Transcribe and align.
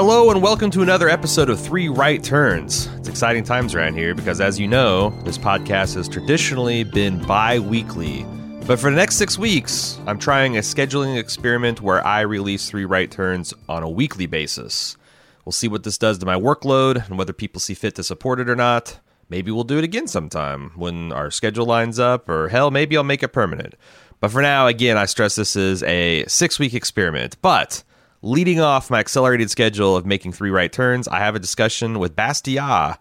Hello 0.00 0.30
and 0.30 0.40
welcome 0.40 0.70
to 0.70 0.82
another 0.82 1.08
episode 1.08 1.50
of 1.50 1.58
Three 1.58 1.88
Right 1.88 2.22
Turns. 2.22 2.86
It's 2.98 3.08
exciting 3.08 3.42
times 3.42 3.74
around 3.74 3.94
here 3.94 4.14
because, 4.14 4.40
as 4.40 4.56
you 4.56 4.68
know, 4.68 5.10
this 5.24 5.36
podcast 5.36 5.96
has 5.96 6.08
traditionally 6.08 6.84
been 6.84 7.18
bi 7.26 7.58
weekly. 7.58 8.24
But 8.64 8.78
for 8.78 8.90
the 8.90 8.96
next 8.96 9.16
six 9.16 9.36
weeks, 9.36 9.98
I'm 10.06 10.20
trying 10.20 10.56
a 10.56 10.60
scheduling 10.60 11.18
experiment 11.18 11.80
where 11.80 12.06
I 12.06 12.20
release 12.20 12.70
Three 12.70 12.84
Right 12.84 13.10
Turns 13.10 13.52
on 13.68 13.82
a 13.82 13.90
weekly 13.90 14.26
basis. 14.26 14.96
We'll 15.44 15.50
see 15.50 15.66
what 15.66 15.82
this 15.82 15.98
does 15.98 16.18
to 16.18 16.26
my 16.26 16.36
workload 16.36 17.04
and 17.08 17.18
whether 17.18 17.32
people 17.32 17.58
see 17.58 17.74
fit 17.74 17.96
to 17.96 18.04
support 18.04 18.38
it 18.38 18.48
or 18.48 18.54
not. 18.54 19.00
Maybe 19.28 19.50
we'll 19.50 19.64
do 19.64 19.78
it 19.78 19.84
again 19.84 20.06
sometime 20.06 20.70
when 20.76 21.10
our 21.10 21.32
schedule 21.32 21.66
lines 21.66 21.98
up, 21.98 22.28
or 22.28 22.50
hell, 22.50 22.70
maybe 22.70 22.96
I'll 22.96 23.02
make 23.02 23.24
it 23.24 23.32
permanent. 23.32 23.74
But 24.20 24.30
for 24.30 24.42
now, 24.42 24.68
again, 24.68 24.96
I 24.96 25.06
stress 25.06 25.34
this 25.34 25.56
is 25.56 25.82
a 25.82 26.24
six 26.28 26.60
week 26.60 26.74
experiment. 26.74 27.36
But 27.42 27.82
leading 28.22 28.60
off 28.60 28.90
my 28.90 28.98
accelerated 28.98 29.50
schedule 29.50 29.96
of 29.96 30.06
making 30.06 30.32
three 30.32 30.50
right 30.50 30.72
turns, 30.72 31.08
I 31.08 31.18
have 31.18 31.34
a 31.34 31.40
discussion 31.40 31.98
with 31.98 32.16
Bastiat, 32.16 32.98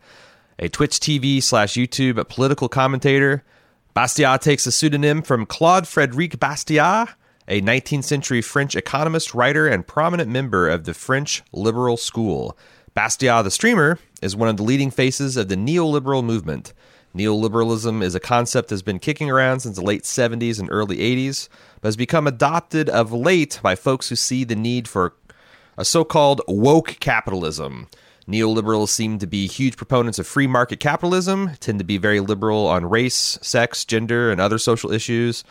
a 0.60 0.70
Twitch 0.70 1.00
TV 1.00 1.42
slash 1.42 1.74
YouTube 1.74 2.28
political 2.30 2.70
commentator. 2.70 3.44
Bastiat 3.96 4.42
takes 4.42 4.68
a 4.68 4.72
pseudonym 4.72 5.22
from 5.22 5.46
Claude 5.46 5.88
Frederic 5.88 6.40
Bastiat, 6.40 7.10
a 7.48 7.62
19th 7.62 8.04
century 8.04 8.42
French 8.42 8.76
economist, 8.76 9.34
writer, 9.34 9.68
and 9.68 9.88
prominent 9.88 10.30
member 10.30 10.68
of 10.68 10.84
the 10.84 10.94
French 10.94 11.44
liberal 11.52 11.98
school. 11.98 12.58
Bastiat, 12.96 13.44
the 13.44 13.52
streamer, 13.52 14.00
is 14.22 14.36
one 14.36 14.50
of 14.50 14.58
the 14.58 14.64
leading 14.64 14.92
faces 14.92 15.38
of 15.38 15.48
the 15.48 15.56
neoliberal 15.56 16.24
movement. 16.24 16.74
Neoliberalism 17.18 18.04
is 18.04 18.14
a 18.14 18.20
concept 18.20 18.70
that's 18.70 18.84
been 18.84 19.00
kicking 19.00 19.32
around 19.32 19.62
since 19.62 19.78
the 19.78 19.84
late 19.84 20.04
70s 20.04 20.60
and 20.60 20.70
early 20.70 20.98
80s, 20.98 21.50
but 21.82 21.88
has 21.88 21.98
become 21.98 22.28
adopted 22.28 22.90
of 22.90 23.12
late 23.12 23.60
by 23.64 23.74
folks 23.76 24.10
who 24.10 24.16
see 24.16 24.44
the 24.44 24.56
need 24.56 24.88
for 24.88 25.16
a 25.80 25.84
so 25.84 26.04
called 26.04 26.42
woke 26.48 26.98
capitalism. 27.00 27.88
Neoliberals 28.28 28.90
seem 28.90 29.18
to 29.18 29.26
be 29.26 29.48
huge 29.48 29.78
proponents 29.78 30.20
of 30.20 30.28
free 30.28 30.46
market 30.46 30.80
capitalism, 30.80 31.52
tend 31.60 31.80
to 31.80 31.86
be 31.86 31.98
very 31.98 32.20
liberal 32.20 32.68
on 32.68 32.88
race, 32.88 33.40
sex, 33.42 33.84
gender, 33.84 34.30
and 34.30 34.40
other 34.40 34.60
social 34.60 34.92
issues, 34.92 35.44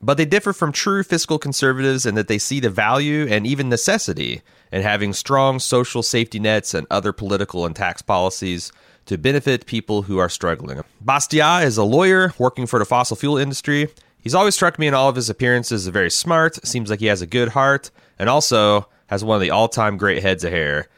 but 0.00 0.16
they 0.16 0.24
differ 0.24 0.52
from 0.52 0.72
true 0.72 1.04
fiscal 1.04 1.38
conservatives 1.38 2.04
in 2.04 2.16
that 2.16 2.26
they 2.26 2.38
see 2.38 2.58
the 2.58 2.68
value 2.68 3.28
and 3.28 3.46
even 3.46 3.68
necessity 3.68 4.42
in 4.72 4.82
having 4.82 5.12
strong 5.12 5.60
social 5.60 6.02
safety 6.02 6.40
nets 6.40 6.74
and 6.74 6.86
other 6.90 7.12
political 7.12 7.64
and 7.64 7.76
tax 7.76 8.02
policies 8.02 8.72
to 9.06 9.18
benefit 9.18 9.66
people 9.66 10.02
who 10.02 10.18
are 10.18 10.28
struggling. 10.28 10.80
Bastiat 11.04 11.64
is 11.64 11.76
a 11.76 11.84
lawyer 11.84 12.32
working 12.38 12.66
for 12.66 12.78
the 12.78 12.84
fossil 12.84 13.16
fuel 13.16 13.36
industry. 13.36 13.88
He's 14.18 14.34
always 14.34 14.54
struck 14.54 14.78
me 14.78 14.86
in 14.86 14.94
all 14.94 15.08
of 15.08 15.16
his 15.16 15.28
appearances 15.28 15.86
as 15.86 15.92
very 15.92 16.10
smart, 16.10 16.64
seems 16.66 16.90
like 16.90 17.00
he 17.00 17.06
has 17.06 17.22
a 17.22 17.26
good 17.26 17.50
heart, 17.50 17.90
and 18.18 18.28
also 18.28 18.88
has 19.08 19.24
one 19.24 19.34
of 19.34 19.40
the 19.42 19.50
all-time 19.50 19.96
great 19.96 20.22
heads 20.22 20.44
of 20.44 20.52
hair. 20.52 20.88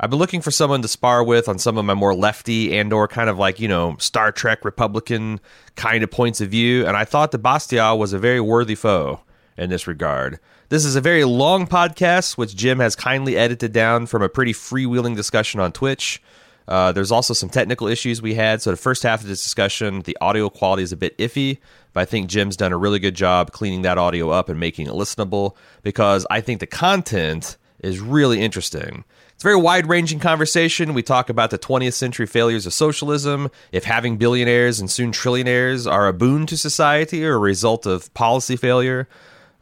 I've 0.00 0.10
been 0.10 0.20
looking 0.20 0.42
for 0.42 0.52
someone 0.52 0.80
to 0.82 0.88
spar 0.88 1.24
with 1.24 1.48
on 1.48 1.58
some 1.58 1.76
of 1.76 1.84
my 1.84 1.94
more 1.94 2.14
lefty 2.14 2.78
and 2.78 2.92
or 2.92 3.08
kind 3.08 3.28
of 3.28 3.36
like, 3.36 3.58
you 3.58 3.66
know, 3.66 3.96
Star 3.98 4.30
Trek 4.30 4.64
Republican 4.64 5.40
kind 5.74 6.04
of 6.04 6.10
points 6.12 6.40
of 6.40 6.50
view, 6.50 6.86
and 6.86 6.96
I 6.96 7.04
thought 7.04 7.32
that 7.32 7.42
Bastiat 7.42 7.98
was 7.98 8.12
a 8.12 8.18
very 8.18 8.40
worthy 8.40 8.76
foe 8.76 9.22
in 9.56 9.70
this 9.70 9.88
regard. 9.88 10.38
This 10.68 10.84
is 10.84 10.94
a 10.94 11.00
very 11.00 11.24
long 11.24 11.66
podcast, 11.66 12.36
which 12.36 12.54
Jim 12.54 12.78
has 12.78 12.94
kindly 12.94 13.36
edited 13.36 13.72
down 13.72 14.06
from 14.06 14.22
a 14.22 14.28
pretty 14.28 14.52
freewheeling 14.52 15.16
discussion 15.16 15.58
on 15.58 15.72
Twitch. 15.72 16.22
Uh, 16.68 16.92
there's 16.92 17.10
also 17.10 17.32
some 17.32 17.48
technical 17.48 17.88
issues 17.88 18.20
we 18.20 18.34
had. 18.34 18.60
So 18.60 18.70
the 18.70 18.76
first 18.76 19.02
half 19.02 19.22
of 19.22 19.26
this 19.26 19.42
discussion, 19.42 20.02
the 20.02 20.16
audio 20.20 20.50
quality 20.50 20.82
is 20.82 20.92
a 20.92 20.96
bit 20.96 21.16
iffy, 21.16 21.58
but 21.94 22.02
I 22.02 22.04
think 22.04 22.28
Jim's 22.28 22.56
done 22.56 22.72
a 22.72 22.76
really 22.76 22.98
good 22.98 23.14
job 23.14 23.52
cleaning 23.52 23.82
that 23.82 23.96
audio 23.96 24.30
up 24.30 24.50
and 24.50 24.60
making 24.60 24.86
it 24.86 24.92
listenable 24.92 25.56
because 25.82 26.26
I 26.30 26.42
think 26.42 26.60
the 26.60 26.66
content 26.66 27.56
is 27.80 28.00
really 28.00 28.42
interesting. 28.42 29.04
It's 29.32 29.44
a 29.44 29.46
very 29.46 29.56
wide 29.56 29.88
ranging 29.88 30.18
conversation. 30.18 30.94
We 30.94 31.02
talk 31.02 31.30
about 31.30 31.50
the 31.50 31.58
20th 31.58 31.94
century 31.94 32.26
failures 32.26 32.66
of 32.66 32.74
socialism, 32.74 33.50
if 33.72 33.84
having 33.84 34.18
billionaires 34.18 34.78
and 34.78 34.90
soon 34.90 35.12
trillionaires 35.12 35.90
are 35.90 36.06
a 36.06 36.12
boon 36.12 36.44
to 36.46 36.56
society 36.56 37.24
or 37.24 37.34
a 37.34 37.38
result 37.38 37.86
of 37.86 38.12
policy 38.14 38.56
failure, 38.56 39.08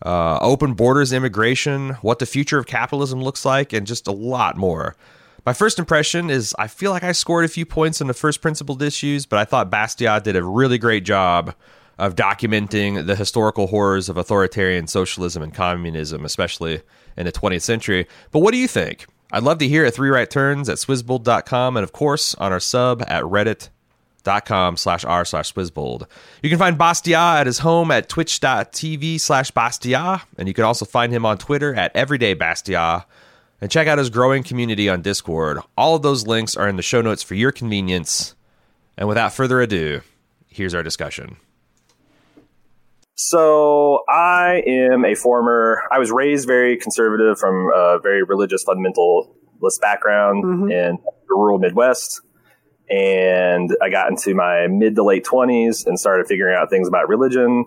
uh, 0.05 0.39
open 0.41 0.75
borders 0.75 1.13
immigration, 1.13 1.91
what 2.01 2.19
the 2.19 2.27
future 2.27 2.59
of 2.59 2.67
capitalism 2.67 3.23
looks 3.23 3.45
like, 3.45 3.73
and 3.73 3.87
just 3.87 4.09
a 4.09 4.13
lot 4.13 4.57
more. 4.57 4.97
My 5.47 5.53
first 5.53 5.79
impression 5.79 6.29
is 6.29 6.57
I 6.59 6.67
feel 6.67 6.91
like 6.91 7.05
I 7.05 7.13
scored 7.13 7.45
a 7.45 7.49
few 7.49 7.65
points 7.65 8.01
on 8.01 8.09
the 8.09 8.15
first 8.15 8.43
principled 8.43 8.83
issues, 8.83 9.27
but 9.27 9.39
I 9.39 9.45
thought 9.45 9.71
Bastiat 9.71 10.25
did 10.25 10.35
a 10.35 10.43
really 10.43 10.77
great 10.77 11.05
job 11.05 11.55
of 11.99 12.17
documenting 12.17 13.07
the 13.07 13.15
historical 13.15 13.69
horrors 13.69 14.09
of 14.09 14.17
authoritarian 14.17 14.89
socialism 14.89 15.45
and 15.45 15.55
communism, 15.55 16.25
especially 16.25 16.83
in 17.17 17.27
the 17.27 17.33
20th 17.33 17.63
century. 17.63 18.09
But 18.33 18.41
what 18.41 18.51
do 18.51 18.59
you 18.59 18.67
think? 18.67 19.07
I'd 19.31 19.45
love 19.45 19.59
to 19.59 19.69
hear 19.69 19.85
at 19.85 19.95
three 19.95 20.11
right 20.11 20.29
turns 20.29 20.69
at 20.69 20.79
swizzbold.com 20.79 21.77
and 21.77 21.85
of 21.85 21.93
course 21.93 22.35
on 22.35 22.53
our 22.53 22.61
sub 22.61 23.03
at 23.07 23.23
reddit.com 23.23 24.77
slash 24.77 25.05
r 25.05 25.25
slash 25.25 25.55
swizzbold. 25.55 26.09
You 26.43 26.51
can 26.51 26.59
find 26.59 26.77
Bastiat 26.77 27.41
at 27.41 27.47
his 27.47 27.61
home 27.61 27.93
at 27.93 28.09
twitch.tv 28.09 29.21
slash 29.21 29.53
Bastiat, 29.53 30.23
and 30.39 30.49
you 30.49 30.55
can 30.55 30.65
also 30.65 30.85
find 30.85 31.13
him 31.13 31.25
on 31.25 31.39
Twitter 31.39 31.73
at 31.73 31.95
everyday 31.95 32.35
Bastiat 32.35 33.05
and 33.61 33.71
check 33.71 33.87
out 33.87 33.99
his 33.99 34.11
growing 34.11 34.43
community 34.43 34.89
on 34.89 35.03
Discord. 35.03 35.59
All 35.77 35.97
of 35.97 36.03
those 36.03 36.27
links 36.27 36.57
are 36.57 36.69
in 36.69 36.77
the 36.77 36.83
show 36.83 37.01
notes 37.01 37.23
for 37.23 37.35
your 37.35 37.53
convenience. 37.53 38.35
And 38.97 39.09
without 39.09 39.33
further 39.33 39.61
ado, 39.61 40.01
here's 40.49 40.75
our 40.75 40.83
discussion. 40.83 41.37
So 43.15 44.01
I 44.11 44.63
am 44.67 45.07
a 45.07 45.15
former. 45.15 45.83
I 45.91 45.99
was 45.99 46.11
raised 46.11 46.47
very 46.47 46.77
conservative 46.77 47.39
from 47.39 47.71
a 47.75 47.99
very 47.99 48.23
religious 48.23 48.63
fundamentalist 48.63 49.81
background 49.81 50.45
mm-hmm. 50.45 50.71
in 50.71 50.99
the 51.03 51.35
rural 51.35 51.59
Midwest, 51.59 52.21
and 52.91 53.75
I 53.83 53.89
got 53.89 54.11
into 54.11 54.35
my 54.35 54.67
mid 54.67 54.97
to 54.97 55.03
late 55.03 55.25
twenties 55.25 55.87
and 55.87 55.99
started 55.99 56.27
figuring 56.27 56.55
out 56.55 56.69
things 56.69 56.89
about 56.89 57.09
religion 57.09 57.65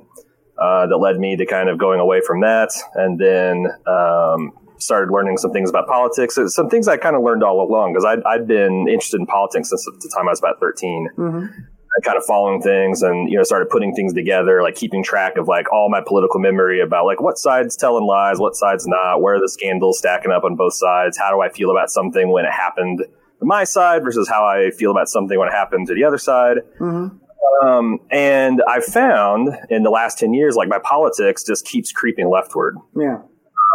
uh, 0.62 0.86
that 0.86 0.98
led 0.98 1.18
me 1.18 1.36
to 1.38 1.48
kind 1.48 1.68
of 1.68 1.80
going 1.80 2.00
away 2.00 2.22
from 2.22 2.42
that, 2.42 2.70
and 2.94 3.20
then 3.20 3.66
um, 3.88 4.54
started 4.80 5.12
learning 5.12 5.38
some 5.38 5.52
things 5.52 5.70
about 5.70 5.88
politics. 5.88 6.38
Some 6.48 6.70
things 6.70 6.88
I 6.88 6.98
kind 6.98 7.16
of 7.16 7.24
learned 7.24 7.44
all 7.44 7.62
along 7.62 7.94
because 7.94 8.06
I'd, 8.06 8.24
I'd 8.24 8.48
been 8.48 8.88
interested 8.88 9.20
in 9.20 9.26
politics 9.26 9.70
since 9.70 9.86
the 9.86 10.12
time 10.16 10.28
I 10.28 10.32
was 10.32 10.40
about 10.40 10.60
13. 10.60 11.10
Mm-hmm 11.18 11.62
kind 12.04 12.18
of 12.18 12.24
following 12.26 12.62
things 12.62 13.02
and 13.02 13.30
you 13.30 13.38
know 13.38 13.44
started 13.44 13.70
putting 13.70 13.94
things 13.94 14.14
together 14.14 14.62
like 14.62 14.76
keeping 14.76 15.04
track 15.04 15.38
of 15.38 15.48
like 15.48 15.72
all 15.72 15.90
my 15.90 16.02
political 16.06 16.40
memory 16.40 16.80
about 16.80 17.06
like 17.06 17.20
what 17.20 17.38
side's 17.38 17.76
telling 17.76 18.06
lies 18.06 18.40
what 18.40 18.56
side's 18.56 18.88
not 18.88 19.22
where 19.22 19.36
are 19.36 19.40
the 19.40 19.50
scandals 19.50 19.98
stacking 19.98 20.32
up 20.32 20.44
on 20.44 20.56
both 20.56 20.74
sides 20.74 21.18
how 21.18 21.30
do 21.30 21.42
i 21.42 21.50
feel 21.50 21.72
about 21.72 21.90
something 21.90 22.32
when 22.32 22.46
it 22.46 22.52
happened 22.52 23.00
to 23.00 23.46
my 23.46 23.64
side 23.64 24.04
versus 24.04 24.30
how 24.30 24.46
i 24.46 24.72
feel 24.72 24.92
about 24.92 25.10
something 25.10 25.38
when 25.38 25.48
it 25.48 25.54
happened 25.54 25.88
to 25.88 25.94
the 25.94 26.04
other 26.04 26.18
side 26.18 26.58
mm-hmm. 26.80 27.68
um, 27.68 28.00
and 28.12 28.62
i 28.68 28.80
found 28.80 29.50
in 29.70 29.84
the 29.84 29.90
last 29.90 30.18
10 30.20 30.34
years 30.34 30.56
like 30.56 30.70
my 30.70 30.80
politics 30.80 31.44
just 31.44 31.66
keeps 31.66 31.92
creeping 31.92 32.30
leftward 32.30 32.78
yeah 32.96 33.22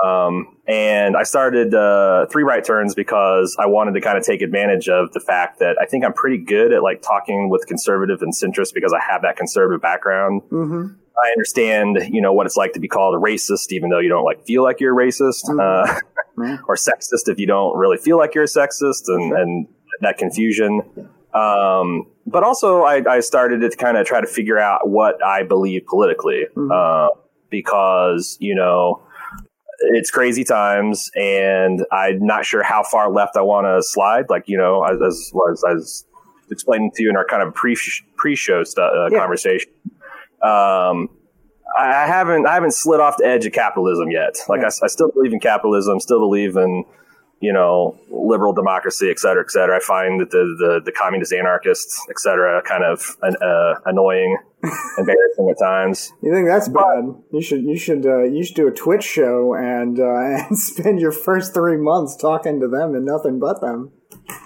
um, 0.05 0.54
and 0.67 1.17
I 1.17 1.25
started 1.25 1.75
uh, 1.75 2.27
three 2.33 2.43
right 2.43 2.65
turns 2.65 2.95
because 2.95 3.55
I 3.59 3.67
wanted 3.67 3.93
to 3.95 4.01
kind 4.01 4.17
of 4.17 4.25
take 4.25 4.41
advantage 4.41 4.89
of 4.89 5.13
the 5.13 5.21
fact 5.21 5.59
that 5.59 5.77
I 5.81 5.85
think 5.85 6.05
I'm 6.05 6.15
pretty 6.15 6.39
good 6.39 6.73
at 6.73 6.83
like 6.83 7.03
talking 7.03 7.51
with 7.51 7.67
conservative 7.67 8.23
and 8.23 8.33
centrist 8.33 8.73
because 8.73 8.93
I 8.93 9.01
have 9.13 9.23
that 9.23 9.37
conservative 9.37 9.83
background. 9.83 10.43
Mm-hmm. 10.51 10.95
I 11.23 11.31
understand, 11.31 11.99
you 12.11 12.21
know, 12.21 12.33
what 12.33 12.47
it's 12.47 12.57
like 12.57 12.73
to 12.73 12.81
be 12.81 12.89
called 12.89 13.15
a 13.15 13.19
racist, 13.19 13.73
even 13.73 13.91
though 13.91 14.01
you 14.01 14.09
don't 14.09 14.25
like 14.25 14.45
feel 14.47 14.63
like 14.63 14.81
you're 14.81 14.99
a 14.99 15.07
racist, 15.07 15.45
mm-hmm. 15.45 15.61
uh, 16.43 16.57
or 16.67 16.77
sexist 16.77 17.29
if 17.29 17.39
you 17.39 17.47
don't 17.47 17.77
really 17.77 17.99
feel 17.99 18.17
like 18.17 18.35
you're 18.35 18.45
a 18.45 18.49
sexist, 18.49 19.03
and, 19.09 19.33
and 19.33 19.69
that 20.00 20.19
confusion. 20.19 20.81
Um, 21.35 22.06
but 22.27 22.43
also, 22.43 22.83
I, 22.83 23.03
I, 23.09 23.21
started 23.21 23.61
to 23.61 23.77
kind 23.77 23.97
of 23.97 24.06
try 24.06 24.21
to 24.21 24.27
figure 24.27 24.59
out 24.59 24.88
what 24.88 25.23
I 25.25 25.43
believe 25.43 25.85
politically, 25.87 26.47
mm-hmm. 26.56 26.71
uh, 26.73 27.09
because 27.50 28.37
you 28.41 28.55
know 28.55 29.05
it's 29.93 30.11
crazy 30.11 30.45
times, 30.45 31.11
and 31.15 31.85
I'm 31.93 32.25
not 32.25 32.45
sure 32.45 32.63
how 32.63 32.83
far 32.83 33.11
left 33.11 33.37
I 33.37 33.43
want 33.43 33.67
to 33.67 33.83
slide. 33.83 34.27
Like 34.29 34.45
you 34.47 34.59
know, 34.59 34.83
as 34.83 34.99
as, 35.01 35.33
as, 35.51 35.65
as 35.65 36.05
explaining 36.51 36.91
to 36.97 37.03
you 37.03 37.11
in 37.11 37.17
our 37.17 37.27
kind 37.27 37.43
of 37.43 37.55
pre 37.55 37.77
pre 38.17 38.37
show 38.37 38.63
uh, 38.79 39.09
yeah. 39.11 39.19
conversation. 39.19 39.71
Um, 40.43 41.09
I 41.77 42.07
haven't 42.07 42.47
I 42.47 42.55
haven't 42.55 42.75
slid 42.75 43.01
off 43.01 43.17
the 43.17 43.27
edge 43.27 43.47
of 43.47 43.53
capitalism 43.53 44.11
yet. 44.11 44.37
Like 44.49 44.61
yeah. 44.61 44.71
I, 44.83 44.85
I, 44.85 44.89
still 44.89 45.11
believe 45.11 45.33
in 45.33 45.41
capitalism, 45.41 45.99
still 46.01 46.21
believe 46.21 46.57
in 46.57 46.85
you 47.41 47.53
know 47.53 47.99
liberal 48.11 48.53
democracy, 48.53 49.11
et 49.11 49.19
cetera, 49.19 49.43
et 49.43 49.51
cetera. 49.51 49.77
I 49.77 49.81
find 49.81 50.21
that 50.21 50.31
the 50.31 50.45
the, 50.59 50.81
the 50.85 50.93
communist 50.93 51.33
anarchists, 51.33 52.01
et 52.11 52.19
cetera, 52.19 52.63
kind 52.63 52.85
of 52.85 53.17
uh, 53.23 53.75
annoying 53.87 54.39
embarrassing 54.99 55.51
at 55.51 55.59
times. 55.59 56.13
You 56.23 56.33
think 56.33 56.49
that's 56.49 56.69
but, 56.69 56.83
bad? 56.83 57.23
You 57.33 57.43
should 57.43 57.63
you 57.63 57.77
should 57.77 58.07
uh, 58.07 58.23
you 58.23 58.45
should 58.45 58.57
do 58.57 58.69
a 58.69 58.73
Twitch 58.73 59.05
show 59.05 59.55
and 59.55 59.99
uh, 59.99 60.05
and 60.49 60.59
spend 60.59 61.01
your 61.01 61.13
first 61.13 61.55
three 61.55 61.77
months 61.77 62.17
talking 62.17 62.61
to 62.61 62.69
them 62.69 62.95
and 62.95 63.05
nothing 63.05 63.39
but 63.39 63.61
them. 63.61 63.93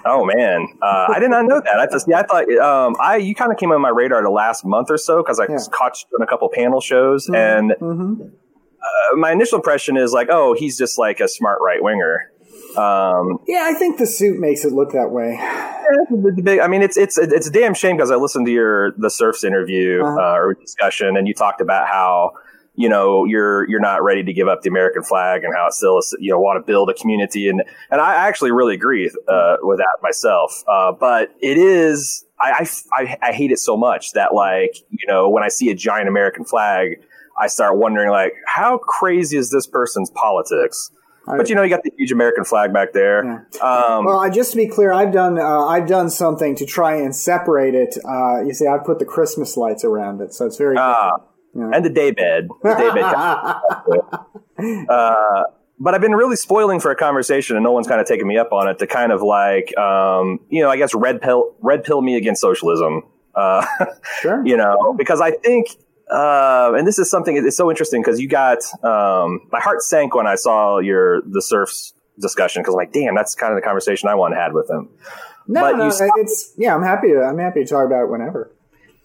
Oh 0.05 0.25
man, 0.25 0.67
uh, 0.83 1.07
I 1.15 1.21
did 1.21 1.31
not 1.31 1.45
know 1.45 1.61
that. 1.61 1.79
I 1.79 1.87
just 1.87 2.09
yeah, 2.09 2.21
I 2.21 2.23
thought 2.23 2.53
um, 2.59 2.97
I 3.01 3.17
you 3.17 3.35
kind 3.35 3.53
of 3.53 3.59
came 3.59 3.71
on 3.71 3.81
my 3.81 3.91
radar 3.91 4.23
the 4.23 4.31
last 4.31 4.65
month 4.65 4.91
or 4.91 4.99
so 4.99 5.23
because 5.23 5.39
I 5.39 5.47
yeah. 5.49 5.59
caught 5.71 5.99
you 6.01 6.17
in 6.19 6.23
a 6.23 6.27
couple 6.27 6.49
panel 6.53 6.81
shows 6.81 7.27
mm-hmm. 7.27 7.35
and. 7.35 7.71
Mm-hmm. 7.81 8.29
Uh, 8.81 9.17
my 9.17 9.33
initial 9.33 9.59
impression 9.59 9.97
is 9.97 10.13
like, 10.13 10.29
oh, 10.31 10.55
he's 10.55 10.79
just 10.79 10.99
like 10.99 11.19
a 11.19 11.27
smart 11.27 11.59
right 11.61 11.83
winger. 11.83 12.31
Um, 12.77 13.39
yeah, 13.47 13.63
I 13.65 13.75
think 13.75 13.99
the 13.99 14.07
suit 14.07 14.39
makes 14.39 14.65
it 14.65 14.73
look 14.73 14.93
that 14.93 15.11
way. 15.11 15.37
I 16.61 16.69
mean, 16.69 16.83
it's 16.83 16.97
it's 16.97 17.17
it's 17.19 17.47
a 17.47 17.51
damn 17.51 17.75
shame 17.75 17.97
because 17.97 18.11
I 18.11 18.17
listened 18.17 18.47
to 18.47 18.53
your 18.53 18.93
the 18.93 19.11
Serfs 19.11 19.45
interview 19.45 20.03
Uh-huh. 20.05 20.21
uh, 20.21 20.35
or 20.39 20.55
discussion, 20.55 21.17
and 21.17 21.27
you 21.27 21.35
talked 21.35 21.61
about 21.61 21.87
how 21.89 22.33
you 22.75 22.89
know 22.89 23.25
you're 23.25 23.69
you're 23.69 23.81
not 23.81 24.03
ready 24.03 24.23
to 24.23 24.33
give 24.33 24.49
up 24.49 24.63
the 24.63 24.69
American 24.69 25.03
flag 25.03 25.45
and 25.45 25.55
how 25.55 25.67
it 25.69 25.73
still 25.73 25.99
is, 25.99 26.15
you 26.21 26.31
know 26.31 26.39
want 26.39 26.65
to 26.65 26.67
build 26.71 26.91
a 26.91 26.95
community, 26.95 27.49
and 27.49 27.63
and 27.91 28.01
I 28.01 28.15
actually 28.29 28.53
really 28.53 28.75
agree 28.75 29.11
uh, 29.29 29.57
with 29.63 29.79
that 29.79 29.97
myself. 30.03 30.63
Uh, 30.69 30.93
but 30.93 31.31
it 31.41 31.57
is 31.59 32.25
I, 32.41 32.67
I 32.97 33.03
I 33.03 33.19
I 33.29 33.33
hate 33.33 33.51
it 33.51 33.59
so 33.59 33.77
much 33.77 34.13
that 34.13 34.35
like 34.35 34.77
you 34.91 35.07
know 35.07 35.29
when 35.29 35.43
I 35.43 35.49
see 35.49 35.71
a 35.71 35.75
giant 35.75 36.09
American 36.09 36.45
flag, 36.45 37.01
I 37.41 37.47
start 37.47 37.79
wondering 37.79 38.11
like 38.11 38.35
how 38.47 38.79
crazy 38.79 39.39
is 39.39 39.51
this 39.51 39.67
person's 39.67 40.11
politics. 40.11 40.91
But 41.37 41.49
you 41.49 41.55
know, 41.55 41.63
you 41.63 41.69
got 41.69 41.83
the 41.83 41.93
huge 41.97 42.13
American 42.13 42.45
flag 42.45 42.73
back 42.73 42.93
there. 42.93 43.47
Um, 43.61 44.05
Well, 44.05 44.31
just 44.31 44.53
to 44.53 44.57
be 44.57 44.67
clear, 44.67 44.93
I've 44.93 45.13
done 45.13 45.39
uh, 45.39 45.67
I've 45.67 45.87
done 45.87 46.11
something 46.11 46.55
to 46.57 46.67
try 46.67 46.97
and 46.97 47.15
separate 47.15 47.75
it. 47.75 47.97
Uh, 48.05 48.43
you 48.43 48.55
see, 48.55 48.67
I've 48.67 48.85
put 48.85 48.99
the 48.99 49.05
Christmas 49.05 49.57
lights 49.57 49.85
around 49.85 50.21
it, 50.21 50.33
so 50.33 50.47
it's 50.47 50.57
very. 50.57 50.77
Ah, 50.79 51.19
and 51.55 51.85
the 51.85 51.91
daybed. 51.91 52.49
The 52.63 52.75
daybed. 54.59 54.87
uh, 54.91 55.43
but 55.81 55.95
I've 55.95 56.01
been 56.01 56.15
really 56.15 56.37
spoiling 56.37 56.81
for 56.81 56.91
a 56.91 56.97
conversation, 56.97 57.57
and 57.57 57.65
no 57.65 57.73
one's 57.73 57.87
kind 57.87 58.01
of 58.01 58.07
taken 58.07 58.27
me 58.27 58.37
up 58.37 58.53
on 58.53 58.69
it 58.69 58.79
to 58.79 58.87
kind 58.87 59.13
of 59.13 59.23
like, 59.23 59.77
um, 59.79 60.41
you 60.49 60.63
know, 60.63 60.71
I 60.71 60.77
guess 60.77 60.95
red 60.95 61.21
pill, 61.21 61.55
red 61.61 61.85
pill 61.85 62.03
me 62.03 62.17
against 62.17 62.41
socialism. 62.41 63.03
Uh, 63.35 63.65
sure. 64.21 64.45
you 64.45 64.57
know, 64.57 64.95
because 64.97 65.21
I 65.21 65.31
think, 65.31 65.69
uh, 66.11 66.73
and 66.77 66.87
this 66.87 66.99
is 66.99 67.11
something 67.11 67.37
it's 67.37 67.57
so 67.57 67.71
interesting 67.71 68.03
because 68.03 68.21
you 68.21 68.29
got 68.29 68.59
um, 68.85 69.41
my 69.53 69.61
heart 69.61 69.83
sank 69.83 70.15
when 70.15 70.27
I 70.27 70.35
saw 70.37 70.79
your 70.79 71.21
the 71.23 71.43
Serfs 71.43 71.93
discussion 72.21 72.63
because 72.63 72.75
I'm 72.75 72.79
like, 72.79 72.93
damn, 72.93 73.15
that's 73.15 73.35
kind 73.35 73.53
of 73.53 73.57
the 73.57 73.63
conversation 73.63 74.09
I 74.09 74.15
want 74.15 74.35
to 74.35 74.41
have 74.41 74.53
with 74.53 74.69
him. 74.71 74.89
No, 75.47 75.61
But 75.63 75.77
no, 75.77 75.85
you 75.87 75.93
stopped- 75.93 76.13
it's 76.19 76.53
yeah. 76.57 76.75
I'm 76.75 76.83
happy 76.83 77.09
to 77.09 77.21
I'm 77.23 77.39
happy 77.39 77.65
to 77.65 77.69
talk 77.71 77.87
about 77.87 78.05
it 78.05 78.11
whenever. 78.11 78.51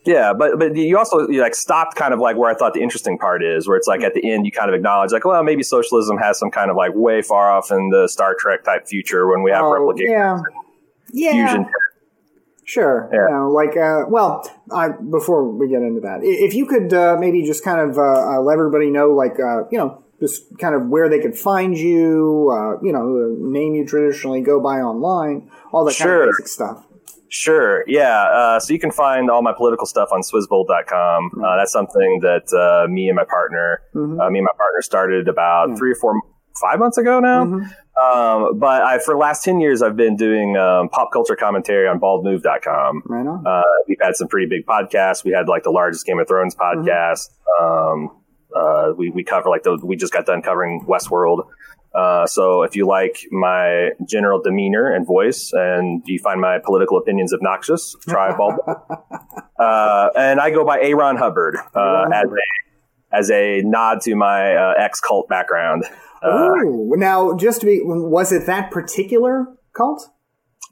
Yeah, 0.06 0.34
but 0.34 0.60
but 0.60 0.76
you 0.76 0.98
also 0.98 1.30
you 1.30 1.40
like 1.40 1.56
stopped 1.56 1.96
kind 1.96 2.14
of 2.14 2.20
like 2.20 2.36
where 2.36 2.52
I 2.52 2.56
thought 2.56 2.74
the 2.74 2.82
interesting 2.82 3.18
part 3.18 3.42
is, 3.42 3.68
where 3.70 3.78
it's 3.78 3.88
like 3.88 4.02
at 4.02 4.14
the 4.14 4.30
end 4.30 4.46
you 4.46 4.52
kind 4.52 4.68
of 4.70 4.76
acknowledge 4.76 5.14
like, 5.14 5.24
well, 5.24 5.42
maybe 5.44 5.64
socialism 5.64 6.18
has 6.18 6.38
some 6.38 6.52
kind 6.52 6.70
of 6.70 6.76
like 6.76 6.92
way 6.94 7.22
far 7.22 7.50
off 7.50 7.72
in 7.72 7.90
the 7.90 8.08
Star 8.10 8.36
Trek 8.38 8.66
type 8.66 8.86
future 8.86 9.26
when 9.30 9.44
we 9.44 9.52
have 9.52 9.64
Oh, 9.64 9.72
replication 9.72 10.12
yeah, 10.12 10.40
yeah, 11.14 11.32
fusion. 11.32 11.72
Sure. 12.66 13.10
Yeah. 13.12 13.20
You 13.28 13.34
know, 13.34 13.52
like 13.52 13.78
uh, 13.78 14.06
well, 14.10 14.44
I 14.72 14.90
before 14.90 15.50
we 15.50 15.68
get 15.70 15.82
into 15.82 16.02
that, 16.02 16.20
if 16.24 16.54
you 16.54 16.66
could 16.66 16.94
uh, 16.94 17.18
maybe 17.20 17.44
just 17.44 17.64
kind 17.64 17.80
of 17.80 17.98
uh, 17.98 18.02
uh, 18.02 18.42
let 18.42 18.54
everybody 18.54 18.90
know, 18.90 19.10
like 19.10 19.40
uh, 19.40 19.68
you 19.72 19.78
know, 19.78 20.04
just 20.20 20.58
kind 20.58 20.76
of 20.76 20.88
where 20.88 21.10
they 21.10 21.20
could 21.20 21.38
find 21.38 21.78
you, 21.78 22.50
uh, 22.52 22.80
you 22.82 22.94
know, 22.94 23.14
the 23.14 23.36
name 23.40 23.76
you 23.76 23.86
traditionally 23.86 24.42
go 24.42 24.62
by 24.62 24.80
online, 24.80 25.50
all 25.72 25.84
that 25.86 25.98
kind 25.98 26.12
of 26.12 26.30
basic 26.30 26.48
stuff. 26.48 26.86
Sure, 27.36 27.84
yeah. 27.88 28.26
Uh, 28.26 28.60
so 28.60 28.72
you 28.72 28.80
can 28.80 28.92
find 28.92 29.32
all 29.32 29.42
my 29.42 29.54
political 29.58 29.88
stuff 29.88 30.10
on 30.12 30.22
swizzbold.com. 30.22 31.32
Uh, 31.44 31.58
that's 31.58 31.72
something 31.72 32.20
that 32.22 32.46
uh, 32.54 32.88
me 32.88 33.08
and 33.08 33.16
my 33.16 33.26
partner, 33.26 33.82
uh, 33.96 34.30
me 34.30 34.38
and 34.38 34.46
my 34.46 34.56
partner 34.56 34.82
started 34.82 35.28
about 35.28 35.76
three 35.76 35.94
or 35.94 35.96
four, 35.96 36.14
five 36.64 36.80
months 36.80 36.98
ago 36.98 37.20
now. 37.20 37.42
Um, 37.44 38.58
but 38.60 38.82
I, 38.82 38.98
for 38.98 39.14
the 39.14 39.20
last 39.20 39.44
10 39.44 39.60
years, 39.60 39.82
I've 39.84 39.96
been 39.96 40.16
doing 40.16 40.58
um, 40.58 40.90
pop 40.90 41.12
culture 41.14 41.36
commentary 41.36 41.88
on 41.88 42.00
baldmove.com. 42.00 43.04
Right 43.06 43.28
on. 43.28 43.46
Uh, 43.46 43.62
we've 43.88 44.00
had 44.02 44.16
some 44.16 44.28
pretty 44.28 44.48
big 44.48 44.66
podcasts. 44.66 45.24
We 45.24 45.32
had 45.32 45.48
like 45.48 45.64
the 45.64 45.70
largest 45.72 46.06
Game 46.06 46.18
of 46.20 46.28
Thrones 46.28 46.56
podcast. 46.56 47.30
Um, 47.62 48.10
uh, 48.56 48.94
we, 48.98 49.10
we 49.12 49.24
cover 49.24 49.50
like 49.50 49.64
the, 49.64 49.80
we 49.84 49.96
just 49.96 50.14
got 50.14 50.26
done 50.26 50.42
covering 50.42 50.86
Westworld. 50.88 51.48
Uh, 51.94 52.26
so 52.26 52.64
if 52.64 52.76
you 52.76 52.88
like 52.88 53.20
my 53.32 53.90
general 54.10 54.42
demeanor 54.42 54.92
and 54.92 55.06
voice 55.06 55.52
and 55.54 56.02
you 56.08 56.18
find 56.24 56.42
my 56.42 56.58
political 56.66 56.98
opinions 56.98 57.32
obnoxious, 57.34 57.96
try 58.10 58.36
Bald. 58.38 58.56
uh, 59.60 60.10
and 60.16 60.40
I 60.40 60.50
go 60.50 60.66
by 60.66 60.80
Aaron 60.82 61.18
Hubbard, 61.18 61.56
uh, 61.76 61.80
Aaron 61.80 62.14
as 62.14 62.24
Hubbard. 62.24 62.40
a, 62.40 63.16
as 63.16 63.32
a 63.32 63.62
nod 63.62 64.02
to 64.02 64.16
my, 64.16 64.56
uh, 64.56 64.74
ex 64.80 65.00
cult 65.00 65.28
background. 65.30 65.84
Uh, 66.24 66.50
Ooh, 66.64 66.94
now 66.96 67.36
just 67.36 67.62
to 67.62 67.66
be, 67.66 67.82
was 67.84 68.32
it 68.32 68.46
that 68.46 68.72
particular 68.72 69.48
cult? 69.76 70.10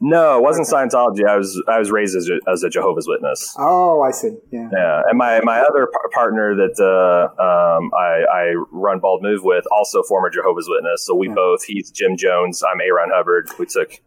no, 0.04 0.36
it 0.38 0.42
wasn't 0.42 0.68
Scientology. 0.68 1.28
I 1.28 1.38
was, 1.38 1.62
I 1.68 1.78
was 1.78 1.92
raised 1.92 2.16
as 2.16 2.28
a, 2.28 2.52
as 2.52 2.64
a 2.64 2.70
Jehovah's 2.70 3.08
Witness. 3.08 3.56
Oh, 3.60 4.02
I 4.02 4.10
see. 4.10 4.36
Yeah. 4.52 4.68
Yeah, 4.74 5.02
and 5.08 5.16
my, 5.16 5.42
my 5.42 5.60
other 5.60 5.88
par- 5.94 6.10
partner 6.12 6.56
that 6.56 6.80
uh, 6.82 7.30
um, 7.40 7.92
I, 7.96 8.24
I 8.34 8.54
run 8.72 9.00
Bald 9.00 9.22
Move 9.22 9.44
with, 9.44 9.66
also 9.72 10.02
former 10.02 10.32
Jehovah's 10.32 10.68
Witness. 10.68 11.06
So 11.06 11.14
we 11.14 11.28
both, 11.28 11.64
he's 11.66 11.92
Jim 11.92 12.18
Jones, 12.18 12.64
I'm 12.64 12.82
Aaron 12.82 13.12
Hubbard. 13.14 13.50
We 13.60 13.68
took, 13.68 14.02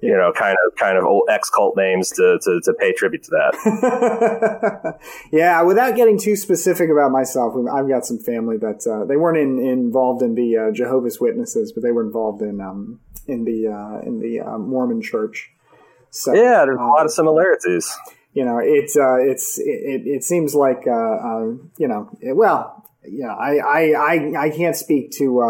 you 0.00 0.12
know, 0.12 0.32
kind 0.32 0.56
of 0.66 0.76
kind 0.76 0.98
of 0.98 1.04
old 1.04 1.28
ex 1.30 1.48
cult 1.50 1.76
names 1.76 2.10
to, 2.10 2.38
to 2.42 2.60
to 2.64 2.74
pay 2.74 2.92
tribute 2.92 3.22
to 3.24 3.30
that. 3.30 4.98
yeah, 5.32 5.62
without 5.62 5.96
getting 5.96 6.18
too 6.18 6.36
specific 6.36 6.90
about 6.90 7.10
myself, 7.10 7.54
I've 7.72 7.88
got 7.88 8.04
some 8.04 8.18
family 8.18 8.56
that 8.58 8.86
uh, 8.86 9.04
they 9.06 9.16
weren't 9.16 9.38
in, 9.38 9.58
involved 9.58 10.22
in 10.22 10.34
the 10.34 10.56
uh, 10.56 10.70
Jehovah's 10.72 11.20
Witnesses, 11.20 11.72
but 11.72 11.82
they 11.82 11.90
were 11.92 12.04
involved 12.04 12.42
in 12.42 12.60
um, 12.60 13.00
in 13.26 13.44
the 13.44 13.68
uh, 13.68 14.00
in 14.06 14.20
the 14.20 14.40
uh, 14.40 14.58
Mormon 14.58 15.00
Church. 15.00 15.50
So 16.10 16.34
yeah, 16.34 16.64
there's 16.64 16.78
a 16.78 16.82
um, 16.82 16.90
lot 16.90 17.04
of 17.06 17.10
similarities. 17.12 17.96
you 18.34 18.44
know, 18.44 18.58
it's 18.62 18.96
uh, 18.96 19.16
it's 19.20 19.58
it, 19.58 19.64
it, 19.64 20.06
it 20.06 20.24
seems 20.24 20.54
like 20.54 20.84
uh, 20.86 20.90
uh, 20.92 21.44
you 21.78 21.88
know, 21.88 22.10
it- 22.20 22.36
well, 22.36 22.88
yeah, 23.06 23.32
I 23.34 23.56
I, 23.56 23.80
I, 23.92 24.32
I 24.46 24.50
can't 24.50 24.76
speak 24.76 25.12
to 25.12 25.40
uh, 25.40 25.44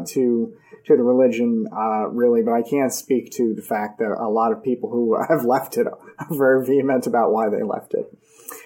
uh, 0.00 0.04
to 0.08 0.54
to 0.86 0.96
the 0.96 1.02
religion 1.02 1.66
uh, 1.72 2.08
really, 2.08 2.42
but 2.42 2.52
I 2.52 2.62
can 2.62 2.90
speak 2.90 3.30
to 3.32 3.54
the 3.54 3.62
fact 3.62 3.98
that 3.98 4.10
a 4.10 4.28
lot 4.28 4.52
of 4.52 4.62
people 4.62 4.90
who 4.90 5.16
have 5.28 5.44
left 5.44 5.76
it 5.76 5.86
are 5.86 6.26
very 6.30 6.64
vehement 6.64 7.06
about 7.06 7.32
why 7.32 7.48
they 7.48 7.62
left 7.62 7.94
it. 7.94 8.06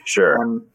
Sure. 0.05 0.43
Um, 0.43 0.67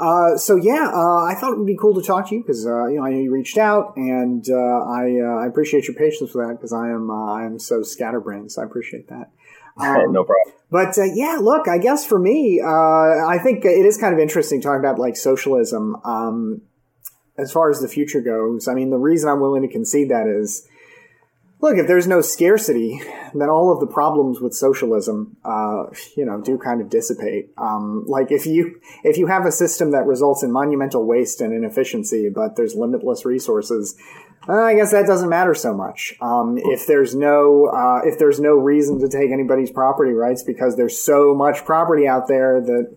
uh, 0.00 0.36
so 0.38 0.56
yeah, 0.56 0.90
uh, 0.92 1.24
I 1.24 1.34
thought 1.34 1.52
it 1.52 1.58
would 1.58 1.66
be 1.66 1.76
cool 1.76 1.94
to 1.94 2.02
talk 2.02 2.28
to 2.30 2.34
you 2.34 2.42
because 2.42 2.66
uh, 2.66 2.86
you 2.86 2.96
know 2.96 3.04
I 3.04 3.10
know 3.10 3.18
you 3.18 3.30
reached 3.30 3.58
out, 3.58 3.92
and 3.96 4.42
uh, 4.48 4.54
I 4.56 5.20
uh, 5.22 5.42
I 5.42 5.46
appreciate 5.46 5.86
your 5.86 5.94
patience 5.94 6.34
with 6.34 6.46
that 6.46 6.54
because 6.54 6.72
I 6.72 6.88
am 6.88 7.10
uh, 7.10 7.32
I 7.34 7.44
am 7.44 7.58
so 7.58 7.82
scatterbrained, 7.82 8.50
so 8.50 8.62
I 8.62 8.64
appreciate 8.64 9.08
that. 9.08 9.30
Um, 9.80 10.12
no 10.12 10.24
problem. 10.24 10.54
but 10.70 10.98
uh, 10.98 11.04
yeah, 11.14 11.38
look, 11.40 11.66
I 11.66 11.78
guess 11.78 12.04
for 12.04 12.18
me, 12.18 12.60
uh, 12.62 12.68
I 12.68 13.38
think 13.42 13.64
it 13.64 13.86
is 13.86 13.96
kind 13.96 14.12
of 14.12 14.20
interesting 14.20 14.60
talking 14.60 14.80
about 14.80 14.98
like 14.98 15.16
socialism. 15.16 15.96
Um, 16.04 16.62
as 17.38 17.50
far 17.50 17.70
as 17.70 17.80
the 17.80 17.88
future 17.88 18.20
goes, 18.20 18.68
I 18.68 18.74
mean, 18.74 18.90
the 18.90 18.98
reason 18.98 19.30
I'm 19.30 19.40
willing 19.40 19.62
to 19.62 19.68
concede 19.68 20.10
that 20.10 20.26
is, 20.26 20.68
look, 21.60 21.76
if 21.76 21.86
there's 21.86 22.06
no 22.06 22.20
scarcity, 22.20 23.00
then 23.34 23.48
all 23.48 23.72
of 23.72 23.80
the 23.80 23.86
problems 23.86 24.40
with 24.40 24.54
socialism, 24.54 25.36
uh, 25.44 25.84
you 26.16 26.24
know, 26.24 26.40
do 26.40 26.58
kind 26.58 26.80
of 26.80 26.88
dissipate. 26.88 27.50
Um, 27.58 28.04
like 28.06 28.30
if 28.30 28.46
you 28.46 28.80
if 29.04 29.18
you 29.18 29.26
have 29.26 29.46
a 29.46 29.52
system 29.52 29.90
that 29.92 30.06
results 30.06 30.42
in 30.42 30.50
monumental 30.50 31.04
waste 31.04 31.40
and 31.40 31.52
inefficiency, 31.52 32.28
but 32.28 32.56
there's 32.56 32.74
limitless 32.74 33.24
resources, 33.24 33.96
uh, 34.48 34.62
I 34.62 34.74
guess 34.74 34.90
that 34.92 35.06
doesn't 35.06 35.28
matter 35.28 35.54
so 35.54 35.74
much. 35.74 36.14
Um, 36.20 36.56
if 36.58 36.86
there's 36.86 37.14
no 37.14 37.66
uh, 37.66 38.00
if 38.04 38.18
there's 38.18 38.40
no 38.40 38.54
reason 38.54 38.98
to 39.00 39.08
take 39.08 39.30
anybody's 39.30 39.70
property 39.70 40.12
rights 40.12 40.42
because 40.42 40.76
there's 40.76 41.02
so 41.02 41.34
much 41.34 41.64
property 41.64 42.08
out 42.08 42.26
there 42.26 42.60
that 42.60 42.96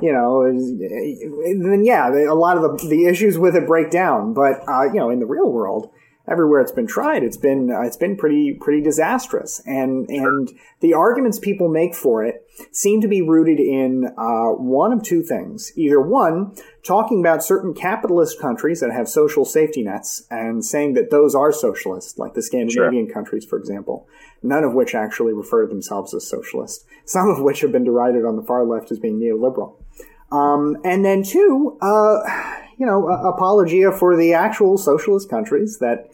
you 0.00 0.12
know, 0.12 0.44
then 0.44 1.84
yeah, 1.84 2.08
a 2.08 2.34
lot 2.34 2.56
of 2.56 2.62
the, 2.62 2.88
the 2.88 3.06
issues 3.06 3.36
with 3.36 3.56
it 3.56 3.66
break 3.66 3.90
down. 3.90 4.32
But 4.32 4.66
uh, 4.68 4.84
you 4.84 4.94
know, 4.94 5.10
in 5.10 5.18
the 5.18 5.26
real 5.26 5.50
world, 5.50 5.90
everywhere 6.28 6.60
it's 6.60 6.72
been 6.72 6.86
tried, 6.86 7.22
it's 7.22 7.36
been 7.36 7.70
uh, 7.70 7.80
it's 7.82 7.96
been 7.96 8.16
pretty 8.16 8.54
pretty 8.60 8.82
disastrous. 8.82 9.60
And 9.66 10.08
and 10.08 10.50
the 10.80 10.94
arguments 10.94 11.38
people 11.38 11.68
make 11.68 11.94
for 11.94 12.24
it 12.24 12.46
seem 12.70 13.00
to 13.00 13.08
be 13.08 13.22
rooted 13.22 13.58
in 13.58 14.06
uh, 14.16 14.50
one 14.50 14.92
of 14.92 15.02
two 15.02 15.22
things: 15.22 15.72
either 15.76 16.00
one, 16.00 16.54
talking 16.84 17.20
about 17.20 17.44
certain 17.44 17.74
capitalist 17.74 18.40
countries 18.40 18.80
that 18.80 18.92
have 18.92 19.08
social 19.08 19.44
safety 19.44 19.82
nets 19.82 20.24
and 20.30 20.64
saying 20.64 20.94
that 20.94 21.10
those 21.10 21.34
are 21.34 21.52
socialist, 21.52 22.18
like 22.18 22.34
the 22.34 22.42
Scandinavian 22.42 23.08
countries, 23.08 23.44
for 23.44 23.58
example. 23.58 24.08
None 24.42 24.64
of 24.64 24.74
which 24.74 24.94
actually 24.94 25.32
refer 25.32 25.62
to 25.62 25.68
themselves 25.68 26.14
as 26.14 26.28
socialist. 26.28 26.84
Some 27.04 27.28
of 27.28 27.40
which 27.40 27.60
have 27.60 27.70
been 27.72 27.84
derided 27.84 28.24
on 28.24 28.36
the 28.36 28.42
far 28.42 28.64
left 28.64 28.90
as 28.90 28.98
being 28.98 29.20
neoliberal. 29.20 29.76
Um, 30.32 30.78
and 30.82 31.04
then 31.04 31.22
two, 31.22 31.76
uh, 31.82 32.20
you 32.78 32.86
know, 32.86 33.08
uh, 33.08 33.28
apologia 33.28 33.92
for 33.92 34.16
the 34.16 34.32
actual 34.32 34.78
socialist 34.78 35.28
countries 35.28 35.78
that, 35.80 36.08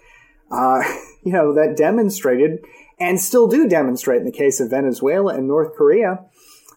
uh, 0.51 0.83
you 1.25 1.33
know, 1.33 1.53
that 1.55 1.77
demonstrated 1.77 2.61
and 3.01 3.21
still 3.21 3.47
do 3.47 3.69
demonstrate 3.69 4.21
in 4.21 4.25
the 4.25 4.33
case 4.33 4.61
of 4.61 4.71
Venezuela 4.71 5.35
and 5.35 5.47
North 5.47 5.75
Korea, 5.77 6.25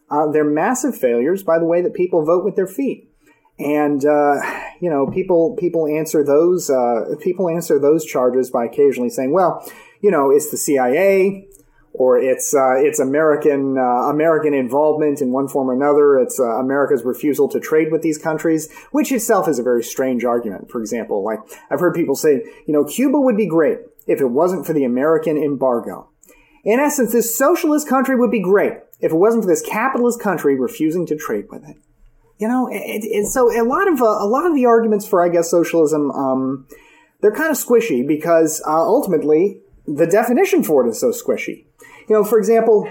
uh, 0.10 0.30
their 0.32 0.44
massive 0.44 0.96
failures 0.96 1.42
by 1.44 1.58
the 1.58 1.66
way 1.66 1.82
that 1.82 1.94
people 1.94 2.24
vote 2.24 2.46
with 2.46 2.56
their 2.56 2.68
feet. 2.68 3.08
And 3.60 4.04
uh, 4.06 4.38
you 4.80 4.90
know, 4.90 5.08
people 5.08 5.56
people 5.56 5.88
answer 5.88 6.24
those 6.24 6.70
uh, 6.70 7.16
people 7.22 7.50
answer 7.50 7.80
those 7.80 8.06
charges 8.06 8.50
by 8.50 8.66
occasionally 8.66 9.10
saying, 9.10 9.34
"Well, 9.34 9.64
you 10.02 10.10
know, 10.10 10.32
it's 10.32 10.50
the 10.50 10.58
CIA, 10.58 11.48
or 11.94 12.18
it's 12.20 12.54
uh, 12.54 12.76
it's 12.78 13.00
American 13.00 13.78
uh, 13.78 14.10
American 14.10 14.54
involvement 14.54 15.22
in 15.22 15.32
one 15.32 15.48
form 15.48 15.70
or 15.70 15.74
another. 15.74 16.20
It's 16.20 16.40
uh, 16.40 16.60
America's 16.60 17.04
refusal 17.04 17.50
to 17.50 17.60
trade 17.60 17.92
with 17.92 18.02
these 18.02 18.18
countries, 18.18 18.72
which 18.92 19.12
itself 19.12 19.48
is 19.48 19.60
a 19.60 19.64
very 19.64 19.84
strange 19.84 20.24
argument. 20.24 20.70
For 20.70 20.80
example, 20.80 21.24
like 21.24 21.40
I've 21.70 21.80
heard 21.80 21.94
people 21.94 22.16
say, 22.16 22.44
you 22.66 22.74
know, 22.74 22.86
Cuba 22.86 23.20
would 23.20 23.38
be 23.38 23.48
great 23.48 23.80
if 24.08 24.22
it 24.22 24.30
wasn't 24.30 24.66
for 24.66 24.74
the 24.74 24.86
American 24.86 25.38
embargo. 25.38 26.10
In 26.64 26.80
essence, 26.80 27.12
this 27.12 27.38
socialist 27.38 27.88
country 27.88 28.16
would 28.16 28.32
be 28.32 28.42
great 28.42 28.74
if 29.00 29.12
it 29.12 29.16
wasn't 29.16 29.44
for 29.44 29.50
this 29.50 29.62
capitalist 29.62 30.22
country 30.22 30.60
refusing 30.60 31.06
to 31.08 31.16
trade 31.16 31.46
with 31.50 31.68
it. 31.68 31.78
You 32.38 32.48
know, 32.48 32.68
it, 32.72 33.04
it, 33.04 33.28
so 33.28 33.52
a 33.52 33.66
lot 33.66 33.88
of 33.92 34.02
uh, 34.02 34.06
a 34.06 34.26
lot 34.26 34.48
of 34.48 34.56
the 34.56 34.66
arguments 34.66 35.06
for, 35.06 35.24
I 35.24 35.30
guess, 35.30 35.52
socialism, 35.52 36.10
um, 36.12 36.68
they're 37.22 37.32
kind 37.32 37.52
of 37.52 37.58
squishy 37.58 38.08
because 38.08 38.64
uh, 38.66 38.82
ultimately 38.82 39.60
the 39.86 40.08
definition 40.08 40.64
for 40.64 40.86
it 40.86 40.90
is 40.90 41.00
so 41.00 41.12
squishy. 41.12 41.66
You 42.12 42.18
know, 42.18 42.26
for 42.26 42.38
example, 42.38 42.90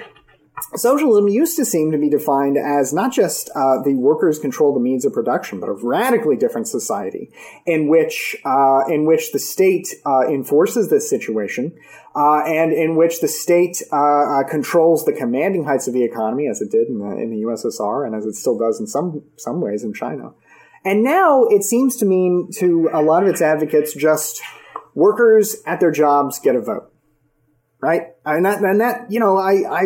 socialism 0.77 1.29
used 1.29 1.55
to 1.57 1.67
seem 1.67 1.93
to 1.93 1.99
be 1.99 2.09
defined 2.09 2.57
as 2.57 2.95
not 2.95 3.13
just 3.13 3.51
uh, 3.51 3.83
the 3.85 3.93
workers 3.93 4.39
control 4.39 4.73
the 4.73 4.81
means 4.81 5.05
of 5.05 5.13
production, 5.13 5.61
but 5.61 5.69
a 5.69 5.75
radically 5.75 6.37
different 6.37 6.69
society 6.69 7.31
in 7.67 7.87
which 7.87 8.35
uh, 8.47 8.85
in 8.89 9.05
which 9.05 9.33
the 9.33 9.39
state 9.39 9.89
uh, 10.07 10.27
enforces 10.27 10.89
this 10.89 11.11
situation, 11.11 11.77
uh, 12.17 12.45
and 12.47 12.73
in 12.73 12.97
which 12.97 13.21
the 13.21 13.29
state 13.29 13.83
uh, 13.93 13.97
uh, 13.97 14.45
controls 14.49 15.05
the 15.05 15.13
commanding 15.13 15.65
heights 15.65 15.87
of 15.87 15.93
the 15.93 16.03
economy, 16.03 16.49
as 16.49 16.63
it 16.63 16.71
did 16.71 16.89
in 16.89 16.99
the, 16.99 17.11
in 17.19 17.29
the 17.29 17.43
USSR, 17.43 18.07
and 18.07 18.15
as 18.15 18.25
it 18.25 18.33
still 18.33 18.57
does 18.57 18.81
in 18.81 18.87
some 18.87 19.23
some 19.37 19.61
ways 19.61 19.85
in 19.85 19.93
China. 19.93 20.33
And 20.83 21.05
now 21.05 21.45
it 21.45 21.63
seems 21.63 21.95
to 21.97 22.07
mean 22.07 22.49
to 22.55 22.89
a 22.91 23.03
lot 23.03 23.23
of 23.23 23.29
its 23.29 23.43
advocates 23.43 23.93
just 23.95 24.41
workers 24.95 25.57
at 25.67 25.79
their 25.79 25.91
jobs 25.91 26.39
get 26.39 26.57
a 26.57 26.63
vote 26.63 26.90
right? 27.81 28.03
And 28.25 28.45
that, 28.45 28.61
and 28.61 28.81
that, 28.81 29.11
you 29.11 29.21
know, 29.21 29.37
I, 29.37 29.63
I, 29.69 29.83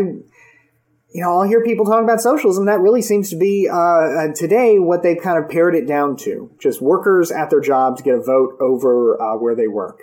you 1.15 1.23
know, 1.23 1.31
I'll 1.31 1.49
hear 1.49 1.63
people 1.63 1.85
talk 1.85 2.03
about 2.03 2.21
socialism. 2.21 2.67
That 2.67 2.81
really 2.81 3.01
seems 3.01 3.31
to 3.31 3.37
be 3.37 3.69
uh, 3.71 3.77
uh, 3.77 4.35
today 4.35 4.81
what 4.81 5.05
they've 5.05 5.21
kind 5.21 5.43
of 5.43 5.49
pared 5.49 5.77
it 5.77 5.87
down 5.87 6.17
to: 6.19 6.51
just 6.61 6.83
workers 6.83 7.31
at 7.31 7.51
their 7.51 7.61
jobs 7.61 8.03
get 8.03 8.17
a 8.17 8.21
vote 8.21 8.59
over 8.61 9.21
uh, 9.23 9.37
where 9.37 9.55
they 9.55 9.69
work. 9.69 10.01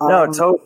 Um, 0.00 0.08
no, 0.08 0.26
totally. 0.26 0.60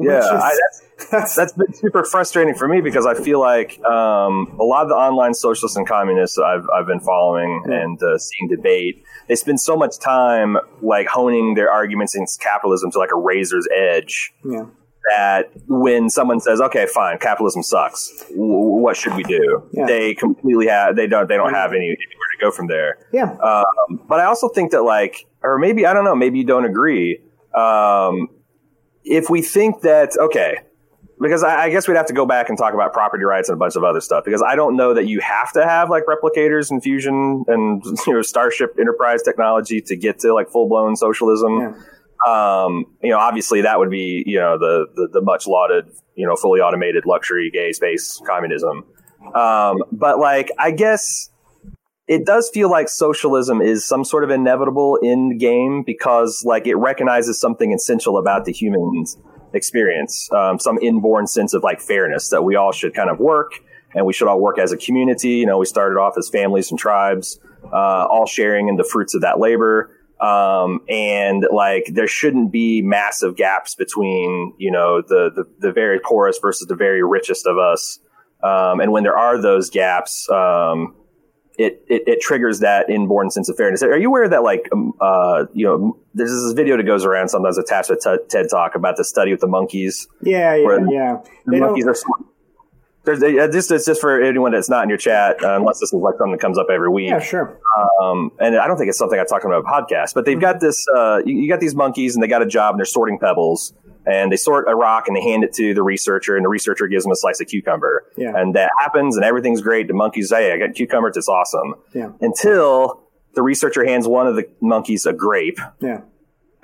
Yeah, 0.00 0.18
is, 0.18 0.26
I, 0.26 0.50
that's, 1.12 1.36
that's, 1.36 1.52
been 1.52 1.72
super 1.74 2.02
frustrating 2.02 2.54
for 2.54 2.66
me 2.66 2.80
because 2.80 3.06
I 3.06 3.14
feel 3.14 3.38
like 3.38 3.80
um, 3.84 4.56
a 4.58 4.64
lot 4.64 4.82
of 4.82 4.88
the 4.88 4.96
online 4.96 5.34
socialists 5.34 5.76
and 5.76 5.86
communists 5.86 6.38
I've 6.38 6.66
I've 6.74 6.86
been 6.86 7.00
following 7.00 7.62
and 7.66 8.02
uh, 8.02 8.18
seeing 8.18 8.48
debate, 8.48 9.04
they 9.28 9.36
spend 9.36 9.60
so 9.60 9.76
much 9.76 10.00
time 10.00 10.56
like 10.82 11.06
honing 11.06 11.54
their 11.54 11.70
arguments 11.70 12.16
against 12.16 12.40
capitalism 12.40 12.90
to 12.90 12.98
like 12.98 13.12
a 13.12 13.18
razor's 13.18 13.68
edge. 13.72 14.32
Yeah 14.44 14.66
that 15.10 15.50
when 15.66 16.10
someone 16.10 16.40
says, 16.40 16.60
"Okay, 16.60 16.86
fine, 16.86 17.18
capitalism 17.18 17.62
sucks. 17.62 18.24
W- 18.30 18.80
what 18.80 18.96
should 18.96 19.14
we 19.14 19.22
do?" 19.22 19.68
Yeah. 19.72 19.86
They 19.86 20.14
completely 20.14 20.66
have 20.66 20.96
they 20.96 21.06
don't 21.06 21.28
they 21.28 21.36
don't 21.36 21.54
have 21.54 21.72
any, 21.72 21.86
anywhere 21.86 21.96
to 21.96 22.40
go 22.40 22.50
from 22.50 22.66
there. 22.66 22.98
Yeah. 23.12 23.32
Um, 23.32 24.00
but 24.08 24.20
I 24.20 24.24
also 24.24 24.48
think 24.48 24.72
that 24.72 24.82
like, 24.82 25.26
or 25.42 25.58
maybe 25.58 25.86
I 25.86 25.92
don't 25.92 26.04
know, 26.04 26.14
maybe 26.14 26.38
you 26.38 26.44
don't 26.44 26.64
agree. 26.64 27.20
Um, 27.54 28.28
if 29.04 29.30
we 29.30 29.42
think 29.42 29.82
that 29.82 30.16
okay, 30.18 30.58
because 31.20 31.42
I, 31.42 31.64
I, 31.64 31.70
guess 31.70 31.88
we'd 31.88 31.96
have 31.96 32.06
to 32.06 32.12
go 32.12 32.26
back 32.26 32.48
and 32.48 32.58
talk 32.58 32.74
about 32.74 32.92
property 32.92 33.24
rights 33.24 33.48
and 33.48 33.56
a 33.56 33.58
bunch 33.58 33.76
of 33.76 33.84
other 33.84 34.00
stuff. 34.00 34.24
Because 34.24 34.42
I 34.42 34.54
don't 34.54 34.76
know 34.76 34.92
that 34.92 35.06
you 35.06 35.20
have 35.20 35.52
to 35.52 35.64
have 35.64 35.88
like 35.88 36.04
replicators 36.04 36.70
and 36.70 36.82
fusion 36.82 37.44
and 37.48 37.82
you 38.06 38.12
know 38.12 38.22
Starship 38.22 38.76
Enterprise 38.78 39.22
technology 39.22 39.80
to 39.82 39.96
get 39.96 40.18
to 40.20 40.34
like 40.34 40.50
full 40.50 40.68
blown 40.68 40.96
socialism. 40.96 41.58
Yeah 41.60 41.74
um, 42.26 42.86
you 43.02 43.10
know, 43.10 43.18
obviously 43.18 43.62
that 43.62 43.78
would 43.78 43.90
be, 43.90 44.22
you 44.26 44.38
know, 44.38 44.58
the, 44.58 44.86
the, 44.94 45.08
the 45.14 45.20
much 45.20 45.46
lauded, 45.46 45.86
you 46.14 46.26
know, 46.26 46.36
fully 46.36 46.60
automated 46.60 47.04
luxury 47.06 47.50
gay 47.52 47.72
space 47.72 48.20
communism. 48.26 48.84
Um, 49.34 49.82
but 49.92 50.18
like, 50.18 50.50
I 50.58 50.70
guess 50.70 51.30
it 52.08 52.24
does 52.24 52.50
feel 52.52 52.70
like 52.70 52.88
socialism 52.88 53.60
is 53.60 53.84
some 53.84 54.04
sort 54.04 54.24
of 54.24 54.30
inevitable 54.30 54.98
end 55.02 55.40
game 55.40 55.82
because 55.84 56.42
like 56.46 56.66
it 56.66 56.76
recognizes 56.76 57.40
something 57.40 57.72
essential 57.72 58.16
about 58.18 58.44
the 58.44 58.52
human 58.52 59.04
experience, 59.52 60.30
um, 60.32 60.58
some 60.58 60.78
inborn 60.78 61.26
sense 61.26 61.54
of 61.54 61.62
like 61.64 61.80
fairness 61.80 62.28
that 62.28 62.42
we 62.42 62.54
all 62.54 62.72
should 62.72 62.94
kind 62.94 63.10
of 63.10 63.18
work 63.18 63.52
and 63.94 64.06
we 64.06 64.12
should 64.12 64.28
all 64.28 64.40
work 64.40 64.58
as 64.58 64.72
a 64.72 64.76
community. 64.76 65.30
You 65.30 65.46
know, 65.46 65.58
we 65.58 65.66
started 65.66 65.98
off 65.98 66.14
as 66.16 66.28
families 66.28 66.70
and 66.70 66.78
tribes, 66.78 67.40
uh, 67.64 68.06
all 68.06 68.26
sharing 68.26 68.68
in 68.68 68.76
the 68.76 68.84
fruits 68.84 69.14
of 69.14 69.22
that 69.22 69.40
labor. 69.40 69.90
Um, 70.20 70.80
and 70.88 71.46
like 71.52 71.90
there 71.92 72.06
shouldn't 72.06 72.50
be 72.50 72.80
massive 72.82 73.36
gaps 73.36 73.74
between, 73.74 74.54
you 74.58 74.70
know, 74.70 75.02
the, 75.02 75.30
the, 75.34 75.44
the 75.58 75.72
very 75.72 76.00
poorest 76.00 76.40
versus 76.40 76.66
the 76.66 76.74
very 76.74 77.02
richest 77.02 77.46
of 77.46 77.58
us. 77.58 77.98
Um, 78.42 78.80
and 78.80 78.92
when 78.92 79.02
there 79.02 79.16
are 79.16 79.40
those 79.40 79.68
gaps, 79.68 80.28
um, 80.30 80.94
it, 81.58 81.82
it, 81.88 82.02
it, 82.06 82.20
triggers 82.20 82.60
that 82.60 82.90
inborn 82.90 83.30
sense 83.30 83.48
of 83.48 83.56
fairness. 83.56 83.82
Are 83.82 83.96
you 83.96 84.08
aware 84.08 84.28
that 84.28 84.42
like, 84.42 84.68
um, 84.72 84.92
uh, 85.00 85.46
you 85.54 85.64
know, 85.64 85.98
there's 86.12 86.30
this 86.30 86.52
video 86.52 86.76
that 86.76 86.82
goes 86.84 87.04
around 87.04 87.28
sometimes 87.28 87.56
attached 87.56 87.88
to 87.88 87.96
t- 87.96 88.24
TED 88.28 88.46
talk 88.50 88.74
about 88.74 88.96
the 88.96 89.04
study 89.04 89.30
with 89.30 89.40
the 89.40 89.46
monkeys. 89.46 90.06
Yeah, 90.22 90.54
yeah, 90.54 90.78
yeah. 90.90 91.16
The 91.46 91.60
monkeys 91.60 91.86
are 91.86 91.94
there's 93.06 93.22
a, 93.22 93.46
this 93.48 93.70
is 93.70 93.84
just 93.84 94.00
for 94.00 94.20
anyone 94.20 94.52
that's 94.52 94.68
not 94.68 94.82
in 94.82 94.88
your 94.88 94.98
chat, 94.98 95.42
uh, 95.42 95.56
unless 95.56 95.78
this 95.78 95.92
is 95.92 95.94
like 95.94 96.16
something 96.18 96.32
that 96.32 96.40
comes 96.40 96.58
up 96.58 96.66
every 96.70 96.88
week. 96.88 97.08
Yeah, 97.08 97.20
sure. 97.20 97.58
Um, 98.02 98.32
and 98.40 98.56
I 98.56 98.66
don't 98.66 98.76
think 98.76 98.88
it's 98.88 98.98
something 98.98 99.18
I 99.18 99.24
talked 99.24 99.44
about 99.44 99.64
a 99.64 99.68
podcast, 99.68 100.12
but 100.12 100.24
they've 100.24 100.34
mm-hmm. 100.34 100.40
got 100.40 100.60
this. 100.60 100.84
Uh, 100.94 101.22
you, 101.24 101.36
you, 101.36 101.48
got 101.48 101.60
these 101.60 101.74
monkeys, 101.74 102.14
and 102.14 102.22
they 102.22 102.26
got 102.26 102.42
a 102.42 102.46
job, 102.46 102.74
and 102.74 102.80
they're 102.80 102.84
sorting 102.84 103.18
pebbles, 103.18 103.72
and 104.06 104.30
they 104.30 104.36
sort 104.36 104.66
a 104.68 104.74
rock, 104.74 105.06
and 105.06 105.16
they 105.16 105.22
hand 105.22 105.44
it 105.44 105.52
to 105.54 105.72
the 105.72 105.82
researcher, 105.82 106.36
and 106.36 106.44
the 106.44 106.48
researcher 106.48 106.88
gives 106.88 107.04
them 107.04 107.12
a 107.12 107.16
slice 107.16 107.40
of 107.40 107.46
cucumber. 107.46 108.04
Yeah. 108.16 108.32
And 108.34 108.54
that 108.56 108.72
happens, 108.78 109.16
and 109.16 109.24
everything's 109.24 109.62
great. 109.62 109.86
The 109.86 109.94
monkeys 109.94 110.30
say, 110.30 110.48
"Hey, 110.48 110.52
I 110.52 110.58
got 110.58 110.74
cucumbers. 110.74 111.16
It's 111.16 111.28
awesome." 111.28 111.76
Yeah. 111.94 112.10
Until 112.20 113.04
the 113.34 113.42
researcher 113.42 113.84
hands 113.86 114.08
one 114.08 114.26
of 114.26 114.34
the 114.34 114.48
monkeys 114.60 115.06
a 115.06 115.12
grape. 115.12 115.60
Yeah. 115.80 116.00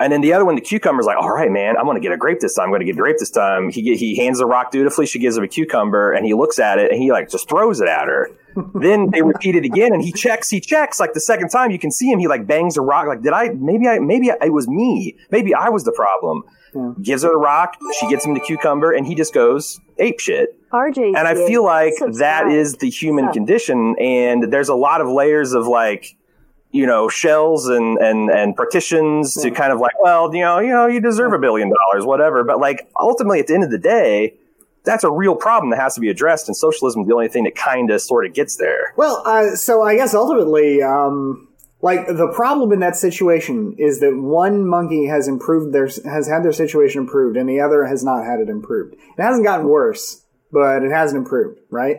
And 0.03 0.13
then 0.13 0.21
the 0.21 0.33
other 0.33 0.45
one, 0.45 0.57
the 0.57 0.61
cucumber's 0.61 1.07
like, 1.07 1.17
all 1.17 1.31
right, 1.31 1.51
man, 1.51 1.77
I'm 1.77 1.85
going 1.85 1.97
to 1.97 2.01
get 2.01 2.13
a 2.13 2.17
grape 2.17 2.41
this 2.41 2.55
time. 2.55 2.65
I'm 2.65 2.71
going 2.71 2.81
to 2.81 2.87
get 2.87 2.95
a 2.95 2.99
grape 3.01 3.19
this 3.19 3.31
time. 3.31 3.71
He 3.71 3.97
he 3.97 4.17
hands 4.17 4.39
the 4.39 4.47
rock 4.47 4.71
dutifully. 4.71 5.07
She 5.07 5.19
gives 5.19 5.37
him 5.37 5.45
a 5.45 5.49
cucumber, 5.49 6.13
and 6.13 6.27
he 6.27 6.35
looks 6.35 6.59
at 6.59 6.79
it 6.79 6.91
and 6.91 7.01
he 7.01 7.13
like 7.13 7.31
just 7.31 7.49
throws 7.49 7.81
it 7.81 7.89
at 7.89 8.07
her. 8.07 8.31
then 8.75 9.11
they 9.11 9.23
repeat 9.23 9.55
it 9.55 9.65
again, 9.65 9.93
and 9.93 10.03
he 10.03 10.13
checks. 10.13 10.51
He 10.51 10.61
checks 10.61 11.01
like 11.01 11.13
the 11.15 11.21
second 11.21 11.49
time. 11.49 11.71
You 11.71 11.79
can 11.79 11.91
see 11.91 12.11
him. 12.11 12.19
He 12.19 12.27
like 12.27 12.47
bangs 12.47 12.77
a 12.77 12.83
rock. 12.83 13.07
Like, 13.07 13.23
did 13.23 13.33
I? 13.33 13.51
Maybe 13.51 13.87
I. 13.89 13.99
Maybe 13.99 14.31
I, 14.31 14.37
it 14.43 14.53
was 14.53 14.69
me. 14.69 15.17
Maybe 15.31 15.55
I 15.55 15.69
was 15.69 15.85
the 15.85 15.93
problem. 15.93 16.43
Yeah. 16.75 16.93
Gives 17.01 17.23
her 17.23 17.31
the 17.31 17.37
rock. 17.37 17.77
She 18.01 18.09
gets 18.09 18.25
him 18.25 18.35
the 18.35 18.41
cucumber, 18.41 18.93
and 18.93 19.07
he 19.07 19.15
just 19.15 19.33
goes 19.33 19.81
ape 19.99 20.21
shit. 20.21 20.59
RJ, 20.73 21.17
and 21.17 21.29
I 21.29 21.35
feel 21.35 21.65
like 21.65 21.95
that 22.15 22.49
is 22.51 22.77
the 22.77 22.89
human 22.89 23.31
condition, 23.31 23.95
and 24.01 24.53
there's 24.53 24.71
a 24.71 24.75
lot 24.75 25.01
of 25.01 25.09
layers 25.09 25.53
of 25.53 25.67
like 25.67 26.17
you 26.73 26.87
know 26.87 27.09
shells 27.09 27.69
and 27.69 27.99
and 27.99 28.31
and 28.31 28.57
partitions 28.57 29.35
to 29.35 29.51
kind 29.51 29.73
of 29.73 29.79
like 29.79 29.93
well 30.03 30.35
you 30.35 30.41
know 30.41 30.59
you 30.59 30.71
know 30.71 30.87
you 30.87 31.01
deserve 31.01 31.33
a 31.33 31.39
billion 31.39 31.71
dollars 31.71 32.05
whatever. 32.05 32.43
But 32.43 32.59
like 32.59 32.91
ultimately 33.01 33.41
at 33.41 33.47
the 33.47 33.55
end 33.55 33.65
of 33.65 33.71
the 33.71 33.79
day 33.79 34.35
that's 34.85 35.05
a 35.05 35.11
real 35.11 35.37
problem 35.37 35.71
that 35.71 35.79
has 35.79 35.95
to 35.95 36.01
be 36.01 36.09
addressed 36.09 36.49
and 36.49 36.57
socialism 36.57 37.03
is 37.03 37.09
the 37.09 37.15
only 37.15 37.29
thing 37.29 37.45
that 37.45 37.55
kind 37.55 37.91
of 37.91 38.01
sort 38.01 38.27
of 38.27 38.35
gets 38.35 38.57
there. 38.57 38.95
Well 38.97 39.23
uh, 39.25 39.55
so 39.55 39.83
i 39.83 39.95
guess 39.95 40.15
ultimately 40.15 40.83
um, 40.83 41.49
like 41.83 42.07
the 42.07 42.33
problem 42.35 42.73
in 42.73 42.81
that 42.81 42.97
situation 42.97 43.75
is 43.79 44.01
that 44.01 44.17
one 44.17 44.67
monkey 44.67 45.07
has 45.07 45.29
improved 45.29 45.73
their 45.73 45.89
has 46.05 46.27
had 46.27 46.43
their 46.43 46.53
situation 46.53 47.03
improved 47.03 47.37
and 47.37 47.49
the 47.49 47.61
other 47.61 47.85
has 47.85 48.03
not 48.03 48.25
had 48.25 48.41
it 48.41 48.49
improved. 48.49 48.95
It 48.95 49.23
hasn't 49.23 49.45
gotten 49.45 49.69
worse 49.69 50.23
but 50.53 50.83
it 50.83 50.93
hasn't 50.93 51.19
improved 51.19 51.59
right 51.71 51.99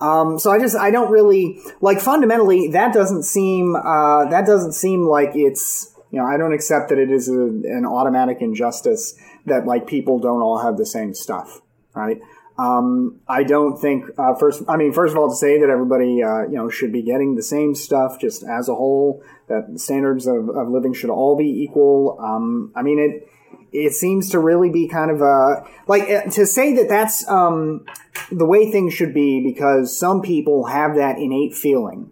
um, 0.00 0.38
so 0.38 0.50
I 0.50 0.58
just 0.58 0.76
I 0.76 0.90
don't 0.90 1.10
really 1.10 1.60
like 1.80 2.00
fundamentally 2.00 2.68
that 2.68 2.92
doesn't 2.92 3.24
seem 3.24 3.74
uh, 3.74 4.26
that 4.26 4.46
doesn't 4.46 4.72
seem 4.72 5.06
like 5.06 5.30
it's 5.34 5.94
you 6.10 6.20
know 6.20 6.26
I 6.26 6.36
don't 6.36 6.52
accept 6.52 6.90
that 6.90 6.98
it 6.98 7.10
is 7.10 7.28
a, 7.28 7.40
an 7.40 7.84
automatic 7.86 8.38
injustice 8.40 9.14
that 9.46 9.66
like 9.66 9.86
people 9.86 10.18
don't 10.18 10.42
all 10.42 10.58
have 10.58 10.76
the 10.76 10.86
same 10.86 11.14
stuff 11.14 11.60
right. 11.94 12.18
Um, 12.58 13.20
I 13.28 13.44
don't 13.44 13.80
think 13.80 14.06
uh, 14.18 14.34
first. 14.34 14.64
I 14.68 14.76
mean, 14.76 14.92
first 14.92 15.12
of 15.12 15.18
all, 15.18 15.30
to 15.30 15.36
say 15.36 15.60
that 15.60 15.70
everybody 15.70 16.22
uh, 16.22 16.42
you 16.42 16.56
know 16.56 16.68
should 16.68 16.92
be 16.92 17.02
getting 17.02 17.36
the 17.36 17.42
same 17.42 17.74
stuff 17.74 18.18
just 18.20 18.42
as 18.42 18.68
a 18.68 18.74
whole, 18.74 19.22
that 19.46 19.78
standards 19.78 20.26
of, 20.26 20.48
of 20.48 20.68
living 20.68 20.92
should 20.92 21.10
all 21.10 21.36
be 21.36 21.62
equal. 21.62 22.18
Um, 22.20 22.72
I 22.74 22.82
mean, 22.82 22.98
it 22.98 23.27
it 23.72 23.92
seems 23.92 24.30
to 24.30 24.38
really 24.38 24.70
be 24.70 24.88
kind 24.88 25.10
of 25.10 25.20
a 25.20 25.64
like 25.86 26.02
uh, 26.10 26.22
to 26.30 26.46
say 26.46 26.74
that 26.74 26.88
that's 26.88 27.28
um, 27.28 27.84
the 28.30 28.46
way 28.46 28.70
things 28.70 28.94
should 28.94 29.14
be 29.14 29.42
because 29.42 29.98
some 29.98 30.22
people 30.22 30.66
have 30.66 30.96
that 30.96 31.18
innate 31.18 31.54
feeling. 31.54 32.10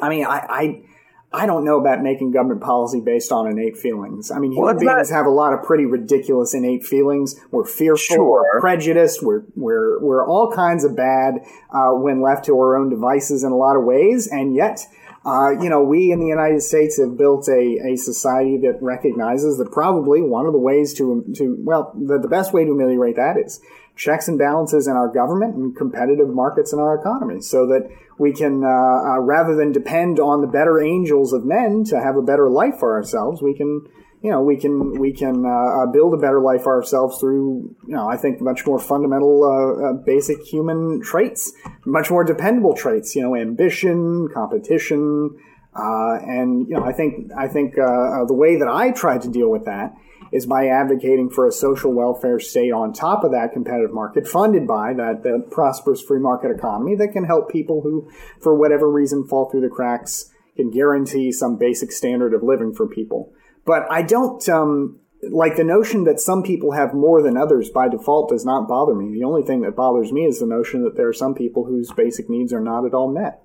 I 0.00 0.08
mean, 0.08 0.24
I, 0.24 0.46
I 0.48 0.82
I 1.30 1.44
don't 1.44 1.64
know 1.64 1.78
about 1.78 2.02
making 2.02 2.30
government 2.30 2.62
policy 2.62 3.00
based 3.00 3.32
on 3.32 3.46
innate 3.46 3.76
feelings. 3.76 4.30
I 4.30 4.38
mean, 4.38 4.52
human 4.52 4.76
well, 4.76 4.96
beings 4.96 5.10
not... 5.10 5.16
have 5.16 5.26
a 5.26 5.30
lot 5.30 5.52
of 5.52 5.62
pretty 5.62 5.84
ridiculous 5.84 6.54
innate 6.54 6.84
feelings. 6.84 7.38
We're 7.50 7.66
fearful, 7.66 8.16
sure. 8.16 8.44
we're 8.54 8.60
prejudiced, 8.60 9.22
we're 9.22 9.42
we're 9.54 10.00
we're 10.00 10.26
all 10.26 10.50
kinds 10.50 10.84
of 10.84 10.96
bad 10.96 11.34
uh, 11.70 11.90
when 11.90 12.22
left 12.22 12.46
to 12.46 12.52
our 12.52 12.76
own 12.76 12.88
devices 12.88 13.44
in 13.44 13.52
a 13.52 13.56
lot 13.56 13.76
of 13.76 13.84
ways, 13.84 14.26
and 14.26 14.54
yet 14.54 14.80
uh, 15.28 15.50
you 15.50 15.68
know, 15.68 15.82
we 15.82 16.10
in 16.10 16.20
the 16.20 16.26
United 16.26 16.62
States 16.62 16.98
have 16.98 17.18
built 17.18 17.48
a, 17.48 17.92
a 17.92 17.96
society 17.96 18.56
that 18.62 18.78
recognizes 18.80 19.58
that 19.58 19.70
probably 19.70 20.22
one 20.22 20.46
of 20.46 20.52
the 20.52 20.58
ways 20.58 20.94
to, 20.94 21.22
to 21.36 21.54
well, 21.60 21.92
the, 21.94 22.18
the 22.18 22.28
best 22.28 22.54
way 22.54 22.64
to 22.64 22.70
ameliorate 22.70 23.16
that 23.16 23.36
is 23.36 23.60
checks 23.94 24.26
and 24.28 24.38
balances 24.38 24.86
in 24.86 24.94
our 24.94 25.08
government 25.12 25.54
and 25.54 25.76
competitive 25.76 26.28
markets 26.28 26.72
in 26.72 26.78
our 26.78 26.98
economy 26.98 27.42
so 27.42 27.66
that 27.66 27.90
we 28.16 28.32
can, 28.32 28.64
uh, 28.64 28.68
uh, 28.68 29.18
rather 29.18 29.54
than 29.54 29.70
depend 29.70 30.18
on 30.18 30.40
the 30.40 30.46
better 30.46 30.80
angels 30.80 31.34
of 31.34 31.44
men 31.44 31.84
to 31.84 32.00
have 32.00 32.16
a 32.16 32.22
better 32.22 32.48
life 32.48 32.78
for 32.78 32.94
ourselves, 32.94 33.42
we 33.42 33.52
can, 33.54 33.86
you 34.22 34.30
know 34.30 34.42
we 34.42 34.56
can 34.56 34.98
we 34.98 35.12
can 35.12 35.44
uh, 35.44 35.48
uh, 35.48 35.86
build 35.86 36.14
a 36.14 36.16
better 36.16 36.40
life 36.40 36.62
for 36.62 36.74
ourselves 36.74 37.18
through 37.18 37.74
you 37.86 37.94
know 37.94 38.08
I 38.08 38.16
think 38.16 38.40
much 38.40 38.66
more 38.66 38.78
fundamental 38.78 39.44
uh, 39.44 39.90
uh 39.90 39.92
basic 39.92 40.42
human 40.42 41.00
traits, 41.02 41.52
much 41.84 42.10
more 42.10 42.24
dependable 42.24 42.74
traits. 42.74 43.14
You 43.14 43.22
know, 43.22 43.36
ambition, 43.36 44.28
competition, 44.34 45.36
uh, 45.74 46.18
and 46.26 46.68
you 46.68 46.76
know 46.76 46.84
I 46.84 46.92
think 46.92 47.30
I 47.36 47.48
think 47.48 47.78
uh, 47.78 48.24
the 48.26 48.34
way 48.34 48.56
that 48.56 48.68
I 48.68 48.90
try 48.90 49.18
to 49.18 49.28
deal 49.28 49.50
with 49.50 49.64
that 49.66 49.94
is 50.32 50.46
by 50.46 50.68
advocating 50.68 51.30
for 51.30 51.46
a 51.46 51.52
social 51.52 51.92
welfare 51.92 52.38
state 52.38 52.72
on 52.72 52.92
top 52.92 53.24
of 53.24 53.30
that 53.32 53.52
competitive 53.52 53.94
market, 53.94 54.26
funded 54.26 54.66
by 54.66 54.92
that, 54.92 55.22
that 55.22 55.48
prosperous 55.50 56.02
free 56.02 56.20
market 56.20 56.50
economy 56.50 56.94
that 56.96 57.12
can 57.12 57.24
help 57.24 57.50
people 57.50 57.80
who, 57.80 58.10
for 58.42 58.54
whatever 58.54 58.90
reason, 58.90 59.26
fall 59.26 59.48
through 59.48 59.62
the 59.62 59.68
cracks, 59.68 60.30
can 60.56 60.70
guarantee 60.70 61.32
some 61.32 61.56
basic 61.56 61.92
standard 61.92 62.34
of 62.34 62.42
living 62.42 62.74
for 62.74 62.86
people. 62.86 63.32
But 63.68 63.82
I 63.90 64.00
don't, 64.00 64.48
um, 64.48 64.98
like 65.30 65.56
the 65.56 65.62
notion 65.62 66.04
that 66.04 66.20
some 66.20 66.42
people 66.42 66.72
have 66.72 66.94
more 66.94 67.20
than 67.20 67.36
others 67.36 67.68
by 67.68 67.86
default 67.86 68.30
does 68.30 68.42
not 68.42 68.66
bother 68.66 68.94
me. 68.94 69.12
The 69.12 69.24
only 69.24 69.42
thing 69.42 69.60
that 69.60 69.76
bothers 69.76 70.10
me 70.10 70.24
is 70.24 70.40
the 70.40 70.46
notion 70.46 70.84
that 70.84 70.96
there 70.96 71.06
are 71.06 71.12
some 71.12 71.34
people 71.34 71.66
whose 71.66 71.92
basic 71.92 72.30
needs 72.30 72.50
are 72.54 72.62
not 72.62 72.86
at 72.86 72.94
all 72.94 73.12
met. 73.12 73.42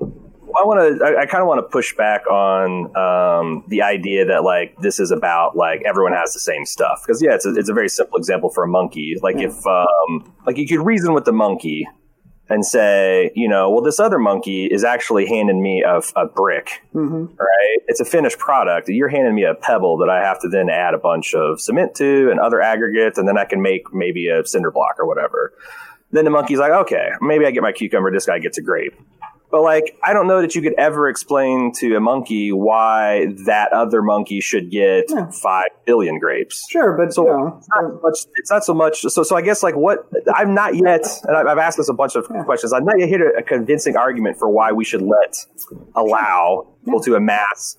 I 0.00 0.64
want 0.64 0.98
to. 0.98 1.04
I, 1.04 1.22
I 1.22 1.26
kind 1.26 1.40
of 1.40 1.46
want 1.46 1.58
to 1.58 1.70
push 1.70 1.94
back 1.94 2.26
on 2.26 2.96
um, 2.96 3.64
the 3.68 3.82
idea 3.82 4.24
that 4.24 4.42
like 4.42 4.76
this 4.80 4.98
is 4.98 5.12
about 5.12 5.56
like 5.56 5.82
everyone 5.86 6.12
has 6.12 6.32
the 6.32 6.40
same 6.40 6.66
stuff 6.66 7.02
because 7.06 7.22
yeah, 7.22 7.34
it's 7.34 7.46
a, 7.46 7.54
it's 7.54 7.68
a 7.68 7.72
very 7.72 7.88
simple 7.88 8.18
example 8.18 8.50
for 8.50 8.64
a 8.64 8.68
monkey. 8.68 9.14
Like 9.22 9.36
yeah. 9.36 9.48
if 9.48 9.66
um, 9.66 10.34
like 10.46 10.56
you 10.56 10.66
could 10.66 10.84
reason 10.84 11.14
with 11.14 11.26
the 11.26 11.32
monkey 11.32 11.86
and 12.48 12.64
say, 12.64 13.30
you 13.34 13.48
know, 13.48 13.70
well, 13.70 13.82
this 13.82 13.98
other 13.98 14.18
monkey 14.18 14.66
is 14.66 14.84
actually 14.84 15.26
handing 15.26 15.62
me 15.62 15.82
a, 15.82 16.00
a 16.14 16.26
brick, 16.26 16.82
mm-hmm. 16.94 17.24
right? 17.36 17.78
It's 17.88 18.00
a 18.00 18.04
finished 18.04 18.38
product. 18.38 18.88
You're 18.88 19.08
handing 19.08 19.34
me 19.34 19.44
a 19.44 19.54
pebble 19.54 19.98
that 19.98 20.10
I 20.10 20.22
have 20.22 20.40
to 20.40 20.48
then 20.48 20.68
add 20.68 20.94
a 20.94 20.98
bunch 20.98 21.34
of 21.34 21.60
cement 21.60 21.94
to 21.96 22.30
and 22.30 22.38
other 22.38 22.60
aggregates, 22.60 23.18
and 23.18 23.26
then 23.26 23.38
I 23.38 23.44
can 23.44 23.62
make 23.62 23.92
maybe 23.94 24.28
a 24.28 24.46
cinder 24.46 24.70
block 24.70 24.96
or 24.98 25.06
whatever. 25.06 25.54
Then 26.12 26.24
the 26.24 26.30
monkey's 26.30 26.58
like, 26.58 26.70
okay, 26.70 27.10
maybe 27.20 27.46
I 27.46 27.50
get 27.50 27.62
my 27.62 27.72
cucumber. 27.72 28.12
This 28.12 28.26
guy 28.26 28.38
gets 28.38 28.58
a 28.58 28.62
grape. 28.62 28.94
But 29.54 29.62
like, 29.62 29.96
I 30.02 30.12
don't 30.12 30.26
know 30.26 30.40
that 30.40 30.56
you 30.56 30.62
could 30.62 30.74
ever 30.78 31.08
explain 31.08 31.70
to 31.74 31.94
a 31.94 32.00
monkey 32.00 32.50
why 32.50 33.26
that 33.46 33.72
other 33.72 34.02
monkey 34.02 34.40
should 34.40 34.68
get 34.68 35.04
yeah. 35.08 35.30
five 35.30 35.68
billion 35.86 36.18
grapes. 36.18 36.66
Sure, 36.68 36.96
but 36.98 37.12
so 37.12 37.24
you 37.24 37.30
know, 37.30 37.56
it's, 37.58 37.68
not 37.72 38.02
much, 38.02 38.18
it's 38.34 38.50
not 38.50 38.64
so 38.64 38.74
much. 38.74 39.02
So, 39.02 39.22
so 39.22 39.36
I 39.36 39.42
guess 39.42 39.62
like 39.62 39.76
what 39.76 40.08
I've 40.34 40.48
not 40.48 40.74
yet, 40.74 41.06
and 41.22 41.36
I've 41.36 41.58
asked 41.58 41.76
this 41.76 41.88
a 41.88 41.92
bunch 41.92 42.16
of 42.16 42.26
yeah. 42.34 42.42
questions. 42.42 42.72
I've 42.72 42.82
not 42.82 42.98
yet 42.98 43.08
hit 43.08 43.20
a, 43.20 43.38
a, 43.38 43.42
convincing 43.44 43.96
argument 43.96 44.40
for 44.40 44.50
why 44.50 44.72
we 44.72 44.84
should 44.84 45.02
let 45.02 45.46
allow 45.94 46.66
yeah. 46.66 46.84
people 46.86 47.00
to 47.02 47.14
amass 47.14 47.78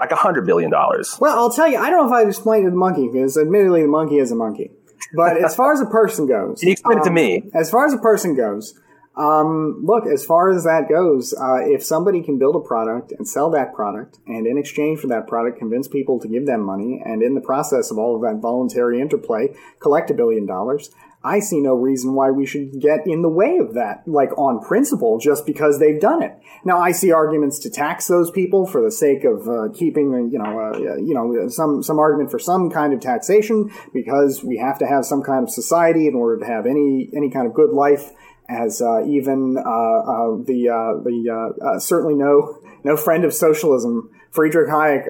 like 0.00 0.10
a 0.10 0.16
hundred 0.16 0.44
billion 0.44 0.72
dollars. 0.72 1.18
Well, 1.20 1.38
I'll 1.38 1.52
tell 1.52 1.68
you, 1.68 1.78
I 1.78 1.88
don't 1.88 2.08
know 2.08 2.16
if 2.16 2.20
I've 2.20 2.28
explained 2.28 2.64
to 2.64 2.70
the 2.70 2.76
monkey 2.76 3.06
because 3.06 3.38
admittedly 3.38 3.82
the 3.82 3.86
monkey 3.86 4.18
is 4.18 4.32
a 4.32 4.34
monkey. 4.34 4.72
But 5.14 5.36
as 5.36 5.54
far 5.54 5.72
as 5.72 5.80
a 5.80 5.86
person 5.86 6.26
goes, 6.26 6.58
can 6.58 6.70
you 6.70 6.72
explain 6.72 6.98
um, 6.98 7.02
it 7.02 7.04
to 7.04 7.12
me? 7.12 7.48
As 7.54 7.70
far 7.70 7.86
as 7.86 7.92
a 7.92 7.98
person 7.98 8.34
goes, 8.34 8.74
um, 9.14 9.82
look, 9.84 10.06
as 10.06 10.24
far 10.24 10.50
as 10.50 10.64
that 10.64 10.88
goes, 10.88 11.34
uh, 11.34 11.58
if 11.60 11.84
somebody 11.84 12.22
can 12.22 12.38
build 12.38 12.56
a 12.56 12.60
product 12.60 13.12
and 13.12 13.28
sell 13.28 13.50
that 13.50 13.74
product, 13.74 14.18
and 14.26 14.46
in 14.46 14.56
exchange 14.56 15.00
for 15.00 15.08
that 15.08 15.26
product, 15.26 15.58
convince 15.58 15.86
people 15.86 16.18
to 16.20 16.28
give 16.28 16.46
them 16.46 16.62
money, 16.62 17.02
and 17.04 17.22
in 17.22 17.34
the 17.34 17.40
process 17.40 17.90
of 17.90 17.98
all 17.98 18.16
of 18.16 18.22
that 18.22 18.40
voluntary 18.40 19.00
interplay, 19.00 19.54
collect 19.80 20.10
a 20.10 20.14
billion 20.14 20.46
dollars, 20.46 20.90
I 21.24 21.38
see 21.38 21.60
no 21.60 21.74
reason 21.74 22.14
why 22.14 22.30
we 22.30 22.46
should 22.46 22.80
get 22.80 23.06
in 23.06 23.22
the 23.22 23.28
way 23.28 23.58
of 23.58 23.74
that, 23.74 24.02
like 24.06 24.36
on 24.36 24.60
principle, 24.60 25.18
just 25.18 25.46
because 25.46 25.78
they've 25.78 26.00
done 26.00 26.22
it. 26.22 26.36
Now, 26.64 26.80
I 26.80 26.92
see 26.92 27.12
arguments 27.12 27.60
to 27.60 27.70
tax 27.70 28.08
those 28.08 28.30
people 28.30 28.66
for 28.66 28.82
the 28.82 28.90
sake 28.90 29.24
of 29.24 29.46
uh, 29.48 29.68
keeping, 29.72 30.14
uh, 30.14 30.18
you 30.18 30.38
know, 30.38 30.58
uh, 30.58 30.96
you 30.96 31.14
know, 31.14 31.48
some 31.48 31.82
some 31.82 31.98
argument 31.98 32.30
for 32.30 32.38
some 32.38 32.70
kind 32.70 32.92
of 32.92 33.00
taxation 33.00 33.70
because 33.92 34.42
we 34.42 34.56
have 34.58 34.78
to 34.78 34.86
have 34.86 35.04
some 35.04 35.22
kind 35.22 35.44
of 35.44 35.50
society 35.50 36.08
in 36.08 36.14
order 36.14 36.38
to 36.40 36.46
have 36.46 36.66
any 36.66 37.08
any 37.14 37.30
kind 37.30 37.46
of 37.46 37.54
good 37.54 37.70
life 37.70 38.10
as 38.52 38.82
uh, 38.82 39.04
even 39.06 39.56
uh, 39.56 39.60
uh, 39.60 40.36
the 40.44 41.00
the 41.04 41.80
certainly 41.80 42.14
no 42.14 42.58
no 42.84 42.96
friend 42.96 43.24
of 43.24 43.32
socialism, 43.32 44.10
Friedrich 44.30 44.68
Hayek, 44.68 45.06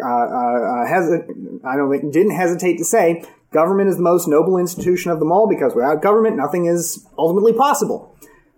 has 0.89 1.11
I 1.65 1.77
don't 1.77 1.91
think 1.91 2.13
didn't 2.13 2.37
hesitate 2.37 2.79
to 2.79 2.85
say 2.85 3.25
government 3.53 3.91
is 3.91 3.97
the 3.97 4.03
most 4.03 4.29
noble 4.29 4.59
institution 4.59 5.11
of 5.11 5.19
them 5.19 5.31
all 5.31 5.49
because 5.49 5.75
without 5.75 6.03
government 6.03 6.37
nothing 6.37 6.67
is 6.67 7.07
ultimately 7.19 7.53
possible. 7.53 8.17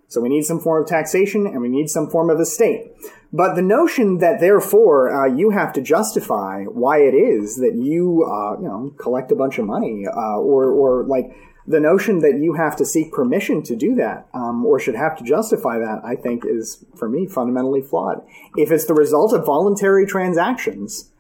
So 0.09 0.21
we 0.21 0.29
need 0.29 0.45
some 0.45 0.61
form 0.61 0.83
of 0.83 0.89
taxation 0.89 1.47
and 1.47 1.61
we 1.61 1.69
need 1.69 1.89
some 1.89 2.09
form 2.09 2.31
of 2.31 2.39
a 2.39 2.47
state. 2.47 2.93
But 3.33 3.57
the 3.57 3.63
notion 3.63 4.19
that 4.19 4.39
therefore 4.39 5.11
uh, 5.11 5.27
you 5.27 5.51
have 5.51 5.73
to 5.73 5.81
justify 5.81 6.63
why 6.65 6.99
it 6.99 7.15
is 7.15 7.57
that 7.57 7.75
you 7.75 8.25
uh, 8.25 8.61
you 8.61 8.69
know 8.69 8.95
collect 8.97 9.33
a 9.33 9.35
bunch 9.35 9.59
of 9.59 9.67
money 9.67 10.05
uh, 10.07 10.39
or 10.39 10.71
or 10.71 11.05
like 11.05 11.35
the 11.67 11.81
notion 11.81 12.19
that 12.19 12.39
you 12.39 12.55
have 12.55 12.77
to 12.77 12.85
seek 12.85 13.13
permission 13.13 13.63
to 13.63 13.75
do 13.75 13.95
that 13.95 14.27
um, 14.35 14.65
or 14.67 14.79
should 14.79 14.95
have 14.95 15.17
to 15.19 15.25
justify 15.25 15.79
that, 15.79 16.03
I 16.05 16.15
think, 16.15 16.45
is 16.45 16.85
for 16.97 17.09
me 17.09 17.27
fundamentally 17.27 17.81
flawed. 17.81 18.23
If 18.57 18.71
it's 18.71 18.85
the 18.85 18.95
result 18.95 19.33
of 19.33 19.47
voluntary 19.47 20.07
transactions, 20.07 21.11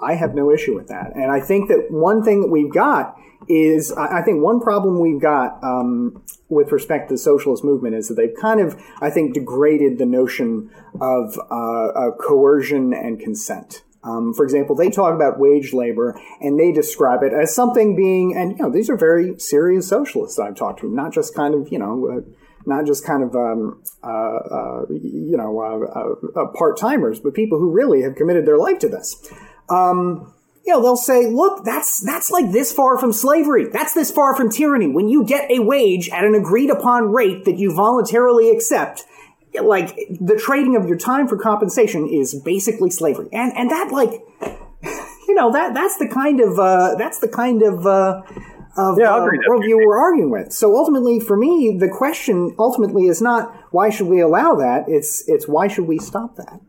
I 0.00 0.14
have 0.14 0.34
no 0.34 0.52
issue 0.52 0.74
with 0.74 0.88
that. 0.88 1.16
And 1.16 1.32
I 1.32 1.40
think 1.40 1.68
that 1.68 1.90
one 1.90 2.22
thing 2.22 2.42
that 2.42 2.48
we've 2.48 2.72
got 2.72 3.16
is, 3.48 3.92
I 3.92 4.22
think 4.22 4.42
one 4.42 4.60
problem 4.60 5.00
we've 5.00 5.20
got 5.20 5.62
um, 5.62 6.22
with 6.48 6.72
respect 6.72 7.08
to 7.08 7.14
the 7.14 7.18
socialist 7.18 7.64
movement 7.64 7.94
is 7.94 8.08
that 8.08 8.14
they've 8.14 8.34
kind 8.40 8.60
of, 8.60 8.80
I 9.00 9.10
think, 9.10 9.34
degraded 9.34 9.98
the 9.98 10.06
notion 10.06 10.70
of 11.00 11.38
uh, 11.50 12.10
coercion 12.20 12.92
and 12.92 13.20
consent. 13.20 13.82
Um, 14.06 14.32
for 14.32 14.44
example, 14.44 14.76
they 14.76 14.88
talk 14.88 15.14
about 15.14 15.40
wage 15.40 15.72
labor 15.72 16.18
and 16.40 16.58
they 16.58 16.70
describe 16.70 17.22
it 17.22 17.32
as 17.32 17.54
something 17.54 17.96
being, 17.96 18.36
and 18.36 18.52
you 18.52 18.64
know, 18.64 18.70
these 18.70 18.88
are 18.88 18.96
very 18.96 19.38
serious 19.38 19.88
socialists 19.88 20.38
I've 20.38 20.54
talked 20.54 20.80
to, 20.80 20.88
not 20.88 21.12
just 21.12 21.34
kind 21.34 21.54
of, 21.54 21.72
you 21.72 21.78
know, 21.78 22.08
uh, 22.08 22.20
not 22.66 22.86
just 22.86 23.04
kind 23.04 23.22
of, 23.22 23.34
um, 23.34 23.82
uh, 24.04 24.06
uh, 24.06 24.82
you 24.90 25.36
know, 25.36 25.60
uh, 25.60 26.40
uh, 26.40 26.42
uh, 26.42 26.46
part 26.52 26.78
timers, 26.78 27.18
but 27.20 27.34
people 27.34 27.58
who 27.58 27.70
really 27.70 28.02
have 28.02 28.14
committed 28.14 28.46
their 28.46 28.58
life 28.58 28.78
to 28.80 28.88
this. 28.88 29.16
Um, 29.68 30.32
you 30.64 30.72
know, 30.72 30.82
they'll 30.82 30.96
say, 30.96 31.28
look, 31.28 31.64
that's, 31.64 32.04
that's 32.04 32.30
like 32.30 32.50
this 32.50 32.72
far 32.72 32.98
from 32.98 33.12
slavery. 33.12 33.68
That's 33.72 33.94
this 33.94 34.10
far 34.10 34.34
from 34.34 34.50
tyranny. 34.50 34.88
When 34.88 35.08
you 35.08 35.24
get 35.24 35.48
a 35.50 35.60
wage 35.60 36.08
at 36.10 36.24
an 36.24 36.34
agreed 36.34 36.70
upon 36.70 37.12
rate 37.12 37.44
that 37.44 37.56
you 37.56 37.72
voluntarily 37.72 38.50
accept, 38.50 39.04
like 39.64 39.96
the 40.20 40.36
trading 40.36 40.76
of 40.76 40.86
your 40.86 40.96
time 40.96 41.28
for 41.28 41.36
compensation 41.36 42.08
is 42.08 42.34
basically 42.44 42.90
slavery, 42.90 43.28
and 43.32 43.52
and 43.56 43.70
that 43.70 43.90
like 43.90 44.10
you 45.28 45.34
know 45.34 45.52
that 45.52 45.74
that's 45.74 45.98
the 45.98 46.08
kind 46.08 46.40
of 46.40 46.58
uh, 46.58 46.94
that's 46.96 47.18
the 47.18 47.28
kind 47.28 47.62
of 47.62 47.86
uh, 47.86 48.22
of 48.76 48.98
yeah, 48.98 49.14
uh, 49.14 49.28
worldview 49.48 49.76
we're 49.76 49.98
arguing 49.98 50.30
with. 50.30 50.52
So 50.52 50.76
ultimately, 50.76 51.20
for 51.20 51.36
me, 51.36 51.76
the 51.78 51.88
question 51.88 52.54
ultimately 52.58 53.06
is 53.06 53.22
not 53.22 53.54
why 53.70 53.90
should 53.90 54.06
we 54.06 54.20
allow 54.20 54.54
that. 54.56 54.84
It's 54.88 55.26
it's 55.28 55.46
why 55.48 55.68
should 55.68 55.86
we 55.86 55.98
stop 55.98 56.36
that. 56.36 56.60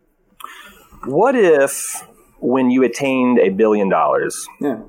What 1.05 1.35
if 1.35 2.03
when 2.39 2.69
you 2.69 2.83
attained 2.83 3.39
a 3.39 3.49
billion 3.49 3.89
dollars? 3.89 4.47
Yeah 4.59 4.79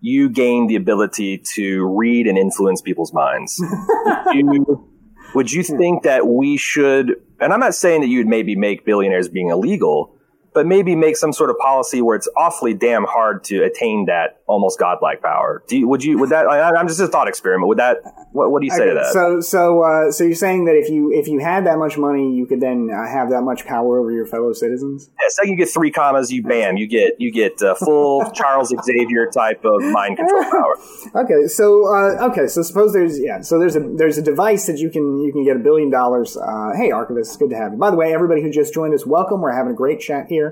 you 0.00 0.28
gained 0.28 0.70
the 0.70 0.76
ability 0.76 1.42
to 1.54 1.84
read 1.96 2.26
and 2.26 2.38
influence 2.38 2.80
people's 2.80 3.12
minds. 3.12 3.58
you 4.32 4.88
would 5.36 5.52
you 5.52 5.62
hmm. 5.62 5.76
think 5.76 6.02
that 6.04 6.26
we 6.26 6.56
should, 6.56 7.20
and 7.38 7.52
I'm 7.52 7.60
not 7.60 7.74
saying 7.74 8.00
that 8.00 8.08
you'd 8.08 8.26
maybe 8.26 8.56
make 8.56 8.86
billionaires 8.86 9.28
being 9.28 9.50
illegal, 9.50 10.15
but 10.56 10.64
maybe 10.64 10.96
make 10.96 11.18
some 11.18 11.34
sort 11.34 11.50
of 11.50 11.58
policy 11.58 12.00
where 12.00 12.16
it's 12.16 12.28
awfully 12.34 12.72
damn 12.72 13.04
hard 13.04 13.44
to 13.44 13.62
attain 13.62 14.06
that 14.06 14.40
almost 14.46 14.78
godlike 14.78 15.20
power. 15.20 15.62
Do 15.68 15.76
you, 15.76 15.86
would 15.86 16.02
you, 16.02 16.18
would 16.18 16.30
that, 16.30 16.46
I, 16.46 16.80
am 16.80 16.88
just 16.88 16.98
a 16.98 17.06
thought 17.06 17.28
experiment. 17.28 17.68
Would 17.68 17.78
that, 17.78 17.98
what, 18.32 18.50
what 18.50 18.60
do 18.62 18.64
you 18.64 18.72
say 18.72 18.84
okay, 18.84 18.88
to 18.88 18.94
that? 18.94 19.12
So, 19.12 19.40
so, 19.40 19.82
uh, 19.82 20.10
so 20.10 20.24
you're 20.24 20.34
saying 20.34 20.64
that 20.64 20.74
if 20.74 20.88
you, 20.88 21.12
if 21.12 21.28
you 21.28 21.40
had 21.40 21.66
that 21.66 21.76
much 21.76 21.98
money, 21.98 22.34
you 22.34 22.46
could 22.46 22.62
then 22.62 22.88
uh, 22.90 23.06
have 23.06 23.28
that 23.32 23.42
much 23.42 23.66
power 23.66 23.98
over 23.98 24.10
your 24.10 24.24
fellow 24.24 24.54
citizens? 24.54 25.10
Yeah, 25.20 25.28
second 25.28 25.50
you 25.50 25.58
get 25.58 25.68
three 25.68 25.90
commas, 25.90 26.32
you 26.32 26.42
bam, 26.42 26.78
you 26.78 26.86
get, 26.86 27.20
you 27.20 27.30
get 27.30 27.60
uh, 27.60 27.74
full 27.74 28.24
Charles 28.34 28.72
Xavier 28.82 29.26
type 29.30 29.62
of 29.62 29.82
mind 29.82 30.16
control 30.16 30.42
power. 30.50 30.74
okay. 31.16 31.48
So, 31.48 31.84
uh, 31.94 32.30
okay. 32.30 32.46
So 32.46 32.62
suppose 32.62 32.94
there's, 32.94 33.20
yeah, 33.20 33.42
so 33.42 33.58
there's 33.58 33.76
a, 33.76 33.80
there's 33.80 34.16
a 34.16 34.22
device 34.22 34.64
that 34.68 34.78
you 34.78 34.88
can, 34.88 35.18
you 35.22 35.34
can 35.34 35.44
get 35.44 35.56
a 35.56 35.60
billion 35.60 35.90
dollars. 35.90 36.34
Uh, 36.34 36.70
hey, 36.74 36.92
Archivist, 36.92 37.38
good 37.38 37.50
to 37.50 37.56
have 37.56 37.72
you. 37.72 37.78
By 37.78 37.90
the 37.90 37.96
way, 37.96 38.14
everybody 38.14 38.40
who 38.40 38.50
just 38.50 38.72
joined 38.72 38.94
us, 38.94 39.04
welcome. 39.04 39.42
We're 39.42 39.52
having 39.52 39.72
a 39.72 39.76
great 39.76 40.00
chat 40.00 40.28
here. 40.28 40.45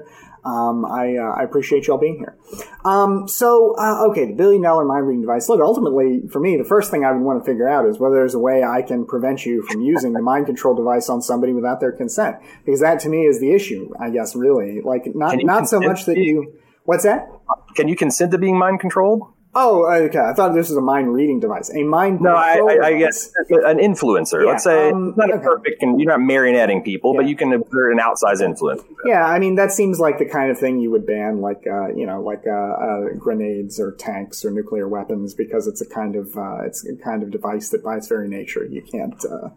Um, 0.44 0.84
I, 0.84 1.16
uh, 1.16 1.40
I 1.40 1.42
appreciate 1.42 1.86
y'all 1.86 1.96
being 1.96 2.18
here. 2.18 2.36
Um, 2.84 3.26
so, 3.26 3.74
uh, 3.78 4.08
okay, 4.10 4.26
the 4.26 4.34
billion 4.34 4.60
dollar 4.60 4.84
mind 4.84 5.06
reading 5.06 5.22
device. 5.22 5.48
Look, 5.48 5.60
ultimately, 5.60 6.22
for 6.30 6.38
me, 6.38 6.58
the 6.58 6.64
first 6.64 6.90
thing 6.90 7.02
I 7.02 7.12
would 7.12 7.22
want 7.22 7.42
to 7.42 7.50
figure 7.50 7.66
out 7.66 7.86
is 7.86 7.98
whether 7.98 8.16
there's 8.16 8.34
a 8.34 8.38
way 8.38 8.62
I 8.62 8.82
can 8.82 9.06
prevent 9.06 9.46
you 9.46 9.62
from 9.62 9.80
using 9.80 10.12
the 10.12 10.20
mind 10.20 10.44
control 10.46 10.74
device 10.74 11.08
on 11.08 11.22
somebody 11.22 11.54
without 11.54 11.80
their 11.80 11.92
consent. 11.92 12.36
Because 12.64 12.80
that 12.80 13.00
to 13.00 13.08
me 13.08 13.24
is 13.24 13.40
the 13.40 13.52
issue, 13.52 13.90
I 13.98 14.10
guess, 14.10 14.36
really. 14.36 14.82
Like, 14.82 15.14
not, 15.14 15.42
not 15.44 15.66
so 15.66 15.80
much 15.80 16.04
that 16.04 16.18
you. 16.18 16.58
What's 16.84 17.04
that? 17.04 17.26
Can 17.74 17.88
you 17.88 17.96
consent 17.96 18.30
to 18.32 18.38
being 18.38 18.58
mind 18.58 18.80
controlled? 18.80 19.33
Oh, 19.56 19.86
okay. 19.86 20.18
I 20.18 20.32
thought 20.34 20.52
this 20.54 20.68
was 20.68 20.76
a 20.76 20.80
mind 20.80 21.12
reading 21.12 21.38
device. 21.38 21.70
A 21.70 21.82
mind 21.84 22.20
No, 22.20 22.34
I, 22.34 22.58
I, 22.58 22.86
I 22.86 22.98
guess 22.98 23.30
an 23.50 23.78
influencer. 23.78 24.44
Yeah, 24.44 24.50
Let's 24.50 24.64
say 24.64 24.90
um, 24.90 25.14
not 25.16 25.30
a 25.30 25.34
okay. 25.34 25.44
perfect. 25.44 25.82
You're 25.82 26.18
not 26.18 26.20
marionetting 26.20 26.84
people, 26.84 27.14
but 27.14 27.26
you 27.26 27.36
can 27.36 27.52
exert 27.52 27.92
an 27.92 27.98
outsized 27.98 28.42
influence. 28.42 28.82
Yeah, 29.04 29.24
I 29.24 29.38
mean 29.38 29.54
that 29.54 29.70
seems 29.70 30.00
like 30.00 30.18
the 30.18 30.24
kind 30.24 30.50
of 30.50 30.58
thing 30.58 30.80
you 30.80 30.90
would 30.90 31.06
ban, 31.06 31.40
like 31.40 31.64
uh, 31.70 31.88
you 31.94 32.06
know, 32.06 32.20
like 32.20 32.44
uh, 32.46 32.50
uh, 32.50 33.00
grenades 33.16 33.78
or 33.78 33.92
tanks 33.92 34.44
or 34.44 34.50
nuclear 34.50 34.88
weapons, 34.88 35.34
because 35.34 35.66
it's 35.66 35.80
a 35.80 35.86
kind 35.86 36.16
of 36.16 36.36
uh, 36.36 36.64
it's 36.64 36.86
a 36.88 36.96
kind 36.96 37.22
of 37.22 37.30
device 37.30 37.70
that, 37.70 37.84
by 37.84 37.96
its 37.96 38.08
very 38.08 38.28
nature, 38.28 38.64
you 38.64 38.82
can't. 38.82 39.24
Uh, 39.24 39.50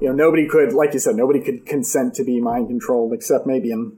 you 0.00 0.08
know, 0.08 0.12
nobody 0.12 0.48
could, 0.48 0.72
like 0.72 0.92
you 0.92 0.98
said, 0.98 1.14
nobody 1.14 1.40
could 1.40 1.64
consent 1.64 2.14
to 2.14 2.24
be 2.24 2.40
mind 2.40 2.66
controlled, 2.66 3.12
except 3.12 3.46
maybe 3.46 3.70
in 3.70 3.96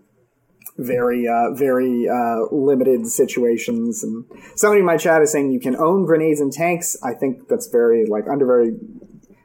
very 0.80 1.28
uh, 1.28 1.52
very 1.54 2.08
uh, 2.08 2.46
limited 2.50 3.06
situations. 3.06 4.02
And 4.02 4.24
somebody 4.56 4.80
in 4.80 4.86
my 4.86 4.96
chat 4.96 5.22
is 5.22 5.30
saying 5.30 5.52
you 5.52 5.60
can 5.60 5.76
own 5.76 6.06
grenades 6.06 6.40
and 6.40 6.52
tanks. 6.52 6.96
I 7.02 7.14
think 7.14 7.48
that's 7.48 7.68
very 7.68 8.06
like 8.06 8.24
under 8.28 8.46
very 8.46 8.72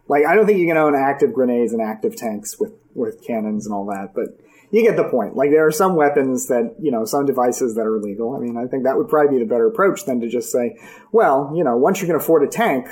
like 0.08 0.26
I 0.26 0.36
don't 0.36 0.46
think 0.46 0.60
you 0.60 0.68
can 0.68 0.78
own 0.78 0.96
active 0.96 1.34
grenades 1.34 1.74
and 1.74 1.82
active 1.82 2.16
tanks 2.16 2.60
with 2.60 2.74
with 2.94 3.24
cannons 3.26 3.66
and 3.66 3.76
all 3.76 3.86
that, 3.88 4.14
but 4.16 4.40
you 4.72 4.82
get 4.82 4.96
the 4.96 5.04
point. 5.10 5.36
Like 5.36 5.52
there 5.52 5.66
are 5.66 5.72
some 5.72 5.96
weapons 5.96 6.48
that 6.48 6.76
you 6.80 6.92
know, 6.92 7.06
some 7.06 7.26
devices 7.26 7.76
that 7.76 7.86
are 7.86 7.98
illegal. 7.98 8.36
I 8.36 8.40
mean, 8.40 8.58
I 8.58 8.68
think 8.68 8.84
that 8.84 8.98
would 8.98 9.10
probably 9.10 9.38
be 9.38 9.44
the 9.44 9.50
better 9.50 9.68
approach 9.68 10.06
than 10.06 10.22
to 10.22 10.30
just 10.30 10.52
say, 10.52 10.78
well, 11.12 11.52
you 11.56 11.64
know, 11.64 11.76
once 11.76 12.02
you 12.02 12.08
can 12.08 12.16
afford 12.16 12.44
a 12.44 12.48
tank. 12.48 12.88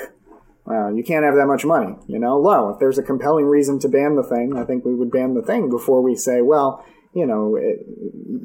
Uh, 0.66 0.88
you 0.88 1.04
can't 1.04 1.26
have 1.26 1.34
that 1.34 1.44
much 1.44 1.62
money, 1.62 1.94
you 2.06 2.18
know. 2.18 2.38
Low. 2.38 2.70
If 2.70 2.78
there's 2.78 2.96
a 2.96 3.02
compelling 3.02 3.44
reason 3.44 3.78
to 3.80 3.88
ban 3.88 4.16
the 4.16 4.22
thing, 4.22 4.56
I 4.56 4.64
think 4.64 4.82
we 4.82 4.94
would 4.94 5.10
ban 5.10 5.34
the 5.34 5.42
thing 5.42 5.68
before 5.68 6.00
we 6.00 6.16
say, 6.16 6.40
well, 6.40 6.82
you 7.14 7.26
know, 7.26 7.56
it, 7.56 7.86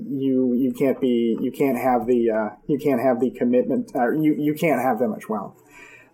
you 0.09 0.53
you 0.53 0.71
can't 0.77 1.01
be 1.01 1.37
you 1.41 1.51
can't 1.51 1.77
have 1.77 2.05
the 2.05 2.29
uh, 2.29 2.49
you 2.67 2.77
can't 2.77 3.01
have 3.01 3.19
the 3.19 3.31
commitment. 3.31 3.91
Uh, 3.95 4.11
you 4.11 4.35
you 4.37 4.53
can't 4.53 4.81
have 4.81 4.99
that 4.99 5.07
much 5.07 5.27
wealth. 5.27 5.55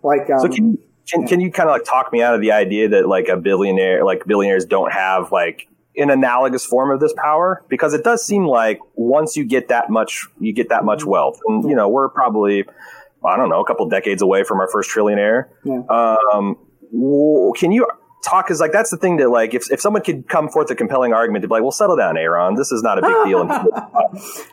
Like 0.02 0.30
um, 0.30 0.40
So 0.40 0.48
can 0.48 0.78
can, 1.08 1.26
can 1.26 1.40
you 1.40 1.52
kind 1.52 1.68
of 1.68 1.74
like 1.74 1.84
talk 1.84 2.12
me 2.12 2.22
out 2.22 2.34
of 2.34 2.40
the 2.40 2.52
idea 2.52 2.88
that 2.88 3.06
like 3.06 3.28
a 3.28 3.36
billionaire, 3.36 4.04
like 4.04 4.24
billionaires, 4.26 4.64
don't 4.64 4.92
have 4.92 5.30
like 5.30 5.68
an 5.96 6.10
analogous 6.10 6.64
form 6.64 6.90
of 6.90 6.98
this 6.98 7.12
power? 7.16 7.64
Because 7.68 7.92
it 7.92 8.02
does 8.02 8.24
seem 8.24 8.46
like 8.46 8.80
once 8.94 9.36
you 9.36 9.44
get 9.44 9.68
that 9.68 9.90
much, 9.90 10.26
you 10.40 10.54
get 10.54 10.70
that 10.70 10.84
much 10.84 11.04
wealth, 11.04 11.38
and 11.46 11.68
you 11.68 11.76
know 11.76 11.88
we're 11.88 12.08
probably 12.08 12.64
I 13.24 13.36
don't 13.36 13.50
know 13.50 13.60
a 13.60 13.66
couple 13.66 13.86
decades 13.88 14.22
away 14.22 14.44
from 14.44 14.60
our 14.60 14.68
first 14.68 14.90
trillionaire. 14.90 15.48
Yeah. 15.64 15.82
Um, 15.90 16.56
can 17.54 17.72
you? 17.72 17.86
Talk 18.26 18.50
is 18.50 18.58
like 18.58 18.72
that's 18.72 18.90
the 18.90 18.96
thing 18.96 19.18
that 19.18 19.30
like 19.30 19.54
if, 19.54 19.70
if 19.70 19.80
someone 19.80 20.02
could 20.02 20.28
come 20.28 20.48
forth 20.48 20.68
a 20.70 20.74
compelling 20.74 21.12
argument 21.12 21.42
to 21.42 21.48
be 21.48 21.52
like 21.52 21.62
well 21.62 21.70
settle 21.70 21.94
down 21.96 22.18
Aaron. 22.18 22.56
This 22.56 22.72
is 22.72 22.82
not 22.82 22.98
a 22.98 23.02
big 23.02 23.14
deal. 23.24 23.46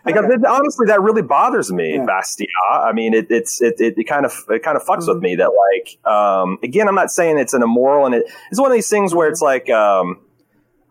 Because 0.05 0.25
it, 0.25 0.45
honestly 0.45 0.87
that 0.87 1.01
really 1.01 1.21
bothers 1.21 1.71
me 1.71 1.95
Yeah. 1.95 2.05
Bastiat. 2.05 2.47
I 2.71 2.91
mean 2.91 3.13
it, 3.13 3.27
it's 3.31 3.61
it, 3.61 3.75
it, 3.79 3.95
it 3.97 4.03
kind 4.03 4.25
of 4.25 4.45
it 4.49 4.61
kind 4.61 4.77
of 4.77 4.83
fucks 4.83 5.07
with 5.07 5.23
me 5.23 5.35
that 5.37 5.49
like 5.49 6.05
um, 6.05 6.59
again 6.61 6.87
I'm 6.87 6.95
not 6.95 7.09
saying 7.09 7.39
it's 7.39 7.53
an 7.53 7.63
immoral 7.63 8.05
and 8.05 8.13
it, 8.13 8.25
it's 8.51 8.59
one 8.59 8.69
of 8.69 8.75
these 8.75 8.89
things 8.89 9.15
where 9.15 9.27
it's 9.27 9.41
like 9.41 9.69
um, 9.69 10.19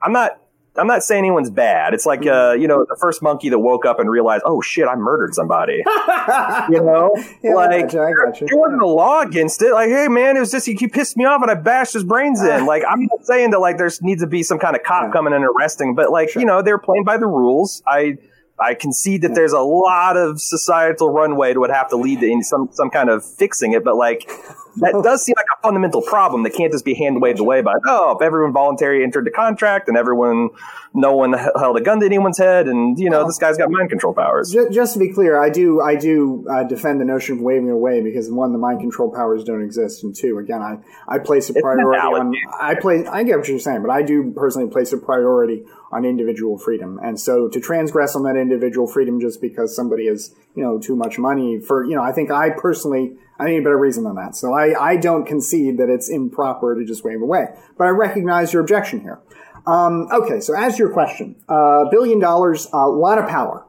I'm 0.03 0.13
not 0.13 0.42
I'm 0.77 0.87
not 0.87 1.03
saying 1.03 1.19
anyone's 1.19 1.51
bad 1.51 1.93
it's 1.95 2.07
like 2.07 2.27
uh, 2.27 2.53
you 2.53 2.67
know 2.67 2.87
the 2.89 2.97
first 2.97 3.23
monkey 3.23 3.49
that 3.51 3.59
woke 3.59 3.85
up 3.85 4.01
and 4.01 4.09
realized 4.11 4.43
oh 4.47 4.61
shit 4.61 4.89
I 4.89 4.95
murdered 4.97 5.35
somebody 5.35 5.83
you 6.71 6.83
know 6.83 7.13
Yeah, 7.43 7.55
like 7.55 7.95
I 7.95 8.13
gotcha. 8.13 8.47
there 8.49 8.59
wasn't 8.59 8.81
a 8.83 8.87
law 8.87 9.21
against 9.23 9.61
it. 9.63 9.73
Like, 9.73 9.89
hey 9.89 10.09
man, 10.09 10.37
it 10.37 10.41
was 10.41 10.51
just 10.51 10.67
he, 10.67 10.75
he 10.75 10.89
pissed 10.89 11.17
me 11.17 11.25
off 11.25 11.43
and 11.43 11.51
I 11.51 11.55
bashed 11.55 11.93
his 11.93 12.05
brains 12.05 12.43
in. 12.43 12.67
Like, 12.73 12.85
I'm 12.89 13.03
not 13.03 13.27
saying 13.27 13.51
that 13.51 13.59
like 13.61 13.77
there's 13.77 14.01
needs 14.03 14.23
to 14.23 14.27
be 14.27 14.43
some 14.43 14.59
kind 14.59 14.75
of 14.77 14.83
cop 14.83 15.05
Yeah. 15.09 15.13
coming 15.13 15.33
and 15.35 15.45
arresting, 15.45 15.95
but 15.95 16.11
like 16.11 16.35
you 16.35 16.45
know 16.47 16.63
they're 16.63 16.79
playing 16.79 17.05
by 17.05 17.17
the 17.19 17.27
rules. 17.27 17.83
I 17.87 18.17
I 18.63 18.75
concede 18.75 19.23
that 19.23 19.35
there's 19.35 19.53
a 19.53 19.61
lot 19.61 20.17
of 20.17 20.41
societal 20.41 21.11
runway 21.11 21.53
that 21.53 21.61
would 21.61 21.71
have 21.71 21.89
to 21.91 21.97
lead 21.97 22.21
to 22.21 22.43
some 22.43 22.69
some 22.73 22.91
kind 22.91 23.11
of 23.11 23.25
fixing 23.25 23.73
it, 23.73 23.85
but 23.85 23.97
like 23.97 24.31
that 24.77 24.99
does 25.03 25.25
seem 25.25 25.35
like 25.37 25.47
a 25.59 25.63
fundamental 25.63 26.01
problem 26.01 26.45
that 26.45 26.51
can't 26.55 26.73
just 26.73 26.85
be 26.85 26.95
hand 26.95 27.21
waved 27.21 27.41
away 27.41 27.61
by 27.61 27.75
oh 27.87 28.17
if 28.17 28.23
everyone 28.23 28.53
voluntarily 28.53 29.03
entered 29.05 29.27
the 29.27 29.31
contract 29.31 29.87
and 29.89 29.99
everyone 29.99 30.49
no 30.95 31.15
one 31.15 31.33
held 31.35 31.77
a 31.77 31.81
gun 31.81 32.01
to 32.01 32.07
anyone's 32.07 32.39
head 32.39 32.69
and 32.69 32.99
you 32.99 33.11
know 33.11 33.27
this 33.27 33.39
guy's 33.39 33.59
got 33.59 33.71
mind 33.71 33.91
control 33.91 34.15
powers. 34.15 34.51
Ju- 34.51 34.71
Just 34.71 34.95
to 34.95 34.99
be 34.99 35.13
clear, 35.13 35.41
I 35.41 35.51
do 35.51 35.81
I 35.81 35.97
do 35.97 36.47
uh, 36.51 36.65
defend 36.65 37.01
the 37.01 37.05
notion 37.05 37.37
of 37.37 37.43
waving 37.43 37.71
away 37.71 38.01
because 38.01 38.31
one, 38.31 38.53
the 38.53 38.59
mind 38.59 38.81
control 38.81 39.11
powers 39.13 39.45
don't 39.45 39.63
exist, 39.63 40.05
and 40.05 40.15
two, 40.15 40.39
again, 40.39 40.63
I, 40.63 40.79
I 41.09 41.19
place 41.19 41.51
a 41.51 41.55
priority 41.55 42.01
on. 42.01 42.35
I 42.61 42.75
place 42.75 43.07
I 43.09 43.25
get 43.25 43.39
what 43.39 43.49
you're 43.49 43.59
saying, 43.59 43.83
but 43.83 43.91
I 43.91 44.03
do 44.03 44.33
personally 44.33 44.71
place 44.71 44.93
a 44.93 44.99
priority 44.99 45.65
on 45.93 46.05
individual 46.05 46.59
freedom, 46.59 46.99
and 47.03 47.21
so 47.21 47.49
to 47.49 47.61
transgress 47.61 48.17
on 48.17 48.23
that 48.25 48.37
individual 48.37 48.87
freedom 48.87 49.21
just 49.21 49.41
because 49.41 49.77
somebody 49.77 50.07
has 50.09 50.35
you 50.55 50.63
know 50.63 50.79
too 50.79 50.97
much 50.97 51.19
money 51.19 51.61
for 51.61 51.85
you 51.85 51.95
know 51.95 52.03
I 52.03 52.13
think 52.13 52.31
I 52.31 52.51
personally 52.51 53.17
I 53.39 53.47
need 53.47 53.59
a 53.59 53.63
better 53.63 53.79
reason 53.79 54.05
than 54.05 54.17
that, 54.17 54.35
so 54.35 54.53
I 54.53 54.75
I 54.81 54.97
don't 54.97 55.27
concede 55.27 55.79
that 55.79 55.89
it's 55.89 56.09
improper 56.09 56.75
to 56.75 56.85
just 56.85 57.05
wave 57.05 57.21
away, 57.21 57.47
but 57.77 57.85
I 57.85 57.91
recognize 57.91 58.53
your 58.53 58.63
objection 58.63 59.01
here. 59.01 59.21
Um, 59.67 60.09
okay, 60.13 60.41
so 60.41 60.57
as 60.57 60.79
your 60.79 60.91
question, 60.91 61.37
uh, 61.49 61.85
billion 61.91 62.19
dollars, 62.19 62.67
a 62.73 62.89
lot 62.89 63.19
of 63.19 63.29
power 63.29 63.65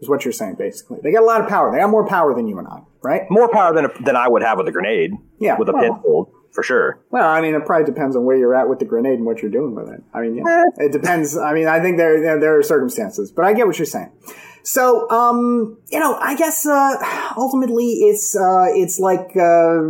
is 0.00 0.08
what 0.08 0.24
you're 0.24 0.32
saying, 0.32 0.56
basically. 0.58 0.98
They 1.02 1.12
got 1.12 1.22
a 1.22 1.26
lot 1.26 1.40
of 1.40 1.48
power. 1.48 1.72
They 1.72 1.78
got 1.78 1.90
more 1.90 2.06
power 2.06 2.34
than 2.34 2.46
you 2.46 2.58
and 2.58 2.68
I, 2.68 2.80
right? 3.02 3.22
More 3.30 3.48
power 3.50 3.74
than 3.74 3.86
a, 3.86 4.02
than 4.02 4.14
I 4.14 4.28
would 4.28 4.42
have 4.42 4.58
with 4.58 4.68
a 4.68 4.72
grenade. 4.72 5.12
Yeah, 5.40 5.56
with 5.58 5.68
a 5.68 5.72
well- 5.72 5.94
pistol 5.94 6.32
for 6.52 6.62
sure. 6.62 6.98
Well, 7.10 7.28
I 7.28 7.40
mean, 7.40 7.54
it 7.54 7.64
probably 7.66 7.86
depends 7.86 8.16
on 8.16 8.24
where 8.24 8.36
you're 8.36 8.54
at 8.54 8.68
with 8.68 8.78
the 8.78 8.84
grenade 8.84 9.14
and 9.18 9.26
what 9.26 9.42
you're 9.42 9.50
doing 9.50 9.74
with 9.74 9.88
it. 9.88 10.02
I 10.14 10.20
mean, 10.20 10.36
yeah, 10.36 10.64
it 10.78 10.92
depends. 10.92 11.36
I 11.36 11.52
mean, 11.52 11.66
I 11.68 11.80
think 11.80 11.96
there 11.96 12.20
there- 12.20 12.40
there 12.40 12.58
are 12.58 12.62
circumstances, 12.62 13.30
but 13.30 13.44
I 13.44 13.52
get 13.52 13.66
what 13.66 13.78
you're 13.78 13.86
saying. 13.86 14.10
So, 14.64 15.08
um, 15.10 15.78
you 15.90 15.98
know, 15.98 16.14
I 16.14 16.36
guess 16.36 16.66
uh, 16.66 16.96
ultimately 17.36 17.86
it's 17.86 18.36
uh, 18.36 18.66
it's 18.68 18.98
like 18.98 19.34
uh, 19.36 19.80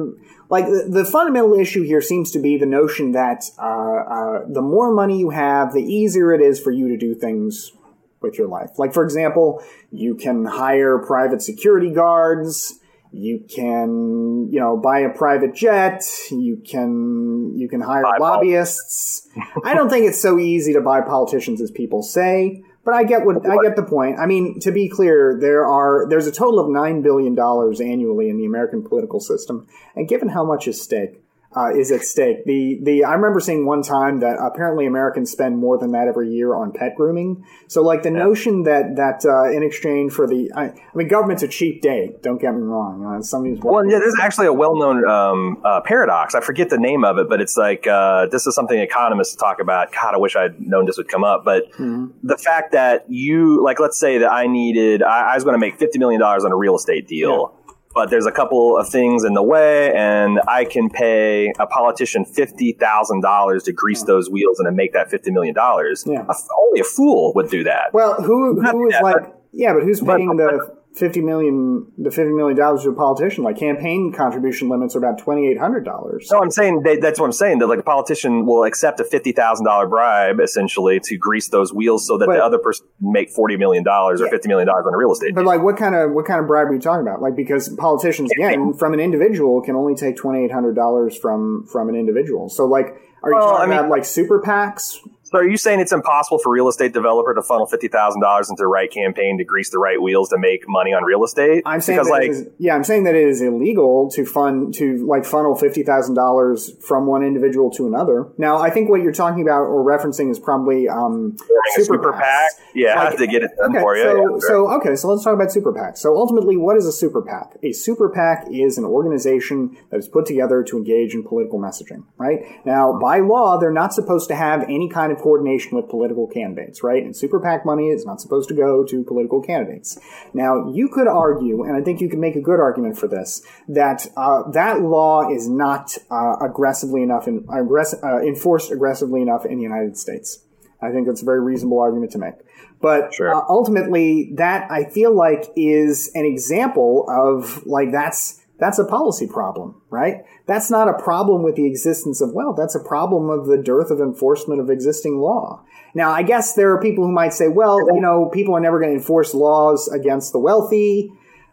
like 0.51 0.67
the, 0.67 0.87
the 0.89 1.05
fundamental 1.05 1.55
issue 1.55 1.83
here 1.83 2.01
seems 2.01 2.31
to 2.33 2.39
be 2.39 2.57
the 2.59 2.67
notion 2.67 3.13
that 3.13 3.45
uh, 3.59 3.63
uh, 3.63 4.45
the 4.49 4.63
more 4.63 4.93
money 4.93 5.19
you 5.19 5.31
have, 5.31 5.73
the 5.73 5.83
easier 5.83 6.33
it 6.33 6.41
is 6.41 6.61
for 6.61 6.71
you 6.71 6.89
to 6.89 6.97
do 6.97 7.15
things 7.15 7.73
with 8.21 8.39
your 8.39 8.49
life. 8.49 8.71
Like, 8.79 8.93
for 8.95 9.03
example, 9.05 9.63
you 9.91 10.15
can 10.15 10.45
hire 10.45 10.99
private 10.99 11.43
security 11.43 11.91
guards. 11.91 12.79
You 13.13 13.45
can, 13.49 14.49
you 14.51 14.61
know, 14.61 14.77
buy 14.77 15.01
a 15.01 15.11
private 15.11 15.55
jet. 15.55 16.05
You 16.31 16.63
can, 16.65 17.55
you 17.57 17.69
can 17.69 17.81
hire 17.81 18.03
Buy 18.03 18.19
lobbyists. 18.19 19.29
I 19.65 19.75
don't 19.75 19.89
think 19.89 20.07
it's 20.07 20.21
so 20.21 20.39
easy 20.39 20.73
to 20.75 20.81
buy 20.81 21.01
politicians 21.01 21.61
as 21.61 21.71
people 21.71 22.03
say, 22.03 22.63
but 22.85 22.95
I 22.95 23.05
get 23.05 23.25
what, 23.25 23.49
I 23.49 23.57
get 23.63 23.77
the 23.77 23.83
point. 23.83 24.19
I 24.19 24.27
mean, 24.27 24.61
to 24.61 24.73
be 24.73 24.89
clear, 24.89 25.39
there 25.41 25.67
are, 25.67 26.07
there's 26.09 26.27
a 26.27 26.33
total 26.33 26.61
of 26.61 26.67
$9 26.67 27.03
billion 27.03 27.39
annually 27.39 28.29
in 28.29 28.37
the 28.37 28.47
American 28.47 28.83
political 28.83 29.21
system. 29.21 29.67
And 29.97 30.09
given 30.09 30.29
how 30.29 30.45
much 30.45 30.69
is 30.69 30.81
stake, 30.81 31.23
uh, 31.59 31.71
is 31.77 31.91
at 31.91 32.03
stake. 32.03 32.45
The 32.45 32.79
the 32.83 33.05
I 33.05 33.15
remember 33.15 33.41
seeing 33.41 33.67
one 33.67 33.83
time 33.83 34.21
that 34.21 34.37
apparently 34.41 34.87
Americans 34.87 35.31
spend 35.33 35.59
more 35.59 35.77
than 35.79 35.91
that 35.93 36.07
every 36.09 36.31
year 36.31 36.55
on 36.55 36.73
pet 36.73 36.95
grooming. 36.97 37.45
So 37.67 37.83
like 37.83 38.03
the 38.03 38.11
notion 38.11 38.63
that 38.63 38.97
that 38.97 39.25
uh, 39.25 39.51
in 39.57 39.63
exchange 39.63 40.13
for 40.13 40.27
the 40.27 40.51
I, 40.55 40.65
I 40.67 40.75
mean 40.95 41.09
government's 41.09 41.43
a 41.43 41.49
cheap 41.49 41.83
date. 41.83 42.23
Don't 42.23 42.41
get 42.41 42.55
me 42.55 42.63
wrong. 42.63 43.05
Uh, 43.05 43.23
somebody's 43.23 43.59
Well, 43.61 43.85
yeah, 43.85 43.99
there's 43.99 44.17
actually 44.21 44.47
a 44.47 44.53
well-known 44.53 45.09
um, 45.09 45.61
uh, 45.65 45.81
paradox. 45.81 46.35
I 46.35 46.41
forget 46.41 46.71
the 46.71 46.79
name 46.79 47.05
of 47.05 47.19
it, 47.19 47.29
but 47.29 47.41
it's 47.41 47.57
like 47.57 47.87
uh, 47.87 48.27
this 48.27 48.47
is 48.47 48.55
something 48.55 48.79
economists 48.79 49.35
talk 49.35 49.61
about. 49.61 49.93
God, 49.93 50.15
I 50.15 50.19
wish 50.19 50.37
I'd 50.37 50.61
known 50.61 50.87
this 50.87 50.97
would 50.97 51.09
come 51.09 51.25
up. 51.25 51.45
But 51.45 51.65
the 51.77 52.39
fact 52.39 52.73
that 52.73 53.05
you, 53.09 53.65
like, 53.65 53.81
let's 53.81 53.99
say 53.99 54.19
that 54.19 54.31
I 54.31 54.47
needed, 54.47 55.03
I, 55.03 55.33
I 55.33 55.35
was 55.35 55.45
going 55.45 55.55
to 55.55 55.59
make 55.59 55.79
fifty 55.79 55.99
million 55.99 56.21
dollars 56.21 56.45
on 56.45 56.53
a 56.53 56.57
real 56.57 56.77
estate 56.77 57.09
deal. 57.09 57.58
But 57.99 58.11
there's 58.11 58.27
a 58.27 58.31
couple 58.31 58.79
of 58.79 58.89
things 58.89 59.25
in 59.25 59.35
the 59.35 59.43
way, 59.43 59.93
and 59.93 60.41
I 60.47 60.65
can 60.65 60.89
pay 60.89 61.53
a 61.59 61.67
politician 61.67 62.25
fifty 62.25 62.71
thousand 62.71 63.23
dollars 63.23 63.65
to 63.65 63.73
grease 63.73 64.05
those 64.05 64.31
wheels 64.31 64.61
and 64.61 64.67
to 64.67 64.71
make 64.73 64.93
that 64.93 65.11
fifty 65.11 65.33
million 65.33 65.53
dollars. 65.53 66.05
Yeah. 66.07 66.25
only 66.25 66.79
a 66.79 66.85
fool 66.85 67.33
would 67.35 67.51
do 67.51 67.65
that. 67.65 67.93
well, 67.93 68.15
who 68.23 68.61
who 68.63 68.87
is 68.89 68.95
like 69.03 69.35
yeah, 69.51 69.73
but 69.73 69.83
who's 69.83 70.01
paying 70.01 70.37
the 70.37 70.78
fifty 70.95 71.21
million 71.21 71.87
the 71.99 72.11
fifty 72.11 72.33
million 72.33 72.57
dollars 72.57 72.83
to 72.83 72.91
a 72.91 72.95
politician? 72.95 73.45
Like 73.45 73.57
campaign 73.59 74.13
contribution 74.13 74.69
limits 74.69 74.95
are 74.97 74.99
about 74.99 75.19
twenty 75.19 75.47
eight 75.49 75.59
hundred 75.59 75.85
dollars. 75.85 76.29
No, 76.33 76.41
I'm 76.41 76.51
saying 76.51 76.83
they, 76.85 76.97
that's 76.97 77.21
what 77.21 77.27
I'm 77.27 77.33
saying. 77.33 77.59
That 77.59 77.67
like 77.69 77.79
a 77.79 77.83
politician 77.85 78.47
will 78.47 78.65
accept 78.65 78.99
a 79.01 79.05
fifty 79.05 79.33
thousand 79.33 79.67
dollar 79.67 79.87
bribe 79.87 80.41
essentially 80.41 81.01
to 81.05 81.17
grease 81.17 81.49
those 81.49 81.73
wheels 81.73 82.07
so 82.07 82.19
that 82.19 82.27
But- 82.27 82.37
the 82.37 82.45
other 82.45 82.59
person 82.59 82.87
can 83.01 83.13
make 83.13 83.31
forty 83.31 83.57
million 83.57 83.85
dollars 83.85 84.21
or 84.21 84.25
Yeah. 84.25 84.31
fifty 84.31 84.49
million 84.49 84.67
dollars 84.67 84.85
on 84.87 84.95
a 84.95 84.97
real 84.97 85.13
estate. 85.13 85.35
But 85.35 85.45
like, 85.45 85.63
what 85.63 85.77
kind 85.77 85.95
of 85.95 86.13
what 86.13 86.25
kind 86.27 86.41
of 86.41 86.47
bribe 86.47 86.69
are 86.69 86.75
you 86.75 86.81
talking 86.81 87.07
about? 87.07 87.21
Like, 87.23 87.37
because 87.37 87.69
politicians 87.69 88.31
again, 88.33 88.73
from 88.75 88.93
an 88.95 89.01
individual, 89.01 89.61
can 89.63 89.77
only 89.77 89.95
take 89.95 90.17
twenty 90.17 90.45
eight 90.45 90.53
hundred 90.53 90.75
dollars 90.75 91.17
from 91.17 91.67
from 91.71 91.89
an 91.89 91.95
individual. 91.95 92.49
So, 92.49 92.67
like, 92.67 92.87
are 93.23 93.31
you 93.31 93.37
Well, 93.37 93.51
talking 93.51 93.63
I 93.63 93.67
mean- 93.67 93.79
about 93.79 93.91
like 93.91 94.05
super 94.05 94.41
PACs? 94.41 94.97
So 95.31 95.39
are 95.39 95.47
you 95.47 95.59
saying 95.59 95.81
it's 95.81 95.93
impossible 95.93 96.39
for 96.39 96.49
a 96.49 96.53
real 96.53 96.69
estate 96.69 96.95
developer 96.95 97.35
to 97.35 97.43
funnel 97.43 97.67
fifty 97.67 97.89
thousand 97.89 98.23
dollars 98.23 98.49
into 98.49 98.63
the 98.63 98.67
right 98.67 98.91
campaign 98.91 99.37
to 99.37 99.45
grease 99.45 99.69
the 99.69 99.79
right 99.79 100.01
wheels 100.01 100.31
to 100.31 100.39
make 100.39 100.65
money 100.67 100.95
on 100.95 101.05
real 101.05 101.23
estate? 101.23 101.63
I'm 101.67 101.83
saying 101.83 101.99
because, 101.99 102.11
like, 102.11 102.31
is, 102.31 102.47
yeah, 102.59 102.75
I'm 102.75 102.83
saying 102.83 103.05
that 103.05 103.15
it 103.15 103.29
is 103.29 103.43
illegal 103.43 104.11
to 104.13 104.25
fund 104.25 104.73
to 104.75 105.07
like 105.07 105.27
funnel 105.27 105.55
fifty 105.55 105.83
thousand 105.83 106.15
dollars 106.15 106.73
from 106.81 107.07
one 107.07 107.23
individual 107.23 107.71
to 107.73 107.87
another. 107.87 108.29
Now, 108.39 108.57
I 108.57 108.71
think 108.71 108.89
what 108.89 109.03
you're 109.03 109.13
talking 109.13 109.43
about 109.43 109.65
or 109.65 109.85
referencing 109.85 110.31
is 110.31 110.39
probably 110.39 110.89
um, 110.89 111.37
super, 111.75 111.85
super 111.85 112.13
PAC. 112.15 112.51
Yeah, 112.75 112.95
like, 112.95 113.19
to 113.19 113.27
get 113.27 113.43
it 113.43 113.51
done 113.59 113.73
okay, 113.73 113.81
for 113.81 113.97
you. 113.97 114.05
So, 114.05 114.17
yeah, 114.17 114.39
so 114.41 114.71
okay, 114.79 114.97
so 114.97 115.09
let's 115.09 115.25
talk 115.25 115.35
about 115.35 115.53
super 115.53 115.75
PAC. 115.75 115.99
So 115.99 116.17
ultimately, 116.17 116.57
what 116.57 116.79
is 116.79 116.87
a 116.87 116.93
super 116.93 117.21
PAC? 117.21 117.59
A 117.63 117.73
super 117.73 118.09
PAC 118.09 118.47
is 118.51 118.79
an 118.79 118.85
organization 118.85 119.77
that 119.91 119.99
is 119.99 120.09
put 120.09 120.25
together 120.25 120.63
to 120.63 120.79
engage 120.79 121.13
in 121.13 121.23
political 121.23 121.61
messaging. 121.61 122.05
Right 122.17 122.41
now, 122.65 122.99
by 122.99 123.21
law, 123.21 123.59
they're 123.59 123.71
not 123.71 123.93
supposed 123.93 124.29
to 124.29 124.35
have 124.35 124.63
any 124.63 124.89
kind 124.89 125.13
of 125.13 125.18
coordination 125.19 125.77
with 125.77 125.89
political 125.89 126.27
candidates, 126.27 126.83
right? 126.83 127.03
And 127.03 127.17
super 127.17 127.41
PAC 127.41 127.67
money 127.67 127.89
is 127.89 128.07
not 128.07 128.21
supposed 128.21 128.49
to 128.49 128.55
go 128.55 128.85
to 128.85 129.05
political 129.05 129.43
candidates. 129.43 129.99
Now, 130.35 130.71
you 130.71 130.89
could 130.89 131.09
argue, 131.09 131.65
and 131.65 131.77
I 131.77 131.83
think 131.83 132.01
you 132.01 132.09
can 132.09 132.21
make 132.21 132.37
a 132.37 132.41
good 132.41 132.61
argument 132.61 132.99
for 132.99 133.09
this, 133.09 133.43
that 133.69 134.07
uh, 134.17 134.51
that 134.51 134.81
law 134.83 135.31
is 135.31 135.49
not 135.49 135.97
uh, 136.11 136.37
aggressively 136.41 137.03
enough 137.03 137.29
in, 137.29 137.45
aggress- 137.45 138.03
uh, 138.03 138.21
enforced 138.21 138.71
aggressively 138.71 139.23
enough 139.23 139.45
in 139.45 139.57
the 139.57 139.63
United 139.63 139.97
States. 139.97 140.45
I 140.81 140.93
think 140.93 141.07
that's 141.07 141.23
a 141.23 141.25
very 141.25 141.41
reasonable 141.41 141.81
argument 141.81 142.13
to 142.13 142.19
make. 142.19 142.35
But 142.81 143.13
sure. 143.13 143.35
Uh, 143.35 143.43
ultimately, 143.49 144.33
that 144.37 144.71
I 144.71 144.85
feel 144.85 145.15
like 145.15 145.47
is 145.57 146.11
an 146.15 146.25
example 146.25 147.07
of 147.09 147.67
like 147.67 147.91
that's 147.91 148.41
that's 148.59 148.79
a 148.79 148.85
policy 148.85 149.27
problem, 149.27 149.81
right? 149.91 150.25
That's 150.49 150.71
not 150.71 150.89
a 150.89 150.95
problem 150.95 151.43
with 151.43 151.57
the 151.57 151.67
existence 151.67 152.23
of 152.23 152.33
wealth. 152.33 152.57
That's 152.57 152.75
a 152.75 152.81
problem 152.81 153.29
of 153.29 153.47
the 153.47 153.59
dearth 153.59 153.91
of 153.91 154.01
enforcement 154.01 154.63
of 154.63 154.71
existing 154.71 155.19
law. 155.19 155.63
Now, 155.95 156.11
I 156.11 156.23
guess 156.23 156.55
there 156.55 156.73
are 156.73 156.81
people 156.81 157.05
who 157.05 157.13
might 157.13 157.35
say, 157.35 157.49
well, 157.49 157.79
you 157.95 158.01
know, 158.01 158.31
people 158.33 158.57
are 158.57 158.61
never 158.61 158.81
going 158.81 158.93
to 158.93 158.97
enforce 158.97 159.35
laws 159.35 159.89
against 159.89 160.33
the 160.33 160.39
wealthy. 160.39 161.13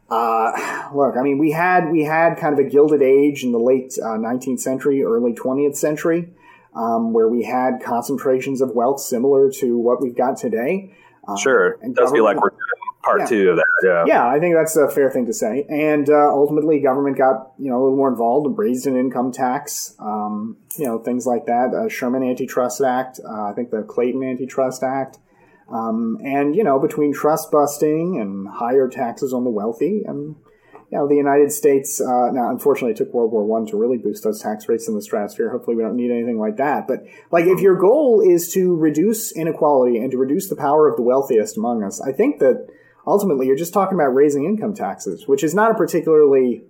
Uh, 0.09 0.89
look, 0.95 1.17
I 1.17 1.23
mean, 1.23 1.39
we 1.39 1.51
had 1.51 1.91
we 1.91 2.05
had 2.05 2.37
kind 2.37 2.57
of 2.57 2.65
a 2.65 2.69
gilded 2.69 3.01
age 3.01 3.43
in 3.43 3.51
the 3.51 3.59
late 3.59 3.97
uh, 4.01 4.15
19th 4.15 4.61
century, 4.61 5.03
early 5.03 5.33
20th 5.33 5.75
century, 5.75 6.29
um, 6.73 7.11
where 7.11 7.27
we 7.27 7.43
had 7.43 7.81
concentrations 7.83 8.61
of 8.61 8.71
wealth 8.75 9.01
similar 9.01 9.51
to 9.59 9.77
what 9.77 10.01
we've 10.01 10.15
got 10.15 10.37
today. 10.37 10.95
Um, 11.27 11.35
sure, 11.35 11.79
it 11.81 11.95
does 11.95 12.13
feel 12.13 12.23
like 12.23 12.39
we're 12.39 12.51
part 13.05 13.21
yeah. 13.21 13.25
two 13.25 13.49
of 13.51 13.57
that. 13.57 13.65
Yeah. 13.83 14.03
yeah, 14.07 14.27
I 14.27 14.39
think 14.39 14.55
that's 14.55 14.75
a 14.75 14.89
fair 14.89 15.09
thing 15.11 15.25
to 15.27 15.33
say. 15.33 15.65
And 15.69 16.09
uh, 16.09 16.29
ultimately, 16.29 16.79
government 16.79 17.17
got 17.17 17.51
you 17.57 17.69
know 17.69 17.77
a 17.77 17.81
little 17.83 17.97
more 17.97 18.09
involved 18.09 18.47
and 18.47 18.57
raised 18.57 18.87
an 18.87 18.95
income 18.95 19.31
tax. 19.31 19.95
Um, 19.99 20.57
you 20.77 20.85
know 20.85 20.99
things 20.99 21.25
like 21.25 21.45
that. 21.45 21.73
Uh, 21.73 21.89
Sherman 21.89 22.23
Antitrust 22.23 22.81
Act. 22.81 23.19
Uh, 23.23 23.43
I 23.43 23.53
think 23.53 23.71
the 23.71 23.83
Clayton 23.83 24.23
Antitrust 24.23 24.83
Act. 24.83 25.19
Um, 25.71 26.19
and 26.23 26.55
you 26.55 26.63
know 26.63 26.79
between 26.79 27.13
trust 27.13 27.51
busting 27.51 28.19
and 28.19 28.47
higher 28.47 28.87
taxes 28.87 29.33
on 29.33 29.43
the 29.43 29.49
wealthy 29.49 30.03
and 30.05 30.35
you 30.91 30.99
know, 30.99 31.07
the 31.07 31.15
United 31.15 31.51
States, 31.51 31.99
uh, 31.99 32.31
now 32.31 32.49
unfortunately 32.49 32.91
it 32.91 32.97
took 32.97 33.13
World 33.13 33.31
War 33.31 33.43
One 33.43 33.65
to 33.67 33.77
really 33.77 33.97
boost 33.97 34.23
those 34.23 34.39
tax 34.39 34.69
rates 34.69 34.87
in 34.87 34.95
the 34.95 35.01
stratosphere. 35.01 35.49
Hopefully 35.49 35.75
we 35.75 35.83
don't 35.83 35.95
need 35.95 36.11
anything 36.11 36.39
like 36.39 36.57
that. 36.57 36.87
But 36.87 37.05
like 37.31 37.45
if 37.45 37.59
your 37.59 37.75
goal 37.75 38.21
is 38.21 38.51
to 38.53 38.75
reduce 38.75 39.35
inequality 39.35 39.97
and 39.97 40.11
to 40.11 40.17
reduce 40.17 40.47
the 40.47 40.55
power 40.55 40.87
of 40.87 40.95
the 40.95 41.01
wealthiest 41.01 41.57
among 41.57 41.83
us, 41.83 41.99
I 42.01 42.11
think 42.11 42.39
that 42.39 42.67
ultimately 43.07 43.47
you're 43.47 43.55
just 43.55 43.73
talking 43.73 43.95
about 43.95 44.13
raising 44.13 44.45
income 44.45 44.73
taxes, 44.73 45.27
which 45.27 45.43
is 45.43 45.53
not 45.53 45.71
a 45.71 45.73
particularly 45.73 46.63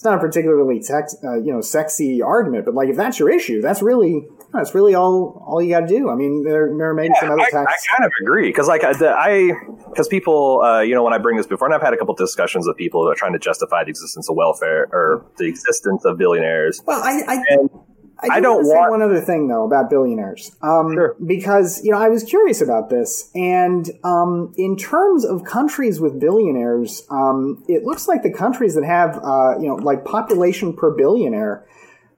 it's 0.00 0.04
not 0.06 0.16
a 0.16 0.18
particularly 0.18 0.80
tex, 0.80 1.14
uh, 1.22 1.34
you 1.34 1.52
know 1.52 1.60
sexy 1.60 2.22
argument, 2.22 2.64
but 2.64 2.72
like 2.72 2.88
if 2.88 2.96
that's 2.96 3.18
your 3.18 3.28
issue, 3.28 3.60
that's 3.60 3.82
really 3.82 4.26
that's 4.50 4.74
really 4.74 4.94
all 4.94 5.44
all 5.46 5.60
you 5.60 5.68
got 5.68 5.80
to 5.80 5.86
do. 5.86 6.08
I 6.08 6.14
mean, 6.14 6.42
there, 6.42 6.74
there 6.74 6.94
may 6.94 7.08
be 7.08 7.12
yeah, 7.14 7.20
some 7.20 7.30
other 7.32 7.42
tax. 7.50 7.54
I, 7.54 7.60
I 7.60 7.98
kind 7.98 8.06
of 8.06 8.12
agree 8.22 8.48
because 8.48 8.66
like 8.66 8.82
I 8.82 9.52
because 9.90 10.08
people 10.08 10.62
uh, 10.62 10.80
you 10.80 10.94
know 10.94 11.02
when 11.02 11.12
I 11.12 11.18
bring 11.18 11.36
this 11.36 11.46
before, 11.46 11.68
and 11.68 11.74
I've 11.74 11.82
had 11.82 11.92
a 11.92 11.98
couple 11.98 12.14
discussions 12.14 12.66
with 12.66 12.78
people 12.78 13.04
that 13.04 13.10
are 13.10 13.14
trying 13.14 13.34
to 13.34 13.38
justify 13.38 13.84
the 13.84 13.90
existence 13.90 14.30
of 14.30 14.36
welfare 14.36 14.88
or 14.90 15.26
the 15.36 15.46
existence 15.46 16.06
of 16.06 16.16
billionaires. 16.16 16.80
Well, 16.86 17.02
I, 17.02 17.20
I 17.28 17.44
and, 17.48 17.68
I, 18.22 18.36
I 18.36 18.40
don't 18.40 18.64
want, 18.66 18.90
want 18.90 18.90
one 18.90 19.02
other 19.02 19.20
thing 19.20 19.48
though 19.48 19.64
about 19.64 19.90
billionaires, 19.90 20.54
um, 20.62 20.92
sure. 20.94 21.16
because 21.24 21.82
you 21.84 21.90
know 21.90 21.98
I 21.98 22.08
was 22.08 22.22
curious 22.24 22.60
about 22.60 22.90
this, 22.90 23.30
and 23.34 23.88
um, 24.04 24.52
in 24.56 24.76
terms 24.76 25.24
of 25.24 25.44
countries 25.44 26.00
with 26.00 26.20
billionaires, 26.20 27.02
um, 27.10 27.64
it 27.68 27.84
looks 27.84 28.08
like 28.08 28.22
the 28.22 28.32
countries 28.32 28.74
that 28.74 28.84
have 28.84 29.18
uh, 29.22 29.58
you 29.58 29.68
know 29.68 29.76
like 29.76 30.04
population 30.04 30.74
per 30.74 30.90
billionaire, 30.90 31.66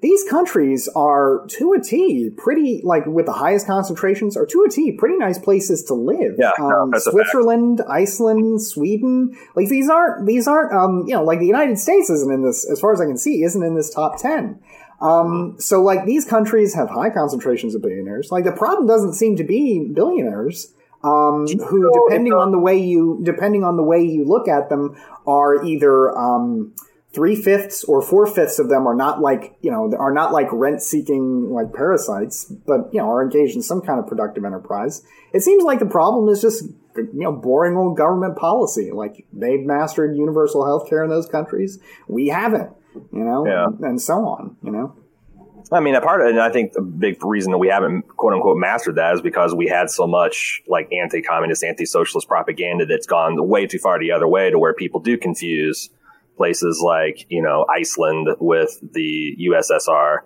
these 0.02 0.24
countries 0.24 0.88
are 0.96 1.46
to 1.46 1.72
a 1.74 1.80
T 1.80 2.28
pretty 2.36 2.80
like 2.82 3.06
with 3.06 3.24
the 3.24 3.32
highest 3.32 3.68
concentrations 3.68 4.36
are 4.36 4.46
to 4.46 4.64
a 4.66 4.68
T 4.68 4.92
pretty 4.92 5.16
nice 5.16 5.38
places 5.38 5.84
to 5.84 5.94
live. 5.94 6.34
Yeah, 6.38 6.50
no, 6.58 6.70
um, 6.70 6.92
Switzerland, 6.96 7.80
Iceland, 7.88 8.60
Sweden, 8.62 9.38
like 9.54 9.68
these 9.68 9.88
aren't 9.88 10.26
these 10.26 10.48
aren't 10.48 10.72
um, 10.72 11.04
you 11.06 11.14
know 11.14 11.22
like 11.22 11.38
the 11.38 11.46
United 11.46 11.78
States 11.78 12.10
isn't 12.10 12.32
in 12.32 12.42
this 12.42 12.68
as 12.68 12.80
far 12.80 12.92
as 12.92 13.00
I 13.00 13.06
can 13.06 13.16
see 13.16 13.44
isn't 13.44 13.62
in 13.62 13.76
this 13.76 13.94
top 13.94 14.20
ten. 14.20 14.60
Um, 15.00 15.56
so 15.58 15.80
like 15.80 16.04
these 16.04 16.24
countries 16.24 16.74
have 16.74 16.90
high 16.90 17.10
concentrations 17.10 17.76
of 17.76 17.82
billionaires. 17.82 18.32
Like 18.32 18.44
the 18.44 18.52
problem 18.52 18.88
doesn't 18.88 19.14
seem 19.14 19.36
to 19.36 19.44
be 19.44 19.88
billionaires. 19.94 20.74
Um, 21.04 21.46
who, 21.48 22.06
depending 22.06 22.32
on 22.32 22.52
the 22.52 22.60
way 22.60 22.78
you 22.78 23.20
depending 23.24 23.64
on 23.64 23.76
the 23.76 23.82
way 23.82 24.02
you 24.02 24.24
look 24.24 24.46
at 24.46 24.68
them, 24.68 24.96
are 25.26 25.64
either 25.64 26.16
um, 26.16 26.74
three 27.14 27.36
fifths 27.36 27.84
or 27.84 28.00
four 28.00 28.26
fifths 28.26 28.58
of 28.58 28.68
them 28.68 28.86
are 28.86 28.94
not 28.94 29.20
like 29.20 29.56
you 29.60 29.70
know 29.70 29.92
are 29.98 30.12
not 30.12 30.32
like 30.32 30.48
rent 30.52 30.82
seeking 30.82 31.50
like 31.50 31.72
parasites, 31.72 32.44
but 32.44 32.92
you 32.92 33.00
know 33.00 33.08
are 33.08 33.22
engaged 33.22 33.56
in 33.56 33.62
some 33.62 33.80
kind 33.80 33.98
of 33.98 34.06
productive 34.06 34.44
enterprise. 34.44 35.02
It 35.32 35.40
seems 35.40 35.64
like 35.64 35.78
the 35.78 35.86
problem 35.86 36.28
is 36.28 36.40
just 36.40 36.64
you 36.96 37.10
know 37.12 37.32
boring 37.32 37.76
old 37.76 37.96
government 37.96 38.36
policy. 38.36 38.90
Like 38.90 39.26
they've 39.32 39.64
mastered 39.64 40.16
universal 40.16 40.64
health 40.64 40.88
care 40.88 41.02
in 41.04 41.10
those 41.10 41.28
countries, 41.28 41.78
we 42.08 42.28
haven't 42.28 42.70
you 42.94 43.24
know, 43.24 43.46
yeah. 43.46 43.88
and, 43.88 44.00
so 44.00 44.14
on, 44.26 44.56
you 44.62 44.70
know. 44.70 44.94
I 45.70 45.80
mean, 45.80 45.94
a 45.94 46.00
part 46.00 46.20
of 46.20 46.26
it, 46.26 46.30
and 46.30 46.40
I 46.40 46.50
think 46.50 46.72
the 46.72 46.82
big 46.82 47.24
reason 47.24 47.52
that 47.52 47.58
we 47.58 47.68
haven't 47.68 48.06
quote 48.08 48.34
unquote 48.34 48.58
mastered 48.58 48.96
that 48.96 49.14
is 49.14 49.22
because 49.22 49.54
we 49.54 49.68
had 49.68 49.88
so 49.88 50.06
much 50.06 50.60
like 50.68 50.92
anti 50.92 51.22
communist, 51.22 51.64
anti 51.64 51.86
socialist 51.86 52.28
propaganda 52.28 52.84
that's 52.84 53.06
gone 53.06 53.36
way 53.48 53.66
too 53.66 53.78
far 53.78 53.98
the 53.98 54.12
other 54.12 54.28
way 54.28 54.50
to 54.50 54.58
where 54.58 54.74
people 54.74 55.00
do 55.00 55.16
confuse 55.16 55.88
places 56.36 56.82
like, 56.84 57.26
you 57.28 57.42
know, 57.42 57.66
Iceland 57.70 58.28
with 58.40 58.78
the 58.92 59.36
USSR 59.50 60.20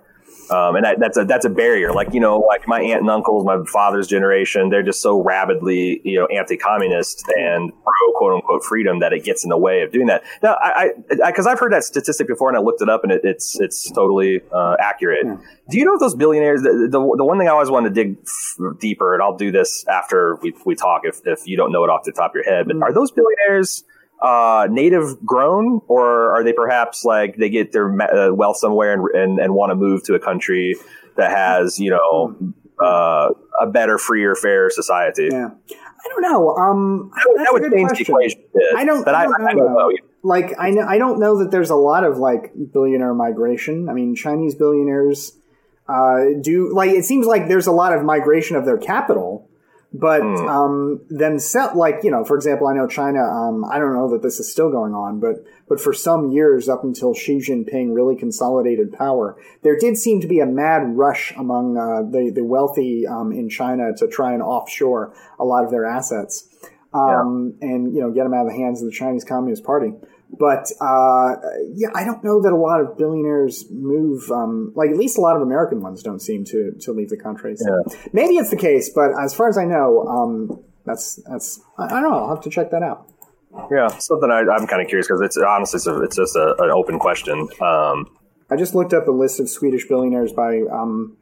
um, 0.50 0.76
and 0.76 0.84
that, 0.84 1.00
that's 1.00 1.16
a 1.16 1.24
that's 1.24 1.44
a 1.44 1.50
barrier. 1.50 1.92
Like 1.92 2.14
you 2.14 2.20
know, 2.20 2.38
like 2.38 2.68
my 2.68 2.80
aunt 2.80 3.00
and 3.00 3.10
uncles, 3.10 3.44
my 3.44 3.58
father's 3.72 4.06
generation, 4.06 4.70
they're 4.70 4.82
just 4.82 5.02
so 5.02 5.20
rabidly 5.20 6.00
you 6.04 6.20
know 6.20 6.26
anti-communist 6.26 7.24
and 7.36 7.72
pro 7.72 8.12
quote 8.14 8.34
unquote 8.34 8.62
freedom 8.62 9.00
that 9.00 9.12
it 9.12 9.24
gets 9.24 9.42
in 9.44 9.50
the 9.50 9.58
way 9.58 9.82
of 9.82 9.90
doing 9.90 10.06
that. 10.06 10.22
Now, 10.42 10.56
I 10.60 10.90
because 11.08 11.48
I've 11.48 11.58
heard 11.58 11.72
that 11.72 11.82
statistic 11.82 12.28
before 12.28 12.48
and 12.48 12.56
I 12.56 12.60
looked 12.60 12.80
it 12.80 12.88
up 12.88 13.02
and 13.02 13.12
it, 13.12 13.22
it's 13.24 13.58
it's 13.58 13.90
totally 13.90 14.40
uh, 14.52 14.76
accurate. 14.78 15.24
Yeah. 15.24 15.36
Do 15.68 15.78
you 15.78 15.84
know 15.84 15.94
if 15.94 16.00
those 16.00 16.14
billionaires? 16.14 16.62
The, 16.62 16.88
the, 16.90 17.14
the 17.16 17.24
one 17.24 17.38
thing 17.38 17.48
I 17.48 17.52
always 17.52 17.70
want 17.70 17.86
to 17.86 17.90
dig 17.90 18.18
f- 18.22 18.78
deeper, 18.78 19.14
and 19.14 19.22
I'll 19.22 19.36
do 19.36 19.50
this 19.50 19.84
after 19.88 20.36
we 20.42 20.54
we 20.64 20.76
talk 20.76 21.02
if 21.04 21.20
if 21.24 21.40
you 21.46 21.56
don't 21.56 21.72
know 21.72 21.82
it 21.82 21.90
off 21.90 22.04
the 22.04 22.12
top 22.12 22.30
of 22.30 22.34
your 22.36 22.44
head, 22.44 22.66
but 22.66 22.76
mm. 22.76 22.82
are 22.82 22.92
those 22.92 23.10
billionaires? 23.10 23.82
Uh, 24.22 24.66
native 24.70 25.24
grown, 25.24 25.80
or 25.88 26.34
are 26.34 26.42
they 26.44 26.52
perhaps 26.52 27.04
like 27.04 27.36
they 27.36 27.50
get 27.50 27.72
their 27.72 27.88
uh, 28.00 28.32
wealth 28.32 28.56
somewhere 28.56 28.92
and, 28.92 29.08
and, 29.14 29.38
and 29.38 29.54
want 29.54 29.70
to 29.70 29.74
move 29.74 30.02
to 30.04 30.14
a 30.14 30.20
country 30.20 30.74
that 31.16 31.30
has, 31.30 31.78
you 31.78 31.90
know, 31.90 32.54
uh, 32.82 33.28
a 33.60 33.66
better, 33.66 33.98
freer, 33.98 34.34
fair 34.34 34.70
society? 34.70 35.28
Yeah. 35.30 35.50
I 36.06 36.08
don't 36.08 36.22
know. 36.22 36.56
Um, 36.56 37.10
that, 37.14 37.48
would 37.52 37.62
change 37.62 37.88
question. 37.88 38.04
the 38.04 38.12
equation. 38.12 38.42
I 38.76 38.84
don't. 38.84 39.04
But 39.04 39.14
I, 39.14 39.24
don't, 39.24 39.40
I, 39.40 39.50
I 39.50 39.54
don't 39.54 39.74
know. 39.74 39.92
Like 40.22 40.54
I 40.58 40.70
know, 40.70 40.82
I 40.82 40.98
don't 40.98 41.18
know 41.18 41.38
that 41.42 41.50
there's 41.50 41.70
a 41.70 41.76
lot 41.76 42.04
of 42.04 42.18
like 42.18 42.52
billionaire 42.72 43.14
migration. 43.14 43.88
I 43.88 43.92
mean, 43.92 44.14
Chinese 44.14 44.54
billionaires 44.54 45.32
uh, 45.88 46.26
do 46.40 46.72
like 46.74 46.90
it 46.90 47.04
seems 47.04 47.26
like 47.26 47.48
there's 47.48 47.66
a 47.66 47.72
lot 47.72 47.92
of 47.92 48.04
migration 48.04 48.56
of 48.56 48.64
their 48.64 48.78
capital 48.78 49.45
but 49.98 50.20
mm. 50.20 50.48
um, 50.48 51.00
themselves, 51.08 51.74
like 51.74 52.00
you 52.02 52.10
know, 52.10 52.24
for 52.24 52.36
example, 52.36 52.68
I 52.68 52.74
know 52.74 52.86
China. 52.86 53.20
Um, 53.20 53.64
I 53.64 53.78
don't 53.78 53.94
know 53.94 54.10
that 54.10 54.22
this 54.22 54.38
is 54.38 54.50
still 54.50 54.70
going 54.70 54.92
on, 54.94 55.20
but 55.20 55.44
but 55.68 55.80
for 55.80 55.92
some 55.92 56.32
years 56.32 56.68
up 56.68 56.84
until 56.84 57.14
Xi 57.14 57.38
Jinping 57.38 57.94
really 57.94 58.16
consolidated 58.16 58.92
power, 58.92 59.36
there 59.62 59.76
did 59.78 59.96
seem 59.96 60.20
to 60.20 60.26
be 60.26 60.40
a 60.40 60.46
mad 60.46 60.96
rush 60.96 61.32
among 61.36 61.76
uh, 61.76 62.02
the 62.10 62.30
the 62.34 62.44
wealthy 62.44 63.06
um, 63.06 63.32
in 63.32 63.48
China 63.48 63.92
to 63.96 64.08
try 64.08 64.32
and 64.32 64.42
offshore 64.42 65.14
a 65.38 65.44
lot 65.44 65.64
of 65.64 65.70
their 65.70 65.86
assets, 65.86 66.48
um, 66.92 67.54
yeah. 67.60 67.68
and 67.68 67.94
you 67.94 68.00
know, 68.00 68.10
get 68.10 68.24
them 68.24 68.34
out 68.34 68.46
of 68.46 68.52
the 68.52 68.58
hands 68.58 68.82
of 68.82 68.86
the 68.86 68.94
Chinese 68.94 69.24
Communist 69.24 69.64
Party. 69.64 69.92
But 70.30 70.70
uh, 70.80 71.36
yeah, 71.72 71.88
I 71.94 72.04
don't 72.04 72.22
know 72.22 72.42
that 72.42 72.52
a 72.52 72.56
lot 72.56 72.80
of 72.80 72.98
billionaires 72.98 73.64
move. 73.70 74.30
Um, 74.30 74.72
like 74.74 74.90
at 74.90 74.96
least 74.96 75.18
a 75.18 75.20
lot 75.20 75.36
of 75.36 75.42
American 75.42 75.80
ones 75.80 76.02
don't 76.02 76.20
seem 76.20 76.44
to 76.46 76.72
to 76.80 76.92
leave 76.92 77.10
the 77.10 77.16
country. 77.16 77.56
So 77.56 77.82
yeah. 77.86 77.96
Maybe 78.12 78.34
it's 78.34 78.50
the 78.50 78.56
case, 78.56 78.90
but 78.94 79.12
as 79.18 79.34
far 79.34 79.48
as 79.48 79.56
I 79.56 79.64
know, 79.64 80.04
um, 80.06 80.64
that's 80.84 81.20
that's 81.28 81.60
I, 81.78 81.84
I, 81.84 82.00
don't 82.00 82.10
know. 82.10 82.18
I'll 82.18 82.34
have 82.34 82.42
to 82.44 82.50
check 82.50 82.70
that 82.70 82.82
out. 82.82 83.08
Yeah, 83.70 83.88
something 83.88 84.30
I, 84.30 84.40
am 84.40 84.66
kind 84.66 84.82
of 84.82 84.88
curious 84.88 85.06
because 85.06 85.22
it's 85.22 85.38
honestly 85.38 85.78
it's, 85.78 85.86
it's 85.86 86.16
just 86.16 86.36
a, 86.36 86.54
an 86.58 86.70
open 86.70 86.98
question. 86.98 87.48
Um, 87.60 88.06
I 88.50 88.56
just 88.56 88.74
looked 88.74 88.92
up 88.92 89.08
a 89.08 89.12
list 89.12 89.40
of 89.40 89.48
Swedish 89.48 89.88
billionaires 89.88 90.32
by 90.32 90.60
um, 90.70 91.16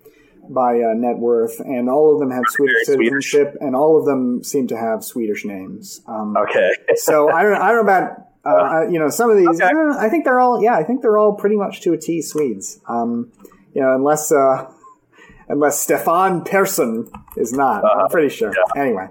by 0.49 0.81
uh, 0.81 0.95
net 0.95 1.19
worth, 1.19 1.61
and 1.61 1.89
all 1.89 2.13
of 2.13 2.21
them 2.21 2.31
have 2.31 2.43
Swedish 2.49 2.87
Very 2.87 2.97
Swedish. 3.07 3.31
citizenship, 3.31 3.57
and 3.61 3.77
all 3.77 3.99
of 3.99 4.07
them 4.07 4.43
seem 4.43 4.67
to 4.69 4.77
have 4.77 5.05
Swedish 5.05 5.45
names. 5.45 6.01
Um, 6.07 6.35
Okay. 6.37 6.71
so 6.97 7.31
I 7.31 7.43
don't, 7.43 7.55
I 7.55 7.69
don't 7.69 7.87
know 7.87 7.93
about 7.93 8.27
uh, 8.47 8.49
uh, 8.51 8.89
you 8.89 8.99
know 8.99 9.09
some 9.09 9.31
of 9.31 9.37
these. 9.37 9.61
Okay. 9.61 9.65
I, 9.65 10.07
I 10.07 10.09
think 10.09 10.25
they're 10.25 10.41
all 10.41 10.63
yeah. 10.63 10.75
I 10.77 10.85
think 10.85 11.03
they're 11.03 11.19
all 11.19 11.35
pretty 11.35 11.57
much 11.57 11.81
to 11.83 11.93
a 11.93 11.99
T 11.99 12.21
Swedes. 12.23 12.81
Um, 12.89 13.33
you 13.75 13.81
know, 13.83 13.95
unless 13.95 14.31
uh, 14.33 14.71
unless 15.49 15.81
Stefan 15.81 16.43
Persson 16.45 17.11
is 17.37 17.53
not. 17.53 17.85
I'm 17.85 18.09
pretty 18.09 18.29
sure. 18.29 18.53
Anyway, 18.77 19.07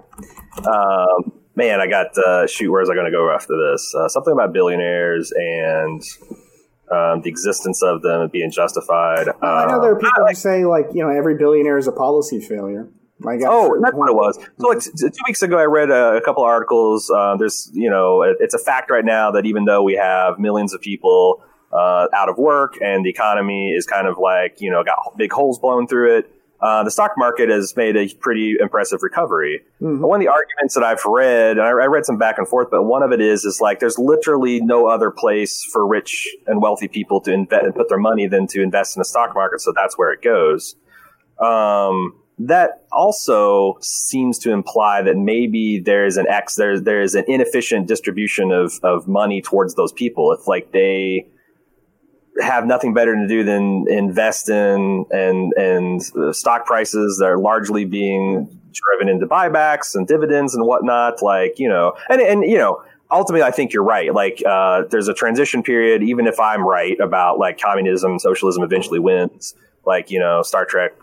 Um, 0.66 1.32
man, 1.56 1.80
I 1.80 1.86
got 1.86 2.16
uh, 2.18 2.46
shoot. 2.46 2.70
where's 2.70 2.88
I 2.90 2.94
going 2.94 3.06
to 3.06 3.12
go 3.12 3.30
after 3.32 3.54
this? 3.72 3.94
Uh, 3.94 4.08
something 4.08 4.32
about 4.32 4.52
billionaires 4.52 5.32
and 5.36 6.02
um, 6.90 7.22
the 7.22 7.28
existence 7.28 7.82
of 7.82 8.02
them 8.02 8.28
being 8.32 8.50
justified. 8.50 9.28
I 9.42 9.66
know 9.66 9.80
there 9.80 9.92
are 9.92 9.94
Um, 9.94 10.00
people 10.00 10.26
who 10.28 10.34
say 10.34 10.64
like 10.64 10.86
you 10.92 11.02
know 11.02 11.10
every 11.10 11.36
billionaire 11.36 11.78
is 11.78 11.86
a 11.88 11.92
policy 11.92 12.40
failure. 12.40 12.88
Oh, 13.50 13.78
that's 13.82 13.96
what 13.96 14.08
it 14.08 14.14
was. 14.14 14.38
So, 14.58 14.68
like 14.68 14.80
two 14.80 15.10
weeks 15.26 15.42
ago, 15.42 15.58
I 15.58 15.64
read 15.64 15.90
a, 15.90 16.16
a 16.16 16.20
couple 16.20 16.42
articles. 16.44 17.10
Uh, 17.10 17.36
there's, 17.36 17.70
you 17.72 17.90
know, 17.90 18.22
it- 18.22 18.36
it's 18.40 18.54
a 18.54 18.58
fact 18.58 18.90
right 18.90 19.04
now 19.04 19.30
that 19.32 19.46
even 19.46 19.64
though 19.64 19.82
we 19.82 19.94
have 19.94 20.38
millions 20.38 20.72
of 20.74 20.80
people 20.80 21.42
uh, 21.72 22.06
out 22.14 22.28
of 22.28 22.38
work 22.38 22.74
and 22.82 23.04
the 23.04 23.10
economy 23.10 23.70
is 23.70 23.86
kind 23.86 24.06
of 24.06 24.16
like, 24.18 24.60
you 24.60 24.70
know, 24.70 24.84
got 24.84 24.96
big 25.16 25.32
holes 25.32 25.58
blown 25.58 25.86
through 25.88 26.18
it, 26.18 26.30
uh, 26.60 26.82
the 26.84 26.90
stock 26.90 27.10
market 27.18 27.50
has 27.50 27.76
made 27.76 27.96
a 27.96 28.08
pretty 28.20 28.54
impressive 28.60 29.02
recovery. 29.02 29.60
Mm-hmm. 29.82 30.02
One 30.02 30.20
of 30.20 30.24
the 30.24 30.30
arguments 30.32 30.74
that 30.74 30.84
I've 30.84 31.04
read, 31.04 31.58
and 31.58 31.62
I, 31.66 31.70
I 31.70 31.86
read 31.86 32.06
some 32.06 32.16
back 32.16 32.38
and 32.38 32.48
forth, 32.48 32.68
but 32.70 32.84
one 32.84 33.02
of 33.02 33.12
it 33.12 33.20
is, 33.20 33.44
is 33.44 33.60
like 33.60 33.80
there's 33.80 33.98
literally 33.98 34.60
no 34.60 34.86
other 34.86 35.10
place 35.10 35.62
for 35.72 35.86
rich 35.86 36.26
and 36.46 36.62
wealthy 36.62 36.88
people 36.88 37.20
to 37.22 37.32
invest 37.32 37.64
and 37.64 37.74
put 37.74 37.88
their 37.88 37.98
money 37.98 38.26
than 38.28 38.46
to 38.46 38.62
invest 38.62 38.96
in 38.96 39.00
the 39.00 39.04
stock 39.04 39.34
market. 39.34 39.60
So 39.60 39.72
that's 39.76 39.98
where 39.98 40.12
it 40.12 40.22
goes. 40.22 40.76
Um, 41.38 42.14
that 42.38 42.84
also 42.90 43.76
seems 43.80 44.38
to 44.40 44.52
imply 44.52 45.02
that 45.02 45.16
maybe 45.16 45.78
there's 45.78 46.16
an 46.16 46.26
X, 46.28 46.56
there's, 46.56 46.82
there's 46.82 47.14
an 47.14 47.24
inefficient 47.28 47.86
distribution 47.86 48.50
of, 48.50 48.72
of 48.82 49.06
money 49.06 49.40
towards 49.40 49.74
those 49.76 49.92
people. 49.92 50.32
If 50.32 50.48
like 50.48 50.72
they 50.72 51.28
have 52.40 52.66
nothing 52.66 52.92
better 52.92 53.14
to 53.14 53.28
do 53.28 53.44
than 53.44 53.86
invest 53.88 54.48
in 54.48 55.04
and, 55.12 55.52
and 55.52 56.34
stock 56.34 56.66
prices 56.66 57.18
that 57.18 57.26
are 57.26 57.38
largely 57.38 57.84
being 57.84 58.60
driven 58.72 59.08
into 59.08 59.26
buybacks 59.26 59.94
and 59.94 60.08
dividends 60.08 60.54
and 60.56 60.66
whatnot. 60.66 61.22
Like, 61.22 61.60
you 61.60 61.68
know, 61.68 61.92
and, 62.08 62.20
and, 62.20 62.42
you 62.42 62.58
know, 62.58 62.82
ultimately, 63.10 63.44
I 63.44 63.52
think 63.52 63.72
you're 63.72 63.84
right. 63.84 64.12
Like, 64.12 64.42
uh, 64.44 64.82
there's 64.90 65.06
a 65.06 65.14
transition 65.14 65.62
period, 65.62 66.02
even 66.02 66.26
if 66.26 66.40
I'm 66.40 66.66
right 66.66 66.98
about 66.98 67.38
like 67.38 67.60
communism, 67.60 68.18
socialism 68.18 68.64
eventually 68.64 68.98
wins, 68.98 69.54
like, 69.86 70.10
you 70.10 70.18
know, 70.18 70.42
Star 70.42 70.64
Trek 70.64 70.94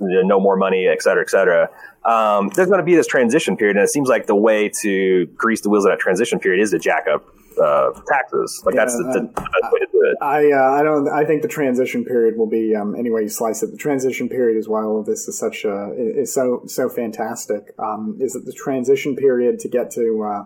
no 0.00 0.40
more 0.40 0.56
money, 0.56 0.86
et 0.86 1.02
cetera, 1.02 1.22
et 1.22 1.30
cetera. 1.30 1.68
Um, 2.04 2.50
there's 2.54 2.68
going 2.68 2.78
to 2.78 2.84
be 2.84 2.94
this 2.94 3.06
transition 3.06 3.56
period, 3.56 3.76
and 3.76 3.84
it 3.84 3.88
seems 3.88 4.08
like 4.08 4.26
the 4.26 4.36
way 4.36 4.70
to 4.82 5.26
grease 5.34 5.60
the 5.60 5.70
wheels 5.70 5.84
of 5.84 5.92
that 5.92 5.98
transition 5.98 6.38
period 6.38 6.62
is 6.62 6.70
to 6.70 6.78
jack 6.78 7.06
up 7.12 7.24
uh, 7.60 7.90
taxes. 8.06 8.62
Like 8.64 8.74
that's 8.74 8.96
the, 8.96 9.04
the, 9.04 9.20
the 9.20 9.26
best 9.32 9.72
way 9.72 9.78
to 9.80 9.86
do 9.90 10.00
it. 10.04 10.16
I 10.22 10.52
uh, 10.52 10.70
I 10.78 10.82
don't 10.82 11.08
I 11.08 11.24
think 11.24 11.42
the 11.42 11.48
transition 11.48 12.04
period 12.04 12.36
will 12.36 12.48
be 12.48 12.74
um, 12.74 12.94
any 12.94 13.10
way 13.10 13.22
you 13.22 13.28
slice 13.28 13.62
it. 13.62 13.70
The 13.70 13.76
transition 13.76 14.28
period 14.28 14.58
is 14.58 14.68
why 14.68 14.82
all 14.84 15.00
of 15.00 15.06
this 15.06 15.26
is 15.26 15.38
such 15.38 15.64
a 15.64 15.92
is 15.96 16.32
so 16.32 16.62
so 16.66 16.88
fantastic. 16.88 17.74
Um, 17.78 18.18
is 18.20 18.34
that 18.34 18.44
the 18.44 18.52
transition 18.52 19.16
period 19.16 19.58
to 19.60 19.68
get 19.68 19.90
to 19.92 20.22
uh, 20.22 20.44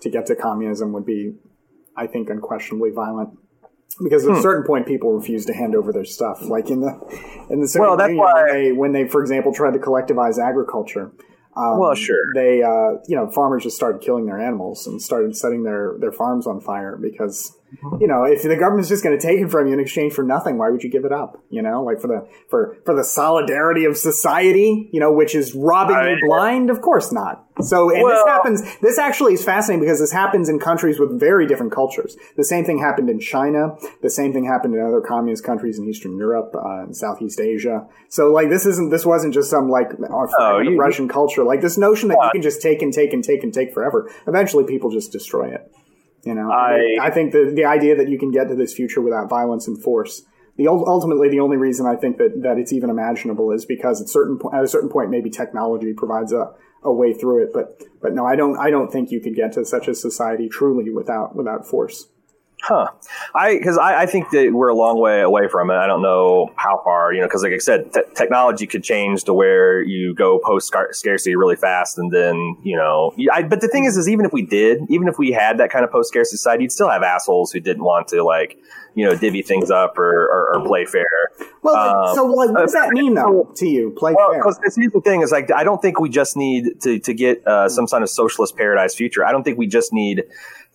to 0.00 0.10
get 0.10 0.26
to 0.26 0.34
communism 0.34 0.92
would 0.92 1.06
be, 1.06 1.34
I 1.96 2.06
think, 2.06 2.30
unquestionably 2.30 2.90
violent. 2.90 3.38
Because 4.02 4.24
Hmm. 4.24 4.32
at 4.32 4.38
a 4.38 4.42
certain 4.42 4.64
point, 4.64 4.86
people 4.86 5.12
refuse 5.12 5.46
to 5.46 5.54
hand 5.54 5.74
over 5.74 5.92
their 5.92 6.04
stuff. 6.04 6.42
Like 6.48 6.70
in 6.70 6.80
the 6.80 6.92
in 7.50 7.60
the 7.60 7.68
Soviet 7.68 7.86
Well, 7.88 7.96
that's 7.96 8.08
Union, 8.10 8.24
why- 8.24 8.42
when 8.44 8.52
they, 8.62 8.72
when 8.72 8.92
they, 8.92 9.08
for 9.08 9.20
example, 9.22 9.52
tried 9.52 9.72
to 9.74 9.78
collectivize 9.78 10.38
agriculture. 10.38 11.12
Um, 11.56 11.78
Well, 11.78 11.94
sure. 11.94 12.18
They, 12.34 12.62
uh, 12.62 12.96
you 13.06 13.16
know, 13.16 13.28
farmers 13.28 13.62
just 13.62 13.76
started 13.76 14.02
killing 14.02 14.26
their 14.26 14.38
animals 14.38 14.86
and 14.86 15.00
started 15.00 15.34
setting 15.34 15.62
their, 15.62 15.94
their 15.98 16.12
farms 16.12 16.46
on 16.46 16.60
fire 16.60 16.98
because. 17.00 17.56
You 18.00 18.06
know, 18.06 18.24
if 18.24 18.42
the 18.42 18.56
government's 18.56 18.88
just 18.88 19.02
going 19.04 19.18
to 19.18 19.22
take 19.24 19.40
it 19.40 19.50
from 19.50 19.66
you 19.66 19.72
in 19.74 19.80
exchange 19.80 20.12
for 20.12 20.22
nothing, 20.22 20.58
why 20.58 20.70
would 20.70 20.82
you 20.82 20.90
give 20.90 21.04
it 21.04 21.12
up? 21.12 21.42
You 21.50 21.62
know, 21.62 21.82
like 21.82 22.00
for 22.00 22.06
the 22.08 22.28
for 22.48 22.76
for 22.84 22.94
the 22.94 23.04
solidarity 23.04 23.84
of 23.84 23.96
society, 23.96 24.88
you 24.92 25.00
know, 25.00 25.12
which 25.12 25.34
is 25.34 25.54
robbing 25.54 25.96
I- 25.96 26.10
you 26.10 26.16
blind. 26.26 26.70
Of 26.70 26.80
course 26.80 27.12
not. 27.12 27.42
So, 27.62 27.88
and 27.88 28.06
this 28.06 28.22
happens. 28.26 28.76
This 28.80 28.98
actually 28.98 29.32
is 29.32 29.42
fascinating 29.42 29.80
because 29.80 29.98
this 29.98 30.12
happens 30.12 30.50
in 30.50 30.58
countries 30.58 31.00
with 31.00 31.18
very 31.18 31.46
different 31.46 31.72
cultures. 31.72 32.14
The 32.36 32.44
same 32.44 32.66
thing 32.66 32.78
happened 32.78 33.08
in 33.08 33.18
China. 33.18 33.76
The 34.02 34.10
same 34.10 34.34
thing 34.34 34.44
happened 34.44 34.74
in 34.74 34.80
other 34.82 35.00
communist 35.00 35.42
countries 35.42 35.78
in 35.78 35.88
Eastern 35.88 36.18
Europe, 36.18 36.54
uh, 36.54 36.82
and 36.82 36.94
Southeast 36.94 37.40
Asia. 37.40 37.86
So, 38.10 38.30
like, 38.30 38.50
this 38.50 38.66
isn't. 38.66 38.90
This 38.90 39.06
wasn't 39.06 39.32
just 39.32 39.48
some 39.48 39.70
like 39.70 39.88
Oh, 40.10 40.26
fragment 40.26 40.66
of 40.68 40.72
you- 40.74 40.78
Russian 40.78 41.08
culture. 41.08 41.44
Like 41.44 41.62
this 41.62 41.78
notion 41.78 42.10
that 42.10 42.18
you 42.24 42.30
can 42.32 42.42
just 42.42 42.60
take 42.60 42.82
and 42.82 42.92
take 42.92 43.14
and 43.14 43.24
take 43.24 43.42
and 43.42 43.54
take 43.54 43.72
forever. 43.72 44.10
Eventually, 44.26 44.64
people 44.64 44.90
just 44.90 45.10
destroy 45.10 45.48
it. 45.48 45.72
You 46.26 46.34
know, 46.34 46.50
I- 46.50 46.96
I 47.00 47.10
think 47.10 47.32
the 47.32 47.52
the 47.54 47.64
idea 47.64 47.94
that 47.96 48.08
you 48.08 48.18
can 48.18 48.30
get 48.30 48.48
to 48.48 48.54
this 48.54 48.74
future 48.74 49.00
without 49.00 49.28
violence 49.28 49.68
and 49.68 49.80
force. 49.82 50.22
The 50.56 50.68
ultimately 50.68 51.28
the 51.28 51.40
only 51.40 51.56
reason 51.58 51.86
I 51.86 51.96
think 51.96 52.16
that, 52.16 52.42
that 52.42 52.58
it's 52.58 52.72
even 52.72 52.90
imaginable 52.90 53.52
is 53.52 53.64
because 53.66 54.00
at 54.00 54.08
certain 54.08 54.38
at 54.52 54.64
a 54.64 54.68
certain 54.68 54.88
point 54.88 55.10
maybe 55.10 55.30
technology 55.30 55.92
provides 55.92 56.32
a, 56.32 56.50
a 56.82 56.92
way 56.92 57.12
through 57.12 57.44
it. 57.44 57.50
But 57.52 57.82
but 58.02 58.14
no, 58.14 58.26
I 58.26 58.36
don't 58.36 58.56
I 58.58 58.70
don't 58.70 58.90
think 58.90 59.10
you 59.10 59.20
could 59.20 59.34
get 59.36 59.52
to 59.52 59.64
such 59.64 59.86
a 59.86 59.94
society 59.94 60.48
truly 60.48 60.90
without 60.90 61.36
without 61.36 61.66
force. 61.66 62.08
Huh. 62.62 62.88
I 63.34 63.58
because 63.58 63.78
I, 63.78 64.02
I 64.02 64.06
think 64.06 64.30
that 64.30 64.50
we're 64.52 64.68
a 64.68 64.74
long 64.74 64.98
way 64.98 65.20
away 65.20 65.46
from 65.46 65.70
it. 65.70 65.74
I 65.74 65.86
don't 65.86 66.02
know 66.02 66.50
how 66.56 66.80
far, 66.82 67.12
you 67.12 67.20
know, 67.20 67.26
because 67.26 67.42
like 67.44 67.52
I 67.52 67.58
said, 67.58 67.92
te- 67.92 68.00
technology 68.14 68.66
could 68.66 68.82
change 68.82 69.24
to 69.24 69.34
where 69.34 69.82
you 69.82 70.14
go 70.14 70.40
post 70.42 70.72
scarcity 70.92 71.36
really 71.36 71.54
fast, 71.54 71.96
and 71.98 72.10
then 72.10 72.56
you 72.64 72.76
know. 72.76 73.12
I, 73.32 73.42
but 73.42 73.60
the 73.60 73.68
thing 73.68 73.84
is, 73.84 73.96
is 73.96 74.08
even 74.08 74.24
if 74.24 74.32
we 74.32 74.42
did, 74.42 74.80
even 74.88 75.06
if 75.06 75.16
we 75.18 75.30
had 75.32 75.58
that 75.58 75.70
kind 75.70 75.84
of 75.84 75.92
post 75.92 76.08
scarcity 76.08 76.38
society, 76.38 76.62
you'd 76.64 76.72
still 76.72 76.88
have 76.88 77.02
assholes 77.02 77.52
who 77.52 77.60
didn't 77.60 77.84
want 77.84 78.08
to 78.08 78.24
like 78.24 78.58
you 78.94 79.04
know 79.04 79.14
divvy 79.14 79.42
things 79.42 79.70
up 79.70 79.96
or, 79.98 80.24
or, 80.24 80.56
or 80.56 80.66
play 80.66 80.86
fair. 80.86 81.04
Well, 81.62 81.76
Um, 81.76 82.14
so 82.16 82.24
like, 82.24 82.50
what 82.50 82.60
does 82.62 82.72
that 82.72 82.88
mean 82.92 83.14
though 83.14 83.52
to 83.56 83.68
you? 83.68 83.90
Play 83.90 84.14
Well, 84.14 84.30
fair. 84.32 84.40
because 84.40 84.58
here's 84.76 84.92
the 84.92 85.00
thing: 85.02 85.20
is 85.20 85.30
like 85.30 85.52
I 85.52 85.62
don't 85.62 85.80
think 85.82 86.00
we 86.00 86.08
just 86.08 86.36
need 86.36 86.80
to 86.80 86.98
to 87.00 87.14
get 87.14 87.46
uh, 87.46 87.68
some 87.68 87.86
kind 87.86 88.02
of 88.02 88.08
socialist 88.10 88.56
paradise 88.56 88.94
future. 88.94 89.24
I 89.24 89.30
don't 89.30 89.44
think 89.44 89.58
we 89.58 89.66
just 89.66 89.92
need 89.92 90.24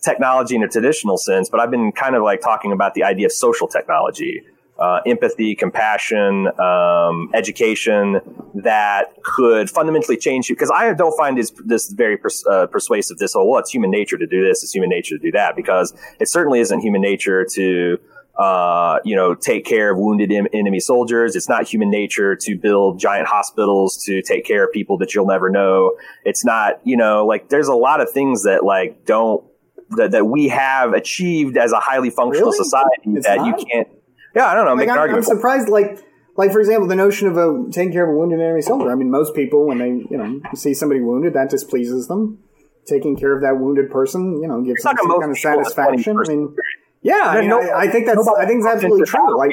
technology 0.02 0.56
in 0.56 0.62
a 0.62 0.68
traditional 0.68 1.16
sense, 1.16 1.48
but 1.48 1.60
I've 1.60 1.70
been 1.70 1.92
kind 1.92 2.16
of 2.16 2.22
like 2.22 2.40
talking 2.40 2.72
about 2.72 2.94
the 2.94 3.04
idea 3.04 3.26
of 3.26 3.32
social 3.32 3.68
technology, 3.68 4.42
uh, 4.78 5.00
empathy, 5.06 5.54
compassion, 5.54 6.48
um, 6.58 7.30
education 7.34 8.20
that 8.54 9.14
could 9.22 9.70
fundamentally 9.70 10.16
change 10.16 10.48
you. 10.48 10.54
Because 10.56 10.72
I 10.74 10.92
don't 10.94 11.16
find 11.16 11.38
this 11.38 11.52
this 11.64 11.90
very 11.90 12.16
pers- 12.16 12.44
uh, 12.46 12.66
persuasive. 12.66 13.18
This 13.18 13.34
whole 13.34 13.48
well, 13.50 13.60
it's 13.60 13.70
human 13.70 13.90
nature 13.90 14.18
to 14.18 14.26
do 14.26 14.46
this. 14.46 14.62
It's 14.62 14.74
human 14.74 14.90
nature 14.90 15.16
to 15.16 15.22
do 15.22 15.32
that. 15.32 15.56
Because 15.56 15.94
it 16.18 16.28
certainly 16.28 16.60
isn't 16.60 16.80
human 16.80 17.00
nature 17.00 17.44
to 17.52 17.98
uh, 18.38 18.98
you 19.04 19.14
know, 19.14 19.34
take 19.34 19.64
care 19.64 19.92
of 19.92 19.98
wounded 19.98 20.32
em- 20.32 20.46
enemy 20.52 20.80
soldiers. 20.80 21.36
It's 21.36 21.48
not 21.48 21.68
human 21.68 21.90
nature 21.90 22.34
to 22.36 22.56
build 22.56 22.98
giant 22.98 23.28
hospitals 23.28 24.02
to 24.04 24.22
take 24.22 24.46
care 24.46 24.64
of 24.64 24.72
people 24.72 24.96
that 24.98 25.14
you'll 25.14 25.26
never 25.26 25.50
know. 25.50 25.96
It's 26.24 26.44
not, 26.44 26.80
you 26.84 26.96
know, 26.96 27.26
like 27.26 27.50
there's 27.50 27.68
a 27.68 27.74
lot 27.74 28.00
of 28.00 28.10
things 28.10 28.44
that 28.44 28.64
like 28.64 29.04
don't 29.04 29.44
that, 29.96 30.10
that 30.12 30.26
we 30.26 30.48
have 30.48 30.92
achieved 30.92 31.56
as 31.56 31.72
a 31.72 31.80
highly 31.80 32.10
functional 32.10 32.50
Really? 32.50 32.64
society 32.64 33.02
It's 33.06 33.26
that 33.26 33.38
not? 33.38 33.46
you 33.60 33.66
can't. 33.66 33.88
Yeah, 34.34 34.46
I 34.46 34.54
don't 34.54 34.64
know. 34.64 34.72
Like, 34.72 34.86
Make 34.88 34.96
an 34.96 34.98
I'm, 34.98 35.14
I'm 35.16 35.22
surprised. 35.22 35.68
Like, 35.68 35.98
like 36.36 36.52
for 36.52 36.60
example, 36.60 36.88
the 36.88 36.96
notion 36.96 37.28
of 37.28 37.36
a, 37.36 37.70
taking 37.70 37.92
care 37.92 38.04
of 38.04 38.14
a 38.14 38.18
wounded 38.18 38.40
enemy 38.40 38.62
soldier. 38.62 38.90
I 38.90 38.94
mean, 38.94 39.10
most 39.10 39.34
people 39.34 39.66
when 39.66 39.78
they 39.78 39.88
you 40.10 40.16
know 40.16 40.40
see 40.54 40.72
somebody 40.74 41.00
wounded, 41.00 41.34
that 41.34 41.50
displeases 41.50 42.08
them. 42.08 42.38
Taking 42.86 43.16
care 43.16 43.36
of 43.36 43.42
that 43.42 43.58
wounded 43.60 43.90
person, 43.90 44.40
you 44.42 44.48
know, 44.48 44.60
gives 44.62 44.82
them 44.82 44.96
some 44.96 44.96
kind 44.96 45.06
of 45.06 45.14
people 45.14 45.22
in 45.22 45.30
the 45.30 45.36
satisfaction. 45.36 46.16
I 46.18 46.28
mean, 46.28 46.56
yeah, 47.02 47.20
I, 47.26 47.40
mean, 47.40 47.50
No- 47.50 47.60
I, 47.60 47.82
I 47.82 47.90
think 47.90 48.06
that's 48.06 48.26
I 48.26 48.46
think 48.46 48.64
that's 48.64 48.76
absolutely 48.76 49.06
true. 49.06 49.38
Like, 49.38 49.52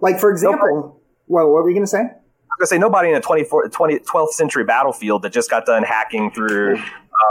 like 0.00 0.18
for 0.20 0.30
example, 0.30 1.00
well, 1.26 1.50
what 1.50 1.64
were 1.64 1.68
you 1.68 1.74
going 1.74 1.84
to 1.84 1.90
say? 1.90 1.98
I 1.98 2.54
was 2.58 2.58
gonna 2.58 2.66
say 2.68 2.78
nobody 2.78 3.08
in 3.10 3.14
a 3.16 3.20
24, 3.20 3.68
20, 3.68 3.98
12th 4.00 4.30
century 4.30 4.64
battlefield 4.64 5.22
that 5.22 5.32
just 5.32 5.50
got 5.50 5.66
done 5.66 5.82
hacking 5.82 6.30
through 6.30 6.78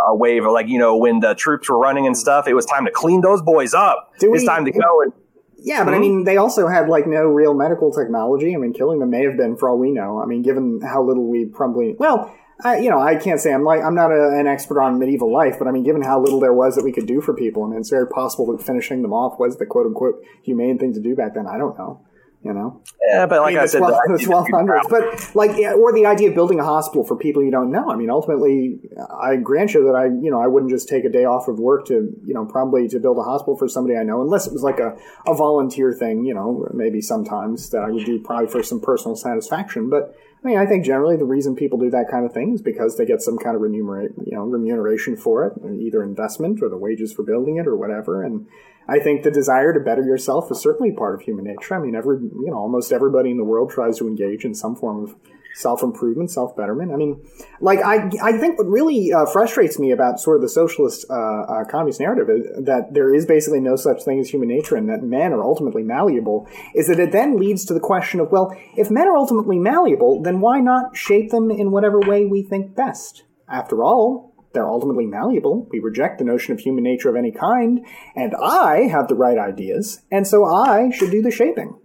a 0.08 0.15
wave 0.15 0.45
of 0.45 0.51
like 0.51 0.67
you 0.67 0.80
know 0.80 0.97
when 0.97 1.19
the 1.19 1.34
troops 1.36 1.69
were 1.69 1.77
running 1.80 2.06
and 2.06 2.17
stuff. 2.17 2.47
It 2.47 2.54
was 2.54 2.65
time 2.65 2.86
to 2.86 2.91
clean 2.91 3.21
those 3.21 3.41
boys 3.41 3.73
up. 3.73 4.12
It's 4.19 4.45
time 4.45 4.65
to 4.65 4.71
go 4.71 5.01
and 5.01 5.13
Yeah, 5.58 5.84
but 5.84 5.93
I 5.93 5.97
hmm? 5.97 6.01
mean, 6.01 6.23
they 6.23 6.38
also 6.38 6.67
had 6.67 6.89
like 6.89 7.08
no 7.08 7.23
real 7.23 7.54
medical 7.54 7.91
technology. 7.91 8.54
I 8.54 8.58
mean, 8.58 8.73
killing 8.73 8.99
them 8.99 9.10
may 9.10 9.23
have 9.23 9.38
been 9.38 9.58
for 9.58 9.69
all 9.69 9.77
we 9.77 9.91
know. 9.91 10.21
I 10.21 10.25
mean, 10.25 10.41
given 10.41 10.82
how 10.82 11.04
little 11.04 11.27
we 11.27 11.45
probably 11.45 11.95
well, 11.97 12.34
I, 12.63 12.77
you 12.77 12.89
know, 12.89 12.99
I 12.99 13.15
can't 13.15 13.39
say 13.39 13.54
I'm 13.54 13.63
like 13.63 13.82
I'm 13.82 13.95
not 13.95 14.12
a, 14.12 14.38
an 14.38 14.47
expert 14.47 14.82
on 14.82 14.99
medieval 14.99 15.32
life, 15.32 15.56
but 15.58 15.67
I 15.67 15.71
mean, 15.71 15.84
given 15.84 16.01
how 16.01 16.19
little 16.21 16.39
there 16.39 16.54
was 16.54 16.75
that 16.75 16.84
we 16.84 16.91
could 16.91 17.08
do 17.08 17.21
for 17.21 17.34
people, 17.34 17.63
I 17.63 17.67
mean, 17.69 17.80
it's 17.80 17.89
very 17.89 18.08
possible 18.08 18.56
that 18.56 18.63
finishing 18.63 19.02
them 19.02 19.13
off 19.13 19.39
was 19.39 19.58
the 19.58 19.65
quote 19.65 19.87
unquote 19.87 20.23
humane 20.44 20.77
thing 20.77 20.94
to 20.94 21.00
do 21.00 21.15
back 21.15 21.33
then. 21.33 21.48
I 21.48 21.58
don't 21.58 21.77
know. 21.77 22.06
You 22.44 22.54
know, 22.54 22.81
yeah, 23.08 23.27
but 23.27 23.42
like 23.42 23.50
I, 23.50 23.58
mean, 23.58 23.60
I 23.60 23.65
said, 23.67 23.81
the 23.81 24.23
twelve 24.25 24.48
hundreds, 24.52 24.87
but 24.89 25.35
like, 25.35 25.52
yeah, 25.58 25.73
or 25.73 25.94
the 25.94 26.08
idea 26.08 26.29
of 26.29 26.33
building 26.33 26.60
a 26.60 26.63
hospital 26.63 27.04
for 27.04 27.15
people 27.15 27.44
you 27.44 27.52
don't 27.52 27.71
know. 27.71 27.92
I 27.92 27.96
mean, 27.96 28.10
ultimately, 28.10 28.79
I 29.15 29.35
grant 29.35 29.75
you 29.75 29.85
that 29.85 29.94
I, 29.94 30.06
you 30.06 30.31
know, 30.31 30.42
I 30.42 30.48
wouldn't 30.48 30.71
just 30.71 30.89
take 30.89 31.06
a 31.06 31.10
day 31.10 31.23
off 31.23 31.48
of 31.48 31.60
work 31.60 31.85
to, 31.87 31.94
you 32.25 32.33
know, 32.33 32.46
probably 32.46 32.87
to 32.87 33.00
build 33.00 33.19
a 33.19 33.21
hospital 33.21 33.56
for 33.58 33.67
somebody 33.67 33.96
I 33.96 34.02
know, 34.02 34.23
unless 34.23 34.48
it 34.48 34.54
was 34.54 34.63
like 34.63 34.79
a, 34.79 34.98
a 35.27 35.35
volunteer 35.35 35.94
thing. 35.94 36.25
You 36.25 36.33
know, 36.33 36.67
maybe 36.73 37.00
sometimes 37.00 37.69
that 37.69 37.83
I 37.83 37.92
would 37.92 38.06
do 38.06 38.19
probably 38.23 38.48
for 38.48 38.63
some 38.63 38.81
personal 38.81 39.15
satisfaction, 39.15 39.92
but 39.92 40.15
I 40.44 40.48
mean, 40.48 40.58
I 40.58 40.65
think 40.65 40.83
generally 40.83 41.17
the 41.17 41.25
reason 41.25 41.56
people 41.56 41.77
do 41.77 41.92
that 41.92 42.10
kind 42.10 42.25
of 42.25 42.33
thing 42.33 42.56
is 42.56 42.62
because 42.63 42.98
they 42.98 43.06
get 43.06 43.21
some 43.21 43.37
kind 43.37 43.56
of 43.56 43.62
remunerate, 43.62 44.12
you 44.25 44.35
know, 44.35 44.42
remuneration 44.42 45.15
for 45.15 45.46
it, 45.46 45.54
either 45.79 46.02
investment 46.02 46.63
or 46.63 46.69
the 46.69 46.77
wages 46.77 47.13
for 47.13 47.21
building 47.21 47.58
it 47.58 47.67
or 47.67 47.75
whatever. 47.77 48.23
And 48.23 48.48
I 48.92 49.00
think 49.00 49.23
the 49.23 49.31
desire 49.31 49.71
to 49.73 49.79
better 49.79 50.04
yourself 50.04 50.52
is 50.52 50.60
certainly 50.60 50.92
part 50.92 51.15
of 51.15 51.21
human 51.21 51.46
nature. 51.46 51.75
I 51.75 51.79
mean, 51.79 51.96
every, 51.96 52.17
you 52.17 52.48
know, 52.52 52.58
almost 52.58 52.92
everybody 52.92 53.31
in 53.31 53.37
the 53.37 53.46
world 53.46 53.71
tries 53.71 53.98
to 54.00 54.08
engage 54.08 54.44
in 54.44 54.54
some 54.54 54.75
form 54.75 55.04
of 55.06 55.15
self 55.56 55.81
improvement, 55.81 56.29
self 56.29 56.56
betterment. 56.58 56.92
I 56.92 56.98
mean, 56.98 57.25
like 57.62 57.79
I, 57.79 58.10
I 58.21 58.37
think 58.37 58.58
what 58.58 58.67
really 58.67 59.13
uh, 59.13 59.25
frustrates 59.31 59.79
me 59.79 59.92
about 59.92 60.19
sort 60.19 60.35
of 60.35 60.42
the 60.42 60.50
socialist 60.50 61.06
uh, 61.10 61.13
uh, 61.13 61.65
communist 61.69 62.02
narrative 62.02 62.29
is 62.29 62.65
that 62.65 62.94
there 62.94 63.13
is 63.13 63.25
basically 63.25 63.62
no 63.62 63.77
such 63.77 64.04
thing 64.04 64.19
as 64.19 64.29
human 64.29 64.50
nature, 64.50 64.75
and 64.75 64.89
that 64.89 65.04
men 65.04 65.31
are 65.31 65.44
ultimately 65.44 65.83
malleable. 65.83 66.48
Is 66.75 66.87
that 66.87 67.00
it 67.00 67.13
then 67.13 67.37
leads 67.37 67.63
to 67.65 67.73
the 67.73 67.79
question 67.79 68.19
of 68.19 68.29
well, 68.31 68.54
if 68.75 68.92
men 68.92 69.08
are 69.08 69.15
ultimately 69.15 69.58
malleable, 69.58 70.21
then 70.21 70.42
why 70.42 70.60
not 70.60 70.98
shape 70.98 71.31
them 71.31 71.50
in 71.50 71.71
whatever 71.71 72.00
way 72.00 72.25
we 72.25 72.44
think 72.44 72.75
best? 72.75 73.23
After 73.50 73.83
all, 73.83 74.31
they're 74.54 74.67
ultimately 74.67 75.06
malleable. 75.06 75.67
We 75.71 75.79
reject 75.79 76.19
the 76.19 76.25
notion 76.25 76.54
of 76.54 76.60
human 76.60 76.83
nature 76.83 77.10
of 77.10 77.15
any 77.15 77.31
kind, 77.31 77.85
and 78.15 78.33
I 78.41 78.87
have 78.91 79.08
the 79.08 79.15
right 79.15 79.37
ideas, 79.37 80.02
and 80.12 80.27
so 80.27 80.45
I 80.45 80.91
should 80.91 81.12
do 81.12 81.21
the 81.21 81.31
shaping. 81.31 81.79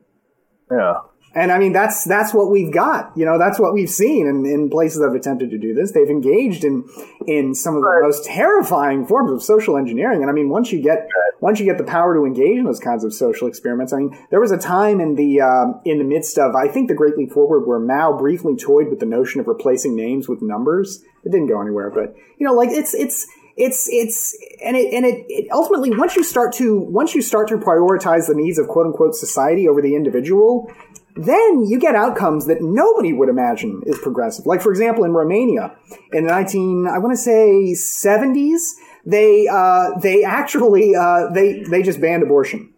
Yeah. 0.70 0.94
And 1.36 1.52
I 1.52 1.58
mean, 1.58 1.74
that's 1.74 2.02
that's 2.04 2.32
what 2.32 2.50
we've 2.50 2.72
got. 2.72 3.12
You 3.14 3.26
know, 3.26 3.38
that's 3.38 3.60
what 3.60 3.74
we've 3.74 3.90
seen 3.90 4.26
in, 4.26 4.46
in 4.46 4.70
places 4.70 5.00
that 5.00 5.08
have 5.08 5.14
attempted 5.14 5.50
to 5.50 5.58
do 5.58 5.74
this. 5.74 5.92
They've 5.92 6.08
engaged 6.08 6.64
in 6.64 6.88
in 7.26 7.54
some 7.54 7.76
of 7.76 7.82
the 7.82 8.00
most 8.02 8.24
terrifying 8.24 9.06
forms 9.06 9.30
of 9.30 9.42
social 9.42 9.76
engineering. 9.76 10.22
And 10.22 10.30
I 10.30 10.32
mean, 10.32 10.48
once 10.48 10.72
you 10.72 10.82
get 10.82 11.06
once 11.40 11.60
you 11.60 11.66
get 11.66 11.76
the 11.76 11.84
power 11.84 12.14
to 12.14 12.24
engage 12.24 12.56
in 12.56 12.64
those 12.64 12.80
kinds 12.80 13.04
of 13.04 13.12
social 13.12 13.48
experiments, 13.48 13.92
I 13.92 13.98
mean, 13.98 14.18
there 14.30 14.40
was 14.40 14.50
a 14.50 14.56
time 14.56 14.98
in 14.98 15.14
the 15.14 15.42
uh, 15.42 15.66
in 15.84 15.98
the 15.98 16.04
midst 16.04 16.38
of 16.38 16.54
I 16.54 16.68
think 16.68 16.88
the 16.88 16.94
Great 16.94 17.18
Leap 17.18 17.32
Forward 17.32 17.66
where 17.66 17.78
Mao 17.78 18.16
briefly 18.16 18.56
toyed 18.56 18.88
with 18.88 19.00
the 19.00 19.06
notion 19.06 19.38
of 19.38 19.46
replacing 19.46 19.94
names 19.94 20.28
with 20.28 20.40
numbers. 20.40 21.04
It 21.26 21.32
didn't 21.32 21.48
go 21.48 21.60
anywhere, 21.60 21.90
but 21.90 22.14
you 22.38 22.46
know, 22.46 22.54
like 22.54 22.70
it's 22.70 22.94
it's 22.94 23.26
it's 23.56 23.88
it's 23.90 24.36
and 24.64 24.76
it 24.76 24.94
and 24.94 25.04
it, 25.04 25.26
it, 25.28 25.48
ultimately 25.50 25.90
once 25.90 26.16
you 26.16 26.22
start 26.22 26.52
to 26.54 26.78
once 26.78 27.14
you 27.14 27.20
start 27.20 27.48
to 27.48 27.56
prioritize 27.56 28.28
the 28.28 28.34
needs 28.34 28.58
of 28.58 28.68
quote 28.68 28.86
unquote 28.86 29.14
society 29.14 29.66
over 29.68 29.82
the 29.82 29.94
individual 29.94 30.70
then 31.16 31.64
you 31.66 31.78
get 31.78 31.94
outcomes 31.94 32.46
that 32.46 32.58
nobody 32.60 33.12
would 33.12 33.28
imagine 33.28 33.82
is 33.86 33.98
progressive. 33.98 34.44
Like, 34.44 34.60
for 34.60 34.70
example, 34.70 35.04
in 35.04 35.12
Romania, 35.12 35.74
in 36.12 36.24
the 36.24 36.30
19, 36.30 36.86
I 36.86 36.98
want 36.98 37.12
to 37.12 37.16
say 37.16 37.72
70s, 37.72 38.60
they, 39.06 39.48
uh, 39.48 39.98
they 39.98 40.24
actually, 40.24 40.94
uh, 40.94 41.28
they, 41.32 41.62
they 41.62 41.82
just 41.82 42.00
banned 42.00 42.22
abortion. 42.22 42.72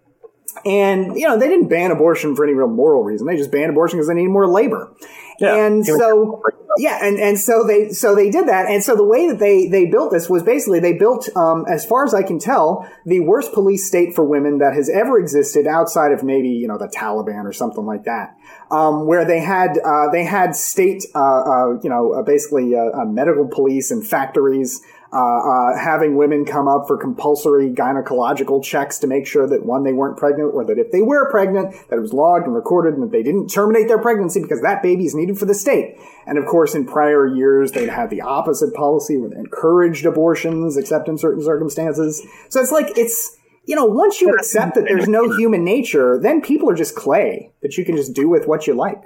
And, 0.65 1.19
you 1.19 1.27
know, 1.27 1.37
they 1.37 1.49
didn't 1.49 1.69
ban 1.69 1.91
abortion 1.91 2.37
for 2.37 2.45
any 2.45 2.55
real 2.55 2.69
moral 2.69 3.03
reason. 3.03 3.27
They 3.27 3.37
just 3.37 3.51
banned 3.51 3.71
abortion 3.71 3.99
because 3.99 4.09
they 4.09 4.15
needed 4.15 4.31
more 4.31 4.47
labor. 4.47 4.95
Yeah. 5.41 5.66
And 5.66 5.86
so, 5.86 6.43
yeah, 6.78 6.99
and, 7.01 7.18
and 7.18 7.39
so 7.39 7.64
they, 7.64 7.91
so 7.91 8.14
they 8.14 8.28
did 8.28 8.49
that. 8.49 8.66
And 8.68 8.82
so 8.82 8.97
the 8.97 9.05
way 9.05 9.28
that 9.28 9.39
they, 9.39 9.68
they 9.68 9.86
built 9.86 10.11
this 10.11 10.28
was 10.28 10.43
basically 10.43 10.80
they 10.80 10.95
built, 10.95 11.28
um, 11.36 11.64
as 11.68 11.84
far 11.84 12.05
as 12.05 12.12
I 12.12 12.22
can 12.22 12.39
tell, 12.39 12.89
the 13.07 13.20
worst 13.20 13.53
police 13.53 13.86
state 13.86 14.14
for 14.14 14.24
women 14.24 14.59
that 14.59 14.74
has 14.74 14.91
ever 14.91 15.18
existed 15.18 15.66
outside 15.66 16.12
of 16.12 16.24
maybe, 16.24 16.49
you 16.49 16.66
know, 16.66 16.76
the 16.76 16.89
Taliban 16.89 17.45
or 17.45 17.53
something 17.53 17.86
like 17.86 18.05
that. 18.05 18.36
Um, 18.70 19.07
where 19.07 19.24
they 19.24 19.41
had, 19.41 19.78
uh, 19.78 20.11
they 20.11 20.24
had 20.24 20.55
state, 20.55 21.05
uh, 21.14 21.18
uh, 21.18 21.80
you 21.82 21.89
know, 21.89 22.12
uh, 22.12 22.22
basically, 22.22 22.74
uh, 22.74 23.01
uh, 23.01 23.05
medical 23.05 23.47
police 23.49 23.91
and 23.91 24.07
factories, 24.07 24.82
uh, 25.11 25.17
uh, 25.17 25.79
having 25.79 26.17
women 26.17 26.45
come 26.45 26.69
up 26.69 26.87
for 26.87 26.99
compulsory 26.99 27.71
gynecological 27.71 28.63
checks 28.63 28.99
to 28.99 29.07
make 29.07 29.27
sure 29.27 29.47
that 29.47 29.65
one 29.65 29.83
they 29.83 29.93
weren't 29.93 30.19
pregnant 30.19 30.53
or 30.53 30.67
that 30.67 30.79
if 30.79 30.93
they 30.93 31.01
were 31.01 31.31
pregnant 31.31 31.75
that 31.89 31.97
it 31.97 32.01
was 32.01 32.13
logged 32.13 32.45
and 32.45 32.55
recorded 32.55 32.93
and 32.93 33.03
that 33.03 33.11
they 33.11 33.23
didn't 33.23 33.49
terminate 33.49 33.89
their 33.89 33.99
pregnancy 33.99 34.43
because 34.43 34.61
that 34.61 34.83
baby 34.83 35.07
is 35.07 35.15
needed 35.15 35.39
for 35.39 35.47
the 35.47 35.55
state. 35.55 35.97
And 36.27 36.37
of 36.37 36.45
course 36.45 36.75
in 36.75 36.85
prior 36.85 37.27
years 37.27 37.73
they'd 37.73 37.89
had 37.89 38.11
the 38.11 38.21
opposite 38.21 38.75
policy 38.75 39.17
where 39.17 39.31
they 39.31 39.37
encouraged 39.37 40.05
abortions 40.05 40.77
except 40.77 41.09
in 41.09 41.17
certain 41.17 41.43
circumstances. 41.43 42.23
So 42.51 42.61
it's 42.61 42.73
like 42.73 42.99
it's 42.99 43.39
you 43.65 43.77
know 43.77 43.87
once 43.87 44.21
you 44.21 44.29
accept 44.35 44.75
that 44.75 44.85
there's 44.85 45.09
no 45.09 45.35
human 45.37 45.65
nature 45.65 46.19
then 46.21 46.43
people 46.43 46.69
are 46.69 46.75
just 46.75 46.95
clay 46.95 47.51
that 47.63 47.79
you 47.79 47.85
can 47.85 47.97
just 47.97 48.15
do 48.15 48.29
with 48.29 48.47
what 48.47 48.67
you 48.67 48.75
like 48.75 49.05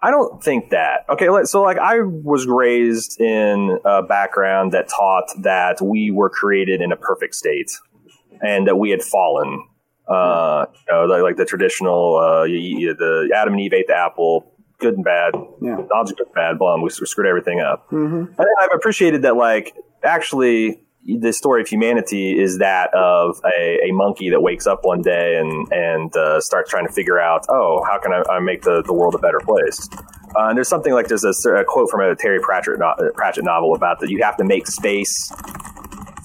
I 0.00 0.10
don't 0.10 0.42
think 0.42 0.70
that. 0.70 1.04
Okay, 1.08 1.28
so 1.44 1.62
like 1.62 1.78
I 1.78 2.00
was 2.00 2.46
raised 2.46 3.20
in 3.20 3.78
a 3.84 4.02
background 4.02 4.72
that 4.72 4.88
taught 4.88 5.28
that 5.42 5.80
we 5.82 6.10
were 6.10 6.30
created 6.30 6.80
in 6.80 6.92
a 6.92 6.96
perfect 6.96 7.34
state 7.34 7.72
and 8.40 8.66
that 8.68 8.76
we 8.76 8.90
had 8.90 9.02
fallen. 9.02 9.66
Uh, 10.08 10.66
you 10.88 10.94
know, 10.94 11.04
like, 11.04 11.22
like 11.22 11.36
the 11.36 11.44
traditional, 11.44 12.16
uh, 12.16 12.44
the 12.44 13.30
Adam 13.34 13.54
and 13.54 13.60
Eve 13.60 13.74
ate 13.74 13.88
the 13.88 13.96
apple, 13.96 14.54
good 14.78 14.94
and 14.94 15.04
bad. 15.04 15.34
Yeah. 15.60 15.76
Good 15.76 16.20
and 16.20 16.34
bad, 16.34 16.58
blah, 16.58 16.80
we 16.80 16.88
screwed 16.88 17.26
everything 17.26 17.60
up. 17.60 17.90
Mm-hmm. 17.90 18.40
And 18.40 18.46
I've 18.60 18.70
appreciated 18.74 19.22
that, 19.22 19.36
like, 19.36 19.74
actually, 20.02 20.82
the 21.16 21.32
story 21.32 21.62
of 21.62 21.68
humanity 21.68 22.38
is 22.38 22.58
that 22.58 22.92
of 22.94 23.40
a, 23.44 23.78
a, 23.88 23.92
monkey 23.92 24.28
that 24.28 24.42
wakes 24.42 24.66
up 24.66 24.80
one 24.82 25.00
day 25.00 25.36
and 25.36 25.72
and 25.72 26.14
uh, 26.14 26.38
starts 26.40 26.70
trying 26.70 26.86
to 26.86 26.92
figure 26.92 27.18
out, 27.18 27.46
oh, 27.48 27.82
how 27.84 27.98
can 27.98 28.12
I, 28.12 28.22
I 28.30 28.40
make 28.40 28.62
the, 28.62 28.82
the 28.82 28.92
world 28.92 29.14
a 29.14 29.18
better 29.18 29.40
place? 29.40 29.88
Uh, 30.36 30.48
and 30.48 30.56
there's 30.56 30.68
something 30.68 30.92
like 30.92 31.08
there's 31.08 31.24
a, 31.24 31.32
a, 31.50 31.64
quote 31.64 31.88
from 31.90 32.00
a 32.00 32.14
Terry 32.14 32.40
Pratchett, 32.40 32.78
no, 32.78 32.92
Pratchett 33.14 33.44
novel 33.44 33.74
about 33.74 34.00
that 34.00 34.10
you 34.10 34.22
have 34.22 34.36
to 34.36 34.44
make 34.44 34.66
space 34.66 35.32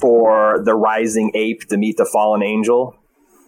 for 0.01 0.61
the 0.61 0.75
rising 0.75 1.31
ape 1.33 1.61
to 1.69 1.77
meet 1.77 1.95
the 1.95 2.05
fallen 2.05 2.43
angel. 2.43 2.97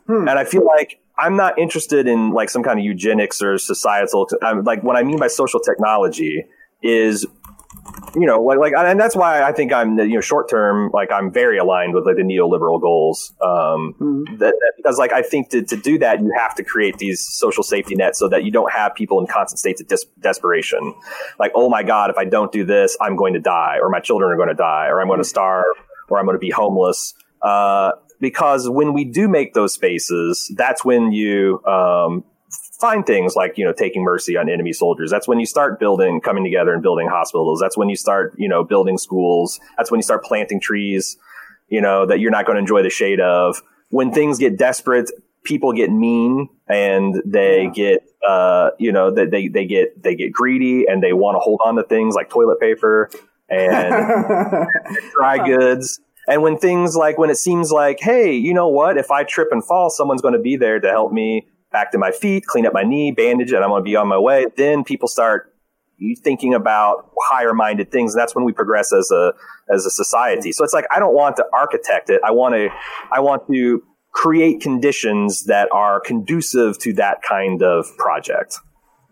Hmm. 0.07 0.29
And 0.29 0.39
I 0.39 0.45
feel 0.45 0.65
like 0.65 1.01
I'm 1.17 1.35
not 1.35 1.59
interested 1.59 2.07
in 2.07 2.31
like 2.31 2.49
some 2.49 2.63
kind 2.63 2.79
of 2.79 2.85
eugenics 2.85 3.41
or 3.41 3.57
societal. 3.57 4.29
I'm, 4.41 4.63
like 4.63 4.83
what 4.83 4.95
I 4.95 5.03
mean 5.03 5.19
by 5.19 5.27
social 5.27 5.59
technology 5.59 6.45
is 6.81 7.25
you 8.15 8.25
know, 8.25 8.41
like, 8.41 8.57
like, 8.59 8.73
and 8.75 8.99
that's 8.99 9.15
why 9.15 9.43
I 9.43 9.51
think 9.51 9.73
I'm, 9.73 9.97
you 9.99 10.15
know, 10.15 10.21
short 10.21 10.49
term, 10.49 10.89
like 10.93 11.11
I'm 11.11 11.31
very 11.31 11.57
aligned 11.57 11.93
with 11.93 12.05
like 12.05 12.15
the 12.15 12.23
neoliberal 12.23 12.81
goals. 12.81 13.33
Um, 13.41 13.93
mm-hmm. 13.99 14.37
that, 14.37 14.53
that, 14.53 14.73
because 14.77 14.97
like 14.97 15.11
I 15.11 15.21
think 15.21 15.49
to, 15.49 15.63
to 15.63 15.75
do 15.75 15.99
that, 15.99 16.21
you 16.21 16.31
have 16.37 16.55
to 16.55 16.63
create 16.63 16.97
these 16.97 17.21
social 17.21 17.63
safety 17.63 17.95
nets 17.95 18.17
so 18.17 18.29
that 18.29 18.43
you 18.43 18.51
don't 18.51 18.71
have 18.71 18.95
people 18.95 19.19
in 19.19 19.27
constant 19.27 19.59
states 19.59 19.81
of 19.81 19.87
des- 19.87 20.07
desperation. 20.19 20.95
Like, 21.39 21.51
oh 21.55 21.69
my 21.69 21.83
God, 21.83 22.09
if 22.09 22.17
I 22.17 22.25
don't 22.25 22.51
do 22.51 22.63
this, 22.63 22.97
I'm 23.01 23.15
going 23.15 23.33
to 23.33 23.39
die, 23.39 23.77
or 23.81 23.89
my 23.89 23.99
children 23.99 24.31
are 24.31 24.37
going 24.37 24.49
to 24.49 24.55
die, 24.55 24.87
or 24.87 25.01
I'm 25.01 25.07
going 25.07 25.21
to 25.21 25.27
starve, 25.27 25.65
or 26.09 26.17
I'm 26.17 26.25
going 26.25 26.35
to 26.35 26.39
be 26.39 26.51
homeless. 26.51 27.13
Uh, 27.41 27.91
because 28.19 28.69
when 28.69 28.93
we 28.93 29.03
do 29.03 29.27
make 29.27 29.53
those 29.53 29.73
spaces, 29.73 30.51
that's 30.55 30.85
when 30.85 31.11
you, 31.11 31.63
um, 31.65 32.23
find 32.79 33.05
things 33.05 33.35
like 33.35 33.57
you 33.57 33.65
know 33.65 33.73
taking 33.73 34.03
mercy 34.03 34.37
on 34.37 34.49
enemy 34.49 34.73
soldiers. 34.73 35.11
That's 35.11 35.27
when 35.27 35.39
you 35.39 35.45
start 35.45 35.79
building 35.79 36.21
coming 36.21 36.43
together 36.43 36.73
and 36.73 36.81
building 36.81 37.07
hospitals. 37.07 37.59
That's 37.59 37.77
when 37.77 37.89
you 37.89 37.95
start 37.95 38.35
you 38.37 38.49
know 38.49 38.63
building 38.63 38.97
schools. 38.97 39.59
That's 39.77 39.91
when 39.91 39.99
you 39.99 40.03
start 40.03 40.23
planting 40.23 40.59
trees 40.59 41.17
you 41.67 41.81
know 41.81 42.05
that 42.05 42.19
you're 42.19 42.31
not 42.31 42.45
going 42.45 42.55
to 42.55 42.59
enjoy 42.59 42.83
the 42.83 42.89
shade 42.89 43.19
of. 43.19 43.61
When 43.89 44.11
things 44.11 44.39
get 44.39 44.57
desperate 44.57 45.11
people 45.43 45.73
get 45.73 45.91
mean 45.91 46.49
and 46.67 47.21
they 47.23 47.65
yeah. 47.65 47.69
get 47.69 48.09
uh, 48.27 48.71
you 48.79 48.91
know 48.91 49.11
that 49.11 49.31
they, 49.31 49.47
they 49.47 49.65
get 49.65 50.01
they 50.01 50.15
get 50.15 50.31
greedy 50.31 50.85
and 50.87 51.01
they 51.01 51.13
want 51.13 51.35
to 51.35 51.39
hold 51.39 51.61
on 51.63 51.75
to 51.75 51.83
things 51.83 52.15
like 52.15 52.29
toilet 52.29 52.59
paper 52.59 53.09
and 53.49 53.93
dry 55.17 55.45
goods. 55.45 55.99
And 56.27 56.41
when 56.41 56.57
things 56.57 56.95
like 56.95 57.19
when 57.19 57.29
it 57.29 57.37
seems 57.37 57.71
like 57.71 57.99
hey 57.99 58.33
you 58.33 58.53
know 58.53 58.67
what? 58.67 58.97
If 58.97 59.11
i 59.11 59.23
trip 59.23 59.49
and 59.51 59.63
fall 59.63 59.89
someone's 59.89 60.21
going 60.21 60.33
to 60.33 60.39
be 60.39 60.57
there 60.57 60.79
to 60.79 60.89
help 60.89 61.11
me 61.11 61.47
back 61.75 61.91
to 61.91 61.97
my 61.97 62.11
feet, 62.11 62.45
clean 62.45 62.65
up 62.65 62.73
my 62.73 62.83
knee, 62.83 63.11
bandage 63.11 63.51
it, 63.51 63.57
I'm 63.57 63.67
going 63.67 63.81
to 63.81 63.83
be 63.83 63.97
on 63.97 64.07
my 64.07 64.17
way. 64.17 64.45
Then 64.55 64.85
people 64.85 65.09
start 65.09 65.53
thinking 66.23 66.53
about 66.53 67.11
higher 67.29 67.53
minded 67.53 67.91
things. 67.91 68.13
And 68.13 68.21
that's 68.21 68.33
when 68.33 68.45
we 68.45 68.53
progress 68.53 68.93
as 68.93 69.11
a, 69.11 69.33
as 69.69 69.85
a 69.85 69.89
society. 69.89 70.53
So 70.53 70.63
it's 70.63 70.73
like, 70.73 70.85
I 70.89 70.99
don't 70.99 71.13
want 71.13 71.35
to 71.35 71.45
architect 71.53 72.09
it. 72.09 72.21
I 72.23 72.31
want 72.31 72.55
to, 72.55 72.69
I 73.11 73.19
want 73.19 73.45
to 73.51 73.83
create 74.13 74.61
conditions 74.61 75.43
that 75.47 75.67
are 75.73 75.99
conducive 75.99 76.79
to 76.79 76.93
that 76.93 77.21
kind 77.27 77.61
of 77.61 77.85
project. 77.97 78.57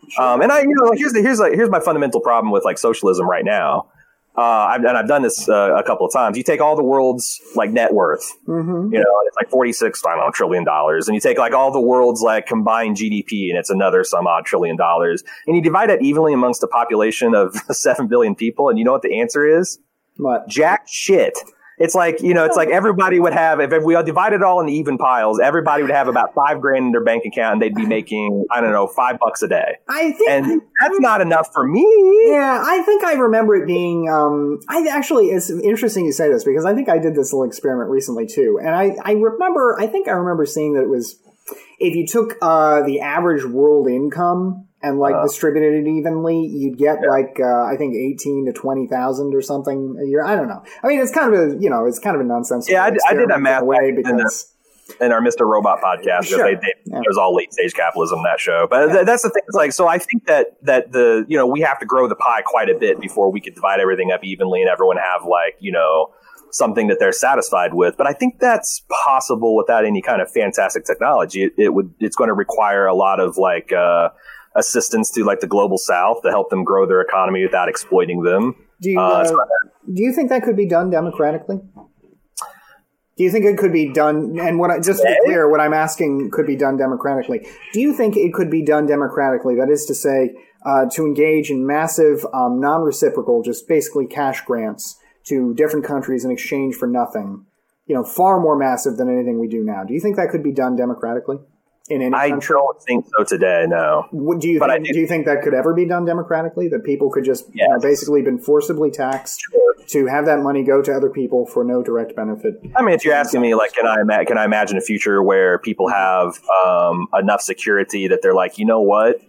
Sure. 0.08 0.24
Um, 0.24 0.42
and 0.42 0.50
I, 0.50 0.62
you 0.62 0.74
know, 0.74 0.94
here's 0.96 1.12
the, 1.12 1.22
here's 1.22 1.40
like, 1.40 1.54
here's 1.54 1.70
my 1.70 1.82
fundamental 1.82 2.22
problem 2.22 2.54
with 2.54 2.64
like 2.64 2.78
socialism 2.78 3.30
right 3.30 3.44
now 3.44 3.90
uh, 4.36 4.42
I've, 4.42 4.84
and 4.84 4.98
I've 4.98 5.08
done 5.08 5.22
this 5.22 5.48
uh, 5.48 5.76
a 5.76 5.84
couple 5.84 6.08
of 6.08 6.14
times. 6.14 6.38
You 6.38 6.44
take 6.44 6.60
all 6.60 6.76
the 6.76 6.84
world's 6.84 7.40
like 7.56 7.72
net 7.72 7.94
worth, 7.94 8.32
mm-hmm. 8.48 8.92
you 8.92 9.00
know, 9.00 9.22
it's 9.28 9.36
like 9.36 9.50
46, 9.50 10.02
I 10.06 10.16
don't 10.16 10.26
know, 10.26 10.32
trillion 10.32 10.64
dollars. 10.64 11.08
And 11.08 11.14
you 11.14 11.22
take 11.22 11.38
like 11.38 11.54
all 11.54 11.72
the 11.72 11.80
world's 11.80 12.22
like 12.22 12.48
combined 12.48 12.98
GDP 12.98 13.50
and 13.50 13.60
it's 13.60 13.70
another 13.70 14.04
some 14.04 14.26
odd 14.26 14.46
trillion 14.46 14.76
dollars. 14.76 15.24
And 15.46 15.56
you 15.56 15.62
divide 15.62 15.90
that 15.90 16.02
evenly 16.02 16.34
amongst 16.34 16.64
a 16.64 16.68
population 16.68 17.36
of 17.36 17.56
7 17.72 18.08
billion 18.08 18.34
people. 18.36 18.70
And 18.70 18.80
you 18.80 18.86
know 18.86 18.92
what 18.92 19.04
the 19.04 19.20
answer 19.20 19.46
is? 19.46 19.80
What? 20.18 20.48
Jack 20.48 20.88
shit. 20.88 21.38
It's 21.78 21.96
like 21.96 22.22
you 22.22 22.34
know, 22.34 22.46
it's 22.46 22.56
like 22.56 22.70
everybody 22.70 23.20
would 23.20 23.34
have 23.34 23.60
if 23.60 23.84
we 23.84 23.96
all 23.96 24.04
divided 24.04 24.38
it 24.38 24.44
all 24.44 24.60
into 24.60 24.74
even 24.74 24.98
piles, 24.98 25.40
everybody 25.40 25.82
would 25.82 25.92
have 25.92 26.08
about 26.08 26.34
five 26.34 26.62
grand 26.62 26.86
in 26.86 26.92
their 26.92 27.04
bank 27.04 27.24
account, 27.26 27.54
and 27.54 27.62
they'd 27.62 27.76
be 27.76 27.86
making 27.86 28.46
I 28.52 28.62
don't 28.62 28.72
know 28.72 28.88
five 28.88 29.18
bucks 29.20 29.42
a 29.42 29.48
day. 29.48 29.78
I 29.90 30.12
think, 30.12 30.30
and 30.30 30.62
that's 30.80 31.00
not 31.00 31.22
enough 31.22 31.50
for 31.54 31.68
me. 31.68 31.86
Yeah, 32.30 32.64
I 32.66 32.82
think 32.84 33.04
I 33.04 33.14
remember 33.14 33.56
it 33.56 33.68
being. 33.68 34.10
Um, 34.10 34.60
I 34.70 34.88
actually, 34.90 35.28
it's 35.28 35.50
interesting 35.50 36.06
you 36.06 36.12
say 36.12 36.30
this 36.30 36.44
because 36.44 36.66
I 36.66 36.74
think 36.74 36.90
I 36.90 36.98
did 36.98 37.16
this 37.16 37.34
little 37.34 37.48
experiment 37.48 37.90
recently 37.90 38.28
too, 38.28 38.60
and 38.62 38.76
I, 38.76 38.96
I 39.04 39.14
remember, 39.14 39.78
I 39.80 39.88
think 39.88 40.08
I 40.08 40.12
remember 40.12 40.46
seeing 40.46 40.74
that 40.74 40.84
it 40.84 40.90
was 40.90 41.20
if 41.80 41.96
you 41.96 42.08
took 42.08 42.38
uh, 42.42 42.82
the 42.84 43.02
average 43.02 43.44
world 43.44 43.88
income 43.88 44.68
and 44.84 45.00
like 45.00 45.16
uh, 45.16 45.24
distributed 45.24 45.74
it 45.74 45.90
evenly, 45.90 46.46
you'd 46.46 46.78
get 46.78 46.98
yeah. 47.02 47.10
like 47.10 47.40
uh, 47.40 47.64
I 47.64 47.76
think 47.78 47.96
eighteen 47.96 48.46
to 48.46 48.54
twenty 48.54 48.88
thousand 48.88 49.34
or 49.34 49.42
something 49.42 49.98
a 50.00 50.06
year. 50.06 50.24
I 50.24 50.36
don't 50.36 50.50
know. 50.50 50.62
I 50.84 50.88
mean, 50.88 51.00
it's 51.00 51.12
kind 51.12 51.34
of 51.34 51.40
a 51.40 51.62
you 51.62 51.70
know, 51.70 51.86
it's 51.86 52.00
kind 52.00 52.16
of 52.16 52.22
a 52.22 52.26
nonsense. 52.26 52.70
Yeah, 52.70 52.84
I, 52.84 52.92
I, 53.08 53.14
did 53.14 53.30
that 53.30 53.42
math 53.42 53.64
way 53.64 53.92
because. 53.92 54.50
In 55.00 55.14
our 55.14 55.22
Mr. 55.22 55.48
Robot 55.48 55.80
podcast, 55.82 56.26
sure. 56.26 56.44
they, 56.44 56.56
they, 56.56 56.74
yeah. 56.86 56.98
it 56.98 57.06
was 57.08 57.18
all 57.18 57.34
late 57.34 57.54
stage 57.54 57.74
capitalism 57.74 58.22
that 58.24 58.38
show. 58.38 58.68
But 58.70 58.90
yeah. 58.90 58.94
th- 58.96 59.06
that's 59.06 59.24
the 59.24 59.30
thing. 59.30 59.42
It's 59.48 59.56
like, 59.56 59.72
so 59.72 59.88
I 59.88 59.98
think 59.98 60.26
that 60.26 60.58
that 60.64 60.92
the 60.92 61.26
you 61.30 61.38
know 61.38 61.48
we 61.48 61.62
have 61.62 61.80
to 61.80 61.86
grow 61.86 62.10
the 62.10 62.18
pie 62.18 62.42
quite 62.46 62.70
a 62.70 62.78
bit 62.78 63.00
before 63.00 63.32
we 63.32 63.40
could 63.40 63.56
divide 63.56 63.80
everything 63.80 64.12
up 64.12 64.26
evenly 64.26 64.62
and 64.62 64.70
everyone 64.70 64.98
have 64.98 65.26
like 65.26 65.56
you 65.62 65.72
know 65.72 66.14
something 66.52 66.88
that 66.88 67.00
they're 67.00 67.14
satisfied 67.14 67.74
with. 67.74 67.96
But 67.98 68.08
I 68.08 68.14
think 68.14 68.40
that's 68.40 68.84
possible 69.06 69.56
without 69.56 69.86
any 69.86 70.02
kind 70.02 70.22
of 70.22 70.30
fantastic 70.30 70.86
technology. 70.86 71.44
It, 71.44 71.54
it 71.58 71.74
would 71.74 71.94
it's 72.02 72.18
going 72.18 72.28
to 72.28 72.34
require 72.34 72.86
a 72.86 72.94
lot 72.94 73.22
of 73.22 73.38
like 73.38 73.72
uh, 73.72 74.10
assistance 74.56 75.10
to 75.12 75.24
like 75.24 75.40
the 75.40 75.48
global 75.48 75.78
south 75.78 76.22
to 76.24 76.30
help 76.30 76.50
them 76.50 76.64
grow 76.64 76.86
their 76.86 77.02
economy 77.02 77.44
without 77.44 77.70
exploiting 77.70 78.24
them. 78.24 78.56
Do 78.82 78.92
you, 78.92 79.00
uh, 79.00 79.24
uh, 79.24 79.46
do 79.92 80.04
you 80.04 80.14
think 80.14 80.30
that 80.30 80.44
could 80.44 80.58
be 80.58 80.68
done 80.68 80.90
democratically? 80.90 81.60
Do 83.16 83.24
you 83.24 83.32
think 83.32 83.46
it 83.46 83.58
could 83.58 83.72
be 83.72 83.94
done? 83.94 84.40
And 84.40 84.58
what 84.60 84.72
I, 84.72 84.80
just 84.80 85.02
to 85.02 85.08
be 85.08 85.16
clear, 85.26 85.50
what 85.50 85.60
I'm 85.60 85.74
asking 85.74 86.32
could 86.32 86.48
be 86.48 86.56
done 86.56 86.78
democratically. 86.78 87.48
Do 87.72 87.80
you 87.80 87.96
think 87.96 88.18
it 88.18 88.34
could 88.34 88.50
be 88.50 88.64
done 88.64 88.88
democratically? 88.88 89.56
That 89.56 89.70
is 89.70 89.86
to 89.86 89.96
say, 89.96 90.34
uh, 90.66 90.86
to 90.94 91.06
engage 91.06 91.52
in 91.52 91.66
massive, 91.68 92.26
um, 92.34 92.60
non-reciprocal, 92.60 93.44
just 93.44 93.68
basically 93.68 94.08
cash 94.08 94.42
grants 94.42 94.98
to 95.26 95.54
different 95.54 95.86
countries 95.86 96.26
in 96.26 96.32
exchange 96.32 96.76
for 96.76 96.88
nothing. 96.88 97.46
You 97.86 97.96
know, 97.96 98.04
far 98.04 98.40
more 98.40 98.58
massive 98.58 98.98
than 98.98 99.10
anything 99.10 99.40
we 99.40 99.48
do 99.48 99.64
now. 99.64 99.84
Do 99.84 99.94
you 99.94 100.00
think 100.00 100.16
that 100.16 100.30
could 100.30 100.44
be 100.44 100.54
done 100.54 100.76
democratically? 100.76 101.38
In 101.90 102.02
any 102.02 102.16
I 102.16 102.30
country? 102.30 102.56
don't 102.56 102.82
think 102.84 103.06
so 103.18 103.24
today. 103.24 103.66
No. 103.68 104.08
Do 104.12 104.48
you 104.48 104.60
think, 104.60 104.86
do, 104.86 104.94
do, 104.94 105.00
you 105.00 105.08
think 105.08 105.26
that 105.26 105.42
could 105.42 105.54
ever 105.54 105.74
be 105.74 105.86
done 105.86 106.06
democratically? 106.06 106.68
That 106.70 106.84
people 106.84 107.10
could 107.10 107.26
just 107.26 107.46
yes. 107.54 107.68
you 107.68 107.70
know, 107.70 107.80
basically 107.80 108.22
been 108.22 108.40
forcibly 108.40 108.90
taxed 108.90 109.42
sure. 109.52 109.76
to 109.88 110.06
have 110.08 110.26
that 110.26 110.40
money 110.40 110.64
go 110.64 110.82
to 110.82 110.94
other 110.94 111.10
people 111.10 111.46
for 111.46 111.64
no 111.64 111.84
direct 111.84 112.16
benefit? 112.16 112.56
I 112.76 112.82
mean, 112.82 112.96
if 112.96 113.04
you're 113.04 113.14
asking 113.14 113.42
me, 113.42 113.56
like, 113.56 113.74
can 113.74 113.86
I 113.86 114.24
can 114.24 114.38
I 114.38 114.46
imagine 114.46 114.78
a 114.78 114.82
future 114.82 115.22
where 115.22 115.60
people 115.60 115.90
have 115.90 116.40
um, 116.66 117.08
enough 117.14 117.42
security 117.42 118.08
that 118.08 118.22
they're 118.22 118.36
like, 118.36 118.58
you 118.58 118.66
know 118.66 118.82
what? 118.82 119.22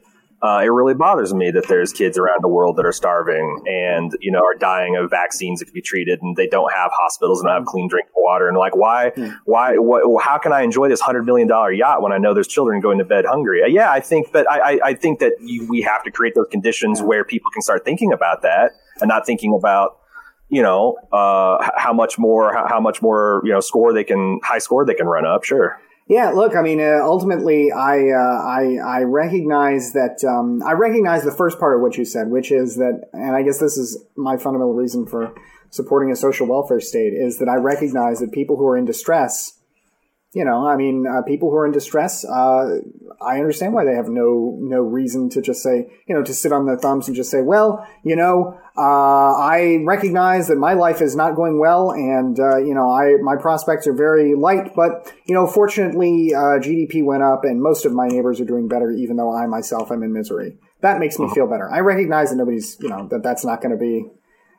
Uh, 0.44 0.60
it 0.62 0.68
really 0.68 0.92
bothers 0.92 1.32
me 1.32 1.50
that 1.50 1.66
there's 1.68 1.90
kids 1.90 2.18
around 2.18 2.42
the 2.42 2.48
world 2.48 2.76
that 2.76 2.84
are 2.84 2.92
starving 2.92 3.62
and 3.66 4.12
you 4.20 4.30
know 4.30 4.40
are 4.40 4.54
dying 4.54 4.94
of 4.94 5.08
vaccines 5.08 5.60
that 5.60 5.64
can 5.64 5.72
be 5.72 5.80
treated 5.80 6.20
and 6.20 6.36
they 6.36 6.46
don't 6.46 6.70
have 6.70 6.90
hospitals 6.94 7.40
and 7.40 7.48
don't 7.48 7.56
have 7.60 7.64
clean 7.64 7.88
drinking 7.88 8.12
water 8.14 8.46
and 8.46 8.58
like 8.58 8.76
why 8.76 9.10
mm. 9.16 9.34
why 9.46 9.78
what, 9.78 10.22
how 10.22 10.36
can 10.36 10.52
I 10.52 10.60
enjoy 10.60 10.90
this 10.90 11.00
hundred 11.00 11.24
million 11.24 11.48
dollar 11.48 11.72
yacht 11.72 12.02
when 12.02 12.12
I 12.12 12.18
know 12.18 12.34
there's 12.34 12.46
children 12.46 12.80
going 12.80 12.98
to 12.98 13.04
bed 13.04 13.24
hungry? 13.24 13.62
Uh, 13.62 13.68
yeah, 13.68 13.90
I 13.90 14.00
think, 14.00 14.32
but 14.32 14.50
I, 14.50 14.78
I 14.84 14.94
think 14.94 15.20
that 15.20 15.32
you, 15.40 15.66
we 15.66 15.80
have 15.80 16.04
to 16.04 16.10
create 16.10 16.34
those 16.34 16.48
conditions 16.50 17.00
where 17.00 17.24
people 17.24 17.50
can 17.50 17.62
start 17.62 17.86
thinking 17.86 18.12
about 18.12 18.42
that 18.42 18.72
and 19.00 19.08
not 19.08 19.24
thinking 19.24 19.54
about 19.58 19.98
you 20.50 20.62
know 20.62 20.96
uh, 21.10 21.70
how 21.76 21.94
much 21.94 22.18
more 22.18 22.52
how 22.68 22.80
much 22.80 23.00
more 23.00 23.40
you 23.44 23.52
know 23.52 23.60
score 23.60 23.94
they 23.94 24.04
can 24.04 24.40
high 24.42 24.58
score 24.58 24.84
they 24.84 24.94
can 24.94 25.06
run 25.06 25.24
up. 25.24 25.44
Sure. 25.44 25.80
Yeah, 26.06 26.30
look, 26.30 26.54
I 26.54 26.60
mean, 26.60 26.80
uh, 26.80 27.00
ultimately, 27.02 27.72
I, 27.72 28.10
uh, 28.10 28.42
I, 28.42 28.76
I 28.84 29.02
recognize 29.04 29.92
that 29.94 30.22
um, 30.28 30.62
I 30.62 30.72
recognize 30.72 31.24
the 31.24 31.32
first 31.32 31.58
part 31.58 31.74
of 31.74 31.80
what 31.80 31.96
you 31.96 32.04
said, 32.04 32.28
which 32.28 32.52
is 32.52 32.76
that, 32.76 33.08
and 33.14 33.34
I 33.34 33.42
guess 33.42 33.58
this 33.58 33.78
is 33.78 34.04
my 34.14 34.36
fundamental 34.36 34.74
reason 34.74 35.06
for 35.06 35.34
supporting 35.70 36.12
a 36.12 36.16
social 36.16 36.46
welfare 36.46 36.80
state, 36.80 37.14
is 37.14 37.38
that 37.38 37.48
I 37.48 37.54
recognize 37.54 38.18
that 38.18 38.32
people 38.32 38.56
who 38.56 38.66
are 38.66 38.76
in 38.76 38.84
distress 38.84 39.60
you 40.34 40.44
know, 40.44 40.66
I 40.66 40.76
mean, 40.76 41.06
uh, 41.06 41.22
people 41.22 41.48
who 41.48 41.56
are 41.56 41.64
in 41.64 41.70
distress, 41.70 42.24
uh, 42.24 42.80
I 43.24 43.38
understand 43.38 43.72
why 43.72 43.84
they 43.84 43.94
have 43.94 44.08
no 44.08 44.58
no 44.60 44.80
reason 44.80 45.30
to 45.30 45.40
just 45.40 45.62
say, 45.62 45.86
you 46.06 46.14
know, 46.14 46.24
to 46.24 46.34
sit 46.34 46.52
on 46.52 46.66
their 46.66 46.76
thumbs 46.76 47.06
and 47.06 47.16
just 47.16 47.30
say, 47.30 47.40
well, 47.40 47.86
you 48.02 48.16
know, 48.16 48.58
uh, 48.76 48.80
I 48.80 49.78
recognize 49.84 50.48
that 50.48 50.56
my 50.56 50.72
life 50.72 51.00
is 51.00 51.14
not 51.14 51.36
going 51.36 51.60
well, 51.60 51.92
and 51.92 52.38
uh, 52.40 52.56
you 52.58 52.74
know, 52.74 52.90
I 52.90 53.16
my 53.22 53.36
prospects 53.36 53.86
are 53.86 53.92
very 53.92 54.34
light, 54.34 54.74
but 54.74 55.12
you 55.24 55.34
know, 55.34 55.46
fortunately, 55.46 56.34
uh, 56.34 56.58
GDP 56.58 57.04
went 57.04 57.22
up, 57.22 57.44
and 57.44 57.62
most 57.62 57.86
of 57.86 57.92
my 57.92 58.08
neighbors 58.08 58.40
are 58.40 58.44
doing 58.44 58.66
better, 58.66 58.90
even 58.90 59.16
though 59.16 59.32
I 59.32 59.46
myself 59.46 59.92
am 59.92 60.02
in 60.02 60.12
misery. 60.12 60.58
That 60.80 60.98
makes 60.98 61.16
me 61.18 61.26
uh-huh. 61.26 61.34
feel 61.34 61.46
better. 61.46 61.70
I 61.70 61.78
recognize 61.78 62.30
that 62.30 62.36
nobody's, 62.36 62.76
you 62.80 62.88
know, 62.88 63.06
that 63.08 63.22
that's 63.22 63.44
not 63.44 63.62
going 63.62 63.70
to 63.70 63.78
be 63.78 64.10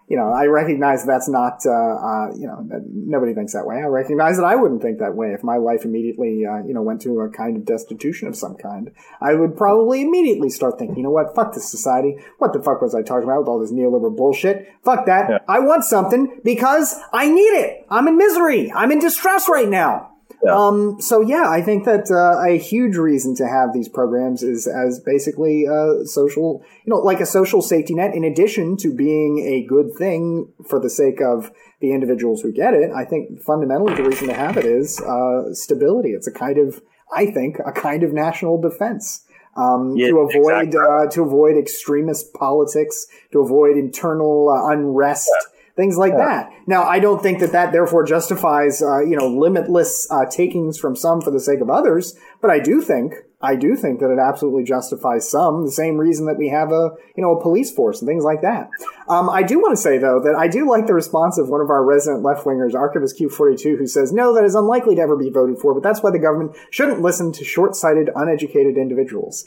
you 0.08 0.18
know, 0.18 0.32
I 0.32 0.46
recognize 0.46 1.04
that's 1.04 1.28
not, 1.28 1.66
uh, 1.66 1.72
uh, 1.72 2.28
you 2.36 2.46
know, 2.46 2.64
nobody 2.92 3.34
thinks 3.34 3.54
that 3.54 3.66
way. 3.66 3.78
I 3.78 3.88
recognize 3.88 4.38
that 4.38 4.46
I 4.46 4.56
wouldn't 4.56 4.82
think 4.82 5.00
that 5.00 5.16
way 5.16 5.30
if 5.34 5.44
my 5.44 5.58
life 5.58 5.84
immediately, 5.84 6.46
uh, 6.46 6.58
you 6.64 6.76
know, 6.76 6.84
went 6.84 7.02
to 7.02 7.22
a 7.22 7.30
kind 7.30 7.58
of 7.58 7.66
destitution 7.66 8.28
of 8.28 8.36
some 8.36 8.56
kind. 8.56 8.92
I 9.20 9.34
would 9.34 9.58
probably 9.58 10.02
immediately 10.02 10.50
start 10.50 10.78
thinking, 10.78 10.98
you 10.98 11.04
know 11.04 11.10
what, 11.10 11.34
fuck 11.34 11.54
this 11.54 11.70
society. 11.70 12.18
What 12.38 12.54
the 12.54 12.62
fuck 12.62 12.82
was 12.82 12.94
I 12.94 13.02
talking 13.02 13.24
about 13.24 13.40
with 13.40 13.48
all 13.48 13.60
this 13.60 13.72
neoliberal 13.72 14.16
bullshit? 14.16 14.72
Fuck 14.84 15.08
that. 15.08 15.30
Yeah. 15.30 15.38
I 15.48 15.60
want 15.60 15.84
something 15.84 16.40
because 16.44 17.00
I 17.12 17.28
need 17.28 17.42
it. 17.42 17.86
I'm 17.90 18.08
in 18.08 18.18
misery. 18.18 18.72
I'm 18.72 18.92
in 18.92 19.00
distress 19.00 19.50
right 19.50 19.70
now. 19.70 20.15
Yeah. 20.46 20.56
Um, 20.56 21.02
so 21.02 21.22
yeah, 21.22 21.50
I 21.50 21.62
think 21.62 21.86
that 21.86 22.12
uh, 22.12 22.48
a 22.48 22.58
huge 22.58 22.98
reason 22.98 23.36
to 23.38 23.48
have 23.48 23.74
these 23.74 23.90
programs 23.90 24.44
is 24.44 24.68
as 24.68 25.00
basically 25.00 25.66
a 25.66 26.06
social, 26.06 26.64
you 26.86 26.92
know, 26.92 26.98
like 26.98 27.20
a 27.20 27.26
social 27.26 27.64
safety 27.64 27.96
net. 27.96 28.14
In 28.14 28.24
addition 28.24 28.78
to 28.78 28.94
being 28.94 29.40
a 29.40 29.66
good 29.66 29.94
thing 29.98 30.54
for 30.70 30.80
the 30.80 30.90
sake 30.90 31.20
of 31.20 31.52
the 31.82 31.94
individuals 31.94 32.42
who 32.42 32.52
get 32.52 32.76
it, 32.76 32.92
I 32.92 33.06
think 33.06 33.42
fundamentally 33.42 33.96
the 33.96 34.04
reason 34.04 34.28
to 34.28 34.36
have 34.36 34.56
it 34.56 34.66
is 34.66 35.02
uh, 35.02 35.54
stability. 35.54 36.10
It's 36.10 36.28
a 36.28 36.32
kind 36.32 36.60
of, 36.60 36.82
I 37.14 37.26
think, 37.32 37.58
a 37.66 37.72
kind 37.72 38.04
of 38.04 38.14
national 38.14 38.62
defense. 38.62 39.26
Um, 39.58 39.96
yeah, 39.96 40.10
to 40.10 40.20
avoid 40.20 40.68
exactly. 40.68 40.80
uh, 40.80 41.10
to 41.12 41.24
avoid 41.24 41.58
extremist 41.58 42.34
politics, 42.34 43.08
to 43.32 43.40
avoid 43.40 43.78
internal 43.78 44.50
uh, 44.50 44.72
unrest. 44.72 45.30
Yeah 45.32 45.52
things 45.76 45.98
like 45.98 46.14
yeah. 46.14 46.26
that. 46.26 46.50
Now, 46.68 46.84
I 46.84 47.00
don't 47.00 47.22
think 47.22 47.40
that 47.40 47.52
that 47.52 47.72
therefore 47.72 48.04
justifies, 48.06 48.82
uh, 48.82 49.02
you 49.02 49.16
know, 49.16 49.28
limitless 49.28 50.08
uh, 50.10 50.26
takings 50.26 50.78
from 50.78 50.96
some 50.96 51.22
for 51.22 51.32
the 51.32 51.40
sake 51.40 51.60
of 51.60 51.70
others, 51.70 52.16
but 52.42 52.50
I 52.50 52.60
do 52.60 52.82
think, 52.82 53.14
I 53.42 53.56
do 53.56 53.76
think 53.76 54.00
that 54.00 54.10
it 54.10 54.18
absolutely 54.18 54.64
justifies 54.64 55.30
some, 55.30 55.66
the 55.66 55.72
same 55.72 55.98
reason 55.98 56.26
that 56.26 56.38
we 56.38 56.50
have 56.50 56.72
a, 56.72 56.92
you 57.16 57.22
know, 57.22 57.38
a 57.38 57.42
police 57.42 57.72
force 57.72 58.02
and 58.02 58.08
things 58.08 58.24
like 58.24 58.42
that. 58.42 58.70
Um, 59.08 59.30
I 59.30 59.44
do 59.44 59.60
want 59.60 59.74
to 59.74 59.82
say 59.82 59.98
though 59.98 60.20
that 60.24 60.36
I 60.36 60.48
do 60.48 60.68
like 60.68 60.88
the 60.88 60.94
response 60.94 61.38
of 61.38 61.50
one 61.50 61.62
of 61.62 61.70
our 61.70 61.84
resident 61.84 62.24
left 62.24 62.46
wingers, 62.46 62.74
Archivist 62.74 63.20
Q42, 63.20 63.78
who 63.78 63.86
says, 63.88 64.12
no, 64.12 64.34
that 64.34 64.46
is 64.46 64.56
unlikely 64.56 64.96
to 64.96 65.02
ever 65.02 65.18
be 65.18 65.30
voted 65.30 65.60
for, 65.60 65.74
but 65.74 65.84
that's 65.84 66.02
why 66.02 66.12
the 66.12 66.20
government 66.20 66.56
shouldn't 66.72 67.02
listen 67.02 67.32
to 67.34 67.44
short-sighted, 67.44 68.10
uneducated 68.16 68.78
individuals. 68.78 69.46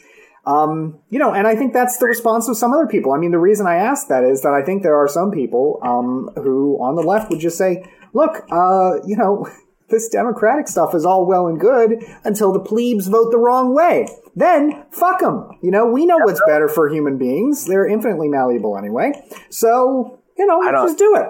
Um, 0.48 0.98
you 1.10 1.18
know, 1.18 1.34
and 1.34 1.46
I 1.46 1.54
think 1.54 1.74
that's 1.74 1.98
the 1.98 2.06
response 2.06 2.48
of 2.48 2.56
some 2.56 2.72
other 2.72 2.86
people. 2.86 3.12
I 3.12 3.18
mean, 3.18 3.32
the 3.32 3.38
reason 3.38 3.66
I 3.66 3.76
ask 3.76 4.08
that 4.08 4.24
is 4.24 4.40
that 4.42 4.54
I 4.54 4.62
think 4.62 4.82
there 4.82 4.96
are 4.96 5.06
some 5.06 5.30
people 5.30 5.78
um, 5.82 6.30
who 6.36 6.78
on 6.80 6.96
the 6.96 7.02
left 7.02 7.28
would 7.28 7.38
just 7.38 7.58
say, 7.58 7.84
look, 8.14 8.46
uh, 8.50 8.96
you 9.06 9.14
know, 9.14 9.46
this 9.90 10.08
democratic 10.08 10.66
stuff 10.66 10.94
is 10.94 11.04
all 11.04 11.26
well 11.26 11.48
and 11.48 11.60
good 11.60 12.02
until 12.24 12.52
the 12.52 12.60
plebes 12.60 13.08
vote 13.08 13.30
the 13.30 13.36
wrong 13.36 13.74
way. 13.74 14.08
Then 14.34 14.86
fuck 14.90 15.20
them. 15.20 15.50
You 15.62 15.70
know, 15.70 15.86
we 15.86 16.06
know 16.06 16.16
what's 16.16 16.40
better 16.46 16.68
for 16.68 16.88
human 16.88 17.18
beings. 17.18 17.66
They're 17.66 17.86
infinitely 17.86 18.28
malleable 18.28 18.78
anyway. 18.78 19.12
So, 19.50 20.22
you 20.38 20.46
know, 20.46 20.62
just 20.86 20.98
do 20.98 21.14
it. 21.14 21.28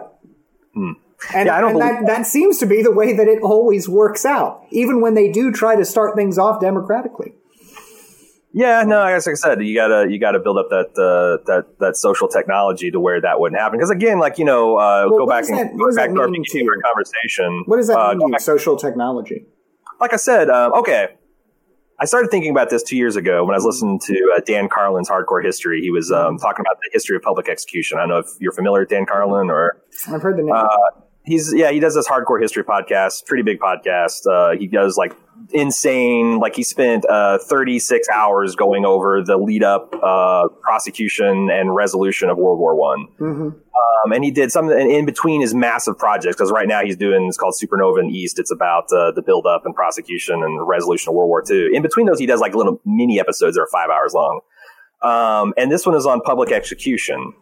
Hmm. 0.75 0.93
And, 1.35 1.47
yeah, 1.47 1.69
and 1.69 1.81
that, 1.81 2.07
that 2.07 2.27
seems 2.27 2.59
to 2.59 2.67
be 2.67 2.85
the 2.85 2.93
way 2.93 3.13
that 3.15 3.27
it 3.27 3.43
always 3.43 3.89
works 3.89 4.25
out, 4.25 4.65
even 4.71 5.01
when 5.01 5.15
they 5.15 5.33
do 5.33 5.51
try 5.51 5.75
to 5.75 5.85
start 5.85 6.15
things 6.15 6.39
off 6.39 6.61
democratically. 6.61 7.33
Yeah, 8.59 8.83
no, 8.83 9.01
I 9.03 9.13
guess 9.13 9.25
like 9.25 9.35
I 9.35 9.37
said, 9.37 9.63
you 9.63 9.73
gotta 9.73 10.11
you 10.11 10.19
gotta 10.19 10.41
build 10.41 10.59
up 10.59 10.69
that 10.71 10.91
uh, 10.99 11.45
that 11.47 11.79
that 11.79 11.97
social 11.97 12.27
technology 12.27 12.91
to 12.91 12.99
where 12.99 13.21
that 13.21 13.39
wouldn't 13.39 13.61
happen. 13.61 13.79
Because 13.79 13.91
again, 13.91 14.19
like 14.19 14.37
you 14.37 14.45
know, 14.45 14.77
uh, 14.77 15.07
well, 15.09 15.21
go 15.21 15.27
back 15.29 15.45
and 15.49 15.79
go 15.79 15.95
back 15.95 16.11
to 16.13 16.21
our 16.21 16.27
conversation. 16.27 17.63
What 17.67 17.77
does 17.77 17.87
that 17.87 17.97
uh, 17.97 18.15
mean 18.17 18.33
to 18.33 18.41
social 18.41 18.77
technology? 18.77 19.47
Like 20.01 20.13
I 20.13 20.17
said, 20.17 20.51
uh, 20.51 20.73
okay, 20.75 21.11
I 22.01 22.05
started 22.05 22.33
thinking 22.33 22.51
about 22.51 22.69
this 22.69 22.83
two 22.83 22.97
years 22.97 23.15
ago 23.15 23.45
when 23.45 23.55
I 23.55 23.59
was 23.59 23.65
listening 23.65 24.01
to 24.07 24.35
uh, 24.37 24.41
Dan 24.45 24.69
Carlin's 24.69 25.09
Hardcore 25.09 25.45
History. 25.45 25.81
He 25.81 25.93
was 25.93 26.11
um, 26.11 26.37
talking 26.37 26.65
about 26.67 26.81
the 26.83 26.91
history 26.93 27.15
of 27.15 27.23
public 27.23 27.49
execution. 27.49 27.99
I 27.99 28.01
don't 28.01 28.09
know 28.09 28.19
if 28.19 28.27
you're 28.41 28.51
familiar 28.51 28.81
with 28.81 28.89
Dan 28.89 29.07
Carlin 29.07 29.51
or 29.51 29.81
I've 30.09 30.21
heard 30.21 30.37
the 30.37 30.43
name. 30.43 30.53
Uh, 30.53 30.67
he's 31.25 31.55
yeah 31.55 31.71
he 31.71 31.79
does 31.79 31.95
this 31.95 32.09
hardcore 32.09 32.43
history 32.43 32.65
podcast, 32.65 33.25
pretty 33.27 33.45
big 33.45 33.61
podcast. 33.61 34.27
Uh, 34.29 34.59
he 34.59 34.67
does 34.67 34.97
like 34.97 35.15
insane 35.53 36.39
like 36.39 36.57
he 36.57 36.63
spent 36.63 37.05
uh, 37.09 37.39
36 37.39 38.09
hours 38.09 38.55
going 38.55 38.85
over 38.85 39.23
the 39.23 39.37
lead 39.37 39.63
up 39.63 39.95
uh, 40.03 40.49
prosecution 40.63 41.49
and 41.51 41.75
resolution 41.75 42.29
of 42.29 42.37
World 42.37 42.59
War 42.59 42.77
One. 42.77 43.07
Mm-hmm. 43.21 43.49
Um, 43.49 44.13
and 44.13 44.25
he 44.25 44.31
did 44.31 44.53
some 44.53 44.71
in 44.71 45.07
between 45.07 45.41
his 45.41 45.55
massive 45.55 45.99
projects 45.99 46.37
because 46.37 46.53
right 46.53 46.69
now 46.69 46.83
he's 46.83 46.97
doing 46.97 47.27
it's 47.27 47.37
called 47.37 47.55
Supernova 47.55 48.01
in 48.01 48.11
East. 48.11 48.39
It's 48.39 48.51
about 48.51 48.85
uh, 48.93 49.13
the 49.13 49.23
build 49.23 49.47
up 49.47 49.63
and 49.65 49.75
prosecution 49.75 50.43
and 50.43 50.67
resolution 50.67 51.11
of 51.11 51.15
World 51.15 51.29
War 51.29 51.43
Two. 51.43 51.71
In 51.73 51.83
between 51.83 52.07
those, 52.07 52.19
he 52.19 52.27
does 52.27 52.41
like 52.41 52.55
little 52.55 52.81
mini 52.85 53.21
episodes 53.21 53.57
that 53.57 53.63
are 53.63 53.69
five 53.73 53.91
hours 53.91 54.13
long. 54.15 54.41
Um, 55.03 55.55
and 55.57 55.71
this 55.71 55.87
one 55.87 55.95
is 55.95 56.07
on 56.07 56.21
public 56.21 56.51
execution. 56.51 57.33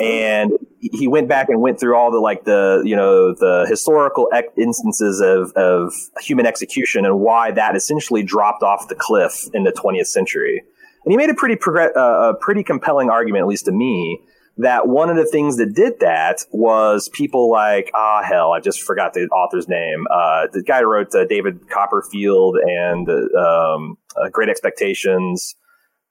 And 0.00 0.52
he 0.80 1.06
went 1.06 1.28
back 1.28 1.48
and 1.48 1.60
went 1.60 1.78
through 1.78 1.94
all 1.94 2.10
the 2.10 2.18
like 2.18 2.44
the 2.44 2.82
you 2.84 2.96
know 2.96 3.34
the 3.34 3.66
historical 3.68 4.28
instances 4.56 5.20
of, 5.20 5.52
of 5.52 5.92
human 6.22 6.46
execution 6.46 7.04
and 7.04 7.20
why 7.20 7.50
that 7.50 7.76
essentially 7.76 8.22
dropped 8.22 8.62
off 8.62 8.88
the 8.88 8.94
cliff 8.94 9.48
in 9.52 9.64
the 9.64 9.72
20th 9.72 10.06
century. 10.06 10.62
And 11.04 11.12
he 11.12 11.16
made 11.16 11.30
a 11.30 11.34
pretty 11.34 11.56
progr- 11.56 11.96
uh, 11.96 12.30
a 12.30 12.34
pretty 12.34 12.62
compelling 12.62 13.10
argument, 13.10 13.42
at 13.42 13.48
least 13.48 13.66
to 13.66 13.72
me, 13.72 14.20
that 14.56 14.88
one 14.88 15.08
of 15.10 15.16
the 15.16 15.24
things 15.24 15.56
that 15.56 15.74
did 15.74 16.00
that 16.00 16.44
was 16.50 17.08
people 17.10 17.50
like 17.50 17.90
ah 17.94 18.22
hell 18.22 18.52
I 18.52 18.60
just 18.60 18.82
forgot 18.82 19.14
the 19.14 19.26
author's 19.28 19.68
name 19.68 20.06
uh, 20.10 20.46
the 20.52 20.62
guy 20.62 20.80
who 20.80 20.90
wrote 20.90 21.14
uh, 21.14 21.24
David 21.24 21.68
Copperfield 21.70 22.56
and 22.56 23.08
um, 23.08 23.96
uh, 24.16 24.28
Great 24.30 24.48
Expectations 24.48 25.56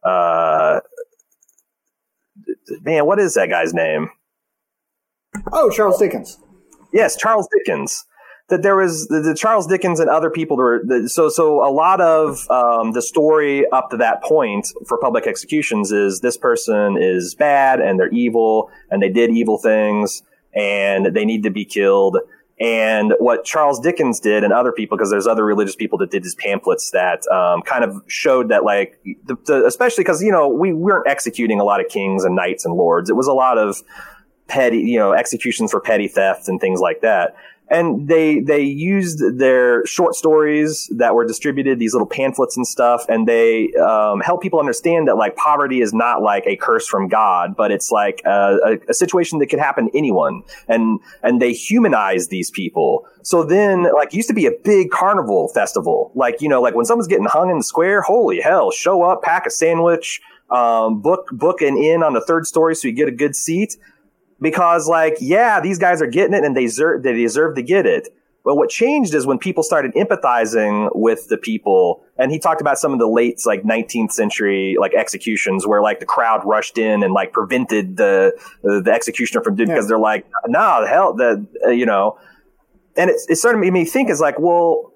uh, 0.04 0.80
man 2.82 3.06
what 3.06 3.20
is 3.20 3.34
that 3.36 3.50
guy's 3.50 3.74
name? 3.74 4.10
Oh 5.52 5.70
Charles 5.70 6.00
Dickens. 6.00 6.40
Yes 6.94 7.16
Charles 7.16 7.48
Dickens. 7.58 8.06
That 8.50 8.64
there 8.64 8.76
was 8.76 9.08
the, 9.10 9.20
the, 9.20 9.36
Charles 9.36 9.68
Dickens 9.68 10.00
and 10.00 10.10
other 10.10 10.32
people 10.32 10.58
were 10.58 10.82
the, 10.84 11.08
so 11.08 11.30
so 11.30 11.64
a 11.64 11.70
lot 11.70 12.02
of 12.02 12.50
um, 12.50 12.94
the 12.94 13.02
story 13.02 13.70
up 13.70 13.92
to 13.92 13.98
that 13.98 14.24
point 14.24 14.68
for 14.88 14.98
public 14.98 15.28
executions 15.28 15.92
is 15.92 16.22
this 16.22 16.36
person 16.36 16.98
is 17.00 17.36
bad 17.36 17.80
and 17.80 18.00
they're 18.00 18.10
evil 18.10 18.72
and 18.90 19.04
they 19.04 19.10
did 19.10 19.30
evil 19.30 19.60
things 19.60 20.24
and 20.56 21.16
they 21.16 21.26
need 21.26 21.44
to 21.44 21.52
be 21.52 21.64
killed. 21.64 22.18
And 22.60 23.14
what 23.20 23.46
Charles 23.46 23.80
Dickens 23.80 24.20
did 24.20 24.44
and 24.44 24.52
other 24.52 24.74
people, 24.74 24.98
because 24.98 25.10
there's 25.10 25.28
other 25.28 25.46
religious 25.46 25.76
people 25.76 25.98
that 26.00 26.12
did 26.12 26.24
these 26.24 26.36
pamphlets 26.36 26.92
that 26.92 27.26
um, 27.32 27.62
kind 27.62 27.86
of 27.86 28.04
showed 28.08 28.50
that, 28.50 28.66
like, 28.66 29.00
the, 29.26 29.38
the, 29.46 29.66
especially 29.66 30.04
because 30.04 30.22
you 30.22 30.32
know 30.32 30.50
we 30.50 30.74
weren't 30.74 31.08
executing 31.08 31.60
a 31.60 31.64
lot 31.64 31.80
of 31.80 31.88
kings 31.88 32.26
and 32.26 32.36
knights 32.36 32.66
and 32.66 32.74
lords. 32.74 33.10
It 33.10 33.16
was 33.16 33.28
a 33.28 33.34
lot 33.34 33.58
of 33.58 33.82
petty, 34.48 34.80
you 34.80 35.00
know, 35.00 35.14
executions 35.14 35.72
for 35.72 35.80
petty 35.80 36.08
theft 36.08 36.50
and 36.50 36.60
things 36.60 36.82
like 36.82 37.02
that 37.02 37.36
and 37.70 38.08
they 38.08 38.40
they 38.40 38.62
used 38.62 39.38
their 39.38 39.86
short 39.86 40.16
stories 40.16 40.90
that 40.96 41.14
were 41.14 41.26
distributed 41.26 41.80
these 41.80 41.94
little 41.94 42.08
pamphlets 42.08 42.58
and 42.58 42.66
stuff 42.66 43.06
and 43.10 43.28
they 43.28 43.72
um, 43.76 44.20
help 44.22 44.42
people 44.42 44.60
understand 44.60 45.08
that 45.08 45.18
like 45.18 45.36
poverty 45.36 45.82
is 45.82 45.94
not 45.94 46.22
like 46.22 46.44
a 46.46 46.56
curse 46.56 46.88
from 46.88 47.08
god 47.08 47.56
but 47.56 47.72
it's 47.72 47.92
like 47.92 48.22
a, 48.26 48.58
a, 48.64 48.78
a, 48.90 48.94
situation 48.94 49.40
that 49.40 49.48
could 49.48 49.60
happen 49.60 49.92
to 49.92 49.98
anyone. 49.98 50.44
And 50.68 51.00
and 51.24 51.42
they 51.42 51.54
humanize 51.54 52.30
these 52.30 52.50
people. 52.50 53.06
So 53.22 53.44
then 53.44 53.92
like 53.94 54.14
used 54.14 54.30
to 54.30 54.34
be 54.34 54.46
a 54.46 54.52
big 54.64 54.92
carnival 54.92 55.50
festival. 55.50 56.12
Like 56.16 56.42
you 56.42 56.50
know 56.50 56.62
like 56.62 56.76
when 56.76 56.86
someone's 56.86 57.08
getting 57.08 57.26
hung 57.26 57.50
in 57.50 57.58
the 57.58 57.64
square 57.64 58.02
holy 58.02 58.40
hell 58.40 58.72
show 58.72 59.04
up 59.04 59.22
pack 59.24 59.46
a 59.46 59.50
sandwich 59.50 60.22
um, 60.50 61.02
book 61.02 61.28
book 61.32 61.62
an 61.62 61.78
inn 61.78 62.02
on 62.02 62.14
the 62.14 62.22
third 62.22 62.48
story 62.48 62.76
so 62.76 62.88
you 62.88 62.94
get 62.94 63.08
a 63.08 63.12
good 63.12 63.36
seat 63.36 63.78
because 64.42 64.88
like 64.88 65.18
yeah 65.20 65.60
these 65.60 65.80
guys 65.80 66.02
are 66.02 66.08
getting 66.08 66.34
it 66.34 66.44
and 66.44 66.56
they 66.56 66.66
deserve 66.66 67.04
they 67.04 67.14
deserve 67.14 67.56
to 67.56 67.62
get 67.62 67.86
it. 67.86 68.10
But 68.44 68.56
what 68.56 68.70
changed 68.70 69.14
is 69.14 69.28
when 69.28 69.38
people 69.38 69.64
started 69.64 69.94
empathizing 69.94 70.90
with 70.96 71.28
the 71.28 71.38
people. 71.38 72.04
And 72.18 72.32
he 72.32 72.40
talked 72.40 72.62
about 72.62 72.80
some 72.80 72.94
of 72.94 73.00
the 73.00 73.08
late 73.08 73.40
like 73.46 73.64
19th 73.64 74.12
century 74.12 74.76
like 74.80 74.94
executions 74.94 75.68
where 75.68 75.82
like 75.82 76.00
the 76.00 76.06
crowd 76.06 76.42
rushed 76.46 76.78
in 76.78 77.04
and 77.04 77.14
like 77.14 77.34
prevented 77.34 77.98
the 77.98 78.34
the, 78.64 78.82
the 78.82 78.92
executioner 78.92 79.44
from 79.44 79.56
doing 79.56 79.70
yeah. 79.70 79.76
because 79.76 79.88
they're 79.88 80.00
like 80.00 80.26
nah 80.48 80.82
the 80.82 80.88
hell 80.88 81.14
the 81.14 81.46
uh, 81.66 81.70
you 81.70 81.86
know. 81.86 82.18
And 82.98 83.10
it, 83.10 83.18
it 83.30 83.36
started 83.36 83.60
made 83.60 83.74
me 83.74 83.86
think 83.86 84.10
is 84.10 84.20
like 84.20 84.40
well 84.40 84.94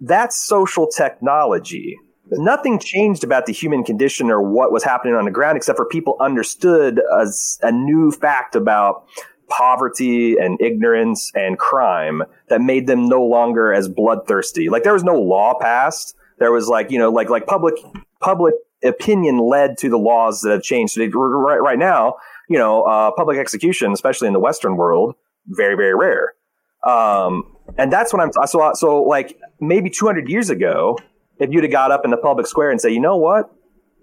that's 0.00 0.46
social 0.46 0.86
technology 0.86 1.98
nothing 2.32 2.78
changed 2.78 3.24
about 3.24 3.46
the 3.46 3.52
human 3.52 3.84
condition 3.84 4.30
or 4.30 4.40
what 4.40 4.72
was 4.72 4.84
happening 4.84 5.14
on 5.14 5.24
the 5.24 5.30
ground 5.30 5.56
except 5.56 5.76
for 5.76 5.84
people 5.84 6.16
understood 6.20 6.98
a, 6.98 7.26
a 7.62 7.72
new 7.72 8.10
fact 8.10 8.54
about 8.54 9.06
poverty 9.48 10.36
and 10.38 10.60
ignorance 10.60 11.32
and 11.34 11.58
crime 11.58 12.22
that 12.48 12.60
made 12.60 12.86
them 12.86 13.08
no 13.08 13.22
longer 13.22 13.72
as 13.72 13.88
bloodthirsty. 13.88 14.68
Like 14.68 14.84
there 14.84 14.92
was 14.92 15.04
no 15.04 15.14
law 15.14 15.54
passed. 15.60 16.14
There 16.38 16.52
was 16.52 16.68
like, 16.68 16.90
you 16.90 16.98
know, 16.98 17.10
like, 17.10 17.28
like 17.28 17.46
public, 17.46 17.74
public 18.20 18.54
opinion 18.82 19.38
led 19.38 19.76
to 19.78 19.90
the 19.90 19.98
laws 19.98 20.40
that 20.42 20.52
have 20.52 20.62
changed. 20.62 20.94
So 20.94 21.04
right, 21.04 21.60
right 21.60 21.78
now, 21.78 22.14
you 22.48 22.56
know, 22.58 22.82
uh, 22.82 23.10
public 23.10 23.38
execution, 23.38 23.92
especially 23.92 24.28
in 24.28 24.32
the 24.32 24.40
Western 24.40 24.76
world, 24.76 25.16
very, 25.46 25.74
very 25.74 25.94
rare. 25.94 26.34
Um, 26.86 27.56
and 27.76 27.92
that's 27.92 28.12
what 28.12 28.22
I'm, 28.22 28.30
so, 28.46 28.72
so 28.74 29.02
like 29.02 29.38
maybe 29.60 29.90
200 29.90 30.28
years 30.28 30.48
ago, 30.48 30.96
if 31.40 31.50
you'd 31.50 31.64
have 31.64 31.72
got 31.72 31.90
up 31.90 32.04
in 32.04 32.10
the 32.10 32.16
public 32.16 32.46
square 32.46 32.70
and 32.70 32.80
say, 32.80 32.90
you 32.90 33.00
know 33.00 33.16
what? 33.16 33.50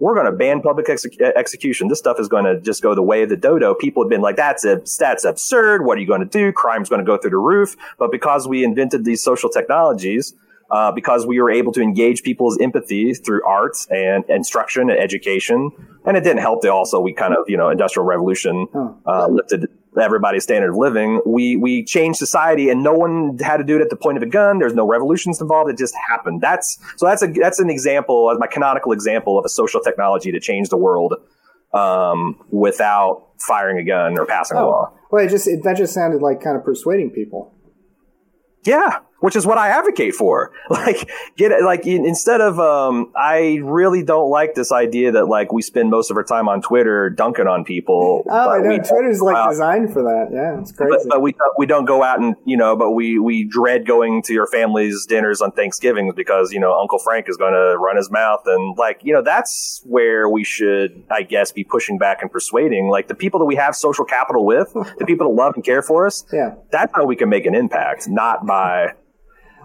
We're 0.00 0.14
going 0.14 0.26
to 0.26 0.32
ban 0.32 0.60
public 0.60 0.88
exe- 0.88 1.18
execution. 1.20 1.88
This 1.88 1.98
stuff 1.98 2.20
is 2.20 2.28
going 2.28 2.44
to 2.44 2.60
just 2.60 2.82
go 2.82 2.94
the 2.94 3.02
way 3.02 3.22
of 3.22 3.30
the 3.30 3.36
dodo. 3.36 3.74
People 3.74 4.02
have 4.04 4.10
been 4.10 4.20
like, 4.20 4.36
that's, 4.36 4.64
a, 4.64 4.82
that's 4.98 5.24
absurd. 5.24 5.84
What 5.84 5.98
are 5.98 6.00
you 6.00 6.06
going 6.06 6.20
to 6.20 6.26
do? 6.26 6.52
Crime's 6.52 6.88
going 6.88 7.00
to 7.00 7.06
go 7.06 7.16
through 7.16 7.30
the 7.30 7.38
roof. 7.38 7.76
But 7.98 8.12
because 8.12 8.46
we 8.46 8.62
invented 8.62 9.04
these 9.04 9.22
social 9.22 9.48
technologies, 9.48 10.34
uh, 10.70 10.92
because 10.92 11.26
we 11.26 11.40
were 11.40 11.50
able 11.50 11.72
to 11.72 11.80
engage 11.80 12.22
people's 12.22 12.58
empathy 12.60 13.14
through 13.14 13.44
arts 13.46 13.86
and 13.86 14.24
instruction 14.28 14.90
and 14.90 14.98
education. 14.98 15.70
And 16.04 16.16
it 16.16 16.22
didn't 16.22 16.42
help 16.42 16.62
that 16.62 16.70
also 16.70 17.00
we 17.00 17.12
kind 17.12 17.34
of, 17.34 17.48
you 17.48 17.56
know, 17.56 17.70
industrial 17.70 18.06
revolution 18.06 18.68
uh, 19.06 19.28
lifted 19.28 19.68
everybody's 20.00 20.42
standard 20.42 20.70
of 20.70 20.76
living. 20.76 21.20
We 21.24 21.56
we 21.56 21.84
changed 21.84 22.18
society, 22.18 22.70
and 22.70 22.82
no 22.82 22.92
one 22.92 23.38
had 23.38 23.58
to 23.58 23.64
do 23.64 23.76
it 23.76 23.82
at 23.82 23.90
the 23.90 23.96
point 23.96 24.16
of 24.16 24.22
a 24.22 24.26
gun. 24.26 24.58
There's 24.58 24.74
no 24.74 24.86
revolutions 24.86 25.40
involved. 25.40 25.70
It 25.70 25.78
just 25.78 25.94
happened. 26.08 26.40
That's 26.40 26.78
so 26.96 27.06
that's 27.06 27.22
a 27.22 27.26
that's 27.28 27.58
an 27.58 27.70
example, 27.70 28.30
as 28.32 28.38
my 28.38 28.46
canonical 28.46 28.92
example 28.92 29.38
of 29.38 29.44
a 29.44 29.48
social 29.48 29.80
technology 29.80 30.32
to 30.32 30.40
change 30.40 30.68
the 30.68 30.76
world 30.76 31.14
um, 31.72 32.44
without 32.50 33.28
firing 33.38 33.78
a 33.78 33.84
gun 33.84 34.18
or 34.18 34.26
passing 34.26 34.56
oh. 34.56 34.64
a 34.64 34.66
law. 34.66 34.92
Well, 35.10 35.24
it 35.24 35.30
just 35.30 35.46
it, 35.46 35.62
that 35.64 35.76
just 35.76 35.94
sounded 35.94 36.22
like 36.22 36.42
kind 36.42 36.56
of 36.56 36.64
persuading 36.64 37.10
people. 37.10 37.54
Yeah, 38.64 38.98
which 39.20 39.36
is 39.36 39.46
what 39.46 39.58
I 39.58 39.68
advocate 39.68 40.14
for. 40.14 40.52
Like, 40.78 41.10
get 41.36 41.50
it, 41.50 41.64
like, 41.64 41.86
instead 41.86 42.40
of, 42.40 42.60
um, 42.60 43.10
I 43.16 43.58
really 43.62 44.02
don't 44.02 44.30
like 44.30 44.54
this 44.54 44.70
idea 44.70 45.12
that, 45.12 45.26
like, 45.26 45.52
we 45.52 45.60
spend 45.60 45.90
most 45.90 46.10
of 46.10 46.16
our 46.16 46.22
time 46.22 46.48
on 46.48 46.62
Twitter 46.62 47.10
dunking 47.10 47.46
on 47.46 47.64
people. 47.64 48.22
Oh, 48.28 48.50
I 48.50 48.58
know. 48.58 48.78
Twitter's, 48.78 49.20
like, 49.20 49.34
uh, 49.34 49.48
designed 49.48 49.92
for 49.92 50.02
that. 50.02 50.28
Yeah, 50.32 50.60
it's 50.60 50.70
crazy. 50.70 50.90
But, 50.90 51.08
but, 51.08 51.22
we, 51.22 51.34
we 51.56 51.66
don't 51.66 51.84
go 51.84 52.04
out 52.04 52.20
and, 52.20 52.36
you 52.44 52.56
know, 52.56 52.76
but 52.76 52.92
we, 52.92 53.18
we 53.18 53.44
dread 53.44 53.86
going 53.86 54.22
to 54.22 54.32
your 54.32 54.46
family's 54.46 55.04
dinners 55.06 55.40
on 55.40 55.50
Thanksgiving 55.52 56.12
because, 56.14 56.52
you 56.52 56.60
know, 56.60 56.78
Uncle 56.78 56.98
Frank 56.98 57.28
is 57.28 57.36
going 57.36 57.54
to 57.54 57.76
run 57.78 57.96
his 57.96 58.10
mouth. 58.10 58.42
And, 58.46 58.76
like, 58.78 59.00
you 59.02 59.12
know, 59.12 59.22
that's 59.22 59.80
where 59.84 60.28
we 60.28 60.44
should, 60.44 61.02
I 61.10 61.22
guess, 61.22 61.50
be 61.50 61.64
pushing 61.64 61.98
back 61.98 62.22
and 62.22 62.30
persuading. 62.30 62.88
Like, 62.88 63.08
the 63.08 63.16
people 63.16 63.40
that 63.40 63.46
we 63.46 63.56
have 63.56 63.74
social 63.74 64.04
capital 64.04 64.46
with, 64.46 64.72
the 64.98 65.06
people 65.06 65.28
that 65.28 65.34
love 65.34 65.54
and 65.56 65.64
care 65.64 65.82
for 65.82 66.06
us, 66.06 66.24
yeah. 66.32 66.54
that's 66.70 66.92
how 66.94 67.04
we 67.04 67.16
can 67.16 67.28
make 67.28 67.46
an 67.46 67.54
impact, 67.54 68.06
not 68.08 68.46
by 68.46 68.92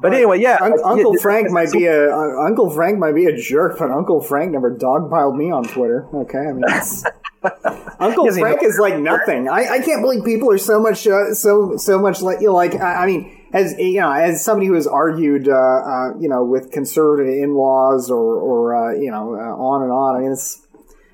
but 0.02 0.14
anyway, 0.14 0.39
yeah, 0.39 0.58
Un- 0.62 0.74
Uncle 0.84 1.16
yeah, 1.16 1.22
Frank 1.22 1.52
might 1.52 1.72
be 1.72 1.86
a 1.86 2.14
uh, 2.14 2.46
Uncle 2.46 2.70
Frank 2.70 3.00
might 3.00 3.16
be 3.16 3.26
a 3.26 3.36
jerk, 3.36 3.78
but 3.80 3.91
Uncle 3.91 4.22
Frank 4.22 4.52
never 4.52 4.76
dogpiled 4.76 5.38
me 5.38 5.52
on 5.52 5.64
Twitter. 5.64 6.08
Okay, 6.14 6.39
I 6.39 6.54
mean, 6.54 6.64
Uncle 8.00 8.32
Frank 8.32 8.64
is 8.64 8.78
like 8.80 8.98
nothing. 8.98 9.48
I, 9.48 9.76
I 9.76 9.80
can't 9.80 10.02
believe 10.02 10.26
people 10.26 10.52
are 10.52 10.58
so 10.58 10.82
much 10.82 11.08
uh, 11.08 11.34
so 11.34 11.78
so 11.78 12.00
much 12.00 12.22
like 12.22 12.41
you 12.41 12.48
know, 12.48 12.54
like 12.54 12.76
I, 12.76 13.04
I, 13.04 13.06
mean. 13.06 13.39
As 13.54 13.76
you 13.78 14.00
know, 14.00 14.12
as 14.12 14.44
somebody 14.44 14.66
who 14.66 14.74
has 14.74 14.88
argued, 14.88 15.48
uh, 15.48 15.54
uh 15.54 16.18
you 16.20 16.28
know, 16.28 16.44
with 16.44 16.72
conservative 16.72 17.28
in-laws 17.28 18.10
or, 18.10 18.38
or 18.38 18.76
uh, 18.76 18.96
you 18.96 19.12
know, 19.12 19.36
uh, 19.36 19.64
on 19.64 19.84
and 19.84 19.91
on. 19.91 20.16
I 20.16 20.20
mean, 20.22 20.32
it's, 20.32 20.66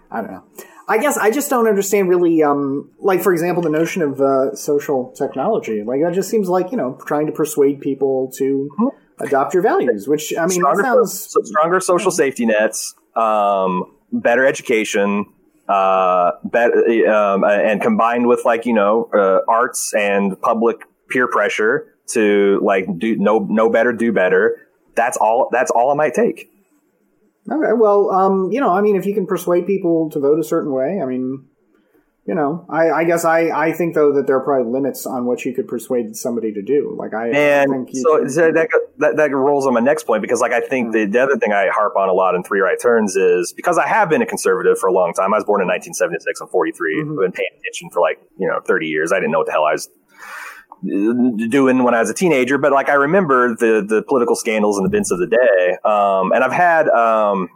I 0.09 0.21
don't 0.21 0.31
know. 0.31 0.43
I 0.89 0.97
guess 0.97 1.17
I 1.17 1.29
just 1.29 1.51
don't 1.51 1.67
understand 1.67 2.09
really, 2.09 2.41
um, 2.41 2.89
like 2.97 3.21
for 3.21 3.31
example, 3.31 3.61
the 3.61 3.69
notion 3.69 4.01
of 4.01 4.19
uh, 4.19 4.55
social 4.55 5.11
technology. 5.11 5.83
Like 5.83 6.01
that 6.01 6.13
just 6.15 6.31
seems 6.31 6.49
like 6.49 6.71
you 6.71 6.77
know 6.77 6.97
trying 7.05 7.27
to 7.27 7.31
persuade 7.31 7.79
people 7.79 8.31
to 8.37 8.91
adopt 9.19 9.53
your 9.53 9.61
values. 9.61 10.07
Which 10.07 10.33
I 10.35 10.47
mean, 10.47 10.59
stronger, 10.61 10.81
sounds 10.81 11.29
so 11.29 11.41
stronger 11.43 11.79
social 11.79 12.09
safety 12.09 12.47
nets, 12.47 12.95
um, 13.15 13.95
better 14.11 14.47
education, 14.47 15.27
uh, 15.67 16.31
better, 16.43 17.07
um, 17.07 17.43
and 17.43 17.79
combined 17.79 18.27
with 18.27 18.43
like 18.43 18.65
you 18.65 18.73
know 18.73 19.11
uh, 19.13 19.41
arts 19.47 19.93
and 19.93 20.41
public 20.41 20.77
peer 21.07 21.27
pressure 21.27 21.93
to 22.13 22.59
like 22.63 22.87
do 22.97 23.15
no 23.15 23.45
no 23.47 23.69
better, 23.69 23.93
do 23.93 24.11
better. 24.11 24.57
That's 24.95 25.17
all. 25.17 25.49
That's 25.51 25.69
all 25.69 25.91
it 25.91 25.95
might 25.95 26.15
take. 26.15 26.51
Okay, 27.51 27.73
well, 27.75 28.09
um, 28.11 28.51
you 28.51 28.59
know, 28.59 28.69
I 28.71 28.81
mean, 28.81 28.95
if 28.95 29.05
you 29.05 29.13
can 29.13 29.25
persuade 29.25 29.65
people 29.65 30.09
to 30.11 30.19
vote 30.19 30.39
a 30.39 30.43
certain 30.43 30.71
way, 30.71 30.99
I 31.01 31.05
mean, 31.05 31.45
you 32.25 32.35
know, 32.35 32.65
I, 32.69 32.91
I 32.91 33.03
guess 33.05 33.25
I, 33.25 33.49
I 33.49 33.71
think 33.71 33.95
though 33.95 34.13
that 34.13 34.27
there 34.27 34.35
are 34.35 34.43
probably 34.43 34.71
limits 34.71 35.07
on 35.07 35.25
what 35.25 35.43
you 35.45 35.53
could 35.55 35.67
persuade 35.67 36.15
somebody 36.15 36.53
to 36.53 36.61
do. 36.61 36.95
Like 36.95 37.13
I, 37.15 37.29
I 37.29 37.31
And 37.31 37.71
think 37.71 37.89
you 37.91 38.01
so, 38.01 38.17
can- 38.19 38.29
so 38.29 38.51
that, 38.51 38.69
that 38.99 39.15
that 39.17 39.31
rolls 39.31 39.65
on 39.65 39.73
my 39.73 39.79
next 39.79 40.03
point 40.05 40.21
because 40.21 40.39
like 40.39 40.51
I 40.51 40.59
think 40.61 40.93
the, 40.93 41.05
the 41.05 41.19
other 41.23 41.37
thing 41.37 41.53
I 41.53 41.69
harp 41.73 41.95
on 41.95 42.07
a 42.07 42.13
lot 42.13 42.35
in 42.35 42.43
three 42.43 42.59
right 42.59 42.77
turns 42.79 43.15
is 43.15 43.51
because 43.53 43.79
I 43.79 43.87
have 43.87 44.09
been 44.09 44.21
a 44.21 44.27
conservative 44.27 44.77
for 44.77 44.85
a 44.87 44.93
long 44.93 45.13
time. 45.13 45.33
I 45.33 45.37
was 45.37 45.45
born 45.45 45.61
in 45.61 45.67
1976. 45.67 46.41
I'm 46.41 46.49
43. 46.49 47.01
Mhm. 47.01 47.11
I've 47.13 47.17
been 47.19 47.31
paying 47.31 47.49
attention 47.61 47.89
for 47.89 47.99
like 47.99 48.19
you 48.37 48.47
know 48.47 48.59
30 48.63 48.85
years. 48.85 49.11
I 49.11 49.15
didn't 49.15 49.31
know 49.31 49.39
what 49.39 49.47
the 49.47 49.53
hell 49.53 49.65
I 49.65 49.71
was 49.73 49.89
doing 50.83 51.83
when 51.83 51.93
I 51.93 51.99
was 51.99 52.09
a 52.09 52.13
teenager, 52.13 52.57
but 52.57 52.71
like 52.71 52.89
I 52.89 52.93
remember 52.93 53.55
the 53.55 53.85
the 53.87 54.03
political 54.03 54.35
scandals 54.35 54.77
and 54.77 54.87
events 54.87 55.11
of 55.11 55.19
the 55.19 55.27
day. 55.27 55.77
Um, 55.83 56.31
and 56.31 56.43
I've 56.43 56.53
had 56.53 56.87
um, 56.89 57.49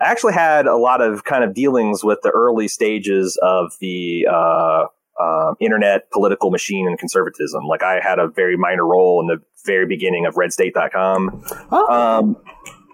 I 0.00 0.10
actually 0.10 0.32
had 0.32 0.66
a 0.66 0.76
lot 0.76 1.00
of 1.00 1.24
kind 1.24 1.44
of 1.44 1.54
dealings 1.54 2.02
with 2.02 2.20
the 2.22 2.30
early 2.30 2.68
stages 2.68 3.38
of 3.42 3.72
the 3.80 4.26
uh, 4.30 4.84
uh, 5.20 5.54
internet 5.60 6.10
political 6.10 6.50
machine 6.50 6.86
and 6.86 6.98
conservatism. 6.98 7.64
Like 7.66 7.82
I 7.82 8.00
had 8.00 8.18
a 8.18 8.28
very 8.28 8.56
minor 8.56 8.86
role 8.86 9.20
in 9.20 9.26
the 9.26 9.42
very 9.66 9.86
beginning 9.86 10.24
of 10.26 10.34
RedState.com. 10.34 11.44
oh, 11.70 11.92
Um, 11.92 12.36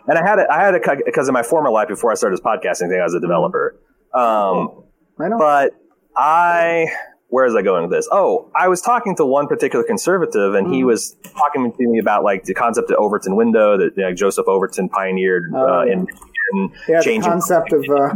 and 0.09 0.19
I 0.19 0.29
had 0.29 0.39
a, 0.39 0.53
I 0.53 0.65
had 0.65 0.75
a 0.75 0.97
because 1.05 1.29
in 1.29 1.35
my 1.35 1.43
former 1.43 1.71
life 1.71 1.89
before 1.89 2.11
I 2.11 2.15
started 2.15 2.39
this 2.39 2.45
podcasting 2.45 2.89
thing, 2.89 3.01
I 3.01 3.05
was 3.05 3.15
a 3.15 3.21
developer. 3.21 3.77
Um, 4.15 4.85
right 5.17 5.33
on. 5.33 5.39
but 5.39 5.73
I, 6.17 6.87
where 7.29 7.45
is 7.47 7.55
I 7.57 7.63
going 7.63 7.83
with 7.83 7.91
this? 7.91 8.09
Oh, 8.13 8.51
I 8.55 8.69
was 8.69 8.81
talking 8.81 9.17
to 9.17 9.27
one 9.27 9.47
particular 9.49 9.85
conservative, 9.85 10.55
and 10.55 10.73
he 10.73 10.83
Mm. 10.83 10.87
was 10.87 11.17
talking 11.37 11.73
to 11.73 11.87
me 11.89 11.99
about 11.99 12.23
like 12.25 12.45
the 12.45 12.55
concept 12.55 12.91
of 12.91 12.97
Overton 12.99 13.35
window 13.37 13.77
that 13.77 13.97
you 13.97 14.03
know, 14.05 14.13
Joseph 14.15 14.47
Overton 14.49 14.89
pioneered 14.89 15.53
uh, 15.55 15.83
yeah. 15.85 15.93
in, 15.93 16.07
in 16.55 16.73
yeah, 16.89 17.01
the 17.03 17.19
concept 17.21 17.73
of 17.73 17.85
uh, 17.91 18.15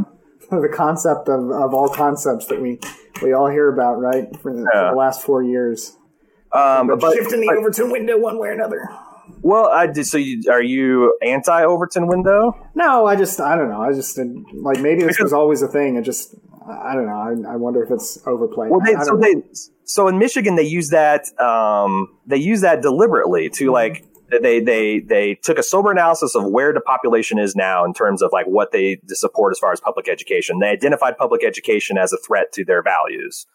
the 0.60 0.68
concept 0.72 1.28
of, 1.28 1.50
of 1.50 1.74
all 1.74 1.88
concepts 1.88 2.46
that 2.46 2.60
we 2.60 2.78
we 3.22 3.32
all 3.32 3.48
hear 3.48 3.68
about, 3.72 4.00
right, 4.00 4.28
for 4.40 4.52
the, 4.54 4.62
for 4.72 4.90
the 4.90 4.96
last 4.96 5.22
four 5.22 5.42
years. 5.42 5.96
Um, 6.52 6.86
but, 6.88 7.12
shifting 7.14 7.40
the 7.40 7.46
but- 7.48 7.58
Overton 7.58 7.90
window 7.90 8.18
one 8.18 8.38
way 8.38 8.48
or 8.48 8.52
another. 8.52 8.88
well, 9.42 9.66
I 9.68 9.86
did. 9.86 10.06
So, 10.06 10.18
you, 10.18 10.42
are 10.50 10.62
you 10.62 11.16
anti 11.22 11.62
Overton 11.64 12.06
window? 12.06 12.56
No, 12.74 13.06
I 13.06 13.16
just 13.16 13.40
I 13.40 13.56
don't 13.56 13.68
know. 13.70 13.80
I 13.82 13.92
just 13.92 14.16
did, 14.16 14.28
like 14.54 14.80
maybe 14.80 15.02
this 15.02 15.18
was 15.20 15.32
always 15.32 15.62
a 15.62 15.68
thing. 15.68 15.96
It 15.96 16.02
just 16.02 16.34
I 16.70 16.94
don't 16.94 17.06
know. 17.06 17.48
I, 17.48 17.54
I 17.54 17.56
wonder 17.56 17.82
if 17.82 17.90
it's 17.90 18.18
overplayed. 18.26 18.70
Well, 18.70 18.80
they, 18.80 18.94
so 19.02 19.16
they 19.16 19.42
so 19.84 20.08
in 20.08 20.18
Michigan 20.18 20.56
they 20.56 20.62
use 20.62 20.90
that 20.90 21.26
um, 21.40 22.16
they 22.26 22.36
use 22.36 22.60
that 22.62 22.82
deliberately 22.82 23.48
Mm-hmm. 23.48 23.64
to 23.64 23.72
like 23.72 24.04
they 24.42 24.60
they 24.60 25.00
they 25.00 25.34
took 25.34 25.58
a 25.58 25.62
sober 25.62 25.90
analysis 25.90 26.34
of 26.34 26.44
where 26.44 26.72
the 26.72 26.80
population 26.80 27.38
is 27.38 27.56
now 27.56 27.84
in 27.84 27.92
terms 27.92 28.22
of 28.22 28.30
like 28.32 28.46
what 28.46 28.72
they 28.72 29.00
support 29.08 29.52
as 29.52 29.58
far 29.58 29.72
as 29.72 29.80
public 29.80 30.08
education. 30.08 30.58
They 30.60 30.68
identified 30.68 31.16
public 31.18 31.44
education 31.44 31.98
as 31.98 32.12
a 32.12 32.16
threat 32.16 32.52
to 32.52 32.64
their 32.64 32.82
values. 32.82 33.46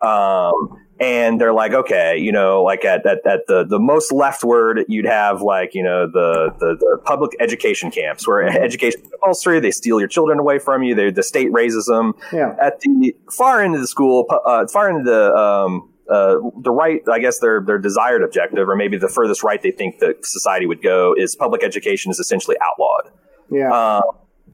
Um, 0.00 0.84
and 1.00 1.40
they're 1.40 1.52
like, 1.52 1.72
okay, 1.72 2.18
you 2.18 2.32
know, 2.32 2.62
like 2.62 2.84
at, 2.84 3.06
at, 3.06 3.24
at 3.26 3.46
the, 3.46 3.64
the 3.64 3.78
most 3.78 4.12
leftward, 4.12 4.84
you'd 4.88 5.06
have 5.06 5.42
like, 5.42 5.74
you 5.74 5.82
know, 5.82 6.06
the, 6.06 6.50
the, 6.58 6.76
the 6.76 6.98
public 7.04 7.32
education 7.38 7.90
camps 7.90 8.26
where 8.26 8.42
education 8.42 9.00
is 9.02 9.10
compulsory. 9.10 9.60
They 9.60 9.70
steal 9.70 10.00
your 10.00 10.08
children 10.08 10.40
away 10.40 10.58
from 10.58 10.82
you. 10.82 10.94
They, 10.96 11.10
the 11.10 11.22
state 11.22 11.52
raises 11.52 11.86
them 11.86 12.14
yeah. 12.32 12.56
at 12.60 12.80
the 12.80 13.14
far 13.30 13.62
end 13.62 13.76
of 13.76 13.80
the 13.80 13.86
school, 13.86 14.26
uh, 14.44 14.66
far 14.66 14.90
into 14.90 15.08
the 15.08 15.34
um, 15.34 15.92
uh, 16.10 16.36
the 16.62 16.70
right, 16.70 17.02
I 17.10 17.18
guess 17.18 17.38
their 17.38 17.62
their 17.64 17.78
desired 17.78 18.22
objective, 18.22 18.68
or 18.68 18.76
maybe 18.76 18.96
the 18.96 19.08
furthest 19.08 19.42
right 19.42 19.62
they 19.62 19.70
think 19.70 19.98
that 19.98 20.24
society 20.24 20.66
would 20.66 20.82
go, 20.82 21.14
is 21.16 21.36
public 21.36 21.62
education 21.62 22.10
is 22.10 22.18
essentially 22.18 22.56
outlawed. 22.64 23.12
Yeah. 23.50 23.72
Uh, 23.72 24.00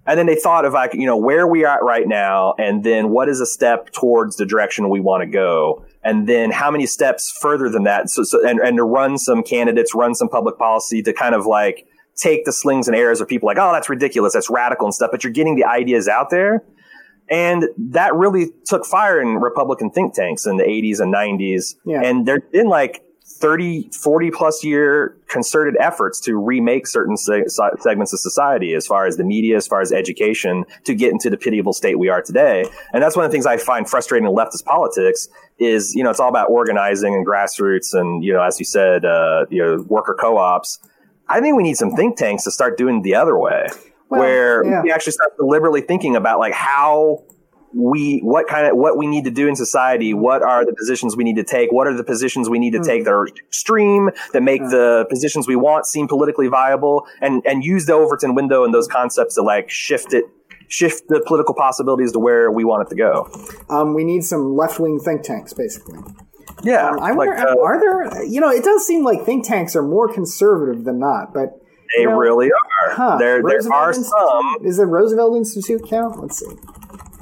and 0.07 0.19
then 0.19 0.27
they 0.27 0.37
thought 0.37 0.65
of 0.65 0.73
like 0.73 0.95
you 0.95 1.07
know 1.07 1.17
where 1.17 1.47
we 1.47 1.65
are 1.65 1.77
at 1.77 1.83
right 1.83 2.07
now, 2.07 2.55
and 2.59 2.85
then 2.85 3.11
what 3.11 3.29
is 3.29 3.41
a 3.41 3.47
step 3.47 3.91
towards 3.93 4.37
the 4.37 4.47
direction 4.47 4.89
we 4.89 5.01
want 5.01 5.23
to 5.23 5.27
go, 5.27 5.85
and 6.03 6.29
then 6.29 6.51
how 6.51 6.71
many 6.71 6.87
steps 6.87 7.37
further 7.41 7.69
than 7.69 7.85
that. 7.85 8.11
So, 8.11 8.23
so 8.23 8.47
and 8.47 8.61
and 8.61 8.77
to 8.77 8.85
run 8.85 9.19
some 9.19 9.43
candidates, 9.43 9.95
run 9.95 10.15
some 10.15 10.29
public 10.29 10.59
policy 10.59 11.03
to 11.03 11.13
kind 11.13 11.35
of 11.35 11.47
like 11.47 11.87
take 12.17 12.45
the 12.45 12.53
slings 12.53 12.89
and 12.89 12.97
arrows 12.97 13.21
of 13.21 13.29
people 13.29 13.47
like, 13.47 13.59
oh, 13.59 13.73
that's 13.73 13.89
ridiculous, 13.89 14.33
that's 14.35 14.51
radical 14.51 14.87
and 14.87 14.95
stuff, 14.95 15.11
but 15.11 15.25
you're 15.25 15.33
getting 15.33 15.57
the 15.57 15.65
ideas 15.65 16.09
out 16.09 16.31
there. 16.31 16.63
And 17.29 17.65
that 17.79 18.15
really 18.15 18.51
took 18.67 18.85
fire 18.85 19.21
in 19.21 19.37
Republican 19.37 19.91
think 19.91 20.15
tanks 20.15 20.47
in 20.47 20.59
the 20.59 20.65
80s 20.65 21.01
and 21.01 21.13
90s. 21.13 21.75
Yeah. 21.85 22.03
And 22.03 22.27
there's 22.27 22.43
been 22.53 22.69
like 22.69 23.03
30, 23.45 23.91
40 23.91 24.31
plus 24.31 24.65
year 24.65 25.15
concerted 25.29 25.77
efforts 25.79 26.19
to 26.19 26.35
remake 26.35 26.87
certain 26.87 27.15
se- 27.15 27.49
se- 27.49 27.77
segments 27.81 28.11
of 28.15 28.19
society 28.19 28.73
as 28.73 28.87
far 28.87 29.05
as 29.05 29.19
the 29.19 29.23
media, 29.23 29.55
as 29.55 29.67
far 29.67 29.83
as 29.83 29.93
education, 29.93 30.65
to 30.85 30.95
get 30.95 31.13
into 31.13 31.29
the 31.29 31.37
pitiable 31.37 31.75
state 31.75 31.99
we 31.99 32.09
are 32.09 32.23
today. 32.23 32.65
And 32.95 33.03
that's 33.03 33.17
one 33.17 33.27
of 33.27 33.31
the 33.31 33.35
things 33.35 33.45
I 33.45 33.59
find 33.59 33.87
frustrating 33.87 34.27
in 34.27 34.35
leftist 34.35 34.65
politics 34.65 35.29
is, 35.59 35.95
you 35.95 36.03
know, 36.03 36.09
it's 36.09 36.21
all 36.21 36.31
about 36.31 36.49
organizing 36.49 37.15
and 37.15 37.27
grassroots 37.27 37.93
and, 37.93 38.25
you 38.25 38.33
know, 38.33 38.41
as 38.41 38.59
you 38.59 38.65
said, 38.65 39.05
uh, 39.05 39.45
you 39.51 39.63
know, 39.63 39.85
worker 39.91 40.17
co-ops. 40.19 40.79
I 41.29 41.43
think 41.43 41.55
we 41.55 41.65
need 41.65 41.77
some 41.77 41.91
think 41.95 42.17
tanks 42.17 42.45
to 42.45 42.51
start 42.51 42.79
doing 42.79 43.03
the 43.03 43.15
other 43.15 43.39
way 43.39 43.67
Well, 44.09 44.21
where 44.21 44.65
yeah. 44.65 44.81
we 44.81 44.91
actually 44.91 45.13
start 45.13 45.37
deliberately 45.37 45.83
thinking 45.83 46.17
about 46.17 46.39
like 46.39 46.55
how 46.55 47.25
we 47.75 48.21
what 48.21 48.47
kind 48.47 48.67
of 48.67 48.77
what 48.77 48.97
we 48.97 49.07
need 49.07 49.25
to 49.25 49.31
do 49.31 49.49
in 49.49 49.57
society 49.57 50.15
what 50.15 50.43
are 50.43 50.65
the 50.65 50.75
positions 50.75 51.17
we 51.17 51.25
need 51.25 51.37
to 51.37 51.45
take 51.45 51.73
what 51.73 51.87
are 51.87 51.97
the 51.97 52.05
positions 52.05 52.49
we 52.49 52.59
need 52.59 52.73
to 52.73 52.83
take 52.83 53.05
that 53.05 53.13
are 53.13 53.27
extreme 53.27 54.11
that 54.33 54.43
make 54.43 54.61
the 54.63 55.07
positions 55.11 55.49
we 55.49 55.57
want 55.57 55.87
seem 55.87 56.07
politically 56.07 56.47
viable 56.47 57.07
and 57.21 57.43
and 57.47 57.65
use 57.65 57.87
the 57.87 57.93
overton 57.93 58.35
window 58.35 58.65
and 58.65 58.73
those 58.73 58.87
concepts 58.87 59.35
to 59.35 59.43
like 59.43 59.69
shift 59.71 60.13
it 60.13 60.25
shift 60.69 61.09
the 61.09 61.21
political 61.27 61.55
possibilities 61.55 62.13
to 62.13 62.19
where 62.19 62.51
we 62.51 62.65
want 62.65 62.87
it 62.87 62.91
to 62.91 62.97
go 62.97 63.29
Um, 63.69 63.95
we 63.95 64.05
need 64.05 64.23
some 64.25 64.55
left 64.57 64.79
wing 64.79 65.01
think 65.01 65.23
tanks, 65.23 65.53
basically. 65.53 65.99
yeah 66.63 66.89
Um, 66.91 67.01
I 67.01 67.11
like, 67.11 67.29
wonder, 67.29 67.49
uh, 67.49 67.57
are 67.59 67.81
there? 67.81 68.25
You 68.25 68.41
know, 68.41 68.51
it 68.51 68.65
does 68.65 68.87
seem 68.87 69.05
like 69.05 69.25
think 69.25 69.47
tanks 69.47 69.75
are 69.77 69.83
more 69.83 70.13
conservative 70.13 70.85
than 70.85 70.99
not, 70.99 71.35
but 71.35 71.61
they 71.97 72.03
you 72.03 72.09
know, 72.09 72.17
really 72.17 72.51
are 72.51 72.95
huh, 72.95 73.17
there 73.19 73.43
there 73.43 73.61
are 73.73 73.89
Institute? 73.89 74.13
some 74.19 74.57
Is 74.65 74.77
the 74.79 74.87
Roosevelt 74.87 75.37
Institute 75.37 75.83
count? 75.89 76.21
Let's 76.21 76.39
see. 76.39 76.55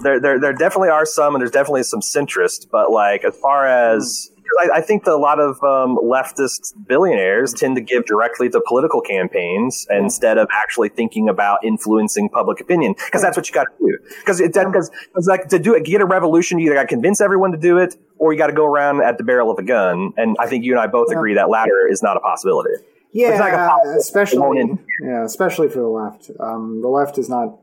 There, 0.03 0.21
there, 0.21 0.41
there 0.41 0.53
definitely 0.53 0.91
are 0.91 1.07
some, 1.07 1.35
and 1.35 1.41
there's 1.41 1.51
definitely 1.51 1.83
some 1.85 2.01
centrist. 2.01 2.69
But 2.71 2.91
like, 2.91 3.25
as 3.25 3.37
far 3.37 3.67
as 3.67 4.31
I, 4.61 4.79
I 4.79 4.81
think 4.81 5.05
that 5.05 5.13
a 5.13 5.17
lot 5.17 5.41
of 5.41 5.63
um, 5.63 5.97
leftist 5.97 6.75
billionaires 6.87 7.53
tend 7.53 7.77
to 7.77 7.83
give 7.83 8.05
directly 8.05 8.49
to 8.51 8.61
political 8.67 9.01
campaigns 9.01 9.87
instead 9.91 10.39
of 10.39 10.49
actually 10.53 10.91
thinking 10.91 11.29
about 11.29 11.65
influencing 11.65 12.29
public 12.29 12.61
opinion, 12.61 12.95
because 13.07 13.23
that's 13.23 13.37
what 13.37 13.49
you 13.49 13.55
got 13.55 13.65
to 13.65 13.87
do. 13.87 13.99
Because 14.21 14.41
it 14.41 14.53
because 14.53 14.91
like 15.27 15.49
to 15.49 15.59
do 15.59 15.75
it, 15.75 15.85
get 15.85 16.01
a 16.01 16.07
revolution, 16.07 16.59
you 16.59 16.67
either 16.67 16.75
got 16.75 16.83
to 16.83 16.89
convince 16.89 17.21
everyone 17.21 17.53
to 17.53 17.59
do 17.59 17.79
it, 17.79 17.97
or 18.19 18.33
you 18.33 18.39
got 18.39 18.49
to 18.49 18.53
go 18.53 18.65
around 18.65 19.03
at 19.03 19.19
the 19.19 19.25
barrel 19.25 19.51
of 19.51 19.59
a 19.59 19.63
gun. 19.63 20.13
And 20.17 20.37
I 20.39 20.47
think 20.47 20.65
you 20.65 20.73
and 20.73 20.81
I 20.81 20.87
both 20.87 21.11
agree 21.11 21.35
that 21.35 21.49
latter 21.49 21.89
is 21.89 22.03
not 22.03 22.17
a 22.17 22.21
possibility. 22.21 22.75
Yeah, 23.13 23.37
not 23.39 23.51
gonna 23.51 23.69
pop. 23.69 23.81
It 23.85 23.89
won't 23.89 23.99
especially 24.01 24.61
end. 24.61 24.79
yeah, 25.05 25.25
especially 25.25 25.69
for 25.69 25.81
the 25.81 25.89
left. 25.89 26.31
Um, 26.41 26.81
the 26.81 26.89
left 26.89 27.15
does 27.17 27.29
not 27.29 27.59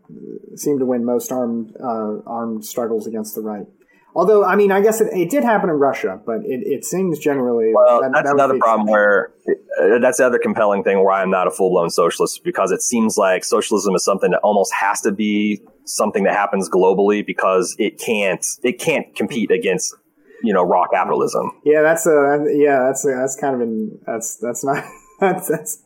seem 0.56 0.80
to 0.80 0.86
win 0.86 1.06
most 1.06 1.32
armed 1.32 1.76
uh, 1.82 2.20
armed 2.28 2.64
struggles 2.66 3.08
against 3.08 3.36
the 3.36 3.41
right. 3.41 3.66
Although, 4.16 4.43
I 4.43 4.56
mean, 4.56 4.72
I 4.72 4.82
guess 4.82 5.02
it, 5.02 5.14
it 5.14 5.30
did 5.30 5.43
happen 5.43 5.70
in 5.70 5.76
Russia, 5.76 6.20
but 6.26 6.38
it, 6.43 6.62
it 6.66 6.84
seems 6.84 7.20
generally 7.20 7.72
Well, 7.74 8.02
that- 8.02 8.12
that's 8.12 8.26
that 8.26 8.34
another 8.34 8.54
the 8.56 8.60
problem 8.60 8.88
where 8.88 9.32
uh, 9.80 10.00
that's 10.00 10.18
the 10.18 10.26
other 10.26 10.39
compelling 10.39 10.84
thing 10.84 11.04
where 11.04 11.14
I'm 11.14 11.30
not 11.30 11.47
a 11.47 11.52
full 11.52 11.70
blown 11.70 11.91
socialist 11.91 12.43
because 12.43 12.72
it 12.72 12.82
seems 12.82 13.18
like 13.18 13.43
socialism 13.43 13.93
is 13.95 14.04
something 14.04 14.32
that 14.32 14.39
almost 14.43 14.74
has 14.74 15.02
to 15.02 15.12
be 15.12 15.62
something 15.86 16.24
that 16.24 16.34
happens 16.36 16.70
globally 16.70 17.26
because 17.26 17.76
it 17.78 18.00
can't 18.00 18.43
it 18.64 18.80
can't 18.80 19.16
compete 19.16 19.52
against 19.52 19.95
you 20.43 20.54
know 20.54 20.64
raw 20.64 20.88
capitalism. 20.88 21.52
Yeah, 21.64 21.82
that's 21.84 22.08
a 22.08 22.45
yeah, 22.52 22.80
that's 22.88 23.06
a, 23.06 23.10
that's 23.10 23.36
kind 23.39 23.56
of 23.56 23.62
an 23.62 24.00
that's 24.08 24.38
that's 24.38 24.64
not 24.64 24.84
that's, 25.22 25.47
that's 25.47 25.84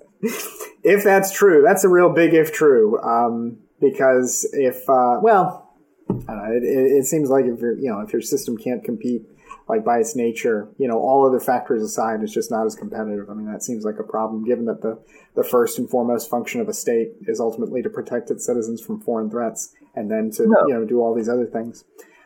if 0.84 1.04
that's 1.04 1.32
true, 1.32 1.64
that's 1.66 1.84
a 1.84 1.90
real 1.90 2.10
big 2.10 2.34
if 2.34 2.54
true. 2.54 3.02
Um, 3.02 3.58
because 3.80 4.48
if 4.54 4.88
uh, 4.90 5.20
well, 5.22 5.74
I 6.10 6.14
don't 6.14 6.28
know, 6.28 6.52
it, 6.56 6.64
it, 6.64 7.06
seems 7.06 7.30
like 7.30 7.46
if 7.46 7.60
your 7.60 7.78
you 7.78 7.90
know 7.90 8.00
if 8.00 8.14
your 8.14 8.22
system 8.22 8.58
can't 8.58 8.84
compete 8.84 9.24
like 9.68 9.84
by 9.84 10.00
its 10.00 10.16
nature, 10.16 10.70
you 10.78 10.88
know 10.88 11.00
all 11.00 11.26
other 11.28 11.40
factors 11.40 11.84
aside, 11.84 12.22
it's 12.22 12.34
just 12.34 12.52
not 12.52 12.66
as 12.66 12.76
competitive. 12.76 13.30
I 13.30 13.34
mean, 13.34 13.52
that 13.52 13.64
seems 13.64 13.84
like 13.84 14.00
a 14.00 14.04
problem 14.04 14.46
given 14.46 14.66
that 14.66 14.82
the 14.82 15.02
the 15.36 15.44
first 15.44 15.80
and 15.80 15.90
foremost 15.90 16.30
function 16.30 16.62
of 16.62 16.70
a 16.70 16.74
state 16.74 17.14
is 17.28 17.40
ultimately 17.40 17.82
to 17.82 17.90
protect 17.90 18.32
its 18.32 18.46
citizens 18.46 18.82
from 18.82 19.02
foreign 19.02 19.30
threats, 19.30 19.74
and 19.96 20.10
then 20.10 20.32
to 20.32 20.48
No. 20.48 20.68
you 20.68 20.74
know 20.74 20.86
do 20.86 21.02
all 21.02 21.14
these 21.14 21.30
other 21.30 21.46
things. 21.46 21.84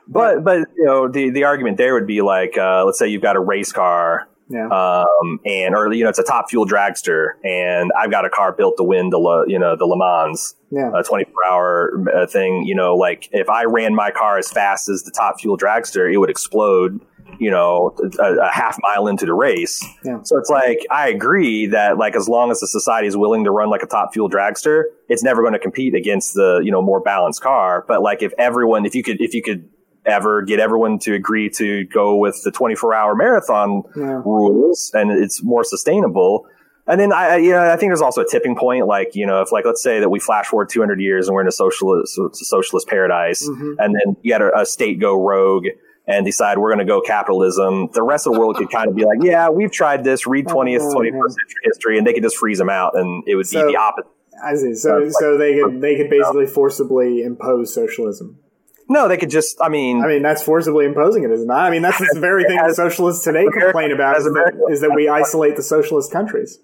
But 0.08 0.44
but 0.44 0.68
you 0.76 0.86
know 0.86 1.08
the 1.08 1.30
the 1.32 1.46
argument 1.46 1.78
there 1.78 1.94
would 1.94 2.08
be 2.08 2.22
like 2.22 2.58
uh, 2.58 2.86
let's 2.86 3.00
say 3.00 3.08
you've 3.08 3.22
got 3.22 3.36
a 3.36 3.42
race 3.42 3.72
car 3.72 4.28
Yeah. 4.50 4.68
um, 4.70 5.40
and 5.46 5.76
or 5.76 5.92
you 5.94 6.04
know 6.04 6.10
it's 6.10 6.20
a 6.20 6.24
top 6.24 6.50
fuel 6.50 6.66
dragster 6.66 7.32
and 7.44 7.92
I've 8.00 8.12
got 8.12 8.24
a 8.24 8.30
car 8.30 8.54
built 8.54 8.78
to 8.78 8.84
win 8.84 9.10
the 9.10 9.18
Le, 9.18 9.44
you 9.48 9.60
know 9.60 9.76
the 9.76 9.86
Le 9.86 9.98
Mans 9.98 10.56
yeah. 10.72 10.92
a 10.96 11.04
24 11.04 11.34
hour 11.50 12.04
uh, 12.14 12.28
thing, 12.28 12.64
you 12.66 12.76
know, 12.76 12.96
like 12.96 13.30
if 13.32 13.50
I 13.50 13.66
ran 13.66 13.96
my 13.96 14.12
car 14.12 14.38
as 14.38 14.50
fast 14.52 14.90
as 14.90 15.04
the 15.04 15.12
top 15.12 15.40
fuel 15.40 15.58
dragster, 15.58 16.12
it 16.12 16.18
would 16.18 16.30
explode, 16.30 17.00
you 17.40 17.52
know, 17.52 17.96
a, 18.20 18.34
a 18.48 18.52
half 18.52 18.78
mile 18.82 19.08
into 19.08 19.26
the 19.26 19.34
race. 19.34 19.84
Yeah. 20.04 20.20
So 20.24 20.38
it's 20.38 20.50
like, 20.50 20.80
I 20.92 21.10
agree 21.10 21.68
that 21.68 21.98
like 21.98 22.16
as 22.16 22.28
long 22.28 22.52
as 22.52 22.60
the 22.60 22.68
society 22.68 23.08
is 23.08 23.16
willing 23.16 23.44
to 23.46 23.52
run 23.52 23.70
like 23.70 23.84
a 23.84 23.88
top 23.88 24.14
fuel 24.14 24.30
dragster, 24.30 24.84
it's 25.08 25.24
never 25.24 25.42
going 25.42 25.54
to 25.54 25.60
compete 25.60 25.96
against 25.96 26.34
the, 26.34 26.62
you 26.64 26.72
know, 26.72 26.82
more 26.82 27.00
balanced 27.00 27.42
car. 27.42 27.86
But 27.88 28.02
like 28.02 28.22
if 28.22 28.34
everyone, 28.38 28.86
if 28.86 28.96
you 28.96 29.04
could, 29.04 29.22
if 29.22 29.34
you 29.34 29.42
could 29.42 29.70
ever 30.08 30.42
get 30.42 30.60
everyone 30.60 31.00
to 31.00 31.14
agree 31.14 31.50
to 31.58 31.84
go 31.86 32.16
with 32.16 32.42
the 32.44 32.52
24 32.52 32.94
hour 32.94 33.16
marathon 33.16 33.84
Yeah. 33.96 34.22
rules 34.26 34.92
and 34.94 35.12
it's 35.12 35.44
more 35.44 35.64
sustainable. 35.64 36.48
And 36.90 37.00
then 37.02 37.12
I, 37.12 37.36
you 37.38 37.52
know, 37.52 37.70
I 37.70 37.76
think 37.76 37.90
there's 37.90 38.02
also 38.02 38.22
a 38.22 38.26
tipping 38.26 38.56
point. 38.56 38.88
Like, 38.88 39.10
you 39.14 39.26
know, 39.26 39.42
if 39.42 39.52
like, 39.52 39.66
let's 39.66 39.84
say 39.84 40.00
that 40.00 40.10
we 40.10 40.20
flash 40.20 40.46
forward 40.48 40.70
200 40.70 41.02
years 41.02 41.28
and 41.28 41.36
we're 41.36 41.42
in 41.42 41.48
a 41.48 41.52
socialist, 41.52 42.18
socialist 42.34 42.88
paradise 42.88 43.48
Mhm. 43.48 43.76
and 43.80 43.94
then 43.96 44.16
you 44.22 44.32
had 44.32 44.42
a, 44.42 44.60
a 44.62 44.66
state 44.66 45.00
go 45.00 45.22
rogue 45.22 45.66
and 46.08 46.26
decide 46.26 46.58
we're 46.58 46.70
going 46.74 46.80
to 46.80 46.90
go 46.90 47.02
capitalism. 47.02 47.90
The 47.92 48.02
rest 48.04 48.26
of 48.28 48.34
the 48.34 48.40
world 48.40 48.56
could 48.56 48.72
kind 48.72 48.88
of 48.88 48.96
be 48.96 49.04
like, 49.04 49.18
yeah, 49.22 49.50
we've 49.50 49.72
tried 49.72 50.06
this, 50.06 50.26
read 50.26 50.48
20th, 50.48 50.80
Oh, 50.80 50.94
21st 50.96 51.32
century 51.32 51.62
history, 51.64 51.98
and 51.98 52.08
they 52.08 52.14
could 52.14 52.24
just 52.24 52.38
freeze 52.38 52.58
them 52.60 52.70
out 52.70 52.98
and 52.98 53.24
it 53.28 53.36
would 53.36 53.48
So- 53.48 53.66
be 53.68 53.74
the 53.74 53.78
opposite. 53.78 54.08
I 54.42 54.54
see. 54.56 54.74
So, 54.76 55.10
so 55.10 55.36
they 55.36 55.60
could 55.60 55.82
they 55.82 55.96
could 55.98 56.10
basically 56.12 56.46
forcibly 56.46 57.24
impose 57.24 57.74
socialism. 57.74 58.38
No, 58.90 59.08
they 59.08 59.18
could 59.18 59.30
just, 59.30 59.58
I 59.62 59.70
mean, 59.70 60.02
I 60.04 60.08
mean, 60.08 60.22
that's 60.22 60.42
forcibly 60.44 60.86
imposing 60.86 61.24
it, 61.24 61.32
isn't 61.32 61.50
it? 61.50 61.54
I 61.54 61.70
mean, 61.70 61.82
that's 61.82 61.98
the 62.00 62.20
very 62.20 62.46
thing 62.46 62.56
that 62.58 62.70
As- 62.70 62.76
socialists 62.78 63.24
today 63.24 63.40
America- 63.42 63.60
complain 63.66 63.92
about 63.92 64.18
is 64.18 64.24
that, 64.24 64.30
America- 64.32 64.60
is 64.70 64.82
that 64.82 64.92
we 64.96 65.10
isolate 65.10 65.56
the 65.58 65.64
socialist 65.64 66.12
countries. 66.12 66.60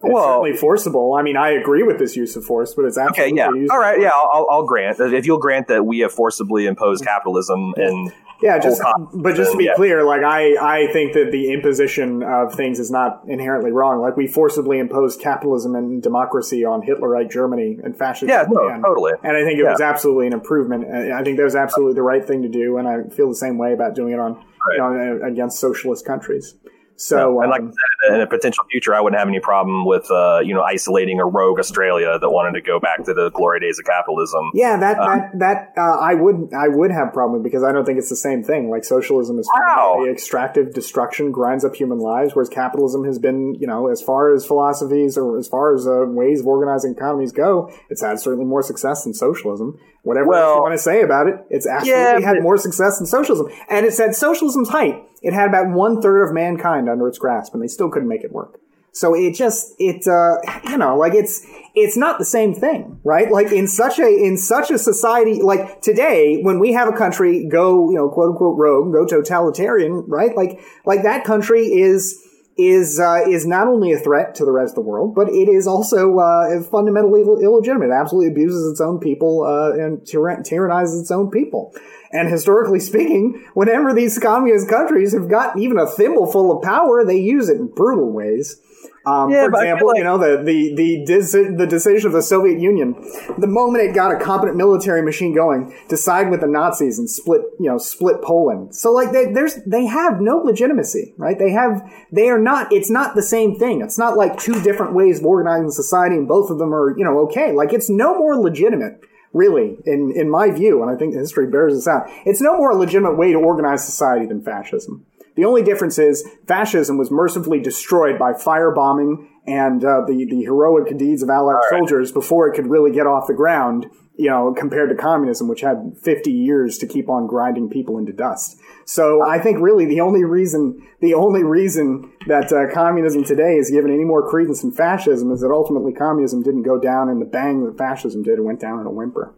It's 0.00 0.14
Well- 0.14 0.24
certainly 0.42 0.52
forcible. 0.56 1.14
I 1.14 1.22
mean, 1.22 1.36
I 1.36 1.50
agree 1.50 1.82
with 1.82 1.98
this 1.98 2.14
use 2.16 2.36
of 2.36 2.44
force, 2.44 2.74
but 2.74 2.84
it's 2.84 2.96
absolutely 2.96 3.40
okay, 3.42 3.52
yeah. 3.66 3.72
All 3.74 3.80
right, 3.80 4.00
yeah, 4.00 4.10
I'll, 4.14 4.46
I'll 4.48 4.64
grant. 4.66 5.00
If 5.00 5.26
you'll 5.26 5.38
grant 5.38 5.66
that 5.68 5.84
we 5.84 5.98
have 6.00 6.12
forcibly 6.12 6.66
imposed 6.66 7.04
capitalism 7.04 7.74
and 7.76 8.12
Yeah, 8.40 8.58
just 8.58 8.80
but 9.14 9.34
just 9.34 9.52
to 9.52 9.58
be 9.58 9.64
yeah. 9.64 9.74
clear, 9.74 10.04
like 10.04 10.22
I 10.22 10.54
I 10.60 10.92
think 10.92 11.14
that 11.14 11.32
the 11.32 11.52
imposition 11.52 12.22
of 12.22 12.54
things 12.54 12.78
is 12.78 12.90
not 12.90 13.22
inherently 13.26 13.72
wrong. 13.72 14.00
Like 14.00 14.16
we 14.16 14.26
forcibly 14.28 14.78
imposed 14.78 15.20
capitalism 15.20 15.74
and 15.74 16.02
democracy 16.02 16.64
on 16.64 16.82
Hitlerite 16.82 17.30
Germany 17.30 17.78
and 17.82 17.96
fascist 17.96 18.28
Yeah, 18.30 18.44
no, 18.48 18.80
totally. 18.80 19.12
And 19.22 19.36
I 19.36 19.44
think 19.44 19.58
it 19.58 19.64
Yeah. 19.64 19.72
was 19.72 19.80
absolutely 19.80 20.28
an 20.28 20.32
improvement. 20.34 20.86
I 20.88 21.22
think 21.24 21.36
that 21.36 21.44
was 21.44 21.56
absolutely 21.56 21.94
the 21.94 22.02
right 22.02 22.24
thing 22.24 22.42
to 22.42 22.48
do, 22.48 22.78
and 22.78 22.86
I 22.86 23.02
feel 23.14 23.28
the 23.28 23.34
same 23.34 23.58
way 23.58 23.72
about 23.72 23.94
doing 23.94 24.12
it 24.12 24.20
on 24.20 24.38
you 24.72 24.78
know, 24.78 25.20
against 25.24 25.58
socialist 25.58 26.06
countries. 26.06 26.54
So 26.98 27.40
and 27.40 27.50
like 27.50 27.60
I 27.60 27.64
um, 27.64 27.72
said, 27.72 28.14
in 28.16 28.20
a 28.20 28.26
potential 28.26 28.64
future, 28.70 28.92
I 28.92 29.00
wouldn't 29.00 29.18
have 29.18 29.28
any 29.28 29.38
problem 29.38 29.86
with 29.86 30.10
uh, 30.10 30.40
you 30.42 30.52
know 30.52 30.62
isolating 30.62 31.20
a 31.20 31.26
rogue 31.26 31.60
Australia 31.60 32.18
that 32.18 32.30
wanted 32.30 32.58
to 32.58 32.60
go 32.60 32.80
back 32.80 33.04
to 33.04 33.14
the 33.14 33.30
glory 33.30 33.60
days 33.60 33.78
of 33.78 33.84
capitalism. 33.84 34.50
Yeah, 34.52 34.76
that 34.76 34.98
Um, 34.98 35.06
that 35.06 35.38
that 35.38 35.72
uh, 35.76 35.98
I 36.00 36.14
would 36.14 36.52
I 36.52 36.66
would 36.66 36.90
have 36.90 37.12
problem 37.12 37.42
because 37.42 37.62
I 37.62 37.70
don't 37.70 37.84
think 37.84 37.98
it's 37.98 38.08
the 38.08 38.16
same 38.16 38.42
thing. 38.42 38.68
Like 38.68 38.84
socialism 38.84 39.38
is 39.38 39.48
Wow. 39.54 40.04
extractive 40.08 40.74
destruction, 40.74 41.30
grinds 41.30 41.64
up 41.64 41.76
human 41.76 41.98
lives, 41.98 42.34
whereas 42.34 42.48
capitalism 42.48 43.04
has 43.04 43.18
been, 43.18 43.54
you 43.54 43.66
know, 43.66 43.88
as 43.88 44.02
far 44.02 44.34
as 44.34 44.44
philosophies 44.44 45.16
or 45.16 45.38
as 45.38 45.46
far 45.46 45.74
as 45.74 45.86
uh, 45.86 46.04
ways 46.06 46.40
of 46.40 46.46
organizing 46.46 46.92
economies 46.92 47.30
go, 47.30 47.70
it's 47.90 48.02
had 48.02 48.18
certainly 48.18 48.44
more 48.44 48.62
success 48.62 49.04
than 49.04 49.14
socialism. 49.14 49.78
Whatever 50.02 50.28
Well- 50.28 50.56
you 50.56 50.62
want 50.62 50.74
to 50.74 50.78
say 50.78 51.02
about 51.02 51.26
it, 51.28 51.36
it's 51.50 51.66
absolutely 51.66 52.02
Yeah, 52.02 52.20
had 52.20 52.42
more 52.42 52.56
success 52.56 52.98
than 52.98 53.06
socialism, 53.06 53.48
and 53.68 53.84
it's 53.84 53.98
at 54.00 54.14
socialism's 54.14 54.68
height. 54.70 55.02
It 55.22 55.32
had 55.32 55.48
about 55.48 55.70
one 55.70 56.00
third 56.00 56.22
of 56.22 56.32
mankind 56.32 56.88
under 56.88 57.08
its 57.08 57.18
grasp, 57.18 57.52
and 57.54 57.62
they 57.62 57.66
still 57.66 57.90
couldn't 57.90 58.08
make 58.08 58.22
it 58.24 58.32
work. 58.32 58.58
So 58.92 59.14
it 59.14 59.34
just 59.34 59.74
it 59.78 60.08
uh 60.08 60.38
you 60.68 60.76
know 60.78 60.96
like 60.96 61.14
it's 61.14 61.46
it's 61.74 61.96
not 61.96 62.18
the 62.18 62.24
same 62.24 62.54
thing, 62.54 62.98
right? 63.04 63.30
Like 63.30 63.52
in 63.52 63.68
such 63.68 63.98
a 63.98 64.08
in 64.08 64.36
such 64.36 64.70
a 64.70 64.78
society 64.78 65.40
like 65.42 65.82
today 65.82 66.40
when 66.42 66.58
we 66.58 66.72
have 66.72 66.88
a 66.88 66.92
country 66.96 67.46
go, 67.46 67.90
you 67.90 67.96
know, 67.96 68.08
quote 68.08 68.30
unquote 68.30 68.56
rogue, 68.58 68.92
go 68.92 69.04
totalitarian, 69.06 70.04
right? 70.08 70.34
Like 70.34 70.60
like 70.84 71.02
that 71.02 71.24
country 71.24 71.66
is 71.66 72.18
is 72.58 72.98
uh, 72.98 73.20
is 73.28 73.46
not 73.46 73.68
only 73.68 73.92
a 73.92 73.98
threat 73.98 74.34
to 74.34 74.44
the 74.44 74.50
rest 74.50 74.72
of 74.72 74.74
the 74.74 74.80
world, 74.90 75.14
but 75.14 75.28
it 75.28 75.48
is 75.48 75.66
also 75.66 76.18
uh, 76.18 76.60
fundamentally 76.64 77.22
ill- 77.22 77.40
illegitimate. 77.40 77.90
It 77.90 77.92
absolutely 77.92 78.32
abuses 78.32 78.72
its 78.72 78.80
own 78.80 78.98
people 78.98 79.44
uh, 79.44 79.72
and 79.72 79.98
tyra- 80.00 80.40
tyrannizes 80.40 81.00
its 81.00 81.10
own 81.12 81.30
people. 81.30 81.72
And 82.10 82.28
historically 82.28 82.80
speaking, 82.90 83.46
whenever 83.54 83.94
these 83.94 84.18
communist 84.18 84.68
countries 84.68 85.12
have 85.12 85.30
got 85.30 85.56
even 85.58 85.78
a 85.78 85.86
thimbleful 85.86 86.56
of 86.56 86.62
power, 86.62 87.04
they 87.04 87.18
use 87.18 87.48
it 87.48 87.58
in 87.58 87.68
brutal 87.68 88.12
ways. 88.12 88.60
Um, 89.06 89.30
Yeah, 89.30 89.44
for 89.44 89.50
but 89.52 89.60
I 89.60 89.62
feel 89.64 89.72
example, 89.74 89.88
like- 89.88 89.98
you 89.98 90.04
know 90.04 90.18
the 90.18 90.42
the 90.42 90.74
the, 90.74 91.04
deci- 91.12 91.56
the 91.56 91.66
decision 91.66 92.06
of 92.08 92.12
the 92.12 92.20
Soviet 92.22 92.58
Union, 92.60 92.94
the 93.38 93.46
moment 93.46 93.84
it 93.84 93.94
got 93.94 94.12
a 94.12 94.18
competent 94.22 94.56
military 94.58 95.02
machine 95.02 95.34
going, 95.34 95.74
to 95.88 95.96
side 95.96 96.30
with 96.30 96.40
the 96.40 96.46
Nazis 96.46 96.98
and 96.98 97.08
split 97.08 97.42
you 97.58 97.70
know 97.70 97.78
split 97.78 98.20
Poland. 98.22 98.74
So 98.74 98.92
like 98.92 99.12
they, 99.12 99.32
there's 99.32 99.54
they 99.64 99.86
have 99.86 100.20
no 100.20 100.38
legitimacy, 100.38 101.14
right? 101.16 101.38
They 101.38 101.50
have 101.52 101.82
they 102.12 102.28
are 102.28 102.38
not. 102.40 102.72
It's 102.72 102.90
not 102.90 103.14
the 103.14 103.22
same 103.22 103.54
thing. 103.58 103.80
It's 103.80 103.98
not 103.98 104.16
like 104.16 104.38
two 104.38 104.60
different 104.62 104.92
ways 104.94 105.20
of 105.20 105.26
organizing 105.26 105.70
society, 105.70 106.16
and 106.16 106.28
both 106.28 106.50
of 106.50 106.58
them 106.58 106.74
are 106.74 106.96
you 106.98 107.04
know 107.04 107.20
okay. 107.20 107.52
Like 107.52 107.72
it's 107.72 107.88
no 107.88 108.18
more 108.18 108.36
legitimate. 108.36 109.00
Really, 109.34 109.76
in, 109.84 110.10
in 110.16 110.30
my 110.30 110.50
view, 110.50 110.80
and 110.82 110.90
I 110.90 110.96
think 110.96 111.14
history 111.14 111.48
bears 111.50 111.74
this 111.74 111.86
out, 111.86 112.04
it's 112.24 112.40
no 112.40 112.56
more 112.56 112.70
a 112.70 112.74
legitimate 112.74 113.18
way 113.18 113.30
to 113.32 113.38
organize 113.38 113.84
society 113.84 114.24
than 114.24 114.42
fascism. 114.42 115.04
The 115.38 115.44
only 115.44 115.62
difference 115.62 116.00
is 116.00 116.28
fascism 116.48 116.98
was 116.98 117.12
mercifully 117.12 117.60
destroyed 117.60 118.18
by 118.18 118.32
firebombing 118.32 119.28
and 119.46 119.84
uh, 119.84 120.00
the 120.04 120.26
the 120.28 120.42
heroic 120.42 120.98
deeds 120.98 121.22
of 121.22 121.30
Allied 121.30 121.62
soldiers 121.70 122.10
before 122.10 122.48
it 122.48 122.56
could 122.56 122.66
really 122.66 122.90
get 122.90 123.06
off 123.06 123.28
the 123.28 123.34
ground. 123.34 123.86
You 124.16 124.30
know, 124.30 124.52
compared 124.58 124.90
to 124.90 124.96
communism, 124.96 125.46
which 125.46 125.60
had 125.60 125.92
50 126.02 126.32
years 126.32 126.76
to 126.78 126.88
keep 126.88 127.08
on 127.08 127.28
grinding 127.28 127.70
people 127.70 127.98
into 127.98 128.12
dust. 128.12 128.56
So 128.84 129.22
I 129.24 129.38
think 129.38 129.60
really 129.60 129.86
the 129.86 130.00
only 130.00 130.24
reason 130.24 130.84
the 131.00 131.14
only 131.14 131.44
reason 131.44 132.10
that 132.26 132.52
uh, 132.52 132.74
communism 132.74 133.22
today 133.22 133.58
is 133.58 133.70
given 133.70 133.92
any 133.92 134.02
more 134.02 134.28
credence 134.28 134.62
than 134.62 134.72
fascism 134.72 135.30
is 135.30 135.40
that 135.42 135.52
ultimately 135.52 135.92
communism 135.92 136.42
didn't 136.42 136.64
go 136.64 136.80
down 136.80 137.08
in 137.08 137.20
the 137.20 137.26
bang 137.26 137.64
that 137.64 137.78
fascism 137.78 138.24
did. 138.24 138.40
It 138.40 138.42
went 138.42 138.58
down 138.58 138.80
in 138.80 138.86
a 138.86 138.90
whimper. 138.90 139.36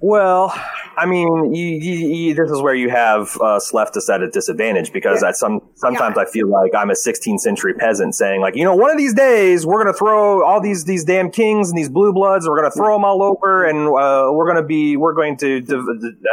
Well, 0.00 0.52
I 0.96 1.06
mean, 1.06 1.54
you, 1.54 1.66
you, 1.66 2.08
you, 2.08 2.34
this 2.34 2.50
is 2.50 2.60
where 2.62 2.74
you 2.74 2.88
have 2.90 3.36
us 3.40 3.72
leftists 3.72 4.12
at 4.12 4.22
a 4.22 4.30
disadvantage 4.30 4.92
because 4.92 5.22
Yeah. 5.22 5.28
at 5.28 5.36
some 5.36 5.60
sometimes 5.80 6.16
I 6.18 6.24
feel 6.26 6.46
like 6.48 6.74
I'm 6.74 6.90
a 6.90 6.94
16th 6.94 7.40
century 7.40 7.74
peasant 7.74 8.14
saying 8.14 8.40
like, 8.40 8.54
you 8.54 8.64
know, 8.64 8.74
one 8.76 8.90
of 8.90 8.96
these 8.98 9.14
days 9.14 9.66
we're 9.66 9.82
going 9.82 9.92
to 9.92 9.98
throw 9.98 10.44
all 10.44 10.60
these 10.60 10.84
these 10.84 11.04
damn 11.04 11.30
kings 11.30 11.68
and 11.70 11.76
these 11.78 11.88
blue 11.88 12.12
bloods, 12.12 12.44
and 12.44 12.52
we're 12.52 12.60
going 12.60 12.70
to 12.70 12.76
throw 12.76 12.94
them 12.94 13.04
all 13.04 13.22
over, 13.22 13.64
and 13.64 13.88
uh, 13.88 14.30
we're 14.32 14.44
going 14.50 14.62
to 14.62 14.66
be 14.66 14.96
we're 14.96 15.14
going 15.14 15.36
to 15.38 15.60
div- 15.60 15.84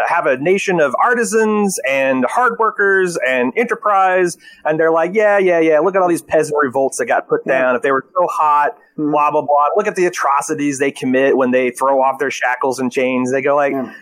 have 0.07 0.25
a 0.25 0.37
nation 0.37 0.79
of 0.79 0.95
artisans 1.03 1.79
and 1.89 2.25
hard 2.29 2.53
workers 2.59 3.17
and 3.27 3.53
enterprise, 3.57 4.37
and 4.65 4.79
they're 4.79 4.91
like, 4.91 5.11
yeah, 5.13 5.37
yeah, 5.37 5.59
yeah. 5.59 5.79
Look 5.79 5.95
at 5.95 6.01
all 6.01 6.09
these 6.09 6.21
peasant 6.21 6.57
revolts 6.61 6.97
that 6.97 7.05
got 7.07 7.27
put 7.27 7.45
down. 7.45 7.75
If 7.75 7.81
they 7.81 7.91
were 7.91 8.05
so 8.13 8.27
hot, 8.27 8.77
Mm-hmm. 8.97 9.11
blah 9.11 9.29
blah 9.29 9.41
blah. 9.43 9.65
Look 9.75 9.85
at 9.85 9.95
the 9.95 10.07
atrocities 10.07 10.79
they 10.79 10.89
commit 10.91 11.37
when 11.37 11.51
they 11.51 11.69
throw 11.69 12.01
off 12.01 12.17
their 12.17 12.31
shackles 12.31 12.79
and 12.79 12.91
chains. 12.91 13.31
They 13.31 13.43
go 13.43 13.55
like 13.55 13.73
Yeah. 13.73 13.93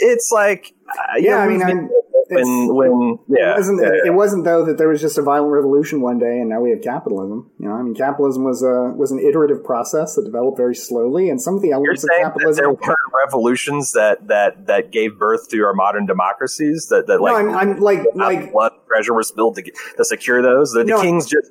it's 0.00 0.32
like 0.32 0.74
uh, 0.88 1.18
you 1.18 1.26
Yeah, 1.26 1.36
know, 1.46 1.52
I 1.66 1.72
mean, 1.72 1.88
lose 2.30 2.46
me 2.46 2.52
I'm- 2.52 2.62
it's- 2.64 2.72
when 2.76 2.90
when 3.00 3.18
yeah, 3.28 3.52
it 3.52 3.56
wasn't. 3.56 3.80
yeah, 3.82 4.06
It 4.06 4.14
wasn't 4.14 4.44
though 4.44 4.64
that 4.64 4.78
there 4.78 4.88
was 4.88 5.00
just 5.00 5.18
a 5.18 5.22
violent 5.22 5.52
revolution 5.52 6.00
one 6.00 6.18
day, 6.18 6.38
and 6.40 6.48
now 6.48 6.60
we 6.60 6.70
have 6.70 6.82
capitalism. 6.82 7.50
You 7.58 7.68
know, 7.68 7.74
I 7.74 7.82
mean, 7.82 7.94
capitalism 7.94 8.44
was 8.44 8.62
a 8.62 8.92
was 8.96 9.10
an 9.10 9.18
iterative 9.18 9.64
process 9.64 10.14
that 10.14 10.24
developed 10.24 10.56
very 10.56 10.74
slowly, 10.74 11.28
and 11.30 11.40
some 11.40 11.54
of 11.56 11.62
the 11.62 11.72
elements 11.72 12.04
of 12.04 12.10
capitalism. 12.20 12.62
there 12.62 12.70
weren't 12.72 12.98
revolutions 13.26 13.92
that 13.92 14.28
that 14.28 14.66
that 14.66 14.90
gave 14.92 15.18
birth 15.18 15.48
to 15.50 15.60
our 15.64 15.74
modern 15.74 16.06
democracies 16.06 16.86
that 16.90 17.06
that 17.06 17.18
no, 17.18 17.22
like 17.24 17.36
I'm, 17.36 17.50
I'm 17.56 17.80
like 17.80 18.00
like 18.14 18.52
blood 18.52 18.72
treasure 18.88 19.14
was 19.14 19.28
spilled 19.28 19.56
to, 19.56 19.62
to 19.96 20.04
secure 20.04 20.42
those. 20.42 20.72
The, 20.72 20.80
the 20.80 20.84
No, 20.90 21.00
kings 21.00 21.26
just. 21.26 21.50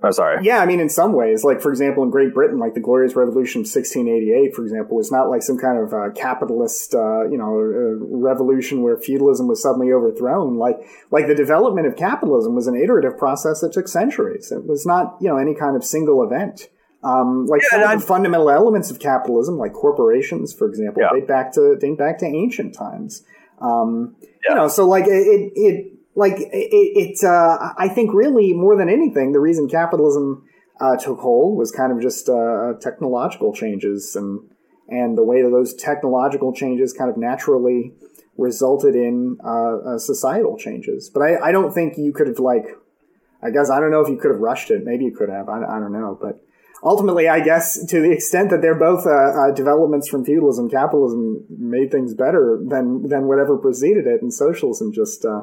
I'm 0.00 0.12
sorry. 0.12 0.44
Yeah, 0.44 0.58
I 0.58 0.66
mean, 0.66 0.78
in 0.78 0.88
some 0.88 1.12
ways, 1.12 1.42
like 1.42 1.60
for 1.60 1.70
example, 1.70 2.04
in 2.04 2.10
Great 2.10 2.32
Britain, 2.32 2.58
like 2.58 2.74
the 2.74 2.80
Glorious 2.80 3.16
Revolution 3.16 3.62
of 3.62 3.66
1688, 3.66 4.54
for 4.54 4.62
example, 4.62 4.96
was 4.96 5.10
not 5.10 5.28
like 5.28 5.42
some 5.42 5.58
kind 5.58 5.76
of 5.78 5.92
uh, 5.92 6.10
capitalist, 6.14 6.94
uh, 6.94 7.24
you 7.28 7.36
know, 7.36 7.58
uh, 7.58 8.06
revolution 8.16 8.82
where 8.82 8.96
feudalism 8.96 9.48
was 9.48 9.60
suddenly 9.60 9.92
overthrown. 9.92 10.56
Like, 10.56 10.76
like 11.10 11.26
the 11.26 11.34
development 11.34 11.88
of 11.88 11.96
capitalism 11.96 12.54
was 12.54 12.68
an 12.68 12.76
iterative 12.76 13.18
process 13.18 13.60
that 13.62 13.72
took 13.72 13.88
centuries. 13.88 14.52
It 14.52 14.66
was 14.66 14.86
not, 14.86 15.16
you 15.20 15.28
know, 15.28 15.36
any 15.36 15.54
kind 15.54 15.74
of 15.74 15.84
single 15.84 16.22
event. 16.22 16.68
Um, 17.02 17.46
like 17.46 17.62
Yeah, 17.62 17.68
some 17.82 17.92
of 17.92 18.00
the 18.00 18.06
fundamental 18.06 18.50
elements 18.50 18.90
of 18.92 19.00
capitalism, 19.00 19.56
like 19.58 19.72
corporations, 19.72 20.52
for 20.52 20.68
example, 20.68 21.02
Yeah. 21.02 21.10
date 21.18 21.26
back 21.28 21.52
to 21.54 21.76
date 21.76 21.98
back 21.98 22.18
to 22.18 22.26
ancient 22.26 22.74
times. 22.74 23.24
Um, 23.60 24.14
Yeah. 24.20 24.28
You 24.50 24.54
know, 24.54 24.68
so 24.68 24.86
like 24.86 25.06
it, 25.08 25.52
it 25.56 25.97
like 26.14 26.34
it, 26.38 26.48
it 26.52 27.24
uh, 27.24 27.74
I 27.76 27.88
think 27.88 28.12
really 28.12 28.52
more 28.52 28.76
than 28.76 28.88
anything, 28.88 29.32
the 29.32 29.40
reason 29.40 29.68
capitalism 29.68 30.44
uh, 30.80 30.96
took 30.96 31.20
hold 31.20 31.56
was 31.56 31.70
kind 31.70 31.92
of 31.92 32.00
just 32.00 32.28
uh, 32.28 32.74
technological 32.80 33.52
changes 33.52 34.16
and 34.16 34.40
and 34.88 35.18
the 35.18 35.24
way 35.24 35.42
that 35.42 35.50
those 35.50 35.74
technological 35.74 36.52
changes 36.52 36.92
kind 36.92 37.10
of 37.10 37.16
naturally 37.16 37.92
resulted 38.38 38.94
in 38.94 39.36
uh, 39.44 39.76
uh, 39.76 39.98
societal 39.98 40.56
changes. 40.56 41.10
But 41.12 41.22
I, 41.22 41.48
I 41.48 41.52
don't 41.52 41.72
think 41.72 41.98
you 41.98 42.12
could 42.12 42.28
have 42.28 42.38
like, 42.38 42.64
I 43.42 43.50
guess 43.50 43.68
I 43.68 43.80
don't 43.80 43.90
know 43.90 44.00
if 44.00 44.08
you 44.08 44.16
could 44.16 44.30
have 44.30 44.40
rushed 44.40 44.70
it. 44.70 44.84
Maybe 44.84 45.04
you 45.04 45.14
could 45.14 45.28
have. 45.28 45.48
I, 45.48 45.58
I 45.58 45.78
don't 45.80 45.92
know, 45.92 46.18
but. 46.20 46.40
Ultimately, 46.80 47.28
I 47.28 47.40
guess 47.40 47.84
to 47.86 48.00
the 48.00 48.12
extent 48.12 48.50
that 48.50 48.62
they're 48.62 48.72
both 48.78 49.04
uh, 49.04 49.10
uh, 49.10 49.50
developments 49.50 50.08
from 50.08 50.24
feudalism, 50.24 50.70
capitalism 50.70 51.44
made 51.50 51.90
things 51.90 52.14
better 52.14 52.56
than 52.64 53.08
than 53.08 53.26
whatever 53.26 53.56
preceded 53.56 54.06
it, 54.06 54.22
and 54.22 54.32
socialism 54.32 54.92
just 54.92 55.24
uh, 55.24 55.42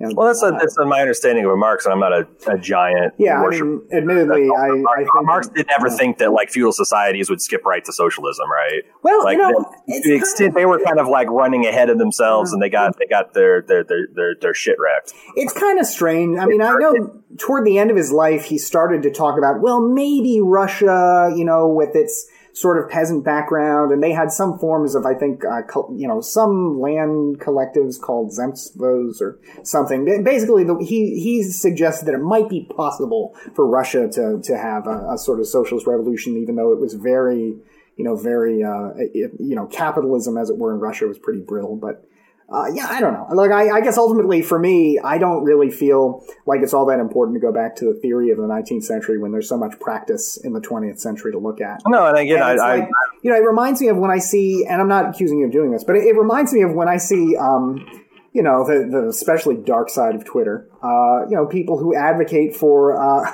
You 0.00 0.08
know, 0.08 0.14
Well, 0.16 0.26
that's 0.26 0.42
a, 0.42 0.46
uh, 0.46 0.58
that's 0.58 0.76
a, 0.76 0.84
my 0.84 1.00
understanding 1.00 1.44
of 1.44 1.56
Marx, 1.56 1.84
and 1.86 1.92
I'm 1.92 2.00
not 2.00 2.12
a, 2.12 2.26
a 2.48 2.58
giant. 2.58 3.14
yeah. 3.16 3.40
I 3.40 3.48
mean, 3.48 3.80
admittedly, 3.92 4.48
I, 4.50 4.66
I 4.66 4.96
think 4.98 5.08
Marx 5.22 5.46
did 5.48 5.68
never 5.68 5.88
think 5.88 6.18
that 6.18 6.32
like 6.32 6.50
feudal 6.50 6.72
societies 6.72 7.30
would 7.30 7.40
skip 7.40 7.64
right 7.64 7.84
to 7.84 7.92
socialism, 7.92 8.50
right? 8.50 8.82
Well, 9.02 9.22
Like 9.22 9.36
you 9.36 9.42
know, 9.42 9.50
the- 9.86 10.00
to 10.02 10.08
the 10.08 10.16
extent 10.16 10.54
they 10.56 10.66
were 10.66 10.80
kind 10.80 10.98
of 10.98 11.06
like 11.06 11.30
running 11.30 11.64
ahead 11.64 11.90
of 11.90 11.98
themselves, 11.98 12.52
and 12.52 12.60
they 12.60 12.68
got 12.70 12.98
they 12.98 13.06
got 13.06 13.34
their 13.34 13.62
their 13.62 13.84
their 13.84 14.08
their, 14.12 14.34
their 14.40 14.54
shit 14.54 14.76
wrecked. 14.80 15.12
It's 15.36 15.52
kind 15.52 15.78
of 15.78 15.86
strange. 15.86 16.38
I 16.38 16.46
mean, 16.46 16.60
I 16.60 16.74
know 16.74 17.22
toward 17.38 17.64
the 17.64 17.78
end 17.78 17.90
of 17.92 17.96
his 17.96 18.10
life, 18.10 18.46
he 18.46 18.58
started 18.58 19.02
to 19.04 19.10
talk 19.12 19.38
about, 19.38 19.60
well, 19.60 19.80
maybe 19.80 20.40
Russia, 20.40 21.32
you 21.36 21.44
know, 21.44 21.68
with 21.68 21.94
its 21.94 22.26
sort 22.54 22.78
of 22.78 22.88
peasant 22.88 23.24
background, 23.24 23.90
and 23.90 24.00
they 24.00 24.12
had 24.12 24.30
some 24.30 24.56
forms 24.60 24.94
of, 24.94 25.04
I 25.04 25.14
think, 25.14 25.44
uh, 25.44 25.62
you 25.92 26.06
know, 26.06 26.20
some 26.20 26.80
land 26.80 27.40
collectives 27.40 28.00
called 28.00 28.30
zemstvos 28.30 29.20
or 29.20 29.40
something. 29.64 30.22
Basically, 30.22 30.62
the, 30.62 30.76
he 30.76 31.20
he 31.20 31.42
suggested 31.42 32.06
that 32.06 32.14
it 32.14 32.22
might 32.22 32.48
be 32.48 32.64
possible 32.76 33.34
for 33.54 33.66
Russia 33.66 34.08
to 34.08 34.40
to 34.40 34.56
have 34.56 34.86
a, 34.86 35.14
a 35.14 35.18
sort 35.18 35.40
of 35.40 35.48
socialist 35.48 35.86
revolution, 35.86 36.36
even 36.36 36.54
though 36.54 36.72
it 36.72 36.78
was 36.78 36.94
very, 36.94 37.56
you 37.96 38.04
know, 38.04 38.14
very, 38.14 38.62
uh, 38.62 38.90
it, 38.98 39.32
you 39.40 39.56
know, 39.56 39.66
capitalism, 39.66 40.38
as 40.38 40.48
it 40.48 40.56
were, 40.56 40.72
in 40.72 40.78
Russia 40.78 41.06
was 41.06 41.18
pretty 41.18 41.40
brittle, 41.40 41.76
but. 41.76 42.08
Uh, 42.52 42.66
yeah, 42.74 42.86
I 42.88 43.00
don't 43.00 43.14
know. 43.14 43.26
Like, 43.34 43.50
I, 43.50 43.78
I 43.78 43.80
guess 43.80 43.96
ultimately 43.96 44.42
for 44.42 44.58
me, 44.58 44.98
I 44.98 45.16
don't 45.18 45.44
really 45.44 45.70
feel 45.70 46.24
like 46.46 46.60
it's 46.62 46.74
all 46.74 46.86
that 46.86 47.00
important 47.00 47.36
to 47.36 47.40
go 47.40 47.52
back 47.52 47.76
to 47.76 47.86
the 47.86 47.98
theory 48.00 48.30
of 48.30 48.36
the 48.36 48.44
19th 48.44 48.84
century 48.84 49.18
when 49.18 49.32
there's 49.32 49.48
so 49.48 49.56
much 49.56 49.78
practice 49.80 50.36
in 50.36 50.52
the 50.52 50.60
20th 50.60 51.00
century 51.00 51.32
to 51.32 51.38
look 51.38 51.60
at. 51.60 51.80
No, 51.86 52.06
and 52.06 52.18
again, 52.18 52.36
And 52.36 52.44
I, 52.44 52.52
it's 52.52 52.62
I 52.62 52.88
you 53.22 53.30
know, 53.30 53.36
it 53.36 53.44
reminds 53.46 53.80
me 53.80 53.88
of 53.88 53.96
when 53.96 54.10
I 54.10 54.18
see, 54.18 54.66
and 54.68 54.80
I'm 54.80 54.88
not 54.88 55.08
accusing 55.08 55.38
you 55.38 55.46
of 55.46 55.52
doing 55.52 55.72
this, 55.72 55.84
but 55.84 55.96
it, 55.96 56.04
it 56.04 56.16
reminds 56.16 56.52
me 56.52 56.62
of 56.62 56.74
when 56.74 56.88
I 56.88 56.98
see, 56.98 57.34
um, 57.36 57.86
you 58.32 58.42
know, 58.42 58.66
the, 58.66 58.88
the 58.90 59.08
especially 59.08 59.56
dark 59.56 59.88
side 59.88 60.14
of 60.14 60.24
Twitter, 60.26 60.68
uh, 60.82 61.26
you 61.28 61.36
know, 61.36 61.46
people 61.46 61.78
who 61.78 61.94
advocate 61.96 62.54
for, 62.54 63.00
uh, 63.00 63.32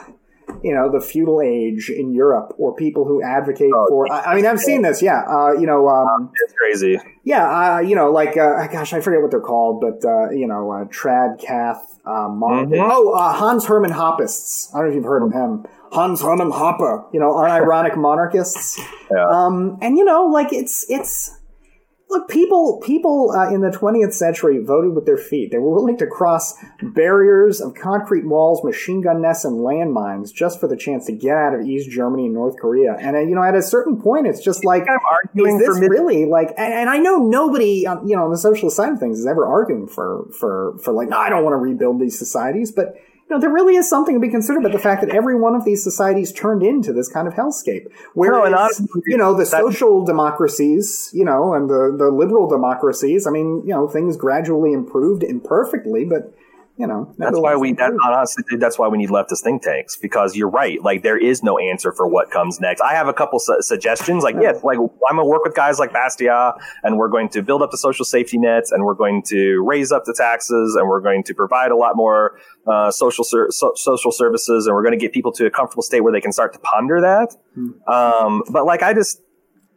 you 0.62 0.74
know, 0.74 0.90
the 0.90 1.01
feudal 1.05 1.40
age 1.40 1.90
in 1.90 2.12
Europe, 2.14 2.55
or 2.59 2.74
people 2.74 3.05
who 3.05 3.22
advocate 3.22 3.72
Oh, 3.74 3.86
for. 3.88 4.12
I, 4.12 4.32
I 4.32 4.34
mean, 4.34 4.46
I've 4.46 4.61
seen 4.61 4.82
this. 4.82 5.03
Yeah, 5.03 5.22
uh, 5.28 5.53
you 5.53 5.66
know, 5.66 5.88
um, 5.88 6.30
it's 6.42 6.53
crazy. 6.55 6.98
yeah, 7.24 7.76
uh, 7.76 7.78
you 7.80 7.94
know, 7.96 8.11
like 8.11 8.36
uh, 8.36 8.66
gosh, 8.68 8.92
I 8.92 9.01
forget 9.01 9.20
what 9.22 9.30
they're 9.30 9.40
called, 9.40 9.80
but 9.80 10.05
uh, 10.09 10.30
you 10.30 10.46
know, 10.46 10.70
uh, 10.70 10.84
Trad 10.86 11.40
Cath, 11.40 11.98
uh, 12.05 12.28
Mhm. 12.28 12.78
oh, 12.90 13.12
uh, 13.12 13.32
Hans 13.32 13.66
Hermann 13.66 13.92
Hoppists. 13.92 14.70
I 14.74 14.78
don't 14.78 14.86
know 14.86 14.90
if 14.90 14.94
you've 14.96 15.05
heard 15.05 15.22
of 15.22 15.32
him. 15.32 15.64
Hans 15.92 16.22
Hermann 16.22 16.53
Hoppe, 16.53 17.07
you 17.12 17.18
know, 17.18 17.32
unironic 17.34 17.96
monarchists. 17.96 18.78
Yeah. 19.11 19.26
Um, 19.28 19.76
and 19.80 19.98
you 19.98 20.05
know, 20.05 20.26
like 20.26 20.53
it's 20.53 20.86
it's 20.88 21.36
look, 22.11 22.28
people 22.28 22.80
people 22.84 23.32
uh, 23.32 23.48
in 23.52 23.61
the 23.61 23.70
20th 23.70 24.12
century 24.12 24.58
voted 24.62 24.94
with 24.94 25.06
their 25.06 25.16
feet. 25.16 25.50
They 25.50 25.58
were 25.58 25.70
willing 25.70 25.96
to 25.98 26.06
cross 26.06 26.54
barriers 26.82 27.61
of 27.61 27.74
concrete 27.74 28.26
walls, 28.26 28.62
machine 28.64 29.00
gun 29.00 29.22
nests, 29.22 29.44
and 29.44 29.58
landmines 29.58 30.32
just 30.32 30.61
for 30.61 30.68
the 30.68 30.76
chance 30.76 31.06
to 31.06 31.12
get 31.12 31.36
out 31.36 31.54
of 31.54 31.62
East 31.62 31.90
Germany 31.90 32.26
and 32.26 32.34
North 32.34 32.56
Korea. 32.58 32.96
And 32.98 33.16
uh, 33.16 33.20
you 33.20 33.34
know, 33.34 33.42
at 33.42 33.54
a 33.54 33.62
certain 33.62 34.00
point, 34.00 34.26
it's 34.26 34.42
just 34.42 34.64
like 34.64 34.86
kind 34.86 34.96
of 34.96 35.06
arguing 35.11 35.56
is 35.56 35.66
this 35.66 35.78
for 35.78 35.88
really 35.88 36.24
like 36.26 36.48
and, 36.56 36.72
and 36.72 36.90
i 36.90 36.96
know 36.98 37.18
nobody 37.18 37.86
um, 37.86 38.06
you 38.06 38.16
know 38.16 38.24
on 38.24 38.30
the 38.30 38.38
socialist 38.38 38.76
side 38.76 38.92
of 38.92 38.98
things 38.98 39.18
is 39.18 39.26
ever 39.26 39.46
arguing 39.46 39.86
for 39.86 40.26
for 40.38 40.76
for 40.82 40.92
like 40.92 41.08
no 41.08 41.16
i 41.16 41.28
don't 41.28 41.44
want 41.44 41.52
to 41.52 41.58
rebuild 41.58 42.00
these 42.00 42.18
societies 42.18 42.72
but 42.72 42.94
you 43.30 43.36
know 43.36 43.40
there 43.40 43.50
really 43.50 43.76
is 43.76 43.88
something 43.88 44.14
to 44.14 44.20
be 44.20 44.28
considered 44.28 44.60
about 44.60 44.72
the 44.72 44.78
fact 44.78 45.00
that 45.02 45.14
every 45.14 45.38
one 45.38 45.54
of 45.54 45.64
these 45.64 45.84
societies 45.84 46.32
turned 46.32 46.64
into 46.64 46.92
this 46.92 47.08
kind 47.08 47.28
of 47.28 47.34
hellscape. 47.34 47.86
Whereas 48.14 48.46
and 48.46 48.54
honestly, 48.56 49.02
you 49.06 49.16
know 49.16 49.34
the 49.34 49.46
social 49.46 50.04
democracies 50.04 51.10
you 51.14 51.24
know 51.24 51.54
and 51.54 51.70
the 51.70 51.94
the 51.96 52.10
liberal 52.10 52.48
democracies 52.48 53.26
i 53.26 53.30
mean 53.30 53.62
you 53.64 53.72
know 53.72 53.88
things 53.88 54.16
gradually 54.16 54.72
improved 54.72 55.22
imperfectly 55.22 56.04
but 56.04 56.34
you 56.80 56.86
know 56.86 57.14
That's 57.18 57.38
why 57.38 57.56
we. 57.56 57.74
That, 57.74 57.92
honestly, 58.02 58.42
that's 58.58 58.78
why 58.78 58.88
we 58.88 58.96
need 58.96 59.10
leftist 59.10 59.42
think 59.42 59.62
tanks 59.62 59.98
because 59.98 60.34
you're 60.34 60.48
right. 60.48 60.82
Like 60.82 61.02
there 61.02 61.18
is 61.18 61.42
no 61.42 61.58
answer 61.58 61.92
for 61.92 62.08
what 62.08 62.30
comes 62.30 62.58
next. 62.58 62.80
I 62.80 62.94
have 62.94 63.06
a 63.06 63.12
couple 63.12 63.38
su- 63.38 63.60
suggestions. 63.60 64.24
Like 64.24 64.36
yes, 64.40 64.64
like 64.64 64.78
I'm 64.78 65.16
gonna 65.16 65.26
work 65.26 65.44
with 65.44 65.54
guys 65.54 65.78
like 65.78 65.92
Bastiat, 65.92 66.54
and 66.82 66.96
we're 66.96 67.10
going 67.10 67.28
to 67.30 67.42
build 67.42 67.60
up 67.60 67.70
the 67.70 67.76
social 67.76 68.06
safety 68.06 68.38
nets, 68.38 68.72
and 68.72 68.82
we're 68.82 68.94
going 68.94 69.22
to 69.26 69.62
raise 69.62 69.92
up 69.92 70.06
the 70.06 70.14
taxes, 70.14 70.74
and 70.74 70.88
we're 70.88 71.02
going 71.02 71.22
to 71.24 71.34
provide 71.34 71.70
a 71.70 71.76
lot 71.76 71.96
more 71.96 72.38
uh, 72.66 72.90
social 72.90 73.24
ser- 73.24 73.50
so- 73.50 73.74
social 73.76 74.10
services, 74.10 74.66
and 74.66 74.74
we're 74.74 74.82
going 74.82 74.98
to 74.98 75.04
get 75.04 75.12
people 75.12 75.32
to 75.32 75.44
a 75.44 75.50
comfortable 75.50 75.82
state 75.82 76.00
where 76.00 76.14
they 76.14 76.20
can 76.22 76.32
start 76.32 76.54
to 76.54 76.58
ponder 76.60 77.02
that. 77.02 77.36
Um, 77.92 78.42
but 78.50 78.64
like 78.64 78.82
I 78.82 78.94
just 78.94 79.20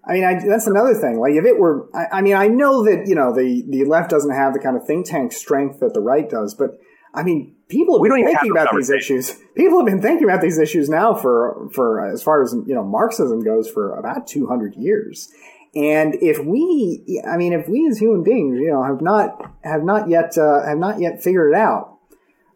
I 0.05 0.13
mean, 0.13 0.23
I, 0.25 0.45
that's 0.45 0.67
another 0.67 0.93
thing. 0.93 1.19
Like, 1.19 1.33
if 1.33 1.45
it 1.45 1.57
were, 1.57 1.87
I, 1.95 2.17
I 2.17 2.21
mean, 2.21 2.35
I 2.35 2.47
know 2.47 2.83
that 2.83 3.07
you 3.07 3.15
know 3.15 3.33
the 3.33 3.63
the 3.67 3.85
left 3.85 4.09
doesn't 4.09 4.33
have 4.33 4.53
the 4.53 4.59
kind 4.59 4.75
of 4.75 4.85
think 4.85 5.05
tank 5.05 5.31
strength 5.31 5.79
that 5.79 5.93
the 5.93 6.01
right 6.01 6.29
does, 6.29 6.53
but 6.53 6.71
I 7.13 7.23
mean, 7.23 7.55
people 7.67 7.95
have 7.95 8.09
been 8.09 8.19
even 8.19 8.33
thinking 8.33 8.51
about 8.51 8.75
these 8.75 8.89
issues. 8.89 9.35
People 9.55 9.77
have 9.79 9.85
been 9.85 10.01
thinking 10.01 10.23
about 10.23 10.41
these 10.41 10.57
issues 10.57 10.89
now 10.89 11.13
for 11.13 11.69
for 11.73 12.05
as 12.05 12.23
far 12.23 12.41
as 12.41 12.53
you 12.53 12.73
know 12.73 12.83
Marxism 12.83 13.43
goes 13.43 13.69
for 13.69 13.95
about 13.95 14.27
two 14.27 14.47
hundred 14.47 14.75
years. 14.75 15.31
And 15.75 16.15
if 16.21 16.37
we, 16.37 17.19
I 17.27 17.35
mean, 17.35 17.51
if 17.51 17.67
we 17.67 17.87
as 17.87 17.97
human 17.97 18.23
beings, 18.23 18.59
you 18.59 18.69
know, 18.69 18.83
have 18.83 19.01
not 19.01 19.51
have 19.63 19.83
not 19.83 20.07
yet 20.07 20.37
uh, 20.37 20.63
have 20.63 20.77
not 20.77 20.99
yet 20.99 21.23
figured 21.23 21.53
it 21.53 21.57
out, 21.57 21.97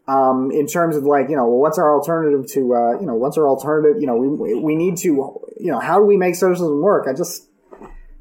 um, 0.07 0.51
in 0.51 0.67
terms 0.67 0.95
of 0.95 1.03
like, 1.03 1.29
you 1.29 1.35
know, 1.35 1.47
well, 1.47 1.57
what's 1.57 1.79
our 1.79 1.97
alternative 1.97 2.45
to, 2.53 2.75
uh, 2.75 2.99
you 2.99 3.05
know, 3.05 3.15
what's 3.15 3.37
our 3.37 3.47
alternative? 3.47 3.99
You 3.99 4.07
know, 4.07 4.15
we 4.15 4.53
we 4.53 4.75
need 4.75 4.97
to, 4.97 5.07
you 5.59 5.71
know, 5.71 5.79
how 5.79 5.97
do 5.97 6.05
we 6.05 6.15
make 6.15 6.35
socialism 6.35 6.81
work? 6.81 7.07
I 7.07 7.13
just, 7.13 7.47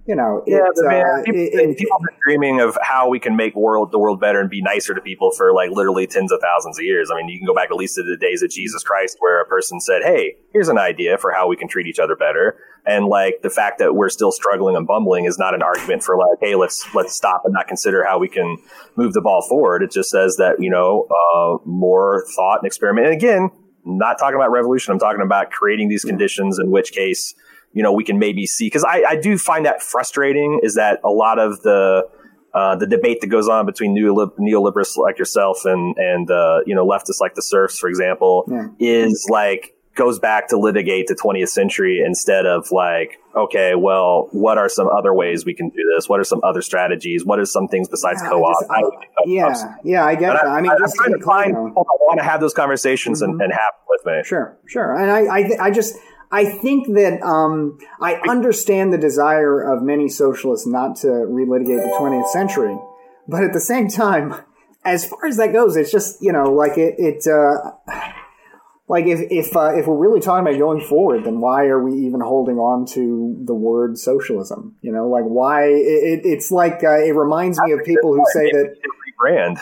you 0.06 0.14
know, 0.14 0.42
Yeah, 0.46 0.58
it, 0.66 0.72
man, 0.86 1.04
uh, 1.04 1.22
people, 1.24 1.40
it- 1.40 1.78
people 1.78 1.98
have 1.98 2.06
been 2.08 2.18
dreaming 2.24 2.60
of 2.60 2.78
how 2.82 3.08
we 3.08 3.18
can 3.18 3.36
make 3.36 3.54
world 3.56 3.90
the 3.92 3.98
world 3.98 4.20
better 4.20 4.40
and 4.40 4.48
be 4.48 4.62
nicer 4.62 4.94
to 4.94 5.00
people 5.00 5.30
for 5.32 5.52
like 5.52 5.70
literally 5.70 6.06
tens 6.06 6.30
of 6.32 6.40
thousands 6.40 6.78
of 6.78 6.84
years. 6.84 7.10
I 7.10 7.16
mean, 7.16 7.28
you 7.28 7.38
can 7.38 7.46
go 7.46 7.54
back 7.54 7.70
at 7.70 7.76
least 7.76 7.96
to 7.96 8.02
the 8.02 8.16
days 8.16 8.42
of 8.42 8.50
Jesus 8.50 8.82
Christ, 8.82 9.16
where 9.20 9.40
a 9.40 9.46
person 9.46 9.80
said, 9.80 10.02
"Hey, 10.04 10.36
here's 10.52 10.68
an 10.68 10.78
idea 10.78 11.18
for 11.18 11.32
how 11.32 11.48
we 11.48 11.56
can 11.56 11.68
treat 11.68 11.86
each 11.86 11.98
other 11.98 12.14
better." 12.16 12.56
And 12.86 13.06
like 13.06 13.42
the 13.42 13.50
fact 13.50 13.78
that 13.80 13.94
we're 13.94 14.08
still 14.08 14.30
struggling 14.30 14.76
and 14.76 14.86
bumbling 14.86 15.24
is 15.24 15.38
not 15.38 15.54
an 15.54 15.62
argument 15.62 16.04
for 16.04 16.16
like, 16.16 16.38
"Hey, 16.40 16.54
let's 16.54 16.86
let's 16.94 17.14
stop 17.14 17.42
and 17.44 17.52
not 17.52 17.66
consider 17.66 18.04
how 18.04 18.18
we 18.18 18.28
can 18.28 18.58
move 18.96 19.12
the 19.12 19.20
ball 19.20 19.42
forward." 19.48 19.82
It 19.82 19.90
just 19.90 20.08
says 20.10 20.36
that 20.36 20.60
you 20.60 20.70
know 20.70 21.08
uh, 21.10 21.58
more 21.64 22.24
thought 22.36 22.58
and 22.60 22.66
experiment. 22.66 23.06
And 23.08 23.16
again, 23.16 23.50
not 23.84 24.18
talking 24.18 24.36
about 24.36 24.50
revolution. 24.52 24.92
I'm 24.92 24.98
talking 24.98 25.20
about 25.22 25.50
creating 25.50 25.88
these 25.88 26.04
conditions 26.04 26.58
in 26.58 26.70
which 26.70 26.92
case 26.92 27.34
you 27.76 27.82
know, 27.82 27.92
we 27.92 28.04
can 28.04 28.18
maybe 28.18 28.44
see 28.46 28.66
because 28.66 28.84
I, 28.84 29.02
I 29.12 29.16
do 29.16 29.36
find 29.36 29.66
that 29.66 29.82
frustrating 29.82 30.60
is 30.62 30.74
that 30.76 30.98
a 31.04 31.10
lot 31.10 31.38
of 31.38 31.60
the 31.62 32.08
uh, 32.54 32.74
the 32.76 32.86
debate 32.86 33.20
that 33.20 33.26
goes 33.26 33.48
on 33.48 33.66
between 33.66 33.94
neolib- 33.94 34.34
neoliberals 34.38 34.96
like 34.96 35.18
yourself 35.18 35.66
and 35.66 35.94
and 35.98 36.30
uh, 36.30 36.60
you 36.66 36.74
know 36.74 36.86
leftists 36.86 37.20
like 37.20 37.34
the 37.34 37.42
serfs, 37.42 37.78
for 37.78 37.88
example, 37.88 38.44
Yeah. 38.48 38.68
is 38.80 39.26
like 39.30 39.74
goes 39.94 40.18
back 40.18 40.48
to 40.48 40.58
litigate 40.58 41.06
the 41.06 41.14
20th 41.14 41.48
century 41.48 42.02
instead 42.04 42.44
of 42.44 42.70
like, 42.70 43.18
okay, 43.34 43.74
well, 43.74 44.28
what 44.32 44.58
are 44.58 44.68
some 44.68 44.88
other 44.88 45.14
ways 45.14 45.46
we 45.46 45.54
can 45.54 45.70
do 45.70 45.82
this? 45.94 46.06
What 46.06 46.20
are 46.20 46.24
some 46.24 46.40
other 46.44 46.60
strategies? 46.60 47.24
What 47.24 47.38
are 47.38 47.46
some 47.46 47.66
things 47.66 47.88
besides 47.88 48.20
Yeah, 48.22 48.28
co-op? 48.28 48.60
just- 48.60 48.70
How 48.70 48.80
do 48.80 48.90
we 48.90 49.06
do 49.36 49.40
co-ops? 49.40 49.62
yeah, 49.62 49.74
yeah, 49.84 50.04
I 50.04 50.14
get 50.14 50.34
that. 50.34 50.46
I 50.46 50.60
mean, 50.60 50.70
I'm 50.70 50.78
just 50.78 50.96
trying 50.96 51.14
to 51.18 51.24
find 51.24 51.46
people 51.54 51.84
that 51.84 51.98
want 52.08 52.18
to 52.20 52.24
have 52.24 52.40
those 52.40 52.52
conversations 52.52 53.22
and, 53.22 53.40
and 53.40 53.50
have 53.52 53.72
with 53.88 54.04
me. 54.04 54.22
Sure, 54.24 54.58
sure. 54.66 54.94
And 54.96 55.10
I, 55.10 55.34
I, 55.34 55.42
th- 55.44 55.58
I 55.60 55.70
just, 55.70 55.96
I 56.30 56.44
think 56.44 56.88
that 56.94 57.22
um, 57.22 57.78
I 58.00 58.14
understand 58.28 58.92
the 58.92 58.98
desire 58.98 59.60
of 59.60 59.82
many 59.82 60.08
socialists 60.08 60.66
not 60.66 60.96
to 60.96 61.08
relitigate 61.08 61.82
the 61.82 61.96
20th 61.98 62.28
century, 62.28 62.76
but 63.28 63.44
at 63.44 63.52
the 63.52 63.60
same 63.60 63.88
time, 63.88 64.34
as 64.84 65.06
far 65.06 65.26
as 65.26 65.36
that 65.36 65.52
goes, 65.52 65.76
it's 65.76 65.90
just 65.90 66.22
you 66.22 66.32
know, 66.32 66.52
like 66.52 66.78
it, 66.78 66.94
it, 66.98 67.26
uh, 67.26 67.72
like 68.88 69.06
if 69.06 69.20
if 69.30 69.56
uh, 69.56 69.74
if 69.76 69.86
we're 69.86 69.96
really 69.96 70.20
talking 70.20 70.46
about 70.46 70.58
going 70.58 70.80
forward, 70.80 71.24
then 71.24 71.40
why 71.40 71.66
are 71.66 71.82
we 71.82 72.06
even 72.06 72.20
holding 72.20 72.58
on 72.58 72.86
to 72.86 73.36
the 73.44 73.54
word 73.54 73.98
socialism? 73.98 74.76
You 74.80 74.92
know, 74.92 75.08
like 75.08 75.24
why? 75.24 75.64
It, 75.64 75.74
it, 75.74 76.20
it's 76.24 76.50
like 76.50 76.84
uh, 76.84 76.98
it 76.98 77.14
reminds 77.16 77.60
me 77.60 77.72
of 77.72 77.84
people 77.84 78.14
who 78.14 78.24
say 78.32 78.50
that. 78.50 78.76
Rebrand. 79.20 79.58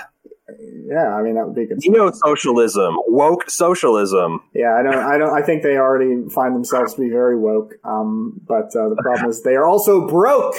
Yeah, 0.86 1.14
I 1.14 1.22
mean 1.22 1.34
that 1.36 1.46
would 1.46 1.54
be 1.54 1.66
good. 1.66 1.78
Neo 1.80 2.10
socialism, 2.12 2.96
woke 3.06 3.48
socialism. 3.48 4.42
Yeah, 4.54 4.76
I 4.78 4.82
don't, 4.82 4.94
I 4.94 5.16
don't, 5.16 5.36
I 5.36 5.40
think 5.40 5.62
they 5.62 5.78
already 5.78 6.28
find 6.28 6.54
themselves 6.54 6.94
to 6.94 7.00
be 7.00 7.08
very 7.08 7.38
woke. 7.38 7.74
Um, 7.84 8.40
but 8.46 8.76
uh, 8.76 8.90
the 8.90 8.98
problem 9.02 9.30
is 9.30 9.42
they 9.42 9.56
are 9.56 9.64
also 9.66 10.06
broke. 10.06 10.54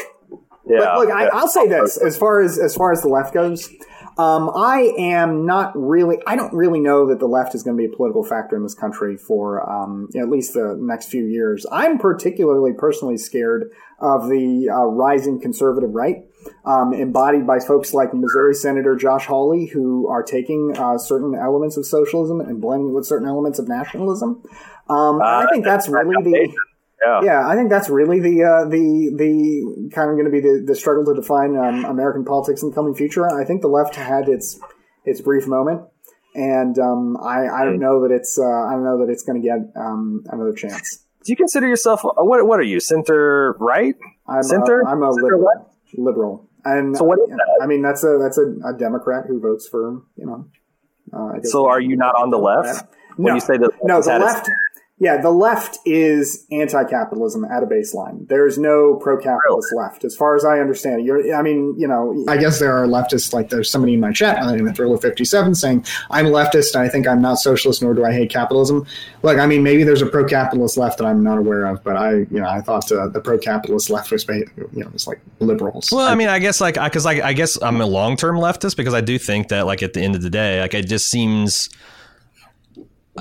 Yeah. 0.68 0.80
But 0.80 0.98
look, 0.98 1.12
I, 1.12 1.24
yeah. 1.26 1.30
I'll 1.32 1.48
say 1.48 1.68
this: 1.68 1.98
as 1.98 2.18
far 2.18 2.42
as 2.42 2.58
as 2.58 2.76
far 2.76 2.92
as 2.92 3.04
the 3.04 3.08
left 3.08 3.36
goes, 3.36 3.70
um, 4.18 4.50
I 4.56 4.94
am 4.98 5.46
not 5.46 5.74
really. 5.76 6.18
I 6.26 6.36
don't 6.36 6.54
really 6.54 6.80
know 6.80 7.08
that 7.10 7.20
the 7.20 7.28
left 7.28 7.54
is 7.54 7.62
going 7.62 7.78
to 7.78 7.88
be 7.88 7.94
a 7.94 7.96
political 7.96 8.24
factor 8.24 8.56
in 8.56 8.64
this 8.64 8.74
country 8.74 9.18
for 9.18 9.70
um, 9.70 10.08
you 10.14 10.20
know, 10.20 10.26
at 10.26 10.32
least 10.32 10.54
the 10.54 10.76
next 10.80 11.10
few 11.10 11.26
years. 11.26 11.66
I'm 11.72 12.00
particularly 12.00 12.72
personally 12.74 13.18
scared 13.18 13.72
of 14.00 14.30
the 14.30 14.70
uh, 14.70 14.86
rising 14.86 15.40
conservative 15.40 15.92
right. 15.94 16.24
Um, 16.66 16.94
embodied 16.94 17.46
by 17.46 17.60
folks 17.60 17.94
like 17.94 18.14
Missouri 18.14 18.54
Senator 18.56 18.96
Josh 18.96 19.26
Hawley, 19.26 19.68
who 19.68 20.08
are 20.08 20.24
taking 20.24 20.74
uh, 20.78 20.98
certain 20.98 21.36
elements 21.36 21.78
of 21.78 21.86
socialism 21.86 22.40
and 22.42 22.60
blending 22.60 22.94
with 22.94 23.06
certain 23.06 23.28
elements 23.28 23.60
of 23.60 23.68
nationalism. 23.68 24.42
Um, 24.90 25.16
and 25.16 25.24
I 25.24 25.44
Uh, 25.44 25.50
think 25.52 25.64
that's 25.66 25.88
really 25.90 26.24
the 26.24 26.54
Yeah. 27.06 27.22
yeah, 27.24 27.48
I 27.48 27.56
think 27.56 27.70
that's 27.70 27.90
really 27.90 28.20
the 28.20 28.44
uh, 28.44 28.66
the 28.70 29.14
the 29.16 29.92
kind 29.94 30.10
of 30.10 30.16
going 30.16 30.26
to 30.26 30.32
be 30.32 30.40
the, 30.42 30.64
the 30.66 30.76
struggle 30.76 31.04
to 31.06 31.14
define 31.14 31.56
um, 31.56 31.86
American 31.86 32.26
politics 32.26 32.64
in 32.64 32.70
the 32.70 32.76
coming 32.76 32.96
future. 32.96 33.26
I 33.30 33.44
think 33.46 33.62
the 33.62 33.68
left 33.68 33.96
had 33.96 34.28
its 34.30 34.60
its 35.04 35.22
brief 35.22 35.46
moment, 35.48 35.82
and 36.34 36.80
um, 36.80 37.18
I, 37.22 37.48
I 37.48 37.66
don't 37.66 37.80
know 37.80 38.02
that 38.08 38.12
it's 38.12 38.40
uh, 38.40 38.44
I 38.44 38.72
don't 38.74 38.84
know 38.84 39.06
that 39.06 39.12
it's 39.12 39.24
going 39.24 39.40
to 39.42 39.48
get 39.48 39.60
um, 39.76 40.24
another 40.32 40.54
chance. 40.54 41.04
Do 41.26 41.32
you 41.32 41.36
consider 41.36 41.68
yourself 41.68 42.02
what? 42.04 42.46
What 42.48 42.60
are 42.60 42.64
you? 42.64 42.80
Center 42.80 43.56
right? 43.60 43.96
I'm 44.28 44.42
Center? 44.44 44.82
A, 44.82 44.88
I'm 44.90 45.04
a 45.04 45.12
Center 45.12 45.24
liberal. 45.24 45.46
left? 45.46 45.75
Liberal. 45.98 46.48
And 46.64 46.96
So 46.98 47.04
what 47.04 47.20
is 47.20 47.30
that? 47.30 47.60
I 47.62 47.68
mean, 47.68 47.82
that's 47.82 48.04
a 48.04 48.18
that's 48.22 48.38
a, 48.38 48.54
a 48.68 48.74
Democrat 48.78 49.26
who 49.28 49.40
votes 49.40 49.68
for 49.68 50.02
you 50.18 50.26
know. 50.26 50.48
Uh, 51.14 51.40
So 51.44 51.68
are 51.68 51.80
you 51.80 51.96
not 51.96 52.16
on 52.16 52.30
the 52.32 52.38
left? 52.40 52.86
When 53.18 53.28
No. 53.32 53.36
you 53.36 53.40
say 53.42 53.58
the 53.58 53.70
No, 53.84 54.02
the 54.02 54.08
that 54.10 54.22
left. 54.22 54.50
Yeah, 54.98 55.22
the 55.22 55.30
left 55.30 55.78
is 55.86 56.48
anti-capitalism 56.54 57.44
at 57.44 57.62
a 57.62 57.66
baseline. 57.66 58.30
There's 58.30 58.58
no 58.58 58.96
pro-capitalist 58.96 59.74
left, 59.76 60.06
as 60.06 60.16
far 60.16 60.38
as 60.38 60.46
I 60.46 60.60
understand 60.60 61.02
it. 61.02 61.04
You're, 61.06 61.36
I 61.36 61.42
mean, 61.42 61.76
you 61.78 61.86
know, 61.86 62.24
I 62.30 62.38
guess 62.38 62.60
there 62.60 62.72
are 62.72 62.88
leftists. 62.88 63.34
Like 63.34 63.50
there's 63.50 63.70
somebody 63.70 63.96
in 63.96 64.00
my 64.00 64.14
chat, 64.14 64.40
my 64.40 64.56
name 64.56 64.66
is 64.66 64.78
Thriller57, 64.78 65.58
saying 65.58 65.86
I'm 66.12 66.28
a 66.28 66.30
leftist 66.30 66.76
and 66.76 66.84
I 66.84 66.88
think 66.88 67.10
I'm 67.10 67.22
not 67.22 67.40
socialist, 67.40 67.82
nor 67.82 67.94
do 67.94 68.06
I 68.06 68.14
hate 68.14 68.30
capitalism. 68.30 68.86
Look, 69.22 69.38
I 69.38 69.46
mean, 69.48 69.64
maybe 69.64 69.84
there's 69.84 70.02
a 70.02 70.06
pro-capitalist 70.06 70.78
left 70.78 71.00
that 71.00 71.06
I'm 71.06 71.22
not 71.22 71.40
aware 71.40 71.66
of, 71.66 71.84
but 71.84 71.98
I, 71.98 72.14
you 72.14 72.40
know, 72.40 72.48
I 72.48 72.62
thought 72.62 72.90
uh, 72.90 73.10
the 73.10 73.20
pro-capitalist 73.20 73.90
left 73.90 74.14
was, 74.14 74.24
ba- 74.24 74.46
you 74.56 74.70
know, 74.76 74.90
it's 74.94 75.08
like 75.08 75.20
liberals. 75.40 75.92
Well, 75.92 76.08
I 76.08 76.16
mean, 76.16 76.30
I 76.30 76.40
guess 76.40 76.62
like 76.62 76.76
because 76.76 77.06
I, 77.06 77.16
I 77.16 77.34
guess 77.34 77.62
I'm 77.62 77.82
a 77.82 77.86
long 77.86 78.16
term 78.16 78.38
leftist 78.38 78.78
because 78.78 78.94
I 78.94 79.02
do 79.02 79.20
think 79.20 79.50
that 79.50 79.66
like 79.66 79.84
at 79.84 79.92
the 79.92 80.00
end 80.00 80.16
of 80.16 80.22
the 80.22 80.30
day, 80.30 80.62
like 80.62 80.74
it 80.74 80.88
just 80.88 81.10
seems 81.10 81.70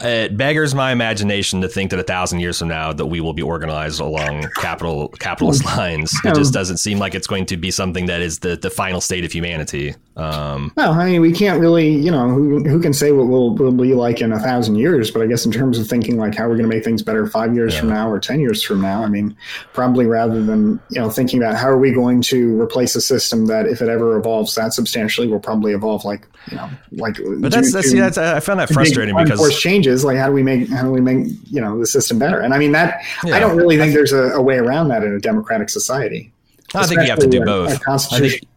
it 0.03 0.37
beggars 0.37 0.75
my 0.75 0.91
imagination 0.91 1.61
to 1.61 1.69
think 1.69 1.91
that 1.91 2.01
a 2.01 2.03
thousand 2.03 2.41
years 2.41 2.59
from 2.59 2.69
now 2.69 2.93
that 2.93 3.07
we 3.07 3.21
will 3.21 3.33
be 3.33 3.43
organized 3.43 4.01
along 4.01 4.49
capital 4.57 5.09
capitalist 5.09 5.65
lines. 5.77 6.13
It 6.25 6.35
just 6.35 6.53
doesn't 6.53 6.79
seem 6.79 6.99
like 6.99 7.15
it's 7.15 7.27
going 7.27 7.47
to 7.47 7.57
be 7.57 7.71
something 7.71 8.07
that 8.07 8.21
is 8.21 8.41
the, 8.41 8.57
the 8.57 8.71
final 8.71 9.01
state 9.01 9.25
of 9.25 9.33
humanity. 9.33 9.95
Um, 10.17 10.73
Well, 10.77 10.93
I 10.93 11.07
mean, 11.07 11.21
we 11.21 11.33
can't 11.33 11.61
really, 11.61 11.91
you 11.91 12.11
know, 12.11 12.29
who, 12.29 12.63
who 12.65 12.81
can 12.81 12.93
say 12.93 13.13
what 13.13 13.27
we'll, 13.27 13.55
we'll 13.55 13.73
be 13.73 13.95
like 13.95 14.21
in 14.21 14.33
a 14.33 14.39
thousand 14.39 14.77
years? 14.77 15.11
But 15.11 15.23
I 15.23 15.27
guess 15.27 15.45
in 15.45 15.53
terms 15.53 15.79
of 15.79 15.89
thinking 15.89 16.17
like 16.19 16.35
how 16.35 16.45
we're 16.45 16.57
going 16.57 16.69
to 16.69 16.75
make 16.75 16.85
things 16.85 17.03
better 17.03 17.27
five 17.27 17.55
years 17.55 17.77
from 17.77 17.89
now 17.89 18.11
or 18.11 18.19
ten 18.19 18.41
years 18.41 18.63
from 18.63 18.81
now, 18.81 19.03
I 19.03 19.09
mean, 19.09 19.37
probably 19.73 20.07
rather 20.07 20.43
than 20.43 20.81
you 20.91 21.01
know 21.01 21.11
thinking 21.11 21.43
about 21.43 21.57
how 21.57 21.69
are 21.69 21.79
we 21.79 21.93
going 21.93 22.23
to 22.23 22.61
replace 22.61 22.95
a 22.95 23.01
system 23.01 23.47
that 23.47 23.67
if 23.67 23.81
it 23.81 23.89
ever 23.89 24.17
evolves 24.17 24.55
that 24.55 24.73
substantially 24.73 25.29
will 25.29 25.41
probably 25.41 25.73
evolve 25.73 26.05
like 26.05 26.27
you 26.51 26.57
know 26.57 26.71
like. 26.93 27.17
but 27.41 27.51
that's, 27.51 27.73
that's, 27.73 27.91
see, 27.91 27.99
that's 27.99 28.19
I 28.19 28.41
found 28.41 28.61
that 28.61 28.69
frustrating 28.69 29.17
because 29.17 29.39
force 29.39 29.59
changes. 29.85 30.05
Like 30.05 30.17
how 30.17 30.27
do 30.27 30.33
we 30.33 30.43
make 30.43 30.69
how 30.69 30.83
do 30.83 30.91
we 30.91 31.01
make 31.01 31.27
you 31.51 31.61
know 31.61 31.79
the 31.79 31.87
system 31.87 32.19
better? 32.19 32.41
And 32.41 32.53
I 32.55 32.59
mean 32.59 32.73
that 32.73 33.03
Yeah. 33.25 33.37
I 33.37 33.41
don't 33.41 33.57
really 33.57 33.77
think 33.77 33.93
there's 33.95 34.13
a, 34.13 34.33
a 34.33 34.43
way 34.43 34.57
around 34.57 34.89
that 34.89 35.03
in 35.03 35.13
a 35.15 35.21
democratic 35.21 35.69
society. 35.71 36.33
I 36.75 36.87
think 36.87 37.03
you 37.03 37.09
have 37.09 37.19
to 37.21 37.27
do 37.29 37.43
a- 37.43 37.45
both. 37.45 37.67
a 37.69 37.71
I 37.71 37.75
think- 37.75 37.85
constitution. 37.85 38.49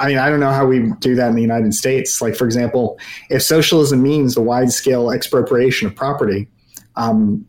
I 0.00 0.08
mean, 0.08 0.18
I 0.18 0.30
don't 0.30 0.40
know 0.40 0.50
how 0.50 0.66
we 0.66 0.90
do 1.00 1.14
that 1.14 1.28
in 1.28 1.36
the 1.36 1.42
United 1.42 1.74
States. 1.74 2.20
Like, 2.20 2.34
for 2.34 2.44
example, 2.46 2.98
if 3.30 3.42
socialism 3.42 4.02
means 4.02 4.34
the 4.34 4.40
wide 4.40 4.72
scale 4.72 5.10
expropriation 5.12 5.86
of 5.86 5.94
property, 5.94 6.48
um, 6.96 7.46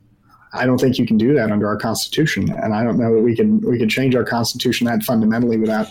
I 0.54 0.66
don't 0.68 0.78
think 0.78 1.00
you 1.00 1.08
can 1.08 1.18
do 1.18 1.34
that 1.34 1.52
under 1.52 1.66
our 1.68 1.78
constitution, 1.78 2.52
and 2.52 2.76
I 2.76 2.84
don't 2.84 3.00
know 3.00 3.16
that 3.16 3.22
we 3.22 3.36
can 3.36 3.60
we 3.62 3.80
can 3.80 3.90
change 3.90 4.14
our 4.14 4.26
constitution 4.26 4.86
that 4.86 5.02
fundamentally 5.04 5.58
without 5.58 5.88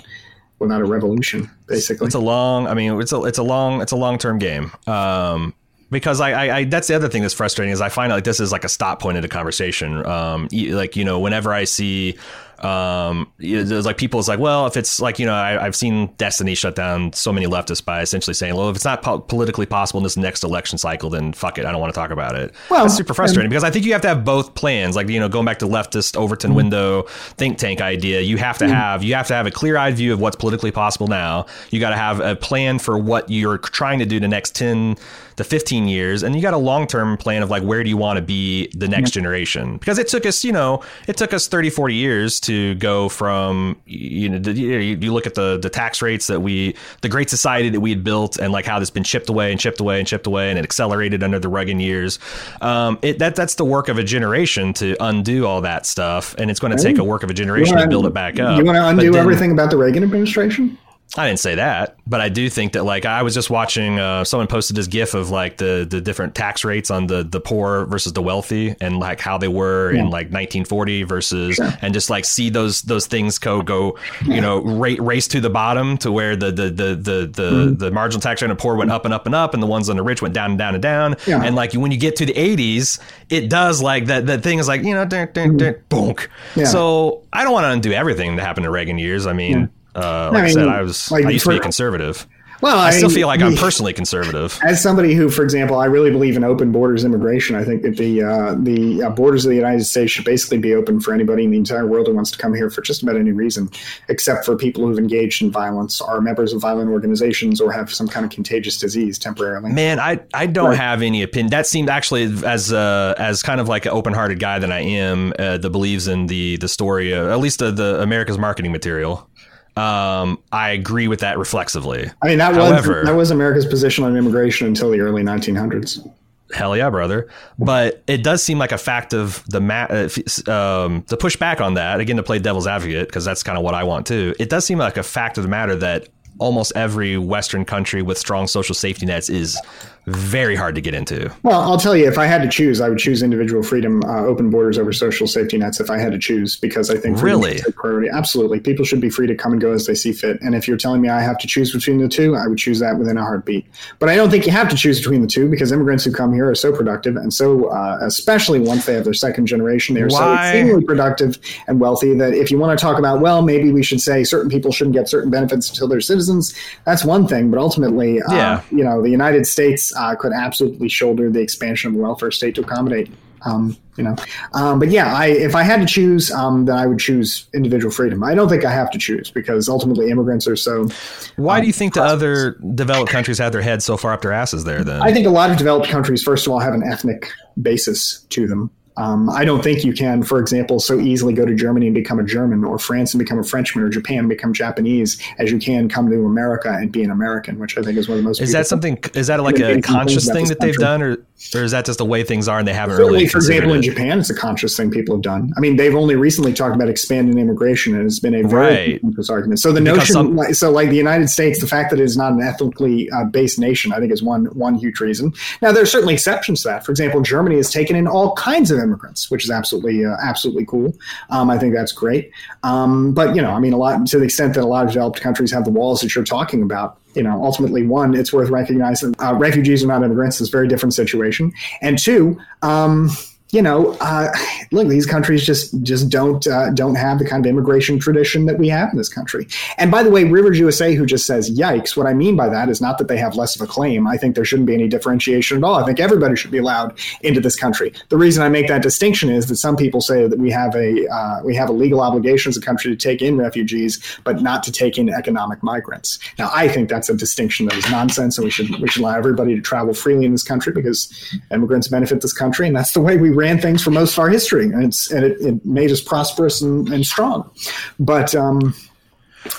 without 0.60 0.82
a 0.82 0.84
revolution. 0.84 1.50
Basically, 1.66 2.06
it's 2.06 2.14
a 2.14 2.20
long 2.20 2.68
i 2.68 2.74
mean 2.74 3.00
it's 3.00 3.12
a 3.12 3.22
it's 3.24 3.38
a 3.38 3.42
long 3.42 3.80
it's 3.82 3.90
a 3.92 3.96
long 3.96 4.18
term 4.18 4.38
game 4.38 4.70
um 4.86 5.54
because 5.92 6.20
I, 6.20 6.32
I, 6.32 6.56
I 6.56 6.64
that's 6.64 6.88
the 6.88 6.94
other 6.96 7.08
thing 7.08 7.22
that's 7.22 7.34
frustrating 7.34 7.72
is 7.72 7.80
I 7.80 7.88
find 7.88 8.10
like 8.10 8.24
this 8.24 8.40
is 8.40 8.50
like 8.50 8.64
a 8.64 8.68
stop 8.68 9.00
point 9.00 9.16
in 9.16 9.22
the 9.22 9.28
conversation. 9.28 10.04
Um, 10.04 10.48
like 10.50 10.96
you 10.96 11.04
know, 11.04 11.20
whenever 11.20 11.52
I 11.52 11.64
see, 11.64 12.18
um, 12.60 13.30
there's 13.38 13.84
like 13.84 13.98
people's 13.98 14.28
like, 14.28 14.38
well, 14.38 14.66
if 14.66 14.76
it's 14.76 15.00
like 15.00 15.18
you 15.18 15.26
know, 15.26 15.34
I, 15.34 15.64
I've 15.64 15.76
seen 15.76 16.06
Destiny 16.16 16.54
shut 16.54 16.74
down 16.76 17.12
so 17.12 17.32
many 17.32 17.46
leftists 17.46 17.84
by 17.84 18.02
essentially 18.02 18.34
saying, 18.34 18.54
well, 18.54 18.70
if 18.70 18.76
it's 18.76 18.84
not 18.84 19.02
po- 19.02 19.18
politically 19.18 19.66
possible 19.66 19.98
in 19.98 20.04
this 20.04 20.16
next 20.16 20.44
election 20.44 20.78
cycle, 20.78 21.10
then 21.10 21.32
fuck 21.32 21.58
it, 21.58 21.66
I 21.66 21.72
don't 21.72 21.80
want 21.80 21.92
to 21.92 21.98
talk 22.00 22.10
about 22.10 22.36
it. 22.36 22.54
Well, 22.70 22.84
that's 22.84 22.96
super 22.96 23.14
frustrating 23.14 23.50
because 23.50 23.64
I 23.64 23.70
think 23.70 23.84
you 23.84 23.92
have 23.92 24.02
to 24.02 24.08
have 24.08 24.24
both 24.24 24.54
plans. 24.54 24.96
Like 24.96 25.08
you 25.08 25.20
know, 25.20 25.28
going 25.28 25.44
back 25.44 25.58
to 25.58 25.66
leftist 25.66 26.16
Overton 26.16 26.50
Mm-hmm. 26.50 26.56
window 26.56 27.02
think 27.36 27.58
tank 27.58 27.80
idea, 27.80 28.20
you 28.20 28.36
have 28.36 28.58
to 28.58 28.68
have 28.68 29.02
you 29.04 29.14
have 29.14 29.26
to 29.28 29.34
have 29.34 29.46
a 29.46 29.50
clear 29.50 29.76
eyed 29.76 29.94
view 29.96 30.12
of 30.12 30.20
what's 30.20 30.36
politically 30.36 30.70
possible 30.70 31.06
now. 31.08 31.46
You 31.70 31.80
got 31.80 31.90
to 31.90 31.96
have 31.96 32.20
a 32.20 32.36
plan 32.36 32.78
for 32.78 32.96
what 32.96 33.28
you're 33.28 33.58
trying 33.58 33.98
to 33.98 34.06
do 34.06 34.18
the 34.20 34.28
next 34.28 34.54
ten 34.54 34.96
to 35.36 35.44
15 35.44 35.88
years 35.88 36.22
and 36.22 36.34
you 36.34 36.42
got 36.42 36.54
a 36.54 36.58
long-term 36.58 37.16
plan 37.16 37.42
of 37.42 37.50
like 37.50 37.62
where 37.62 37.82
do 37.82 37.88
you 37.88 37.96
want 37.96 38.16
to 38.16 38.22
be 38.22 38.68
the 38.74 38.88
next 38.88 39.10
generation? 39.12 39.78
Because 39.78 39.98
it 39.98 40.08
took 40.08 40.26
us 40.26 40.44
you 40.44 40.52
know 40.52 40.82
it 41.06 41.16
took 41.16 41.32
us 41.32 41.46
30 41.48 41.70
40 41.70 41.94
years 41.94 42.40
to 42.40 42.74
go 42.76 43.08
from 43.08 43.80
you 43.86 44.28
know 44.28 44.50
you, 44.50 44.78
you 44.78 45.12
look 45.12 45.26
at 45.26 45.34
the 45.34 45.58
the 45.58 45.70
tax 45.70 46.02
rates 46.02 46.26
that 46.26 46.40
we 46.40 46.74
the 47.00 47.08
great 47.08 47.30
society 47.30 47.68
that 47.68 47.80
we 47.80 47.90
had 47.90 48.04
built 48.04 48.38
and 48.38 48.52
like 48.52 48.64
how 48.64 48.78
that's 48.78 48.90
been 48.90 49.04
chipped 49.04 49.28
away 49.28 49.50
and 49.50 49.60
chipped 49.60 49.80
away 49.80 49.98
and 49.98 50.08
chipped 50.08 50.26
away 50.26 50.50
and 50.50 50.58
it 50.58 50.64
accelerated 50.64 51.22
under 51.22 51.38
the 51.38 51.48
Reagan 51.48 51.80
years. 51.80 52.18
Um, 52.60 52.98
it, 53.02 53.18
that 53.18 53.34
that's 53.34 53.54
the 53.56 53.64
work 53.64 53.88
of 53.88 53.98
a 53.98 54.04
generation 54.04 54.72
to 54.74 54.96
undo 55.00 55.46
all 55.46 55.60
that 55.62 55.86
stuff 55.86 56.34
and 56.38 56.50
it's 56.50 56.60
going 56.60 56.76
to 56.76 56.82
take 56.82 56.98
a 56.98 57.04
work 57.04 57.22
of 57.22 57.30
a 57.30 57.34
generation 57.34 57.76
to 57.76 57.88
build 57.88 58.06
it 58.06 58.14
back 58.14 58.38
up. 58.38 58.58
You 58.58 58.64
want 58.64 58.76
to 58.76 58.86
undo 58.86 59.12
then- 59.12 59.20
everything 59.20 59.52
about 59.52 59.70
the 59.70 59.76
Reagan 59.76 60.02
administration? 60.04 60.78
I 61.14 61.26
didn't 61.26 61.40
say 61.40 61.56
that, 61.56 61.96
but 62.06 62.22
I 62.22 62.30
do 62.30 62.48
think 62.48 62.72
that 62.72 62.84
like 62.84 63.04
I 63.04 63.22
was 63.22 63.34
just 63.34 63.50
watching 63.50 63.98
uh, 63.98 64.24
someone 64.24 64.46
posted 64.46 64.76
this 64.76 64.86
gif 64.86 65.12
of 65.12 65.28
like 65.28 65.58
the 65.58 65.86
the 65.88 66.00
different 66.00 66.34
tax 66.34 66.64
rates 66.64 66.90
on 66.90 67.06
the 67.06 67.22
the 67.22 67.38
poor 67.38 67.84
versus 67.84 68.14
the 68.14 68.22
wealthy 68.22 68.74
and 68.80 68.98
like 68.98 69.20
how 69.20 69.36
they 69.36 69.48
were 69.48 69.90
in 69.90 70.06
like 70.06 70.28
1940 70.32 71.02
versus 71.02 71.60
and 71.82 71.92
just 71.92 72.08
like 72.08 72.24
see 72.24 72.48
those 72.48 72.80
those 72.82 73.06
things 73.06 73.38
go 73.38 73.60
go 73.60 73.98
you 74.24 74.40
know 74.40 74.60
rate 74.62 75.02
race 75.02 75.28
to 75.28 75.40
the 75.42 75.50
bottom 75.50 75.98
to 75.98 76.10
where 76.10 76.34
the 76.34 76.50
the 76.50 76.70
the 76.70 76.94
the 76.94 77.26
the, 77.26 77.74
the 77.78 77.90
marginal 77.90 78.20
tax 78.22 78.40
rate 78.40 78.50
on 78.50 78.56
the 78.56 78.60
poor 78.62 78.74
went 78.74 78.90
up 78.90 79.04
and 79.04 79.12
up 79.12 79.26
and 79.26 79.34
up 79.34 79.52
and 79.52 79.62
the 79.62 79.66
ones 79.66 79.90
on 79.90 79.96
the 79.96 80.02
rich 80.02 80.22
went 80.22 80.32
down 80.32 80.52
and 80.52 80.58
down 80.58 80.74
and 80.74 80.82
down 80.82 81.14
Yeah. 81.26 81.42
and 81.44 81.54
like 81.54 81.74
when 81.74 81.92
you 81.92 81.98
get 81.98 82.16
to 82.16 82.24
the 82.26 82.32
80s 82.32 82.98
it 83.28 83.50
does 83.50 83.82
like 83.82 84.06
that 84.06 84.26
that 84.28 84.42
thing 84.42 84.58
is 84.58 84.66
like 84.66 84.82
you 84.82 84.94
know 84.94 85.04
dun, 85.04 85.28
dun, 85.34 85.58
dun, 85.58 85.74
bonk. 85.90 86.28
Yeah. 86.56 86.64
so 86.64 87.22
I 87.34 87.44
don't 87.44 87.52
want 87.52 87.64
to 87.64 87.70
undo 87.70 87.92
everything 87.92 88.36
that 88.36 88.46
happened 88.46 88.64
in 88.64 88.72
Reagan 88.72 88.98
years 88.98 89.26
I 89.26 89.34
mean. 89.34 89.68
Uh, 89.94 90.30
like 90.32 90.44
I, 90.44 90.46
I 90.46 90.50
said, 90.52 90.68
I 90.68 90.82
was 90.82 91.10
like, 91.10 91.24
I 91.26 91.30
used 91.30 91.44
to 91.44 91.50
be 91.50 91.56
a 91.56 91.60
conservative. 91.60 92.26
Well, 92.62 92.78
I, 92.78 92.92
still 92.92 93.08
mean, 93.08 93.16
feel 93.16 93.26
like 93.26 93.40
I'm 93.42 93.56
personally 93.56 93.92
conservative. 93.92 94.56
as 94.62 94.80
somebody 94.80 95.14
who, 95.14 95.28
for 95.30 95.42
example, 95.42 95.80
I 95.80 95.86
really 95.86 96.12
believe 96.12 96.36
in 96.36 96.44
open 96.44 96.70
borders 96.70 97.04
immigration. 97.04 97.56
I 97.56 97.64
think 97.64 97.82
that 97.82 97.96
the 97.96 98.22
uh, 98.22 98.54
the 98.56 99.02
uh, 99.02 99.10
borders 99.10 99.44
of 99.44 99.48
the 99.48 99.56
United 99.56 99.82
States 99.82 100.12
should 100.12 100.24
basically 100.24 100.58
be 100.58 100.72
open 100.72 101.00
for 101.00 101.12
anybody 101.12 101.42
in 101.42 101.50
the 101.50 101.56
entire 101.56 101.88
world 101.88 102.06
who 102.06 102.14
wants 102.14 102.30
to 102.30 102.38
come 102.38 102.54
here 102.54 102.70
for 102.70 102.80
just 102.80 103.02
about 103.02 103.16
any 103.16 103.32
reason, 103.32 103.68
except 104.08 104.44
for 104.44 104.54
people 104.54 104.86
who've 104.86 104.96
engaged 105.00 105.42
in 105.42 105.50
violence, 105.50 106.00
are 106.00 106.20
members 106.20 106.52
of 106.52 106.60
violent 106.60 106.88
organizations, 106.88 107.60
or 107.60 107.72
have 107.72 107.92
some 107.92 108.06
kind 108.06 108.24
of 108.24 108.30
contagious 108.30 108.78
disease 108.78 109.18
temporarily. 109.18 109.72
Man, 109.72 109.98
I, 109.98 110.20
I 110.32 110.46
don't 110.46 110.68
Right. 110.68 110.78
have 110.78 111.02
any 111.02 111.24
opinion. 111.24 111.50
That 111.50 111.66
seemed 111.66 111.90
actually 111.90 112.32
as 112.46 112.72
uh, 112.72 113.14
as 113.18 113.42
kind 113.42 113.60
of 113.60 113.68
like 113.68 113.86
an 113.86 113.92
open 113.92 114.14
hearted 114.14 114.38
guy 114.38 114.60
that 114.60 114.70
I 114.70 114.82
am 114.82 115.32
uh, 115.36 115.58
that 115.58 115.70
believes 115.70 116.06
in 116.06 116.28
the 116.28 116.58
the 116.58 116.68
story, 116.68 117.12
uh, 117.12 117.26
at 117.32 117.40
least 117.40 117.58
the, 117.58 117.72
the 117.72 118.00
America's 118.00 118.38
marketing 118.38 118.70
material. 118.70 119.28
Um, 119.76 120.38
I 120.52 120.70
agree 120.70 121.08
with 121.08 121.20
that 121.20 121.38
reflexively. 121.38 122.10
I 122.20 122.28
mean, 122.28 122.38
that 122.38 122.54
However- 122.54 122.98
was 123.00 123.06
that 123.06 123.16
was 123.16 123.30
America's 123.30 123.66
position 123.66 124.04
on 124.04 124.16
immigration 124.16 124.66
until 124.66 124.90
the 124.90 125.00
early 125.00 125.22
1900s. 125.22 126.06
Hell 126.52 126.76
yeah, 126.76 126.90
brother! 126.90 127.28
But 127.58 128.02
it 128.06 128.22
does 128.22 128.42
seem 128.42 128.58
like 128.58 128.72
a 128.72 128.78
fact 128.78 129.14
of 129.14 129.42
the 129.48 129.60
ma- 129.62 129.86
uh, 129.88 130.08
um, 130.50 131.02
to 131.04 131.16
push 131.16 131.36
back 131.36 131.62
on 131.62 131.74
that 131.74 132.00
again 132.00 132.16
to 132.16 132.22
play 132.22 132.38
devil's 132.38 132.66
advocate 132.66 133.08
because 133.08 133.24
that's 133.24 133.42
kind 133.42 133.56
of 133.56 133.64
what 133.64 133.72
I 133.72 133.84
want 133.84 134.06
too. 134.06 134.34
It 134.38 134.50
does 134.50 134.66
seem 134.66 134.76
like 134.76 134.98
a 134.98 135.02
fact 135.02 135.38
of 135.38 135.44
the 135.44 135.48
matter 135.48 135.74
that 135.76 136.08
almost 136.38 136.72
every 136.76 137.16
Western 137.16 137.64
country 137.64 138.02
with 138.02 138.18
strong 138.18 138.46
social 138.46 138.74
safety 138.74 139.06
nets 139.06 139.30
is 139.30 139.58
very 140.06 140.56
hard 140.56 140.74
to 140.74 140.80
get 140.80 140.94
into. 140.94 141.30
Well, 141.42 141.60
I'll 141.60 141.78
tell 141.78 141.96
you, 141.96 142.08
if 142.08 142.18
I 142.18 142.26
had 142.26 142.42
to 142.42 142.48
choose, 142.48 142.80
I 142.80 142.88
would 142.88 142.98
choose 142.98 143.22
individual 143.22 143.62
freedom, 143.62 144.02
uh, 144.04 144.24
open 144.24 144.50
borders 144.50 144.76
over 144.78 144.92
social 144.92 145.26
safety 145.26 145.56
nets. 145.58 145.78
If 145.80 145.90
I 145.90 145.98
had 145.98 146.10
to 146.12 146.18
choose, 146.18 146.56
because 146.56 146.90
I 146.90 146.96
think 146.96 147.22
Really? 147.22 147.58
take 147.60 147.76
priority. 147.76 148.08
Absolutely, 148.08 148.58
people 148.58 148.84
should 148.84 149.00
be 149.00 149.10
free 149.10 149.26
to 149.28 149.34
come 149.36 149.52
and 149.52 149.60
go 149.60 149.72
as 149.72 149.86
they 149.86 149.94
see 149.94 150.12
fit. 150.12 150.40
And 150.42 150.54
if 150.56 150.66
you're 150.66 150.76
telling 150.76 151.00
me 151.00 151.08
I 151.08 151.20
have 151.20 151.38
to 151.38 151.46
choose 151.46 151.72
between 151.72 151.98
the 151.98 152.08
two, 152.08 152.34
I 152.34 152.48
would 152.48 152.58
choose 152.58 152.80
that 152.80 152.98
within 152.98 153.16
a 153.16 153.22
heartbeat. 153.22 153.64
But 154.00 154.08
I 154.08 154.16
don't 154.16 154.28
think 154.30 154.44
you 154.46 154.52
have 154.52 154.68
to 154.70 154.76
choose 154.76 154.98
between 154.98 155.20
the 155.22 155.28
two 155.28 155.48
because 155.48 155.70
immigrants 155.70 156.04
who 156.04 156.10
come 156.12 156.32
here 156.34 156.48
are 156.50 156.54
so 156.56 156.72
productive 156.72 157.16
and 157.16 157.32
so, 157.32 157.66
uh, 157.66 157.98
especially 158.02 158.58
once 158.58 158.86
they 158.86 158.94
have 158.94 159.04
their 159.04 159.14
second 159.14 159.46
generation, 159.46 159.94
they 159.94 160.02
are 160.02 160.10
so 160.10 160.34
extremely 160.34 160.82
productive 160.84 161.38
and 161.68 161.78
wealthy 161.78 162.14
that 162.16 162.34
if 162.34 162.50
you 162.50 162.58
want 162.58 162.76
to 162.76 162.82
talk 162.82 162.98
about, 162.98 163.20
well, 163.20 163.42
maybe 163.42 163.70
we 163.72 163.82
should 163.82 164.00
say 164.00 164.24
certain 164.24 164.50
people 164.50 164.72
shouldn't 164.72 164.94
get 164.94 165.08
certain 165.08 165.30
benefits 165.30 165.70
until 165.70 165.86
they're 165.86 166.00
citizens. 166.00 166.54
That's 166.84 167.04
one 167.04 167.28
thing, 167.28 167.50
but 167.50 167.58
ultimately, 167.60 168.20
uh, 168.20 168.32
Yeah. 168.34 168.60
you 168.70 168.82
know, 168.82 169.00
the 169.00 169.10
United 169.10 169.46
States 169.46 169.91
uh, 169.96 170.14
could 170.14 170.32
absolutely 170.32 170.88
shoulder 170.88 171.30
the 171.30 171.40
expansion 171.40 171.88
of 171.88 171.94
the 171.94 172.02
welfare 172.02 172.30
state 172.30 172.54
to 172.56 172.62
accommodate. 172.62 173.10
Um, 173.44 173.76
you 173.96 174.04
know, 174.04 174.14
um, 174.54 174.78
but 174.78 174.88
yeah, 174.88 175.12
I 175.14 175.26
if 175.26 175.56
I 175.56 175.64
had 175.64 175.80
to 175.80 175.86
choose, 175.86 176.30
um, 176.30 176.64
then 176.66 176.76
I 176.76 176.86
would 176.86 177.00
choose 177.00 177.48
individual 177.52 177.90
freedom. 177.90 178.22
I 178.22 178.34
don't 178.34 178.48
think 178.48 178.64
I 178.64 178.70
have 178.70 178.90
to 178.92 178.98
choose 178.98 179.32
because 179.32 179.68
ultimately 179.68 180.10
immigrants 180.10 180.46
are 180.46 180.54
so. 180.54 180.88
Why 181.36 181.56
Um, 181.56 181.62
do 181.62 181.66
you 181.66 181.72
think 181.72 181.94
the 181.94 182.04
other 182.04 182.52
developed 182.74 183.10
countries 183.10 183.38
have 183.38 183.50
their 183.52 183.60
heads 183.60 183.84
so 183.84 183.96
far 183.96 184.12
up 184.12 184.22
their 184.22 184.32
asses 184.32 184.62
there? 184.62 184.84
Then 184.84 185.02
I 185.02 185.12
think 185.12 185.26
a 185.26 185.30
lot 185.30 185.50
of 185.50 185.56
developed 185.56 185.88
countries, 185.88 186.22
first 186.22 186.46
of 186.46 186.52
all, 186.52 186.60
have 186.60 186.72
an 186.72 186.84
ethnic 186.84 187.32
basis 187.60 188.24
to 188.30 188.46
them. 188.46 188.70
Um, 188.96 189.30
I 189.30 189.44
don't 189.44 189.62
think 189.62 189.84
you 189.84 189.92
can, 189.92 190.22
for 190.22 190.38
example, 190.38 190.78
so 190.80 191.00
easily 191.00 191.32
go 191.32 191.44
to 191.46 191.54
Germany 191.54 191.86
and 191.86 191.94
become 191.94 192.18
a 192.18 192.24
German, 192.24 192.64
or 192.64 192.78
France 192.78 193.14
and 193.14 193.18
become 193.18 193.38
a 193.38 193.44
Frenchman, 193.44 193.84
or 193.84 193.88
Japan 193.88 194.20
and 194.20 194.28
become 194.28 194.52
Japanese, 194.52 195.20
as 195.38 195.50
you 195.50 195.58
can 195.58 195.88
come 195.88 196.10
to 196.10 196.26
America 196.26 196.70
and 196.70 196.92
be 196.92 197.02
an 197.02 197.10
American, 197.10 197.58
which 197.58 197.78
I 197.78 197.82
think 197.82 197.96
is 197.98 198.08
one 198.08 198.18
of 198.18 198.24
the 198.24 198.28
most. 198.28 198.40
Is 198.40 198.52
that 198.52 198.66
something? 198.66 198.98
Is 199.14 199.28
that 199.28 199.42
like 199.42 199.58
a 199.58 199.80
conscious 199.80 200.30
thing 200.30 200.46
that 200.46 200.60
they've 200.60 200.76
done, 200.76 201.02
or 201.02 201.16
or 201.54 201.62
is 201.64 201.72
that 201.72 201.84
just 201.86 201.98
the 201.98 202.04
way 202.04 202.22
things 202.22 202.46
are 202.48 202.58
and 202.60 202.68
they 202.68 202.72
haven't 202.72 202.96
Certainly, 202.96 203.18
really? 203.18 203.28
for 203.28 203.38
example, 203.38 203.72
it? 203.72 203.76
in 203.76 203.82
Japan, 203.82 204.20
it's 204.20 204.30
a 204.30 204.34
conscious 204.34 204.76
thing 204.76 204.90
people 204.90 205.16
have 205.16 205.22
done. 205.22 205.52
I 205.56 205.60
mean, 205.60 205.76
they've 205.76 205.94
only 205.94 206.14
recently 206.14 206.52
talked 206.52 206.74
about 206.76 206.88
expanding 206.88 207.38
immigration, 207.38 207.96
and 207.96 208.06
it's 208.06 208.20
been 208.20 208.34
a 208.34 208.46
very 208.46 209.00
right. 209.00 209.28
argument. 209.28 209.58
So 209.58 209.72
the 209.72 209.80
Because 209.80 209.96
notion, 209.98 210.12
some- 210.12 210.36
like, 210.36 210.54
so 210.54 210.70
like 210.70 210.90
the 210.90 210.96
United 210.96 211.28
States, 211.30 211.60
the 211.60 211.66
fact 211.66 211.90
that 211.90 211.98
it 211.98 212.04
is 212.04 212.16
not 212.16 212.32
an 212.32 212.42
ethnically 212.42 213.10
uh, 213.10 213.24
based 213.24 213.58
nation, 213.58 213.92
I 213.92 213.98
think 213.98 214.12
is 214.12 214.22
one 214.22 214.46
one 214.46 214.74
huge 214.76 215.00
reason. 215.00 215.32
Now, 215.60 215.72
there 215.72 215.82
are 215.82 215.86
certainly 215.86 216.14
exceptions 216.14 216.62
to 216.62 216.68
that. 216.68 216.84
For 216.84 216.92
example, 216.92 217.20
Germany 217.22 217.56
has 217.56 217.70
taken 217.72 217.96
in 217.96 218.06
all 218.06 218.34
kinds 218.34 218.70
of 218.70 218.81
immigrants, 218.82 219.30
which 219.30 219.44
is 219.44 219.50
absolutely 219.50 220.04
uh, 220.04 220.16
absolutely 220.22 220.66
cool. 220.66 220.94
Um, 221.30 221.50
I 221.50 221.58
think 221.58 221.74
that's 221.74 221.92
great. 221.92 222.30
Um, 222.62 223.14
but 223.14 223.34
you 223.34 223.42
know, 223.42 223.50
I 223.50 223.60
mean, 223.60 223.72
a 223.72 223.76
lot 223.76 224.06
to 224.06 224.18
the 224.18 224.24
extent 224.24 224.54
that 224.54 224.64
a 224.64 224.66
lot 224.66 224.84
of 224.86 224.92
developed 224.92 225.20
countries 225.20 225.52
have 225.52 225.64
the 225.64 225.70
walls 225.70 226.00
that 226.00 226.14
you're 226.14 226.24
talking 226.24 226.62
about. 226.62 226.98
You 227.14 227.22
know, 227.22 227.42
ultimately, 227.44 227.86
one, 227.86 228.14
it's 228.14 228.32
worth 228.32 228.48
recognizing 228.48 229.14
uh, 229.18 229.34
refugees 229.34 229.84
are 229.84 229.86
not 229.86 230.02
immigrants. 230.02 230.40
It's 230.40 230.48
a 230.48 230.52
very 230.52 230.66
different 230.66 230.94
situation. 230.94 231.52
And 231.82 231.98
two, 231.98 232.38
um, 232.62 233.10
you 233.52 233.60
know, 233.60 233.94
uh, 234.00 234.32
look, 234.70 234.88
these 234.88 235.04
countries 235.04 235.44
just 235.44 235.80
just 235.82 236.08
don't 236.08 236.46
uh, 236.46 236.70
don't 236.70 236.94
have 236.94 237.18
the 237.18 237.26
kind 237.26 237.44
of 237.44 237.50
immigration 237.50 237.98
tradition 237.98 238.46
that 238.46 238.58
we 238.58 238.66
have 238.68 238.90
in 238.90 238.96
this 238.96 239.10
country. 239.10 239.46
And 239.76 239.90
by 239.90 240.02
the 240.02 240.10
way, 240.10 240.24
Rivers 240.24 240.58
USA, 240.58 240.94
who 240.94 241.04
just 241.04 241.26
says 241.26 241.50
"yikes," 241.50 241.94
what 241.94 242.06
I 242.06 242.14
mean 242.14 242.34
by 242.34 242.48
that 242.48 242.70
is 242.70 242.80
not 242.80 242.96
that 242.96 243.08
they 243.08 243.18
have 243.18 243.36
less 243.36 243.54
of 243.54 243.60
a 243.60 243.66
claim. 243.66 244.06
I 244.06 244.16
think 244.16 244.36
there 244.36 244.44
shouldn't 244.46 244.66
be 244.66 244.74
any 244.74 244.88
differentiation 244.88 245.58
at 245.58 245.64
all. 245.64 245.74
I 245.74 245.84
think 245.84 246.00
everybody 246.00 246.34
should 246.34 246.50
be 246.50 246.56
allowed 246.56 246.98
into 247.20 247.40
this 247.40 247.54
country. 247.54 247.92
The 248.08 248.16
reason 248.16 248.42
I 248.42 248.48
make 248.48 248.68
that 248.68 248.82
distinction 248.82 249.28
is 249.28 249.46
that 249.48 249.56
some 249.56 249.76
people 249.76 250.00
say 250.00 250.26
that 250.26 250.38
we 250.38 250.50
have 250.50 250.74
a 250.74 251.06
uh, 251.08 251.42
we 251.44 251.54
have 251.54 251.68
a 251.68 251.72
legal 251.72 252.00
obligation 252.00 252.48
as 252.48 252.56
a 252.56 252.62
country 252.62 252.90
to 252.90 252.96
take 252.96 253.20
in 253.20 253.36
refugees, 253.36 254.00
but 254.24 254.40
not 254.40 254.62
to 254.62 254.72
take 254.72 254.96
in 254.96 255.10
economic 255.10 255.62
migrants. 255.62 256.18
Now, 256.38 256.50
I 256.54 256.68
think 256.68 256.88
that's 256.88 257.10
a 257.10 257.14
distinction 257.14 257.66
that 257.66 257.76
is 257.76 257.90
nonsense, 257.90 258.38
and 258.38 258.46
we 258.46 258.50
should 258.50 258.70
we 258.80 258.88
should 258.88 259.02
allow 259.02 259.14
everybody 259.14 259.54
to 259.54 259.60
travel 259.60 259.92
freely 259.92 260.24
in 260.24 260.32
this 260.32 260.42
country 260.42 260.72
because 260.72 261.12
immigrants 261.50 261.88
benefit 261.88 262.22
this 262.22 262.32
country, 262.32 262.66
and 262.66 262.74
that's 262.74 262.92
the 262.92 263.02
way 263.02 263.18
we 263.18 263.41
ran 263.42 263.58
things 263.60 263.82
for 263.82 263.90
most 263.90 264.12
of 264.14 264.18
our 264.20 264.28
history, 264.30 264.66
and 264.66 264.84
it's 264.84 265.10
and 265.10 265.24
it, 265.24 265.40
it 265.40 265.66
made 265.66 265.90
us 265.90 266.00
prosperous 266.00 266.62
and, 266.62 266.88
and 266.94 267.04
strong. 267.04 267.50
But 267.98 268.34
um, 268.34 268.74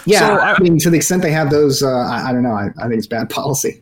yeah, 0.05 0.19
So, 0.19 0.33
I, 0.35 0.53
I- 0.53 0.59
mean, 0.59 0.77
to 0.79 0.89
the 0.89 0.97
extent 0.97 1.21
they 1.21 1.31
have 1.31 1.49
those, 1.49 1.83
uh, 1.83 1.87
I, 1.89 2.29
I 2.29 2.31
don't 2.33 2.43
know. 2.43 2.53
I, 2.53 2.67
I 2.81 2.87
think 2.87 2.97
it's 2.99 3.07
bad 3.07 3.29
policy. 3.39 3.81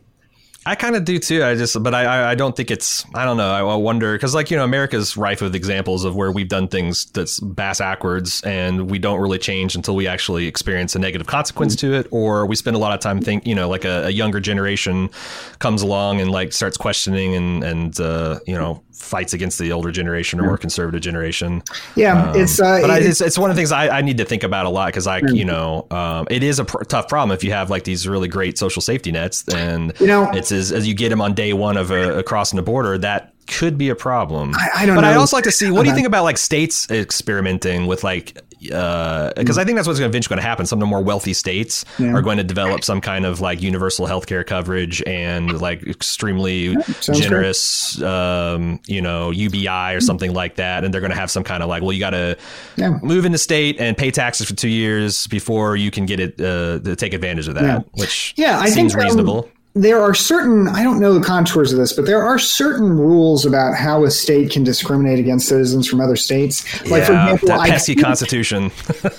I 0.64 0.76
kind 0.76 0.94
of 0.94 1.04
do 1.04 1.18
too. 1.18 1.42
I 1.42 1.56
just, 1.56 1.82
but 1.82 1.92
I, 1.92 2.30
I- 2.30 2.34
don't 2.36 2.54
think 2.56 2.70
it's. 2.70 3.04
I 3.16 3.24
don't 3.24 3.36
know. 3.36 3.50
I, 3.50 3.62
I 3.62 3.74
wonder 3.74 4.12
because, 4.14 4.32
like 4.32 4.48
you 4.48 4.56
know, 4.56 4.62
America's 4.62 5.16
rife 5.16 5.40
with 5.42 5.56
examples 5.56 6.04
of 6.04 6.14
where 6.14 6.30
we've 6.30 6.48
done 6.48 6.68
things 6.68 7.06
that's 7.06 7.40
bass 7.40 7.80
backwards, 7.80 8.42
and 8.44 8.88
we 8.88 9.00
don't 9.00 9.20
really 9.20 9.40
change 9.40 9.74
until 9.74 9.96
we 9.96 10.06
actually 10.06 10.46
experience 10.46 10.94
a 10.94 11.00
negative 11.00 11.26
consequence 11.26 11.74
to 11.82 11.94
it, 11.94 12.06
or 12.12 12.46
we 12.46 12.54
spend 12.54 12.76
a 12.76 12.78
lot 12.78 12.92
of 12.94 13.00
time 13.00 13.18
think. 13.20 13.44
You 13.44 13.56
know, 13.56 13.68
like 13.68 13.84
a, 13.84 14.06
a 14.06 14.10
younger 14.10 14.38
generation 14.38 15.10
comes 15.58 15.82
along 15.82 16.20
and 16.20 16.30
like 16.30 16.52
starts 16.52 16.76
questioning 16.76 17.34
and 17.34 17.64
and 17.64 17.98
uh, 18.00 18.38
you 18.46 18.54
know 18.54 18.84
fights 18.92 19.32
against 19.32 19.58
the 19.58 19.72
older 19.72 19.90
generation 19.90 20.38
or 20.40 20.44
more 20.44 20.58
conservative 20.58 21.00
generation. 21.00 21.62
Yeah, 21.96 22.30
Um, 22.30 22.40
it's 22.40 22.60
uh, 22.60 22.78
but 22.80 22.90
I, 22.90 22.98
it's, 22.98 23.20
it's 23.20 23.38
one 23.38 23.50
of 23.50 23.56
the 23.56 23.60
things 23.60 23.72
I, 23.72 23.88
I 23.98 24.02
need 24.02 24.18
to 24.18 24.24
think 24.24 24.42
about 24.42 24.66
a 24.66 24.68
lot 24.68 24.86
because 24.86 25.06
I, 25.06 25.18
you 25.18 25.44
know, 25.44 25.86
um, 25.90 26.26
it 26.30 26.42
is 26.42 26.58
a 26.58 26.64
pr- 26.64 26.82
tough 26.84 27.08
problem 27.08 27.34
if 27.34 27.42
you 27.42 27.52
have 27.52 27.70
like 27.70 27.84
these 27.84 28.06
really 28.06 28.28
great 28.28 28.58
social 28.58 28.82
safety 28.82 29.10
nets 29.12 29.46
and 29.48 29.92
You 30.00 30.06
know- 30.06 30.30
it's 30.32 30.52
as, 30.52 30.72
as 30.72 30.86
you 30.86 30.94
get 30.94 31.08
them 31.08 31.20
on 31.20 31.34
day 31.34 31.52
one 31.52 31.76
of 31.76 31.90
a, 31.90 32.22
crossing 32.22 32.56
the 32.56 32.62
border 32.62 32.98
that 32.98 33.32
could 33.58 33.76
be 33.78 33.88
a 33.88 33.94
problem. 33.94 34.52
I- 34.54 34.82
I 34.82 34.86
don't 34.86 34.96
but 34.96 35.04
I'd 35.04 35.14
know 35.14 35.20
also 35.20 35.36
like 35.36 35.44
to 35.44 35.52
see 35.52 35.70
what 35.70 35.82
do 35.84 35.88
you 35.90 35.94
think 35.94 36.06
about 36.06 36.24
like 36.24 36.38
states 36.38 36.90
experimenting 36.90 37.86
with 37.86 38.02
like 38.04 38.40
because 38.60 39.58
I 39.58 39.64
think 39.64 39.74
that's 39.76 39.88
what's 39.88 39.98
eventually 39.98 40.34
going 40.36 40.40
to 40.42 40.48
happen. 40.48 40.66
Some 40.66 40.78
of 40.78 40.80
the 40.80 40.86
more 40.86 41.02
wealthy 41.02 41.32
states 41.32 41.84
Yeah. 41.98 42.12
are 42.14 42.22
going 42.22 42.36
to 42.38 42.44
develop 42.44 42.84
some 42.84 43.00
kind 43.00 43.26
of 43.26 43.40
like 43.40 43.60
universal 43.60 44.06
healthcare 44.06 44.46
coverage 44.46 45.02
and 45.04 45.60
like 45.60 45.82
extremely 45.84 46.74
sounds 47.00 47.18
generous, 47.20 48.00
um, 48.02 48.78
you 48.86 49.00
know, 49.00 49.30
UBI 49.32 49.94
or 49.94 50.00
something 50.00 50.32
like 50.32 50.56
that. 50.56 50.84
And 50.84 50.94
they're 50.94 51.00
going 51.00 51.10
to 51.12 51.18
have 51.18 51.30
some 51.30 51.42
kind 51.42 51.62
of 51.62 51.68
like, 51.68 51.82
well, 51.82 51.92
you 51.92 51.98
got 52.00 52.10
to 52.10 52.36
Yeah. 52.76 52.98
move 53.02 53.24
in 53.24 53.32
the 53.32 53.38
state 53.38 53.80
and 53.80 53.96
pay 53.96 54.12
taxes 54.12 54.46
for 54.48 54.54
two 54.54 54.68
years 54.68 55.26
before 55.26 55.74
you 55.74 55.90
can 55.90 56.06
get 56.06 56.20
it 56.20 56.40
uh, 56.40 56.78
to 56.80 56.94
take 56.94 57.14
advantage 57.14 57.48
of 57.48 57.54
that, 57.54 57.64
Yeah. 57.64 57.78
which 57.94 58.32
Yeah, 58.36 58.60
I 58.60 58.66
seems 58.70 58.92
think, 58.92 58.94
um, 58.94 59.00
reasonable. 59.08 59.48
There 59.74 60.02
are 60.02 60.12
certain 60.12 60.68
i 60.68 60.82
don't 60.82 61.00
know 61.00 61.14
the 61.14 61.24
contours 61.24 61.72
of 61.72 61.78
this 61.78 61.94
but 61.94 62.04
there 62.04 62.22
are 62.22 62.38
certain 62.38 62.90
rules 62.90 63.46
about 63.46 63.74
how 63.74 64.04
a 64.04 64.10
state 64.10 64.50
can 64.50 64.62
discriminate 64.62 65.18
against 65.18 65.48
citizens 65.48 65.88
from 65.88 65.98
other 65.98 66.16
states 66.16 66.62
like 66.90 67.04
for 67.04 67.12
example 67.12 67.48
that 67.48 67.58
I 67.58 67.70
pesky 67.70 67.94
think, 67.94 68.04
constitution. 68.04 68.64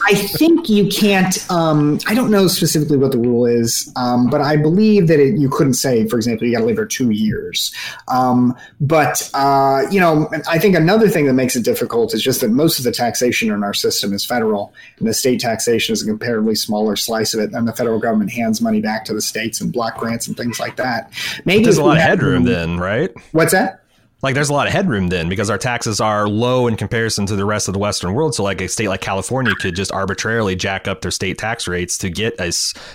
I 0.05 0.13
think 0.13 0.69
you 0.69 0.87
can't 0.89 1.43
um, 1.49 1.99
i 2.05 2.13
don't 2.13 2.29
know 2.29 2.47
specifically 2.47 2.97
what 2.97 3.11
the 3.11 3.17
rule 3.17 3.47
is 3.47 3.91
um, 3.95 4.29
but 4.29 4.41
i 4.41 4.55
believe 4.55 5.07
that 5.07 5.19
it, 5.19 5.39
you 5.39 5.49
couldn't 5.49 5.73
say 5.73 6.07
for 6.07 6.17
example 6.17 6.45
you 6.45 6.53
got 6.53 6.59
to 6.59 6.65
live 6.65 6.77
here 6.77 6.85
two 6.85 7.09
years 7.09 7.73
um, 8.09 8.55
but 8.79 9.29
uh, 9.33 9.81
you 9.89 9.99
know 9.99 10.29
i 10.47 10.59
think 10.59 10.75
another 10.75 11.09
thing 11.09 11.25
that 11.25 11.33
makes 11.33 11.55
it 11.55 11.65
difficult 11.65 12.13
is 12.13 12.21
just 12.21 12.41
that 12.41 12.51
most 12.51 12.77
of 12.77 12.85
the 12.85 12.91
taxation 12.91 13.51
in 13.51 13.63
our 13.63 13.73
system 13.73 14.13
is 14.13 14.23
federal 14.23 14.71
and 14.99 15.07
the 15.07 15.15
state 15.15 15.39
taxation 15.39 15.93
is 15.93 16.03
a 16.03 16.05
comparatively 16.05 16.53
smaller 16.53 16.95
slice 16.95 17.33
of 17.33 17.39
it 17.39 17.51
and 17.53 17.67
the 17.67 17.73
federal 17.73 17.99
government 17.99 18.29
hands 18.29 18.61
money 18.61 18.81
back 18.81 19.03
to 19.03 19.15
the 19.15 19.21
states 19.21 19.59
and 19.59 19.73
block 19.73 19.97
grants 19.97 20.27
and 20.27 20.37
things 20.37 20.42
like 20.59 20.75
that 20.77 21.11
maybe 21.45 21.63
There's 21.63 21.77
a 21.77 21.83
lot 21.83 21.97
of 21.97 22.03
headroom 22.03 22.43
room- 22.43 22.53
then, 22.53 22.77
right? 22.79 23.11
what's 23.31 23.51
that 23.51 23.82
Like 24.23 24.33
there's 24.35 24.49
a 24.49 24.53
lot 24.53 24.67
of 24.67 24.73
headroom 24.73 25.09
then 25.09 25.29
because 25.29 25.49
our 25.49 25.57
taxes 25.57 25.99
are 25.99 26.27
low 26.27 26.67
in 26.67 26.77
comparison 26.77 27.25
to 27.27 27.35
the 27.35 27.45
rest 27.45 27.67
of 27.67 27.73
the 27.73 27.79
Western 27.79 28.13
world. 28.13 28.33
So 28.33 28.41
like 28.43 28.61
a 28.61 28.69
state 28.69 28.87
like 28.87 29.01
California 29.01 29.53
could 29.59 29.75
just 29.75 29.91
arbitrarily 29.91 30.55
jack 30.55 30.87
up 30.87 31.01
their 31.01 31.11
state 31.11 31.37
tax 31.37 31.67
rates 31.67 31.97
to 31.99 32.09
get 32.09 32.39
a, 32.39 32.51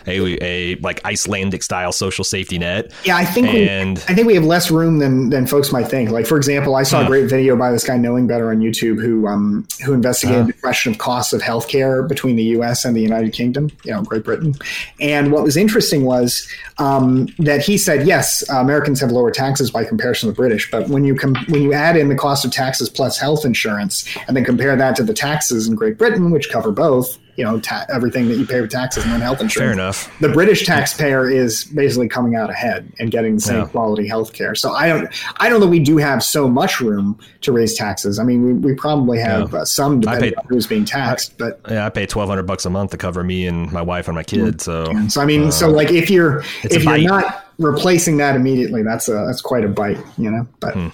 a, 0.06 0.38
a 0.42 0.76
like 0.76 1.04
Icelandic 1.04 1.62
style 1.62 1.92
social 1.92 2.24
safety 2.24 2.58
net. 2.58 2.92
Yeah, 3.04 3.16
I 3.18 3.26
think 3.26 3.52
we, 3.52 3.68
And- 3.68 3.98
I 4.08 4.14
think 4.14 4.26
we 4.26 4.34
have 4.34 4.44
less 4.44 4.70
room 4.70 4.98
than 4.98 5.28
than 5.28 5.46
folks 5.46 5.70
might 5.70 5.86
think. 5.88 6.10
Like 6.10 6.26
for 6.26 6.36
example, 6.38 6.74
I 6.74 6.82
saw 6.82 7.02
a 7.02 7.06
great 7.06 7.28
video 7.28 7.56
by 7.56 7.70
this 7.70 7.84
guy 7.84 7.98
knowing 7.98 8.26
better 8.26 8.50
on 8.50 8.60
YouTube 8.60 9.00
who 9.00 9.26
um 9.28 9.68
who 9.84 9.92
investigated 9.92 10.46
the 10.46 10.52
question 10.54 10.92
of 10.92 10.98
costs 10.98 11.34
of 11.34 11.42
healthcare 11.42 12.08
between 12.08 12.36
the 12.36 12.44
U.S. 12.44 12.84
and 12.86 12.96
the 12.96 13.02
United 13.02 13.34
Kingdom, 13.34 13.70
you 13.84 13.92
know, 13.92 14.02
Great 14.02 14.24
Britain. 14.24 14.54
And 14.98 15.30
what 15.30 15.42
was 15.44 15.56
interesting 15.58 16.04
was 16.04 16.48
um, 16.78 17.26
that 17.38 17.60
he 17.60 17.76
said, 17.76 18.06
yes, 18.06 18.48
uh, 18.50 18.60
Americans 18.60 19.00
have 19.00 19.10
lower 19.10 19.30
taxes 19.30 19.70
by 19.70 19.84
comparison 19.84 20.28
to 20.28 20.32
the 20.32 20.36
British, 20.36 20.70
but 20.70 20.88
when 20.88 21.04
you 21.04 21.17
com- 21.18 21.34
when 21.48 21.62
you 21.62 21.72
add 21.72 21.96
in 21.96 22.08
the 22.08 22.14
cost 22.14 22.44
of 22.44 22.50
taxes 22.52 22.88
plus 22.88 23.18
health 23.18 23.44
insurance 23.44 24.04
and 24.26 24.36
then 24.36 24.44
compare 24.44 24.74
that 24.76 24.96
to 24.96 25.02
the 25.02 25.14
taxes 25.14 25.66
in 25.68 25.74
Great 25.74 25.98
Britain, 25.98 26.30
which 26.30 26.50
cover 26.50 26.70
both, 26.72 27.18
you 27.36 27.44
know, 27.44 27.60
ta- 27.60 27.84
everything 27.92 28.28
that 28.28 28.36
you 28.36 28.46
pay 28.46 28.60
with 28.60 28.70
taxes 28.70 29.04
and 29.04 29.12
then 29.12 29.20
health 29.20 29.40
insurance 29.40 29.74
Fair 29.76 29.84
enough. 29.84 30.20
the 30.20 30.28
British 30.28 30.66
taxpayer 30.66 31.28
is 31.30 31.64
basically 31.66 32.08
coming 32.08 32.34
out 32.34 32.50
ahead 32.50 32.90
and 32.98 33.10
getting 33.12 33.34
the 33.36 33.40
same 33.40 33.60
Yeah. 33.60 33.66
quality 33.66 34.08
health 34.08 34.32
care. 34.32 34.54
So 34.56 34.72
I 34.72 34.88
don't, 34.88 35.08
I 35.36 35.48
don't 35.48 35.60
know 35.60 35.66
that 35.66 35.70
we 35.70 35.78
do 35.78 35.98
have 35.98 36.22
so 36.24 36.48
much 36.48 36.80
room 36.80 37.16
to 37.42 37.52
raise 37.52 37.76
taxes. 37.76 38.18
I 38.18 38.24
mean, 38.24 38.44
we, 38.44 38.52
we 38.54 38.74
probably 38.74 39.18
have 39.20 39.52
Yeah. 39.52 39.60
uh, 39.60 39.64
some 39.64 40.00
depending 40.00 40.30
paid- 40.30 40.36
on 40.38 40.44
who's 40.48 40.66
being 40.66 40.84
taxed, 40.84 41.38
but 41.38 41.60
Yeah, 41.68 41.86
I 41.86 41.90
pay 41.90 42.06
twelve 42.06 42.28
hundred 42.28 42.44
bucks 42.44 42.64
a 42.66 42.70
month 42.70 42.90
to 42.90 42.96
cover 42.96 43.22
me 43.22 43.46
and 43.46 43.70
my 43.72 43.82
wife 43.82 44.08
and 44.08 44.14
my 44.16 44.24
kid. 44.24 44.60
So 44.60 44.86
so 45.08 45.20
I 45.20 45.24
mean, 45.26 45.52
so 45.52 45.68
like 45.70 45.90
if 45.92 46.10
you're 46.10 46.40
if 46.64 46.82
you're 46.82 46.94
bite. 46.94 47.04
not 47.04 47.44
replacing 47.58 48.16
that 48.18 48.34
immediately, 48.36 48.82
that's 48.82 49.08
a 49.08 49.12
that's 49.26 49.40
quite 49.40 49.64
a 49.64 49.68
bite, 49.68 49.98
you 50.16 50.30
know. 50.30 50.46
But 50.60 50.74
Hmm. 50.74 50.88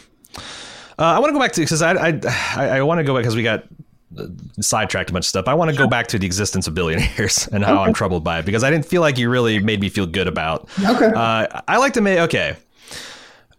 Uh, 0.99 1.03
I 1.03 1.19
want 1.19 1.31
to 1.31 1.33
go 1.33 1.41
back 1.41 1.53
to 1.53 1.61
because 1.61 1.83
I 1.83 1.93
I, 1.93 2.21
I, 2.57 2.69
I 2.79 2.83
want 2.83 2.99
to 2.99 3.05
go 3.05 3.15
back 3.15 3.23
because 3.23 3.37
we 3.37 3.43
got 3.43 3.65
uh, 4.19 4.27
sidetracked 4.61 5.11
a 5.11 5.13
bunch 5.13 5.25
of 5.25 5.29
stuff. 5.29 5.49
I 5.49 5.55
want 5.55 5.71
to 5.71 5.77
go 5.77 5.87
back 5.87 6.07
to 6.09 6.19
the 6.19 6.27
existence 6.27 6.67
of 6.67 6.75
billionaires 6.75 7.49
and 7.53 7.65
how 7.65 7.83
I'm 7.83 7.93
troubled 7.93 8.25
by 8.25 8.39
it 8.39 8.45
because 8.45 8.63
I 8.63 8.71
didn't 8.71 8.87
feel 8.87 9.01
like 9.01 9.19
you 9.19 9.29
really 9.29 9.59
made 9.59 9.81
me 9.81 9.89
feel 9.89 10.07
good 10.07 10.29
about. 10.29 10.69
Okay. 10.85 11.07
Uh, 11.07 11.61
I 11.67 11.79
like 11.79 11.95
to 11.95 12.01
make 12.01 12.19
okay. 12.21 12.57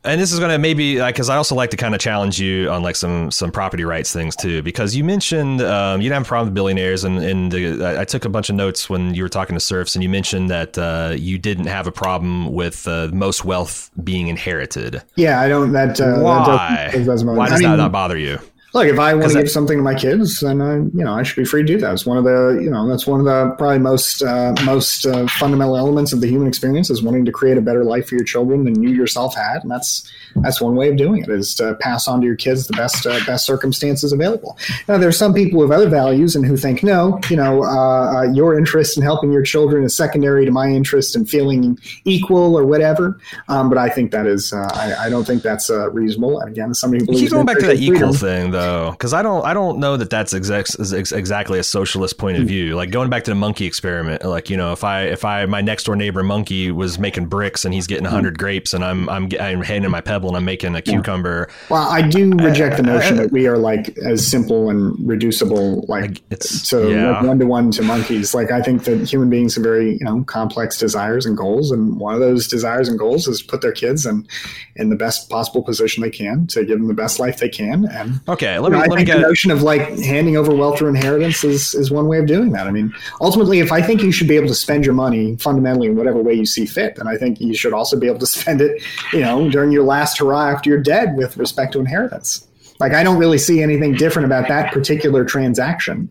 And 0.05 0.21
this 0.21 0.31
is 0.31 0.39
going 0.39 0.51
to 0.51 0.57
maybe 0.59 0.99
because 0.99 1.29
I 1.29 1.37
also 1.37 1.55
like 1.55 1.71
to 1.71 1.77
kind 1.77 1.95
of 1.95 2.01
challenge 2.01 2.39
you 2.39 2.69
on 2.69 2.83
like 2.83 2.95
some 2.95 3.31
some 3.31 3.51
property 3.51 3.83
rights 3.83 4.13
things 4.13 4.35
too 4.35 4.61
because 4.61 4.95
you 4.95 5.03
mentioned 5.03 5.61
um, 5.61 6.01
you 6.01 6.05
didn't 6.05 6.19
have 6.19 6.27
a 6.27 6.27
problem 6.27 6.47
with 6.47 6.55
billionaires 6.55 7.03
and 7.03 7.19
and 7.19 7.51
the, 7.51 7.97
I, 7.99 8.05
took 8.05 8.25
a 8.25 8.29
bunch 8.29 8.49
of 8.49 8.55
notes 8.55 8.89
when 8.89 9.15
you 9.15 9.23
were 9.23 9.29
talking 9.29 9.55
to 9.55 9.59
Serfs 9.59 9.95
and 9.95 10.03
you 10.03 10.09
mentioned 10.09 10.49
that 10.49 10.77
uh, 10.77 11.15
you 11.17 11.37
didn't 11.37 11.65
have 11.67 11.87
a 11.87 11.91
problem 11.91 12.53
with 12.53 12.87
uh, 12.87 13.09
most 13.11 13.45
wealth 13.45 13.89
being 14.03 14.27
inherited. 14.27 15.01
yeah, 15.15 15.41
I 15.41 15.47
don't. 15.47 15.71
That 15.71 15.99
uh, 15.99 16.19
Why? 16.19 16.45
That 16.45 16.91
does, 16.93 17.05
doesn't 17.05 17.35
Why 17.35 17.49
does 17.49 17.59
I 17.59 17.63
that 17.63 17.69
mean, 17.69 17.77
not 17.77 17.91
bother 17.91 18.17
you? 18.17 18.39
Look, 18.75 18.87
if 18.87 18.99
I 18.99 19.13
want 19.13 19.31
to 19.31 19.39
give 19.39 19.49
something 19.49 19.77
to 19.77 19.81
my 19.81 19.95
kids, 19.95 20.41
then 20.41 20.61
I, 20.61 20.75
you 20.75 21.03
know, 21.05 21.13
I 21.13 21.23
should 21.23 21.37
be 21.37 21.45
free 21.45 21.61
to 21.61 21.65
do 21.65 21.79
that. 21.79 21.93
It's 21.93 22.05
one 22.05 22.17
of 22.17 22.25
the, 22.25 22.59
you 22.61 22.69
know, 22.69 22.85
that's 22.89 23.07
one 23.07 23.21
of 23.21 23.25
the 23.25 23.55
probably 23.57 23.79
most 23.79 24.21
uh, 24.21 24.53
most 24.65 25.05
uh, 25.05 25.27
fundamental 25.39 25.77
elements 25.77 26.11
of 26.11 26.19
the 26.19 26.27
human 26.27 26.45
experience 26.45 26.89
is 26.89 27.01
wanting 27.01 27.23
to 27.23 27.31
create 27.31 27.57
a 27.57 27.61
better 27.61 27.85
life 27.85 28.09
for 28.09 28.15
your 28.15 28.25
children 28.25 28.65
than 28.65 28.83
you 28.83 28.89
yourself 28.89 29.33
had, 29.33 29.63
and 29.63 29.71
that's 29.71 30.11
that's 30.43 30.59
one 30.59 30.75
way 30.75 30.89
of 30.89 30.97
doing 30.97 31.23
it 31.23 31.29
is 31.29 31.55
to 31.55 31.75
pass 31.75 32.05
on 32.09 32.19
to 32.19 32.27
your 32.27 32.35
kids 32.35 32.67
the 32.67 32.75
best 32.75 33.07
uh, 33.07 33.17
best 33.25 33.45
circumstances 33.45 34.11
available. 34.11 34.57
Now, 34.89 34.97
there's 34.97 35.17
some 35.17 35.33
people 35.33 35.61
with 35.61 35.71
other 35.71 35.87
values 35.87 36.35
and 36.35 36.45
who 36.45 36.57
think 36.57 36.83
no, 36.83 37.17
you 37.29 37.37
know, 37.37 37.63
uh, 37.63 38.17
uh, 38.17 38.23
your 38.33 38.57
interest 38.57 38.97
in 38.97 39.03
helping 39.03 39.31
your 39.31 39.43
children 39.43 39.85
is 39.85 39.95
secondary 39.95 40.43
to 40.43 40.51
my 40.51 40.67
interest 40.67 41.15
in 41.15 41.25
feeling 41.25 41.79
equal 42.03 42.57
or 42.57 42.65
whatever. 42.65 43.21
Um, 43.47 43.69
but 43.69 43.77
I 43.77 43.87
think 43.87 44.11
that 44.11 44.27
is, 44.27 44.51
uh, 44.51 44.69
I, 44.73 45.05
I 45.05 45.09
don't 45.09 45.23
think 45.25 45.43
that's 45.43 45.69
uh, 45.69 45.89
reasonable. 45.91 46.41
And 46.41 46.49
again, 46.51 46.73
somebody 46.73 47.05
who 47.05 47.13
You 47.13 47.19
keep 47.19 47.31
going 47.31 47.45
back 47.45 47.59
to 47.59 47.67
that 47.67 47.77
individual 47.77 47.95
equal 47.95 48.13
freedom- 48.13 48.41
thing, 48.43 48.51
though. 48.51 48.64
Though, 48.65 48.91
because 48.91 49.13
I 49.13 49.21
don't 49.21 49.45
I 49.45 49.53
don't 49.53 49.79
know 49.79 49.97
that 49.97 50.09
that's 50.09 50.33
exact, 50.33 50.75
exactly 50.79 51.59
a 51.59 51.63
socialist 51.63 52.17
point 52.17 52.37
of 52.37 52.43
hmm. 52.43 52.49
view. 52.49 52.75
Like 52.75 52.91
going 52.91 53.09
back 53.09 53.23
to 53.25 53.31
the 53.31 53.35
monkey 53.35 53.65
experiment, 53.65 54.23
like 54.23 54.49
you 54.49 54.57
know, 54.57 54.71
if 54.71 54.83
I 54.83 55.03
if 55.03 55.25
I 55.25 55.45
my 55.45 55.61
next 55.61 55.85
door 55.85 55.95
neighbor 55.95 56.23
monkey 56.23 56.71
was 56.71 56.99
making 56.99 57.27
bricks 57.27 57.65
and 57.65 57.73
he's 57.73 57.87
getting 57.87 58.05
hundred 58.05 58.35
hmm. 58.35 58.43
grapes 58.43 58.73
and 58.73 58.83
I'm 58.83 59.09
I'm 59.09 59.29
I'm 59.39 59.61
handing 59.61 59.91
my 59.91 60.01
pebble 60.01 60.29
and 60.29 60.37
I'm 60.37 60.45
making 60.45 60.75
a 60.75 60.81
cucumber. 60.81 61.49
Well, 61.69 61.87
I 61.87 62.01
do 62.01 62.31
uh, 62.33 62.35
reject 62.35 62.77
the 62.77 62.83
uh, 62.83 62.93
notion 62.93 63.19
uh, 63.19 63.23
that 63.23 63.31
we 63.31 63.47
are 63.47 63.57
like 63.57 63.97
as 63.99 64.25
simple 64.25 64.69
and 64.69 64.95
reducible 65.07 65.85
like 65.87 66.21
it's 66.29 66.67
so 66.67 66.85
one 67.23 67.39
to 67.39 67.45
one 67.45 67.71
to 67.71 67.83
monkeys. 67.83 68.33
Like 68.33 68.51
I 68.51 68.61
think 68.61 68.83
that 68.85 69.07
human 69.09 69.29
beings 69.29 69.55
have 69.55 69.63
very 69.63 69.93
you 69.93 70.05
know 70.05 70.23
complex 70.23 70.77
desires 70.77 71.25
and 71.25 71.37
goals, 71.37 71.71
and 71.71 71.99
one 71.99 72.13
of 72.13 72.19
those 72.19 72.47
desires 72.47 72.87
and 72.87 72.97
goals 72.97 73.27
is 73.27 73.41
put 73.41 73.61
their 73.61 73.71
kids 73.71 74.05
in 74.05 74.27
in 74.75 74.89
the 74.89 74.95
best 74.95 75.29
possible 75.29 75.63
position 75.63 76.03
they 76.03 76.09
can 76.09 76.47
to 76.47 76.65
give 76.65 76.79
them 76.79 76.87
the 76.87 76.93
best 76.93 77.19
life 77.19 77.37
they 77.37 77.49
can. 77.49 77.85
And 77.85 78.19
okay, 78.27 78.54
let 78.57 78.71
me. 78.71 78.77
Know, 78.77 78.83
I 78.83 78.87
think 78.87 79.07
get... 79.07 79.15
the 79.17 79.21
notion 79.21 79.51
of 79.51 79.61
like 79.61 79.81
handing 79.99 80.37
over 80.37 80.53
wealth 80.53 80.81
or 80.81 80.89
inheritance 80.89 81.43
is 81.43 81.73
is 81.73 81.91
one 81.91 82.07
way 82.07 82.19
of 82.19 82.27
doing 82.27 82.51
that. 82.51 82.67
I 82.67 82.71
mean, 82.71 82.93
ultimately, 83.21 83.59
if 83.59 83.71
I 83.71 83.81
think 83.81 84.01
you 84.01 84.11
should 84.11 84.27
be 84.27 84.35
able 84.35 84.47
to 84.47 84.55
spend 84.55 84.85
your 84.85 84.93
money 84.93 85.35
fundamentally 85.37 85.87
in 85.87 85.95
whatever 85.95 86.21
way 86.21 86.33
you 86.33 86.45
see 86.45 86.65
fit, 86.65 86.95
then 86.95 87.07
I 87.07 87.17
think 87.17 87.39
you 87.39 87.55
should 87.55 87.73
also 87.73 87.99
be 87.99 88.07
able 88.07 88.19
to 88.19 88.27
spend 88.37 88.61
it, 88.61 88.81
you 89.13 89.21
know, 89.21 89.49
during 89.49 89.71
your 89.71 89.83
last 89.83 90.19
hurrah 90.19 90.49
after 90.49 90.69
you're 90.69 90.81
dead 90.81 91.15
with 91.15 91.37
respect 91.37 91.73
to 91.73 91.79
inheritance. 91.79 92.47
Like 92.79 92.93
I 92.93 93.03
don't 93.03 93.17
really 93.17 93.37
see 93.37 93.61
anything 93.61 93.93
different 93.93 94.25
about 94.25 94.47
that 94.47 94.73
particular 94.73 95.23
transaction. 95.23 96.09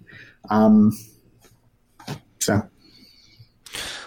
Um, 0.50 0.92
so. 2.40 2.68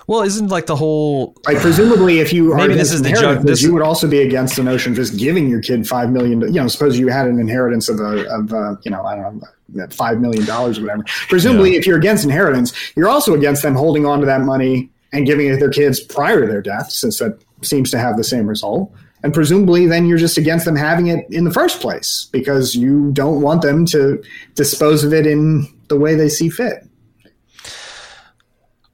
Well, 0.08 0.22
isn't 0.22 0.48
like 0.48 0.68
the 0.68 0.76
whole 0.78 1.36
like 1.46 1.58
presumably 1.58 2.20
if 2.20 2.32
you 2.32 2.56
maybe 2.56 2.76
this 2.76 2.94
is 2.94 3.02
the 3.02 3.12
joke, 3.12 3.42
this 3.42 3.62
you 3.62 3.74
would 3.74 3.82
also 3.82 4.08
be 4.08 4.20
against 4.20 4.56
the 4.56 4.64
notion 4.64 4.94
of 4.94 4.96
just 4.96 5.18
giving 5.18 5.50
your 5.50 5.62
kid 5.62 5.86
five 5.86 6.10
million. 6.12 6.42
You 6.42 6.62
know, 6.62 6.68
suppose 6.70 6.98
you 6.98 7.10
had 7.10 7.28
an 7.28 7.40
inheritance 7.40 7.90
of 7.90 8.00
a 8.00 8.26
of 8.34 8.54
a, 8.54 8.80
you 8.84 8.92
know 8.92 9.04
I 9.04 9.18
don't 9.18 9.44
know 9.74 9.88
five 9.90 10.22
million 10.22 10.46
dollars 10.46 10.80
or 10.80 10.84
whatever. 10.84 11.04
Presumably, 11.28 11.74
yeah. 11.74 11.80
if 11.80 11.86
you're 11.86 11.98
against 11.98 12.24
inheritance, 12.24 12.74
you're 12.96 13.10
also 13.10 13.34
against 13.34 13.64
them 13.64 13.76
holding 13.76 14.06
on 14.06 14.22
to 14.22 14.26
that 14.26 14.42
money 14.42 14.90
and 15.12 15.26
giving 15.26 15.48
it 15.48 15.52
to 15.52 15.58
their 15.58 15.70
kids 15.70 16.00
prior 16.00 16.40
to 16.40 16.48
their 16.48 16.62
death, 16.62 16.90
since 16.90 17.20
that 17.20 17.38
seems 17.62 17.92
to 17.92 17.98
have 17.98 18.16
the 18.16 18.24
same 18.24 18.48
result. 18.48 18.90
And 19.24 19.34
presumably, 19.34 19.88
then 19.88 20.06
you're 20.06 20.18
just 20.18 20.38
against 20.38 20.64
them 20.64 20.78
having 20.78 21.08
it 21.08 21.26
in 21.32 21.44
the 21.44 21.52
first 21.52 21.82
place 21.82 22.30
because 22.32 22.76
you 22.76 23.12
don't 23.12 23.42
want 23.42 23.62
them 23.62 23.86
to 23.88 24.24
dispose 24.56 25.04
of 25.04 25.14
it 25.14 25.28
in 25.28 25.68
the 25.90 25.98
way 25.98 26.16
they 26.16 26.30
see 26.30 26.50
fit. 26.50 26.87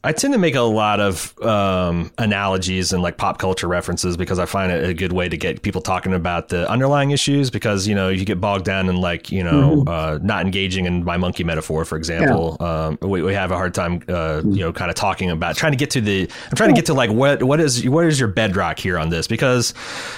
I 0.05 0.11
tend 0.11 0.33
to 0.33 0.37
make 0.37 0.55
a 0.55 0.61
lot 0.61 0.99
of 0.99 1.33
um, 1.41 2.11
analogies 2.17 2.91
and 2.91 3.01
like 3.01 3.15
pop 3.15 3.37
culture 3.37 3.69
references 3.69 4.17
because 4.17 4.37
I 4.37 4.45
find 4.45 4.69
it 4.69 4.89
a 4.89 4.93
good 4.93 5.13
way 5.13 5.29
to 5.29 5.37
get 5.37 5.61
people 5.61 5.79
talking 5.79 6.13
about 6.13 6.49
the 6.49 6.69
underlying 6.69 7.11
issues. 7.11 7.49
Because 7.49 7.87
you 7.87 7.95
know 7.95 8.09
you 8.09 8.25
get 8.25 8.41
bogged 8.41 8.65
down 8.65 8.89
in 8.89 8.97
like 8.97 9.31
you 9.31 9.43
know 9.43 9.77
mm-hmm. 9.77 9.87
uh, 9.87 10.19
not 10.21 10.45
engaging 10.45 10.85
in 10.85 11.05
my 11.05 11.15
monkey 11.15 11.45
metaphor, 11.45 11.85
for 11.85 11.95
example. 11.95 12.57
Yeah. 12.59 12.85
Um, 12.87 12.97
we, 13.01 13.21
we 13.21 13.33
have 13.33 13.51
a 13.51 13.55
hard 13.55 13.73
time 13.73 14.03
uh, 14.09 14.41
you 14.43 14.59
know 14.59 14.73
kind 14.73 14.89
of 14.89 14.95
talking 14.95 15.31
about 15.31 15.55
trying 15.55 15.71
to 15.71 15.77
get 15.77 15.91
to 15.91 16.01
the. 16.01 16.29
I'm 16.49 16.57
trying 16.57 16.69
to 16.71 16.75
get 16.75 16.87
to 16.87 16.93
like 16.93 17.09
what 17.09 17.41
what 17.41 17.61
is 17.61 17.87
what 17.87 18.05
is 18.05 18.19
your 18.19 18.29
bedrock 18.29 18.79
here 18.79 18.99
on 18.99 19.07
this 19.07 19.25
because, 19.27 19.73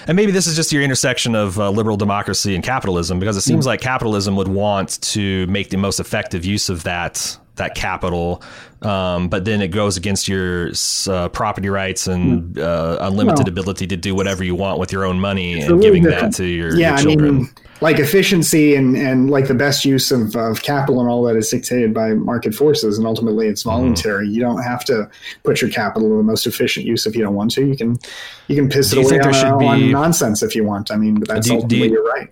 and 0.08 0.16
maybe 0.16 0.32
this 0.32 0.48
is 0.48 0.56
just 0.56 0.74
your 0.74 0.82
intersection 0.82 1.36
of 1.36 1.60
uh, 1.60 1.70
liberal 1.70 1.98
democracy 1.98 2.56
and 2.56 2.64
capitalism 2.64 3.20
because 3.20 3.38
it 3.38 3.42
seems 3.42 3.66
mm-hmm. 3.66 3.70
like 3.70 3.82
capitalism 3.82 4.36
would 4.36 4.48
want 4.48 5.00
to 5.02 5.46
make 5.46 5.70
the 5.70 5.78
most 5.78 6.00
effective 6.00 6.44
use 6.44 6.70
of 6.70 6.84
that 6.84 7.38
that 7.56 7.76
capital, 7.76 8.42
um, 8.82 9.30
but 9.30 9.46
then 9.46 9.62
it 9.62 9.70
goes 9.70 9.98
against 9.98 10.28
your 10.28 10.72
uh, 11.08 11.30
property 11.30 11.70
rights 11.70 12.08
and 12.08 12.56
hmm. 12.56 12.62
uh, 12.62 12.98
unlimited 13.00 13.46
well, 13.46 13.50
ability 13.50 13.88
to 13.88 13.98
do 13.98 14.14
whatever 14.14 14.44
you 14.44 14.56
want 14.56 14.80
with 14.80 14.92
your 14.92 15.06
own 15.06 15.20
money 15.20 15.62
and 15.62 15.82
giving 15.82 16.04
different. 16.04 16.32
that 16.32 16.38
to 16.38 16.46
your, 16.46 16.76
yeah, 16.76 16.90
your 16.90 16.98
children. 16.98 17.30
I 17.30 17.40
mean, 17.40 17.50
like 17.82 18.00
efficiency 18.00 18.76
and, 18.76 18.96
and 18.96 19.30
like 19.30 19.48
the 19.48 19.54
best 19.54 19.84
use 19.84 20.12
of, 20.12 20.36
of 20.36 20.62
capital 20.62 21.02
and 21.02 21.10
all 21.10 21.24
that 21.24 21.36
is 21.36 21.50
dictated 21.50 21.94
by 21.94 22.14
market 22.14 22.56
forces 22.56 22.98
and 22.98 23.06
ultimately 23.06 23.48
it's 23.48 23.62
mm-hmm. 23.62 23.72
voluntary. 23.72 24.28
Mm. 24.28 24.34
You 24.34 24.42
don't 24.42 24.64
have 24.64 24.86
to 24.86 25.10
put 25.44 25.62
your 25.62 25.70
capital 25.70 26.10
to 26.10 26.18
the 26.18 26.24
most 26.24 26.48
efficient 26.48 26.86
use 26.86 27.06
if 27.06 27.16
you 27.16 27.22
don't 27.22 27.36
want 27.36 27.52
to. 27.52 27.66
You 27.66 27.76
can 27.76 27.98
you 28.48 28.56
can 28.56 28.70
piss 28.70 28.94
it 28.94 29.00
away 29.00 29.20
on, 29.20 29.64
on, 29.64 29.92
nonsense 29.92 30.42
if 30.42 30.56
you 30.56 30.64
want. 30.64 30.90
I 30.90 30.96
mean, 30.96 31.16
but 31.16 31.28
that's 31.28 31.48
do, 31.48 31.56
ultimately 31.56 31.78
do 31.80 31.86
you, 31.86 31.92
you're 31.94 32.06
right 32.06 32.30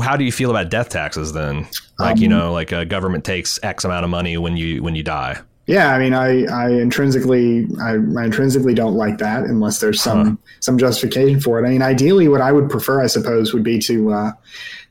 how 0.00 0.16
do 0.16 0.24
you 0.24 0.32
feel 0.32 0.50
about 0.50 0.70
death 0.70 0.88
taxes 0.88 1.32
then? 1.32 1.66
Like 1.98 2.16
um, 2.16 2.22
you 2.22 2.28
know, 2.28 2.52
like 2.52 2.72
a 2.72 2.84
government 2.84 3.24
takes 3.24 3.58
X 3.62 3.84
amount 3.84 4.04
of 4.04 4.10
money 4.10 4.36
when 4.36 4.56
you 4.56 4.82
when 4.82 4.94
you 4.94 5.02
die. 5.02 5.40
Yeah, 5.66 5.94
I 5.94 5.98
mean, 5.98 6.12
I, 6.12 6.44
I 6.44 6.68
intrinsically 6.68 7.66
I, 7.80 7.92
I 7.92 8.24
intrinsically 8.24 8.74
don't 8.74 8.94
like 8.94 9.18
that 9.18 9.44
unless 9.44 9.80
there's 9.80 10.00
some 10.00 10.26
huh. 10.26 10.36
some 10.60 10.78
justification 10.78 11.40
for 11.40 11.62
it. 11.62 11.66
I 11.66 11.70
mean, 11.70 11.82
ideally, 11.82 12.28
what 12.28 12.42
I 12.42 12.52
would 12.52 12.68
prefer, 12.68 13.02
I 13.02 13.06
suppose, 13.06 13.54
would 13.54 13.62
be 13.62 13.78
to 13.80 14.12
uh, 14.12 14.32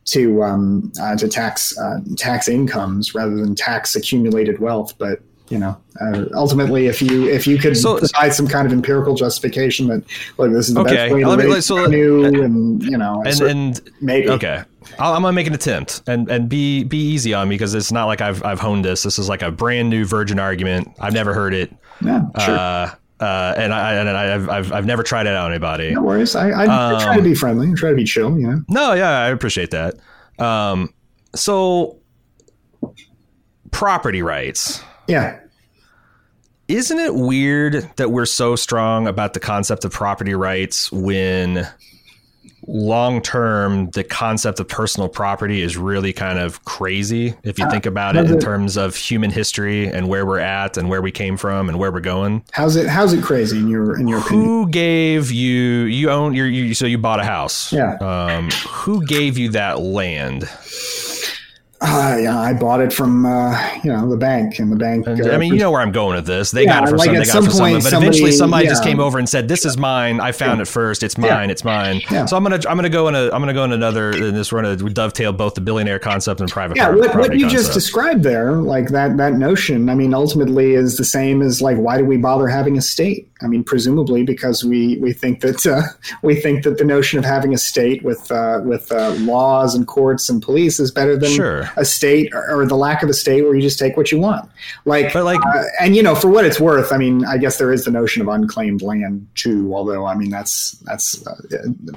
to 0.05 0.43
um, 0.43 0.91
uh, 0.99 1.15
to 1.17 1.27
tax 1.27 1.77
uh, 1.77 1.99
tax 2.17 2.47
incomes 2.47 3.13
rather 3.13 3.35
than 3.35 3.53
tax 3.55 3.95
accumulated 3.95 4.59
wealth. 4.59 4.97
But 4.97 5.19
you 5.49 5.59
know, 5.59 5.77
uh, 5.99 6.25
ultimately, 6.33 6.87
if 6.87 7.01
you 7.01 7.27
if 7.27 7.45
you 7.45 7.57
could 7.57 7.75
so, 7.75 7.97
provide 7.97 8.33
some 8.33 8.47
kind 8.47 8.65
of 8.65 8.71
empirical 8.71 9.13
justification 9.13 9.87
that 9.87 10.03
like 10.37 10.51
this 10.51 10.69
is 10.69 10.73
the 10.73 10.81
okay, 10.81 10.95
best 10.95 11.13
way 11.13 11.21
to 11.21 11.53
raise 11.53 11.65
so, 11.65 11.77
revenue, 11.77 12.23
uh, 12.23 12.43
and 12.43 12.83
you 12.83 12.97
know, 12.97 13.21
and, 13.25 13.41
and 13.41 13.91
maybe 14.01 14.29
okay, 14.29 14.63
i 14.99 15.15
am 15.15 15.21
gonna 15.21 15.33
make 15.33 15.47
an 15.47 15.53
attempt 15.53 16.01
and 16.07 16.29
and 16.29 16.47
be 16.47 16.83
be 16.85 16.97
easy 16.97 17.33
on 17.33 17.49
me 17.49 17.55
because 17.55 17.73
it's 17.73 17.91
not 17.91 18.05
like 18.05 18.21
I've 18.21 18.43
I've 18.43 18.59
honed 18.59 18.85
this. 18.85 19.03
This 19.03 19.19
is 19.19 19.27
like 19.27 19.41
a 19.41 19.51
brand 19.51 19.89
new 19.89 20.05
virgin 20.05 20.39
argument. 20.39 20.87
I've 20.99 21.13
never 21.13 21.33
heard 21.33 21.53
it. 21.53 21.75
Yeah, 22.01 22.21
sure. 22.39 22.55
Uh, 22.55 22.95
uh, 23.19 23.53
and 23.57 23.73
I 23.73 23.93
and 23.93 24.09
I, 24.09 24.23
have 24.23 24.49
I've 24.49 24.71
I've 24.71 24.85
never 24.85 25.03
tried 25.03 25.27
it 25.27 25.35
out 25.35 25.45
on 25.45 25.51
anybody. 25.51 25.93
No 25.93 26.01
worries. 26.01 26.35
I, 26.35 26.49
I, 26.49 26.63
um, 26.63 26.95
I 26.95 27.03
try 27.03 27.15
to 27.17 27.21
be 27.21 27.35
friendly. 27.35 27.69
I 27.69 27.73
try 27.75 27.89
to 27.89 27.95
be 27.95 28.05
chill. 28.05 28.37
You 28.39 28.47
know. 28.47 28.61
No, 28.69 28.93
yeah, 28.93 29.19
I 29.19 29.29
appreciate 29.29 29.71
that. 29.71 29.95
Um, 30.39 30.93
so 31.35 31.99
property 33.71 34.21
rights. 34.21 34.83
Yeah. 35.07 35.39
Isn't 36.67 36.99
it 36.99 37.13
weird 37.13 37.89
that 37.97 38.11
we're 38.11 38.25
so 38.25 38.55
strong 38.55 39.07
about 39.07 39.33
the 39.33 39.39
concept 39.39 39.83
of 39.85 39.91
property 39.91 40.33
rights 40.33 40.91
when 40.91 41.67
long 42.67 43.21
term 43.21 43.89
the 43.91 44.03
concept 44.03 44.59
of 44.59 44.67
personal 44.67 45.09
property 45.09 45.61
is 45.61 45.75
really 45.75 46.13
kind 46.13 46.39
of 46.39 46.63
crazy 46.65 47.33
if 47.43 47.59
you 47.59 47.65
uh, 47.65 47.69
think 47.69 47.85
about 47.85 48.15
it 48.15 48.25
in 48.25 48.37
it, 48.37 48.41
terms 48.41 48.77
of 48.77 48.95
human 48.95 49.29
history 49.29 49.87
and 49.87 50.07
where 50.07 50.25
we're 50.25 50.39
at 50.39 50.77
and 50.77 50.89
where 50.89 51.01
we 51.01 51.11
came 51.11 51.35
from 51.35 51.67
and 51.67 51.77
where 51.77 51.91
we're 51.91 51.99
going? 51.99 52.43
How's 52.51 52.75
it 52.75 52.87
how's 52.87 53.13
it 53.13 53.23
crazy 53.23 53.57
in 53.57 53.67
your 53.67 53.99
in 53.99 54.07
your 54.07 54.19
opinion? 54.19 54.47
who 54.47 54.69
gave 54.69 55.31
you 55.31 55.83
you 55.83 56.09
own 56.09 56.33
your 56.33 56.47
you 56.47 56.73
so 56.73 56.85
you 56.85 56.97
bought 56.97 57.19
a 57.19 57.25
house. 57.25 57.73
Yeah. 57.73 57.95
Um 57.95 58.49
who 58.69 59.05
gave 59.05 59.37
you 59.37 59.49
that 59.49 59.79
land 59.79 60.49
uh, 61.85 62.17
yeah, 62.17 62.39
I 62.39 62.53
bought 62.53 62.79
it 62.79 62.93
from 62.93 63.25
uh, 63.25 63.79
you 63.83 63.91
know 63.91 64.09
the 64.09 64.15
bank, 64.15 64.57
and 64.59 64.71
the 64.71 64.75
bank. 64.77 65.05
Uh, 65.05 65.31
I 65.31 65.37
mean, 65.37 65.53
you 65.53 65.59
know 65.59 65.69
where 65.69 65.81
I'm 65.81 65.91
going 65.91 66.15
with 66.15 66.25
this. 66.25 66.51
They 66.51 66.63
yeah, 66.63 66.79
got 66.79 66.83
it 66.83 66.91
for 66.91 66.97
like 66.97 67.07
some, 67.07 67.15
they 67.15 67.25
got 67.25 67.43
it 67.43 67.45
for 67.45 67.51
some, 67.51 67.73
but 67.73 67.81
somebody, 67.81 68.07
eventually 68.07 68.31
somebody 68.31 68.65
yeah. 68.65 68.71
just 68.71 68.83
came 68.83 69.01
over 69.01 69.19
and 69.19 69.27
said, 69.27 69.49
"This 69.49 69.65
is 69.65 69.77
mine. 69.77 70.21
I 70.21 70.31
found 70.31 70.61
it 70.61 70.65
first. 70.65 71.03
It's 71.03 71.17
mine. 71.17 71.49
It's 71.49 71.65
mine." 71.65 72.01
So 72.27 72.37
I'm 72.37 72.43
gonna 72.43 72.59
I'm 72.69 72.77
gonna 72.77 72.89
go 72.89 73.09
in 73.09 73.15
a 73.15 73.25
I'm 73.25 73.41
gonna 73.41 73.53
go 73.53 73.65
in 73.65 73.73
another. 73.73 74.11
In 74.11 74.33
this 74.33 74.51
we're 74.51 74.61
gonna 74.61 74.77
dovetail 74.77 75.33
both 75.33 75.55
the 75.55 75.61
billionaire 75.61 75.99
concept 75.99 76.39
and 76.39 76.49
private. 76.49 76.77
Yeah, 76.77 76.89
what, 76.89 77.15
what 77.15 77.33
you 77.33 77.47
concept. 77.47 77.51
just 77.51 77.73
described 77.73 78.23
there, 78.23 78.53
like 78.53 78.87
that 78.89 79.17
that 79.17 79.33
notion. 79.33 79.89
I 79.89 79.95
mean, 79.95 80.13
ultimately 80.13 80.73
is 80.75 80.95
the 80.95 81.05
same 81.05 81.41
as 81.41 81.61
like 81.61 81.77
why 81.77 81.97
do 81.97 82.05
we 82.05 82.15
bother 82.15 82.47
having 82.47 82.77
a 82.77 82.81
state? 82.81 83.29
I 83.41 83.47
mean, 83.47 83.63
presumably 83.63 84.23
because 84.23 84.63
we 84.63 84.97
we 84.97 85.11
think 85.11 85.41
that 85.41 85.65
uh, 85.65 85.81
we 86.23 86.35
think 86.35 86.63
that 86.63 86.77
the 86.77 86.85
notion 86.85 87.19
of 87.19 87.25
having 87.25 87.53
a 87.53 87.57
state 87.57 88.03
with 88.03 88.31
uh, 88.31 88.61
with 88.63 88.91
uh, 88.91 89.11
laws 89.19 89.75
and 89.75 89.85
courts 89.85 90.29
and 90.29 90.41
police 90.41 90.79
is 90.79 90.91
better 90.91 91.17
than 91.17 91.31
sure. 91.31 91.69
A 91.75 91.85
state 91.85 92.33
or, 92.33 92.61
or, 92.61 92.65
the 92.65 92.75
lack 92.75 93.03
of 93.03 93.09
a 93.09 93.13
state 93.13 93.41
where 93.41 93.55
you 93.55 93.61
just 93.61 93.79
take 93.79 93.97
what 93.97 94.11
you 94.11 94.19
want. 94.19 94.49
Like, 94.85 95.13
but 95.13 95.23
like, 95.23 95.39
uh, 95.45 95.63
and 95.79 95.95
you 95.95 96.03
know, 96.03 96.15
for 96.15 96.27
what 96.27 96.45
it's 96.45 96.59
worth, 96.59 96.91
I 96.91 96.97
mean, 96.97 97.25
I 97.25 97.37
guess 97.37 97.57
there 97.57 97.71
is 97.71 97.85
the 97.85 97.91
notion 97.91 98.21
of 98.21 98.27
unclaimed 98.27 98.81
land 98.81 99.27
too. 99.35 99.73
Although, 99.73 100.05
I 100.05 100.15
mean, 100.15 100.29
that's 100.29 100.71
that's 100.81 101.25
uh, 101.25 101.35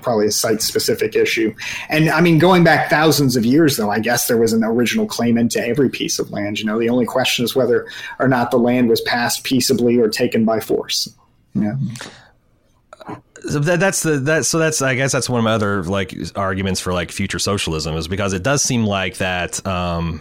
probably 0.03 0.27
a 0.27 0.32
site 0.32 0.62
specific 0.62 1.15
issue. 1.15 1.55
And 1.89 2.09
I 2.11 2.20
mean, 2.20 2.39
going 2.39 2.65
back 2.65 2.90
thousands 2.90 3.36
of 3.36 3.44
years, 3.44 3.77
though, 3.77 3.90
I 3.90 4.01
guess 4.01 4.28
there 4.28 4.39
was 4.39 4.53
an 4.53 4.65
original 4.65 5.07
claimant 5.07 5.53
to 5.53 5.66
every 5.66 5.89
piece 5.89 6.19
of 6.19 6.31
land. 6.31 6.59
You 6.59 6.66
know, 6.66 6.78
the 6.78 6.89
only 6.89 7.07
question 7.07 7.44
is 7.44 7.55
whether 7.55 7.86
or 8.19 8.28
not 8.28 8.51
the 8.51 8.59
land 8.59 8.89
was 8.89 9.01
passed 9.03 9.44
peaceably 9.44 9.98
or 9.98 10.09
taken 10.09 10.44
by 10.44 10.61
force. 10.61 11.09
Yeah. 11.55 11.77
So 13.48 13.60
that, 13.60 13.81
that's 13.81 14.02
the 14.02 14.18
that 14.20 14.47
so 14.47 14.59
that's 14.59 14.82
I 14.82 14.94
guess 14.94 15.12
that's 15.12 15.28
one 15.28 15.39
of 15.39 15.44
my 15.44 15.52
other 15.52 15.82
like 15.85 16.14
arguments 16.35 16.81
for 16.81 16.93
like 16.93 17.12
future 17.12 17.39
socialism 17.39 17.97
is 17.97 18.09
because 18.09 18.32
it 18.32 18.43
does 18.43 18.62
seem 18.62 18.85
like 18.85 19.18
that 19.18 19.64
um, 19.66 20.20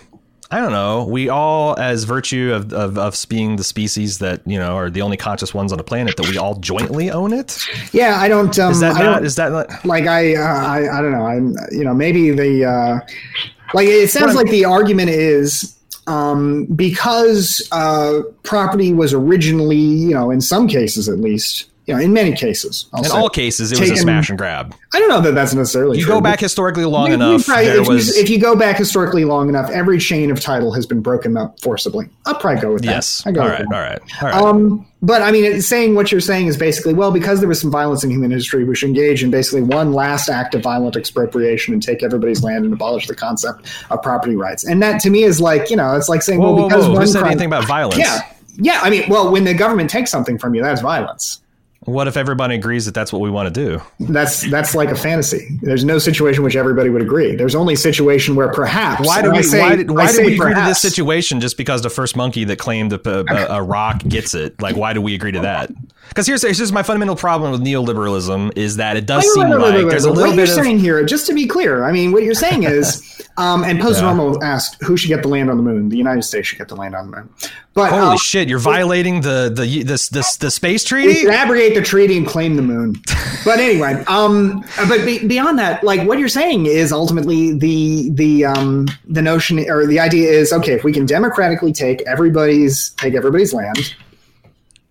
I 0.52 0.60
don't 0.60 0.72
know. 0.72 1.06
We 1.06 1.28
all, 1.30 1.78
as 1.80 2.04
virtue 2.04 2.54
of, 2.54 2.72
of, 2.72 2.98
of 3.00 3.26
being 3.30 3.56
the 3.56 3.64
species 3.64 4.20
that 4.20 4.42
you 4.46 4.60
know 4.60 4.78
are 4.78 4.90
the 4.90 5.02
only 5.02 5.18
conscious 5.18 5.54
ones 5.54 5.72
on 5.72 5.78
the 5.78 5.84
planet, 5.84 6.18
that 6.18 6.30
we 6.30 6.38
all 6.38 6.56
jointly 6.56 7.10
own 7.10 7.34
it. 7.34 7.60
Yeah, 7.92 8.20
I 8.20 8.28
don't. 8.28 8.58
Um, 8.60 8.72
is 8.72 8.80
that 8.80 8.96
I 8.96 9.04
not? 9.04 9.26
Is 9.26 9.36
that 9.36 9.52
not, 9.52 9.86
like 9.86 10.06
I, 10.06 10.36
uh, 10.36 10.42
I? 10.42 11.00
I 11.00 11.02
don't 11.02 11.12
know. 11.12 11.26
I'm. 11.26 11.56
You 11.72 11.84
know, 11.84 11.96
maybe 11.96 12.30
the 12.30 12.66
uh, 12.66 13.00
like. 13.74 13.88
It 13.88 14.12
sounds 14.12 14.36
like 14.36 14.50
the 14.50 14.66
argument 14.66 15.10
is 15.10 15.76
um, 16.06 16.66
because 16.66 17.68
uh, 17.72 18.22
property 18.44 18.94
was 18.94 19.14
originally, 19.14 19.78
you 19.78 20.14
know, 20.14 20.30
in 20.30 20.42
some 20.42 20.68
cases 20.68 21.10
at 21.10 21.18
least, 21.18 21.66
you 21.86 21.94
know, 21.94 22.00
in 22.00 22.14
many 22.14 22.34
cases, 22.34 22.88
I'll 22.94 23.04
in 23.04 23.10
say, 23.10 23.16
all 23.16 23.30
cases, 23.30 23.72
it 23.72 23.76
taken, 23.76 23.92
was 23.92 24.00
a 24.00 24.04
smash 24.04 24.30
and 24.30 24.38
grab. 24.38 24.76
I 24.94 25.00
don't 25.00 25.08
know 25.08 25.22
that 25.22 25.36
that's 25.36 25.54
necessarily. 25.54 26.00
You 26.00 26.06
true, 26.06 26.16
go 26.16 26.22
back 26.22 26.40
historically 26.40 26.86
long 26.86 27.12
enough. 27.12 27.46
Probably, 27.46 27.66
if, 27.66 27.88
was, 27.88 28.16
you, 28.16 28.24
if, 28.24 28.30
you, 28.30 28.40
go 28.40 28.56
back 28.56 28.78
historically 28.78 29.24
long 29.24 29.50
enough, 29.50 29.70
every 29.70 30.00
chain 30.00 30.32
of 30.32 30.40
title 30.40 30.74
has 30.74 30.88
been 30.88 31.02
broken 31.02 31.38
up 31.38 31.60
forcibly. 31.60 32.10
I'll 32.26 32.36
probably 32.36 32.62
go 32.62 32.74
with 32.74 32.82
that. 32.84 32.90
Yes. 32.90 33.24
I 33.28 33.32
go 33.32 33.42
all 33.42 33.50
right. 33.50 33.66
All 33.66 33.80
right. 33.80 34.00
All 34.22 34.30
right. 34.30 34.36
Um, 34.36 34.88
but 35.04 35.22
I 35.22 35.32
mean, 35.32 35.62
saying 35.62 35.94
what 35.94 36.12
you're 36.12 36.22
saying 36.22 36.48
is 36.48 36.58
basically, 36.58 36.96
well, 36.96 37.12
because 37.12 37.40
there 37.40 37.48
was 37.48 37.62
some 37.62 37.70
violence 37.70 38.04
in 38.04 38.10
human 38.10 38.32
history, 38.32 38.64
we 38.64 38.76
should 38.76 38.90
engage 38.90 39.24
in 39.24 39.30
basically 39.30 39.62
one 39.62 39.94
last 39.94 40.28
act 40.28 40.56
of 40.56 40.64
violent 40.64 40.96
expropriation 40.96 41.72
and 41.76 41.84
take 41.84 42.02
everybody's 42.02 42.44
land 42.44 42.66
and 42.66 42.74
abolish 42.74 43.06
the 43.06 43.16
concept 43.16 43.68
of 43.92 44.02
property 44.02 44.36
rights. 44.36 44.66
And 44.66 44.82
that 44.82 45.00
to 45.02 45.12
me 45.12 45.22
is 45.22 45.40
like, 45.40 45.70
you 45.70 45.76
know, 45.76 45.96
it's 45.96 46.10
like 46.10 46.24
saying, 46.24 46.40
whoa, 46.40 46.56
well, 46.56 46.68
because 46.68 46.86
whoa, 46.86 46.90
whoa. 46.90 46.96
one 46.96 47.02
Who 47.04 47.08
said 47.08 47.20
crime, 47.20 47.32
anything 47.34 47.48
about 47.48 47.68
violence? 47.68 48.00
Yeah. 48.00 48.22
Yeah. 48.56 48.80
I 48.82 48.90
mean, 48.90 49.08
well, 49.08 49.32
when 49.32 49.44
the 49.44 49.54
government 49.54 49.92
takes 49.92 50.10
something 50.10 50.40
from 50.40 50.56
you, 50.56 50.64
that's 50.64 50.82
violence. 50.82 51.42
What 51.86 52.08
if 52.08 52.18
everybody 52.18 52.56
agrees 52.56 52.86
that 52.86 52.96
that's 52.96 53.14
what 53.14 53.22
we 53.22 53.30
want 53.30 53.54
to 53.54 53.68
do? 53.68 53.82
That's 54.00 54.50
that's 54.50 54.74
like 54.74 54.90
a 54.90 54.96
fantasy. 54.96 55.48
There's 55.62 55.86
no 55.86 56.00
situation 56.00 56.44
which 56.44 56.56
everybody 56.56 56.90
would 56.90 57.04
agree. 57.04 57.36
There's 57.36 57.54
only 57.54 57.76
a 57.76 57.78
situation 57.78 58.36
where 58.36 58.52
perhaps. 58.52 59.06
Why 59.06 59.22
do 59.22 59.32
we? 59.32 59.44
Say, 59.44 59.60
why 59.60 59.76
did, 59.76 59.92
why 59.92 60.12
do 60.12 60.26
we 60.26 60.34
agree 60.34 60.56
to 60.56 60.62
this 60.62 60.82
situation 60.82 61.40
just 61.40 61.58
because 61.58 61.84
the 61.84 61.92
first 61.92 62.16
monkey 62.16 62.44
that 62.46 62.58
claimed 62.58 62.92
a, 62.92 63.00
a, 63.08 63.60
a 63.60 63.64
rock 63.64 64.00
gets 64.00 64.34
it? 64.34 64.60
Like, 64.60 64.76
why 64.76 64.94
do 64.94 65.02
we 65.02 65.14
agree 65.14 65.32
to 65.34 65.42
that? 65.42 65.72
Because 66.10 66.28
here's, 66.28 66.42
here's 66.44 66.72
my 66.72 66.84
fundamental 66.84 67.16
problem 67.16 67.52
with 67.52 67.62
neoliberalism 67.62 68.56
is 68.56 68.78
that 68.78 68.96
it 68.96 69.06
does 69.06 69.24
wait, 69.24 69.34
seem 69.34 69.50
wait, 69.50 69.60
wait, 69.60 69.82
like 69.82 69.90
there's 69.90 70.06
a 70.06 70.10
little 70.10 70.30
what 70.30 70.36
bit 70.36 70.48
you're 70.48 70.58
of 70.58 70.64
saying 70.64 70.80
here. 70.80 71.04
Just 71.04 71.28
to 71.28 71.34
be 71.34 71.48
clear, 71.48 71.84
I 71.84 71.92
mean, 71.92 72.12
what 72.12 72.24
you're 72.24 72.34
saying 72.34 72.64
is, 72.64 73.28
um, 73.38 73.64
and 73.64 73.80
Post 73.80 74.02
Normal 74.04 74.38
yeah. 74.40 74.54
asked 74.54 74.82
who 74.82 74.98
should 74.98 75.10
get 75.10 75.22
the 75.24 75.28
land 75.28 75.50
on 75.50 75.58
the 75.58 75.64
moon. 75.64 75.90
The 75.90 75.98
United 75.98 76.24
States 76.24 76.48
should 76.48 76.58
get 76.58 76.68
the 76.68 76.76
land 76.76 76.96
on 76.96 77.12
the 77.12 77.18
moon. 77.18 77.30
But 77.76 77.92
holy 77.92 78.14
um, 78.14 78.18
shit, 78.18 78.48
you're 78.48 78.58
violating 78.58 79.20
the 79.20 79.52
the 79.54 79.84
this 79.84 80.08
this 80.08 80.38
the 80.38 80.50
space 80.50 80.86
treaty. 80.86 81.28
Abrogate 81.28 81.76
the 81.76 81.82
treaty 81.82 82.18
and 82.18 82.26
claim 82.26 82.56
the 82.56 82.62
moon. 82.62 82.96
but 83.46 83.60
anyway, 83.60 84.02
um, 84.08 84.64
but 84.88 85.06
be, 85.06 85.28
beyond 85.28 85.60
that, 85.60 85.84
like 85.84 86.08
what 86.08 86.18
you're 86.18 86.30
saying 86.30 86.68
is 86.68 86.94
ultimately 86.94 87.58
the 87.58 88.10
the 88.12 88.46
um 88.46 88.88
the 89.10 89.22
notion 89.22 89.60
or 89.70 89.86
the 89.86 90.00
idea 90.00 90.32
is 90.32 90.54
okay 90.54 90.72
if 90.72 90.86
we 90.86 90.94
can 90.94 91.06
democratically 91.06 91.74
take 91.74 92.02
everybody's 92.04 92.92
take 92.92 93.14
everybody's 93.14 93.54
land 93.54 93.94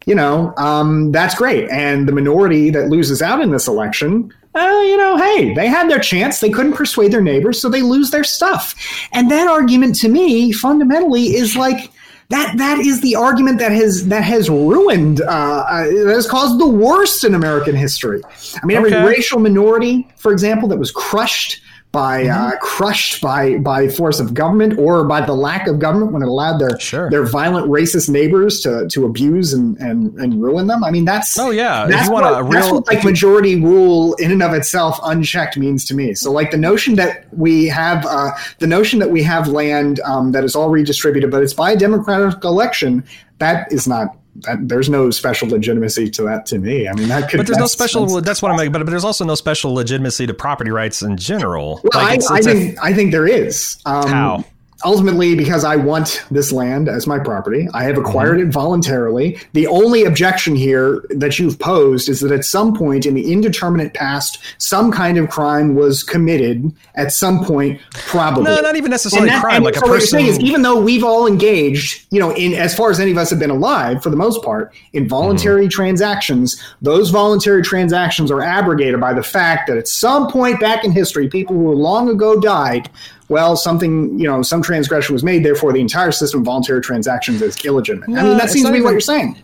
you 0.06 0.14
know, 0.14 0.52
um, 0.56 1.12
that's 1.12 1.34
great. 1.34 1.68
And 1.70 2.06
the 2.06 2.12
minority 2.12 2.70
that 2.70 2.88
loses 2.88 3.22
out 3.22 3.40
in 3.40 3.50
this 3.50 3.66
election, 3.66 4.32
uh, 4.54 4.82
you 4.84 4.96
know, 4.96 5.16
hey, 5.16 5.54
they 5.54 5.66
had 5.66 5.88
their 5.88 5.98
chance. 5.98 6.40
They 6.40 6.50
couldn't 6.50 6.74
persuade 6.74 7.12
their 7.12 7.22
neighbors, 7.22 7.60
so 7.60 7.68
they 7.68 7.82
lose 7.82 8.10
their 8.10 8.24
stuff. 8.24 8.74
And 9.12 9.30
that 9.30 9.48
argument 9.48 9.96
to 10.00 10.08
me 10.08 10.52
fundamentally 10.52 11.34
is 11.34 11.56
like, 11.56 11.90
that 12.30 12.56
that 12.56 12.78
is 12.78 13.00
the 13.00 13.16
argument 13.16 13.58
that 13.58 13.72
has 13.72 14.08
that 14.08 14.24
has 14.24 14.48
ruined 14.48 15.20
uh, 15.20 15.24
uh, 15.24 15.84
that 15.84 16.14
has 16.14 16.28
caused 16.28 16.58
the 16.58 16.66
worst 16.66 17.24
in 17.24 17.34
American 17.34 17.74
history. 17.74 18.22
I 18.62 18.66
mean, 18.66 18.78
okay. 18.78 18.94
every 18.94 19.08
racial 19.08 19.40
minority, 19.40 20.08
for 20.16 20.32
example, 20.32 20.68
that 20.68 20.78
was 20.78 20.90
crushed 20.90 21.60
by 21.94 22.26
uh, 22.26 22.26
mm-hmm. 22.26 22.46
uh, 22.48 22.56
crushed 22.58 23.20
by 23.20 23.56
by 23.58 23.88
force 23.88 24.18
of 24.18 24.34
government 24.34 24.78
or 24.78 25.04
by 25.04 25.24
the 25.24 25.32
lack 25.32 25.68
of 25.68 25.78
government 25.78 26.12
when 26.12 26.22
it 26.22 26.28
allowed 26.28 26.58
their 26.58 26.78
sure. 26.80 27.08
their 27.08 27.24
violent 27.24 27.70
racist 27.70 28.08
neighbors 28.10 28.60
to 28.60 28.86
to 28.88 29.06
abuse 29.06 29.52
and 29.52 29.78
and, 29.78 30.12
and 30.18 30.42
ruin 30.42 30.66
them. 30.66 30.82
I 30.82 30.90
mean 30.90 31.04
that's 31.04 31.38
oh 31.38 31.50
yeah 31.50 31.86
that's 31.86 32.10
what, 32.10 32.24
real, 32.24 32.50
that's 32.50 32.70
what 32.72 32.86
like 32.88 33.04
majority 33.04 33.62
rule 33.62 34.14
in 34.14 34.32
and 34.32 34.42
of 34.42 34.52
itself 34.52 34.98
unchecked 35.04 35.56
means 35.56 35.84
to 35.86 35.94
me. 35.94 36.14
So 36.14 36.32
like 36.32 36.50
the 36.50 36.58
notion 36.58 36.96
that 36.96 37.32
we 37.32 37.68
have 37.68 38.04
uh, 38.04 38.32
the 38.58 38.66
notion 38.66 38.98
that 38.98 39.10
we 39.10 39.22
have 39.22 39.46
land 39.46 40.00
um, 40.00 40.32
that 40.32 40.42
is 40.42 40.56
all 40.56 40.70
redistributed, 40.70 41.30
but 41.30 41.44
it's 41.44 41.54
by 41.54 41.70
a 41.70 41.76
democratic 41.76 42.42
election. 42.42 43.04
That 43.38 43.70
is 43.72 43.86
not 43.86 44.16
that, 44.36 44.68
there's 44.68 44.88
no 44.88 45.10
special 45.10 45.48
legitimacy 45.48 46.10
to 46.10 46.22
that 46.24 46.46
to 46.46 46.58
me. 46.58 46.88
I 46.88 46.92
mean, 46.94 47.08
that 47.08 47.30
could. 47.30 47.38
But 47.38 47.46
there's 47.46 47.58
no 47.58 47.66
special. 47.66 48.06
That's, 48.06 48.26
that's 48.26 48.42
what 48.42 48.50
I'm. 48.50 48.72
But, 48.72 48.78
but 48.80 48.90
there's 48.90 49.04
also 49.04 49.24
no 49.24 49.34
special 49.34 49.74
legitimacy 49.74 50.26
to 50.26 50.34
property 50.34 50.70
rights 50.70 51.02
in 51.02 51.16
general. 51.16 51.80
Well, 51.84 52.02
like 52.02 52.22
I, 52.30 52.36
I 52.36 52.42
think 52.42 52.78
I 52.82 52.92
think 52.92 53.12
there 53.12 53.26
is. 53.26 53.76
Um, 53.86 54.08
how? 54.08 54.44
Ultimately 54.84 55.34
because 55.34 55.64
I 55.64 55.76
want 55.76 56.24
this 56.30 56.52
land 56.52 56.88
as 56.88 57.06
my 57.06 57.18
property. 57.18 57.66
I 57.74 57.84
have 57.84 57.98
acquired 57.98 58.38
mm-hmm. 58.38 58.48
it 58.48 58.52
voluntarily. 58.52 59.38
The 59.52 59.66
only 59.66 60.04
objection 60.04 60.54
here 60.54 61.04
that 61.10 61.38
you've 61.38 61.58
posed 61.58 62.08
is 62.08 62.20
that 62.20 62.30
at 62.30 62.44
some 62.44 62.74
point 62.74 63.06
in 63.06 63.14
the 63.14 63.32
indeterminate 63.32 63.94
past, 63.94 64.38
some 64.58 64.92
kind 64.92 65.18
of 65.18 65.30
crime 65.30 65.74
was 65.74 66.02
committed 66.02 66.72
at 66.94 67.12
some 67.12 67.44
point, 67.44 67.80
probably. 67.92 68.44
No, 68.44 68.60
not 68.60 68.76
even 68.76 68.90
necessarily 68.90 69.30
that, 69.30 69.42
crime. 69.42 69.62
Like 69.62 69.74
so 69.74 69.80
a 69.80 69.82
person. 69.82 69.90
What 69.90 69.98
you're 69.98 70.06
saying 70.06 70.26
is, 70.26 70.40
even 70.40 70.62
though 70.62 70.80
we've 70.80 71.04
all 71.04 71.26
engaged, 71.26 72.06
you 72.10 72.20
know, 72.20 72.34
in 72.34 72.54
as 72.54 72.74
far 72.74 72.90
as 72.90 73.00
any 73.00 73.10
of 73.10 73.18
us 73.18 73.30
have 73.30 73.38
been 73.38 73.50
alive, 73.50 74.02
for 74.02 74.10
the 74.10 74.16
most 74.16 74.42
part, 74.42 74.74
in 74.92 75.08
voluntary 75.08 75.62
mm-hmm. 75.62 75.70
transactions, 75.70 76.62
those 76.82 77.10
voluntary 77.10 77.62
transactions 77.62 78.30
are 78.30 78.42
abrogated 78.42 79.00
by 79.00 79.12
the 79.12 79.22
fact 79.22 79.68
that 79.68 79.76
at 79.76 79.88
some 79.88 80.30
point 80.30 80.60
back 80.60 80.84
in 80.84 80.92
history, 80.92 81.28
people 81.28 81.56
who 81.56 81.72
long 81.72 82.08
ago 82.08 82.38
died 82.38 82.90
well, 83.28 83.56
something, 83.56 84.18
you 84.18 84.26
know, 84.26 84.42
some 84.42 84.62
transgression 84.62 85.12
was 85.12 85.24
made, 85.24 85.44
therefore 85.44 85.72
the 85.72 85.80
entire 85.80 86.12
system 86.12 86.40
of 86.40 86.46
voluntary 86.46 86.80
transactions 86.80 87.40
is 87.42 87.56
illegitimate. 87.64 88.08
No, 88.08 88.20
I 88.20 88.22
mean, 88.24 88.38
that 88.38 88.50
seems 88.50 88.66
to 88.66 88.72
be 88.72 88.78
even, 88.78 88.84
what 88.84 88.90
you're 88.92 89.00
saying. 89.00 89.36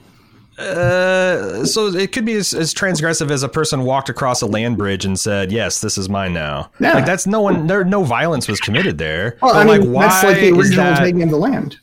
Uh, 0.58 1.64
so 1.64 1.86
it 1.86 2.12
could 2.12 2.26
be 2.26 2.34
as, 2.34 2.52
as, 2.52 2.74
transgressive 2.74 3.30
as 3.30 3.42
a 3.42 3.48
person 3.48 3.82
walked 3.82 4.10
across 4.10 4.42
a 4.42 4.46
land 4.46 4.76
bridge 4.76 5.06
and 5.06 5.18
said, 5.18 5.50
"Yes, 5.50 5.80
this 5.80 5.96
is 5.96 6.10
mine 6.10 6.34
now." 6.34 6.70
Yeah. 6.78 6.92
Like 6.94 7.06
that's 7.06 7.26
no 7.26 7.40
one. 7.40 7.66
There, 7.66 7.82
no 7.82 8.04
violence 8.04 8.46
was 8.46 8.60
committed 8.60 8.98
there. 8.98 9.38
Well, 9.40 9.54
I 9.54 9.64
mean, 9.64 9.90
like, 9.90 10.10
that's 10.10 10.24
like 10.24 10.36
the 10.36 10.50
original 10.50 10.84
that, 10.84 10.98
taking 10.98 11.22
of 11.22 11.30
the 11.30 11.38
land. 11.38 11.78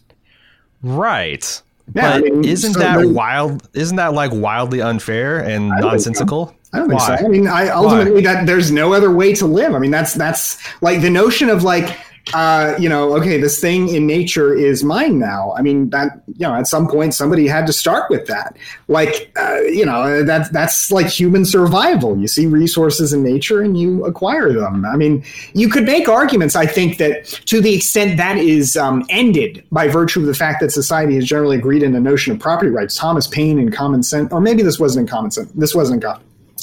Right. 0.84 1.60
Yeah, 1.96 2.20
but 2.20 2.28
I 2.28 2.30
mean, 2.30 2.44
isn't 2.46 2.74
so 2.74 2.80
that 2.80 3.08
wild? 3.10 3.68
Isn't 3.74 3.96
that 3.98 4.14
like 4.14 4.32
wildly 4.34 4.82
unfair 4.82 5.40
and 5.40 5.70
nonsensical? 5.70 6.54
I 6.74 6.80
don't 6.80 6.90
think 6.90 7.00
Why? 7.00 7.18
so. 7.18 7.26
I 7.26 7.28
mean, 7.30 7.48
I 7.48 7.70
ultimately 7.70 8.26
Why? 8.26 8.34
that 8.34 8.46
there's 8.46 8.72
no 8.72 8.94
other 8.94 9.10
way 9.10 9.34
to 9.36 9.46
live. 9.46 9.74
I 9.74 9.80
mean, 9.80 9.92
that's 9.92 10.14
that's 10.14 10.58
like 10.82 11.02
the 11.02 11.10
notion 11.10 11.50
of 11.50 11.64
like 11.64 11.98
uh, 12.34 12.76
you 12.80 12.90
know, 12.90 13.16
okay, 13.18 13.40
this 13.40 13.60
thing 13.60 13.90
in 13.90 14.06
nature 14.06 14.54
is 14.54 14.84
mine 14.84 15.20
now. 15.20 15.54
I 15.58 15.62
mean, 15.62 15.90
that 15.92 16.24
you 16.28 16.48
know, 16.48 16.54
at 16.54 16.68
some 16.68 16.88
point 16.88 17.14
somebody 17.14 17.48
had 17.48 17.66
to 17.68 17.74
start 17.74 18.10
with 18.10 18.28
that. 18.28 18.56
Like, 18.88 19.32
uh, 19.40 19.62
you 19.62 19.86
know, 19.86 20.24
that 20.24 20.52
that's 20.52 20.92
like 20.92 21.08
human 21.08 21.46
survival. 21.46 22.18
You 22.18 22.28
see 22.28 22.46
resources 22.46 23.14
in 23.14 23.24
nature 23.24 23.62
and 23.62 23.80
you 23.80 24.06
acquire 24.06 24.52
them. 24.52 24.86
I 24.86 24.96
mean, 24.96 25.24
you 25.54 25.70
could 25.70 25.86
make 25.86 26.10
arguments. 26.10 26.56
I 26.56 26.66
think 26.66 26.98
that 26.98 27.26
to 27.46 27.62
the 27.62 27.74
extent 27.74 28.18
that 28.18 28.38
is 28.38 28.76
um, 28.76 29.06
ended 29.10 29.66
by 29.72 29.88
virtue 29.88 30.20
of 30.20 30.26
the 30.26 30.34
fact 30.34 30.62
that 30.62 30.72
society 30.72 31.16
has 31.16 31.26
generally 31.26 31.58
agreed 31.58 31.84
in 31.84 31.94
the 31.94 32.00
notion 32.00 32.34
of 32.34 32.40
property 32.40 32.72
rights. 32.72 32.96
Thomas 32.96 33.28
Paine 33.28 33.60
in 33.60 33.72
Common 33.72 34.04
Sense, 34.04 34.32
or 34.32 34.42
maybe 34.42 34.64
this 34.64 34.80
wasn't 34.80 35.08
in 35.08 35.12
Common 35.12 35.32
Sense. 35.32 35.52
This 35.52 35.74
wasn't 35.74 36.04
in 36.04 36.10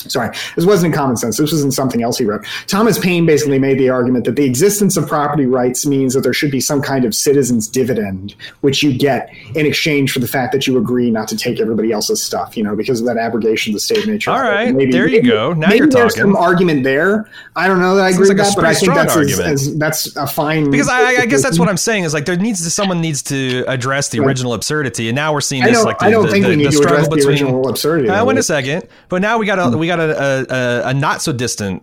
sorry, 0.08 0.34
this 0.56 0.64
wasn't 0.64 0.92
in 0.92 0.98
common 0.98 1.16
sense. 1.16 1.36
This 1.38 1.52
was 1.52 1.62
in 1.62 1.70
something 1.70 2.02
else 2.02 2.18
he 2.18 2.24
wrote. 2.24 2.44
Thomas 2.66 2.98
Paine 2.98 3.26
basically 3.26 3.58
made 3.58 3.78
the 3.78 3.88
argument 3.88 4.24
that 4.24 4.36
the 4.36 4.44
existence 4.44 4.96
of 4.96 5.06
property 5.06 5.46
rights 5.46 5.86
means 5.86 6.14
that 6.14 6.20
there 6.20 6.32
should 6.32 6.50
be 6.50 6.60
some 6.60 6.82
kind 6.82 7.04
of 7.04 7.14
citizen's 7.14 7.68
dividend, 7.68 8.34
which 8.60 8.82
you 8.82 8.96
get 8.96 9.30
in 9.54 9.66
exchange 9.66 10.12
for 10.12 10.18
the 10.18 10.28
fact 10.28 10.52
that 10.52 10.66
you 10.66 10.78
agree 10.78 11.10
not 11.10 11.28
to 11.28 11.36
take 11.36 11.60
everybody 11.60 11.92
else's 11.92 12.22
stuff, 12.22 12.56
you 12.56 12.62
know, 12.62 12.76
because 12.76 13.00
of 13.00 13.06
that 13.06 13.16
abrogation 13.16 13.72
of 13.72 13.74
the 13.74 13.80
state 13.80 13.98
of 13.98 14.06
nature. 14.06 14.30
All 14.30 14.40
right, 14.40 14.74
maybe, 14.74 14.92
there 14.92 15.06
you 15.06 15.18
maybe, 15.18 15.28
go. 15.28 15.52
Now 15.52 15.68
maybe 15.68 15.78
you're 15.78 15.88
there's 15.88 16.14
talking. 16.14 16.32
some 16.32 16.36
argument 16.36 16.84
there. 16.84 17.28
I 17.56 17.66
don't 17.66 17.80
know 17.80 17.96
that 17.96 18.04
I 18.04 18.10
agree 18.10 18.28
like 18.28 18.38
with 18.38 18.46
that, 18.46 18.56
but 18.56 18.64
I 18.64 18.74
think 18.74 18.94
that's, 18.94 19.16
as, 19.16 19.40
as, 19.40 19.78
that's 19.78 20.16
a 20.16 20.26
fine. 20.26 20.70
Because 20.70 20.88
I, 20.88 21.22
I, 21.22 21.26
guess 21.26 21.42
that's 21.42 21.58
what 21.58 21.68
I'm 21.68 21.76
saying 21.76 22.04
is 22.04 22.14
like 22.14 22.24
there 22.24 22.36
needs 22.36 22.62
to 22.64 22.70
someone 22.70 23.00
needs 23.00 23.22
to 23.24 23.64
address 23.68 24.08
the 24.08 24.20
right. 24.20 24.26
original 24.26 24.54
absurdity, 24.54 25.08
and 25.08 25.16
now 25.16 25.32
we're 25.32 25.40
seeing 25.40 25.62
this 25.62 25.84
like 25.84 25.98
the, 25.98 26.06
I 26.06 26.10
don't 26.10 26.26
the, 26.26 26.32
think 26.32 26.44
the, 26.44 26.50
we 26.50 26.56
need 26.56 26.70
to 26.70 26.78
address 26.78 27.08
the 27.08 27.28
original 27.28 27.68
absurdity. 27.68 28.08
Uh, 28.08 28.24
wait 28.24 28.38
a 28.38 28.42
second, 28.42 28.88
but 29.08 29.22
now 29.22 29.38
we 29.38 29.46
got 29.46 29.58
a 29.58 29.76
we 29.76 29.86
got 29.86 29.93
a, 30.00 30.46
a 30.48 30.88
a, 30.88 30.94
not 30.94 31.22
so 31.22 31.32
distant 31.32 31.82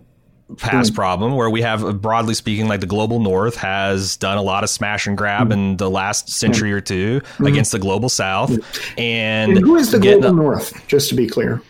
past 0.58 0.92
mm. 0.92 0.96
problem 0.96 1.34
where 1.34 1.48
we 1.48 1.62
have 1.62 2.00
broadly 2.00 2.34
speaking 2.34 2.68
like 2.68 2.80
the 2.80 2.86
global 2.86 3.20
north 3.20 3.56
has 3.56 4.16
done 4.16 4.36
a 4.36 4.42
lot 4.42 4.62
of 4.62 4.70
smash 4.70 5.06
and 5.06 5.16
grab 5.16 5.48
mm. 5.48 5.52
in 5.52 5.76
the 5.78 5.88
last 5.88 6.28
century 6.28 6.70
mm. 6.70 6.74
or 6.74 6.80
2 6.80 7.20
mm. 7.20 7.48
against 7.48 7.72
the 7.72 7.78
global 7.78 8.08
south 8.08 8.50
and, 8.98 9.52
and 9.52 9.58
who 9.58 9.76
is 9.76 9.90
the 9.92 9.98
global 9.98 10.34
north 10.34 10.86
just 10.88 11.08
to 11.08 11.14
be 11.14 11.26
clear 11.26 11.62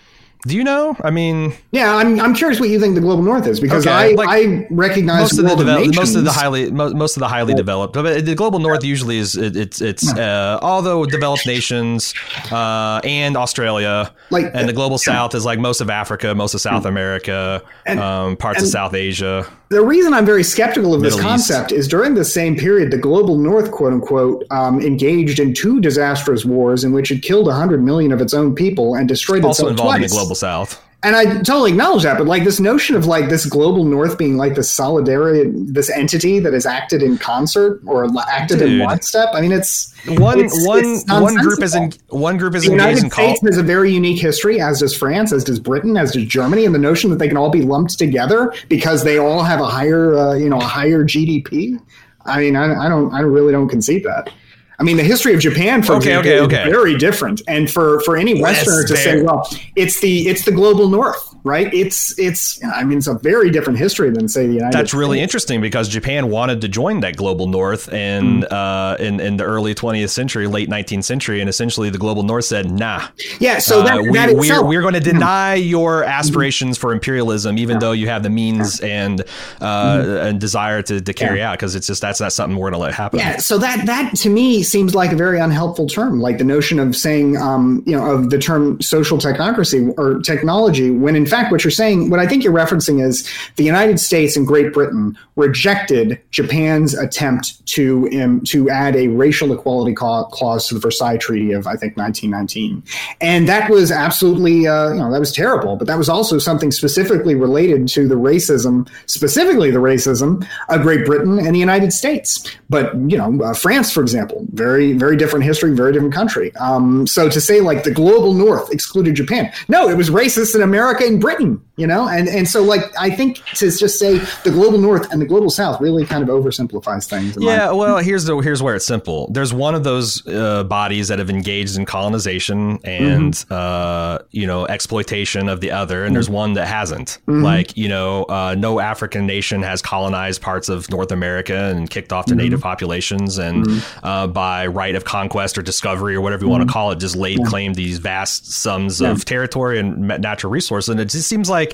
do 0.46 0.56
you 0.56 0.64
know? 0.64 0.96
I 1.02 1.10
mean, 1.10 1.54
yeah, 1.70 1.94
I'm, 1.94 2.18
I'm 2.18 2.34
curious 2.34 2.58
what 2.58 2.68
you 2.68 2.80
think 2.80 2.96
the 2.96 3.00
global 3.00 3.22
north 3.22 3.46
is 3.46 3.60
because 3.60 3.86
okay, 3.86 3.94
I, 3.94 4.12
like 4.14 4.28
I 4.28 4.66
recognize 4.70 5.20
most 5.20 5.38
of 5.38 5.44
the 5.44 5.54
developed, 5.54 5.94
most 5.94 6.16
of 6.16 6.24
the 6.24 6.32
highly 6.32 6.70
most, 6.70 6.96
most 6.96 7.16
of 7.16 7.20
the 7.20 7.28
highly 7.28 7.54
developed. 7.54 7.94
But 7.94 8.26
the 8.26 8.34
global 8.34 8.58
north 8.58 8.82
usually 8.82 9.18
is 9.18 9.36
it, 9.36 9.56
it's 9.56 9.80
it's 9.80 10.12
uh, 10.14 10.58
although 10.60 11.04
developed 11.04 11.46
nations 11.46 12.12
uh, 12.50 13.00
and 13.04 13.36
Australia, 13.36 14.12
like 14.30 14.46
and 14.52 14.68
the 14.68 14.72
global 14.72 14.98
south 14.98 15.34
is 15.36 15.44
like 15.44 15.60
most 15.60 15.80
of 15.80 15.90
Africa, 15.90 16.34
most 16.34 16.54
of 16.54 16.60
South 16.60 16.86
America, 16.86 17.62
and, 17.86 18.00
um, 18.00 18.36
parts 18.36 18.58
and, 18.58 18.66
of 18.66 18.72
South 18.72 18.94
Asia 18.94 19.46
the 19.72 19.84
reason 19.84 20.14
I'm 20.14 20.26
very 20.26 20.44
skeptical 20.44 20.94
of 20.94 21.00
Middle 21.00 21.16
this 21.16 21.24
concept 21.24 21.72
East. 21.72 21.78
is 21.80 21.88
during 21.88 22.14
the 22.14 22.24
same 22.24 22.56
period, 22.56 22.90
the 22.90 22.98
global 22.98 23.36
north, 23.38 23.70
quote 23.70 23.92
unquote, 23.92 24.44
um, 24.50 24.80
engaged 24.80 25.40
in 25.40 25.54
two 25.54 25.80
disastrous 25.80 26.44
wars 26.44 26.84
in 26.84 26.92
which 26.92 27.10
it 27.10 27.22
killed 27.22 27.46
100 27.46 27.82
million 27.82 28.12
of 28.12 28.20
its 28.20 28.34
own 28.34 28.54
people 28.54 28.94
and 28.94 29.08
destroyed 29.08 29.44
also 29.44 29.64
itself 29.64 29.70
involved 29.70 29.98
twice. 29.98 30.10
in 30.12 30.16
the 30.16 30.20
global 30.20 30.34
south. 30.34 30.80
And 31.04 31.16
I 31.16 31.24
totally 31.24 31.72
acknowledge 31.72 32.04
that, 32.04 32.16
but 32.16 32.28
like 32.28 32.44
this 32.44 32.60
notion 32.60 32.94
of 32.94 33.06
like 33.06 33.28
this 33.28 33.44
global 33.44 33.84
north 33.84 34.16
being 34.16 34.36
like 34.36 34.54
this 34.54 34.70
solidarity, 34.70 35.50
this 35.52 35.90
entity 35.90 36.38
that 36.38 36.52
has 36.52 36.64
acted 36.64 37.02
in 37.02 37.18
concert 37.18 37.80
or 37.86 38.06
acted 38.28 38.60
Dude. 38.60 38.72
in 38.72 38.78
lockstep. 38.78 39.30
I 39.32 39.40
mean, 39.40 39.50
it's 39.50 39.92
one 40.06 40.38
it's, 40.38 40.66
one 40.66 40.84
it's 40.84 41.10
one 41.10 41.34
group 41.34 41.60
is 41.60 41.74
in 41.74 41.92
one 42.08 42.36
group 42.36 42.54
is 42.54 42.64
the 42.64 42.70
United 42.70 43.10
States 43.10 43.40
has 43.40 43.58
a 43.58 43.64
very 43.64 43.92
unique 43.92 44.20
history, 44.20 44.60
as 44.60 44.78
does 44.78 44.96
France, 44.96 45.32
as 45.32 45.42
does 45.42 45.58
Britain, 45.58 45.96
as 45.96 46.12
does 46.12 46.24
Germany, 46.24 46.64
and 46.64 46.74
the 46.74 46.78
notion 46.78 47.10
that 47.10 47.16
they 47.16 47.28
can 47.28 47.36
all 47.36 47.50
be 47.50 47.62
lumped 47.62 47.98
together 47.98 48.54
because 48.68 49.02
they 49.02 49.18
all 49.18 49.42
have 49.42 49.60
a 49.60 49.66
higher, 49.66 50.14
uh, 50.14 50.34
you 50.34 50.48
know, 50.48 50.58
a 50.58 50.64
higher 50.64 51.04
GDP. 51.04 51.80
I 52.26 52.38
mean, 52.38 52.54
I, 52.54 52.86
I 52.86 52.88
don't, 52.88 53.12
I 53.12 53.20
really 53.20 53.50
don't 53.50 53.68
concede 53.68 54.04
that. 54.04 54.32
I 54.78 54.82
mean, 54.82 54.96
the 54.96 55.04
history 55.04 55.34
of 55.34 55.40
Japan, 55.40 55.82
for 55.82 55.94
okay, 55.94 56.16
okay, 56.16 56.40
okay. 56.40 56.64
is 56.64 56.72
very 56.72 56.96
different. 56.96 57.42
And 57.46 57.70
for 57.70 58.00
for 58.00 58.16
any 58.16 58.40
Westerner 58.40 58.84
to 58.84 58.96
say, 58.96 59.22
well, 59.22 59.48
it's 59.76 60.00
the 60.00 60.28
it's 60.28 60.44
the 60.44 60.52
global 60.52 60.88
North, 60.88 61.31
right? 61.44 61.72
It's 61.72 62.18
it's 62.18 62.62
I 62.64 62.84
mean, 62.84 62.98
it's 62.98 63.06
a 63.06 63.14
very 63.14 63.50
different 63.50 63.78
history 63.78 64.10
than 64.10 64.28
say 64.28 64.46
the 64.46 64.54
United. 64.54 64.72
States. 64.72 64.76
That's 64.76 64.90
States. 64.90 64.98
really 64.98 65.20
interesting 65.20 65.60
because 65.60 65.88
Japan 65.88 66.30
wanted 66.30 66.60
to 66.60 66.68
join 66.68 67.00
that 67.00 67.16
global 67.16 67.46
North 67.46 67.92
in 67.92 68.42
mm. 68.42 68.52
uh, 68.52 68.96
in 68.98 69.20
in 69.20 69.36
the 69.36 69.44
early 69.44 69.74
20th 69.74 70.10
century, 70.10 70.46
late 70.46 70.68
19th 70.68 71.04
century, 71.04 71.40
and 71.40 71.48
essentially 71.48 71.90
the 71.90 71.98
global 71.98 72.22
North 72.22 72.44
said, 72.44 72.70
nah. 72.70 73.08
Yeah, 73.40 73.58
so 73.58 73.82
that, 73.82 73.98
uh, 73.98 74.02
we, 74.02 74.12
that 74.12 74.34
we're, 74.34 74.64
we're 74.64 74.80
going 74.82 74.94
to 74.94 75.00
hmm. 75.00 75.18
deny 75.18 75.54
your 75.54 76.04
aspirations 76.04 76.78
for 76.78 76.92
imperialism, 76.92 77.58
even 77.58 77.76
yeah. 77.76 77.80
though 77.80 77.92
you 77.92 78.08
have 78.08 78.22
the 78.22 78.30
means 78.30 78.80
and 78.80 79.22
uh, 79.60 79.96
mm. 79.96 80.28
and 80.28 80.40
desire 80.40 80.82
to, 80.82 81.00
to 81.00 81.12
carry 81.12 81.38
yeah. 81.38 81.50
out, 81.50 81.58
because 81.58 81.74
it's 81.74 81.86
just 81.86 82.00
that's 82.00 82.20
not 82.20 82.32
something 82.32 82.56
we're 82.56 82.70
going 82.70 82.80
to 82.80 82.84
let 82.84 82.94
happen. 82.94 83.18
Yeah, 83.18 83.38
so 83.38 83.58
that 83.58 83.86
that 83.86 84.14
to 84.16 84.30
me 84.30 84.62
seems 84.62 84.94
like 84.94 85.12
a 85.12 85.16
very 85.16 85.40
unhelpful 85.40 85.86
term, 85.86 86.20
like 86.20 86.38
the 86.38 86.44
notion 86.44 86.78
of 86.78 86.94
saying, 86.94 87.36
um, 87.36 87.82
you 87.86 87.96
know, 87.96 88.04
of 88.04 88.30
the 88.30 88.38
term 88.38 88.80
social 88.80 89.18
technocracy 89.18 89.92
or 89.98 90.20
technology, 90.20 90.90
when 90.90 91.16
in 91.16 91.26
fact 91.32 91.50
what 91.50 91.64
you're 91.64 91.70
saying, 91.70 92.10
what 92.10 92.20
I 92.20 92.26
think 92.26 92.44
you're 92.44 92.52
referencing 92.52 93.02
is 93.02 93.26
the 93.56 93.64
United 93.64 93.98
States 93.98 94.36
and 94.36 94.46
Great 94.46 94.72
Britain 94.72 95.16
rejected 95.36 96.20
Japan's 96.30 96.92
attempt 96.94 97.64
to 97.68 98.06
um, 98.20 98.42
to 98.42 98.68
add 98.68 98.94
a 98.94 99.08
racial 99.08 99.50
equality 99.52 99.94
clause 99.94 100.68
to 100.68 100.74
the 100.74 100.80
Versailles 100.80 101.16
Treaty 101.16 101.52
of 101.52 101.66
I 101.66 101.76
think 101.76 101.96
1919, 101.96 102.82
and 103.22 103.48
that 103.48 103.70
was 103.70 103.90
absolutely, 103.90 104.66
uh, 104.66 104.92
you 104.92 105.00
know, 105.00 105.10
that 105.10 105.20
was 105.20 105.32
terrible. 105.32 105.76
But 105.76 105.86
that 105.86 105.96
was 105.96 106.10
also 106.10 106.38
something 106.38 106.70
specifically 106.70 107.34
related 107.34 107.88
to 107.88 108.06
the 108.06 108.16
racism, 108.16 108.88
specifically 109.06 109.70
the 109.70 109.78
racism 109.78 110.46
of 110.68 110.82
Great 110.82 111.06
Britain 111.06 111.38
and 111.38 111.54
the 111.54 111.60
United 111.60 111.94
States. 111.94 112.44
But 112.68 112.94
you 113.10 113.16
know, 113.16 113.42
uh, 113.42 113.54
France, 113.54 113.90
for 113.90 114.02
example, 114.02 114.46
very 114.52 114.92
very 114.92 115.16
different 115.16 115.46
history, 115.46 115.72
very 115.72 115.92
different 115.92 116.12
country. 116.12 116.54
Um, 116.56 117.06
so 117.06 117.30
to 117.30 117.40
say 117.40 117.62
like 117.62 117.84
the 117.84 117.90
global 117.90 118.34
north 118.34 118.70
excluded 118.70 119.14
Japan, 119.14 119.50
no, 119.68 119.88
it 119.88 119.96
was 119.96 120.10
racist 120.10 120.54
in 120.54 120.60
America 120.60 121.04
and 121.06 121.21
Britain, 121.22 121.62
you 121.82 121.88
know? 121.88 122.08
And, 122.08 122.28
and 122.28 122.46
so 122.46 122.62
like, 122.62 122.84
I 122.96 123.10
think 123.10 123.44
to 123.56 123.68
just 123.68 123.98
say 123.98 124.18
the 124.44 124.52
global 124.52 124.78
north 124.78 125.10
and 125.10 125.20
the 125.20 125.26
global 125.26 125.50
south 125.50 125.80
really 125.80 126.06
kind 126.06 126.22
of 126.22 126.28
oversimplifies 126.28 127.08
things. 127.08 127.36
Yeah. 127.40 127.72
well, 127.72 127.98
here's 127.98 128.24
the, 128.24 128.36
here's 128.38 128.62
where 128.62 128.76
it's 128.76 128.86
simple. 128.86 129.28
There's 129.32 129.52
one 129.52 129.74
of 129.74 129.82
those 129.82 130.24
uh, 130.28 130.62
bodies 130.62 131.08
that 131.08 131.18
have 131.18 131.28
engaged 131.28 131.76
in 131.76 131.84
colonization 131.84 132.78
and, 132.84 133.34
mm-hmm. 133.34 133.52
uh, 133.52 134.18
you 134.30 134.46
know, 134.46 134.64
exploitation 134.68 135.48
of 135.48 135.60
the 135.60 135.72
other. 135.72 136.04
And 136.04 136.10
mm-hmm. 136.10 136.14
there's 136.14 136.30
one 136.30 136.52
that 136.52 136.68
hasn't 136.68 137.18
mm-hmm. 137.26 137.42
like, 137.42 137.76
you 137.76 137.88
know, 137.88 138.22
uh, 138.28 138.54
no 138.56 138.78
African 138.78 139.26
nation 139.26 139.64
has 139.64 139.82
colonized 139.82 140.40
parts 140.40 140.68
of 140.68 140.88
North 140.88 141.10
America 141.10 141.64
and 141.74 141.90
kicked 141.90 142.12
off 142.12 142.26
the 142.26 142.34
mm-hmm. 142.34 142.44
native 142.44 142.60
populations. 142.60 143.38
And 143.38 143.66
mm-hmm. 143.66 144.06
uh, 144.06 144.28
by 144.28 144.68
right 144.68 144.94
of 144.94 145.04
conquest 145.04 145.58
or 145.58 145.62
discovery 145.62 146.14
or 146.14 146.20
whatever 146.20 146.44
you 146.44 146.50
mm-hmm. 146.50 146.58
want 146.58 146.68
to 146.68 146.72
call 146.72 146.92
it, 146.92 147.00
just 147.00 147.16
laid 147.16 147.40
yeah. 147.40 147.46
claim 147.46 147.72
to 147.72 147.76
these 147.76 147.98
vast 147.98 148.52
sums 148.52 149.00
yeah. 149.00 149.10
of 149.10 149.24
territory 149.24 149.80
and 149.80 150.06
natural 150.20 150.52
resources. 150.52 150.88
And 150.88 151.00
it 151.00 151.06
just 151.06 151.28
seems 151.28 151.50
like 151.50 151.71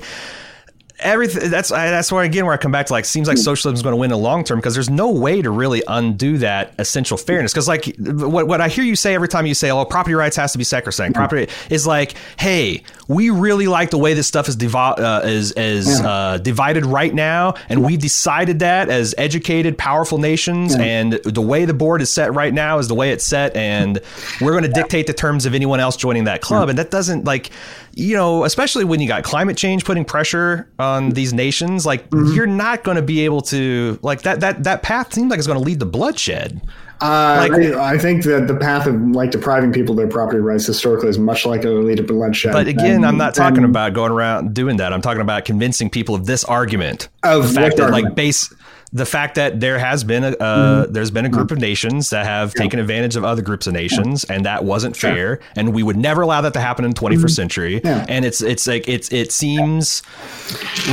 everything 1.01 1.49
that's 1.49 1.69
that's 1.69 2.11
where 2.11 2.23
again 2.23 2.45
where 2.45 2.53
I 2.53 2.57
come 2.57 2.71
back 2.71 2.87
to 2.87 2.93
like 2.93 3.05
seems 3.05 3.27
like 3.27 3.37
hmm. 3.37 3.43
socialism 3.43 3.75
is 3.75 3.81
going 3.81 3.93
to 3.93 3.97
win 3.97 4.11
in 4.11 4.17
the 4.17 4.23
long 4.23 4.43
term 4.43 4.59
because 4.59 4.73
there's 4.73 4.89
no 4.89 5.11
way 5.11 5.41
to 5.41 5.49
really 5.49 5.81
undo 5.87 6.37
that 6.39 6.73
essential 6.77 7.17
fairness 7.17 7.53
because 7.53 7.67
like 7.67 7.95
what 7.97 8.47
what 8.47 8.61
I 8.61 8.67
hear 8.67 8.83
you 8.83 8.95
say 8.95 9.15
every 9.15 9.27
time 9.27 9.45
you 9.45 9.53
say 9.53 9.71
oh 9.71 9.85
property 9.85 10.15
rights 10.15 10.35
has 10.35 10.51
to 10.51 10.57
be 10.57 10.63
sacrosanct 10.63 11.15
hmm. 11.15 11.21
property 11.21 11.51
is 11.69 11.87
like 11.87 12.15
hey 12.37 12.83
we 13.09 13.31
really 13.31 13.67
like 13.67 13.89
the 13.89 13.97
way 13.97 14.13
this 14.13 14.27
stuff 14.27 14.47
is 14.47 14.55
divi- 14.55 14.77
uh, 14.77 15.21
is 15.21 15.51
is 15.53 15.99
uh, 15.99 16.37
divided 16.37 16.85
right 16.85 17.13
now 17.13 17.55
and 17.67 17.83
we 17.83 17.97
decided 17.97 18.59
that 18.59 18.89
as 18.89 19.13
educated 19.17 19.77
powerful 19.77 20.19
nations 20.19 20.75
and 20.75 21.13
the 21.25 21.41
way 21.41 21.65
the 21.65 21.73
board 21.73 22.01
is 22.01 22.09
set 22.09 22.33
right 22.33 22.53
now 22.53 22.77
is 22.77 22.87
the 22.87 22.95
way 22.95 23.11
it's 23.11 23.25
set 23.25 23.53
and 23.55 23.99
we're 24.39 24.51
going 24.51 24.63
to 24.63 24.69
dictate 24.69 25.07
the 25.07 25.13
terms 25.13 25.45
of 25.45 25.53
anyone 25.53 25.79
else 25.79 25.97
joining 25.97 26.23
that 26.23 26.39
club 26.39 26.69
and 26.69 26.77
that 26.77 26.91
doesn't 26.91 27.25
like 27.25 27.49
you 27.95 28.15
know, 28.15 28.45
especially 28.45 28.85
when 28.85 29.01
you 29.01 29.07
got 29.07 29.23
climate 29.23 29.57
change 29.57 29.83
putting 29.83 30.05
pressure 30.05 30.69
on 30.79 31.09
these 31.09 31.33
nations, 31.33 31.85
like 31.85 32.09
mm-hmm. 32.09 32.33
you're 32.33 32.47
not 32.47 32.83
going 32.83 32.95
to 32.95 33.01
be 33.01 33.25
able 33.25 33.41
to 33.41 33.99
like 34.01 34.21
that 34.21 34.39
that 34.39 34.63
that 34.63 34.83
path 34.83 35.13
seems 35.13 35.29
like 35.29 35.37
it's 35.37 35.47
going 35.47 35.59
to 35.59 35.65
lead 35.65 35.79
to 35.79 35.85
bloodshed. 35.85 36.61
Uh, 37.01 37.47
like, 37.49 37.51
I, 37.53 37.93
I, 37.93 37.97
think 37.97 38.23
that 38.25 38.47
the 38.47 38.55
path 38.55 38.85
of 38.85 38.95
like 39.11 39.31
depriving 39.31 39.71
people 39.71 39.93
of 39.93 39.97
their 39.97 40.07
property 40.09 40.39
rights 40.39 40.65
historically 40.65 41.07
is 41.07 41.17
much 41.17 41.45
like 41.45 41.63
a 41.63 41.69
lead 41.69 41.95
to 41.97 42.03
bloodshed. 42.03 42.51
But 42.51 42.67
again, 42.67 42.95
and, 42.97 43.05
I'm 43.05 43.17
not 43.17 43.33
talking 43.33 43.63
about 43.63 43.93
going 43.93 44.11
around 44.11 44.53
doing 44.53 44.77
that. 44.77 44.91
I'm 44.91 45.01
talking 45.01 45.21
about 45.21 45.45
convincing 45.45 45.89
people 45.89 46.13
of 46.13 46.25
this 46.25 46.43
argument 46.43 47.07
of 47.23 47.47
the 47.47 47.53
fact 47.53 47.77
that 47.77 47.83
argument? 47.83 48.05
like 48.07 48.15
base 48.15 48.53
the 48.91 49.05
fact 49.05 49.35
that 49.35 49.59
there 49.59 49.77
has 49.77 50.03
been 50.03 50.23
a 50.23 50.29
uh, 50.29 50.83
mm-hmm. 50.83 50.93
there's 50.93 51.11
been 51.11 51.25
a 51.25 51.29
group 51.29 51.51
of 51.51 51.59
nations 51.59 52.09
that 52.09 52.25
have 52.25 52.53
yeah. 52.55 52.63
taken 52.63 52.79
advantage 52.79 53.15
of 53.15 53.23
other 53.23 53.41
groups 53.41 53.67
of 53.67 53.73
nations, 53.73 54.25
yeah. 54.27 54.35
and 54.35 54.45
that 54.45 54.63
wasn't 54.63 54.97
fair, 54.97 55.39
and 55.55 55.73
we 55.73 55.83
would 55.83 55.97
never 55.97 56.21
allow 56.21 56.41
that 56.41 56.53
to 56.53 56.59
happen 56.59 56.85
in 56.85 56.91
the 56.91 56.99
21st 56.99 57.15
mm-hmm. 57.15 57.27
century. 57.27 57.81
Yeah. 57.83 58.05
And 58.09 58.25
it's 58.25 58.41
it's 58.41 58.65
like 58.65 58.87
it's 58.87 59.11
it 59.11 59.31
seems 59.31 60.01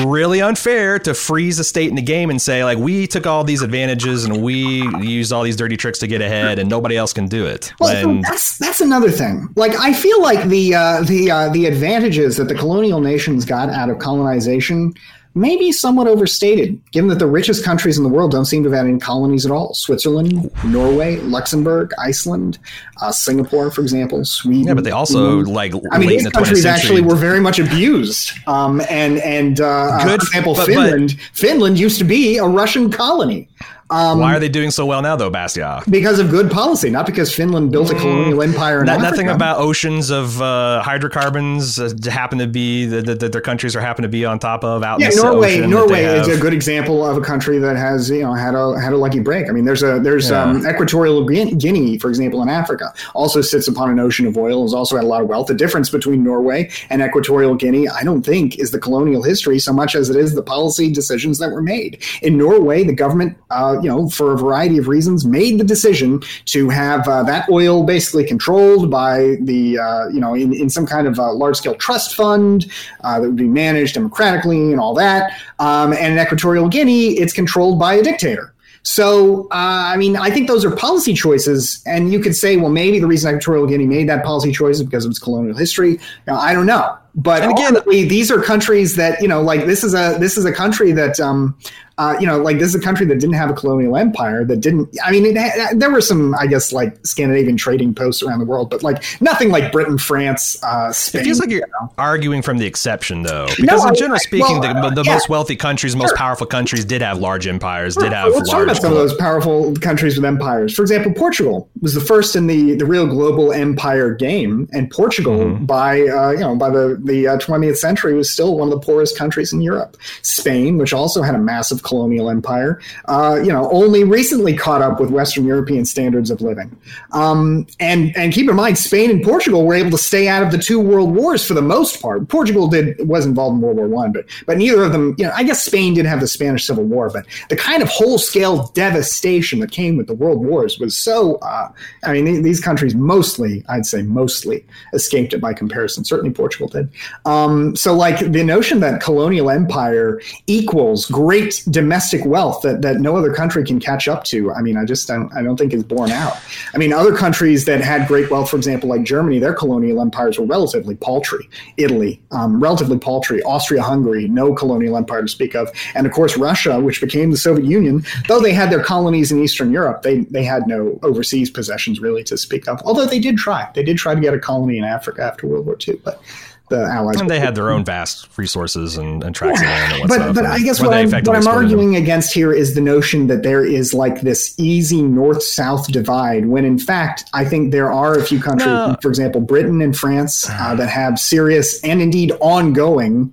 really 0.05 0.43
unfair 0.43 0.99
to 1.01 1.15
freeze 1.15 1.59
a 1.59 1.65
state 1.65 1.89
in 1.89 1.97
the 1.97 2.03
game 2.03 2.29
and 2.29 2.41
say 2.41 2.65
like 2.65 2.79
we 2.79 3.07
took 3.07 3.27
all 3.27 3.45
these 3.45 3.63
advantages 3.63 4.25
and 4.25 4.43
we 4.43 4.83
used 5.01 5.33
all 5.33 5.43
these 5.43 5.57
dirty 5.57 5.77
tricks 5.77 5.99
to 6.01 6.07
get 6.07 6.21
ahead, 6.21 6.59
and 6.59 6.69
nobody 6.69 6.97
else 6.97 7.13
can 7.13 7.29
do 7.29 7.47
it. 7.47 7.73
Well, 7.81 8.07
when, 8.07 8.21
that's 8.21 8.59
that's 8.59 8.83
another 8.83 9.11
thing. 9.11 9.49
Like 9.57 9.75
I 9.77 9.95
feel 9.95 10.21
like 10.21 10.49
the 10.49 10.75
uh, 10.75 11.03
the 11.03 11.31
uh, 11.31 11.49
the 11.49 11.65
advantages 11.65 12.37
that 12.37 12.49
the 12.49 12.55
colonial 12.55 13.01
nations 13.01 13.47
got 13.47 13.71
out 13.71 13.89
of 13.89 13.99
colonization 14.01 14.93
maybe 15.37 15.71
somewhat 15.71 16.09
overstated, 16.09 16.81
given 16.91 17.09
that 17.11 17.19
the 17.19 17.27
richest 17.27 17.63
countries 17.63 17.99
in 17.99 18.03
the 18.03 18.09
world 18.09 18.33
don't 18.33 18.47
seem 18.47 18.65
to 18.65 18.71
have 18.71 18.79
had 18.79 18.87
any 18.89 18.99
colonies 18.99 19.45
at 19.45 19.53
all. 19.53 19.75
Switzerland, 19.75 20.51
Norway, 20.65 21.17
Luxembourg, 21.19 21.93
Iceland, 21.99 22.59
uh, 23.03 23.13
Singapore, 23.13 23.71
for 23.71 23.83
example, 23.83 24.25
Sweden. 24.25 24.69
Yeah, 24.69 24.75
but 24.75 24.85
they 24.85 24.91
also 24.91 25.41
like. 25.41 25.75
I 25.93 25.99
mean, 25.99 26.09
these 26.09 26.29
countries 26.31 26.65
actually 26.65 27.03
were 27.03 27.15
very 27.15 27.41
much 27.41 27.59
abused. 27.59 28.33
Um, 28.49 28.81
and 28.89 29.19
and 29.19 29.61
uh, 29.61 30.03
Good, 30.05 30.23
for 30.23 30.27
example, 30.27 30.55
but, 30.55 30.67
Finland. 30.67 31.15
But, 31.17 31.39
Finland 31.39 31.79
used 31.79 31.99
to 31.99 32.05
be 32.05 32.39
a 32.39 32.47
Russian 32.47 32.91
colony. 32.91 33.49
Um, 33.89 34.19
Why 34.19 34.35
are 34.35 34.41
they 34.41 34.49
doing 34.49 34.73
so 34.73 34.85
well 34.85 35.01
now, 35.01 35.15
though, 35.15 35.31
Bastiat? 35.31 35.89
Because 35.89 36.19
of 36.19 36.29
good 36.29 36.51
policy, 36.51 36.91
not 36.91 37.07
because 37.07 37.33
Finland 37.33 37.71
built 37.71 37.91
a 37.91 37.95
mm. 37.95 38.01
colonial 38.01 38.43
empire. 38.43 38.81
In 38.81 38.87
Not, 38.87 39.01
nothing 39.01 39.29
about 39.29 39.59
oceans 39.59 40.11
of 40.11 40.43
uh, 40.43 40.83
hydrocarbons 40.83 41.79
uh, 41.79 41.93
happen 42.11 42.39
to 42.39 42.49
be 42.49 42.87
that 42.87 43.21
the, 43.21 43.29
their 43.29 43.41
countries 43.41 43.77
are 43.77 43.81
happen 43.81 44.03
to 44.03 44.09
be 44.09 44.25
on 44.25 44.41
top 44.41 44.65
of 44.65 44.83
out. 44.83 44.99
Yeah, 44.99 45.11
Norway. 45.11 45.65
Norway 45.65 46.03
is 46.03 46.27
a 46.27 46.37
good 46.37 46.53
example 46.53 47.07
of 47.07 47.17
a 47.17 47.21
country 47.21 47.59
that 47.59 47.77
has 47.77 48.11
you 48.11 48.23
know 48.23 48.35
had 48.35 48.57
a 48.57 48.79
had 48.81 48.93
a 48.93 48.97
lucky 48.97 49.21
break. 49.21 49.49
I 49.49 49.53
mean, 49.53 49.65
there's 49.65 49.85
a 49.85 50.01
there's 50.01 50.31
yeah. 50.31 50.43
um, 50.43 50.67
Equatorial 50.67 51.25
Guinea, 51.25 51.99
for 51.99 52.09
example, 52.09 52.43
in 52.43 52.49
Africa, 52.49 52.93
also 53.15 53.41
sits 53.41 53.69
upon 53.69 53.91
an 53.91 54.01
ocean 54.01 54.27
of 54.27 54.37
oil. 54.37 54.63
Has 54.63 54.75
also 54.75 54.97
had 54.97 55.05
a 55.05 55.09
lot 55.09 55.23
of 55.23 55.29
wealth. 55.29 55.47
The 55.47 55.55
difference 55.55 55.91
between 55.91 56.25
Norway 56.25 56.71
and 56.91 57.03
Equatorial 57.03 57.55
Guinea, 57.55 57.89
I 57.89 58.03
don't 58.03 58.23
think, 58.23 58.59
is 58.59 58.73
the 58.73 58.81
colonial 58.81 59.23
history 59.23 59.61
so 59.61 59.73
much 59.73 59.95
as 59.95 60.11
it 60.11 60.17
is 60.17 60.35
the 60.35 60.43
policy 60.43 60.91
decisions 60.91 61.39
that 61.39 61.53
were 61.53 61.63
made 61.63 62.03
in 62.21 62.37
Norway. 62.37 62.83
The 62.83 62.93
government. 62.93 63.39
Uh, 63.49 63.76
you 63.83 63.89
know, 63.89 64.09
for 64.09 64.33
a 64.33 64.37
variety 64.37 64.79
of 64.79 64.89
reasons, 64.89 65.27
made 65.27 65.59
the 65.59 65.65
decision 65.65 66.23
to 66.47 66.69
have 66.69 67.07
uh, 67.09 67.23
that 67.25 67.49
oil 67.51 67.85
basically 67.85 68.25
controlled 68.25 68.91
by 68.91 69.37
the, 69.41 69.79
uh, 69.79 70.09
you 70.09 70.21
know, 70.21 70.35
in, 70.35 70.53
in 70.53 70.71
some 70.71 70.87
kind 70.87 71.07
of 71.07 71.19
large 71.19 71.57
scale 71.57 71.75
trust 71.75 72.15
fund 72.15 72.71
uh, 73.05 73.21
that 73.21 73.27
would 73.27 73.37
be 73.37 73.49
managed 73.49 73.95
democratically 73.95 74.73
and 74.73 74.81
all 74.81 74.95
that. 74.95 75.33
Um, 75.59 75.93
and 75.93 76.15
in 76.15 76.19
Equatorial 76.19 76.69
Guinea, 76.69 77.09
it's 77.19 77.33
controlled 77.33 77.79
by 77.79 77.95
a 77.95 78.03
dictator. 78.03 78.53
So, 78.83 79.47
uh, 79.51 79.91
I 79.93 79.97
mean, 79.97 80.17
I 80.17 80.31
think 80.31 80.47
those 80.47 80.65
are 80.65 80.71
policy 80.71 81.13
choices. 81.13 81.83
And 81.87 82.13
you 82.13 82.21
could 82.21 82.37
say, 82.37 82.57
well, 82.57 82.71
maybe 82.71 83.01
the 83.01 83.09
reason 83.09 83.31
Equatorial 83.31 83.67
Guinea 83.67 83.85
made 83.85 84.09
that 84.09 84.25
policy 84.25 84.53
choice 84.53 84.77
is 84.77 84.85
because 84.85 85.05
of 85.05 85.11
its 85.11 85.19
colonial 85.19 85.57
history. 85.57 85.99
Know, 86.29 86.37
I 86.37 86.53
don't 86.53 86.67
know. 86.67 86.97
But 87.17 87.43
and 87.43 87.53
again, 87.53 87.77
these 88.09 88.31
are 88.31 88.41
countries 88.43 88.97
that 88.97 89.23
you 89.23 89.29
know, 89.29 89.41
like 89.41 89.65
this 89.65 89.83
is 89.83 89.95
a 89.95 90.19
this 90.21 90.37
is 90.37 90.45
a 90.45 90.53
country 90.53 90.93
that 90.93 91.19
um, 91.19 91.57
uh, 91.99 92.15
you 92.21 92.27
know, 92.27 92.39
like 92.39 92.59
this 92.59 92.69
is 92.69 92.75
a 92.75 92.81
country 92.81 93.07
that 93.07 93.19
didn't 93.19 93.37
have 93.37 93.49
a 93.49 93.55
colonial 93.55 93.97
empire 93.97 94.45
that 94.45 94.61
didn't. 94.61 94.95
I 95.03 95.11
mean, 95.11 95.25
it, 95.35 95.79
there 95.79 95.91
were 95.91 96.03
some, 96.03 96.35
I 96.35 96.47
guess, 96.47 96.71
like 96.71 96.95
Scandinavian 97.07 97.57
trading 97.57 97.95
posts 97.95 98.23
around 98.23 98.41
the 98.41 98.45
world, 98.45 98.69
but 98.69 98.83
like 98.83 99.03
nothing 99.23 99.51
like 99.51 99.73
Britain, 99.73 99.97
France, 99.97 100.63
uh, 100.63 100.93
Spain. 100.93 101.23
It 101.23 101.25
feels 101.25 101.41
like 101.41 101.49
you're 101.49 101.61
you 101.61 101.73
know? 101.81 101.91
arguing 101.97 102.43
from 102.43 102.59
the 102.59 102.67
exception, 102.67 103.23
though, 103.23 103.47
because 103.57 103.83
no, 103.83 103.89
in 103.89 103.95
general 103.95 104.17
I, 104.17 104.19
speaking, 104.19 104.61
well, 104.61 104.91
the, 104.91 105.03
the 105.03 105.03
yeah. 105.05 105.15
most 105.15 105.31
wealthy 105.31 105.57
countries, 105.57 105.93
sure. 105.93 106.03
most 106.03 106.17
powerful 106.17 106.47
countries, 106.47 106.85
did 106.85 107.01
have 107.01 107.19
large 107.19 107.47
empires, 107.47 107.95
sure. 107.95 108.03
did 108.03 108.13
have. 108.13 108.31
Let's 108.35 108.51
talk 108.51 108.65
about 108.65 108.77
some 108.77 108.93
of 108.93 108.99
those 108.99 109.15
powerful 109.15 109.75
countries 109.77 110.17
with 110.17 110.27
empires. 110.27 110.75
For 110.75 110.83
example, 110.83 111.15
Portugal 111.15 111.71
was 111.81 111.95
the 111.95 112.03
first 112.03 112.37
in 112.37 112.47
the 112.47 112.75
the 112.75 112.85
real 112.85 113.07
global 113.07 113.55
empire 113.55 114.15
game, 114.15 114.69
and 114.75 114.91
Portugal 114.91 115.39
mm-hmm. 115.39 115.65
by 115.65 116.03
uh, 116.03 116.33
you 116.33 116.41
know 116.41 116.57
by 116.57 116.69
the 116.69 117.01
the 117.07 117.29
uh, 117.29 117.39
20th 117.39 117.77
century 117.77 118.15
was 118.15 118.31
still 118.31 118.57
one 118.59 118.69
of 118.69 118.81
the 118.81 118.85
poorest 118.85 119.17
countries 119.17 119.53
in 119.53 119.61
Europe. 119.61 119.97
Spain, 120.23 120.79
which 120.79 120.93
also 120.93 121.23
had 121.23 121.35
a 121.35 121.39
massive 121.39 121.83
colonial 121.83 122.31
empire, 122.31 122.81
uh, 123.07 123.39
you 123.43 123.53
know, 123.53 123.71
only 123.71 124.05
recently 124.05 124.57
caught 124.57 124.83
up 124.83 125.01
with 125.01 125.11
Western 125.11 125.45
European 125.45 125.85
standards 125.85 126.31
of 126.31 126.41
living. 126.41 126.77
Um, 127.13 127.67
and 127.81 128.17
and 128.17 128.33
keep 128.33 128.49
in 128.49 128.57
mind, 128.57 128.79
Spain 128.79 129.11
and 129.11 129.23
Portugal 129.23 129.65
were 129.65 129.75
able 129.75 129.91
to 129.93 129.99
stay 129.99 130.29
out 130.29 130.43
of 130.43 130.51
the 130.51 130.59
two 130.59 130.81
world 130.81 131.15
wars 131.15 131.47
for 131.47 131.55
the 131.55 131.63
most 131.63 132.01
part. 132.01 132.29
Portugal 132.29 132.69
did 132.69 132.97
was 133.07 133.27
involved 133.27 133.57
in 133.57 133.61
World 133.61 133.77
War 133.77 133.89
One, 133.89 134.13
but 134.13 134.27
but 134.47 134.59
neither 134.59 134.83
of 134.83 134.93
them. 134.93 135.15
You 135.19 135.27
know, 135.27 135.33
I 135.35 135.43
guess 135.43 135.65
Spain 135.65 135.95
did 135.95 136.07
have 136.07 136.21
the 136.21 136.29
Spanish 136.29 136.67
Civil 136.67 136.85
War, 136.85 137.11
but 137.11 137.27
the 137.49 137.57
kind 137.57 137.83
of 137.83 137.89
whole 137.89 138.19
scale 138.19 138.69
devastation 138.75 139.61
that 139.61 139.71
came 139.71 139.97
with 139.97 140.07
the 140.07 140.15
world 140.15 140.45
wars 140.45 140.79
was 140.79 140.97
so. 140.97 141.37
Uh, 141.37 141.71
I 142.05 142.13
mean, 142.13 142.43
these 142.43 142.61
countries 142.61 142.95
mostly, 142.95 143.65
I'd 143.69 143.87
say, 143.87 144.03
mostly 144.03 144.65
escaped 144.93 145.33
it 145.33 145.41
by 145.41 145.53
comparison. 145.53 146.05
Certainly, 146.05 146.35
Portugal 146.35 146.69
did. 146.69 146.89
Um, 147.25 147.75
so, 147.77 147.95
like 147.95 148.19
the 148.33 148.43
notion 148.45 148.81
that 148.81 149.01
colonial 149.01 149.51
empire 149.51 150.21
equals 150.47 151.07
great 151.07 151.63
domestic 151.71 152.25
wealth 152.25 152.63
that, 152.63 152.83
that 152.83 153.01
no 153.01 153.17
other 153.17 153.33
country 153.33 153.65
can 153.65 153.81
catch 153.81 154.09
up 154.09 154.25
to. 154.25 154.53
I 154.53 154.63
mean, 154.63 154.77
I 154.77 154.85
just 154.85 155.09
don't, 155.09 155.33
I 155.35 155.43
don't 155.43 155.57
think 155.57 155.73
is 155.73 155.85
borne 155.85 156.11
out. 156.11 156.37
I 156.75 156.79
mean, 156.79 156.93
other 156.93 157.15
countries 157.15 157.65
that 157.67 157.81
had 157.81 158.07
great 158.09 158.31
wealth, 158.31 158.51
for 158.51 158.57
example, 158.57 158.89
like 158.89 159.05
Germany, 159.05 159.39
their 159.39 159.55
colonial 159.55 160.01
empires 160.01 160.39
were 160.39 160.47
relatively 160.47 160.95
paltry. 160.95 161.49
Italy, 161.77 162.23
um, 162.31 162.63
relatively 162.63 162.99
paltry. 162.99 163.43
Austria-Hungary, 163.43 164.29
no 164.29 164.55
colonial 164.55 164.97
empire 164.97 165.23
to 165.23 165.29
speak 165.29 165.55
of, 165.55 165.71
and 165.95 166.07
of 166.07 166.13
course 166.13 166.37
Russia, 166.37 166.81
which 166.81 167.01
became 167.01 167.31
the 167.31 167.37
Soviet 167.37 167.67
Union. 167.67 168.05
Though 168.29 168.41
they 168.41 168.53
had 168.53 168.71
their 168.71 168.83
colonies 168.83 169.33
in 169.33 169.43
Eastern 169.43 169.73
Europe, 169.73 170.03
they 170.03 170.21
they 170.21 170.45
had 170.45 170.67
no 170.67 170.99
overseas 171.03 171.51
possessions 171.51 172.01
really 172.01 172.25
to 172.25 172.37
speak 172.37 172.69
of. 172.69 172.81
Although 172.85 173.07
they 173.07 173.19
did 173.19 173.37
try, 173.37 173.71
they 173.75 173.83
did 173.83 173.99
try 173.99 174.15
to 174.15 174.21
get 174.21 174.35
a 174.35 174.39
colony 174.39 174.79
in 174.79 174.85
Africa 174.85 175.23
after 175.23 175.47
World 175.47 175.67
War 175.67 175.77
II, 175.87 176.01
but 176.05 176.21
the 176.69 176.83
Allies. 176.83 177.21
And 177.21 177.31
they 177.31 177.39
had 177.39 177.55
their 177.55 177.71
own 177.71 177.85
vast 177.85 178.29
resources 178.37 178.97
and, 178.97 179.23
and 179.23 179.35
tracts 179.35 179.61
of 179.61 179.67
land. 179.67 180.01
And 180.01 180.09
but 180.09 180.35
but 180.35 180.47
I 180.47 180.59
guess 180.59 180.81
what 180.81 180.93
I'm, 180.93 181.11
what 181.11 181.37
I'm 181.37 181.47
arguing 181.47 181.93
them. 181.93 182.03
against 182.03 182.33
here 182.33 182.53
is 182.53 182.75
the 182.75 182.81
notion 182.81 183.29
that 183.29 183.43
there 183.43 183.65
is 183.65 183.95
like 183.95 184.23
this 184.23 184.55
easy 184.59 185.03
north 185.03 185.43
south 185.43 185.87
divide, 185.89 186.47
when 186.47 186.65
in 186.65 186.79
fact 186.79 187.25
I 187.33 187.45
think 187.45 187.73
there 187.73 187.91
are 187.91 188.19
a 188.19 188.25
few 188.25 188.41
countries, 188.41 188.67
no. 188.67 188.97
for 189.01 189.09
example, 189.09 189.41
Britain 189.41 189.81
and 189.81 189.97
France, 189.97 190.49
uh, 190.51 190.75
that 190.75 190.89
have 190.89 191.19
serious 191.19 191.81
and 191.83 192.03
indeed 192.03 192.33
ongoing 192.41 193.33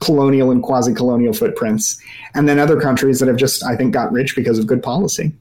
colonial 0.00 0.50
and 0.50 0.62
quasi 0.62 0.94
colonial 0.94 1.32
footprints, 1.32 2.00
and 2.34 2.48
then 2.48 2.58
other 2.58 2.80
countries 2.80 3.20
that 3.20 3.28
have 3.28 3.36
just 3.36 3.64
I 3.64 3.76
think 3.76 3.92
got 3.92 4.12
rich 4.12 4.34
because 4.34 4.58
of 4.58 4.66
good 4.66 4.82
policy. 4.82 5.32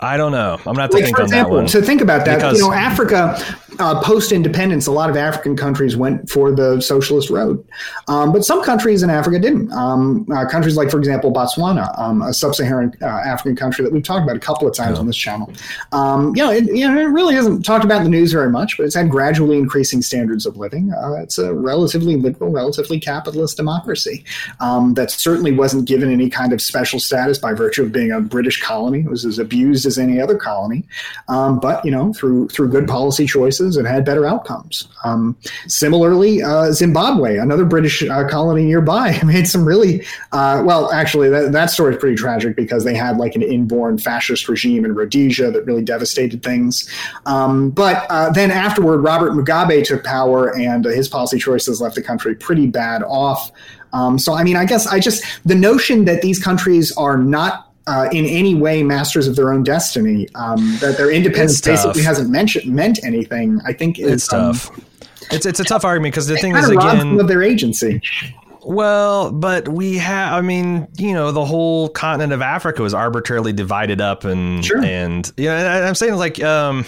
I 0.00 0.16
don't 0.16 0.32
know. 0.32 0.58
I'm 0.66 0.74
not 0.74 0.92
like, 0.92 1.04
think 1.04 1.16
for 1.16 1.22
example, 1.22 1.66
So 1.68 1.80
think 1.80 2.00
about 2.00 2.24
that. 2.26 2.36
Because, 2.36 2.58
you 2.58 2.66
know, 2.66 2.72
Africa, 2.72 3.38
uh, 3.78 4.00
post 4.02 4.32
independence, 4.32 4.86
a 4.86 4.92
lot 4.92 5.08
of 5.08 5.16
African 5.16 5.56
countries 5.56 5.96
went 5.96 6.28
for 6.28 6.52
the 6.52 6.80
socialist 6.80 7.30
road, 7.30 7.64
um, 8.08 8.32
but 8.32 8.44
some 8.44 8.62
countries 8.62 9.02
in 9.02 9.10
Africa 9.10 9.38
didn't. 9.38 9.72
Um, 9.72 10.26
uh, 10.32 10.46
countries 10.48 10.76
like, 10.76 10.90
for 10.90 10.98
example, 10.98 11.32
Botswana, 11.32 11.96
um, 11.98 12.22
a 12.22 12.32
sub-Saharan 12.32 12.92
uh, 13.02 13.06
African 13.06 13.56
country 13.56 13.84
that 13.84 13.92
we've 13.92 14.02
talked 14.02 14.24
about 14.24 14.36
a 14.36 14.40
couple 14.40 14.68
of 14.68 14.74
times 14.74 14.96
yeah. 14.96 15.00
on 15.00 15.06
this 15.06 15.16
channel. 15.16 15.52
Um, 15.92 16.34
you 16.36 16.42
know, 16.42 16.50
it, 16.50 16.64
you 16.64 16.86
know, 16.86 17.00
it 17.00 17.04
really 17.04 17.34
hasn't 17.34 17.64
talked 17.64 17.84
about 17.84 17.98
in 17.98 18.04
the 18.04 18.10
news 18.10 18.32
very 18.32 18.50
much, 18.50 18.76
but 18.76 18.84
it's 18.86 18.94
had 18.94 19.10
gradually 19.10 19.58
increasing 19.58 20.02
standards 20.02 20.44
of 20.44 20.56
living. 20.56 20.92
Uh, 20.92 21.14
it's 21.14 21.38
a 21.38 21.54
relatively 21.54 22.16
liberal, 22.16 22.50
relatively 22.50 22.98
capitalist 22.98 23.56
democracy 23.56 24.24
um, 24.60 24.94
that 24.94 25.10
certainly 25.10 25.52
wasn't 25.52 25.84
given 25.86 26.12
any 26.12 26.28
kind 26.28 26.52
of 26.52 26.60
special 26.60 27.00
status 27.00 27.38
by 27.38 27.52
virtue 27.52 27.82
of 27.82 27.92
being 27.92 28.10
a 28.10 28.20
British 28.20 28.60
colony. 28.60 29.00
It 29.00 29.10
was 29.10 29.24
as 29.24 29.38
abused 29.38 29.83
as 29.86 29.98
any 29.98 30.20
other 30.20 30.36
colony, 30.36 30.84
um, 31.28 31.60
but 31.60 31.84
you 31.84 31.90
know, 31.90 32.12
through 32.12 32.48
through 32.48 32.68
good 32.68 32.86
policy 32.86 33.26
choices 33.26 33.76
and 33.76 33.86
had 33.86 34.04
better 34.04 34.26
outcomes. 34.26 34.88
Um, 35.04 35.36
similarly, 35.66 36.42
uh, 36.42 36.72
Zimbabwe, 36.72 37.38
another 37.38 37.64
British 37.64 38.02
uh, 38.02 38.28
colony 38.28 38.64
nearby, 38.64 39.20
made 39.24 39.48
some 39.48 39.64
really 39.64 40.04
uh, 40.32 40.62
well. 40.64 40.92
Actually, 40.92 41.28
that, 41.30 41.52
that 41.52 41.70
story 41.70 41.94
is 41.94 42.00
pretty 42.00 42.16
tragic 42.16 42.56
because 42.56 42.84
they 42.84 42.94
had 42.94 43.16
like 43.16 43.34
an 43.34 43.42
inborn 43.42 43.98
fascist 43.98 44.48
regime 44.48 44.84
in 44.84 44.94
Rhodesia 44.94 45.50
that 45.50 45.64
really 45.64 45.82
devastated 45.82 46.42
things. 46.42 46.88
Um, 47.26 47.70
but 47.70 48.06
uh, 48.10 48.30
then 48.30 48.50
afterward, 48.50 48.98
Robert 48.98 49.32
Mugabe 49.32 49.84
took 49.84 50.04
power, 50.04 50.56
and 50.56 50.84
his 50.84 51.08
policy 51.08 51.38
choices 51.38 51.80
left 51.80 51.94
the 51.94 52.02
country 52.02 52.34
pretty 52.34 52.66
bad 52.66 53.02
off. 53.02 53.50
Um, 53.92 54.18
so, 54.18 54.34
I 54.34 54.42
mean, 54.42 54.56
I 54.56 54.64
guess 54.64 54.86
I 54.86 54.98
just 54.98 55.24
the 55.44 55.54
notion 55.54 56.04
that 56.04 56.20
these 56.20 56.42
countries 56.42 56.92
are 56.96 57.16
not 57.16 57.70
uh, 57.86 58.08
in 58.12 58.24
any 58.24 58.54
way 58.54 58.82
masters 58.82 59.26
of 59.26 59.36
their 59.36 59.52
own 59.52 59.62
destiny. 59.62 60.28
Um, 60.34 60.76
that 60.80 60.96
their 60.96 61.10
independence 61.10 61.60
basically 61.60 62.02
hasn't 62.02 62.30
mentioned, 62.30 62.72
meant 62.74 62.98
anything. 63.04 63.60
I 63.64 63.72
think 63.72 63.98
is 63.98 64.12
it's 64.12 64.28
tough. 64.28 64.70
Um, 64.70 64.84
it's 65.30 65.46
it's 65.46 65.60
a 65.60 65.64
tough 65.64 65.84
argument 65.84 66.12
because 66.12 66.26
the 66.26 66.36
thing 66.36 66.54
is 66.56 66.68
again 66.68 67.18
of 67.18 67.28
their 67.28 67.42
agency. 67.42 68.02
Well, 68.66 69.30
but 69.30 69.68
we 69.68 69.98
have. 69.98 70.32
I 70.32 70.40
mean, 70.40 70.88
you 70.96 71.12
know, 71.12 71.32
the 71.32 71.44
whole 71.44 71.88
continent 71.90 72.32
of 72.32 72.40
Africa 72.40 72.82
was 72.82 72.94
arbitrarily 72.94 73.52
divided 73.52 74.00
up, 74.00 74.24
and 74.24 74.64
sure. 74.64 74.82
and 74.82 75.30
you 75.36 75.46
know, 75.46 75.56
I'm 75.56 75.94
saying 75.94 76.14
like. 76.14 76.42
Um, 76.42 76.84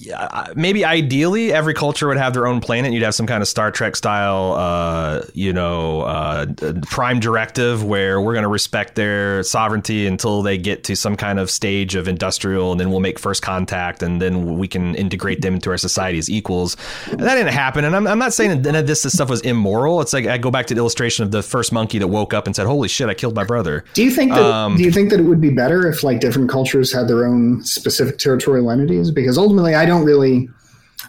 yeah, 0.00 0.46
maybe 0.54 0.84
ideally 0.84 1.52
every 1.52 1.74
culture 1.74 2.08
would 2.08 2.16
have 2.16 2.32
their 2.32 2.46
own 2.46 2.60
planet. 2.60 2.92
You'd 2.92 3.02
have 3.02 3.14
some 3.14 3.26
kind 3.26 3.42
of 3.42 3.48
Star 3.48 3.70
Trek 3.70 3.96
style, 3.96 4.54
uh, 4.54 5.22
you 5.34 5.52
know, 5.52 6.02
uh, 6.02 6.46
prime 6.86 7.20
directive 7.20 7.84
where 7.84 8.20
we're 8.20 8.32
going 8.32 8.44
to 8.44 8.48
respect 8.48 8.94
their 8.94 9.42
sovereignty 9.42 10.06
until 10.06 10.42
they 10.42 10.56
get 10.56 10.84
to 10.84 10.96
some 10.96 11.16
kind 11.16 11.38
of 11.38 11.50
stage 11.50 11.94
of 11.94 12.08
industrial, 12.08 12.72
and 12.72 12.80
then 12.80 12.90
we'll 12.90 13.00
make 13.00 13.18
first 13.18 13.42
contact, 13.42 14.02
and 14.02 14.22
then 14.22 14.56
we 14.56 14.66
can 14.66 14.94
integrate 14.94 15.42
them 15.42 15.54
into 15.54 15.70
our 15.70 15.76
society 15.76 16.18
as 16.18 16.30
equals. 16.30 16.76
And 17.10 17.20
that 17.20 17.34
didn't 17.34 17.52
happen. 17.52 17.84
And 17.84 17.94
I'm, 17.94 18.06
I'm 18.06 18.18
not 18.18 18.32
saying 18.32 18.62
that 18.62 18.86
this, 18.86 19.02
this 19.02 19.12
stuff 19.12 19.28
was 19.28 19.42
immoral. 19.42 20.00
It's 20.00 20.12
like 20.12 20.26
I 20.26 20.38
go 20.38 20.50
back 20.50 20.66
to 20.68 20.74
the 20.74 20.78
illustration 20.78 21.24
of 21.24 21.30
the 21.30 21.42
first 21.42 21.72
monkey 21.72 21.98
that 21.98 22.08
woke 22.08 22.32
up 22.32 22.46
and 22.46 22.56
said, 22.56 22.66
"Holy 22.66 22.88
shit, 22.88 23.08
I 23.08 23.14
killed 23.14 23.34
my 23.34 23.44
brother." 23.44 23.84
Do 23.92 24.02
you 24.02 24.10
think 24.10 24.32
that? 24.32 24.42
Um, 24.42 24.76
do 24.76 24.82
you 24.82 24.92
think 24.92 25.10
that 25.10 25.20
it 25.20 25.24
would 25.24 25.40
be 25.40 25.50
better 25.50 25.86
if 25.86 26.02
like 26.02 26.20
different 26.20 26.48
cultures 26.48 26.92
had 26.92 27.06
their 27.06 27.26
own 27.26 27.62
specific 27.64 28.18
territorial 28.18 28.70
entities? 28.70 29.10
Because 29.10 29.36
ultimately, 29.36 29.74
I 29.74 29.84
don't 29.90 30.04
really 30.04 30.48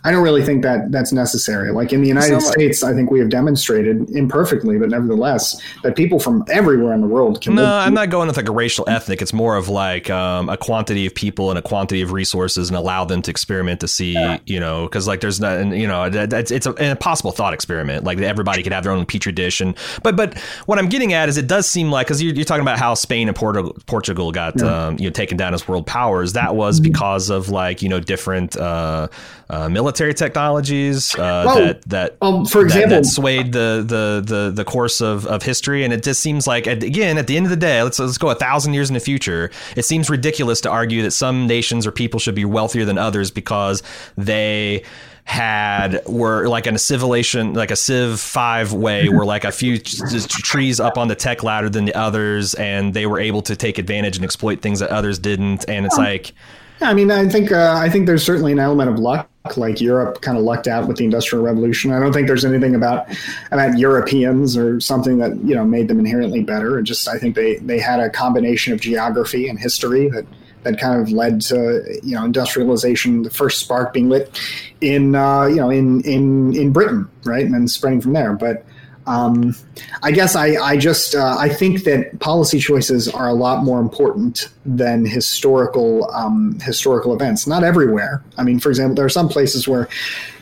I 0.04 0.12
don't 0.12 0.24
really 0.24 0.44
think 0.44 0.64
that 0.64 0.92
that's 0.92 1.12
necessary. 1.12 1.72
Like 1.72 1.94
in 1.94 2.02
the 2.02 2.08
United 2.08 2.42
States, 2.42 2.84
I 2.84 2.94
think 2.94 3.12
we 3.12 3.20
have 3.20 3.30
demonstrated 3.30 4.10
imperfectly, 4.10 4.80
but 4.80 4.90
nevertheless, 4.90 5.62
that 5.84 5.96
people 5.96 6.20
from 6.20 6.44
everywhere 6.50 6.94
in 6.94 7.02
the 7.02 7.08
world 7.08 7.42
can. 7.42 7.54
No, 7.54 7.66
I'm 7.66 7.94
not 7.94 8.10
going 8.10 8.28
with 8.28 8.38
like 8.38 8.50
a 8.50 8.52
racial 8.52 8.84
ethnic. 8.90 9.22
It's 9.22 9.34
more 9.34 9.56
of 9.56 9.70
like 9.70 10.10
um, 10.10 10.50
a 10.50 10.58
quantity 10.58 11.06
of 11.06 11.14
people 11.14 11.52
and 11.52 11.60
a 11.60 11.62
quantity 11.62 12.02
of 12.02 12.12
resources, 12.12 12.70
and 12.70 12.78
allow 12.78 13.06
them 13.06 13.22
to 13.22 13.30
experiment 13.30 13.80
to 13.82 13.88
see, 13.88 14.14
yeah. 14.14 14.40
you 14.48 14.60
know, 14.60 14.86
because 14.86 15.08
like 15.08 15.22
there's 15.22 15.40
not, 15.40 15.68
you 15.68 15.88
know, 15.88 16.06
it's 16.12 16.50
it's 16.50 16.66
a, 16.66 16.74
an 16.74 16.92
impossible 16.92 17.32
thought 17.32 17.54
experiment. 17.54 18.04
Like 18.04 18.18
everybody 18.20 18.64
could 18.64 18.74
have 18.74 18.84
their 18.84 18.94
own 18.94 19.06
petri 19.06 19.32
dish, 19.32 19.62
and 19.62 19.78
but 20.02 20.16
but 20.16 20.36
what 20.66 20.80
I'm 20.80 20.90
getting 20.90 21.14
at 21.14 21.30
is 21.30 21.38
it 21.38 21.48
does 21.48 21.68
seem 21.68 21.92
like 21.92 22.08
because 22.08 22.24
you're, 22.24 22.34
you're, 22.34 22.46
talking 22.46 22.64
about 22.64 22.80
how 22.80 22.96
Spain 22.96 23.28
and 23.28 23.38
Portugal 23.38 23.78
Portugal 23.86 24.32
got 24.32 24.60
yeah. 24.60 24.88
um, 24.88 24.98
you 24.98 25.06
know 25.06 25.12
taken 25.12 25.38
down 25.38 25.54
as 25.54 25.68
world 25.68 25.86
powers. 25.86 26.34
That 26.34 26.56
was 26.56 26.80
mm-hmm. 26.80 26.92
because 26.92 27.30
of 27.30 27.50
like 27.50 27.84
you 27.84 27.90
know 27.90 28.00
different. 28.00 28.58
Uh, 28.58 29.10
uh, 29.52 29.68
military 29.68 29.91
technologies 29.92 31.14
uh, 31.16 31.44
well, 31.46 31.56
that 31.58 31.82
that, 31.84 32.18
um, 32.22 32.46
for 32.46 32.62
example, 32.62 32.90
that, 32.90 33.04
that, 33.04 33.10
swayed 33.10 33.52
the, 33.52 33.84
the 33.86 34.24
the 34.26 34.52
the 34.52 34.64
course 34.64 35.02
of, 35.02 35.26
of 35.28 35.44
history. 35.44 35.84
And 35.84 35.94
it 35.94 36.04
just 36.04 36.22
seems 36.22 36.48
like 36.48 36.68
again 36.68 37.18
at 37.18 37.28
the 37.28 37.38
end 37.38 37.46
of 37.46 37.50
the 37.50 37.58
day, 37.58 37.82
let's 37.84 38.00
let's 38.00 38.18
go 38.18 38.30
a 38.30 38.36
thousand 38.36 38.74
years 38.74 38.90
in 38.90 38.94
the 38.94 39.00
future. 39.00 39.52
It 39.76 39.84
seems 39.84 40.10
ridiculous 40.10 40.62
to 40.62 40.70
argue 40.70 41.02
that 41.04 41.12
some 41.12 41.48
nations 41.48 41.86
or 41.86 41.92
people 41.92 42.20
should 42.20 42.36
be 42.36 42.46
wealthier 42.46 42.86
than 42.86 42.98
others 42.98 43.32
because 43.32 43.84
they 44.18 44.84
had 45.24 46.02
were 46.08 46.48
like 46.48 46.66
in 46.66 46.74
a 46.74 46.80
civilization 46.80 47.54
like 47.54 47.70
a 47.70 47.76
civ 47.76 48.20
5 48.20 48.74
way 48.74 49.08
were 49.08 49.24
like 49.24 49.44
a 49.46 49.52
few 49.52 49.78
trees 49.78 50.80
up 50.80 50.98
on 50.98 51.10
the 51.10 51.16
tech 51.16 51.44
ladder 51.44 51.70
than 51.70 51.86
the 51.86 51.94
others 51.94 52.56
and 52.56 52.96
they 52.96 53.06
were 53.06 53.20
able 53.20 53.44
to 53.44 53.56
take 53.56 53.78
advantage 53.78 54.16
and 54.16 54.26
exploit 54.26 54.62
things 54.62 54.80
that 54.80 54.90
others 54.90 55.20
didn't 55.20 55.64
and 55.70 55.86
it's 55.86 55.96
like 55.96 56.34
I 56.82 56.94
mean, 56.94 57.12
I 57.12 57.28
think 57.30 57.52
uh, 57.52 57.76
I 57.78 57.90
think 57.90 58.08
there's 58.08 58.24
certainly 58.24 58.52
an 58.52 58.60
element 58.60 58.90
of 58.90 59.00
luck. 59.00 59.30
Like 59.58 59.82
Europe 59.82 60.22
kind 60.22 60.38
of 60.38 60.44
lucked 60.44 60.68
out 60.68 60.88
with 60.88 60.98
the 60.98 61.04
Industrial 61.04 61.44
Revolution. 61.44 61.92
I 61.92 62.00
don't 62.00 62.14
think 62.14 62.28
there's 62.28 62.46
anything 62.46 62.76
about 62.76 63.08
about 63.52 63.78
Europeans 63.78 64.56
or 64.56 64.80
something 64.80 65.18
that 65.18 65.36
you 65.44 65.56
know 65.56 65.66
made 65.66 65.88
them 65.88 66.00
inherently 66.00 66.44
better. 66.44 66.78
It 66.78 66.84
just 66.84 67.08
I 67.08 67.18
think 67.18 67.36
they 67.36 67.56
they 67.56 67.80
had 67.80 68.00
a 68.00 68.10
combination 68.10 68.72
of 68.72 68.80
geography 68.80 69.50
and 69.50 69.58
history 69.58 70.10
that 70.10 70.26
that 70.64 70.80
kind 70.80 71.02
of 71.02 71.12
led 71.12 71.42
to 71.42 71.84
you 72.04 72.16
know 72.16 72.24
industrialization. 72.24 73.24
The 73.24 73.32
first 73.32 73.60
spark 73.60 73.94
being 73.94 74.10
lit 74.10 74.40
in 74.80 75.16
uh, 75.16 75.46
you 75.46 75.56
know 75.56 75.72
in 75.72 76.02
in 76.02 76.56
in 76.56 76.72
Britain, 76.72 77.10
right, 77.24 77.44
and 77.44 77.54
then 77.54 77.68
spreading 77.68 78.00
from 78.00 78.14
there. 78.14 78.34
But 78.34 78.64
um, 79.08 79.56
I 80.04 80.12
guess 80.12 80.36
I, 80.36 80.56
I 80.56 80.78
just 80.78 81.16
uh, 81.16 81.36
I 81.38 81.50
think 81.50 81.84
that 81.86 82.20
policy 82.20 82.60
choices 82.60 83.08
are 83.08 83.28
a 83.28 83.34
lot 83.34 83.64
more 83.64 83.80
important 83.80 84.50
than 84.66 85.06
historical 85.06 86.10
um, 86.12 86.60
historical 86.60 87.14
events. 87.14 87.48
Not 87.48 87.64
everywhere. 87.64 88.24
I 88.38 88.44
mean, 88.44 88.60
for 88.60 88.70
example, 88.70 88.96
there 88.96 89.06
are 89.06 89.10
some 89.10 89.28
places 89.28 89.68
where 89.68 89.90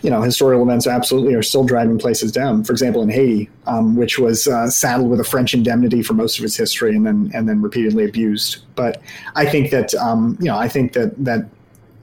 you 0.01 0.09
know 0.09 0.21
historical 0.21 0.63
events 0.63 0.87
absolutely 0.87 1.33
are 1.35 1.43
still 1.43 1.63
driving 1.63 1.97
places 1.97 2.31
down. 2.31 2.63
For 2.63 2.73
example, 2.73 3.01
in 3.01 3.09
Haiti, 3.09 3.49
um, 3.65 3.95
which 3.95 4.19
was 4.19 4.47
uh, 4.47 4.69
saddled 4.69 5.09
with 5.09 5.19
a 5.19 5.25
French 5.25 5.53
indemnity 5.53 6.03
for 6.03 6.13
most 6.13 6.37
of 6.37 6.45
its 6.45 6.57
history 6.57 6.95
and 6.95 7.05
then 7.05 7.31
and 7.33 7.47
then 7.47 7.61
repeatedly 7.61 8.05
abused. 8.05 8.59
But 8.75 9.01
I 9.35 9.45
think 9.45 9.71
that 9.71 9.93
um, 9.95 10.37
you 10.39 10.47
know 10.47 10.57
I 10.57 10.67
think 10.67 10.93
that 10.93 11.13
that 11.23 11.49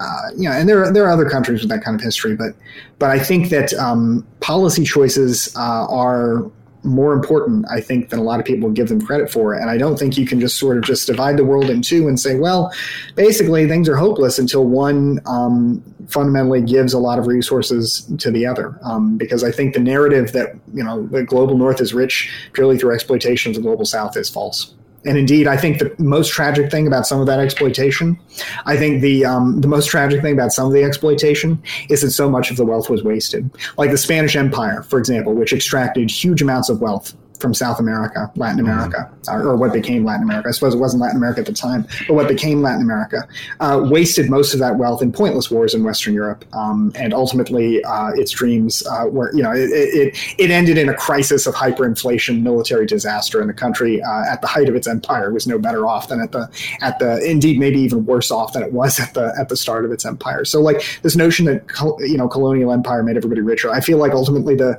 uh, 0.00 0.30
you 0.36 0.48
know, 0.48 0.52
and 0.52 0.68
there 0.68 0.84
are, 0.84 0.92
there 0.92 1.04
are 1.04 1.10
other 1.10 1.28
countries 1.28 1.60
with 1.60 1.70
that 1.70 1.82
kind 1.82 1.94
of 1.94 2.02
history, 2.02 2.36
but 2.36 2.54
but 2.98 3.10
I 3.10 3.18
think 3.18 3.50
that 3.50 3.72
um, 3.74 4.26
policy 4.40 4.84
choices 4.84 5.54
uh, 5.56 5.86
are 5.88 6.50
more 6.86 7.12
important, 7.12 7.66
I 7.70 7.80
think, 7.80 8.10
than 8.10 8.18
a 8.18 8.22
lot 8.22 8.38
of 8.38 8.46
people 8.46 8.70
give 8.70 8.88
them 8.88 9.00
credit 9.00 9.30
for. 9.30 9.54
And 9.54 9.68
I 9.68 9.76
don't 9.76 9.98
think 9.98 10.16
you 10.16 10.26
can 10.26 10.40
just 10.40 10.56
sort 10.56 10.78
of 10.78 10.84
just 10.84 11.06
divide 11.06 11.36
the 11.36 11.44
world 11.44 11.68
in 11.68 11.82
two 11.82 12.08
and 12.08 12.18
say, 12.18 12.36
well, 12.36 12.72
basically 13.16 13.66
things 13.66 13.88
are 13.88 13.96
hopeless 13.96 14.38
until 14.38 14.64
one 14.64 15.20
um, 15.26 15.82
fundamentally 16.08 16.62
gives 16.62 16.92
a 16.92 16.98
lot 16.98 17.18
of 17.18 17.26
resources 17.26 18.08
to 18.18 18.30
the 18.30 18.46
other. 18.46 18.78
Um, 18.82 19.18
because 19.18 19.42
I 19.42 19.50
think 19.50 19.74
the 19.74 19.80
narrative 19.80 20.32
that 20.32 20.54
you 20.72 20.82
know 20.82 21.06
the 21.08 21.24
global 21.24 21.58
north 21.58 21.80
is 21.80 21.92
rich 21.92 22.32
purely 22.52 22.78
through 22.78 22.94
exploitation 22.94 23.50
of 23.50 23.56
the 23.56 23.62
global 23.62 23.84
south 23.84 24.16
is 24.16 24.30
false. 24.30 24.74
And 25.06 25.16
indeed, 25.16 25.46
I 25.46 25.56
think 25.56 25.78
the 25.78 25.94
most 25.98 26.30
tragic 26.30 26.70
thing 26.70 26.86
about 26.86 27.06
some 27.06 27.20
of 27.20 27.26
that 27.26 27.38
exploitation, 27.38 28.18
I 28.64 28.76
think 28.76 29.02
the 29.02 29.24
um, 29.24 29.60
the 29.60 29.68
most 29.68 29.88
tragic 29.88 30.20
thing 30.20 30.32
about 30.32 30.52
some 30.52 30.66
of 30.66 30.72
the 30.72 30.82
exploitation 30.82 31.62
is 31.88 32.02
that 32.02 32.10
so 32.10 32.28
much 32.28 32.50
of 32.50 32.56
the 32.56 32.64
wealth 32.64 32.90
was 32.90 33.02
wasted. 33.04 33.50
Like 33.78 33.90
the 33.90 33.98
Spanish 33.98 34.36
Empire, 34.36 34.82
for 34.82 34.98
example, 34.98 35.32
which 35.34 35.52
extracted 35.52 36.10
huge 36.10 36.42
amounts 36.42 36.68
of 36.68 36.80
wealth 36.80 37.14
from 37.38 37.54
South 37.54 37.78
America, 37.78 38.30
Latin 38.36 38.64
mm-hmm. 38.64 38.72
America, 38.72 39.10
mm-hmm. 39.22 39.46
or 39.46 39.56
what 39.56 39.72
became 39.72 40.04
Latin 40.04 40.22
America. 40.22 40.48
I 40.48 40.52
suppose 40.52 40.74
it 40.74 40.78
wasn't 40.78 41.02
Latin 41.02 41.16
America 41.16 41.40
at 41.40 41.46
the 41.46 41.52
time, 41.52 41.86
but 42.06 42.14
what 42.14 42.28
became 42.28 42.62
Latin 42.62 42.82
America 42.82 43.28
uh, 43.60 43.86
wasted 43.90 44.30
most 44.30 44.54
of 44.54 44.60
that 44.60 44.76
wealth 44.76 45.02
in 45.02 45.12
pointless 45.12 45.50
wars 45.50 45.74
in 45.74 45.84
Western 45.84 46.14
Europe, 46.14 46.44
um, 46.54 46.92
and 46.94 47.12
ultimately 47.12 47.82
uh, 47.84 48.10
its 48.14 48.32
dreams 48.32 48.86
uh, 48.86 49.06
were, 49.06 49.34
you 49.34 49.42
know, 49.42 49.52
it, 49.52 49.70
it, 49.70 50.34
it 50.38 50.50
ended 50.50 50.78
in 50.78 50.88
a 50.88 50.94
crisis 50.94 51.46
of 51.46 51.54
hyperinflation, 51.54 52.42
military 52.42 52.86
disaster, 52.86 53.40
and 53.40 53.48
the 53.48 53.54
country 53.54 54.02
uh, 54.02 54.24
at 54.30 54.40
the 54.40 54.46
height 54.46 54.68
of 54.68 54.74
its 54.74 54.86
empire 54.86 55.32
was 55.32 55.46
no 55.46 55.58
better 55.58 55.86
off 55.86 56.08
than 56.08 56.20
at 56.20 56.32
the 56.32 56.48
at 56.80 56.98
the 56.98 57.18
indeed 57.28 57.58
maybe 57.58 57.80
even 57.80 58.04
worse 58.06 58.30
off 58.30 58.52
than 58.52 58.62
it 58.62 58.72
was 58.72 58.98
at 59.00 59.14
the 59.14 59.34
at 59.38 59.48
the 59.48 59.56
start 59.56 59.84
of 59.84 59.92
its 59.92 60.04
empire. 60.04 60.44
So 60.44 60.60
like 60.60 60.82
this 61.02 61.16
notion 61.16 61.46
that 61.46 61.62
you 62.00 62.16
know 62.16 62.28
colonial 62.28 62.72
empire 62.72 63.02
made 63.02 63.16
everybody 63.16 63.40
richer, 63.40 63.70
I 63.70 63.80
feel 63.80 63.98
like 63.98 64.12
ultimately 64.12 64.54
the 64.54 64.76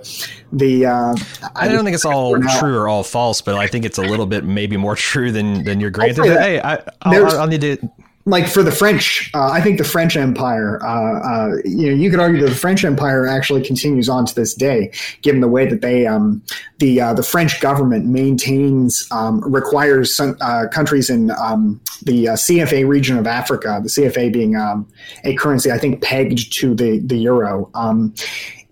the 0.51 0.85
uh, 0.85 1.15
I, 1.55 1.65
I 1.65 1.67
don't 1.67 1.84
think 1.84 1.95
it's 1.95 2.05
all 2.05 2.35
true 2.60 2.78
or 2.78 2.88
all 2.88 3.03
false, 3.03 3.41
but 3.41 3.56
I 3.56 3.68
think 3.68 3.86
it's 3.86 3.98
a 3.98 4.03
little 4.03 4.26
bit 4.26 4.44
maybe 4.44 4.78
more 4.78 4.95
true 5.07 5.32
than 5.32 5.64
than 5.64 5.80
you're 5.80 5.91
granted. 5.91 6.26
Hey, 6.26 6.60
I, 6.60 6.76
I'll, 7.02 7.41
I'll, 7.41 7.48
need 7.48 7.61
to. 7.61 7.78
Like 8.26 8.49
for 8.49 8.61
the 8.61 8.74
French, 8.74 9.32
uh, 9.34 9.49
I 9.52 9.61
think 9.61 9.78
the 9.78 9.86
French 9.86 10.18
Empire. 10.18 10.86
Uh, 10.86 11.19
uh, 11.22 11.56
you 11.64 11.88
know, 11.88 11.95
you 11.95 12.10
could 12.10 12.19
argue 12.19 12.41
that 12.41 12.49
the 12.49 12.56
French 12.56 12.84
Empire 12.84 13.26
actually 13.26 13.64
continues 13.64 14.10
on 14.10 14.26
to 14.26 14.36
this 14.36 14.53
day, 14.53 14.91
given 15.22 15.40
the 15.40 15.48
way 15.48 15.65
that 15.65 15.80
they, 15.80 16.06
um, 16.06 16.44
the 16.80 16.99
uh, 16.99 17.14
the 17.14 17.24
French 17.24 17.61
government 17.61 18.06
maintains 18.06 19.07
um, 19.11 19.40
requires 19.40 20.14
some 20.14 20.36
uh, 20.41 20.65
countries 20.69 21.10
in 21.10 21.32
um, 21.32 21.80
the 22.03 22.28
uh, 22.28 22.34
CFA 22.34 22.86
region 22.86 23.18
of 23.18 23.28
Africa, 23.28 23.80
the 23.82 23.90
CFA 23.90 24.34
being 24.34 24.57
um, 24.57 24.86
a 25.24 25.34
currency 25.36 25.72
I 25.72 25.78
think 25.78 26.02
pegged 26.02 26.52
to 26.57 26.76
the 26.76 26.99
the 26.99 27.18
euro 27.18 27.69
um, 27.76 28.14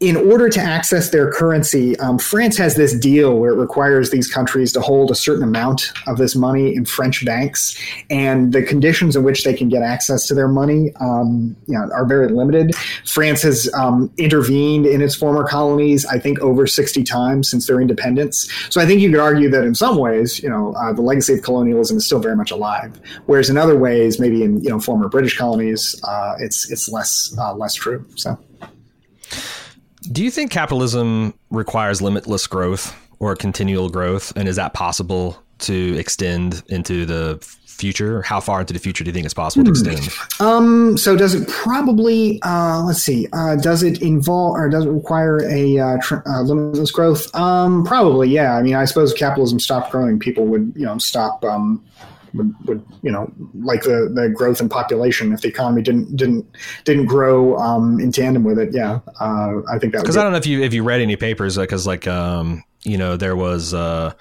in 0.01 0.17
order 0.17 0.49
to 0.49 0.59
access 0.59 1.11
their 1.11 1.31
currency, 1.31 1.97
um, 1.99 2.19
France 2.19 2.57
has 2.57 2.75
this 2.75 2.93
deal 2.93 3.39
where 3.39 3.53
it 3.53 3.55
requires 3.55 4.09
these 4.09 4.27
countries 4.27 4.73
to 4.73 4.81
hold 4.81 5.09
a 5.09 5.15
certain 5.15 5.43
amount 5.43 5.93
of 6.05 6.17
this 6.17 6.35
money 6.35 6.75
in 6.75 6.83
French 6.83 7.23
banks, 7.23 7.81
and 8.09 8.51
the 8.51 8.61
conditions 8.61 9.15
in 9.15 9.23
which 9.23 9.45
they 9.45 9.53
can 9.53 9.69
get 9.69 9.83
access 9.83 10.27
to 10.27 10.33
their 10.33 10.49
money, 10.49 10.91
um, 10.99 11.55
you 11.67 11.77
know, 11.77 11.89
are 11.93 12.05
very 12.05 12.27
limited. 12.27 12.75
France 13.05 13.41
has 13.43 13.73
um, 13.73 14.11
intervened 14.17 14.85
in 14.85 15.01
its 15.01 15.15
former 15.15 15.47
colonies, 15.47 16.05
I 16.05 16.19
think, 16.19 16.39
over 16.39 16.67
sixty 16.67 17.03
times 17.03 17.49
since 17.49 17.65
their 17.65 17.79
independence. 17.79 18.51
So 18.69 18.81
I 18.81 18.85
think 18.85 18.99
you 18.99 19.09
could 19.11 19.21
argue 19.21 19.49
that 19.51 19.63
in 19.63 19.75
some 19.75 19.97
ways, 19.97 20.43
you 20.43 20.49
know, 20.49 20.73
uh, 20.73 20.91
the 20.91 21.01
legacy 21.01 21.35
of 21.35 21.41
colonialism 21.41 21.97
is 21.97 22.05
still 22.05 22.19
very 22.19 22.35
much 22.35 22.51
alive, 22.51 22.99
whereas 23.27 23.49
in 23.49 23.55
other 23.55 23.77
ways, 23.77 24.19
maybe 24.19 24.43
in 24.43 24.61
you 24.61 24.69
know 24.71 24.79
former 24.81 25.07
British 25.07 25.37
colonies, 25.37 25.95
uh, 26.03 26.35
it's 26.39 26.69
it's 26.69 26.89
less 26.89 27.33
uh, 27.39 27.53
less 27.53 27.75
true. 27.75 28.05
So. 28.15 28.37
Do 30.11 30.23
you 30.23 30.31
think 30.31 30.51
capitalism 30.51 31.33
requires 31.49 32.01
limitless 32.01 32.47
growth 32.47 32.95
or 33.19 33.35
continual 33.35 33.89
growth? 33.89 34.33
And 34.35 34.47
is 34.47 34.55
that 34.55 34.73
possible 34.73 35.41
to 35.59 35.97
extend 35.97 36.63
into 36.69 37.05
the 37.05 37.39
future? 37.65 38.21
How 38.21 38.39
far 38.39 38.61
into 38.61 38.73
the 38.73 38.79
future 38.79 39.03
do 39.03 39.09
you 39.09 39.13
think 39.13 39.25
it's 39.25 39.33
possible 39.33 39.65
to 39.65 39.71
hmm. 39.71 39.89
extend? 39.89 40.39
Um, 40.39 40.97
so 40.97 41.15
does 41.15 41.33
it 41.33 41.47
probably, 41.47 42.41
uh, 42.43 42.83
let's 42.83 43.01
see, 43.01 43.27
uh, 43.33 43.55
does 43.55 43.83
it 43.83 44.01
involve 44.01 44.55
or 44.55 44.69
does 44.69 44.85
it 44.85 44.89
require 44.89 45.41
a 45.49 45.77
uh, 45.77 45.97
tr- 46.01 46.27
uh, 46.27 46.41
limitless 46.41 46.91
growth? 46.91 47.33
Um, 47.35 47.83
probably, 47.83 48.29
yeah. 48.29 48.55
I 48.55 48.61
mean, 48.61 48.75
I 48.75 48.85
suppose 48.85 49.11
if 49.11 49.17
capitalism 49.17 49.59
stopped 49.59 49.91
growing. 49.91 50.19
People 50.19 50.45
would, 50.45 50.73
you 50.75 50.85
know, 50.85 50.97
stop 50.97 51.43
um, 51.43 51.83
would, 52.35 52.53
would 52.67 52.85
you 53.01 53.11
know 53.11 53.31
like 53.63 53.83
the, 53.83 54.11
the 54.13 54.29
growth 54.29 54.61
in 54.61 54.69
population 54.69 55.33
if 55.33 55.41
the 55.41 55.47
economy 55.47 55.81
didn't 55.81 56.15
didn't 56.15 56.45
didn't 56.83 57.05
grow 57.05 57.57
um, 57.57 57.99
in 57.99 58.11
tandem 58.11 58.43
with 58.43 58.59
it. 58.59 58.73
Yeah. 58.73 58.99
Uh, 59.19 59.61
I 59.69 59.79
think 59.79 59.93
that 59.93 60.01
because 60.01 60.17
I 60.17 60.23
don't 60.23 60.31
know 60.31 60.37
if 60.37 60.47
you 60.47 60.61
if 60.61 60.73
you 60.73 60.83
read 60.83 61.01
any 61.01 61.15
papers 61.15 61.57
because 61.57 61.87
like 61.87 62.07
um, 62.07 62.63
you 62.83 62.97
know 62.97 63.17
there 63.17 63.35
was 63.35 63.73
uh, 63.73 64.13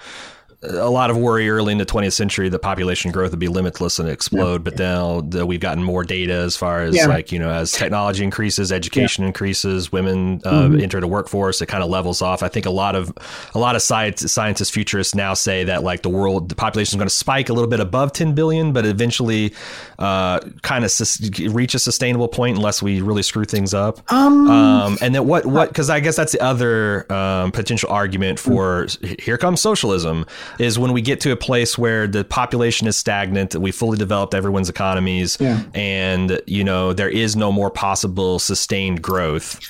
a 0.69 0.91
lot 0.91 1.11
of 1.11 1.17
worry 1.17 1.49
early 1.49 1.73
in 1.73 1.79
the 1.79 1.87
20th 1.87 2.13
century 2.13 2.49
that 2.49 2.59
population 2.61 3.11
growth 3.11 3.31
would 3.31 3.39
be 3.39 3.49
limitless 3.49 3.99
and 3.99 4.09
explode. 4.09 4.53
Yeah. 4.53 4.59
But 4.71 4.79
now 4.79 5.21
the, 5.21 5.47
we've 5.47 5.61
gotten 5.61 5.83
more 5.83 6.05
data 6.05 6.35
as 6.35 6.57
far 6.57 6.83
as 6.83 6.97
yeah. 6.97 7.07
like, 7.07 7.33
you 7.33 7.39
know, 7.39 7.51
as 7.51 7.73
technology 7.73 8.25
increases, 8.25 8.73
education 8.73 9.23
yeah. 9.23 9.29
increases, 9.29 9.93
women 9.93 10.41
uh, 10.45 10.63
mm-hmm. 10.63 10.81
enter 10.81 11.01
the 11.01 11.07
workforce, 11.07 11.61
it 11.61 11.67
kind 11.67 11.83
of 11.83 11.91
levels 11.91 12.23
off. 12.23 12.43
I 12.43 12.49
think 12.49 12.67
a 12.67 12.71
lot 12.71 12.97
of, 12.97 13.13
a 13.55 13.59
lot 13.59 13.77
of 13.77 13.83
science, 13.83 14.31
scientists, 14.31 14.71
futurists 14.71 15.15
now 15.15 15.35
say 15.35 15.65
that 15.65 15.83
like 15.83 16.03
the 16.03 16.11
world, 16.11 16.49
the 16.49 16.55
population 16.55 16.97
is 16.97 16.99
going 16.99 17.09
to 17.09 17.15
spike 17.15 17.49
a 17.49 17.53
little 17.53 17.71
bit 17.71 17.81
above 17.81 18.13
10 18.13 18.35
billion, 18.35 18.73
but 18.73 18.87
eventually 18.87 19.53
uh, 19.99 20.41
kind 20.63 20.85
of 20.85 20.91
sus- 20.91 21.31
reach 21.41 21.75
a 21.75 21.79
sustainable 21.79 22.29
point 22.29 22.57
unless 22.57 22.83
we 22.83 23.01
really 23.01 23.23
screw 23.23 23.45
things 23.45 23.75
up. 23.75 24.01
Um, 24.13 24.49
um, 24.49 24.99
and 25.01 25.15
then 25.15 25.27
what, 25.27 25.47
what, 25.47 25.73
cause 25.75 25.91
I 25.91 26.01
guess 26.01 26.17
that's 26.17 26.33
the 26.33 26.43
other 26.43 27.11
um, 27.13 27.53
potential 27.53 27.91
argument 27.91 28.39
for 28.39 28.87
mm-hmm. 28.87 29.15
here 29.23 29.39
comes 29.39 29.61
socialism 29.61 30.27
is 30.59 30.79
when 30.79 30.93
we 30.93 31.03
get 31.03 31.21
to 31.23 31.33
a 31.33 31.37
place 31.37 31.77
where 31.77 32.07
the 32.07 32.25
population 32.25 32.87
is 32.87 32.97
stagnant, 32.97 33.55
we 33.55 33.73
fully 33.73 33.99
developed 33.99 34.35
everyone's 34.35 34.69
economies, 34.69 35.37
yeah. 35.41 35.63
and 35.75 36.41
you 36.47 36.65
know 36.65 36.93
there 36.93 37.09
is 37.09 37.37
no 37.37 37.53
more 37.53 37.71
possible 37.71 38.39
sustained 38.39 39.03
growth. 39.03 39.61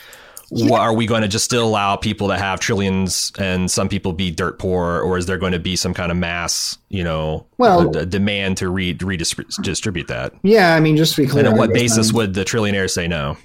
Yeah. 0.50 0.76
Are 0.76 0.92
we 0.92 1.06
going 1.06 1.22
to 1.22 1.28
just 1.28 1.44
still 1.44 1.66
allow 1.66 1.96
people 1.96 2.28
to 2.28 2.36
have 2.36 2.60
trillions 2.60 3.32
and 3.38 3.68
some 3.68 3.88
people 3.88 4.12
be 4.12 4.30
dirt 4.30 4.58
poor, 4.58 5.00
or 5.00 5.18
is 5.18 5.26
there 5.26 5.38
going 5.38 5.52
to 5.52 5.58
be 5.58 5.74
some 5.74 5.94
kind 5.94 6.12
of 6.12 6.18
mass, 6.18 6.78
you 6.90 7.02
know, 7.02 7.46
well, 7.58 7.96
a 7.96 8.06
demand 8.06 8.58
to 8.58 8.68
re- 8.68 8.96
redistribute 9.00 10.06
that? 10.08 10.32
Yeah, 10.42 10.74
I 10.74 10.80
mean, 10.80 10.96
just 10.96 11.16
to 11.16 11.22
be 11.22 11.28
clear, 11.28 11.44
and 11.44 11.54
on 11.54 11.58
what 11.58 11.72
basis 11.72 12.12
would 12.12 12.34
the 12.34 12.44
trillionaires 12.44 12.90
say 12.90 13.08
no? 13.08 13.36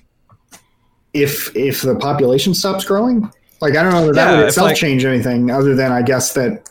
If 1.13 1.55
if 1.55 1.81
the 1.81 1.95
population 1.95 2.53
stops 2.53 2.85
growing, 2.85 3.31
like 3.61 3.75
I 3.75 3.81
don't 3.81 3.93
know 3.93 4.07
that 4.11 4.15
yeah, 4.15 4.25
that 4.25 4.37
would 4.37 4.47
itself 4.47 4.67
like, 4.67 4.77
change 4.77 5.03
anything 5.05 5.49
other 5.49 5.75
than 5.75 5.91
I 5.91 6.01
guess 6.01 6.33
that 6.33 6.69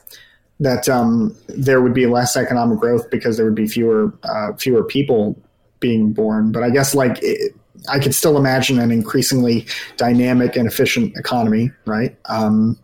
that 0.60 0.88
um, 0.88 1.36
there 1.48 1.80
would 1.80 1.94
be 1.94 2.06
less 2.06 2.36
economic 2.36 2.78
growth 2.78 3.10
because 3.10 3.36
there 3.36 3.46
would 3.46 3.54
be 3.54 3.68
fewer 3.68 4.12
uh, 4.24 4.52
fewer 4.54 4.82
people 4.82 5.40
being 5.80 6.12
born. 6.12 6.52
But 6.52 6.64
I 6.64 6.70
guess 6.70 6.94
like 6.94 7.18
it, 7.22 7.54
I 7.88 7.98
could 7.98 8.14
still 8.14 8.36
imagine 8.36 8.78
an 8.78 8.90
increasingly 8.90 9.66
dynamic 9.96 10.56
and 10.56 10.66
efficient 10.66 11.16
economy, 11.16 11.70
right? 11.84 12.16
Um, 12.26 12.78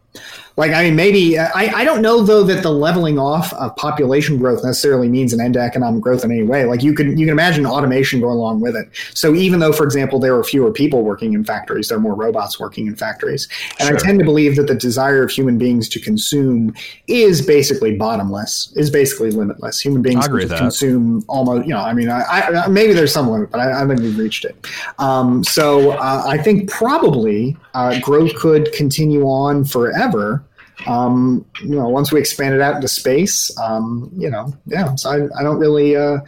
like, 0.56 0.72
I 0.72 0.84
mean, 0.84 0.94
maybe 0.94 1.38
I, 1.38 1.80
I 1.80 1.84
don't 1.84 2.00
know 2.00 2.22
though 2.22 2.44
that 2.44 2.62
the 2.62 2.70
leveling 2.70 3.18
off 3.18 3.52
of 3.54 3.74
population 3.76 4.38
growth 4.38 4.62
necessarily 4.64 5.08
means 5.08 5.32
an 5.32 5.40
end 5.40 5.54
to 5.54 5.60
economic 5.60 6.00
growth 6.00 6.24
in 6.24 6.30
any 6.30 6.44
way. 6.44 6.64
Like, 6.64 6.82
you 6.82 6.94
can 6.94 7.18
you 7.18 7.26
can 7.26 7.32
imagine 7.32 7.66
automation 7.66 8.20
going 8.20 8.36
along 8.36 8.60
with 8.60 8.76
it. 8.76 8.88
So 9.14 9.34
even 9.34 9.60
though, 9.60 9.72
for 9.72 9.84
example, 9.84 10.20
there 10.20 10.36
are 10.36 10.44
fewer 10.44 10.72
people 10.72 11.02
working 11.02 11.34
in 11.34 11.44
factories, 11.44 11.88
there 11.88 11.98
are 11.98 12.00
more 12.00 12.14
robots 12.14 12.60
working 12.60 12.86
in 12.86 12.94
factories, 12.96 13.48
and 13.80 13.88
sure. 13.88 13.96
I 13.96 14.00
tend 14.00 14.18
to 14.20 14.24
believe 14.24 14.56
that 14.56 14.68
the 14.68 14.74
desire 14.74 15.22
of 15.22 15.30
human 15.30 15.58
beings 15.58 15.88
to 15.90 16.00
consume 16.00 16.74
is 17.08 17.44
basically 17.44 17.96
bottomless, 17.96 18.72
is 18.76 18.90
basically 18.90 19.30
limitless. 19.30 19.80
Human 19.80 20.02
beings 20.02 20.28
consume 20.28 21.24
almost, 21.28 21.66
you 21.66 21.74
know, 21.74 21.80
I 21.80 21.92
mean, 21.92 22.08
I, 22.08 22.22
I, 22.22 22.68
maybe 22.68 22.92
there's 22.92 23.12
some 23.12 23.28
limit, 23.28 23.50
but 23.50 23.60
I, 23.60 23.82
I 23.82 23.86
think 23.86 24.00
we've 24.00 24.18
reached 24.18 24.44
it. 24.44 24.56
Um, 24.98 25.42
so 25.42 25.92
uh, 25.92 26.22
I 26.26 26.38
think 26.38 26.70
probably 26.70 27.56
uh, 27.74 27.98
growth 28.00 28.34
could 28.36 28.72
continue 28.72 29.24
on 29.24 29.64
forever 29.64 30.43
um, 30.86 31.44
you 31.62 31.76
know, 31.76 31.88
once 31.88 32.12
we 32.12 32.20
expand 32.20 32.54
it 32.54 32.60
out 32.60 32.74
into 32.74 32.88
space, 32.88 33.56
um, 33.58 34.10
you 34.16 34.28
know, 34.28 34.52
yeah. 34.66 34.94
So 34.96 35.10
I, 35.10 35.40
I 35.40 35.42
don't 35.42 35.58
really. 35.58 35.96
Uh, 35.96 36.18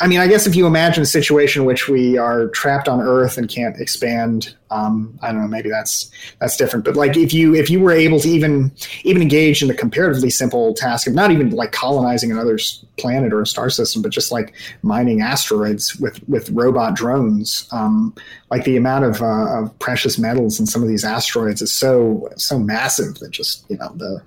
I 0.00 0.06
mean, 0.06 0.20
I 0.20 0.26
guess 0.26 0.46
if 0.46 0.54
you 0.54 0.66
imagine 0.66 1.02
a 1.02 1.06
situation 1.06 1.62
in 1.62 1.66
which 1.66 1.88
we 1.88 2.18
are 2.18 2.48
trapped 2.48 2.88
on 2.88 3.00
Earth 3.00 3.38
and 3.38 3.48
can't 3.48 3.78
expand 3.80 4.54
um, 4.72 5.18
I 5.22 5.30
don't 5.30 5.42
know, 5.42 5.48
maybe 5.48 5.68
that's 5.68 6.10
that's 6.38 6.56
different. 6.56 6.84
But 6.84 6.96
like 6.96 7.16
if 7.16 7.34
you 7.34 7.54
if 7.54 7.68
you 7.68 7.80
were 7.80 7.92
able 7.92 8.18
to 8.20 8.28
even 8.28 8.72
even 9.04 9.20
engage 9.20 9.62
in 9.62 9.68
the 9.68 9.74
comparatively 9.74 10.30
simple 10.30 10.74
task 10.74 11.06
of 11.06 11.14
not 11.14 11.30
even 11.30 11.50
like 11.50 11.72
colonizing 11.72 12.32
another 12.32 12.58
planet 12.96 13.32
or 13.32 13.42
a 13.42 13.46
star 13.46 13.68
system, 13.68 14.00
but 14.02 14.10
just 14.10 14.32
like 14.32 14.54
mining 14.82 15.20
asteroids 15.20 15.96
with 15.96 16.26
with 16.28 16.50
robot 16.50 16.94
drones, 16.94 17.68
um, 17.72 18.14
like 18.50 18.64
the 18.64 18.76
amount 18.76 19.04
of, 19.04 19.22
uh, 19.22 19.60
of 19.60 19.78
precious 19.78 20.18
metals 20.18 20.58
in 20.58 20.66
some 20.66 20.82
of 20.82 20.88
these 20.88 21.04
asteroids 21.04 21.60
is 21.60 21.72
so 21.72 22.28
so 22.36 22.58
massive 22.58 23.16
that 23.16 23.30
just 23.30 23.64
you 23.68 23.76
know 23.76 23.92
the 23.96 24.22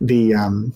the 0.00 0.34
um, 0.34 0.72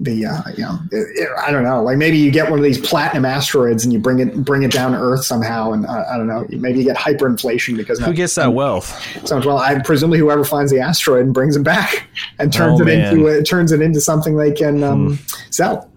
the 0.00 0.26
uh, 0.26 0.42
you 0.56 0.62
know 0.64 0.76
it, 0.90 1.06
it, 1.16 1.28
I 1.38 1.52
don't 1.52 1.62
know 1.62 1.82
like 1.82 1.96
maybe 1.96 2.18
you 2.18 2.32
get 2.32 2.50
one 2.50 2.58
of 2.58 2.64
these 2.64 2.80
platinum 2.84 3.24
asteroids 3.24 3.84
and 3.84 3.92
you 3.92 4.00
bring 4.00 4.18
it 4.18 4.44
bring 4.44 4.64
it 4.64 4.72
down 4.72 4.90
to 4.90 4.98
Earth 4.98 5.24
somehow 5.24 5.70
and 5.72 5.86
uh, 5.86 6.04
I 6.12 6.16
don't 6.16 6.26
know 6.26 6.44
maybe 6.50 6.80
you 6.80 6.84
get 6.84 6.96
hyperinflation 6.96 7.76
because 7.76 8.00
who 8.00 8.12
gets 8.12 8.34
that 8.34 8.52
wealth? 8.52 8.88
So 9.26 9.38
well, 9.38 9.58
I 9.58 9.78
presumably 9.78 10.18
whoever 10.18 10.44
finds 10.44 10.72
the 10.72 10.80
asteroid 10.80 11.24
and 11.26 11.32
brings 11.32 11.54
it 11.56 11.62
back 11.62 12.08
and 12.40 12.52
turns 12.52 12.80
Oh, 12.80 12.82
it 12.82 12.86
man. 12.86 13.14
into 13.14 13.26
it 13.28 13.44
turns 13.44 13.70
it 13.70 13.80
into 13.80 14.00
something 14.00 14.36
they 14.36 14.50
can 14.52 14.82
um, 14.82 15.18
sell. 15.50 15.88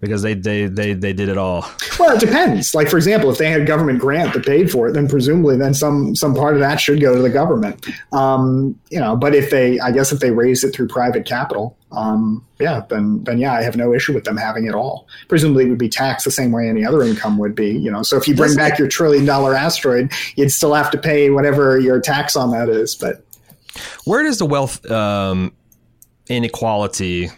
Because 0.00 0.22
they, 0.22 0.34
they 0.34 0.66
they 0.66 0.92
they 0.92 1.12
did 1.12 1.28
it 1.28 1.38
all. 1.38 1.68
Well, 1.98 2.14
it 2.14 2.20
depends. 2.20 2.74
Like 2.74 2.88
for 2.88 2.96
example, 2.96 3.30
if 3.30 3.38
they 3.38 3.50
had 3.50 3.62
a 3.62 3.64
government 3.64 3.98
grant 3.98 4.34
that 4.34 4.44
paid 4.44 4.70
for 4.70 4.88
it, 4.88 4.92
then 4.92 5.08
presumably 5.08 5.56
then 5.56 5.72
some 5.72 6.14
some 6.14 6.34
part 6.34 6.54
of 6.54 6.60
that 6.60 6.80
should 6.80 7.00
go 7.00 7.14
to 7.14 7.22
the 7.22 7.30
government. 7.30 7.86
Um, 8.12 8.78
you 8.90 9.00
know, 9.00 9.16
but 9.16 9.34
if 9.34 9.50
they, 9.50 9.80
I 9.80 9.92
guess 9.92 10.12
if 10.12 10.20
they 10.20 10.30
raised 10.30 10.64
it 10.64 10.74
through 10.74 10.88
private 10.88 11.24
capital, 11.24 11.76
um, 11.92 12.44
yeah, 12.60 12.82
then 12.90 13.24
then 13.24 13.38
yeah, 13.38 13.54
I 13.54 13.62
have 13.62 13.76
no 13.76 13.94
issue 13.94 14.12
with 14.12 14.24
them 14.24 14.36
having 14.36 14.66
it 14.66 14.74
all. 14.74 15.08
Presumably, 15.28 15.64
it 15.64 15.70
would 15.70 15.78
be 15.78 15.88
taxed 15.88 16.24
the 16.26 16.30
same 16.30 16.52
way 16.52 16.68
any 16.68 16.84
other 16.84 17.02
income 17.02 17.38
would 17.38 17.54
be. 17.54 17.70
You 17.70 17.90
know, 17.90 18.02
so 18.02 18.18
if 18.18 18.28
you 18.28 18.34
bring 18.34 18.54
back 18.54 18.78
your 18.78 18.88
trillion 18.88 19.24
dollar 19.24 19.54
asteroid, 19.54 20.12
you'd 20.36 20.50
still 20.50 20.74
have 20.74 20.90
to 20.90 20.98
pay 20.98 21.30
whatever 21.30 21.78
your 21.78 22.00
tax 22.00 22.36
on 22.36 22.50
that 22.50 22.68
is. 22.68 22.94
But 22.94 23.24
Where 24.04 24.22
does 24.22 24.38
the 24.38 24.46
wealth 24.46 24.84
um, 24.90 25.54
inequality 26.28 27.30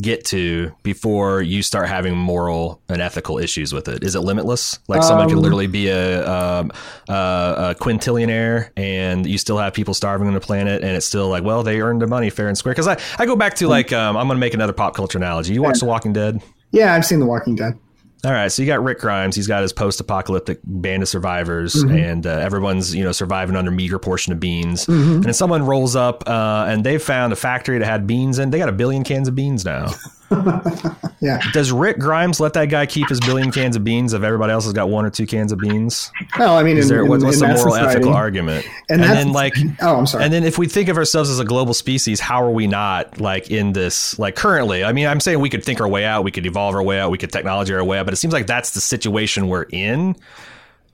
get 0.00 0.24
to 0.26 0.72
before 0.82 1.40
you 1.42 1.62
start 1.62 1.88
having 1.88 2.16
moral 2.16 2.80
and 2.88 3.00
ethical 3.00 3.38
issues 3.38 3.72
with 3.72 3.88
it? 3.88 4.02
Is 4.02 4.14
it 4.14 4.20
limitless? 4.20 4.78
Like 4.88 5.02
someone 5.02 5.28
could 5.28 5.36
Um, 5.36 5.42
literally 5.42 5.66
be 5.68 5.88
a, 5.88 6.28
um, 6.28 6.72
uh, 7.08 7.74
a 7.78 7.82
quintillionaire 7.82 8.70
and 8.76 9.26
you 9.26 9.38
still 9.38 9.58
have 9.58 9.72
people 9.72 9.94
starving 9.94 10.26
on 10.28 10.34
the 10.34 10.40
planet, 10.40 10.82
and 10.82 10.96
it's 10.96 11.06
still 11.06 11.28
like, 11.28 11.44
well, 11.44 11.62
they 11.62 11.80
earned 11.80 12.00
their 12.00 12.08
money 12.08 12.30
fair 12.30 12.48
and 12.48 12.58
square. 12.58 12.74
Because 12.74 12.88
I, 12.88 12.98
I 13.18 13.26
go 13.26 13.36
back 13.36 13.54
to 13.54 13.68
like, 13.68 13.92
um, 13.92 14.16
I'm 14.16 14.26
going 14.26 14.36
to 14.36 14.40
make 14.40 14.54
another 14.54 14.72
pop 14.72 14.94
culture 14.94 15.18
analogy. 15.18 15.54
You 15.54 15.62
watch 15.62 15.78
The 15.78 15.86
Walking 15.86 16.12
Dead? 16.12 16.42
yeah, 16.72 16.92
I've 16.94 17.04
seen 17.06 17.20
The 17.20 17.26
Walking 17.26 17.54
Dead. 17.54 17.78
All 18.24 18.32
right, 18.32 18.50
so 18.50 18.62
you 18.62 18.66
got 18.66 18.82
Rick 18.82 19.00
Grimes. 19.00 19.36
He's 19.36 19.46
got 19.46 19.60
his 19.62 19.72
post-apocalyptic 19.72 20.60
band 20.64 21.02
of 21.02 21.08
survivors, 21.08 21.74
and 21.98 22.26
uh, 22.26 22.30
everyone's 22.30 22.94
you 22.94 23.04
know 23.04 23.12
surviving 23.12 23.54
on 23.56 23.64
their 23.64 23.74
meager 23.74 23.98
portion 23.98 24.32
of 24.32 24.40
beans. 24.40 24.88
And 24.88 25.24
then 25.24 25.34
someone 25.34 25.64
rolls 25.64 25.94
up, 25.94 26.24
uh, 26.26 26.64
and 26.68 26.84
they've 26.84 27.02
found 27.02 27.32
a 27.32 27.36
factory 27.36 27.78
that 27.78 27.84
had 27.86 28.06
beans 28.06 28.38
in. 28.38 28.50
They 28.50 28.58
got 28.58 28.68
a 28.70 28.72
billion 28.72 29.04
cans 29.04 29.28
of 29.28 29.34
beans 29.34 29.64
now. 29.64 29.88
Yeah. 31.20 31.40
Does 31.54 31.72
Rick 31.72 31.98
Grimes 31.98 32.38
let 32.38 32.52
that 32.52 32.66
guy 32.66 32.84
keep 32.84 33.08
his 33.08 33.18
billion 33.20 33.50
cans 33.50 33.76
of 33.76 33.84
beans 33.84 34.12
if 34.12 34.22
everybody 34.22 34.52
else 34.52 34.64
has 34.64 34.74
got 34.74 34.90
one 34.90 35.06
or 35.06 35.10
two 35.10 35.26
cans 35.26 35.52
of 35.52 35.58
beans? 35.58 36.10
Well, 36.38 36.54
I 36.58 36.62
mean, 36.62 36.76
Is 36.76 36.90
in, 36.90 36.96
there 36.96 37.04
in- 37.04 37.08
what's, 37.08 37.24
what's 37.24 37.40
in 37.40 37.48
the 37.48 37.54
moral 37.54 37.72
society- 37.72 37.90
ethical 37.92 38.12
argument? 38.12 38.66
And, 38.90 39.00
And, 39.02 39.10
then 39.10 39.32
like. 39.32 39.54
oh, 39.80 39.96
I'm 39.96 40.06
sorry. 40.06 40.24
And 40.24 40.32
then 40.34 40.44
if 40.44 40.58
we 40.58 40.66
think 40.68 40.90
of 40.90 40.98
ourselves 40.98 41.30
as 41.30 41.38
a 41.40 41.44
global 41.44 41.72
species, 41.72 42.20
how 42.20 42.42
are 42.42 42.50
we 42.50 42.66
not 42.66 43.22
like 43.22 43.50
in 43.50 43.72
this 43.72 44.18
like 44.18 44.36
currently? 44.36 44.84
I 44.84 44.92
mean, 44.92 45.06
I'm 45.06 45.18
saying 45.20 45.38
we 45.40 45.48
could 45.48 45.64
think 45.64 45.80
our 45.80 45.88
way 45.88 46.04
out, 46.04 46.24
we 46.24 46.30
could 46.30 46.44
evolve 46.44 46.74
our 46.74 46.82
way 46.82 46.98
out, 47.00 47.10
we 47.10 47.16
could 47.16 47.32
technology 47.32 47.72
our 47.72 47.82
way 47.82 47.98
out, 47.98 48.04
but 48.04 48.12
it 48.12 48.18
seems 48.18 48.34
like 48.34 48.46
that's 48.46 48.72
the 48.72 48.80
situation 48.82 49.48
we're 49.48 49.62
in, 49.70 50.16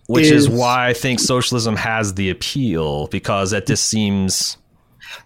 which 0.07 0.27
is, 0.27 0.45
Is- 0.45 0.49
why 0.49 0.87
I 0.91 0.93
think 0.93 1.19
socialism 1.19 1.75
has 1.75 2.15
the 2.15 2.31
appeal 2.31 3.09
because 3.09 3.51
that 3.51 3.67
just 3.67 3.89
seems 3.89 4.59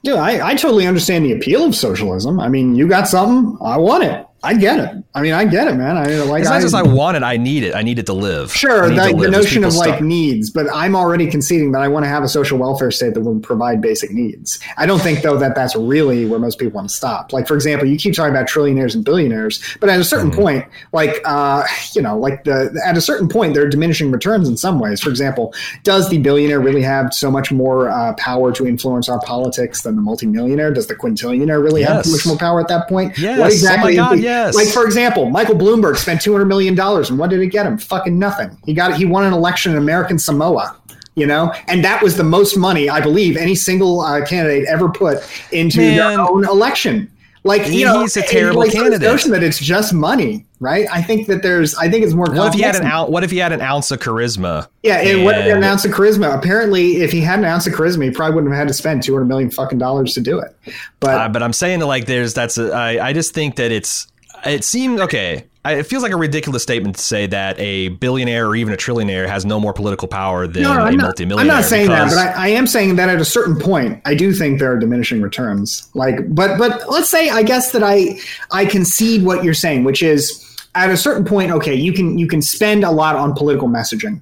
Yeah, 0.03 0.15
I, 0.15 0.51
I 0.51 0.55
totally 0.55 0.87
understand 0.87 1.25
the 1.25 1.33
appeal 1.33 1.65
of 1.65 1.75
socialism. 1.75 2.41
I 2.41 2.49
mean, 2.49 2.75
you 2.75 2.89
got 2.89 3.09
something, 3.09 3.57
I 3.65 3.77
want 3.77 4.05
it. 4.05 4.27
I 4.45 4.55
get 4.55 4.79
it. 4.79 5.05
I 5.15 5.23
mean, 5.23 5.33
I 5.33 5.45
get 5.45 5.67
it, 5.69 5.75
man. 5.75 5.97
I 5.97 6.05
like. 6.25 6.43
it's 6.43 6.51
I, 6.51 6.55
not 6.57 6.63
just 6.63 6.75
I 6.75 6.83
want 6.83 7.17
it, 7.17 7.23
I 7.23 7.37
need 7.39 7.63
it. 7.63 7.75
I 7.75 7.83
need 7.83 7.99
it 7.99 8.07
to 8.07 8.13
live. 8.13 8.53
Sure, 8.55 8.89
need 8.89 8.97
to 8.97 9.01
like 9.03 9.17
the 9.19 9.31
notion 9.31 9.65
of 9.65 9.75
like 9.75 10.03
needs, 10.03 10.51
but 10.51 10.67
I'm 10.73 10.95
already 10.95 11.31
conceding 11.31 11.73
that 11.73 11.81
I 11.83 11.89
want 11.89 12.05
to 12.05 12.09
have 12.09 12.23
a 12.23 12.29
social 12.29 12.59
welfare 12.59 12.91
state 12.91 13.15
that 13.15 13.21
will 13.23 13.41
provide 13.41 13.81
basic 13.81 14.11
needs. 14.13 14.61
I 14.77 14.87
don't 14.87 15.01
think 15.01 15.23
though 15.23 15.39
that 15.39 15.55
that's 15.55 15.75
really 15.75 16.27
where 16.27 16.39
most 16.39 16.59
people 16.59 16.75
want 16.75 16.89
to 16.91 16.95
stop. 16.95 17.33
Like 17.33 17.49
for 17.49 17.55
example, 17.55 17.89
you 17.89 17.97
keep 17.97 18.15
talking 18.15 18.33
about 18.35 18.47
trillionaires 18.49 18.95
and 18.95 19.05
billionaires, 19.05 19.63
but 19.81 19.89
at 19.89 19.99
a 19.99 20.05
certain 20.05 20.31
Mm-hmm. 20.31 20.41
point, 20.41 20.65
like 20.93 21.21
uh, 21.25 21.65
you 21.95 22.03
know, 22.03 22.19
like 22.19 22.45
the 22.45 22.79
at 22.85 22.97
a 22.97 23.01
certain 23.01 23.29
point, 23.29 23.55
there 23.55 23.63
are 23.65 23.69
diminishing 23.69 24.11
returns 24.11 24.49
in 24.49 24.57
some 24.57 24.79
ways. 24.81 25.01
For 25.01 25.11
example, 25.11 25.55
does 25.85 26.09
the 26.11 26.19
billionaire 26.19 26.61
really 26.61 26.83
have 26.83 27.15
so 27.15 27.31
much 27.31 27.51
more 27.53 27.89
uh, 27.91 28.15
power 28.15 28.53
to 28.53 28.67
influence 28.67 29.09
our 29.09 29.21
politics 29.21 29.83
than 29.83 29.97
the 29.97 30.03
multimillionaire? 30.03 30.73
Does 30.73 30.87
the 30.87 30.95
quintillionaire 30.97 31.63
really 31.63 31.83
have 31.83 31.97
Yes. 31.97 32.07
too 32.07 32.13
much 32.13 32.27
more 32.27 32.37
power 32.37 32.61
at 32.61 32.69
that 32.69 32.89
point? 32.89 33.17
Yes. 33.19 33.39
What 33.39 33.39
Oh 33.39 33.41
my 33.41 33.47
exactly? 33.49 33.93
is 33.93 33.97
God, 33.99 34.19
the- 34.19 34.21
yes. 34.35 34.55
Like 34.55 34.69
for 34.69 34.85
example, 34.85 35.31
Michael 35.31 35.55
Bloomberg 35.57 35.97
spent 35.97 36.21
two 36.21 36.33
hundred 36.33 36.47
million 36.47 36.75
dollars, 36.75 37.11
and 37.11 37.19
what 37.19 37.31
did 37.31 37.41
it 37.41 37.49
get 37.49 37.67
him? 37.67 37.79
Fucking 37.79 38.19
nothing. 38.19 38.57
He 38.65 38.75
got 38.75 38.97
he 38.97 39.05
won 39.05 39.25
an 39.25 39.33
election 39.33 39.73
in 39.73 39.79
American 39.79 40.19
Samoa. 40.19 40.77
You 41.17 41.29
know, 41.29 41.53
and 41.69 41.85
that 41.85 42.03
was 42.03 42.17
the 42.17 42.25
most 42.25 42.57
money 42.57 42.91
I 42.91 43.01
believe 43.01 43.37
any 43.37 43.55
single 43.55 44.01
uh, 44.01 44.27
candidate 44.27 44.67
ever 44.67 44.89
put 44.89 45.19
into 45.53 45.79
Man. 45.79 45.97
their 45.97 46.21
own 46.21 46.45
election. 46.45 47.09
Like 47.47 47.69
you 47.69 47.85
know, 47.85 48.01
he's 48.01 48.17
a 48.17 48.23
terrible 48.23 48.63
like, 48.63 48.73
candidate. 48.73 49.03
Notion 49.03 49.31
that 49.33 49.43
it's 49.43 49.59
just 49.59 49.93
money, 49.93 50.47
right? 50.61 50.87
I 50.91 51.03
think 51.03 51.27
that 51.27 51.43
there's. 51.43 51.75
I 51.75 51.91
think 51.91 52.03
it's 52.03 52.15
more. 52.15 52.25
What 52.25 52.49
if 52.49 52.55
he 52.55 52.63
had 52.63 52.75
an 52.75 52.87
ounce? 52.87 53.11
What 53.11 53.23
if 53.23 53.31
he 53.31 53.37
had 53.37 53.53
an 53.53 53.61
ounce 53.61 53.91
of 53.91 54.01
charisma? 54.01 54.67
yeah, 54.83 54.97
and 54.97 55.27
what 55.27 55.37
if 55.37 55.43
he 55.45 55.51
had 55.51 55.59
an 55.59 55.65
ounce 55.65 55.85
of 55.85 55.93
charisma? 55.93 56.35
Apparently, 56.35 56.97
if 57.03 57.13
he 57.13 57.21
had 57.21 57.39
an 57.39 57.45
ounce 57.45 57.67
of 57.67 57.75
charisma, 57.75 58.05
he 58.05 58.11
probably 58.11 58.37
wouldn't 58.37 58.53
have 58.53 58.61
had 58.61 58.69
to 58.69 58.75
spend 58.75 59.03
two 59.03 59.13
hundred 59.13 59.27
million 59.27 59.51
fucking 59.51 59.79
dollars 59.79 60.15
to 60.15 60.23
do 60.23 60.39
it. 60.39 60.57
But 61.01 61.15
Uh, 61.15 61.29
but 61.29 61.43
I'm 61.43 61.53
saying 61.53 61.81
that 61.81 61.87
like 61.87 62.07
there's 62.07 62.33
that's 62.33 62.57
a, 62.57 62.73
I 62.73 63.09
I 63.09 63.13
just 63.13 63.35
think 63.35 63.57
that 63.57 63.71
it's 63.71 64.09
it 64.47 64.65
seems 64.65 65.01
okay. 65.01 65.45
I, 65.65 65.75
it 65.75 65.87
feels 65.87 66.03
like 66.03 66.13
a 66.13 66.17
ridiculous 66.17 66.63
statement 66.63 66.97
to 66.97 67.03
say 67.03 67.27
that 67.29 67.59
a 67.59 67.89
billionaire 67.89 68.47
or 68.47 68.57
even 68.57 68.75
a 68.75 68.77
trillionaire 68.77 69.27
has 69.27 69.47
no 69.47 69.59
more 69.59 69.73
political 69.73 70.07
power 70.07 70.47
than 70.47 70.63
No, 70.63 70.75
no, 70.75 70.81
a 70.81 70.85
I'm 70.85 70.97
not, 70.97 71.05
multimillionaire. 71.05 71.55
I'm 71.55 71.61
not 71.61 71.69
saying 71.69 71.89
that, 71.89 72.11
but 72.11 72.19
I, 72.19 72.47
I 72.47 72.49
am 72.49 72.67
saying 72.67 72.97
that 72.97 73.09
at 73.09 73.21
a 73.21 73.25
certain 73.25 73.59
point, 73.59 74.03
I 74.05 74.15
do 74.15 74.33
think 74.33 74.59
there 74.59 74.71
are 74.73 74.79
diminishing 74.79 75.23
returns. 75.23 75.89
Like, 75.95 76.17
but 76.35 76.59
but 76.59 76.89
let's 76.91 77.09
say 77.09 77.31
I 77.31 77.43
guess 77.43 77.73
that 77.73 77.83
I 77.83 78.19
I 78.51 78.67
concede 78.67 79.25
what 79.25 79.43
you're 79.43 79.55
saying, 79.55 79.85
which 79.85 80.03
is 80.03 80.41
at 80.75 80.91
a 80.91 80.97
certain 80.97 81.25
point, 81.25 81.51
okay, 81.51 81.75
you 81.75 81.93
can 81.93 82.19
you 82.19 82.27
can 82.27 82.43
spend 82.43 82.85
a 82.85 82.91
lot 82.91 83.17
on 83.17 83.33
political 83.35 83.69
messaging. 83.69 84.21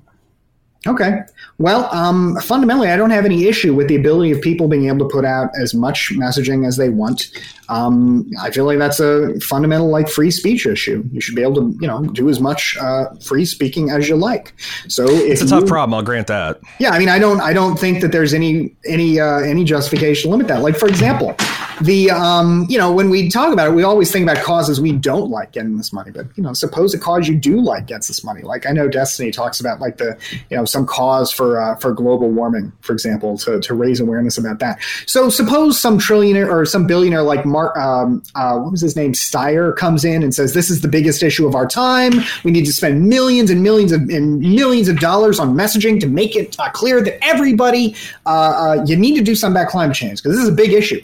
Okay. 0.86 1.20
Well, 1.62 1.88
um, 1.94 2.36
fundamentally, 2.40 2.88
I 2.88 2.96
don't 2.96 3.10
have 3.10 3.24
any 3.24 3.46
issue 3.46 3.72
with 3.74 3.86
the 3.86 3.96
ability 3.96 4.32
of 4.32 4.40
people 4.40 4.66
being 4.68 4.88
able 4.88 5.08
to 5.08 5.12
put 5.14 5.24
out 5.24 5.50
as 5.60 5.74
much 5.74 6.12
messaging 6.12 6.66
as 6.66 6.76
they 6.76 6.88
want. 6.88 7.30
Um, 7.68 8.28
I 8.40 8.50
feel 8.50 8.64
like 8.64 8.78
that's 8.78 8.98
a 9.00 9.38
fundamental, 9.40 9.88
like, 9.88 10.08
free 10.08 10.30
speech 10.30 10.66
issue. 10.66 11.04
You 11.12 11.20
should 11.20 11.36
be 11.36 11.42
able 11.42 11.54
to, 11.54 11.78
you 11.80 11.86
know, 11.86 12.04
do 12.04 12.28
as 12.28 12.40
much 12.40 12.76
uh, 12.78 13.14
free 13.24 13.44
speaking 13.44 13.90
as 13.90 14.08
you 14.08 14.16
like. 14.16 14.54
So 14.88 15.06
it's 15.08 15.40
a 15.40 15.46
tough 15.46 15.62
you- 15.62 15.68
problem. 15.68 15.94
I'll 15.94 16.02
grant 16.02 16.26
that. 16.26 16.60
yeah, 16.80 16.90
I 16.90 16.98
mean, 16.98 17.08
I 17.08 17.18
don't, 17.18 17.40
I 17.40 17.52
don't 17.52 17.78
think 17.78 18.00
that 18.02 18.12
there's 18.12 18.34
any, 18.34 18.74
any, 18.84 19.20
uh, 19.20 19.38
any 19.38 19.64
justification 19.64 20.28
to 20.28 20.30
limit 20.32 20.48
that. 20.48 20.60
Like, 20.62 20.76
for 20.76 20.88
example, 20.88 21.36
the, 21.80 22.10
um, 22.10 22.66
you 22.68 22.76
know, 22.76 22.92
when 22.92 23.08
we 23.08 23.30
talk 23.30 23.52
about 23.52 23.68
it, 23.68 23.74
we 23.74 23.84
always 23.84 24.10
think 24.12 24.28
about 24.28 24.42
causes 24.44 24.80
we 24.80 24.92
don't 24.92 25.30
like 25.30 25.52
getting 25.52 25.76
this 25.76 25.92
money. 25.92 26.10
But 26.10 26.26
you 26.36 26.42
know, 26.42 26.52
suppose 26.52 26.92
a 26.94 26.98
cause 26.98 27.28
you 27.28 27.36
do 27.36 27.60
like 27.60 27.86
gets 27.86 28.08
this 28.08 28.22
money. 28.24 28.42
Like 28.42 28.66
I 28.66 28.72
know 28.72 28.88
Destiny 28.88 29.30
talks 29.30 29.60
about 29.60 29.80
like 29.80 29.96
the, 29.96 30.18
you 30.50 30.56
know, 30.56 30.64
some 30.64 30.86
cause 30.86 31.32
for 31.32 31.51
uh, 31.60 31.74
for 31.76 31.92
global 31.92 32.30
warming, 32.30 32.72
for 32.80 32.92
example, 32.92 33.36
to 33.38 33.60
to 33.60 33.74
raise 33.74 34.00
awareness 34.00 34.38
about 34.38 34.58
that. 34.60 34.80
So 35.06 35.28
suppose 35.28 35.80
some 35.80 35.98
trillionaire 35.98 36.50
or 36.50 36.64
some 36.66 36.86
billionaire 36.86 37.22
like 37.22 37.44
Mark, 37.44 37.76
um, 37.76 38.22
uh, 38.34 38.58
what 38.58 38.72
was 38.72 38.80
his 38.80 38.96
name, 38.96 39.12
Steyer, 39.12 39.74
comes 39.76 40.04
in 40.04 40.22
and 40.22 40.34
says 40.34 40.54
this 40.54 40.70
is 40.70 40.80
the 40.80 40.88
biggest 40.88 41.22
issue 41.22 41.46
of 41.46 41.54
our 41.54 41.66
time. 41.66 42.12
We 42.44 42.50
need 42.50 42.66
to 42.66 42.72
spend 42.72 43.08
millions 43.08 43.50
and 43.50 43.62
millions 43.62 43.92
of 43.92 44.02
and 44.02 44.40
millions 44.40 44.88
of 44.88 44.98
dollars 44.98 45.38
on 45.38 45.54
messaging 45.54 46.00
to 46.00 46.06
make 46.06 46.36
it 46.36 46.58
uh, 46.58 46.70
clear 46.70 47.02
that 47.02 47.22
everybody 47.24 47.94
uh, 48.26 48.28
uh, 48.28 48.84
you 48.86 48.96
need 48.96 49.16
to 49.16 49.22
do 49.22 49.34
something 49.34 49.60
about 49.60 49.70
climate 49.70 49.96
change 49.96 50.22
because 50.22 50.36
this 50.36 50.44
is 50.44 50.50
a 50.50 50.56
big 50.56 50.72
issue. 50.72 51.00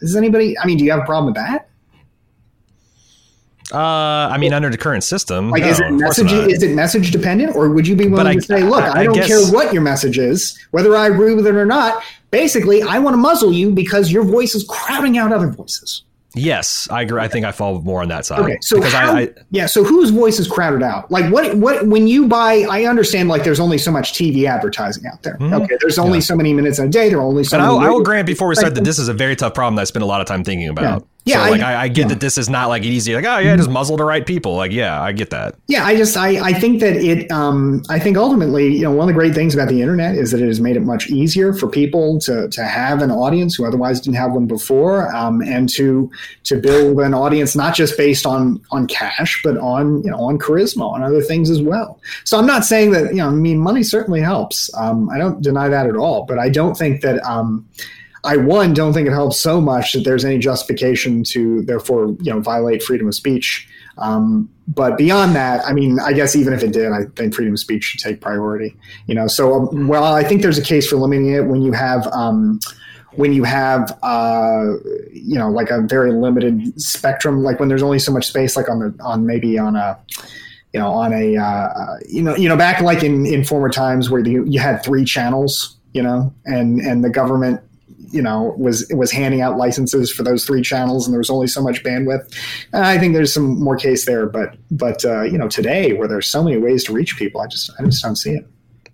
Does 0.00 0.16
anybody? 0.16 0.58
I 0.58 0.66
mean, 0.66 0.78
do 0.78 0.84
you 0.84 0.90
have 0.90 1.00
a 1.00 1.06
problem 1.06 1.26
with 1.26 1.36
that? 1.36 1.68
Uh, 3.72 3.78
I 3.78 4.36
mean, 4.38 4.52
under 4.52 4.68
the 4.70 4.76
current 4.76 5.04
system, 5.04 5.50
Like, 5.50 5.62
no, 5.62 5.68
is 5.68 5.80
it 5.80 5.90
message? 5.92 6.32
Is 6.32 6.62
it 6.62 6.74
message 6.74 7.10
dependent, 7.10 7.56
or 7.56 7.70
would 7.70 7.88
you 7.88 7.96
be 7.96 8.06
willing 8.06 8.26
I- 8.26 8.34
to 8.34 8.40
say, 8.42 8.62
"Look, 8.62 8.84
I, 8.84 8.88
I- 8.88 9.00
I 9.00 9.04
don't 9.04 9.14
guess- 9.14 9.26
care 9.26 9.40
what 9.52 9.72
your 9.72 9.82
message 9.82 10.18
is, 10.18 10.58
whether 10.70 10.94
I 10.96 11.06
agree 11.06 11.34
with 11.34 11.46
it 11.46 11.54
or 11.54 11.66
not. 11.66 12.02
Basically, 12.30 12.82
I 12.82 12.98
want 12.98 13.14
to 13.14 13.18
muzzle 13.18 13.52
you 13.52 13.70
because 13.70 14.12
your 14.12 14.24
voice 14.24 14.54
is 14.54 14.64
crowding 14.64 15.16
out 15.18 15.32
other 15.32 15.48
voices." 15.48 16.02
yes, 16.36 16.88
I 16.90 17.02
agree. 17.02 17.20
I 17.20 17.28
think 17.28 17.46
I 17.46 17.52
fall 17.52 17.80
more 17.82 18.02
on 18.02 18.08
that 18.08 18.26
side. 18.26 18.40
Okay, 18.40 18.58
so 18.60 18.76
because 18.76 18.92
how, 18.92 19.16
I, 19.16 19.28
yeah, 19.50 19.66
so 19.66 19.84
whose 19.84 20.10
voice 20.10 20.40
is 20.40 20.48
crowded 20.48 20.82
out? 20.82 21.10
Like 21.10 21.32
what 21.32 21.56
what 21.56 21.86
when 21.86 22.08
you 22.08 22.26
buy 22.26 22.66
I 22.68 22.84
understand 22.86 23.28
like 23.28 23.44
there's 23.44 23.60
only 23.60 23.78
so 23.78 23.90
much 23.92 24.14
TV 24.14 24.46
advertising 24.46 25.04
out 25.06 25.22
there. 25.22 25.38
Okay, 25.40 25.76
there's 25.80 25.98
only 25.98 26.20
so 26.20 26.34
many 26.36 26.52
minutes 26.52 26.78
in 26.78 26.86
a 26.86 26.90
day, 26.90 27.08
there 27.08 27.18
are 27.18 27.22
only 27.22 27.44
so 27.44 27.56
And 27.56 27.64
I, 27.64 27.72
many 27.72 27.86
I 27.86 27.90
will 27.90 28.02
grant 28.02 28.26
before 28.26 28.48
we 28.48 28.56
start 28.56 28.74
that 28.74 28.84
this 28.84 28.98
is 28.98 29.08
a 29.08 29.14
very 29.14 29.36
tough 29.36 29.54
problem 29.54 29.76
that 29.76 29.82
I 29.82 29.84
spend 29.84 30.02
a 30.02 30.06
lot 30.06 30.20
of 30.20 30.26
time 30.26 30.42
thinking 30.44 30.68
about. 30.68 30.82
Yeah, 31.02 31.06
so, 31.26 31.50
like 31.50 31.60
I- 31.62 31.72
I, 31.74 31.82
I 31.84 31.88
get 31.88 32.08
that 32.10 32.20
this 32.20 32.36
is 32.36 32.50
not 32.50 32.68
like 32.68 32.82
easy. 32.82 33.14
Like, 33.14 33.24
oh 33.24 33.38
yeah, 33.38 33.56
just 33.56 33.70
muzzle 33.70 33.96
the 33.96 34.04
right 34.04 34.26
people. 34.26 34.56
Like, 34.56 34.72
yeah, 34.72 35.00
I 35.00 35.12
get 35.12 35.30
that. 35.30 35.54
Yeah, 35.68 35.84
I 35.84 35.96
just 35.96 36.16
I, 36.16 36.38
I 36.48 36.52
think 36.52 36.80
that 36.80 36.96
it 36.96 37.30
um, 37.30 37.82
I 37.88 37.98
think 37.98 38.16
ultimately 38.18 38.74
you 38.74 38.82
know 38.82 38.90
one 38.90 39.08
of 39.08 39.14
the 39.14 39.18
great 39.18 39.34
things 39.34 39.54
about 39.54 39.68
the 39.68 39.80
internet 39.80 40.16
is 40.16 40.32
that 40.32 40.40
it 40.42 40.46
has 40.46 40.60
made 40.60 40.76
it 40.76 40.80
much 40.80 41.08
easier 41.08 41.54
for 41.54 41.68
people 41.68 42.18
to 42.20 42.48
to 42.48 42.64
have 42.64 43.00
an 43.00 43.10
audience 43.10 43.54
who 43.54 43.64
otherwise 43.64 44.00
didn't 44.00 44.16
have 44.16 44.32
one 44.32 44.46
before, 44.46 45.14
um, 45.16 45.40
and 45.42 45.68
to 45.70 46.10
to 46.44 46.56
build 46.56 47.00
an 47.00 47.14
audience 47.14 47.56
not 47.56 47.74
just 47.74 47.96
based 47.96 48.26
on 48.26 48.60
on 48.70 48.86
cash 48.86 49.40
but 49.42 49.56
on 49.56 50.02
you 50.04 50.10
know 50.10 50.18
on 50.18 50.38
charisma 50.38 50.82
on 50.92 51.02
other 51.02 51.22
things 51.22 51.48
as 51.48 51.62
well. 51.62 51.98
So 52.24 52.38
I'm 52.38 52.46
not 52.46 52.64
saying 52.66 52.90
that 52.90 53.10
you 53.12 53.18
know 53.22 53.28
I 53.28 53.30
mean 53.30 53.58
money 53.58 53.82
certainly 53.82 54.20
helps. 54.20 54.68
Um, 54.76 55.08
I 55.08 55.16
don't 55.16 55.40
deny 55.40 55.68
that 55.70 55.86
at 55.86 55.96
all, 55.96 56.24
but 56.26 56.38
I 56.38 56.50
don't 56.50 56.74
think 56.76 57.00
that. 57.00 57.24
Um, 57.24 57.66
I 58.24 58.36
one 58.36 58.74
don't 58.74 58.92
think 58.92 59.06
it 59.06 59.12
helps 59.12 59.38
so 59.38 59.60
much 59.60 59.92
that 59.92 60.04
there's 60.04 60.24
any 60.24 60.38
justification 60.38 61.24
to 61.24 61.62
therefore 61.62 62.16
you 62.20 62.32
know 62.32 62.40
violate 62.40 62.82
freedom 62.82 63.06
of 63.08 63.14
speech. 63.14 63.68
Um, 63.98 64.48
but 64.66 64.96
beyond 64.96 65.36
that, 65.36 65.64
I 65.64 65.72
mean, 65.72 66.00
I 66.00 66.12
guess 66.12 66.34
even 66.34 66.52
if 66.52 66.62
it 66.62 66.72
did, 66.72 66.90
I 66.90 67.04
think 67.16 67.34
freedom 67.34 67.54
of 67.54 67.60
speech 67.60 67.84
should 67.84 68.00
take 68.00 68.20
priority. 68.20 68.74
You 69.06 69.14
know, 69.14 69.26
so 69.26 69.68
um, 69.68 69.88
well, 69.88 70.04
I 70.04 70.24
think 70.24 70.42
there's 70.42 70.58
a 70.58 70.64
case 70.64 70.88
for 70.88 70.96
limiting 70.96 71.32
it 71.32 71.46
when 71.46 71.62
you 71.62 71.72
have. 71.72 72.06
Um, 72.08 72.60
when 73.16 73.32
you 73.32 73.44
have 73.44 73.96
uh, 74.02 74.72
you 75.12 75.38
know 75.38 75.48
like 75.48 75.70
a 75.70 75.82
very 75.82 76.12
limited 76.12 76.80
spectrum 76.80 77.44
like 77.44 77.60
when 77.60 77.68
there's 77.68 77.82
only 77.82 78.00
so 78.00 78.10
much 78.10 78.26
space 78.26 78.56
like 78.56 78.68
on 78.68 78.80
the 78.80 79.04
on 79.04 79.24
maybe 79.24 79.56
on 79.56 79.76
a 79.76 79.96
you 80.72 80.80
know 80.80 80.90
on 80.90 81.12
a 81.12 81.36
uh, 81.36 81.96
you 82.08 82.22
know 82.22 82.34
you 82.34 82.48
know 82.48 82.56
back 82.56 82.80
like 82.80 83.04
in 83.04 83.24
in 83.24 83.44
former 83.44 83.68
times 83.68 84.10
where 84.10 84.20
you, 84.26 84.44
you 84.46 84.58
had 84.58 84.82
three 84.82 85.04
channels 85.04 85.76
you 85.92 86.02
know 86.02 86.34
and 86.44 86.80
and 86.80 87.04
the 87.04 87.08
government 87.10 87.60
you 88.10 88.22
know 88.22 88.54
was 88.58 88.86
was 88.94 89.10
handing 89.10 89.40
out 89.40 89.56
licenses 89.56 90.12
for 90.12 90.22
those 90.22 90.44
three 90.44 90.62
channels 90.62 91.06
and 91.06 91.12
there 91.12 91.18
was 91.18 91.30
only 91.30 91.46
so 91.46 91.62
much 91.62 91.82
bandwidth. 91.82 92.36
I 92.72 92.98
think 92.98 93.14
there's 93.14 93.32
some 93.32 93.62
more 93.62 93.76
case 93.76 94.06
there 94.06 94.26
but 94.26 94.56
but 94.70 95.04
uh, 95.04 95.22
you 95.22 95.38
know 95.38 95.48
today 95.48 95.92
where 95.92 96.08
there's 96.08 96.30
so 96.30 96.42
many 96.42 96.56
ways 96.56 96.84
to 96.84 96.92
reach 96.92 97.16
people 97.16 97.40
i 97.40 97.46
just 97.46 97.70
i 97.78 97.84
just 97.84 98.02
don't 98.02 98.16
see 98.16 98.32
it 98.32 98.46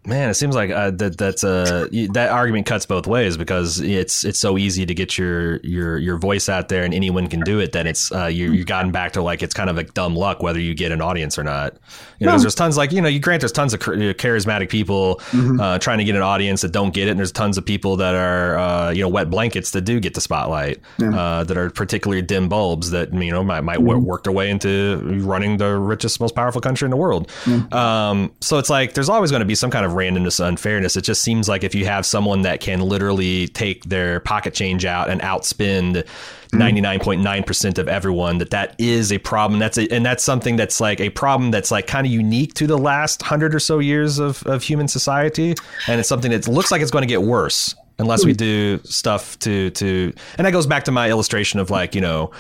Man, 0.07 0.31
it 0.31 0.35
seems 0.35 0.55
like 0.55 0.71
uh, 0.71 0.93
that 0.93 1.19
that's 1.19 1.45
uh, 1.45 1.87
that 2.13 2.31
argument 2.31 2.65
cuts 2.65 2.87
both 2.87 3.07
ways 3.07 3.37
because 3.37 3.81
it's 3.81 4.25
it's 4.25 4.39
so 4.39 4.57
easy 4.57 4.87
to 4.87 4.95
get 4.95 5.19
your 5.19 5.59
your 5.59 5.99
your 5.99 6.17
voice 6.17 6.49
out 6.49 6.71
there 6.71 6.85
and 6.85 6.95
anyone 6.95 7.27
can 7.27 7.41
do 7.41 7.59
it. 7.61 7.73
Then 7.73 7.87
it's 7.87 8.11
uh, 8.11 8.25
you 8.25 8.51
you 8.53 8.65
gotten 8.65 8.93
back 8.93 9.13
to 9.13 9.23
like 9.23 9.43
it's 9.43 9.53
kind 9.53 9.69
of 9.69 9.77
like 9.77 9.93
dumb 9.93 10.17
luck 10.17 10.43
whether 10.43 10.59
you 10.59 10.73
get 10.73 10.91
an 10.91 11.03
audience 11.03 11.39
or 11.39 11.45
not. 11.45 11.75
You 12.19 12.27
know, 12.27 12.37
no. 12.37 12.39
there's 12.41 12.55
tons 12.55 12.79
like 12.79 12.93
you 12.93 13.03
know 13.03 13.09
you 13.09 13.21
grant 13.21 13.43
there's 13.43 13.53
tons 13.53 13.75
of 13.75 13.81
charismatic 13.81 14.71
people 14.71 15.17
mm-hmm. 15.33 15.61
uh, 15.61 15.79
trying 15.79 15.99
to 15.99 16.05
get 16.05 16.17
an 16.17 16.23
audience 16.23 16.63
that 16.63 16.73
don't 16.73 16.95
get 16.95 17.09
it, 17.09 17.11
and 17.11 17.19
there's 17.19 17.31
tons 17.31 17.59
of 17.59 17.67
people 17.67 17.97
that 17.97 18.15
are 18.15 18.59
uh, 18.59 18.91
you 18.93 19.03
know 19.03 19.09
wet 19.09 19.29
blankets 19.29 19.73
that 19.73 19.83
do 19.83 20.01
get 20.01 20.15
the 20.15 20.23
spotlight 20.23 20.81
yeah. 20.97 21.15
uh, 21.15 21.45
that 21.45 21.59
are 21.59 21.69
particularly 21.69 22.23
dim 22.23 22.49
bulbs 22.49 22.91
that 22.93 23.13
you 23.13 23.31
know 23.31 23.45
might 23.45 23.61
might 23.61 23.81
mm-hmm. 23.81 24.03
work 24.03 24.25
their 24.25 24.33
way 24.33 24.49
into 24.49 24.99
running 25.21 25.59
the 25.59 25.77
richest 25.77 26.21
most 26.21 26.35
powerful 26.35 26.63
country 26.63 26.87
in 26.87 26.91
the 26.91 26.97
world. 26.97 27.29
Mm-hmm. 27.45 27.75
Um, 27.75 28.33
so 28.41 28.57
it's 28.57 28.71
like 28.71 28.95
there's 28.95 29.11
always 29.11 29.31
going 29.31 29.41
to 29.41 29.47
be 29.47 29.55
some 29.55 29.71
kind 29.71 29.85
of 29.85 29.90
randomness, 29.91 30.45
unfairness. 30.45 30.97
It 30.97 31.03
just 31.03 31.23
seems 31.23 31.49
like 31.49 31.65
if 31.65 31.75
you 31.75 31.85
have 31.87 32.07
someone 32.07 32.43
that 32.43 32.61
can 32.61 32.81
literally 32.81 33.49
take 33.49 33.85
their 33.85 34.21
pocket 34.21 34.55
change 34.55 34.85
out 34.85 35.11
and 35.11 35.21
outspend 35.21 36.07
99.9% 36.53 37.23
mm-hmm. 37.23 37.81
of 37.81 37.89
everyone 37.89 38.39
that 38.39 38.51
that 38.51 38.75
is 38.79 39.13
a 39.13 39.19
problem 39.19 39.61
that's 39.61 39.79
a, 39.79 39.89
and 39.93 40.05
that's 40.05 40.25
something 40.25 40.57
that's 40.57 40.81
like 40.81 41.01
a 41.01 41.11
problem 41.11 41.51
that's 41.51 41.71
like 41.71 41.87
kind 41.87 42.07
of 42.07 42.13
unique 42.13 42.55
to 42.55 42.67
the 42.67 42.79
last 42.79 43.23
100 43.23 43.55
or 43.55 43.61
so 43.61 43.79
years 43.79 44.19
of, 44.19 44.45
of 44.47 44.63
human 44.63 44.89
society 44.89 45.55
and 45.87 46.01
it's 46.01 46.09
something 46.09 46.33
that 46.33 46.49
looks 46.49 46.73
like 46.73 46.83
it's 46.83 46.91
going 46.91 47.03
to 47.03 47.07
get 47.07 47.23
worse 47.23 47.77
unless 48.01 48.25
we 48.25 48.33
hmm. 48.33 48.39
do 48.39 48.79
stuff 48.85 49.39
to 49.39 49.71
to 49.71 50.13
and 50.39 50.47
that 50.47 50.51
goes 50.51 50.67
back 50.67 50.85
to 50.85 50.91
my 50.91 51.09
illustration 51.09 51.61
of 51.61 51.71
like 51.71 51.95
you 51.95 52.01
know 52.01 52.33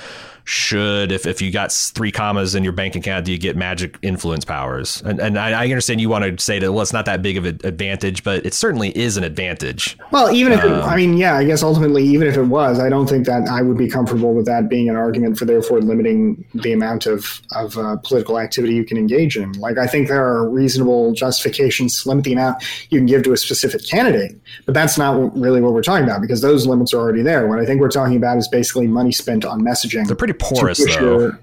should 0.51 1.13
if, 1.13 1.27
if 1.27 1.41
you 1.41 1.53
got 1.53 1.71
three 1.71 2.11
commas 2.11 2.57
in 2.57 2.65
your 2.65 2.73
bank 2.73 2.97
account 2.97 3.25
do 3.25 3.31
you 3.31 3.39
get 3.39 3.57
magic 3.57 3.97
influence 4.03 4.45
powers? 4.45 5.01
And, 5.03 5.21
and 5.21 5.39
I, 5.39 5.63
I 5.63 5.65
understand 5.65 6.01
you 6.01 6.09
want 6.09 6.25
to 6.25 6.43
say 6.45 6.59
that 6.59 6.73
well 6.73 6.83
it's 6.83 6.93
not 6.93 7.05
that 7.05 7.23
big 7.23 7.37
of 7.37 7.45
an 7.45 7.61
advantage 7.63 8.25
but 8.25 8.45
it 8.45 8.53
certainly 8.53 8.97
is 8.99 9.17
an 9.17 9.23
advantage. 9.23 9.97
Well 10.11 10.33
even 10.33 10.53
if 10.53 10.61
um, 10.65 10.73
it, 10.73 10.83
i 10.83 10.97
mean 10.97 11.17
yeah 11.17 11.37
i 11.37 11.45
guess 11.45 11.63
ultimately 11.63 12.05
even 12.05 12.27
if 12.27 12.37
it 12.37 12.45
was 12.45 12.81
i 12.81 12.89
don't 12.89 13.09
think 13.09 13.27
that 13.27 13.49
i 13.49 13.63
would 13.63 13.79
be 13.79 13.89
comfortable 13.89 14.35
with 14.35 14.47
that 14.47 14.69
being 14.69 14.89
an 14.89 14.97
argument 14.97 15.39
for 15.39 15.45
therefore 15.45 15.81
limiting 15.81 16.45
the 16.55 16.73
amount 16.73 17.07
of, 17.07 17.41
of 17.53 17.79
uh, 17.79 17.97
political 17.99 18.39
activity 18.39 18.75
you 18.75 18.85
can 18.85 18.97
engage 18.97 19.37
in. 19.37 19.53
Like 19.53 19.79
i 19.79 19.87
think 19.87 20.09
there 20.09 20.25
are 20.25 20.49
reasonable 20.49 21.13
justifications 21.13 22.03
to 22.03 22.09
limit 22.09 22.25
the 22.25 22.33
amount 22.33 22.65
you 22.91 22.99
can 22.99 23.07
give 23.07 23.23
to 23.23 23.33
a 23.33 23.37
specific 23.37 23.87
candidate 23.89 24.41
but 24.67 24.75
that's 24.75 24.99
not 24.99 25.37
really 25.37 25.61
what 25.61 25.73
we're 25.73 25.83
talking 25.83 26.05
about 26.05 26.21
because 26.21 26.41
those 26.41 26.67
limits 26.67 26.93
are 26.93 26.99
already 26.99 27.23
there. 27.23 27.47
What 27.47 27.61
i 27.61 27.65
think 27.65 27.81
we're 27.81 27.89
talking 27.89 28.17
about 28.17 28.37
is 28.39 28.49
basically 28.49 28.87
money 28.89 29.13
spent 29.13 29.45
on 29.45 29.61
messaging. 29.61 30.07
They're 30.07 30.17
pretty 30.17 30.40
porous 30.41 30.85
though. 30.97 31.37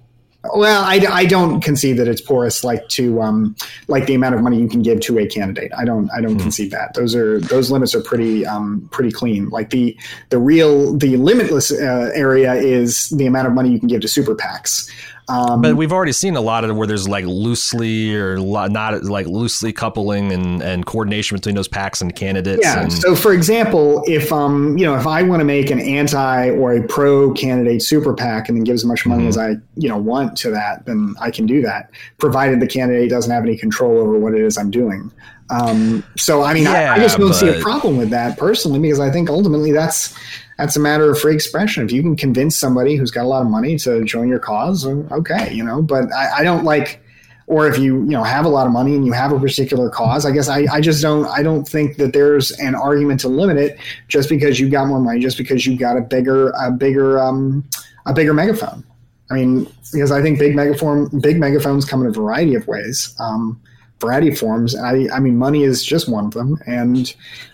Well, 0.55 0.83
I, 0.83 1.01
I 1.09 1.25
don't 1.25 1.61
concede 1.61 1.97
that 1.97 2.07
it's 2.07 2.21
porous 2.21 2.63
like 2.63 2.87
to 2.89 3.21
um, 3.21 3.55
like 3.87 4.05
the 4.05 4.13
amount 4.13 4.35
of 4.35 4.41
money 4.41 4.59
you 4.59 4.69
can 4.69 4.81
give 4.81 4.99
to 5.01 5.19
a 5.19 5.25
candidate. 5.25 5.71
I 5.77 5.83
don't 5.83 6.09
I 6.11 6.21
don't 6.21 6.33
hmm. 6.33 6.39
concede 6.39 6.71
that. 6.71 6.93
Those 6.93 7.15
are 7.15 7.39
those 7.39 7.71
limits 7.71 7.95
are 7.95 8.01
pretty 8.01 8.45
um, 8.45 8.87
pretty 8.91 9.11
clean. 9.11 9.49
Like 9.49 9.71
the 9.71 9.97
the 10.29 10.37
real 10.37 10.95
the 10.95 11.17
limitless 11.17 11.71
uh, 11.71 12.11
area 12.13 12.53
is 12.53 13.09
the 13.09 13.25
amount 13.25 13.47
of 13.47 13.53
money 13.53 13.71
you 13.71 13.79
can 13.79 13.87
give 13.87 14.01
to 14.01 14.07
super 14.07 14.35
PACs. 14.35 14.89
Um, 15.29 15.61
but 15.61 15.75
we've 15.75 15.91
already 15.91 16.13
seen 16.13 16.37
a 16.37 16.41
lot 16.41 16.63
of 16.63 16.75
where 16.75 16.87
there's 16.87 17.07
like 17.07 17.25
loosely 17.25 18.15
or 18.15 18.37
not 18.37 19.03
like 19.03 19.27
loosely 19.27 19.73
coupling 19.73 20.31
and, 20.31 20.61
and 20.61 20.85
coordination 20.85 21.35
between 21.35 21.55
those 21.55 21.67
PACs 21.67 22.01
and 22.01 22.15
candidates. 22.15 22.61
Yeah. 22.63 22.83
And, 22.83 22.93
so, 22.93 23.13
for 23.13 23.33
example, 23.33 24.03
if 24.07 24.31
um 24.31 24.77
you 24.77 24.85
know 24.85 24.95
if 24.95 25.05
I 25.05 25.23
want 25.23 25.41
to 25.41 25.45
make 25.45 25.69
an 25.69 25.81
anti 25.81 26.51
or 26.51 26.77
a 26.77 26.87
pro 26.87 27.33
candidate 27.33 27.81
super 27.81 28.13
PAC 28.13 28.47
and 28.47 28.57
then 28.57 28.63
give 28.63 28.75
as 28.75 28.85
much 28.85 29.05
money 29.05 29.23
mm-hmm. 29.23 29.29
as 29.29 29.37
I 29.37 29.55
you 29.75 29.89
know 29.89 29.97
want 29.97 30.37
to 30.37 30.51
that, 30.51 30.85
then 30.85 31.13
I 31.19 31.29
can 31.29 31.45
do 31.45 31.61
that, 31.61 31.91
provided 32.19 32.61
the 32.61 32.67
candidate 32.67 33.09
doesn't 33.09 33.31
have 33.31 33.43
any 33.43 33.57
control 33.57 33.97
over 33.97 34.17
what 34.17 34.33
it 34.33 34.41
is 34.41 34.57
I'm 34.57 34.71
doing. 34.71 35.11
Um, 35.49 36.05
so 36.17 36.43
I 36.43 36.53
mean, 36.53 36.63
yeah, 36.63 36.93
I, 36.93 36.95
I, 36.95 36.99
just 36.99 37.17
don't 37.17 37.29
but... 37.29 37.35
see 37.35 37.49
a 37.49 37.61
problem 37.61 37.97
with 37.97 38.09
that 38.11 38.37
personally 38.37 38.79
because 38.79 38.99
I 38.99 39.09
think 39.09 39.29
ultimately 39.29 39.71
that's 39.71 40.13
that's 40.57 40.75
a 40.75 40.79
matter 40.79 41.09
of 41.09 41.19
free 41.19 41.35
expression. 41.35 41.85
If 41.85 41.91
you 41.91 42.01
can 42.01 42.15
convince 42.15 42.57
somebody 42.57 42.95
who's 42.95 43.11
got 43.11 43.25
a 43.25 43.27
lot 43.27 43.43
of 43.43 43.49
money 43.49 43.77
to 43.79 44.03
join 44.03 44.27
your 44.27 44.39
cause, 44.39 44.85
okay, 44.85 45.53
you 45.53 45.63
know. 45.63 45.81
But 45.81 46.11
I, 46.11 46.39
I 46.39 46.43
don't 46.43 46.63
like, 46.63 46.99
or 47.45 47.67
if 47.67 47.77
you 47.77 47.99
you 47.99 48.11
know 48.11 48.23
have 48.23 48.45
a 48.45 48.49
lot 48.49 48.65
of 48.65 48.73
money 48.73 48.95
and 48.95 49.05
you 49.05 49.13
have 49.13 49.31
a 49.31 49.39
particular 49.39 49.89
cause, 49.89 50.25
I 50.25 50.31
guess 50.31 50.49
I, 50.49 50.65
I 50.71 50.81
just 50.81 51.01
don't 51.01 51.27
I 51.27 51.43
don't 51.43 51.67
think 51.67 51.97
that 51.97 52.13
there's 52.13 52.51
an 52.59 52.73
argument 52.73 53.19
to 53.21 53.27
limit 53.27 53.57
it 53.57 53.77
just 54.07 54.29
because 54.29 54.59
you've 54.59 54.71
got 54.71 54.87
more 54.87 54.99
money, 54.99 55.19
just 55.19 55.37
because 55.37 55.65
you've 55.65 55.79
got 55.79 55.95
a 55.95 56.01
bigger 56.01 56.49
a 56.59 56.71
bigger 56.71 57.19
um, 57.19 57.63
a 58.05 58.13
bigger 58.13 58.33
megaphone. 58.33 58.83
I 59.29 59.35
mean, 59.35 59.67
because 59.91 60.11
I 60.11 60.21
think 60.21 60.39
big 60.39 60.55
megaphone 60.55 61.19
big 61.19 61.37
megaphones 61.37 61.85
come 61.85 62.01
in 62.01 62.07
a 62.07 62.11
variety 62.11 62.55
of 62.55 62.67
ways. 62.67 63.13
Um, 63.19 63.61
variety 63.99 64.29
of 64.29 64.37
forms. 64.37 64.75
I, 64.75 65.07
I 65.13 65.19
mean, 65.19 65.37
money 65.37 65.63
is 65.63 65.83
just 65.83 66.07
one 66.07 66.25
of 66.25 66.33
them. 66.33 66.57
And 66.67 67.13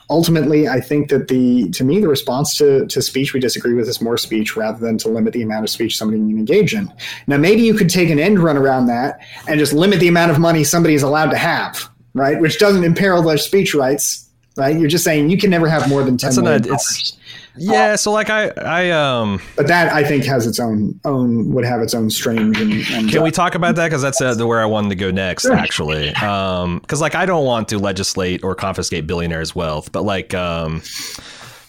ultimately, 0.10 0.68
I 0.68 0.80
think 0.80 1.10
that 1.10 1.28
the, 1.28 1.70
to 1.72 1.84
me, 1.84 1.99
the 1.99 2.07
response 2.07 2.57
to, 2.57 2.86
to 2.88 3.02
speech 3.02 3.34
we 3.34 3.40
disagree 3.40 3.74
with 3.74 3.88
is 3.88 4.02
more 4.02 4.18
speech 4.18 4.56
rather 4.57 4.78
than 4.80 4.98
to 4.99 5.10
limit 5.10 5.34
the 5.34 5.41
amount 5.41 5.64
of 5.64 5.70
speech 5.70 5.98
somebody 5.98 6.20
can 6.20 6.30
engage 6.32 6.74
in. 6.74 6.91
Now, 7.28 7.38
maybe 7.38 7.61
you 7.61 7.74
could 7.74 7.90
take 7.90 8.10
an 8.10 8.20
end 8.20 8.40
run 8.40 8.57
around 8.57 8.88
that 8.88 9.20
and 9.48 9.60
just 9.60 9.74
limit 9.74 9.99
the 9.99 10.07
amount 10.10 10.32
of 10.32 10.40
money 10.40 10.64
somebody 10.64 10.95
is 10.95 11.03
allowed 11.03 11.32
to 11.32 11.38
have, 11.38 11.90
right? 12.14 12.40
Which 12.40 12.60
doesn't 12.60 12.84
imperil 12.84 13.22
their 13.24 13.38
speech 13.38 13.74
rights, 13.74 14.30
right? 14.57 14.78
You're 14.78 14.90
just 14.90 15.03
saying 15.06 15.30
you 15.30 15.38
can 15.38 15.49
never 15.49 15.70
have 15.70 15.88
more 15.88 16.03
than 16.03 16.18
ten 16.18 16.30
million 16.44 16.61
dollars. 16.64 17.18
Yeah, 17.56 17.96
so 17.96 18.12
like 18.12 18.30
I, 18.30 18.50
I 18.50 18.90
um, 18.92 19.42
but 19.56 19.68
that 19.68 19.94
I 19.94 20.04
think 20.04 20.26
has 20.26 20.48
its 20.48 20.60
own 20.60 21.00
own 21.06 21.54
would 21.54 21.66
have 21.66 21.82
its 21.82 21.94
own 21.94 22.10
strange. 22.10 22.60
And, 22.60 22.74
and 22.74 23.10
can 23.10 23.20
uh, 23.20 23.24
we 23.24 23.32
talk 23.32 23.56
about 23.56 23.76
that 23.76 23.86
because 23.86 24.02
that's 24.02 24.20
uh, 24.22 24.36
where 24.46 24.62
I 24.62 24.66
wanted 24.66 24.90
to 24.90 24.96
go 24.96 25.12
next, 25.12 25.46
actually. 25.46 26.10
Um, 26.16 26.80
because 26.80 27.02
like 27.02 27.16
I 27.16 27.26
don't 27.26 27.46
want 27.46 27.68
to 27.70 27.78
legislate 27.78 28.44
or 28.44 28.56
confiscate 28.56 29.06
billionaires' 29.06 29.56
wealth, 29.56 29.92
but 29.92 30.04
like 30.04 30.34
um, 30.34 30.82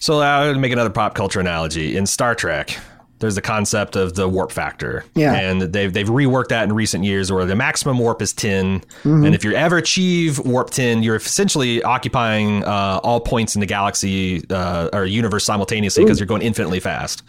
so 0.00 0.20
I 0.20 0.46
would 0.46 0.58
make 0.58 0.72
another 0.72 0.90
pop 0.90 1.14
culture 1.14 1.40
analogy 1.40 1.96
in 1.96 2.06
Star 2.06 2.34
Trek 2.34 2.78
there's 3.20 3.36
the 3.36 3.42
concept 3.42 3.96
of 3.96 4.14
the 4.14 4.28
warp 4.28 4.52
factor. 4.52 5.04
Yeah. 5.14 5.34
And 5.34 5.62
they've, 5.62 5.92
they've 5.92 6.08
reworked 6.08 6.48
that 6.48 6.64
in 6.64 6.72
recent 6.72 7.04
years 7.04 7.30
where 7.30 7.46
the 7.46 7.54
maximum 7.54 7.98
warp 7.98 8.20
is 8.20 8.32
10. 8.32 8.80
Mm-hmm. 8.80 9.24
And 9.24 9.34
if 9.34 9.44
you 9.44 9.54
ever 9.54 9.78
achieve 9.78 10.38
warp 10.40 10.70
10, 10.70 11.02
you're 11.02 11.16
essentially 11.16 11.82
occupying 11.82 12.64
uh, 12.64 13.00
all 13.02 13.20
points 13.20 13.54
in 13.54 13.60
the 13.60 13.66
galaxy 13.66 14.44
uh, 14.50 14.90
or 14.92 15.04
universe 15.04 15.44
simultaneously 15.44 16.04
because 16.04 16.18
you're 16.18 16.26
going 16.26 16.42
infinitely 16.42 16.80
fast. 16.80 17.22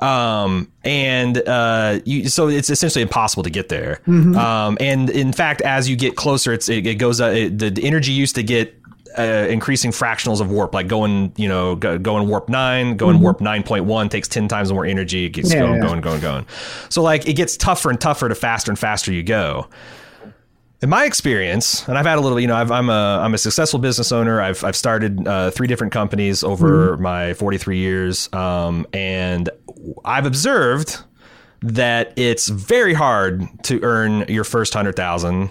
Um, 0.00 0.70
and 0.84 1.38
uh, 1.48 2.00
you, 2.04 2.28
so 2.28 2.48
it's 2.48 2.68
essentially 2.68 3.02
impossible 3.02 3.42
to 3.42 3.50
get 3.50 3.68
there. 3.68 4.00
Mm-hmm. 4.06 4.36
Um, 4.36 4.76
and 4.80 5.08
in 5.08 5.32
fact, 5.32 5.62
as 5.62 5.88
you 5.88 5.96
get 5.96 6.16
closer, 6.16 6.52
it's, 6.52 6.68
it, 6.68 6.86
it 6.86 6.96
goes, 6.96 7.20
uh, 7.20 7.26
it, 7.26 7.58
the, 7.58 7.70
the 7.70 7.84
energy 7.84 8.12
used 8.12 8.34
to 8.34 8.42
get 8.42 8.74
uh, 9.18 9.46
increasing 9.48 9.90
fractionals 9.90 10.40
of 10.40 10.50
warp, 10.50 10.74
like 10.74 10.88
going, 10.88 11.32
you 11.36 11.48
know, 11.48 11.74
go, 11.76 11.98
going 11.98 12.28
warp 12.28 12.48
nine, 12.48 12.96
going 12.96 13.16
mm-hmm. 13.16 13.22
warp 13.22 13.40
nine 13.40 13.62
point 13.62 13.84
one 13.84 14.08
takes 14.08 14.28
ten 14.28 14.48
times 14.48 14.72
more 14.72 14.84
energy. 14.84 15.26
It 15.26 15.30
keeps 15.30 15.52
yeah, 15.52 15.60
going, 15.60 15.74
yeah. 15.74 15.80
going, 15.80 16.00
going, 16.00 16.20
going. 16.20 16.46
So 16.88 17.02
like 17.02 17.28
it 17.28 17.34
gets 17.34 17.56
tougher 17.56 17.90
and 17.90 18.00
tougher 18.00 18.28
to 18.28 18.34
faster 18.34 18.70
and 18.70 18.78
faster 18.78 19.12
you 19.12 19.22
go. 19.22 19.68
In 20.82 20.90
my 20.90 21.06
experience, 21.06 21.88
and 21.88 21.96
I've 21.96 22.04
had 22.04 22.18
a 22.18 22.20
little, 22.20 22.38
you 22.38 22.46
know, 22.46 22.54
i 22.54 22.60
am 22.60 22.90
a 22.90 23.20
I'm 23.22 23.32
a 23.32 23.38
successful 23.38 23.78
business 23.78 24.12
owner. 24.12 24.42
I've 24.42 24.62
I've 24.62 24.76
started 24.76 25.26
uh, 25.26 25.50
three 25.50 25.66
different 25.66 25.92
companies 25.92 26.44
over 26.44 26.92
mm-hmm. 26.92 27.02
my 27.02 27.34
43 27.34 27.78
years, 27.78 28.28
um, 28.34 28.86
and 28.92 29.48
I've 30.04 30.26
observed 30.26 30.98
that 31.62 32.12
it's 32.16 32.48
very 32.48 32.92
hard 32.92 33.48
to 33.64 33.82
earn 33.82 34.26
your 34.28 34.44
first 34.44 34.74
hundred 34.74 34.96
thousand 34.96 35.50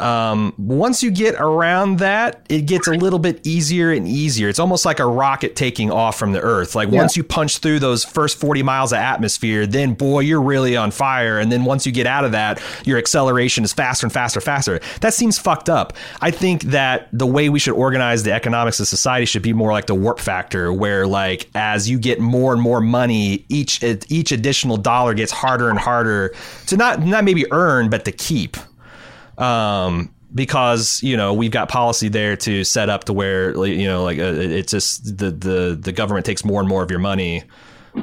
Um, 0.00 0.52
once 0.58 1.00
you 1.04 1.12
get 1.12 1.36
around 1.36 2.00
that, 2.00 2.44
it 2.48 2.62
gets 2.62 2.88
a 2.88 2.90
little 2.92 3.20
bit 3.20 3.46
easier 3.46 3.92
and 3.92 4.08
easier. 4.08 4.48
It's 4.48 4.58
almost 4.58 4.84
like 4.84 4.98
a 4.98 5.06
rocket 5.06 5.54
taking 5.54 5.92
off 5.92 6.18
from 6.18 6.32
the 6.32 6.40
Earth. 6.40 6.74
Like 6.74 6.90
Yeah. 6.90 6.98
once 6.98 7.16
you 7.16 7.22
punch 7.22 7.58
through 7.58 7.78
those 7.78 8.04
first 8.04 8.36
40 8.40 8.64
miles 8.64 8.92
of 8.92 8.98
atmosphere, 8.98 9.64
then 9.64 9.94
boy, 9.94 10.20
you're 10.20 10.42
really 10.42 10.76
on 10.76 10.90
fire. 10.90 11.38
And 11.38 11.52
then 11.52 11.64
once 11.64 11.86
you 11.86 11.92
get 11.92 12.08
out 12.08 12.24
of 12.24 12.32
that, 12.32 12.60
your 12.84 12.98
acceleration 12.98 13.62
is 13.62 13.72
faster 13.72 14.04
and 14.06 14.12
faster, 14.12 14.40
faster. 14.40 14.80
That 15.02 15.14
seems 15.14 15.38
fucked 15.38 15.68
up. 15.70 15.92
I 16.20 16.32
think 16.32 16.62
that 16.64 17.08
the 17.12 17.26
way 17.26 17.48
we 17.48 17.60
should 17.60 17.74
organize 17.74 18.24
the 18.24 18.32
economics 18.32 18.80
of 18.80 18.88
society 18.88 19.26
should 19.26 19.42
be 19.42 19.52
more 19.52 19.70
like 19.70 19.86
the 19.86 19.94
warp 19.94 20.18
factor, 20.18 20.72
where 20.72 21.06
like 21.06 21.48
as 21.54 21.88
you 21.88 22.00
get 22.00 22.18
more 22.18 22.52
and 22.52 22.60
more 22.60 22.80
money, 22.80 23.44
each 23.48 23.80
each 24.08 24.32
additional 24.32 24.78
dollar 24.78 25.14
gets 25.14 25.30
harder 25.30 25.70
and 25.70 25.78
harder 25.78 26.34
to 26.66 26.76
not 26.76 27.04
not 27.06 27.22
maybe 27.22 27.44
earn, 27.52 27.88
but 27.88 28.04
to 28.06 28.10
keep 28.10 28.56
um, 29.42 30.14
because 30.34 31.02
you 31.02 31.16
know 31.16 31.34
we've 31.34 31.50
got 31.50 31.68
policy 31.68 32.08
there 32.08 32.36
to 32.36 32.64
set 32.64 32.88
up 32.88 33.04
to 33.04 33.12
where 33.12 33.66
you 33.66 33.86
know 33.86 34.04
like 34.04 34.18
uh, 34.18 34.22
it's 34.22 34.70
just 34.70 35.18
the 35.18 35.30
the 35.30 35.78
the 35.80 35.92
government 35.92 36.24
takes 36.24 36.44
more 36.44 36.60
and 36.60 36.68
more 36.68 36.82
of 36.82 36.90
your 36.90 37.00
money. 37.00 37.42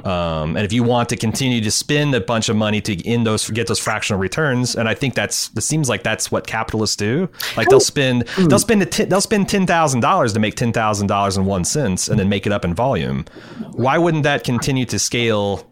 Um, 0.03 0.56
and 0.56 0.66
if 0.66 0.72
you 0.72 0.84
want 0.84 1.10
to 1.10 1.16
continue 1.16 1.61
to 1.61 1.72
spend 1.72 2.14
a 2.14 2.22
bunch 2.22 2.48
of 2.48 2.56
money 2.56 2.80
to 2.82 2.94
in 2.94 3.24
those 3.24 3.49
get 3.49 3.68
those 3.68 3.80
fractional 3.80 4.20
returns, 4.20 4.76
and 4.76 4.88
I 4.88 4.94
think 4.94 5.16
that's 5.16 5.49
it 5.56 5.61
seems 5.61 5.90
like 5.90 6.03
that's 6.03 6.32
what 6.32 6.45
capitalists 6.45 6.95
do. 6.95 7.28
Like 7.57 7.70
they'll 7.70 7.80
spend 7.80 8.28
they'll 8.38 8.60
spend 8.60 8.84
a 8.84 8.86
t- 8.86 9.06
they'll 9.06 9.22
spend 9.22 9.49
ten 9.49 9.66
thousand 9.66 10.02
dollars 10.02 10.34
to 10.34 10.40
make 10.40 10.56
ten 10.56 10.72
thousand 10.72 11.07
dollars 11.07 11.38
and 11.38 11.48
one 11.48 11.66
cents, 11.66 12.07
and 12.07 12.20
then 12.20 12.30
make 12.30 12.45
it 12.45 12.52
up 12.52 12.64
in 12.64 12.76
volume. 12.76 13.26
Why 13.72 13.98
wouldn't 13.98 14.24
that 14.24 14.44
continue 14.44 14.86
to 14.86 14.99
scale? 14.99 15.68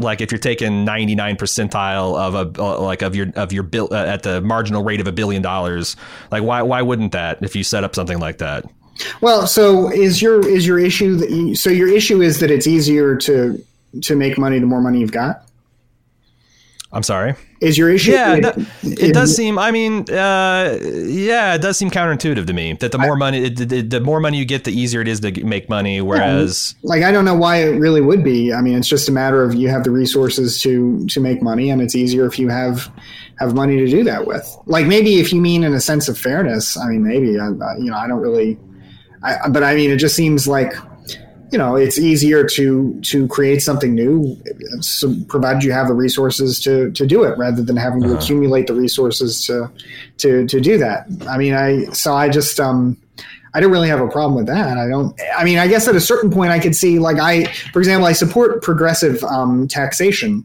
Like 0.00 0.20
if 0.20 0.30
you're 0.30 0.38
taking 0.38 0.84
ninety 0.84 1.14
nine 1.14 1.36
percentile 1.36 2.14
of 2.14 2.34
a 2.34 2.62
uh, 2.62 2.80
like 2.80 3.00
of 3.00 3.16
your 3.16 3.28
of 3.36 3.52
your 3.52 3.62
bill 3.62 3.88
uh, 3.90 4.04
at 4.04 4.22
the 4.22 4.42
marginal 4.42 4.84
rate 4.84 5.00
of 5.00 5.06
a 5.06 5.12
billion 5.12 5.40
dollars, 5.40 5.96
like 6.30 6.42
why 6.42 6.60
why 6.60 6.82
wouldn't 6.82 7.12
that 7.12 7.42
if 7.42 7.56
you 7.56 7.64
set 7.64 7.84
up 7.84 7.94
something 7.94 8.18
like 8.18 8.38
that? 8.38 8.64
Well, 9.20 9.46
so 9.46 9.90
is 9.90 10.20
your 10.22 10.46
is 10.46 10.66
your 10.66 10.78
issue 10.78 11.16
that 11.16 11.30
you, 11.30 11.54
so 11.54 11.70
your 11.70 11.88
issue 11.88 12.22
is 12.22 12.40
that 12.40 12.50
it's 12.50 12.66
easier 12.66 13.16
to 13.16 13.62
to 14.02 14.16
make 14.16 14.38
money 14.38 14.58
the 14.58 14.66
more 14.66 14.80
money 14.80 15.00
you've 15.00 15.12
got? 15.12 15.42
I'm 16.92 17.02
sorry. 17.02 17.34
Is 17.60 17.76
your 17.76 17.90
issue? 17.90 18.12
Yeah, 18.12 18.34
it, 18.36 18.42
that- 18.42 18.58
it 18.82 19.12
does 19.12 19.34
seem. 19.34 19.58
I 19.58 19.70
mean, 19.70 20.08
uh, 20.10 20.78
yeah, 20.82 21.54
it 21.54 21.60
does 21.60 21.76
seem 21.76 21.90
counterintuitive 21.90 22.46
to 22.46 22.52
me 22.52 22.74
that 22.74 22.92
the 22.92 22.98
more 22.98 23.16
money, 23.16 23.48
the, 23.48 23.64
the, 23.64 23.80
the 23.82 24.00
more 24.00 24.20
money 24.20 24.38
you 24.38 24.44
get, 24.44 24.64
the 24.64 24.70
easier 24.70 25.00
it 25.00 25.08
is 25.08 25.20
to 25.20 25.44
make 25.44 25.68
money. 25.68 26.00
Whereas, 26.00 26.74
like 26.82 27.02
I 27.02 27.10
don't 27.12 27.24
know 27.24 27.34
why 27.34 27.56
it 27.64 27.78
really 27.78 28.00
would 28.00 28.22
be. 28.22 28.52
I 28.52 28.60
mean, 28.62 28.78
it's 28.78 28.88
just 28.88 29.08
a 29.08 29.12
matter 29.12 29.42
of 29.42 29.54
you 29.54 29.68
have 29.68 29.84
the 29.84 29.90
resources 29.90 30.60
to 30.62 31.04
to 31.08 31.20
make 31.20 31.42
money, 31.42 31.70
and 31.70 31.82
it's 31.82 31.94
easier 31.94 32.24
if 32.24 32.38
you 32.38 32.48
have 32.48 32.90
have 33.40 33.54
money 33.54 33.76
to 33.78 33.86
do 33.88 34.04
that 34.04 34.26
with. 34.26 34.56
Like 34.66 34.86
maybe 34.86 35.18
if 35.20 35.32
you 35.32 35.40
mean 35.40 35.64
in 35.64 35.74
a 35.74 35.80
sense 35.80 36.08
of 36.08 36.16
fairness, 36.16 36.78
I 36.78 36.86
mean 36.88 37.02
maybe 37.02 37.38
I, 37.38 37.46
I- 37.48 37.76
you 37.78 37.90
know 37.90 37.96
I 37.98 38.06
don't 38.06 38.20
really, 38.20 38.58
I, 39.22 39.48
but 39.48 39.62
I 39.62 39.74
mean 39.74 39.90
it 39.90 39.96
just 39.96 40.14
seems 40.14 40.46
like 40.46 40.74
you 41.52 41.58
know 41.58 41.76
it's 41.76 41.98
easier 41.98 42.44
to 42.44 43.00
to 43.02 43.28
create 43.28 43.62
something 43.62 43.94
new, 43.94 44.36
so 44.80 45.14
provided 45.28 45.62
you 45.62 45.72
have 45.72 45.88
the 45.88 45.94
resources 45.94 46.60
to 46.60 46.90
to 46.92 47.06
do 47.06 47.24
it, 47.24 47.36
rather 47.38 47.62
than 47.62 47.76
having 47.76 48.02
to 48.02 48.16
accumulate 48.16 48.66
the 48.66 48.74
resources 48.74 49.44
to 49.46 49.70
to 50.18 50.46
to 50.46 50.60
do 50.60 50.78
that. 50.78 51.06
I 51.28 51.38
mean 51.38 51.54
I 51.54 51.84
so 51.92 52.14
I 52.14 52.28
just 52.28 52.58
um. 52.60 52.96
I 53.54 53.60
don't 53.60 53.72
really 53.72 53.88
have 53.88 54.02
a 54.02 54.08
problem 54.08 54.34
with 54.34 54.48
that. 54.48 54.76
I 54.76 54.86
don't. 54.86 55.18
I 55.34 55.42
mean, 55.42 55.56
I 55.56 55.66
guess 55.66 55.88
at 55.88 55.96
a 55.96 56.00
certain 56.00 56.30
point, 56.30 56.50
I 56.50 56.58
could 56.58 56.76
see, 56.76 56.98
like, 56.98 57.18
I, 57.18 57.46
for 57.72 57.78
example, 57.78 58.06
I 58.06 58.12
support 58.12 58.62
progressive 58.62 59.24
um, 59.24 59.66
taxation, 59.66 60.44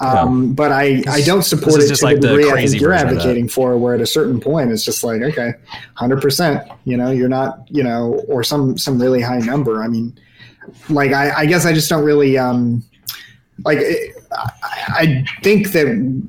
um, 0.00 0.54
but 0.54 0.72
I, 0.72 1.02
I 1.08 1.22
don't 1.22 1.42
support 1.42 1.80
it 1.80 1.88
just 1.88 2.00
to 2.00 2.06
like 2.06 2.20
the 2.20 2.28
the 2.28 2.36
degree 2.36 2.50
I 2.50 2.66
think 2.66 2.80
you're 2.80 2.90
version 2.90 3.08
of 3.08 3.14
that. 3.14 3.20
advocating 3.20 3.48
for. 3.48 3.78
Where 3.78 3.94
at 3.94 4.00
a 4.00 4.06
certain 4.06 4.40
point, 4.40 4.72
it's 4.72 4.84
just 4.84 5.04
like, 5.04 5.22
okay, 5.22 5.52
hundred 5.94 6.20
percent. 6.20 6.66
You 6.84 6.96
know, 6.96 7.10
you're 7.10 7.28
not, 7.28 7.60
you 7.70 7.82
know, 7.82 8.24
or 8.28 8.42
some 8.42 8.76
some 8.76 9.00
really 9.00 9.20
high 9.20 9.38
number. 9.38 9.82
I 9.82 9.88
mean, 9.88 10.18
like, 10.88 11.12
I, 11.12 11.32
I 11.40 11.46
guess 11.46 11.64
I 11.64 11.72
just 11.72 11.88
don't 11.88 12.04
really. 12.04 12.36
Um, 12.36 12.84
like 13.64 13.78
I, 13.78 14.52
I 14.88 15.24
think 15.42 15.70
that 15.72 15.86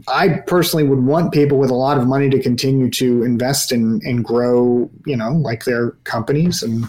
I 0.07 0.29
personally 0.45 0.83
would 0.83 1.03
want 1.03 1.33
people 1.33 1.57
with 1.57 1.71
a 1.71 1.75
lot 1.75 1.97
of 1.97 2.05
money 2.05 2.29
to 2.29 2.39
continue 2.39 2.89
to 2.91 3.23
invest 3.23 3.71
in 3.71 3.99
and 4.03 4.23
grow, 4.23 4.89
you 5.07 5.17
know, 5.17 5.31
like 5.31 5.65
their 5.65 5.91
companies 6.03 6.61
and 6.61 6.85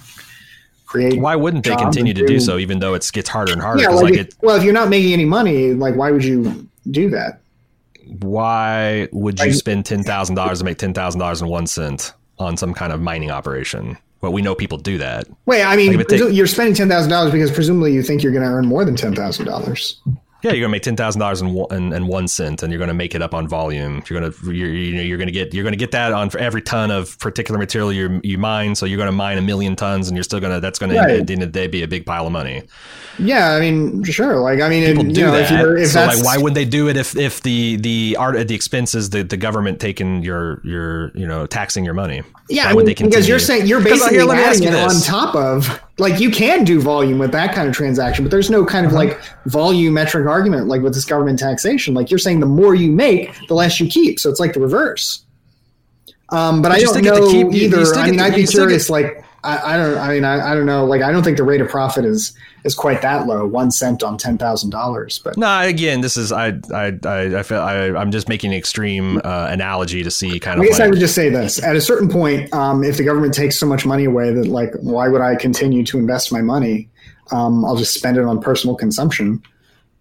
create. 0.87 1.21
why 1.21 1.37
wouldn't 1.37 1.65
they 1.65 1.77
continue 1.77 2.15
to 2.15 2.27
do 2.27 2.41
so, 2.41 2.59
even 2.59 2.79
though 2.79 2.95
it 2.95 3.09
gets 3.13 3.29
harder 3.29 3.53
and 3.53 3.61
harder? 3.61 3.83
Yeah, 3.83 3.89
like, 3.91 4.05
like, 4.05 4.15
it, 4.15 4.35
well, 4.43 4.57
if 4.57 4.63
you're 4.63 4.73
not 4.73 4.89
making 4.89 5.13
any 5.13 5.25
money, 5.25 5.73
like 5.75 5.95
why 5.97 6.11
would 6.11 6.25
you 6.25 6.69
do 6.91 7.11
that? 7.11 7.41
why 8.21 9.09
would 9.13 9.39
you 9.41 9.47
Like- 9.47 9.55
spend 9.55 9.85
ten 9.85 10.03
thousand 10.03 10.37
dollars 10.37 10.61
to 10.61 10.65
make 10.65 10.79
ten 10.79 10.95
thousand 10.95 11.21
dollars 11.21 11.41
and 11.41 11.51
one 11.51 11.67
cent 11.67 12.13
on 12.39 12.57
some 12.57 12.73
kind 12.75 12.93
of 12.93 13.01
mining 13.01 13.31
operation? 13.31 13.97
Well, 14.21 14.33
we 14.33 14.43
know 14.43 14.55
people 14.55 14.79
do 14.79 14.99
that. 14.99 15.27
Wait, 15.45 15.63
I 15.63 15.77
mean, 15.77 15.97
Like, 15.97 16.09
you're 16.11 16.47
spending 16.47 16.75
ten 16.75 16.89
thousand 16.89 17.11
dollars 17.11 17.33
because 17.33 17.51
presumably 17.51 17.93
you 17.93 18.03
think 18.03 18.23
you're 18.23 18.33
going 18.33 18.45
to 18.45 18.49
earn 18.51 18.67
more 18.67 18.85
than 18.85 18.97
ten 18.97 19.15
thousand 19.15 19.47
dollars. 19.47 20.01
Yeah, 20.47 20.53
you're 20.53 20.61
gonna 20.63 20.73
make 20.73 20.83
ten 20.83 20.97
thousand 20.97 21.19
dollars 21.21 21.41
and 21.41 21.53
one 21.53 21.67
and, 21.73 21.93
and 21.93 22.07
one 22.09 22.29
cent, 22.29 22.63
and 22.63 22.73
you're 22.73 22.79
gonna 22.79 22.95
make 22.95 23.15
it 23.17 23.23
up 23.23 23.35
on 23.35 23.49
volume. 23.49 24.03
You're 24.09 24.21
gonna 24.21 24.33
you're 24.45 24.73
you 24.73 24.95
know 24.95 25.03
you're 25.03 25.19
gonna 25.19 25.33
get 25.33 25.53
you're 25.53 25.65
gonna 25.65 25.75
get 25.77 25.91
that 25.91 26.13
on 26.13 26.31
for 26.31 26.39
every 26.39 26.63
ton 26.63 26.93
of 26.93 27.19
particular 27.19 27.59
material 27.59 27.93
you 27.93 28.21
you 28.23 28.39
mine. 28.39 28.77
So 28.77 28.87
you're 28.87 28.99
gonna 28.99 29.11
mine 29.13 29.39
a 29.39 29.43
million 29.43 29.75
tons, 29.75 30.07
and 30.07 30.17
you're 30.17 30.23
still 30.25 30.39
gonna 30.41 30.61
that's 30.61 30.79
gonna 30.79 30.95
Right. 30.95 31.21
at 31.21 31.27
the 31.27 31.33
end 31.33 31.43
of 31.43 31.53
the 31.53 31.59
day 31.59 31.67
be 31.67 31.83
a 31.83 31.89
big 31.89 32.07
pile 32.07 32.27
of 32.27 32.33
money. 32.33 32.63
Yeah, 33.19 33.53
I 33.53 33.61
mean, 33.61 34.05
sure. 34.05 34.37
Like, 34.37 34.61
I 34.61 34.69
mean, 34.69 34.85
People 34.85 35.05
and, 35.07 35.15
do 35.15 35.21
you 35.23 35.27
know, 35.27 35.35
if 35.35 35.49
that. 35.49 35.61
you're, 35.61 35.77
if 35.79 35.89
so 35.89 36.01
that's 36.01 36.23
like, 36.23 36.25
why 36.25 36.43
would 36.43 36.55
they 36.55 36.65
do 36.65 36.89
it 36.89 36.97
if 36.97 37.17
if 37.17 37.43
the 37.43 37.77
the 37.77 38.17
art 38.19 38.37
at 38.37 38.47
the 38.47 38.55
expenses 38.55 39.11
the 39.11 39.23
the 39.25 39.37
government 39.37 39.81
taking 39.81 40.23
your 40.23 40.61
your 40.65 41.11
you 41.17 41.27
know 41.27 41.47
taxing 41.47 41.85
your 41.85 41.95
money? 41.95 42.23
Yeah, 42.49 42.67
Why 42.67 42.71
I 42.71 42.75
would 42.75 42.87
mean, 42.87 42.95
they 42.95 43.05
because 43.05 43.27
you're 43.29 43.39
saying 43.41 43.67
you're 43.67 43.81
basically 43.81 44.17
here, 44.17 44.25
let 44.25 44.37
me 44.37 44.43
ask 44.45 44.63
adding 44.63 44.73
you 44.75 44.79
it 44.79 44.85
on 44.85 45.01
top 45.01 45.35
of 45.35 45.81
like 45.99 46.21
you 46.21 46.31
can 46.31 46.63
do 46.65 46.81
volume 46.81 47.19
with 47.19 47.33
that 47.33 47.55
kind 47.55 47.69
of 47.69 47.75
transaction, 47.75 48.25
but 48.25 48.31
there's 48.31 48.51
no 48.51 48.65
kind 48.67 48.85
of 48.87 48.93
Uh-huh. 48.93 49.05
like 49.05 49.21
volumetric 49.49 50.29
argument 50.29 50.69
like 50.69 50.83
with 50.83 50.93
this 50.95 51.05
government 51.07 51.39
taxation. 51.39 51.95
Like 51.95 52.11
you're 52.11 52.19
saying, 52.19 52.41
the 52.41 52.47
more 52.47 52.75
you 52.75 52.93
make, 52.93 53.35
the 53.49 53.55
less 53.55 53.81
you 53.81 53.87
keep. 53.89 54.21
So 54.21 54.29
it's 54.31 54.41
like 54.41 54.53
the 54.53 54.61
reverse. 54.61 55.23
Um, 56.31 56.61
but, 56.61 56.73
I 56.73 56.79
you 56.79 56.87
don't 56.93 57.03
know 57.05 57.31
keep- 57.31 57.53
either. 57.53 57.95
I 57.95 58.11
mean, 58.11 58.21
I'd 58.21 58.35
be 58.35 58.47
still 58.47 58.63
get- 58.65 58.69
curious. 58.69 58.91
Like 58.91 59.25
I, 59.45 59.75
I 59.75 59.77
don't. 59.77 59.97
I 59.99 60.09
mean, 60.13 60.25
I, 60.25 60.51
I 60.51 60.55
don't 60.55 60.67
know. 60.67 60.85
Like 60.85 61.01
I 61.03 61.13
don't 61.13 61.23
think 61.23 61.37
the 61.37 61.45
rate 61.45 61.61
of 61.61 61.69
profit 61.69 62.05
is 62.05 62.33
is 62.67 62.75
quite 62.75 63.01
that 63.03 63.27
low. 63.27 63.47
One 63.47 63.71
cent 63.71 64.03
on 64.03 64.19
ten 64.19 64.37
thousand 64.37 64.71
dollars. 64.71 65.19
But 65.19 65.37
No, 65.39 65.61
again, 65.61 66.03
this 66.03 66.17
is 66.19 66.33
I 66.33 66.49
I 66.75 66.93
I 67.07 67.39
I 67.39 67.43
feel 67.43 67.61
I 67.61 67.87
I'm 67.99 68.11
just 68.11 68.29
making 68.29 68.53
an 68.53 68.59
extreme 68.59 69.19
uh, 69.25 69.49
analogy 69.51 70.03
to 70.03 70.11
see 70.11 70.39
kind 70.39 70.59
of. 70.59 70.65
I 70.65 70.69
guess 70.69 70.81
I 70.81 70.89
would 70.89 70.99
just 70.99 71.15
say 71.15 71.29
this: 71.31 71.63
at 71.63 71.77
a 71.77 71.81
certain 71.81 72.09
point, 72.11 72.53
um, 72.53 72.85
if 72.85 72.99
the 72.99 73.05
government 73.05 73.33
takes 73.33 73.59
so 73.59 73.67
much 73.67 73.87
money 73.87 74.05
away 74.05 74.33
that, 74.35 74.47
like, 74.49 74.75
why 74.81 75.09
would 75.09 75.23
I 75.23 75.37
continue 75.37 75.85
to 75.85 75.99
invest 75.99 76.33
my 76.33 76.43
money? 76.43 76.89
Um, 77.33 77.65
I'll 77.65 77.77
just 77.77 77.95
spend 77.95 78.19
it 78.19 78.25
on 78.25 78.41
personal 78.41 78.77
consumption. 78.77 79.43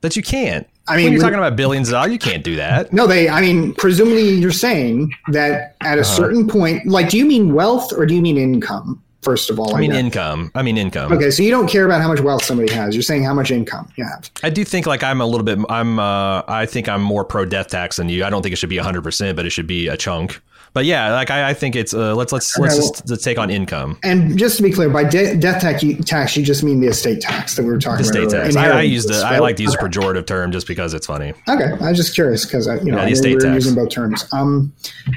that 0.02 0.16
you 0.16 0.22
can't. 0.22 0.68
I 0.88 0.98
mean, 0.98 1.06
when 1.06 1.14
you're 1.14 1.22
talking 1.24 1.40
about 1.40 1.56
billions 1.56 1.88
of 1.90 1.94
dollars, 1.94 2.12
you 2.12 2.20
can't 2.20 2.44
do 2.44 2.56
that. 2.58 2.94
No, 2.94 3.08
they. 3.08 3.28
I 3.28 3.42
mean, 3.42 3.74
presumably 3.74 4.30
you're 4.30 4.52
saying 4.52 5.12
that 5.32 5.76
at 5.82 5.98
a 5.98 6.02
Uh-huh. 6.02 6.04
certain 6.04 6.48
point, 6.48 6.86
like, 6.86 7.10
do 7.10 7.18
you 7.18 7.26
mean 7.26 7.56
wealth 7.56 7.92
or 7.94 8.06
do 8.06 8.14
you 8.14 8.22
mean 8.22 8.38
income? 8.38 9.02
First 9.26 9.50
of 9.50 9.60
all, 9.60 9.76
I 9.76 9.80
mean 9.80 9.90
guess? 9.90 10.00
income. 10.00 10.52
I 10.54 10.62
mean 10.62 10.78
income. 10.78 11.12
Okay, 11.12 11.32
so 11.32 11.42
you 11.42 11.50
don't 11.50 11.68
care 11.68 11.84
about 11.84 12.00
how 12.00 12.08
much 12.08 12.22
wealth 12.22 12.44
somebody 12.46 12.72
has. 12.72 12.94
You're 12.94 13.02
saying 13.02 13.24
how 13.24 13.34
much 13.34 13.50
income 13.50 13.92
you 13.96 14.06
have. 14.06 14.30
I 14.44 14.52
do 14.52 14.64
think 14.64 14.86
like 14.86 15.02
I'm 15.02 15.20
a 15.20 15.26
little 15.26 15.44
bit. 15.44 15.58
I'm. 15.68 15.98
Uh, 16.00 16.44
I 16.48 16.68
think 16.68 16.88
I'm 16.88 17.02
more 17.02 17.26
pro 17.26 17.44
death 17.44 17.70
tax 17.70 17.96
than 17.98 18.08
you. 18.08 18.24
I 18.24 18.30
don't 18.30 18.44
think 18.44 18.54
it 18.54 18.58
should 18.58 18.70
be 18.70 18.78
100, 18.78 19.02
percent 19.02 19.36
but 19.36 19.48
it 19.48 19.50
should 19.50 19.66
be 19.66 19.88
a 19.88 19.98
chunk. 19.98 20.42
But 20.76 20.84
yeah, 20.84 21.14
like 21.14 21.32
I, 21.32 21.50
I 21.52 21.54
think 21.54 21.76
it's. 21.78 21.94
Uh, 21.94 22.14
let's 22.14 22.34
let's 22.34 22.56
let's 22.60 22.78
Okay, 22.78 23.02
just 23.08 23.24
take 23.24 23.40
on 23.40 23.50
income. 23.50 23.98
And 24.04 24.38
just 24.38 24.58
to 24.58 24.64
be 24.64 24.72
clear, 24.72 24.90
by 24.90 25.06
de- 25.06 25.38
death 25.38 25.62
tax 25.62 25.82
you, 25.82 25.96
tax, 25.96 26.36
you 26.36 26.44
just 26.44 26.64
mean 26.64 26.82
the 26.82 26.88
estate 26.88 27.22
tax 27.22 27.56
that 27.56 27.64
we 27.64 27.70
were 27.70 27.80
talking 27.80 28.06
The 28.06 28.12
about. 28.20 28.30
state 28.30 28.38
earlier. 28.38 28.52
tax. 28.52 28.56
I, 28.58 28.80
I 28.80 28.82
use 28.82 29.06
the. 29.06 29.16
I 29.26 29.40
like 29.40 29.56
to 29.56 29.64
use 29.64 29.74
a 29.74 29.78
pejorative 29.78 30.28
term 30.28 30.52
just 30.52 30.68
because 30.68 30.94
it's 30.94 31.08
funny. 31.08 31.34
Okay, 31.48 31.72
I 31.82 31.90
was 31.90 31.98
just 31.98 32.14
curious 32.14 32.44
because 32.46 32.68
I, 32.68 32.76
you 32.80 32.92
know, 32.92 32.98
Yeah, 32.98 33.04
the 33.06 33.10
I 33.10 33.12
estate 33.12 33.30
we 33.30 33.36
were 33.36 33.40
tax. 33.40 33.56
using 33.66 33.76
both 33.76 33.90
terms. 33.90 34.26
Um, 34.34 34.74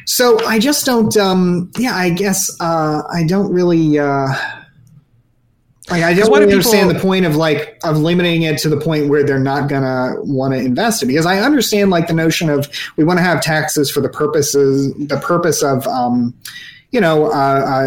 so 0.07 0.39
I 0.47 0.61
just 0.61 0.87
don't. 0.87 1.15
Um, 1.17 1.73
yeah, 1.77 1.97
I 1.97 2.11
guess 2.11 2.57
uh, 2.61 3.03
I 3.13 3.25
don't 3.27 3.53
really. 3.53 3.99
Uh, 3.99 4.29
like 5.91 6.03
I 6.03 6.13
don't 6.15 6.31
really 6.31 6.53
understand 6.53 6.89
people- 6.89 6.95
the 6.95 7.01
point 7.01 7.25
of 7.27 7.37
like 7.37 7.79
of 7.85 7.97
limiting 7.99 8.43
it 8.43 8.59
to 8.59 8.69
the 8.69 8.77
point 8.77 9.09
where 9.09 9.25
they're 9.25 9.39
not 9.39 9.69
gonna 9.69 10.15
want 10.23 10.55
to 10.55 10.61
invest 10.61 11.03
it. 11.03 11.07
Because 11.07 11.27
I 11.27 11.41
understand 11.41 11.91
like 11.91 12.09
the 12.09 12.15
notion 12.15 12.51
of 12.51 12.69
we 12.97 13.05
want 13.05 13.19
to 13.19 13.23
have 13.23 13.41
taxes 13.41 13.91
for 13.91 14.01
the 14.01 14.09
purposes 14.09 14.93
the 14.99 15.19
purpose 15.19 15.63
of 15.63 15.87
um, 15.87 16.35
you 16.91 17.01
know, 17.01 17.27
uh, 17.27 17.29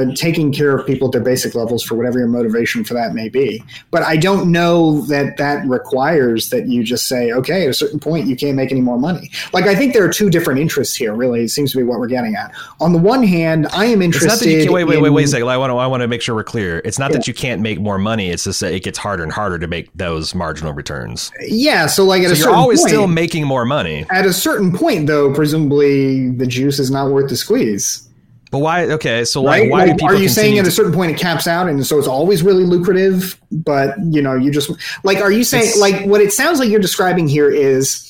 uh, 0.07 0.15
taking 0.15 0.53
care 0.53 0.75
of 0.77 0.85
people 0.85 1.07
at 1.07 1.11
their 1.11 1.21
basic 1.23 1.55
levels 1.55 1.81
for 1.83 1.95
whatever 1.95 2.19
your 2.19 2.27
motivation 2.27 2.83
for 2.83 2.93
that 2.93 3.15
may 3.15 3.29
be. 3.29 3.63
But 3.89 4.03
I 4.03 4.15
don't 4.15 4.51
know 4.51 5.01
that 5.07 5.37
that 5.37 5.65
requires 5.65 6.49
that 6.51 6.67
you 6.67 6.83
just 6.83 7.07
say, 7.07 7.31
okay, 7.31 7.63
at 7.63 7.69
a 7.69 7.73
certain 7.73 7.99
point, 7.99 8.27
you 8.27 8.35
can't 8.35 8.55
make 8.55 8.71
any 8.71 8.81
more 8.81 8.99
money. 8.99 9.31
Like, 9.53 9.65
I 9.65 9.73
think 9.75 9.93
there 9.93 10.03
are 10.05 10.09
two 10.13 10.29
different 10.29 10.59
interests 10.59 10.95
here, 10.95 11.15
really. 11.15 11.41
It 11.41 11.49
seems 11.49 11.71
to 11.71 11.77
be 11.77 11.83
what 11.83 11.99
we're 11.99 12.05
getting 12.07 12.35
at. 12.35 12.51
On 12.79 12.93
the 12.93 12.99
one 12.99 13.23
hand, 13.23 13.67
I 13.73 13.85
am 13.85 14.03
It's 14.03 14.15
interested. 14.17 14.45
not 14.45 14.55
you 14.55 14.63
can, 14.65 14.73
wait, 14.73 14.83
wait, 14.83 15.01
wait, 15.01 15.07
in- 15.07 15.13
wait 15.15 15.23
a 15.25 15.27
second. 15.29 15.47
I 15.47 15.57
want 15.57 15.71
to, 15.71 15.77
I 15.77 15.87
want 15.87 16.01
to 16.01 16.07
make 16.07 16.21
sure 16.21 16.35
we're 16.35 16.43
clear. 16.43 16.81
It's 16.85 16.99
not 16.99 17.09
Yeah. 17.11 17.17
that 17.17 17.27
you 17.27 17.33
can't 17.33 17.61
make 17.61 17.79
more 17.79 17.97
money. 17.97 18.29
It's 18.29 18.43
just 18.43 18.59
that 18.59 18.71
it 18.73 18.83
gets 18.83 18.99
harder 18.99 19.23
and 19.23 19.31
harder 19.31 19.57
to 19.57 19.67
make 19.67 19.89
those 19.95 20.35
marginal 20.35 20.73
returns. 20.73 21.31
Yeah, 21.41 21.87
so 21.87 22.05
like 22.05 22.21
at 22.21 22.27
So 22.27 22.33
a 22.33 22.35
you're 22.35 22.43
certain 22.43 22.55
always 22.59 22.81
point, 22.81 22.89
still 22.89 23.07
making 23.07 23.45
more 23.47 23.65
money. 23.65 24.05
at 24.11 24.27
a 24.27 24.33
certain 24.33 24.71
point, 24.71 25.07
though, 25.07 25.33
presumably 25.33 26.29
the 26.29 26.45
juice 26.45 26.77
is 26.77 26.91
not 26.91 27.09
worth 27.11 27.29
the 27.29 27.35
squeeze. 27.35 28.07
But 28.51 28.59
why? 28.59 28.83
Okay, 28.83 29.23
so 29.23 29.45
right? 29.45 29.71
why 29.71 29.85
like, 29.85 29.97
do 29.97 30.05
are 30.05 30.15
you 30.15 30.27
saying 30.27 30.59
at 30.59 30.67
a 30.67 30.71
certain 30.71 30.91
point 30.91 31.11
it 31.11 31.17
caps 31.17 31.47
out, 31.47 31.69
and 31.69 31.85
so 31.85 31.97
it's 31.97 32.07
always 32.07 32.43
really 32.43 32.65
lucrative? 32.65 33.39
But 33.49 33.95
you 34.03 34.21
know, 34.21 34.35
you 34.35 34.51
just 34.51 34.69
like, 35.03 35.19
are 35.19 35.31
you 35.31 35.45
saying 35.45 35.71
like 35.79 36.05
what 36.05 36.19
it 36.19 36.33
sounds 36.33 36.59
like 36.59 36.69
you're 36.69 36.81
describing 36.81 37.29
here 37.29 37.49
is 37.49 38.07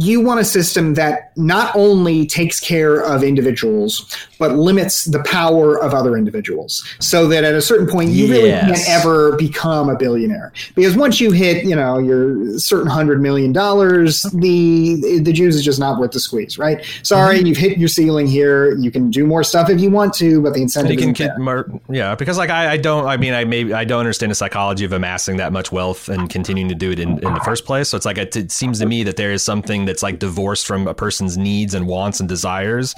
you 0.00 0.20
want 0.20 0.40
a 0.40 0.44
system 0.44 0.94
that 0.94 1.32
not 1.36 1.74
only 1.76 2.26
takes 2.26 2.60
care 2.60 3.00
of 3.00 3.22
individuals 3.22 4.04
but 4.38 4.52
limits 4.56 5.04
the 5.04 5.22
power 5.24 5.76
of 5.78 5.92
other 5.92 6.16
individuals, 6.16 6.82
so 6.98 7.28
that 7.28 7.44
at 7.44 7.54
a 7.54 7.60
certain 7.60 7.86
point 7.86 8.08
you 8.10 8.26
really 8.30 8.50
can't 8.50 8.88
ever 8.88 9.36
become 9.36 9.88
a 9.90 9.96
billionaire 9.96 10.50
because 10.74 10.96
once 10.96 11.20
you 11.20 11.30
hit, 11.30 11.64
you 11.64 11.76
know, 11.76 11.98
your 11.98 12.58
certain 12.58 12.86
hundred 12.88 13.20
million 13.20 13.52
dollars, 13.52 14.22
the 14.32 15.20
the 15.22 15.32
juice 15.32 15.54
is 15.54 15.64
just 15.64 15.78
not 15.78 15.98
worth 16.00 16.12
the 16.12 16.20
squeeze, 16.20 16.58
right? 16.58 16.84
Sorry, 17.02 17.38
Mm-hmm. 17.38 17.46
you've 17.46 17.56
hit 17.58 17.78
your 17.78 17.88
ceiling 17.88 18.26
here. 18.26 18.74
You 18.76 18.90
can 18.90 19.10
do 19.10 19.26
more 19.26 19.44
stuff 19.44 19.68
if 19.70 19.80
you 19.80 19.90
want 19.90 20.14
to, 20.14 20.40
but 20.42 20.54
the 20.54 20.62
incentive 20.62 20.92
you 20.92 20.98
can 20.98 21.10
isn't 21.10 21.26
get 21.28 21.38
more, 21.38 21.66
yeah, 21.90 22.14
because 22.14 22.38
like 22.38 22.50
I, 22.50 22.72
I 22.72 22.76
don't, 22.76 23.06
I 23.06 23.16
mean, 23.16 23.34
I 23.34 23.44
maybe 23.44 23.72
I 23.74 23.84
don't 23.84 24.00
understand 24.00 24.30
the 24.30 24.34
psychology 24.34 24.84
of 24.84 24.92
amassing 24.92 25.36
that 25.36 25.52
much 25.52 25.70
wealth 25.70 26.08
and 26.08 26.30
continuing 26.30 26.68
to 26.70 26.74
do 26.74 26.90
it 26.90 26.98
in, 26.98 27.10
in 27.24 27.34
the 27.34 27.40
first 27.44 27.64
place. 27.66 27.88
So 27.90 27.96
it's 27.96 28.06
like 28.06 28.18
it, 28.18 28.34
it 28.36 28.50
seems 28.50 28.78
to 28.80 28.86
me 28.86 29.02
that 29.04 29.16
there 29.16 29.32
is 29.32 29.42
something 29.42 29.84
that's 29.90 30.02
like 30.02 30.18
divorced 30.20 30.66
from 30.66 30.86
a 30.86 30.94
person's 30.94 31.36
needs 31.36 31.74
and 31.74 31.86
wants 31.86 32.20
and 32.20 32.28
desires. 32.28 32.94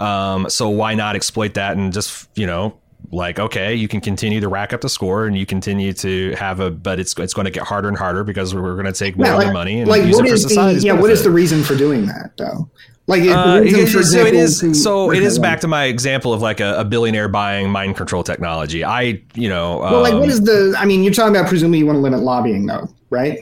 Um, 0.00 0.48
so 0.50 0.68
why 0.68 0.94
not 0.94 1.14
exploit 1.16 1.54
that 1.54 1.76
and 1.76 1.92
just 1.92 2.28
you 2.34 2.46
know. 2.46 2.76
Like 3.10 3.38
okay, 3.40 3.74
you 3.74 3.88
can 3.88 4.00
continue 4.00 4.40
to 4.40 4.48
rack 4.48 4.72
up 4.72 4.80
the 4.80 4.88
score, 4.88 5.26
and 5.26 5.36
you 5.36 5.44
continue 5.44 5.92
to 5.94 6.34
have 6.36 6.60
a, 6.60 6.70
but 6.70 6.98
it's 7.00 7.18
it's 7.18 7.34
going 7.34 7.44
to 7.44 7.50
get 7.50 7.64
harder 7.64 7.88
and 7.88 7.98
harder 7.98 8.22
because 8.24 8.54
we're 8.54 8.72
going 8.74 8.86
to 8.86 8.92
take 8.92 9.16
more 9.16 9.26
Yeah, 9.26 9.32
of 9.32 9.38
like, 9.38 9.44
your 9.46 9.52
money 9.52 9.80
and 9.80 9.88
like 9.90 10.04
use 10.04 10.14
what 10.16 10.24
it 10.24 10.28
for 10.28 10.34
is 10.34 10.42
the 10.44 10.48
society's 10.50 10.84
yeah? 10.84 10.92
What 10.94 11.10
is 11.10 11.22
the 11.24 11.30
reason 11.30 11.62
for 11.64 11.74
doing 11.74 12.06
that 12.06 12.30
though? 12.38 12.70
Like 13.08 13.22
the 13.24 13.32
Uh, 13.36 13.56
it- 13.56 13.88
so 14.06 14.24
it 14.24 14.34
is. 14.34 14.60
to- 14.60 14.72
So 14.72 15.10
it 15.10 15.22
is 15.22 15.38
back 15.40 15.60
to 15.60 15.68
my 15.68 15.84
example 15.86 16.32
of 16.32 16.40
like 16.40 16.60
a, 16.60 16.78
a 16.78 16.84
billionaire 16.84 17.28
buying 17.28 17.68
mind 17.70 17.96
control 17.96 18.22
technology. 18.22 18.84
I, 18.84 19.20
you 19.34 19.48
know, 19.48 19.78
Well, 19.78 20.00
like 20.00 20.14
um, 20.14 20.20
what 20.20 20.28
is 20.30 20.40
the? 20.40 20.74
I 20.78 20.86
mean, 20.86 21.02
you're 21.02 21.12
talking 21.12 21.34
about 21.36 21.48
presumably 21.48 21.80
you 21.80 21.86
want 21.86 21.96
to 21.96 22.00
limit 22.00 22.20
lobbying 22.20 22.64
though, 22.66 22.88
right? 23.10 23.40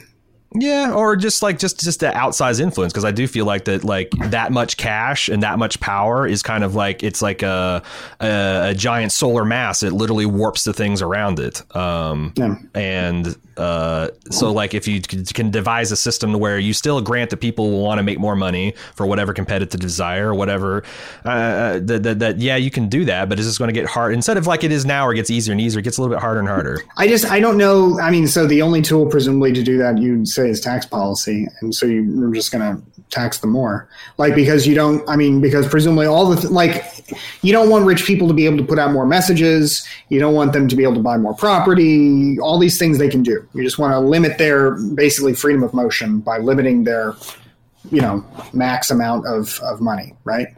Yeah, 0.55 0.93
or 0.93 1.15
just 1.15 1.43
like 1.43 1.59
just 1.61 1.79
just 1.81 2.01
the 2.01 2.07
outsized 2.09 2.61
influence 2.61 2.93
because 2.93 3.05
I 3.05 3.13
do 3.13 3.29
feel 3.29 3.45
like 3.45 3.67
that 3.67 3.85
like 3.85 4.11
that 4.31 4.51
much 4.51 4.77
cash 4.77 5.29
and 5.29 5.43
that 5.45 5.59
much 5.61 5.79
power 5.79 6.27
is 6.27 6.43
kind 6.43 6.65
of 6.65 6.75
like 6.75 7.05
it's 7.05 7.23
like 7.23 7.43
a 7.43 7.83
a, 8.21 8.71
a 8.71 8.75
giant 8.75 9.13
solar 9.13 9.45
mass. 9.45 9.83
It 9.85 9.93
literally 9.93 10.27
warps 10.27 10.65
the 10.65 10.73
things 10.73 11.03
around 11.03 11.39
it. 11.39 11.63
Um, 11.77 12.33
Yeah. 12.37 12.57
and 12.75 13.37
uh, 13.57 14.09
so 14.31 14.53
like 14.53 14.75
if 14.75 14.87
you 14.87 15.01
can 15.01 15.51
devise 15.51 15.93
a 15.93 15.97
system 15.97 16.33
where 16.35 16.59
you 16.59 16.73
still 16.73 17.01
grant 17.01 17.31
that 17.31 17.39
people 17.39 17.71
will 17.71 17.83
want 17.83 17.99
to 17.99 18.03
make 18.03 18.19
more 18.19 18.37
money 18.37 18.75
for 18.95 19.07
whatever 19.07 19.33
competitive 19.35 19.81
desire 19.81 20.31
or 20.31 20.35
whatever, 20.35 20.83
uh, 21.25 21.79
that, 21.81 22.03
that 22.03 22.19
that 22.21 22.39
yeah 22.39 22.57
you 22.57 22.71
can 22.71 22.89
do 22.89 23.05
that, 23.05 23.29
but 23.29 23.39
it's 23.39 23.49
just 23.49 23.59
going 23.59 23.69
to 23.69 23.79
get 23.79 23.87
hard 23.87 24.15
instead 24.15 24.37
of 24.37 24.47
like 24.47 24.65
it 24.65 24.73
is 24.73 24.85
now 24.85 25.07
or 25.07 25.13
it 25.13 25.17
gets 25.17 25.31
easier 25.31 25.53
and 25.53 25.61
easier. 25.61 25.81
It 25.81 25.83
gets 25.83 25.99
a 25.99 26.03
little 26.03 26.15
bit 26.15 26.21
harder 26.21 26.41
and 26.41 26.49
harder. 26.49 26.83
I 26.97 27.09
just 27.09 27.27
I 27.27 27.41
don't 27.41 27.57
know. 27.57 27.99
I 28.01 28.11
mean, 28.11 28.27
so 28.27 28.47
the 28.47 28.63
only 28.63 28.83
tool 28.83 29.07
presumably 29.07 29.53
to 29.53 29.63
do 29.63 29.79
that 29.79 29.99
you'd 29.99 30.29
say 30.29 30.49
is 30.49 30.61
tax 30.61 30.87
policy, 30.87 31.49
and 31.61 31.75
so 31.75 31.87
you're 31.87 32.33
just 32.33 32.53
going 32.53 32.77
to 32.77 32.83
tax 33.11 33.39
them 33.39 33.51
more, 33.51 33.89
like 34.19 34.35
because 34.35 34.67
you 34.67 34.75
don't. 34.75 35.07
I 35.09 35.17
mean, 35.17 35.41
because 35.41 35.69
presumably 35.69 36.07
all 36.07 36.31
the 36.31 36.37
th- 36.37 36.53
like 36.53 37.00
you 37.43 37.53
don't 37.53 37.71
want 37.71 37.87
rich 37.87 38.05
people 38.05 38.29
to 38.29 38.35
be 38.35 38.47
able 38.47 38.59
to 38.59 38.65
put 38.65 38.79
out 38.79 38.93
more 38.93 39.07
messages. 39.07 39.87
You 40.09 40.21
don't 40.21 40.35
want 40.35 40.53
them 40.53 40.69
to 40.69 40.77
be 40.77 40.83
able 40.83 40.95
to 40.95 41.03
buy 41.03 41.17
more 41.17 41.35
property. 41.35 42.39
All 42.41 42.59
these 42.59 42.79
things 42.79 42.99
they 42.99 43.09
can 43.09 43.23
do. 43.23 43.47
You 43.55 43.63
just 43.63 43.79
want 43.79 43.93
to 43.93 43.99
limit 44.01 44.39
their 44.39 44.73
basically 44.95 45.35
freedom 45.35 45.63
of 45.63 45.75
motion 45.75 46.21
by 46.21 46.39
limiting 46.39 46.85
their 46.85 47.15
you 47.91 48.01
know 48.01 48.25
max 48.53 48.91
amount 48.91 49.27
of 49.27 49.59
of 49.61 49.81
money, 49.81 50.15
right? 50.25 50.49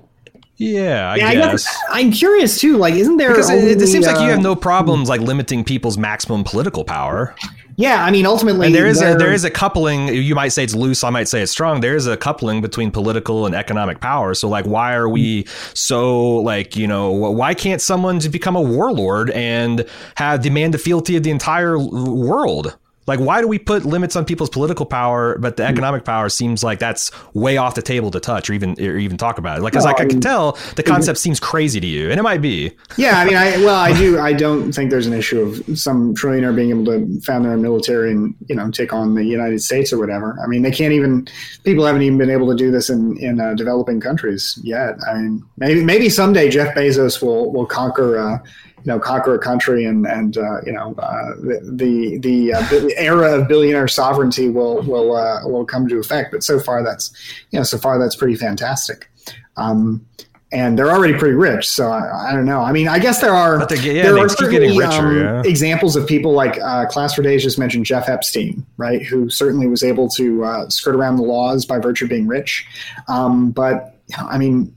Yeah, 0.57 1.11
I 1.11 1.17
Yeah, 1.17 1.29
I 1.29 1.35
guess. 1.35 1.65
guess 1.65 1.79
I'm 1.91 2.13
curious 2.13 2.61
too. 2.61 2.77
Like, 2.77 2.95
isn't 2.95 3.17
there? 3.17 3.31
Because 3.31 3.51
it, 3.51 3.65
it 3.65 3.73
only, 3.75 3.87
seems 3.87 4.07
like 4.07 4.17
you 4.17 4.27
uh, 4.27 4.31
have 4.31 4.43
no 4.43 4.55
problems 4.55 5.09
like 5.09 5.21
limiting 5.21 5.65
people's 5.65 5.99
maximum 5.99 6.45
political 6.45 6.85
power, 6.85 7.35
Yeah, 7.77 8.05
I 8.05 8.11
mean, 8.11 8.27
ultimately, 8.27 8.67
and 8.67 8.75
there 8.75 8.87
is 8.87 9.01
a 9.01 9.15
there- 9.15 9.33
is 9.33 9.45
a 9.45 9.51
coupling. 9.51 10.09
You 10.09 10.35
might 10.35 10.49
say 10.49 10.65
it's 10.65 10.75
loose, 10.75 11.03
I 11.05 11.11
might 11.11 11.29
say 11.29 11.43
it's 11.43 11.53
strong. 11.53 11.81
There 11.81 11.97
is 11.97 12.07
a 12.07 12.17
coupling 12.17 12.61
between 12.61 12.91
political 12.91 13.47
and 13.47 13.55
economic 13.55 14.01
power. 14.01 14.35
So, 14.35 14.49
like, 14.49 14.67
why 14.67 14.95
are 14.95 15.09
we 15.09 15.47
so 15.75 16.37
like 16.37 16.77
you 16.77 16.87
know 16.87 17.11
why 17.11 17.55
can't 17.55 17.81
someone 17.81 18.21
just 18.21 18.33
become 18.33 18.57
a 18.57 18.61
warlord 18.61 19.31
and 19.31 19.85
have 20.17 20.43
demand 20.43 20.75
the 20.75 20.79
fealty 20.79 21.17
of 21.17 21.23
the 21.23 21.31
entire 21.31 21.79
world? 21.79 22.77
Like, 23.07 23.19
why 23.19 23.41
do 23.41 23.49
we 23.49 23.59
put 23.59 23.85
limits 23.85 24.15
on 24.15 24.25
people's 24.25 24.51
political 24.51 24.87
power, 24.87 25.37
but 25.39 25.57
the 25.57 25.65
economic 25.65 26.05
power 26.05 26.29
seems 26.29 26.63
like 26.63 26.79
that's 26.79 27.11
way 27.35 27.57
off 27.57 27.75
the 27.75 27.83
table 27.83 28.11
to 28.13 28.21
touch 28.21 28.49
or 28.49 28.53
even 28.53 28.77
or 28.81 28.97
even 28.97 29.17
talk 29.17 29.39
about 29.39 29.59
it? 29.59 29.63
Like, 29.63 29.73
because 29.73 29.85
like 29.85 30.01
I 30.01 30.07
can 30.07 30.21
tell 30.21 30.59
the 30.77 30.83
concept 30.83 31.19
seems 31.19 31.41
crazy 31.41 31.81
to 31.81 31.87
you, 31.87 32.11
and 32.11 32.21
it 32.21 32.23
might 32.23 32.41
be. 32.41 32.73
Yeah, 32.97 33.19
I 33.19 33.25
mean, 33.25 33.35
I 33.35 33.57
well, 33.59 33.75
I 33.75 33.93
do. 33.93 34.21
I 34.21 34.33
don't 34.45 34.73
think 34.73 34.91
there's 34.91 35.07
an 35.07 35.15
issue 35.15 35.41
of 35.41 35.79
some 35.79 36.15
trillionaire 36.15 36.55
being 36.55 36.71
able 36.71 36.85
to 36.87 37.21
found 37.23 37.45
their 37.45 37.53
own 37.53 37.63
military 37.63 38.13
and 38.13 38.35
you 38.49 38.55
know 38.55 38.71
take 38.71 38.93
on 38.93 39.15
the 39.15 39.25
United 39.25 39.61
States 39.61 39.93
or 39.93 39.99
whatever. 39.99 40.39
I 40.43 40.47
mean, 40.47 40.63
they 40.63 40.71
can't 40.71 40.93
even. 40.93 41.27
People 41.65 41.85
haven't 41.85 42.03
even 42.03 42.19
been 42.19 42.31
able 42.31 42.49
to 42.51 42.57
do 42.57 42.71
this 42.71 42.89
in 42.89 43.17
in 43.19 43.41
uh, 43.41 43.55
developing 43.55 44.01
countries 44.01 44.59
yet. 44.63 44.97
I 45.09 45.15
mean, 45.15 45.45
maybe 45.57 45.85
maybe 45.85 46.09
someday 46.09 46.49
Jeff 46.51 46.75
Bezos 46.75 47.21
will 47.21 47.53
will 47.53 47.67
conquer. 47.67 48.19
Uh, 48.19 48.39
you 48.85 48.93
know, 48.93 48.99
conquer 48.99 49.35
a 49.35 49.39
country 49.39 49.85
and 49.85 50.07
and 50.07 50.37
uh, 50.37 50.61
you 50.67 50.73
know 50.73 50.95
uh, 50.99 51.35
the 51.37 51.61
the 51.63 52.19
the, 52.19 52.55
uh, 52.55 52.61
the 52.69 52.95
era 52.97 53.39
of 53.39 53.49
billionaire 53.49 53.89
sovereignty 53.89 54.49
will 54.49 54.83
will 54.83 55.17
uh, 55.17 55.47
will 55.47 55.65
come 55.65 55.89
to 55.89 55.99
effect. 55.99 56.33
But 56.33 56.43
so 56.43 56.59
far, 56.59 56.83
that's 56.83 57.13
you 57.51 57.59
know, 57.59 57.65
so 57.65 57.79
far 57.79 57.99
that's 57.99 58.17
pretty 58.17 58.35
fantastic. 58.35 59.09
Um, 59.57 60.07
and 60.53 60.79
they're 60.79 60.91
already 60.91 61.15
pretty 61.15 61.35
rich. 61.35 61.67
So 61.67 61.91
I, 61.91 62.29
I 62.29 62.33
don't 62.35 62.45
know. 62.45 62.61
I 62.61 62.73
mean, 62.73 62.87
I 62.87 62.99
guess 62.99 63.21
there 63.21 63.35
are 63.35 63.67
get- 63.67 63.83
yeah, 63.85 64.03
there 64.03 64.19
are 64.19 64.29
certainly, 64.29 64.79
richer, 64.79 64.91
um, 64.91 65.19
yeah. 65.19 65.43
examples 65.45 65.97
of 65.97 66.07
people 66.07 66.33
like 66.33 66.59
uh, 66.61 66.87
Class 66.87 67.15
for 67.15 67.23
Days 67.23 67.43
just 67.43 67.59
mentioned 67.59 67.87
Jeff 67.87 68.09
Epstein, 68.09 68.65
right? 68.77 69.03
Who 69.03 69.31
certainly 69.31 69.67
was 69.67 69.83
able 69.83 70.09
to 70.11 70.45
uh, 70.45 70.69
skirt 70.69 70.95
around 70.95 71.17
the 71.17 71.23
laws 71.23 71.65
by 71.65 71.79
virtue 71.79 72.05
of 72.05 72.11
being 72.11 72.27
rich. 72.27 72.67
Um, 73.09 73.51
but 73.51 73.97
I 74.19 74.37
mean, 74.37 74.75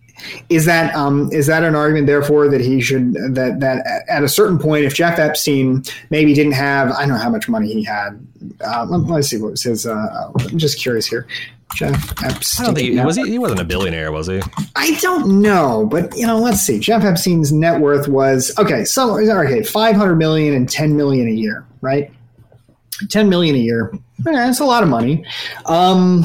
is 0.50 0.66
that 0.66 0.96
um, 0.96 1.30
is 1.32 1.48
that 1.48 1.64
an 1.64 1.76
argument, 1.76 2.08
therefore, 2.08 2.48
that 2.50 2.62
he 2.62 2.82
should 2.82 3.14
that 3.14 3.60
that 3.60 4.06
at 4.08 4.24
a 4.24 4.30
certain 4.30 4.58
point, 4.58 4.86
if 4.86 4.94
Jeff 4.94 5.20
Epstein 5.20 5.84
maybe 6.10 6.34
didn't 6.34 6.54
have, 6.54 6.92
I 6.92 7.02
don't 7.02 7.10
know 7.10 7.18
how 7.18 7.30
much 7.30 7.50
money 7.50 7.74
he 7.74 7.84
had. 7.84 8.26
Uh, 8.62 8.86
let, 8.86 9.02
let's 9.10 9.30
see 9.30 9.38
what 9.38 9.52
was 9.52 9.64
his. 9.64 9.86
Uh, 9.86 10.32
I'm 10.40 10.58
just 10.58 10.80
curious 10.80 11.06
here. 11.06 11.28
Jeff 11.76 12.24
Epstein. 12.24 12.64
I 12.64 12.68
don't 12.68 12.76
think 12.76 12.94
he, 12.94 13.00
was 13.00 13.16
he. 13.16 13.30
He 13.30 13.40
wasn't 13.40 13.60
a 13.60 13.66
billionaire, 13.66 14.12
was 14.12 14.28
he? 14.28 14.42
I 14.76 14.96
don't 15.02 15.42
know, 15.42 15.88
but 15.90 16.16
you 16.16 16.26
know, 16.26 16.38
let's 16.38 16.62
see. 16.62 16.80
Jeff 16.80 17.04
Epstein's 17.04 17.52
net 17.52 17.82
worth 17.82 18.08
was 18.08 18.52
okay. 18.58 18.86
So 18.86 19.18
okay, 19.18 19.64
five 19.64 19.96
hundred 19.96 20.16
million 20.16 20.54
and 20.54 20.70
ten 20.70 20.96
million 20.96 21.28
a 21.28 21.32
year, 21.32 21.66
right? 21.82 22.12
Ten 23.10 23.30
million 23.30 23.56
a 23.56 23.60
year. 23.60 23.92
Yeah, 24.26 24.32
that's 24.34 24.62
a 24.62 24.66
lot 24.66 24.84
of 24.84 24.90
money. 24.90 25.26
Um, 25.66 26.24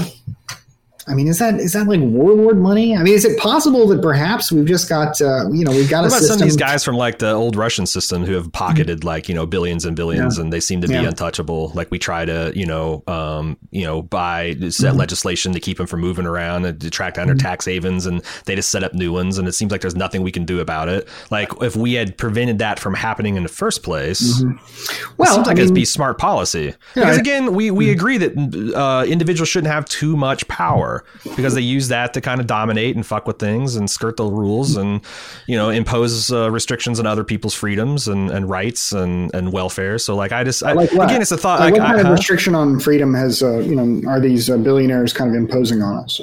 I 1.11 1.15
mean, 1.15 1.28
is 1.28 1.39
that 1.41 1.55
is 1.61 1.73
that 1.73 1.87
like 1.89 2.01
warlord 2.01 2.59
money? 2.59 2.97
I 2.97 3.03
mean, 3.03 3.15
is 3.15 3.24
it 3.24 3.39
possible 3.39 3.87
that 3.89 4.01
perhaps 4.01 4.53
we've 4.53 4.66
just 4.66 4.89
got 4.89 5.20
uh, 5.20 5.51
you 5.51 5.65
know 5.65 5.73
we've 5.73 5.91
got 5.91 6.03
What 6.05 6.12
a 6.12 6.16
about 6.16 6.23
some 6.23 6.37
of 6.37 6.43
these 6.43 6.57
guys 6.57 6.85
from 6.85 6.97
like 6.97 7.19
the 7.19 7.32
old 7.32 7.57
Russian 7.57 7.87
system 7.87 8.24
who 8.24 8.32
have 8.35 8.51
pocketed 8.53 9.03
like 9.05 9.28
you 9.28 9.35
know 9.35 9.47
billions 9.47 9.85
and 9.85 9.97
billions, 9.97 10.39
and 10.39 10.53
they 10.53 10.61
seem 10.61 10.81
to 10.82 10.89
be 10.89 10.95
Yeah. 10.95 11.09
untouchable? 11.09 11.73
Like 11.74 11.91
we 11.91 11.99
try 11.99 12.24
to 12.24 12.53
you 12.55 12.66
know 12.66 13.03
um, 13.07 13.57
you 13.70 13.85
know 13.85 14.03
buy 14.03 14.55
Mm-hmm. 14.61 14.69
set 14.70 14.97
legislation 14.97 15.53
to 15.53 15.61
keep 15.61 15.78
them 15.78 15.87
from 15.87 16.01
moving 16.01 16.27
around 16.27 16.65
and 16.65 16.81
to 16.81 16.91
track 16.91 17.15
down 17.15 17.27
their 17.27 17.37
tax 17.37 17.65
havens, 17.65 18.07
and 18.07 18.23
they 18.47 18.55
just 18.55 18.70
set 18.70 18.85
up 18.85 18.95
new 18.95 19.12
ones, 19.12 19.39
and 19.39 19.49
it 19.49 19.53
seems 19.53 19.73
like 19.73 19.81
there's 19.81 19.97
nothing 19.97 20.23
we 20.23 20.31
can 20.32 20.45
do 20.45 20.61
about 20.61 20.89
it. 20.89 21.09
Like 21.31 21.51
if 21.62 21.74
we 21.77 21.95
had 21.95 22.16
prevented 22.16 22.59
that 22.59 22.78
from 22.78 22.95
happening 22.95 23.37
in 23.37 23.43
the 23.43 23.49
first 23.49 23.82
place, 23.82 24.20
it 24.20 24.45
Mm-hmm. 24.45 25.15
Well, 25.16 25.35
seems 25.35 25.47
like 25.47 25.59
I 25.59 25.62
it'd 25.62 25.74
be 25.74 25.85
smart 25.85 26.19
policy. 26.19 26.66
Yeah, 26.95 27.05
because 27.05 27.19
again, 27.19 27.55
we 27.55 27.70
we 27.70 27.91
agree 27.91 28.19
that 28.19 28.73
uh, 28.77 29.05
individuals 29.07 29.49
shouldn't 29.49 29.73
have 29.73 29.85
too 29.87 30.16
much 30.16 30.47
power 30.49 30.99
because 31.36 31.55
they 31.55 31.60
use 31.60 31.89
that 31.89 32.14
to 32.14 32.20
kind 32.20 32.40
of 32.40 32.47
dominate 32.47 32.97
and 32.97 33.05
fuck 33.06 33.27
with 33.27 33.39
things 33.39 33.77
and 33.77 33.90
skirt 33.90 34.16
the 34.16 34.24
rules 34.24 34.77
and 34.77 35.01
you 35.47 35.56
know 35.56 35.70
impose 35.70 36.32
uh, 36.32 36.51
restrictions 36.51 36.98
on 37.01 37.06
other 37.06 37.24
people's 37.24 37.55
freedoms 37.55 38.09
and, 38.09 38.31
and 38.31 38.48
rights 38.48 38.93
and, 38.93 39.35
and 39.35 39.52
welfare. 39.52 39.98
So 39.98 40.14
like 40.16 40.32
I 40.32 40.44
just 40.44 40.62
I, 40.62 40.72
Like 40.72 40.93
again, 40.93 41.22
it's 41.22 41.32
a 41.32 41.36
thought. 41.36 41.60
Like 41.60 41.72
Like, 41.72 41.81
what 41.81 41.86
kind 41.86 41.98
I, 41.98 42.01
of 42.01 42.06
huh? 42.06 42.12
restriction 42.12 42.55
on 42.55 42.81
freedom 42.81 43.14
has 43.14 43.43
uh, 43.43 43.59
you 43.59 43.74
know 43.74 44.09
are 44.09 44.20
these 44.20 44.48
uh, 44.51 44.56
billionaires 44.56 45.12
kind 45.12 45.31
of 45.31 45.36
imposing 45.36 45.82
on 45.82 46.05
us? 46.05 46.20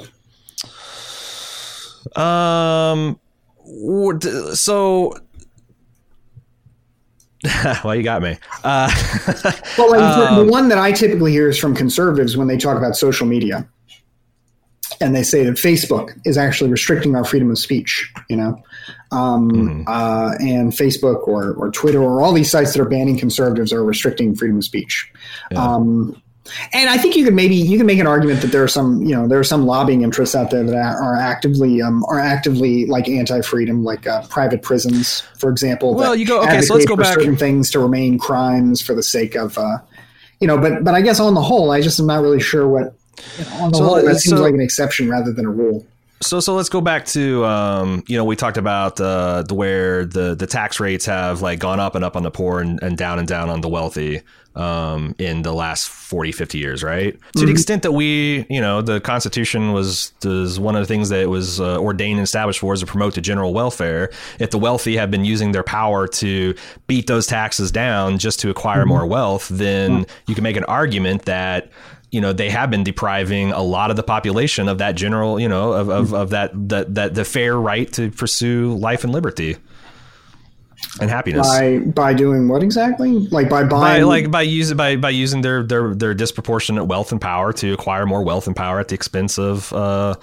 Um. 2.16 3.18
So. 4.54 5.14
well, 7.84 7.94
you 7.94 8.02
got 8.02 8.20
me. 8.22 8.36
Uh, 8.64 8.90
Well, 9.78 9.90
like, 9.90 10.00
Um, 10.00 10.46
the 10.46 10.50
one 10.52 10.68
that 10.68 10.78
I 10.78 10.90
typically 10.90 11.30
hear 11.30 11.48
is 11.48 11.56
from 11.58 11.74
conservatives 11.74 12.36
when 12.36 12.48
they 12.48 12.56
talk 12.56 12.76
about 12.76 12.96
social 12.96 13.26
media, 13.28 13.68
and 15.00 15.14
they 15.14 15.22
say 15.22 15.44
that 15.44 15.54
Facebook 15.56 16.18
is 16.24 16.36
actually 16.36 16.70
restricting 16.70 17.14
our 17.14 17.24
freedom 17.24 17.50
of 17.50 17.58
speech. 17.58 18.12
You 18.28 18.36
know, 18.36 18.62
um, 19.10 19.50
Mm-hmm. 19.50 19.82
uh, 19.86 20.34
and 20.40 20.72
Facebook 20.72 21.26
or 21.26 21.54
or 21.54 21.70
Twitter 21.70 22.02
or 22.02 22.20
all 22.20 22.32
these 22.32 22.50
sites 22.50 22.72
that 22.72 22.80
are 22.80 22.88
banning 22.88 23.18
conservatives 23.18 23.72
are 23.72 23.84
restricting 23.84 24.34
freedom 24.34 24.58
of 24.58 24.64
speech. 24.64 25.10
Um, 25.56 26.20
And 26.72 26.88
I 26.88 26.96
think 26.96 27.14
you 27.14 27.24
could 27.24 27.34
maybe 27.34 27.54
you 27.54 27.76
can 27.76 27.86
make 27.86 27.98
an 27.98 28.06
argument 28.06 28.40
that 28.40 28.52
there 28.52 28.62
are 28.62 28.68
some 28.68 29.02
you 29.02 29.14
know 29.14 29.28
there 29.28 29.38
are 29.38 29.44
some 29.44 29.66
lobbying 29.66 30.00
interests 30.02 30.34
out 30.34 30.50
there 30.50 30.64
that 30.64 30.96
are 30.96 31.14
actively 31.14 31.82
um, 31.82 32.04
are 32.08 32.18
actively 32.18 32.86
like 32.86 33.06
anti-freedom, 33.06 33.84
like 33.84 34.06
uh, 34.06 34.26
private 34.28 34.62
prisons, 34.62 35.20
for 35.38 35.50
example. 35.50 35.94
Well, 35.94 36.16
you 36.16 36.24
go 36.24 36.42
okay. 36.42 36.62
So 36.62 36.72
let's 36.74 36.86
go 36.86 36.96
back. 36.96 37.12
Certain 37.14 37.36
things 37.36 37.70
to 37.72 37.78
remain 37.78 38.18
crimes 38.18 38.80
for 38.80 38.94
the 38.94 39.02
sake 39.02 39.34
of, 39.34 39.58
uh, 39.58 39.78
you 40.40 40.46
know. 40.46 40.56
But 40.56 40.84
but 40.84 40.94
I 40.94 41.02
guess 41.02 41.20
on 41.20 41.34
the 41.34 41.42
whole, 41.42 41.70
I 41.70 41.82
just 41.82 42.00
am 42.00 42.06
not 42.06 42.22
really 42.22 42.40
sure 42.40 42.66
what. 42.66 42.94
On 43.54 43.70
the 43.70 43.78
so, 43.78 43.84
whole, 43.84 44.02
that 44.02 44.16
seems 44.16 44.40
like 44.40 44.54
an 44.54 44.60
exception 44.60 45.08
rather 45.08 45.32
than 45.32 45.46
a 45.46 45.50
rule. 45.50 45.86
So 46.20 46.40
so 46.40 46.54
let's 46.54 46.68
go 46.68 46.80
back 46.80 47.04
to 47.06 47.44
um, 47.44 48.02
you 48.08 48.16
know 48.16 48.24
we 48.24 48.34
talked 48.34 48.56
about 48.56 49.00
uh, 49.00 49.42
the 49.42 49.54
where 49.54 50.04
the 50.04 50.34
the 50.34 50.46
tax 50.46 50.80
rates 50.80 51.06
have 51.06 51.42
like 51.42 51.60
gone 51.60 51.78
up 51.78 51.94
and 51.94 52.04
up 52.04 52.16
on 52.16 52.24
the 52.24 52.30
poor 52.30 52.60
and, 52.60 52.82
and 52.82 52.98
down 52.98 53.18
and 53.18 53.28
down 53.28 53.50
on 53.50 53.60
the 53.60 53.68
wealthy 53.68 54.22
um, 54.56 55.14
in 55.18 55.42
the 55.42 55.52
last 55.52 55.88
40 55.88 56.32
50 56.32 56.58
years 56.58 56.82
right 56.82 57.14
mm-hmm. 57.14 57.38
to 57.38 57.46
the 57.46 57.52
extent 57.52 57.84
that 57.84 57.92
we 57.92 58.46
you 58.50 58.60
know 58.60 58.82
the 58.82 59.00
constitution 59.00 59.72
was 59.72 60.12
was 60.24 60.58
one 60.58 60.74
of 60.74 60.82
the 60.82 60.86
things 60.86 61.08
that 61.10 61.28
was 61.28 61.60
uh, 61.60 61.78
ordained 61.78 62.18
and 62.18 62.24
established 62.24 62.58
for 62.58 62.74
is 62.74 62.80
to 62.80 62.86
promote 62.86 63.14
the 63.14 63.20
general 63.20 63.54
welfare 63.54 64.10
if 64.40 64.50
the 64.50 64.58
wealthy 64.58 64.96
have 64.96 65.12
been 65.12 65.24
using 65.24 65.52
their 65.52 65.62
power 65.62 66.08
to 66.08 66.52
beat 66.88 67.06
those 67.06 67.28
taxes 67.28 67.70
down 67.70 68.18
just 68.18 68.40
to 68.40 68.50
acquire 68.50 68.80
mm-hmm. 68.80 68.88
more 68.88 69.06
wealth 69.06 69.46
then 69.48 70.02
mm-hmm. 70.02 70.12
you 70.26 70.34
can 70.34 70.42
make 70.42 70.56
an 70.56 70.64
argument 70.64 71.26
that 71.26 71.70
you 72.10 72.20
know 72.20 72.32
they 72.32 72.50
have 72.50 72.70
been 72.70 72.84
depriving 72.84 73.52
a 73.52 73.62
lot 73.62 73.90
of 73.90 73.96
the 73.96 74.02
population 74.02 74.68
of 74.68 74.78
that 74.78 74.92
general 74.92 75.38
you 75.38 75.48
know 75.48 75.72
of, 75.72 75.88
of, 75.88 76.14
of 76.14 76.30
that, 76.30 76.50
that 76.68 76.94
that 76.94 77.14
the 77.14 77.24
fair 77.24 77.56
right 77.56 77.92
to 77.92 78.10
pursue 78.10 78.74
life 78.76 79.04
and 79.04 79.12
liberty 79.12 79.56
and 81.00 81.10
happiness. 81.10 81.46
By 81.46 81.78
by 81.78 82.14
doing 82.14 82.48
what 82.48 82.62
exactly? 82.62 83.12
Like 83.12 83.48
by 83.48 83.64
buying 83.64 84.02
by, 84.02 84.02
like 84.02 84.30
by 84.30 84.42
using 84.42 84.76
by 84.76 84.96
by 84.96 85.10
using 85.10 85.42
their 85.42 85.62
their 85.62 85.94
their 85.94 86.14
disproportionate 86.14 86.86
wealth 86.86 87.12
and 87.12 87.20
power 87.20 87.52
to 87.54 87.72
acquire 87.72 88.06
more 88.06 88.22
wealth 88.22 88.46
and 88.46 88.54
power 88.54 88.78
at 88.80 88.88
the 88.88 88.94
expense 88.94 89.38
of 89.38 89.72
uh, 89.72 90.14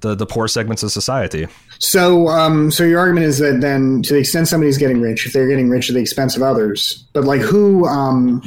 the 0.00 0.14
the 0.14 0.26
poor 0.26 0.48
segments 0.48 0.82
of 0.82 0.92
society 0.92 1.46
so 1.84 2.28
um 2.28 2.70
so 2.70 2.84
your 2.84 2.98
argument 2.98 3.26
is 3.26 3.38
that 3.38 3.60
then 3.60 4.02
to 4.02 4.14
the 4.14 4.20
extent 4.20 4.48
somebody's 4.48 4.78
getting 4.78 5.00
rich 5.00 5.26
if 5.26 5.32
they're 5.32 5.48
getting 5.48 5.68
rich 5.68 5.88
at 5.88 5.94
the 5.94 6.00
expense 6.00 6.36
of 6.36 6.42
others 6.42 7.06
but 7.12 7.24
like 7.24 7.40
who 7.40 7.86
um 7.86 8.42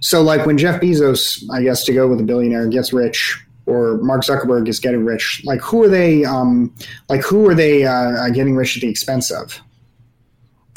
so 0.00 0.22
like 0.22 0.46
when 0.46 0.56
jeff 0.56 0.80
bezos 0.80 1.42
i 1.52 1.62
guess 1.62 1.84
to 1.84 1.92
go 1.92 2.08
with 2.08 2.20
a 2.20 2.24
billionaire 2.24 2.66
gets 2.66 2.92
rich 2.92 3.38
or 3.68 3.98
Mark 3.98 4.22
Zuckerberg 4.22 4.66
is 4.66 4.80
getting 4.80 5.04
rich. 5.04 5.42
Like 5.44 5.60
who 5.60 5.82
are 5.82 5.88
they? 5.88 6.24
Um, 6.24 6.74
like 7.08 7.20
who 7.20 7.46
are 7.48 7.54
they 7.54 7.84
uh, 7.84 8.30
getting 8.30 8.56
rich 8.56 8.76
at 8.76 8.80
the 8.80 8.88
expense 8.88 9.30
of? 9.30 9.60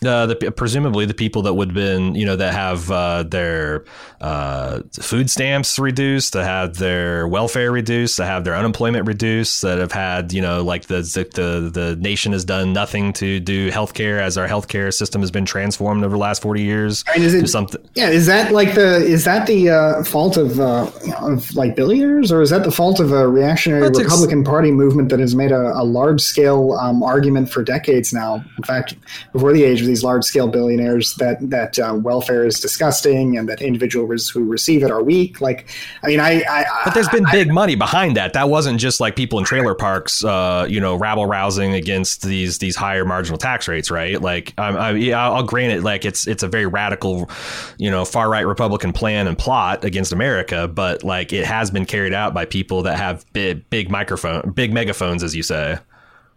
Uh, 0.04 0.26
the, 0.26 0.52
presumably 0.58 1.06
the 1.06 1.14
people 1.14 1.44
that 1.44 1.54
would 1.54 1.68
have 1.68 1.76
been, 1.76 2.16
you 2.16 2.26
know, 2.26 2.36
that 2.36 2.56
have 2.56 2.90
uh, 2.90 3.22
their 3.22 3.86
uh, 4.20 4.82
food 4.94 5.30
stamps 5.30 5.78
reduced, 5.78 6.34
that 6.34 6.44
have 6.44 6.78
their 6.78 7.28
welfare 7.28 7.72
reduced, 7.72 8.18
that 8.18 8.26
have 8.26 8.44
their 8.44 8.56
unemployment 8.56 9.06
reduced, 9.06 9.62
that 9.62 9.78
have 9.78 9.92
had, 9.92 10.34
you 10.34 10.42
know, 10.42 10.64
like 10.64 10.88
the 10.88 11.02
the 11.36 11.70
the 11.72 11.96
nation 11.98 12.32
has 12.32 12.44
done 12.44 12.74
nothing 12.74 13.14
to 13.14 13.40
do 13.40 13.70
healthcare 13.70 14.20
as 14.20 14.40
our 14.40 14.48
healthcare 14.48 14.92
system 14.92 15.22
has 15.22 15.30
been 15.30 15.46
transformed 15.46 16.04
over 16.04 16.16
the 16.16 16.20
last 16.20 16.42
forty 16.42 16.64
years. 16.64 17.04
I 17.08 17.20
mean, 17.20 17.28
is 17.28 17.36
it 17.36 17.48
something? 17.48 17.80
Yeah, 17.94 18.10
is 18.10 18.26
that 18.26 18.52
like 18.52 18.74
the 18.74 19.06
is 19.06 19.26
that 19.26 19.46
the 19.46 19.70
uh, 19.70 20.04
fault 20.04 20.36
of 20.36 20.60
uh, 20.60 20.90
of 21.20 21.54
like 21.56 21.76
billionaires, 21.76 22.32
or 22.32 22.42
is 22.42 22.50
that 22.50 22.64
the 22.64 22.72
fault 22.72 23.00
of 23.00 23.12
a 23.12 23.28
reactionary 23.28 23.84
That's 23.84 24.00
Republican 24.00 24.40
ex- 24.40 24.50
Party 24.50 24.72
movement 24.72 25.10
that 25.10 25.20
has 25.20 25.36
made 25.36 25.52
a, 25.52 25.74
a 25.78 25.84
large 25.84 26.22
scale 26.22 26.74
um, 26.74 27.04
argument 27.04 27.52
for 27.52 27.64
decades 27.64 28.12
now? 28.12 28.44
In 28.58 28.64
fact, 28.64 28.96
before 29.32 29.54
the 29.54 29.64
age 29.64 29.82
of 29.82 29.91
these 29.92 30.04
large 30.04 30.24
scale 30.24 30.48
billionaires 30.48 31.16
that 31.16 31.38
that 31.50 31.78
uh, 31.78 31.94
welfare 31.94 32.46
is 32.46 32.60
disgusting 32.60 33.38
and 33.38 33.50
that 33.50 33.62
individuals 33.62 34.30
who 34.30 34.46
receive 34.46 34.84
it 34.84 34.90
are 34.90 35.04
weak. 35.04 35.42
Like, 35.42 35.68
I 36.02 36.08
mean, 36.08 36.20
I, 36.22 36.44
I 36.50 36.66
but 36.86 36.94
there's 36.94 37.10
been 37.10 37.26
I, 37.26 37.32
big 37.32 37.50
I, 37.50 37.54
money 37.54 37.76
behind 37.76 38.16
that. 38.16 38.34
That 38.34 38.48
wasn't 38.50 38.80
just 38.80 39.02
like 39.02 39.18
people 39.18 39.38
in 39.38 39.46
trailer 39.46 39.76
parks, 39.76 40.24
uh, 40.24 40.66
you 40.70 40.80
know, 40.80 40.96
rabble 40.96 41.26
rousing 41.26 41.74
against 41.74 42.24
these 42.24 42.60
these 42.60 42.76
higher 42.76 43.04
marginal 43.04 43.38
tax 43.38 43.68
rates, 43.68 43.92
right? 43.92 44.20
Like, 44.22 44.54
I, 44.58 44.92
yeah, 44.92 45.30
I'll 45.30 45.44
grant 45.44 45.74
it. 45.74 45.84
Like, 45.84 46.06
it's 46.06 46.26
it's 46.26 46.44
a 46.44 46.48
very 46.48 46.66
radical, 46.68 47.30
you 47.78 47.92
know, 47.92 48.06
far 48.06 48.30
right 48.30 48.48
Republican 48.48 48.94
plan 48.94 49.28
and 49.28 49.38
plot 49.38 49.84
against 49.84 50.14
America, 50.14 50.70
but 50.70 51.04
like 51.04 51.34
it 51.34 51.46
has 51.46 51.70
been 51.70 51.86
carried 51.86 52.14
out 52.14 52.34
by 52.34 52.46
people 52.46 52.84
that 52.84 52.98
have 52.98 53.26
big 53.34 53.70
big 53.70 53.92
microphone, 53.92 54.52
big 54.52 54.72
megaphones, 54.74 55.22
as 55.22 55.36
you 55.36 55.44
say 55.44 55.78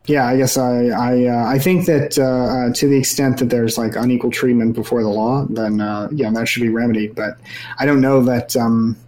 yeah, 0.07 0.27
I 0.27 0.37
guess 0.37 0.57
I 0.57 0.89
I, 0.89 1.27
uh, 1.27 1.47
I 1.47 1.59
think 1.59 1.87
that 1.87 2.19
uh, 2.19 2.25
uh, 2.25 2.73
to 2.75 2.89
the 2.89 2.99
extent 2.99 3.39
that 3.39 3.49
there's 3.49 3.79
like 3.79 3.97
unequal 3.97 4.31
treatment 4.31 4.75
before 4.75 5.03
the 5.03 5.09
law, 5.09 5.47
then 5.49 5.81
uh, 5.81 6.09
yeah, 6.13 6.31
that 6.31 6.47
should 6.47 6.63
be 6.63 6.69
remedied. 6.69 7.15
But 7.15 7.39
I 7.79 7.87
don't 7.87 8.03
know 8.03 8.23
that 8.25 8.55
um, 8.55 8.99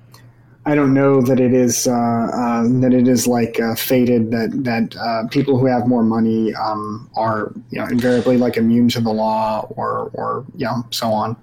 I 0.64 0.74
don't 0.74 0.94
know 0.94 1.20
that 1.20 1.39
it 1.39 1.52
is 1.52 1.86
uh, 1.86 1.93
uh, 1.93 2.62
that 2.81 2.94
it 2.94 3.09
is 3.09 3.27
like 3.27 3.60
fated 3.77 4.31
that 4.31 4.51
that 4.64 5.28
people 5.31 5.59
who 5.59 5.66
have 5.66 5.86
more 5.86 6.02
money 6.02 6.55
um, 6.55 7.10
are 7.14 7.52
you 7.70 7.78
know 7.78 7.86
invariably 7.86 8.39
like 8.39 8.56
immune 8.56 8.89
to 8.90 9.01
the 9.02 9.12
law 9.12 9.66
or 9.77 10.10
or 10.14 10.47
you 10.56 10.64
know 10.64 10.86
so 10.90 11.09
on. 11.09 11.36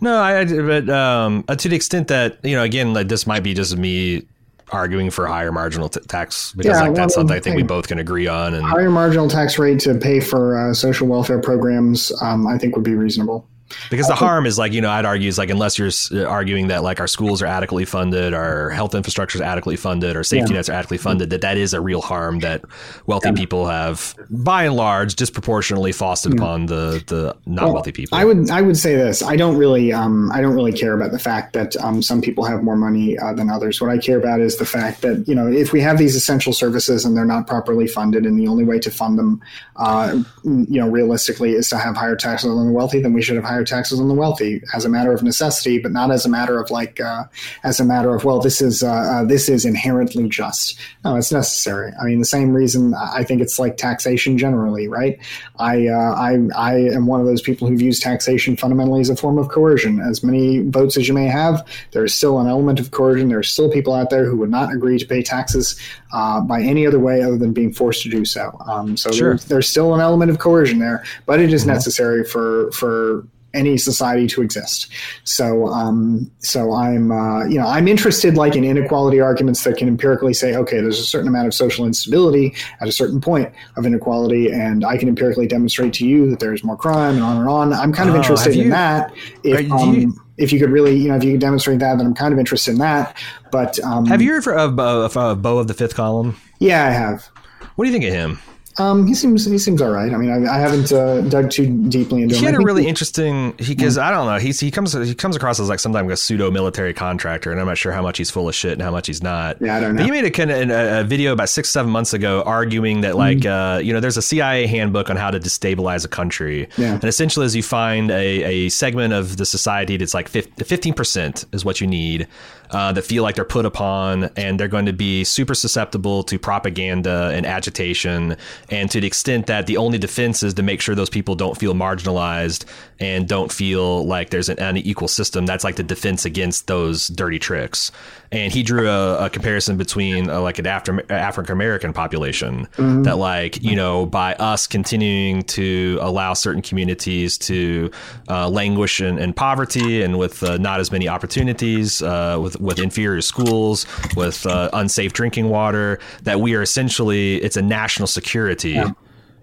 No, 0.00 0.20
I 0.20 0.44
but 0.44 0.88
um, 0.88 1.42
to 1.44 1.68
the 1.68 1.74
extent 1.74 2.08
that 2.08 2.38
you 2.44 2.54
know 2.54 2.62
again 2.62 2.94
like 2.94 3.08
this 3.08 3.26
might 3.26 3.42
be 3.42 3.54
just 3.54 3.76
me 3.76 4.28
arguing 4.70 5.10
for 5.10 5.26
higher 5.26 5.52
marginal 5.52 5.88
t- 5.88 6.00
tax 6.08 6.52
because 6.52 6.76
yeah, 6.76 6.82
like 6.82 6.94
that's 6.94 7.14
something 7.14 7.36
I 7.36 7.40
think 7.40 7.56
we 7.56 7.62
both 7.62 7.88
can 7.88 7.98
agree 7.98 8.26
on. 8.26 8.54
And 8.54 8.64
higher 8.64 8.90
marginal 8.90 9.28
tax 9.28 9.58
rate 9.58 9.80
to 9.80 9.94
pay 9.94 10.20
for 10.20 10.58
uh, 10.58 10.74
social 10.74 11.06
welfare 11.06 11.40
programs, 11.40 12.12
um, 12.22 12.46
I 12.46 12.58
think 12.58 12.76
would 12.76 12.84
be 12.84 12.94
reasonable. 12.94 13.48
Because 13.90 14.06
the 14.08 14.14
harm 14.14 14.46
is 14.46 14.58
like, 14.58 14.72
you 14.72 14.80
know, 14.80 14.90
I'd 14.90 15.04
argue 15.04 15.28
is 15.28 15.38
like, 15.38 15.50
unless 15.50 15.78
you're 15.78 15.90
uh, 16.12 16.28
arguing 16.28 16.68
that 16.68 16.82
like 16.82 17.00
our 17.00 17.06
schools 17.06 17.42
are 17.42 17.46
adequately 17.46 17.84
funded, 17.84 18.34
our 18.34 18.70
health 18.70 18.94
infrastructure 18.94 19.38
is 19.38 19.42
adequately 19.42 19.76
funded, 19.76 20.16
or 20.16 20.24
safety 20.24 20.52
yeah. 20.52 20.58
nets 20.58 20.68
are 20.68 20.72
adequately 20.72 20.98
funded, 20.98 21.30
that 21.30 21.40
that 21.40 21.56
is 21.56 21.74
a 21.74 21.80
real 21.80 22.00
harm 22.00 22.40
that 22.40 22.64
wealthy 23.06 23.28
yeah. 23.28 23.34
people 23.34 23.66
have, 23.66 24.14
by 24.30 24.64
and 24.64 24.76
large, 24.76 25.16
disproportionately 25.16 25.92
fostered 25.92 26.34
yeah. 26.34 26.40
upon 26.40 26.66
the 26.66 27.02
the 27.06 27.36
not 27.46 27.64
well, 27.64 27.74
wealthy 27.74 27.92
people. 27.92 28.18
I 28.18 28.24
would 28.24 28.50
I 28.50 28.60
would 28.60 28.76
say 28.76 28.96
this: 28.96 29.22
I 29.22 29.36
don't 29.36 29.56
really 29.56 29.92
um 29.92 30.30
I 30.32 30.40
don't 30.40 30.54
really 30.54 30.72
care 30.72 30.94
about 30.94 31.12
the 31.12 31.18
fact 31.18 31.52
that 31.54 31.76
um 31.76 32.02
some 32.02 32.20
people 32.20 32.44
have 32.44 32.62
more 32.62 32.76
money 32.76 33.18
uh, 33.18 33.32
than 33.32 33.50
others. 33.50 33.80
What 33.80 33.90
I 33.90 33.98
care 33.98 34.18
about 34.18 34.40
is 34.40 34.56
the 34.58 34.66
fact 34.66 35.02
that 35.02 35.26
you 35.26 35.34
know 35.34 35.46
if 35.46 35.72
we 35.72 35.80
have 35.80 35.98
these 35.98 36.16
essential 36.16 36.52
services 36.52 37.04
and 37.04 37.16
they're 37.16 37.24
not 37.24 37.46
properly 37.46 37.86
funded, 37.86 38.26
and 38.26 38.38
the 38.38 38.48
only 38.48 38.64
way 38.64 38.78
to 38.78 38.90
fund 38.90 39.18
them, 39.18 39.40
uh, 39.76 40.22
you 40.44 40.80
know, 40.80 40.88
realistically, 40.88 41.52
is 41.52 41.68
to 41.68 41.78
have 41.78 41.96
higher 41.96 42.16
taxes 42.16 42.50
on 42.50 42.66
the 42.66 42.72
wealthy, 42.72 43.00
then 43.00 43.12
we 43.12 43.22
should 43.22 43.36
have 43.36 43.44
higher 43.44 43.53
taxes 43.62 44.00
on 44.00 44.08
the 44.08 44.14
wealthy 44.14 44.62
as 44.74 44.84
a 44.84 44.88
matter 44.88 45.12
of 45.12 45.22
necessity, 45.22 45.78
but 45.78 45.92
not 45.92 46.10
as 46.10 46.24
a 46.24 46.28
matter 46.28 46.58
of 46.58 46.70
like 46.70 47.00
uh, 47.00 47.24
as 47.62 47.78
a 47.78 47.84
matter 47.84 48.14
of 48.14 48.24
well, 48.24 48.40
this 48.40 48.60
is 48.60 48.82
uh, 48.82 48.90
uh, 48.90 49.24
this 49.24 49.48
is 49.48 49.64
inherently 49.64 50.28
just. 50.28 50.78
No, 51.04 51.16
it's 51.16 51.30
necessary. 51.30 51.92
I 52.00 52.06
mean, 52.06 52.18
the 52.18 52.24
same 52.24 52.52
reason 52.52 52.94
I 52.94 53.22
think 53.22 53.42
it's 53.42 53.58
like 53.58 53.76
taxation 53.76 54.38
generally, 54.38 54.88
right? 54.88 55.18
I 55.58 55.88
uh, 55.88 56.14
I 56.14 56.38
I 56.56 56.74
am 56.76 57.06
one 57.06 57.20
of 57.20 57.26
those 57.26 57.42
people 57.42 57.68
who 57.68 57.76
views 57.76 58.00
taxation 58.00 58.56
fundamentally 58.56 59.02
as 59.02 59.10
a 59.10 59.16
form 59.16 59.38
of 59.38 59.48
coercion. 59.48 60.00
As 60.00 60.24
many 60.24 60.60
votes 60.60 60.96
as 60.96 61.06
you 61.06 61.14
may 61.14 61.26
have, 61.26 61.66
there 61.92 62.04
is 62.04 62.14
still 62.14 62.40
an 62.40 62.48
element 62.48 62.80
of 62.80 62.90
coercion. 62.90 63.28
There 63.28 63.38
are 63.38 63.42
still 63.42 63.70
people 63.70 63.92
out 63.92 64.10
there 64.10 64.24
who 64.24 64.36
would 64.38 64.50
not 64.50 64.72
agree 64.72 64.98
to 64.98 65.06
pay 65.06 65.22
taxes 65.22 65.78
uh, 66.14 66.40
by 66.40 66.62
any 66.62 66.86
other 66.86 66.98
way 66.98 67.22
other 67.22 67.36
than 67.36 67.52
being 67.52 67.72
forced 67.72 68.02
to 68.04 68.08
do 68.08 68.24
so. 68.24 68.56
Um, 68.66 68.96
so 68.96 69.10
sure. 69.10 69.30
there's, 69.30 69.44
there's, 69.46 69.68
still 69.68 69.94
an 69.94 70.00
element 70.00 70.30
of 70.30 70.38
coercion 70.38 70.78
there, 70.78 71.04
but 71.26 71.40
it 71.40 71.52
is 71.52 71.62
mm-hmm. 71.62 71.72
necessary 71.72 72.24
for 72.24 72.70
for 72.70 73.26
any 73.54 73.76
society 73.78 74.26
to 74.26 74.42
exist. 74.42 74.92
So, 75.24 75.66
um, 75.68 76.30
so 76.38 76.74
I'm, 76.74 77.10
uh, 77.10 77.46
you 77.46 77.58
know, 77.58 77.66
I'm 77.66 77.88
interested 77.88 78.36
like 78.36 78.56
in 78.56 78.64
inequality 78.64 79.20
arguments 79.20 79.64
that 79.64 79.76
can 79.76 79.88
empirically 79.88 80.34
say, 80.34 80.54
okay, 80.56 80.80
there's 80.80 80.98
a 80.98 81.04
certain 81.04 81.28
amount 81.28 81.46
of 81.46 81.54
social 81.54 81.86
instability 81.86 82.54
at 82.80 82.88
a 82.88 82.92
certain 82.92 83.20
point 83.20 83.52
of 83.76 83.86
inequality, 83.86 84.50
and 84.50 84.84
I 84.84 84.98
can 84.98 85.08
empirically 85.08 85.46
demonstrate 85.46 85.94
to 85.94 86.06
you 86.06 86.28
that 86.30 86.40
there's 86.40 86.64
more 86.64 86.76
crime 86.76 87.14
and 87.14 87.22
on 87.22 87.36
and 87.38 87.48
on. 87.48 87.72
I'm 87.72 87.92
kind 87.92 88.08
of 88.08 88.16
oh, 88.16 88.18
interested 88.18 88.54
you, 88.54 88.64
in 88.64 88.70
that. 88.70 89.14
If, 89.42 89.70
um, 89.70 89.94
you, 89.94 90.14
if 90.36 90.52
you 90.52 90.58
could 90.58 90.70
really, 90.70 90.96
you 90.96 91.08
know, 91.08 91.16
if 91.16 91.24
you 91.24 91.32
could 91.32 91.40
demonstrate 91.40 91.78
that, 91.78 91.96
then 91.96 92.06
I'm 92.06 92.14
kind 92.14 92.32
of 92.32 92.38
interested 92.38 92.72
in 92.72 92.78
that. 92.78 93.16
But 93.50 93.78
um, 93.80 94.06
have 94.06 94.20
you 94.20 94.32
heard 94.32 94.46
of, 94.48 94.78
of, 94.78 95.16
of 95.16 95.42
Beau 95.42 95.58
of 95.58 95.68
the 95.68 95.74
Fifth 95.74 95.94
Column? 95.94 96.36
Yeah, 96.58 96.84
I 96.86 96.90
have. 96.90 97.28
What 97.76 97.84
do 97.84 97.90
you 97.90 97.92
think 97.92 98.04
of 98.04 98.12
him? 98.12 98.38
Um, 98.76 99.06
he 99.06 99.14
seems 99.14 99.44
he 99.44 99.58
seems 99.58 99.80
all 99.80 99.90
right. 99.90 100.12
I 100.12 100.16
mean, 100.16 100.30
I, 100.30 100.56
I 100.56 100.58
haven't 100.58 100.92
uh, 100.92 101.20
dug 101.22 101.50
too 101.50 101.66
deeply 101.88 102.22
into 102.22 102.34
he 102.34 102.40
him. 102.40 102.54
Had 102.54 102.62
a 102.62 102.64
really 102.64 102.82
he, 102.82 102.88
interesting 102.88 103.52
because 103.52 103.98
I 103.98 104.10
don't 104.10 104.26
know. 104.26 104.38
He's 104.38 104.58
he 104.58 104.72
comes 104.72 104.92
he 104.92 105.14
comes 105.14 105.36
across 105.36 105.60
as 105.60 105.68
like 105.68 105.78
sometimes 105.78 106.10
a 106.10 106.16
pseudo 106.16 106.50
military 106.50 106.92
contractor, 106.92 107.52
and 107.52 107.60
I'm 107.60 107.66
not 107.66 107.78
sure 107.78 107.92
how 107.92 108.02
much 108.02 108.18
he's 108.18 108.30
full 108.30 108.48
of 108.48 108.54
shit 108.54 108.72
and 108.72 108.82
how 108.82 108.90
much 108.90 109.06
he's 109.06 109.22
not. 109.22 109.58
Yeah, 109.60 109.76
I 109.76 109.80
don't 109.80 109.94
know. 109.94 109.98
But 109.98 110.06
he 110.06 110.10
made 110.10 110.24
a 110.24 110.30
kind 110.30 110.50
of 110.50 110.70
a, 110.70 111.04
video 111.04 111.32
about 111.32 111.50
six 111.50 111.70
seven 111.70 111.92
months 111.92 112.14
ago 112.14 112.42
arguing 112.42 113.02
that 113.02 113.16
like 113.16 113.38
mm. 113.38 113.76
uh, 113.76 113.78
you 113.78 113.92
know 113.92 114.00
there's 114.00 114.16
a 114.16 114.22
CIA 114.22 114.66
handbook 114.66 115.08
on 115.08 115.16
how 115.16 115.30
to 115.30 115.38
destabilize 115.38 116.04
a 116.04 116.08
country, 116.08 116.68
yeah. 116.76 116.94
and 116.94 117.04
essentially 117.04 117.46
as 117.46 117.54
you 117.54 117.62
find 117.62 118.10
a, 118.10 118.42
a 118.42 118.68
segment 118.70 119.14
of 119.14 119.36
the 119.36 119.46
society 119.46 119.96
that's 119.96 120.14
like 120.14 120.28
fifteen 120.28 120.94
percent 120.94 121.44
is 121.52 121.64
what 121.64 121.80
you 121.80 121.86
need 121.86 122.26
uh, 122.70 122.92
that 122.92 123.02
feel 123.02 123.22
like 123.22 123.36
they're 123.36 123.44
put 123.44 123.64
upon 123.64 124.24
and 124.36 124.58
they're 124.58 124.68
going 124.68 124.86
to 124.86 124.92
be 124.92 125.24
super 125.24 125.54
susceptible 125.54 126.22
to 126.24 126.38
propaganda 126.38 127.30
and 127.32 127.46
agitation 127.46 128.36
And 128.70 128.90
to 128.90 129.00
the 129.00 129.06
extent 129.06 129.46
that 129.46 129.66
the 129.66 129.76
only 129.76 129.98
defense 129.98 130.42
is 130.42 130.54
to 130.54 130.62
make 130.62 130.80
sure 130.80 130.94
those 130.94 131.10
people 131.10 131.34
don't 131.34 131.56
feel 131.56 131.74
marginalized 131.74 132.64
and 132.98 133.28
don't 133.28 133.52
feel 133.52 134.06
like 134.06 134.30
there's 134.30 134.48
an 134.48 134.58
unequal 134.58 135.08
system, 135.08 135.46
that's 135.46 135.64
like 135.64 135.76
the 135.76 135.82
defense 135.82 136.24
against 136.24 136.66
those 136.66 137.08
dirty 137.08 137.38
tricks. 137.38 137.90
And 138.32 138.52
he 138.52 138.62
drew 138.62 138.88
a, 138.88 139.26
a 139.26 139.30
comparison 139.30 139.76
between 139.76 140.28
uh, 140.28 140.40
like 140.40 140.58
an 140.58 140.66
African 140.66 141.52
American 141.52 141.92
population 141.92 142.66
mm-hmm. 142.76 143.02
that, 143.02 143.16
like, 143.16 143.62
you 143.62 143.76
know, 143.76 144.06
by 144.06 144.34
us 144.34 144.66
continuing 144.66 145.42
to 145.42 145.98
allow 146.00 146.34
certain 146.34 146.62
communities 146.62 147.38
to 147.38 147.90
uh, 148.28 148.48
languish 148.48 149.00
in, 149.00 149.18
in, 149.18 149.34
poverty 149.34 150.02
and 150.02 150.18
with 150.18 150.42
uh, 150.42 150.56
not 150.58 150.80
as 150.80 150.90
many 150.90 151.08
opportunities, 151.08 152.02
uh, 152.02 152.38
with 152.40 152.60
with 152.60 152.78
inferior 152.78 153.20
schools, 153.20 153.86
with 154.16 154.46
uh, 154.46 154.68
unsafe 154.72 155.12
drinking 155.12 155.48
water, 155.48 155.98
that 156.22 156.40
we 156.40 156.54
are 156.54 156.62
essentially 156.62 157.36
it's 157.36 157.56
a 157.56 157.62
national 157.62 158.06
security 158.06 158.54
yeah. 158.70 158.92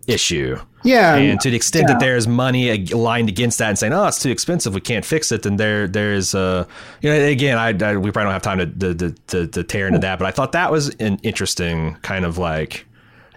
issue. 0.07 0.57
Yeah, 0.83 1.15
and 1.15 1.39
to 1.41 1.49
the 1.51 1.55
extent 1.55 1.85
yeah. 1.87 1.93
that 1.93 1.99
there's 1.99 2.27
money 2.27 2.85
aligned 2.91 3.29
against 3.29 3.59
that 3.59 3.69
and 3.69 3.77
saying, 3.77 3.93
"Oh, 3.93 4.07
it's 4.07 4.21
too 4.21 4.31
expensive, 4.31 4.73
we 4.73 4.81
can't 4.81 5.05
fix 5.05 5.31
it," 5.31 5.43
then 5.43 5.57
there 5.57 5.87
there's 5.87 6.33
uh, 6.33 6.65
you 7.01 7.11
know, 7.11 7.23
again, 7.23 7.57
I, 7.57 7.67
I 7.69 7.97
we 7.97 8.09
probably 8.11 8.25
don't 8.25 8.33
have 8.33 8.41
time 8.41 8.57
to 8.57 8.93
to, 8.93 9.11
to 9.27 9.47
to 9.47 9.63
tear 9.63 9.87
into 9.87 9.99
that, 9.99 10.17
but 10.17 10.25
I 10.25 10.31
thought 10.31 10.53
that 10.53 10.71
was 10.71 10.89
an 10.95 11.19
interesting 11.21 11.95
kind 12.01 12.25
of 12.25 12.39
like 12.39 12.87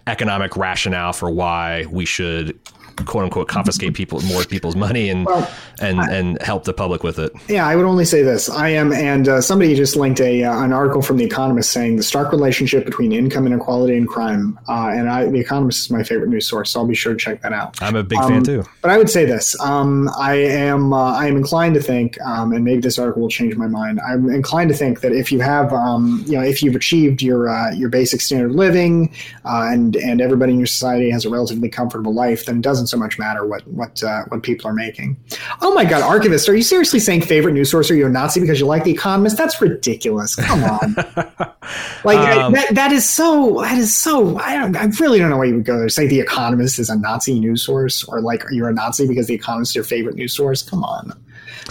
economic 0.07 0.57
rationale 0.57 1.13
for 1.13 1.31
why 1.31 1.87
we 1.91 2.05
should 2.05 2.59
quote 2.97 3.25
unquote 3.25 3.49
confiscate 3.49 3.95
people 3.95 4.21
more 4.23 4.45
people's 4.45 4.77
money 4.77 5.09
and 5.09 5.27
well, 5.27 5.51
and 5.81 6.01
I, 6.01 6.13
and 6.13 6.41
help 6.43 6.65
the 6.65 6.73
public 6.73 7.03
with 7.03 7.19
it. 7.19 7.33
Yeah, 7.49 7.67
I 7.67 7.77
would 7.77 7.85
only 7.85 8.05
say 8.05 8.23
this. 8.23 8.49
I 8.49 8.69
am, 8.71 8.93
and 8.93 9.29
uh, 9.29 9.41
somebody 9.41 9.75
just 9.75 9.97
linked 9.97 10.21
a 10.21 10.45
uh, 10.45 10.63
an 10.63 10.73
article 10.73 11.03
from 11.03 11.17
the 11.17 11.25
Economist 11.25 11.71
saying 11.71 11.97
the 11.97 12.03
stark 12.03 12.33
relationship 12.33 12.85
between 12.85 13.13
income 13.13 13.47
inequality 13.47 13.97
and 13.97 14.09
crime. 14.09 14.59
Uh, 14.69 14.91
and 14.95 15.09
I, 15.09 15.27
the 15.27 15.41
Economist 15.41 15.87
is 15.87 15.91
my 15.91 16.03
favorite 16.03 16.29
news 16.29 16.49
source, 16.49 16.71
so 16.71 16.81
I'll 16.81 16.87
be 16.87 16.95
sure 16.95 17.13
to 17.13 17.19
check 17.19 17.43
that 17.43 17.53
out. 17.53 17.81
I'm 17.83 17.97
a 17.97 18.03
big 18.03 18.19
um, 18.19 18.29
fan 18.29 18.43
too. 18.45 18.65
But 18.83 18.91
I 18.91 18.99
would 18.99 19.11
say 19.11 19.25
this: 19.25 19.59
um, 19.61 20.09
I 20.17 20.35
am 20.35 20.93
uh, 20.93 21.13
I 21.13 21.27
am 21.27 21.37
inclined 21.37 21.75
to 21.75 21.83
think, 21.83 22.21
um, 22.23 22.53
and 22.53 22.65
maybe 22.65 22.81
this 22.81 22.99
article 22.99 23.23
will 23.23 23.29
change 23.29 23.57
my 23.57 23.67
mind. 23.67 24.01
I'm 24.01 24.31
inclined 24.31 24.71
to 24.71 24.77
think 24.77 25.01
that 25.01 25.13
if 25.13 25.33
you 25.33 25.41
have, 25.41 25.73
um, 25.73 26.25
you 26.27 26.33
know, 26.33 26.43
if 26.43 26.63
you've 26.63 26.77
achieved 26.77 27.23
your 27.23 27.49
uh, 27.49 27.73
your 27.73 27.89
basic 27.89 28.21
standard 28.21 28.51
of 28.51 28.57
living, 28.57 29.13
uh, 29.45 29.69
and 29.71 29.97
and 29.97 30.21
everybody 30.21 30.53
in 30.53 30.59
your 30.59 30.67
society 30.67 31.11
has 31.11 31.25
a 31.25 31.31
relatively 31.31 31.69
comfortable 31.69 32.15
life, 32.15 32.47
then 32.47 32.59
it 32.59 32.63
doesn't 32.85 32.99
so 32.99 33.03
much 33.03 33.19
matter 33.19 33.47
what 33.47 33.67
what 33.67 34.03
uh, 34.03 34.25
what 34.29 34.43
people 34.43 34.71
are 34.71 34.75
making. 34.75 35.17
Oh 35.61 35.75
my 35.75 35.85
God, 35.85 36.03
archivist, 36.03 36.49
are 36.49 36.55
you 36.55 36.63
seriously 36.63 37.01
saying 37.01 37.23
favorite 37.23 37.53
news 37.53 37.71
source 37.71 37.91
are 37.91 37.95
you 37.95 38.07
a 38.07 38.11
Nazi 38.11 38.41
because 38.41 38.61
you 38.61 38.67
like 38.67 38.85
The 38.85 38.93
Economist? 38.93 39.37
That's 39.37 39.61
ridiculous. 39.61 40.35
Come 40.37 40.65
on, 40.65 40.95
like 42.05 42.19
um, 42.19 42.53
that, 42.53 42.75
that 42.75 42.93
is 42.93 43.09
so 43.09 43.61
that 43.63 43.79
is 43.79 43.97
so. 43.97 44.39
I 44.39 44.57
don't, 44.57 44.77
I 44.77 44.85
really 45.01 45.19
don't 45.19 45.31
know 45.31 45.39
why 45.39 45.47
you 45.47 45.55
would 45.55 45.65
go 45.65 45.79
there 45.79 45.89
say 45.89 46.07
The 46.07 46.21
Economist 46.21 46.79
is 46.79 46.91
a 46.91 46.97
Nazi 46.97 47.39
news 47.39 47.65
source 47.65 48.05
or 48.05 48.21
like 48.21 48.45
you're 48.51 48.69
a 48.69 48.75
Nazi 48.75 49.07
because 49.07 49.27
The 49.27 49.35
Economist 49.35 49.73
is 49.73 49.77
your 49.77 49.85
favorite 49.85 50.17
news 50.17 50.35
source. 50.35 50.63
Come 50.63 50.85
on 50.85 51.13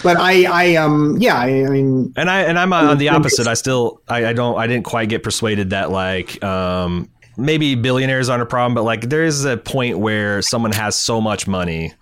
but 0.02 0.16
I, 0.16 0.44
I, 0.44 0.74
um, 0.74 1.16
yeah, 1.20 1.36
I, 1.36 1.46
I, 1.46 1.68
mean, 1.70 2.12
and 2.16 2.28
I, 2.28 2.42
and 2.42 2.58
I'm 2.58 2.72
on 2.72 2.98
the 2.98 3.10
opposite. 3.10 3.46
I 3.46 3.54
still, 3.54 4.02
I, 4.08 4.26
I, 4.26 4.32
don't, 4.32 4.58
I 4.58 4.66
didn't 4.66 4.84
quite 4.84 5.08
get 5.08 5.22
persuaded 5.22 5.70
that 5.70 5.92
like, 5.92 6.42
um, 6.42 7.08
maybe 7.36 7.74
billionaires 7.74 8.28
aren't 8.28 8.42
a 8.42 8.46
problem, 8.46 8.74
but 8.74 8.82
like 8.82 9.08
there 9.08 9.24
is 9.24 9.44
a 9.44 9.56
point 9.56 9.98
where 9.98 10.42
someone 10.42 10.72
has 10.72 10.96
so 10.96 11.20
much 11.20 11.46
money 11.46 11.92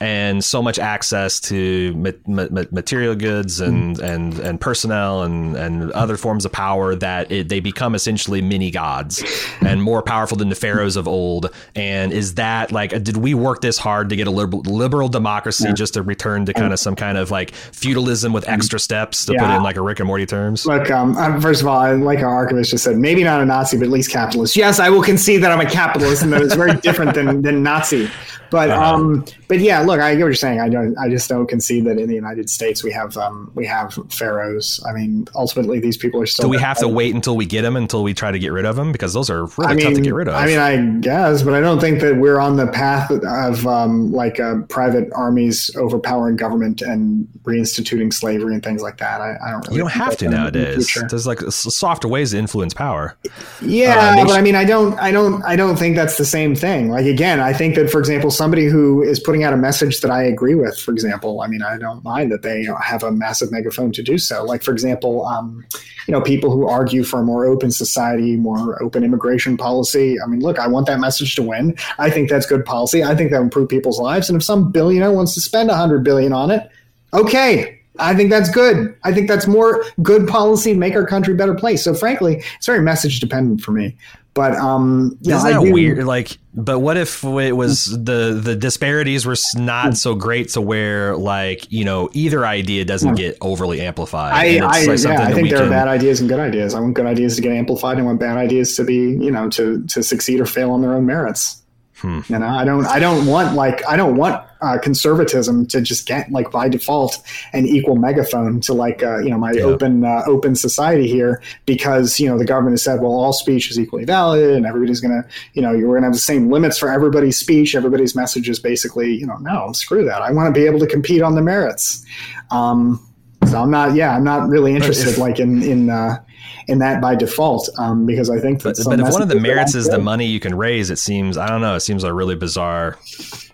and 0.00 0.44
so 0.44 0.62
much 0.62 0.78
access 0.78 1.40
to 1.40 1.94
ma- 1.94 2.10
ma- 2.26 2.64
material 2.70 3.14
goods 3.14 3.60
and, 3.60 3.96
mm. 3.96 4.02
and, 4.02 4.38
and 4.38 4.60
personnel 4.60 5.22
and, 5.22 5.56
and 5.56 5.90
other 5.92 6.16
forms 6.16 6.44
of 6.44 6.52
power 6.52 6.94
that 6.94 7.30
it, 7.32 7.48
they 7.48 7.60
become 7.60 7.94
essentially 7.94 8.40
mini 8.40 8.70
gods 8.70 9.24
and 9.60 9.82
more 9.82 10.02
powerful 10.02 10.36
than 10.36 10.48
the 10.48 10.54
pharaohs 10.54 10.96
of 10.96 11.08
old. 11.08 11.50
And 11.74 12.12
is 12.12 12.34
that 12.34 12.70
like, 12.70 12.90
did 13.02 13.16
we 13.16 13.34
work 13.34 13.60
this 13.60 13.78
hard 13.78 14.08
to 14.10 14.16
get 14.16 14.26
a 14.26 14.30
liberal, 14.30 14.62
liberal 14.62 15.08
democracy 15.08 15.64
yeah. 15.64 15.74
just 15.74 15.94
to 15.94 16.02
return 16.02 16.46
to 16.46 16.52
kind 16.52 16.72
of 16.72 16.78
some 16.78 16.94
kind 16.94 17.18
of 17.18 17.30
like 17.30 17.52
feudalism 17.52 18.32
with 18.32 18.48
extra 18.48 18.78
steps 18.78 19.26
to 19.26 19.32
yeah. 19.32 19.40
put 19.40 19.56
in 19.56 19.62
like 19.62 19.76
a 19.76 19.82
Rick 19.82 19.98
and 19.98 20.06
Morty 20.06 20.26
terms? 20.26 20.64
Look, 20.64 20.90
um, 20.90 21.40
first 21.40 21.60
of 21.60 21.66
all, 21.66 21.78
I 21.78 21.92
like 21.92 22.20
our 22.20 22.34
archivist 22.34 22.70
just 22.70 22.84
said, 22.84 22.96
maybe 22.96 23.24
not 23.24 23.40
a 23.40 23.44
Nazi, 23.44 23.76
but 23.76 23.84
at 23.84 23.90
least 23.90 24.10
capitalist. 24.10 24.56
Yes, 24.56 24.78
I 24.78 24.90
will 24.90 25.02
concede 25.02 25.42
that 25.42 25.50
I'm 25.50 25.60
a 25.60 25.68
capitalist 25.68 26.22
and 26.22 26.32
that 26.32 26.42
it's 26.42 26.54
very 26.54 26.74
different 26.82 27.14
than, 27.14 27.42
than 27.42 27.62
Nazi. 27.62 28.08
But 28.50 28.70
uh-huh. 28.70 28.94
um, 28.94 29.24
but 29.46 29.60
yeah, 29.60 29.82
look, 29.88 30.00
I 30.00 30.14
get 30.14 30.22
what 30.22 30.28
you're 30.28 30.34
saying. 30.34 30.60
I 30.60 30.68
don't, 30.68 30.96
I 30.98 31.08
just 31.08 31.28
don't 31.28 31.46
concede 31.46 31.84
that 31.86 31.98
in 31.98 32.08
the 32.08 32.14
United 32.14 32.48
States 32.48 32.84
we 32.84 32.92
have 32.92 33.16
um, 33.16 33.50
we 33.54 33.66
have 33.66 33.98
pharaohs. 34.10 34.84
I 34.88 34.92
mean, 34.92 35.26
ultimately 35.34 35.80
these 35.80 35.96
people 35.96 36.20
are 36.22 36.26
still. 36.26 36.44
Do 36.44 36.48
we 36.48 36.58
have 36.58 36.78
to 36.78 36.88
wait 36.88 37.14
until 37.14 37.36
we 37.36 37.46
get 37.46 37.62
them 37.62 37.76
until 37.76 38.02
we 38.02 38.14
try 38.14 38.30
to 38.30 38.38
get 38.38 38.52
rid 38.52 38.64
of 38.64 38.76
them 38.76 38.92
because 38.92 39.12
those 39.12 39.30
are 39.30 39.46
really 39.56 39.72
I 39.72 39.74
mean, 39.74 39.86
tough 39.86 39.94
to 39.94 40.00
get 40.00 40.14
rid 40.14 40.28
of. 40.28 40.34
I 40.34 40.46
mean, 40.46 40.58
I 40.58 40.76
guess, 41.00 41.42
but 41.42 41.54
I 41.54 41.60
don't 41.60 41.80
think 41.80 42.00
that 42.00 42.16
we're 42.16 42.38
on 42.38 42.56
the 42.56 42.66
path 42.66 43.10
of 43.10 43.66
um, 43.66 44.12
like 44.12 44.38
uh, 44.38 44.62
private 44.68 45.08
armies 45.14 45.74
overpowering 45.76 46.36
government 46.36 46.82
and 46.82 47.26
reinstituting 47.42 48.12
slavery 48.12 48.54
and 48.54 48.62
things 48.62 48.82
like 48.82 48.98
that. 48.98 49.20
I, 49.20 49.36
I 49.44 49.50
don't. 49.50 49.66
Really 49.66 49.76
you 49.76 49.82
don't 49.82 49.92
have 49.92 50.16
to 50.18 50.28
nowadays. 50.28 50.92
The 50.92 51.06
There's 51.08 51.26
like 51.26 51.40
softer 51.50 52.08
ways 52.08 52.32
to 52.32 52.38
influence 52.38 52.74
power. 52.74 53.16
Yeah, 53.62 54.16
uh, 54.18 54.26
but 54.26 54.36
I 54.36 54.42
mean, 54.42 54.54
I 54.54 54.64
don't, 54.64 54.98
I 54.98 55.10
don't, 55.10 55.42
I 55.44 55.56
don't 55.56 55.76
think 55.76 55.96
that's 55.96 56.18
the 56.18 56.24
same 56.24 56.54
thing. 56.54 56.90
Like 56.90 57.06
again, 57.06 57.40
I 57.40 57.52
think 57.52 57.74
that 57.76 57.90
for 57.90 57.98
example 57.98 58.30
somebody 58.30 58.66
who 58.66 59.02
is 59.02 59.20
putting 59.20 59.44
out 59.44 59.52
a 59.52 59.56
message 59.56 59.77
that 59.80 60.10
I 60.10 60.22
agree 60.22 60.54
with, 60.54 60.78
for 60.78 60.92
example, 60.92 61.40
I 61.40 61.46
mean, 61.46 61.62
I 61.62 61.78
don't 61.78 62.02
mind 62.04 62.32
that 62.32 62.42
they 62.42 62.66
have 62.82 63.02
a 63.02 63.10
massive 63.10 63.50
megaphone 63.50 63.92
to 63.92 64.02
do 64.02 64.18
so. 64.18 64.44
Like, 64.44 64.62
for 64.62 64.72
example, 64.72 65.26
um, 65.26 65.64
you 66.06 66.12
know, 66.12 66.20
people 66.20 66.50
who 66.50 66.66
argue 66.66 67.04
for 67.04 67.20
a 67.20 67.22
more 67.22 67.44
open 67.44 67.70
society, 67.70 68.36
more 68.36 68.82
open 68.82 69.04
immigration 69.04 69.56
policy. 69.56 70.16
I 70.20 70.26
mean, 70.26 70.40
look, 70.40 70.58
I 70.58 70.66
want 70.66 70.86
that 70.86 71.00
message 71.00 71.34
to 71.36 71.42
win. 71.42 71.76
I 71.98 72.10
think 72.10 72.30
that's 72.30 72.46
good 72.46 72.64
policy. 72.64 73.04
I 73.04 73.14
think 73.14 73.30
that 73.30 73.40
improve 73.40 73.68
people's 73.68 74.00
lives. 74.00 74.28
And 74.28 74.36
if 74.36 74.42
some 74.42 74.72
billionaire 74.72 75.12
wants 75.12 75.34
to 75.34 75.40
spend 75.40 75.70
a 75.70 75.76
hundred 75.76 76.04
billion 76.04 76.32
on 76.32 76.50
it, 76.50 76.68
okay, 77.12 77.78
I 77.98 78.14
think 78.14 78.30
that's 78.30 78.50
good. 78.50 78.96
I 79.04 79.12
think 79.12 79.28
that's 79.28 79.46
more 79.46 79.84
good 80.02 80.28
policy 80.28 80.72
to 80.72 80.78
make 80.78 80.94
our 80.94 81.06
country 81.06 81.34
a 81.34 81.36
better 81.36 81.54
place. 81.54 81.82
So 81.82 81.94
frankly, 81.94 82.42
it's 82.56 82.66
very 82.66 82.80
message 82.80 83.20
dependent 83.20 83.60
for 83.60 83.72
me. 83.72 83.96
But 84.38 84.54
um, 84.54 85.18
isn't 85.22 85.50
that 85.50 85.64
do, 85.64 85.72
weird? 85.72 86.04
Like, 86.04 86.38
but 86.54 86.78
what 86.78 86.96
if 86.96 87.24
it 87.24 87.56
was 87.56 87.86
the 87.86 88.40
the 88.40 88.54
disparities 88.54 89.26
were 89.26 89.34
not 89.56 89.96
so 89.96 90.14
great 90.14 90.50
to 90.50 90.60
where 90.60 91.16
like 91.16 91.72
you 91.72 91.84
know 91.84 92.08
either 92.12 92.46
idea 92.46 92.84
doesn't 92.84 93.16
get 93.16 93.36
overly 93.40 93.80
amplified? 93.80 94.32
I, 94.32 94.58
I, 94.64 94.84
like 94.84 95.02
yeah, 95.02 95.26
I 95.26 95.32
think 95.32 95.48
there 95.48 95.58
can... 95.58 95.66
are 95.66 95.70
bad 95.70 95.88
ideas 95.88 96.20
and 96.20 96.28
good 96.28 96.38
ideas. 96.38 96.72
I 96.72 96.78
want 96.78 96.94
good 96.94 97.06
ideas 97.06 97.34
to 97.34 97.42
get 97.42 97.50
amplified. 97.50 97.98
I 97.98 98.02
want 98.02 98.20
bad 98.20 98.36
ideas 98.36 98.76
to 98.76 98.84
be 98.84 98.94
you 98.94 99.32
know 99.32 99.48
to 99.50 99.84
to 99.88 100.04
succeed 100.04 100.38
or 100.38 100.46
fail 100.46 100.70
on 100.70 100.82
their 100.82 100.94
own 100.94 101.04
merits. 101.04 101.60
Hmm. 102.00 102.20
You 102.28 102.38
know, 102.38 102.46
I 102.46 102.64
don't, 102.64 102.86
I 102.86 102.98
don't 102.98 103.26
want 103.26 103.54
like, 103.54 103.86
I 103.88 103.96
don't 103.96 104.16
want 104.16 104.44
uh, 104.60 104.78
conservatism 104.78 105.66
to 105.66 105.80
just 105.80 106.06
get 106.06 106.30
like 106.30 106.50
by 106.50 106.68
default 106.68 107.18
an 107.52 107.66
equal 107.66 107.96
megaphone 107.96 108.60
to 108.62 108.72
like, 108.72 109.02
uh, 109.02 109.18
you 109.18 109.30
know, 109.30 109.38
my 109.38 109.52
yeah. 109.52 109.62
open, 109.62 110.04
uh, 110.04 110.22
open 110.26 110.54
society 110.54 111.08
here 111.08 111.42
because 111.66 112.20
you 112.20 112.28
know 112.28 112.38
the 112.38 112.44
government 112.44 112.74
has 112.74 112.82
said, 112.82 113.00
well, 113.00 113.12
all 113.12 113.32
speech 113.32 113.70
is 113.70 113.80
equally 113.80 114.04
valid 114.04 114.50
and 114.50 114.64
everybody's 114.64 115.00
gonna, 115.00 115.26
you 115.54 115.62
know, 115.62 115.72
you're 115.72 115.92
gonna 115.94 116.06
have 116.06 116.14
the 116.14 116.20
same 116.20 116.50
limits 116.50 116.78
for 116.78 116.88
everybody's 116.88 117.36
speech. 117.36 117.74
Everybody's 117.74 118.14
message 118.14 118.48
is 118.48 118.60
basically, 118.60 119.12
you 119.14 119.26
know, 119.26 119.36
no, 119.38 119.72
screw 119.72 120.04
that. 120.04 120.22
I 120.22 120.30
want 120.30 120.54
to 120.54 120.58
be 120.58 120.66
able 120.66 120.78
to 120.78 120.86
compete 120.86 121.22
on 121.22 121.34
the 121.34 121.42
merits. 121.42 122.04
Um, 122.50 123.04
so 123.46 123.60
I'm 123.60 123.70
not, 123.70 123.94
yeah, 123.94 124.14
I'm 124.14 124.24
not 124.24 124.48
really 124.48 124.74
interested 124.74 125.08
if, 125.08 125.18
like 125.18 125.40
in 125.40 125.62
in 125.62 125.90
uh, 125.90 126.22
in 126.66 126.78
that 126.78 127.00
by 127.00 127.14
default 127.14 127.68
um, 127.78 128.06
because 128.06 128.30
I 128.30 128.38
think 128.38 128.62
that. 128.62 128.76
But, 128.76 128.96
but 128.96 129.00
if 129.00 129.12
one 129.12 129.22
of 129.22 129.28
the 129.28 129.40
merits 129.40 129.74
is 129.74 129.88
the 129.88 129.98
money 129.98 130.26
you 130.26 130.40
can 130.40 130.54
raise, 130.54 130.90
it 130.90 130.98
seems 130.98 131.36
I 131.36 131.48
don't 131.48 131.60
know. 131.60 131.74
It 131.74 131.80
seems 131.80 132.04
a 132.04 132.12
really 132.12 132.36
bizarre 132.36 132.98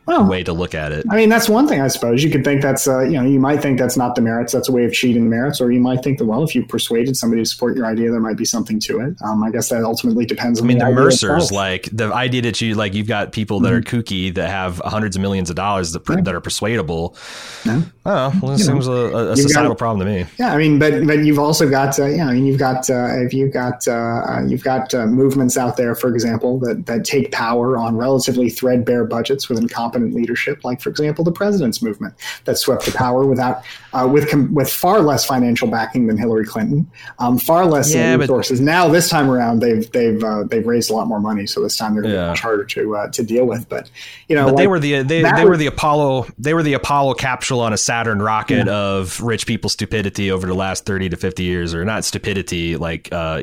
well, 0.06 0.26
way 0.26 0.42
to 0.42 0.52
look 0.52 0.74
at 0.74 0.92
it. 0.92 1.06
I 1.10 1.16
mean, 1.16 1.28
that's 1.28 1.48
one 1.48 1.66
thing, 1.66 1.80
I 1.80 1.88
suppose. 1.88 2.22
You 2.22 2.30
could 2.30 2.44
think 2.44 2.60
that's, 2.60 2.86
uh, 2.86 3.00
you 3.00 3.12
know, 3.12 3.24
you 3.24 3.40
might 3.40 3.62
think 3.62 3.78
that's 3.78 3.96
not 3.96 4.14
the 4.14 4.20
merits. 4.20 4.52
That's 4.52 4.68
a 4.68 4.72
way 4.72 4.84
of 4.84 4.92
cheating 4.92 5.24
the 5.24 5.30
merits. 5.30 5.60
Or 5.60 5.72
you 5.72 5.80
might 5.80 6.02
think 6.02 6.18
that, 6.18 6.26
well, 6.26 6.42
if 6.42 6.54
you 6.54 6.66
persuaded 6.66 7.16
somebody 7.16 7.42
to 7.42 7.46
support 7.48 7.76
your 7.76 7.86
idea, 7.86 8.10
there 8.10 8.20
might 8.20 8.36
be 8.36 8.44
something 8.44 8.78
to 8.80 9.00
it. 9.00 9.16
Um, 9.24 9.42
I 9.42 9.50
guess 9.50 9.70
that 9.70 9.82
ultimately 9.82 10.26
depends 10.26 10.60
on 10.60 10.66
I 10.66 10.68
mean, 10.68 10.78
the, 10.78 10.86
the 10.86 10.92
Mercers, 10.92 11.50
like 11.50 11.88
the 11.92 12.12
idea 12.12 12.42
that 12.42 12.60
you, 12.60 12.74
like, 12.74 12.92
you've 12.92 13.08
got 13.08 13.32
people 13.32 13.60
that 13.60 13.70
mm-hmm. 13.70 13.96
are 13.96 14.02
kooky 14.02 14.34
that 14.34 14.50
have 14.50 14.82
hundreds 14.84 15.16
of 15.16 15.22
millions 15.22 15.48
of 15.48 15.56
dollars 15.56 15.92
that, 15.92 16.02
yeah. 16.08 16.20
that 16.20 16.34
are 16.34 16.40
persuadable. 16.40 17.16
Yeah. 17.64 17.82
Oh, 18.04 18.38
well, 18.42 18.52
it 18.52 18.58
you 18.58 18.64
seems 18.64 18.86
know, 18.86 19.06
a, 19.06 19.32
a 19.32 19.36
societal 19.36 19.70
got, 19.70 19.78
problem 19.78 20.06
to 20.06 20.12
me. 20.12 20.26
Yeah. 20.38 20.52
I 20.52 20.58
mean, 20.58 20.78
but, 20.78 21.06
but 21.06 21.20
you've 21.20 21.38
also 21.38 21.70
got, 21.70 21.98
uh, 21.98 22.06
yeah, 22.06 22.28
I 22.28 22.34
mean, 22.34 22.44
you've 22.44 22.58
got, 22.58 22.90
uh, 22.90 23.22
if 23.22 23.32
you've 23.32 23.54
got, 23.54 23.88
uh, 23.88 24.42
you've 24.46 24.64
got 24.64 24.92
uh, 24.92 25.06
movements 25.06 25.56
out 25.56 25.78
there, 25.78 25.94
for 25.94 26.12
example, 26.12 26.58
that, 26.58 26.84
that 26.86 27.04
take 27.04 27.32
power 27.32 27.78
on 27.78 27.96
relatively 27.96 28.50
threadbare 28.50 29.06
budgets 29.06 29.48
with 29.48 29.58
incompetent 29.58 29.93
incompetent 29.94 30.14
leadership, 30.14 30.64
like 30.64 30.80
for 30.80 30.90
example 30.90 31.24
the 31.24 31.32
president's 31.32 31.82
movement 31.82 32.14
that 32.44 32.58
swept 32.58 32.84
the 32.84 32.92
power 32.92 33.26
without 33.26 33.62
uh, 33.92 34.08
with 34.10 34.28
com- 34.30 34.52
with 34.54 34.70
far 34.70 35.00
less 35.00 35.24
financial 35.24 35.68
backing 35.68 36.06
than 36.06 36.16
Hillary 36.16 36.44
Clinton, 36.44 36.88
um, 37.18 37.38
far 37.38 37.64
less 37.66 37.94
yeah, 37.94 38.14
resources. 38.14 38.60
But, 38.60 38.64
now 38.64 38.88
this 38.88 39.08
time 39.08 39.30
around 39.30 39.60
they've 39.60 39.90
they've 39.92 40.22
uh, 40.22 40.44
they've 40.44 40.66
raised 40.66 40.90
a 40.90 40.94
lot 40.94 41.06
more 41.06 41.20
money, 41.20 41.46
so 41.46 41.62
this 41.62 41.76
time 41.76 41.94
they're 41.94 42.06
yeah. 42.06 42.28
much 42.28 42.40
harder 42.40 42.64
to 42.64 42.96
uh, 42.96 43.08
to 43.10 43.22
deal 43.22 43.46
with. 43.46 43.68
But 43.68 43.90
you 44.28 44.36
know, 44.36 44.46
but 44.46 44.54
like, 44.54 44.62
they 44.62 44.66
were 44.66 44.78
the 44.78 45.02
they, 45.02 45.22
they 45.22 45.44
were 45.44 45.56
the 45.56 45.66
Apollo 45.66 46.26
they 46.38 46.54
were 46.54 46.62
the 46.62 46.74
Apollo 46.74 47.14
capsule 47.14 47.60
on 47.60 47.72
a 47.72 47.78
Saturn 47.78 48.20
rocket 48.20 48.66
yeah. 48.66 48.74
of 48.74 49.20
rich 49.20 49.46
people 49.46 49.70
stupidity 49.70 50.30
over 50.30 50.46
the 50.46 50.54
last 50.54 50.86
thirty 50.86 51.08
to 51.08 51.16
fifty 51.16 51.44
years, 51.44 51.74
or 51.74 51.84
not 51.84 52.04
stupidity, 52.04 52.76
like 52.76 53.08
uh, 53.12 53.42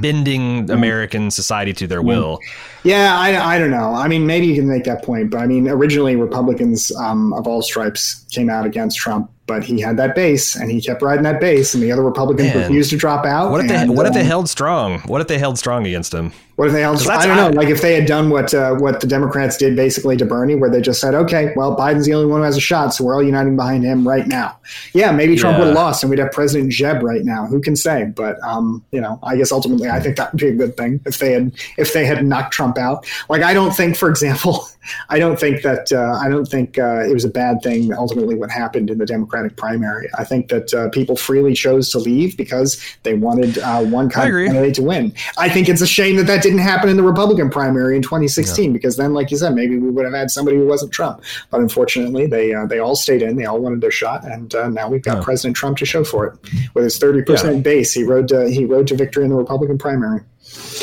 bending 0.00 0.70
American 0.70 1.30
society 1.30 1.72
to 1.72 1.86
their 1.86 2.02
will. 2.02 2.38
Yeah, 2.84 3.16
I, 3.16 3.54
I 3.54 3.58
don't 3.58 3.70
know. 3.70 3.94
I 3.94 4.08
mean, 4.08 4.26
maybe 4.26 4.46
you 4.46 4.56
can 4.56 4.68
make 4.68 4.84
that 4.84 5.04
point, 5.04 5.30
but 5.30 5.38
I 5.38 5.46
mean, 5.46 5.68
originally 5.68 5.91
Republicans 5.98 6.94
um, 6.96 7.32
of 7.32 7.46
all 7.46 7.62
stripes 7.62 8.26
came 8.30 8.50
out 8.50 8.66
against 8.66 8.98
Trump 8.98 9.30
but 9.52 9.62
he 9.62 9.78
had 9.82 9.98
that 9.98 10.14
base 10.14 10.56
and 10.56 10.70
he 10.70 10.80
kept 10.80 11.02
riding 11.02 11.24
that 11.24 11.38
base 11.38 11.74
and 11.74 11.82
the 11.82 11.92
other 11.92 12.02
republicans 12.02 12.54
Man. 12.54 12.62
refused 12.62 12.88
to 12.88 12.96
drop 12.96 13.26
out 13.26 13.50
what 13.50 13.62
if 13.62 13.70
and, 13.70 13.90
they 13.90 13.94
what 13.94 14.06
if 14.06 14.14
they 14.14 14.22
uh, 14.22 14.24
held 14.24 14.48
strong? 14.48 15.00
What 15.00 15.20
if 15.20 15.28
they 15.28 15.38
held 15.38 15.58
strong 15.58 15.86
against 15.86 16.14
him? 16.14 16.32
What 16.56 16.68
if 16.68 16.72
they 16.72 16.80
held 16.80 17.00
strong? 17.00 17.18
i 17.18 17.26
don't 17.26 17.36
know. 17.36 17.60
like 17.60 17.68
if 17.68 17.82
they 17.82 17.94
had 17.94 18.06
done 18.06 18.30
what 18.30 18.54
uh, 18.54 18.74
what 18.76 19.00
the 19.00 19.06
democrats 19.06 19.56
did 19.58 19.76
basically 19.76 20.16
to 20.16 20.24
bernie 20.24 20.54
where 20.54 20.70
they 20.70 20.80
just 20.80 21.00
said 21.00 21.14
okay 21.14 21.52
well 21.56 21.76
biden's 21.76 22.06
the 22.06 22.14
only 22.14 22.30
one 22.30 22.40
who 22.40 22.44
has 22.44 22.56
a 22.56 22.60
shot 22.60 22.94
so 22.94 23.04
we're 23.04 23.14
all 23.14 23.22
uniting 23.22 23.56
behind 23.56 23.84
him 23.84 24.08
right 24.08 24.26
now. 24.26 24.58
Yeah 24.94 25.12
maybe 25.12 25.36
trump 25.36 25.54
yeah. 25.54 25.60
would 25.60 25.68
have 25.68 25.76
lost 25.76 26.02
and 26.02 26.08
we'd 26.08 26.18
have 26.18 26.32
president 26.32 26.72
jeb 26.72 27.02
right 27.02 27.24
now. 27.24 27.44
Who 27.46 27.60
can 27.60 27.76
say? 27.76 28.04
But 28.04 28.42
um, 28.42 28.82
you 28.90 29.00
know 29.00 29.18
i 29.22 29.36
guess 29.36 29.52
ultimately 29.52 29.90
i 29.90 30.00
think 30.00 30.16
that 30.16 30.32
would 30.32 30.40
be 30.40 30.48
a 30.48 30.54
good 30.54 30.76
thing 30.78 30.98
if 31.04 31.18
they 31.18 31.32
had 31.32 31.52
if 31.76 31.92
they 31.92 32.06
had 32.06 32.24
knocked 32.24 32.54
trump 32.54 32.78
out. 32.78 33.06
Like 33.28 33.42
i 33.42 33.52
don't 33.52 33.72
think 33.72 33.96
for 33.96 34.08
example 34.08 34.66
i 35.10 35.18
don't 35.18 35.38
think 35.38 35.62
that 35.62 35.92
uh, 35.92 36.18
i 36.24 36.28
don't 36.28 36.46
think 36.46 36.78
uh, 36.78 37.02
it 37.08 37.12
was 37.12 37.24
a 37.24 37.30
bad 37.30 37.60
thing 37.62 37.92
ultimately 37.92 38.34
what 38.34 38.50
happened 38.50 38.88
in 38.88 38.98
the 38.98 39.06
democratic 39.06 39.41
primary 39.50 40.08
I 40.18 40.24
think 40.24 40.48
that 40.48 40.72
uh, 40.74 40.88
people 40.90 41.16
freely 41.16 41.54
chose 41.54 41.90
to 41.90 41.98
leave 41.98 42.36
because 42.36 42.80
they 43.02 43.14
wanted 43.14 43.58
uh, 43.58 43.82
one 43.82 44.08
candidate 44.10 44.74
to 44.74 44.82
win. 44.82 45.14
I 45.38 45.48
think 45.48 45.68
it's 45.68 45.80
a 45.80 45.86
shame 45.86 46.16
that 46.16 46.26
that 46.26 46.42
didn't 46.42 46.58
happen 46.58 46.88
in 46.88 46.96
the 46.96 47.02
Republican 47.02 47.50
primary 47.50 47.96
in 47.96 48.02
2016 48.02 48.64
yeah. 48.64 48.72
because 48.72 48.96
then, 48.96 49.14
like 49.14 49.30
you 49.30 49.36
said, 49.36 49.54
maybe 49.54 49.78
we 49.78 49.90
would 49.90 50.04
have 50.04 50.14
had 50.14 50.30
somebody 50.30 50.56
who 50.56 50.66
wasn't 50.66 50.92
Trump. 50.92 51.22
But 51.50 51.60
unfortunately, 51.60 52.26
they 52.26 52.54
uh, 52.54 52.66
they 52.66 52.78
all 52.78 52.96
stayed 52.96 53.22
in. 53.22 53.36
They 53.36 53.44
all 53.44 53.60
wanted 53.60 53.80
their 53.80 53.90
shot, 53.90 54.24
and 54.24 54.54
uh, 54.54 54.68
now 54.68 54.88
we've 54.88 55.02
got 55.02 55.18
yeah. 55.18 55.24
President 55.24 55.56
Trump 55.56 55.78
to 55.78 55.86
show 55.86 56.04
for 56.04 56.26
it. 56.26 56.38
With 56.74 56.84
his 56.84 56.98
30 56.98 57.18
yeah. 57.18 57.24
percent 57.24 57.62
base, 57.62 57.92
he 57.92 58.04
rode 58.04 58.28
to, 58.28 58.50
he 58.50 58.64
rode 58.64 58.86
to 58.88 58.96
victory 58.96 59.24
in 59.24 59.30
the 59.30 59.36
Republican 59.36 59.78
primary. 59.78 60.20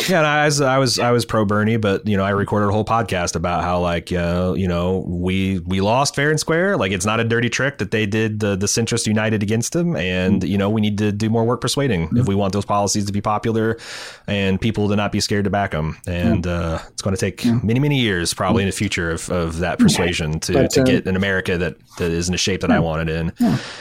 Yeah, 0.08 0.20
and 0.20 0.28
I 0.28 0.46
was 0.46 0.62
I 0.62 0.78
was 0.78 1.00
I 1.00 1.12
was 1.12 1.26
pro 1.26 1.46
Bernie, 1.46 1.78
but 1.78 2.08
you 2.08 2.18
know 2.18 2.24
I 2.24 2.32
recorded 2.32 2.70
a 2.70 2.72
whole 2.72 2.86
podcast 2.86 3.36
about 3.36 3.64
how 3.64 3.80
like 3.80 4.12
uh, 4.12 4.54
you 4.56 4.68
know 4.68 5.04
we 5.08 5.60
we 5.60 5.82
lost 5.82 6.16
fair 6.16 6.30
and 6.30 6.40
square. 6.40 6.78
Like 6.78 6.92
it's 6.92 7.06
not 7.06 7.20
a 7.20 7.24
dirty 7.24 7.50
trick 7.50 7.78
that 7.80 7.92
they 7.92 8.06
did 8.06 8.40
the 8.40 8.56
the 8.56 8.66
centrist 8.66 9.08
united 9.08 9.44
against 9.44 9.74
them, 9.74 9.96
and 9.96 10.44
you 10.44 10.58
know 10.58 10.70
we 10.70 10.82
need 10.82 10.98
to 11.00 11.12
do 11.12 11.30
more 11.30 11.44
work 11.44 11.62
persuading 11.62 12.08
mm-hmm. 12.08 12.18
if 12.18 12.28
we 12.28 12.36
want 12.36 12.54
those 12.54 12.66
policies 12.66 13.06
to 13.06 13.12
be 13.12 13.22
popular 13.22 13.78
and 14.28 14.60
people 14.60 14.90
to 14.90 14.96
not 14.96 15.12
be 15.12 15.20
scared 15.20 15.44
to 15.44 15.50
back 15.50 15.72
them. 15.72 15.98
And 16.08 16.48
uh, 16.48 16.80
it's 16.88 17.02
going 17.02 17.16
to 17.16 17.20
take 17.20 17.46
many 17.64 17.80
many 17.80 18.00
years 18.00 18.34
probably 18.34 18.64
in 18.64 18.70
the 18.70 18.76
future 18.76 19.12
of, 19.12 19.30
of 19.30 19.60
that 19.60 19.80
persuasion 19.80 20.40
to, 20.42 20.54
but, 20.54 20.72
to 20.72 20.82
uh, 20.82 20.86
get 20.86 21.08
an 21.08 21.16
America 21.16 21.58
that, 21.58 21.76
that 21.98 22.12
is 22.12 22.28
in 22.28 22.32
the 22.32 22.38
shape 22.38 22.62
that 22.62 22.72
I 22.72 22.80
want 22.80 23.10
it 23.10 23.16
in. 23.16 23.34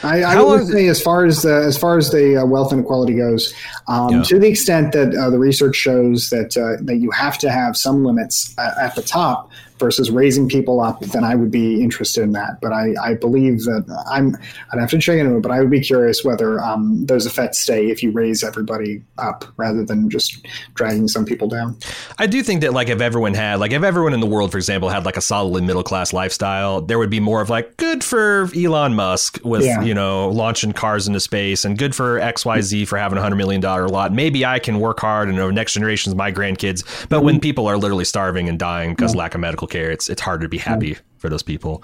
I, 0.03 0.23
I 0.23 0.41
would 0.41 0.67
say 0.67 0.87
as 0.87 1.01
far 1.01 1.25
as 1.25 1.41
the, 1.41 1.53
as 1.53 1.77
far 1.77 1.97
as 1.97 2.11
the 2.11 2.37
uh, 2.37 2.45
wealth 2.45 2.73
inequality 2.73 3.15
goes, 3.15 3.53
um, 3.87 4.09
yeah. 4.09 4.23
to 4.23 4.39
the 4.39 4.47
extent 4.47 4.93
that 4.93 5.15
uh, 5.15 5.29
the 5.29 5.39
research 5.39 5.78
shows 5.79 6.29
that 6.29 6.57
uh, 6.57 6.81
that 6.83 6.97
you 6.97 7.11
have 7.11 7.37
to 7.39 7.49
have 7.49 7.75
some 7.77 8.03
limits 8.03 8.53
at, 8.57 8.77
at 8.77 8.95
the 8.95 9.01
top 9.01 9.49
versus 9.79 10.11
raising 10.11 10.47
people 10.47 10.81
up, 10.81 10.99
then 10.99 11.23
I 11.23 11.35
would 11.35 11.51
be 11.51 11.81
interested 11.81 12.23
in 12.23 12.33
that. 12.33 12.59
But 12.61 12.73
I, 12.73 12.93
I 13.01 13.13
believe 13.15 13.63
that 13.63 13.85
I'm, 14.09 14.35
I'd 14.71 14.79
have 14.79 14.89
to 14.91 14.99
check 14.99 15.17
into 15.17 15.37
it, 15.37 15.41
but 15.41 15.51
I 15.51 15.59
would 15.61 15.71
be 15.71 15.79
curious 15.79 16.23
whether 16.23 16.59
um, 16.61 17.05
those 17.05 17.25
effects 17.25 17.59
stay 17.59 17.89
if 17.89 18.03
you 18.03 18.11
raise 18.11 18.43
everybody 18.43 19.01
up 19.17 19.45
rather 19.57 19.83
than 19.83 20.09
just 20.09 20.45
dragging 20.73 21.07
some 21.07 21.25
people 21.25 21.47
down. 21.47 21.77
I 22.17 22.27
do 22.27 22.43
think 22.43 22.61
that 22.61 22.73
like 22.73 22.89
if 22.89 23.01
everyone 23.01 23.33
had, 23.33 23.59
like 23.59 23.71
if 23.71 23.83
everyone 23.83 24.13
in 24.13 24.19
the 24.19 24.27
world, 24.27 24.51
for 24.51 24.57
example, 24.57 24.89
had 24.89 25.05
like 25.05 25.17
a 25.17 25.21
solidly 25.21 25.61
middle 25.61 25.83
class 25.83 26.13
lifestyle, 26.13 26.81
there 26.81 26.99
would 26.99 27.09
be 27.09 27.19
more 27.19 27.41
of 27.41 27.49
like 27.49 27.77
good 27.77 28.03
for 28.03 28.49
Elon 28.55 28.93
Musk 28.93 29.39
with, 29.43 29.63
yeah. 29.63 29.81
you 29.81 29.93
know, 29.93 30.29
launching 30.29 30.73
cars 30.73 31.07
into 31.07 31.19
space 31.19 31.63
and 31.63 31.77
good 31.77 31.95
for 31.95 32.19
XYZ 32.19 32.87
for 32.87 32.97
having 32.97 33.17
a 33.17 33.21
hundred 33.21 33.37
million 33.37 33.61
dollar 33.61 33.87
lot. 33.87 34.11
Maybe 34.11 34.45
I 34.45 34.59
can 34.59 34.79
work 34.79 34.99
hard 34.99 35.29
and 35.29 35.37
the 35.37 35.51
next 35.51 35.73
generation's 35.73 36.15
my 36.15 36.31
grandkids. 36.31 36.83
But 37.07 37.17
mm-hmm. 37.17 37.25
when 37.25 37.39
people 37.39 37.67
are 37.67 37.77
literally 37.77 38.05
starving 38.05 38.49
and 38.49 38.59
dying 38.59 38.91
because 38.91 39.13
yeah. 39.13 39.19
lack 39.19 39.35
of 39.35 39.41
medical 39.41 39.67
care. 39.69 39.91
It's 39.91 40.09
it's 40.09 40.21
hard 40.21 40.41
to 40.41 40.49
be 40.49 40.57
happy 40.57 40.97
for 41.17 41.29
those 41.29 41.43
people. 41.43 41.83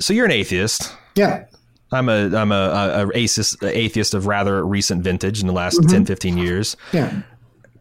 So 0.00 0.12
you're 0.12 0.26
an 0.26 0.32
atheist. 0.32 0.94
Yeah. 1.14 1.46
I'm 1.92 2.08
a 2.08 2.36
I'm 2.36 2.52
a, 2.52 3.06
a, 3.06 3.10
atheist, 3.14 3.62
a 3.62 3.76
atheist 3.76 4.14
of 4.14 4.26
rather 4.26 4.64
recent 4.64 5.02
vintage 5.02 5.40
in 5.40 5.46
the 5.46 5.52
last 5.52 5.80
mm-hmm. 5.80 5.90
10, 5.90 6.06
15 6.06 6.38
years. 6.38 6.76
Yeah. 6.92 7.22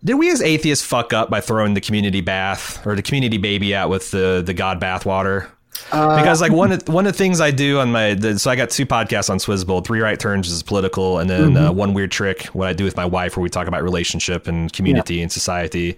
Did 0.04 0.16
we 0.16 0.30
as 0.30 0.42
atheists 0.42 0.86
fuck 0.86 1.14
up 1.14 1.32
by 1.32 1.42
throwing 1.42 1.74
the 1.74 1.82
community 1.82 2.22
bath 2.22 2.86
or 2.86 2.96
the 2.96 3.02
community 3.02 3.38
baby 3.38 3.74
out 3.74 3.90
with 3.90 4.12
the 4.12 4.44
the 4.46 4.54
God 4.54 4.80
bathwater? 4.80 5.50
Uh, 5.92 6.18
because 6.18 6.42
like 6.42 6.52
one 6.52 6.72
of 6.74 6.88
one 6.88 7.08
of 7.08 7.14
the 7.14 7.18
things 7.18 7.42
I 7.42 7.50
do 7.50 7.80
on 7.80 7.92
my 7.92 8.14
the, 8.14 8.38
so 8.38 8.52
I 8.52 8.56
got 8.56 8.70
two 8.70 8.86
podcasts 8.86 9.32
on 9.32 9.40
Swizzbold, 9.40 9.86
three 9.86 10.02
right 10.02 10.20
turns 10.20 10.50
is 10.50 10.62
political, 10.62 11.18
and 11.18 11.28
then 11.28 11.54
mm-hmm. 11.54 11.66
uh, 11.66 11.72
one 11.72 11.94
weird 11.96 12.12
trick 12.12 12.46
what 12.48 12.68
I 12.68 12.74
do 12.74 12.84
with 12.84 12.96
my 12.96 13.06
wife 13.06 13.36
where 13.36 13.42
we 13.42 13.50
talk 13.50 13.68
about 13.68 13.82
relationship 13.82 14.48
and 14.48 14.72
community 14.72 15.16
yeah. 15.16 15.24
and 15.24 15.32
society, 15.32 15.98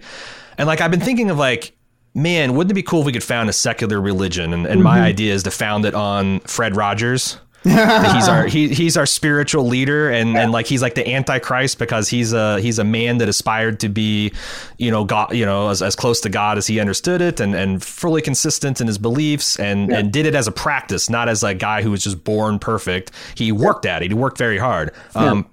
and 0.56 0.66
like 0.66 0.80
I've 0.80 0.90
been 0.90 1.00
thinking 1.00 1.28
of 1.30 1.36
like 1.36 1.72
man, 2.14 2.54
wouldn't 2.54 2.70
it 2.70 2.74
be 2.74 2.82
cool 2.82 3.00
if 3.00 3.06
we 3.06 3.12
could 3.12 3.24
found 3.24 3.48
a 3.48 3.52
secular 3.52 4.00
religion? 4.00 4.52
And, 4.52 4.66
and 4.66 4.76
mm-hmm. 4.76 4.82
my 4.82 5.00
idea 5.00 5.34
is 5.34 5.42
to 5.44 5.50
found 5.50 5.84
it 5.84 5.94
on 5.94 6.40
Fred 6.40 6.76
Rogers. 6.76 7.38
he's 7.64 8.28
our 8.28 8.46
he, 8.46 8.68
he's 8.68 8.96
our 8.96 9.04
spiritual 9.04 9.66
leader 9.66 10.08
and, 10.08 10.32
yeah. 10.32 10.42
and 10.42 10.52
like 10.52 10.66
he's 10.66 10.80
like 10.80 10.94
the 10.94 11.12
antichrist 11.12 11.76
because 11.80 12.08
he's 12.08 12.32
a 12.32 12.60
he's 12.60 12.78
a 12.78 12.84
man 12.84 13.18
that 13.18 13.28
aspired 13.28 13.80
to 13.80 13.88
be 13.88 14.32
you 14.78 14.92
know 14.92 15.04
God 15.04 15.34
you 15.34 15.44
know 15.44 15.68
as, 15.68 15.82
as 15.82 15.96
close 15.96 16.20
to 16.20 16.28
God 16.28 16.56
as 16.56 16.68
he 16.68 16.78
understood 16.78 17.20
it 17.20 17.40
and 17.40 17.56
and 17.56 17.82
fully 17.82 18.22
consistent 18.22 18.80
in 18.80 18.86
his 18.86 18.96
beliefs 18.96 19.58
and 19.58 19.90
yeah. 19.90 19.98
and 19.98 20.12
did 20.12 20.24
it 20.24 20.36
as 20.36 20.46
a 20.46 20.52
practice 20.52 21.10
not 21.10 21.28
as 21.28 21.42
a 21.42 21.52
guy 21.52 21.82
who 21.82 21.90
was 21.90 22.04
just 22.04 22.22
born 22.22 22.60
perfect 22.60 23.10
he 23.34 23.50
worked 23.50 23.86
at 23.86 24.02
it 24.02 24.12
he 24.12 24.14
worked 24.14 24.38
very 24.38 24.58
hard 24.58 24.92
um, 25.16 25.44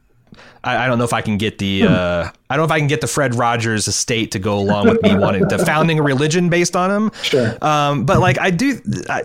I, 0.64 0.86
I, 0.86 0.88
don't 0.88 0.98
know 0.98 1.06
if 1.06 1.14
I 1.14 1.22
can 1.22 1.38
get 1.38 1.57
the 1.57 1.82
hmm. 1.82 1.88
uh, 1.88 2.30
I 2.49 2.55
don't 2.55 2.67
know 2.67 2.73
if 2.73 2.77
I 2.77 2.80
can 2.80 2.88
get 2.88 3.01
the 3.01 3.07
Fred 3.07 3.34
Rogers 3.34 3.88
estate 3.88 4.31
to 4.31 4.39
go 4.39 4.59
along 4.59 4.88
with 4.88 5.01
me 5.01 5.17
wanting 5.17 5.49
to 5.49 5.65
founding 5.65 5.99
a 5.99 6.03
religion 6.03 6.49
based 6.49 6.76
on 6.76 6.91
him. 6.91 7.11
Sure. 7.23 7.57
Um, 7.63 8.05
but 8.05 8.19
like 8.19 8.39
I 8.39 8.51
do, 8.51 8.80
I, 9.09 9.23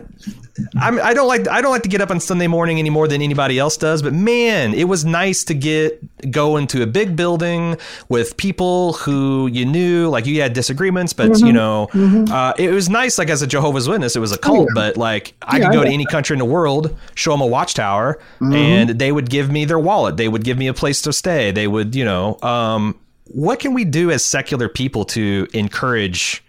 I'm, 0.81 0.99
I 1.01 1.15
don't 1.15 1.29
like 1.29 1.47
I 1.49 1.61
don't 1.61 1.71
like 1.71 1.83
to 1.83 1.89
get 1.89 2.01
up 2.01 2.11
on 2.11 2.19
Sunday 2.19 2.47
morning 2.47 2.79
any 2.79 2.91
more 2.91 3.09
than 3.09 3.21
anybody 3.21 3.59
else 3.59 3.77
does. 3.77 4.03
But 4.03 4.15
man, 4.15 4.73
it 4.75 4.85
was 4.85 5.05
nice 5.05 5.45
to 5.45 5.55
get 5.55 6.01
go 6.31 6.57
into 6.57 6.83
a 6.83 6.87
big 6.87 7.15
building 7.15 7.77
with 8.09 8.37
people 8.37 8.95
who 8.95 9.49
you 9.49 9.67
knew. 9.67 10.09
Like 10.09 10.25
you 10.25 10.41
had 10.41 10.53
disagreements, 10.53 11.13
but 11.13 11.31
mm-hmm. 11.31 11.47
you 11.47 11.53
know, 11.53 11.89
mm-hmm. 11.93 12.33
uh, 12.33 12.55
it 12.59 12.71
was 12.71 12.89
nice. 12.89 13.19
Like 13.19 13.29
as 13.29 13.43
a 13.43 13.47
Jehovah's 13.47 13.89
Witness, 13.89 14.17
it 14.17 14.21
was 14.21 14.33
a 14.33 14.39
cult, 14.39 14.59
oh, 14.59 14.63
yeah. 14.63 14.75
but 14.75 14.97
like 14.97 15.35
I 15.43 15.59
yeah, 15.59 15.67
could 15.67 15.75
go 15.75 15.85
to 15.85 15.91
any 15.91 16.07
country 16.07 16.35
in 16.35 16.39
the 16.39 16.45
world, 16.45 16.97
show 17.15 17.33
them 17.33 17.43
a 17.43 17.47
watchtower, 17.47 18.19
mm-hmm. 18.41 18.53
and 18.55 18.91
they 18.99 19.13
would 19.13 19.29
give 19.29 19.51
me 19.51 19.67
their 19.67 19.79
wallet. 19.79 20.17
They 20.17 20.29
would 20.29 20.45
give 20.45 20.57
me 20.57 20.69
a 20.69 20.75
place 20.75 21.03
to 21.03 21.13
stay. 21.13 21.51
They 21.51 21.67
would, 21.67 21.95
you 21.95 22.05
know, 22.05 22.39
um, 22.43 22.99
what 23.33 23.61
can 23.61 23.75
we 23.75 23.85
do 23.85 24.11
as 24.11 24.25
secular 24.25 24.69
people 24.69 25.05
to 25.07 25.47
encourage? 25.53 26.45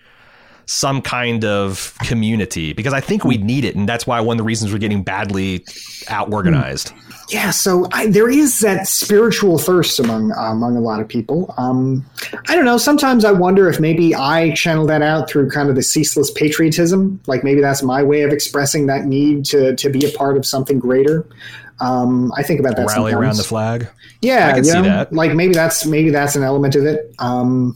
some 0.68 1.02
kind 1.02 1.44
of 1.44 1.94
community 2.04 2.72
because 2.72 2.94
I 2.94 3.02
think 3.02 3.26
we 3.26 3.36
need 3.36 3.66
it, 3.66 3.76
and 3.76 3.90
that's 3.90 4.08
why 4.08 4.22
one 4.22 4.36
of 4.36 4.38
the 4.38 4.46
reasons 4.46 4.72
we're 4.72 4.78
getting 4.78 5.04
badly 5.04 5.66
out 6.08 6.32
organized. 6.32 6.94
Yeah, 7.30 7.52
so 7.52 7.88
I, 7.94 8.08
there 8.08 8.30
is 8.30 8.60
that 8.60 8.88
spiritual 8.88 9.58
thirst 9.58 10.00
among 10.00 10.32
uh, 10.32 10.52
among 10.52 10.78
a 10.78 10.80
lot 10.80 11.00
of 11.00 11.08
people. 11.08 11.54
Um, 11.58 12.06
I 12.48 12.56
don't 12.56 12.66
know. 12.66 12.78
Sometimes 12.78 13.26
I 13.26 13.32
wonder 13.32 13.70
if 13.70 13.80
maybe 13.80 14.14
I 14.16 14.52
channel 14.52 14.86
that 14.88 15.02
out 15.02 15.30
through 15.30 15.50
kind 15.50 15.70
of 15.70 15.76
the 15.76 15.84
ceaseless 15.84 16.32
patriotism. 16.32 17.22
Like 17.28 17.44
maybe 17.44 17.62
that's 17.62 17.84
my 17.84 18.04
way 18.04 18.22
of 18.22 18.32
expressing 18.32 18.86
that 18.88 19.06
need 19.06 19.46
to 19.46 19.76
to 19.76 19.90
be 19.90 20.06
a 20.06 20.12
part 20.12 20.38
of 20.38 20.46
something 20.46 20.80
greater. 20.80 21.26
Um, 21.82 22.32
I 22.38 22.44
think 22.44 22.60
about 22.60 22.76
that. 22.78 22.86
Rally 22.86 23.12
sometimes. 23.12 23.14
around 23.16 23.38
the 23.38 23.44
flag. 23.44 23.90
Yeah, 24.22 24.48
I 24.48 24.54
can 24.54 24.64
see 24.64 24.74
know, 24.74 24.84
that. 24.84 25.12
Like 25.12 25.34
maybe 25.34 25.54
that's 25.54 25.86
maybe 25.86 26.12
that's 26.12 26.36
an 26.36 26.44
element 26.44 26.76
of 26.76 26.86
it. 26.86 27.14
Um, 27.20 27.76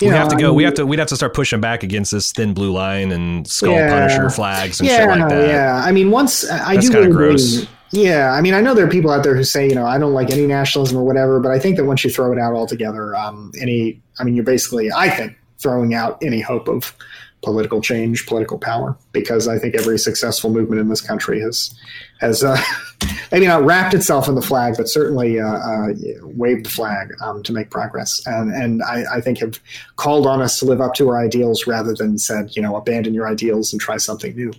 we 0.00 0.08
know, 0.08 0.16
have 0.16 0.28
to 0.28 0.36
go. 0.36 0.46
I 0.46 0.48
mean, 0.48 0.56
we 0.56 0.64
have 0.64 0.74
to. 0.74 0.86
We'd 0.86 0.98
have 0.98 1.08
to 1.08 1.16
start 1.16 1.32
pushing 1.32 1.60
back 1.60 1.82
against 1.82 2.10
this 2.10 2.32
thin 2.32 2.52
blue 2.52 2.72
line 2.72 3.12
and 3.12 3.46
skull 3.46 3.72
yeah, 3.72 3.88
punisher 3.88 4.28
flags 4.30 4.80
and 4.80 4.88
yeah, 4.88 4.98
shit 4.98 5.08
like 5.08 5.28
that. 5.28 5.48
Yeah, 5.48 5.82
I 5.84 5.92
mean, 5.92 6.10
once 6.10 6.48
I 6.50 6.74
That's 6.74 6.90
do 6.90 6.98
really 6.98 7.12
gross. 7.12 7.54
Believe, 7.54 7.70
yeah, 7.92 8.32
I 8.32 8.40
mean, 8.40 8.52
I 8.52 8.60
know 8.60 8.74
there 8.74 8.84
are 8.84 8.90
people 8.90 9.10
out 9.12 9.22
there 9.22 9.36
who 9.36 9.44
say, 9.44 9.68
you 9.68 9.74
know, 9.74 9.86
I 9.86 9.96
don't 9.96 10.12
like 10.12 10.30
any 10.30 10.46
nationalism 10.46 10.98
or 10.98 11.04
whatever, 11.04 11.38
but 11.38 11.52
I 11.52 11.58
think 11.58 11.76
that 11.76 11.84
once 11.84 12.04
you 12.04 12.10
throw 12.10 12.32
it 12.32 12.38
out 12.38 12.52
altogether, 12.52 13.14
um, 13.14 13.52
any, 13.60 14.02
I 14.18 14.24
mean, 14.24 14.34
you're 14.34 14.44
basically, 14.44 14.90
I 14.90 15.08
think, 15.08 15.38
throwing 15.58 15.94
out 15.94 16.18
any 16.20 16.40
hope 16.40 16.68
of 16.68 16.94
political 17.42 17.80
change, 17.80 18.26
political 18.26 18.58
power, 18.58 18.98
because 19.12 19.46
I 19.46 19.58
think 19.58 19.76
every 19.76 19.98
successful 19.98 20.50
movement 20.50 20.80
in 20.80 20.88
this 20.88 21.00
country 21.00 21.40
has 21.40 21.72
has 22.20 22.42
uh, 22.42 22.60
maybe 23.32 23.46
not 23.46 23.64
wrapped 23.64 23.94
itself 23.94 24.28
in 24.28 24.34
the 24.34 24.42
flag, 24.42 24.74
but 24.76 24.88
certainly 24.88 25.40
uh, 25.40 25.46
uh, 25.46 25.88
waved 26.22 26.66
the 26.66 26.70
flag 26.70 27.12
um, 27.22 27.42
to 27.42 27.52
make 27.52 27.70
progress, 27.70 28.20
and 28.26 28.52
and 28.52 28.82
I, 28.82 29.04
I, 29.16 29.20
think 29.20 29.38
have 29.38 29.60
called 29.96 30.26
on 30.26 30.42
us 30.42 30.58
to 30.60 30.64
live 30.64 30.80
up 30.80 30.94
to 30.94 31.08
our 31.08 31.18
ideals 31.18 31.66
rather 31.66 31.94
than 31.94 32.18
said, 32.18 32.54
you 32.56 32.62
know, 32.62 32.76
abandon 32.76 33.14
your 33.14 33.28
ideals 33.28 33.72
and 33.72 33.80
try 33.80 33.96
something 33.96 34.34
new. 34.34 34.52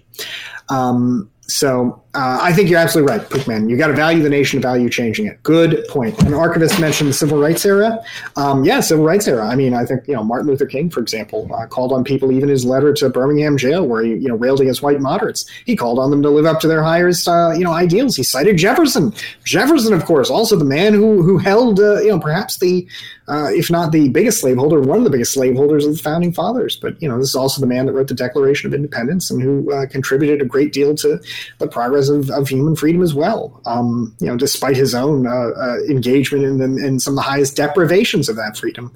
Um, 0.70 1.30
so 1.48 2.04
uh, 2.18 2.40
I 2.42 2.52
think 2.52 2.68
you're 2.68 2.80
absolutely 2.80 3.16
right, 3.16 3.30
Pookman. 3.30 3.70
You 3.70 3.78
got 3.78 3.88
to 3.88 3.94
value 3.94 4.24
the 4.24 4.30
nation, 4.30 4.60
value 4.60 4.90
changing 4.90 5.28
it. 5.28 5.44
Good 5.44 5.86
point. 5.88 6.20
An 6.24 6.34
archivist 6.34 6.80
mentioned 6.80 7.10
the 7.10 7.14
civil 7.14 7.38
rights 7.38 7.64
era. 7.64 8.04
Um, 8.36 8.64
yeah, 8.64 8.80
civil 8.80 9.06
rights 9.06 9.28
era. 9.28 9.48
I 9.48 9.56
mean, 9.56 9.76
I 9.76 9.86
think 9.86 10.08
you 10.08 10.16
know 10.16 10.24
Martin 10.24 10.48
Luther 10.48 10.66
King, 10.66 10.90
for 10.90 11.00
example, 11.00 11.48
uh, 11.54 11.68
called 11.68 11.94
on 11.94 12.04
people. 12.04 12.32
Even 12.32 12.50
his 12.50 12.66
letter 12.66 12.92
to 12.94 13.10
Birmingham 13.10 13.56
jail, 13.56 13.86
where 13.86 14.04
he 14.04 14.16
you 14.16 14.28
know 14.30 14.36
railed 14.36 14.60
against 14.62 14.82
white 14.82 15.00
moderates, 15.00 15.48
he 15.66 15.76
called 15.76 16.00
on 16.00 16.10
them 16.10 16.24
to 16.24 16.32
live 16.32 16.48
up 16.48 16.60
to 16.62 16.68
their 16.68 16.82
highest 16.82 17.28
uh, 17.28 17.52
you 17.56 17.64
know 17.64 17.72
ideals. 17.72 18.16
He 18.16 18.24
cited 18.24 18.58
Jefferson. 18.58 19.14
Jefferson, 19.44 19.94
of 19.94 20.04
course, 20.06 20.32
also 20.32 20.56
the 20.56 20.66
man 20.66 20.96
who 20.96 21.22
who 21.22 21.38
held 21.38 21.80
uh, 21.80 22.00
you 22.00 22.10
know 22.10 22.20
perhaps 22.20 22.58
the 22.58 22.88
uh, 23.28 23.50
if 23.52 23.70
not 23.70 23.92
the 23.92 24.10
biggest 24.10 24.40
slaveholder, 24.40 24.80
one 24.80 24.98
of 24.98 25.04
the 25.04 25.10
biggest 25.10 25.34
slaveholders 25.34 25.86
of 25.86 25.92
the 25.92 26.02
founding 26.02 26.32
fathers. 26.32 26.78
But 26.78 27.00
you 27.02 27.10
know, 27.10 27.20
this 27.20 27.28
is 27.30 27.36
also 27.36 27.60
the 27.60 27.68
man 27.68 27.86
that 27.86 27.94
wrote 27.94 28.08
the 28.08 28.14
Declaration 28.14 28.68
of 28.68 28.74
Independence 28.74 29.30
and 29.30 29.42
who 29.42 29.72
uh, 29.72 29.86
contributed 29.86 30.42
a 30.42 30.46
great 30.46 30.72
deal 30.72 30.96
to 30.96 31.20
the 31.60 31.68
progress 31.68 32.07
of, 32.10 32.30
of 32.30 32.48
human 32.48 32.76
freedom 32.76 33.02
as 33.02 33.14
well. 33.14 33.62
Um, 33.66 34.16
you 34.20 34.28
know, 34.28 34.38
despite 34.38 34.76
his 34.76 34.94
own 34.96 35.28
uh, 35.28 35.52
uh 35.58 35.78
engagement 35.90 36.62
in, 36.62 36.84
in 36.84 37.00
some 37.00 37.14
of 37.14 37.16
the 37.16 37.30
highest 37.30 37.56
deprivations 37.56 38.30
of 38.30 38.36
that 38.36 38.58
freedom. 38.58 38.92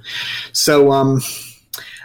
So. 0.53 0.91
Um, 0.91 1.21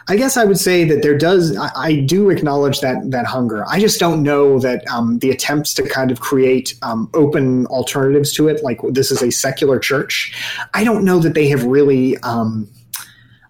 I 0.09 0.17
guess 0.17 0.37
I 0.37 0.45
would 0.45 0.59
say 0.59 0.85
that 0.85 1.03
there 1.03 1.19
does. 1.19 1.57
I, 1.57 1.71
I 1.75 1.97
do 1.97 2.31
acknowledge 2.31 2.81
that 2.81 3.11
that 3.11 3.27
hunger. 3.27 3.65
I 3.67 3.81
just 3.81 3.99
don't 3.99 4.23
know 4.23 4.61
that 4.61 4.87
um, 4.89 5.19
the 5.19 5.31
attempts 5.31 5.75
to 5.75 5.83
kind 5.83 6.13
of 6.13 6.21
create 6.21 6.75
um, 6.83 7.11
open 7.13 7.67
alternatives 7.67 8.33
to 8.35 8.47
it, 8.47 8.63
like 8.63 8.79
this 8.91 9.11
is 9.11 9.21
a 9.21 9.33
secular 9.33 9.81
church. 9.81 10.33
I 10.75 10.85
don't 10.85 11.05
know 11.05 11.19
that 11.19 11.35
they 11.35 11.49
have 11.49 11.65
really. 11.65 12.17
Um, 12.19 12.71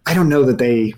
I 0.06 0.14
don't 0.14 0.30
know 0.30 0.44
that 0.44 0.56
they 0.56 0.94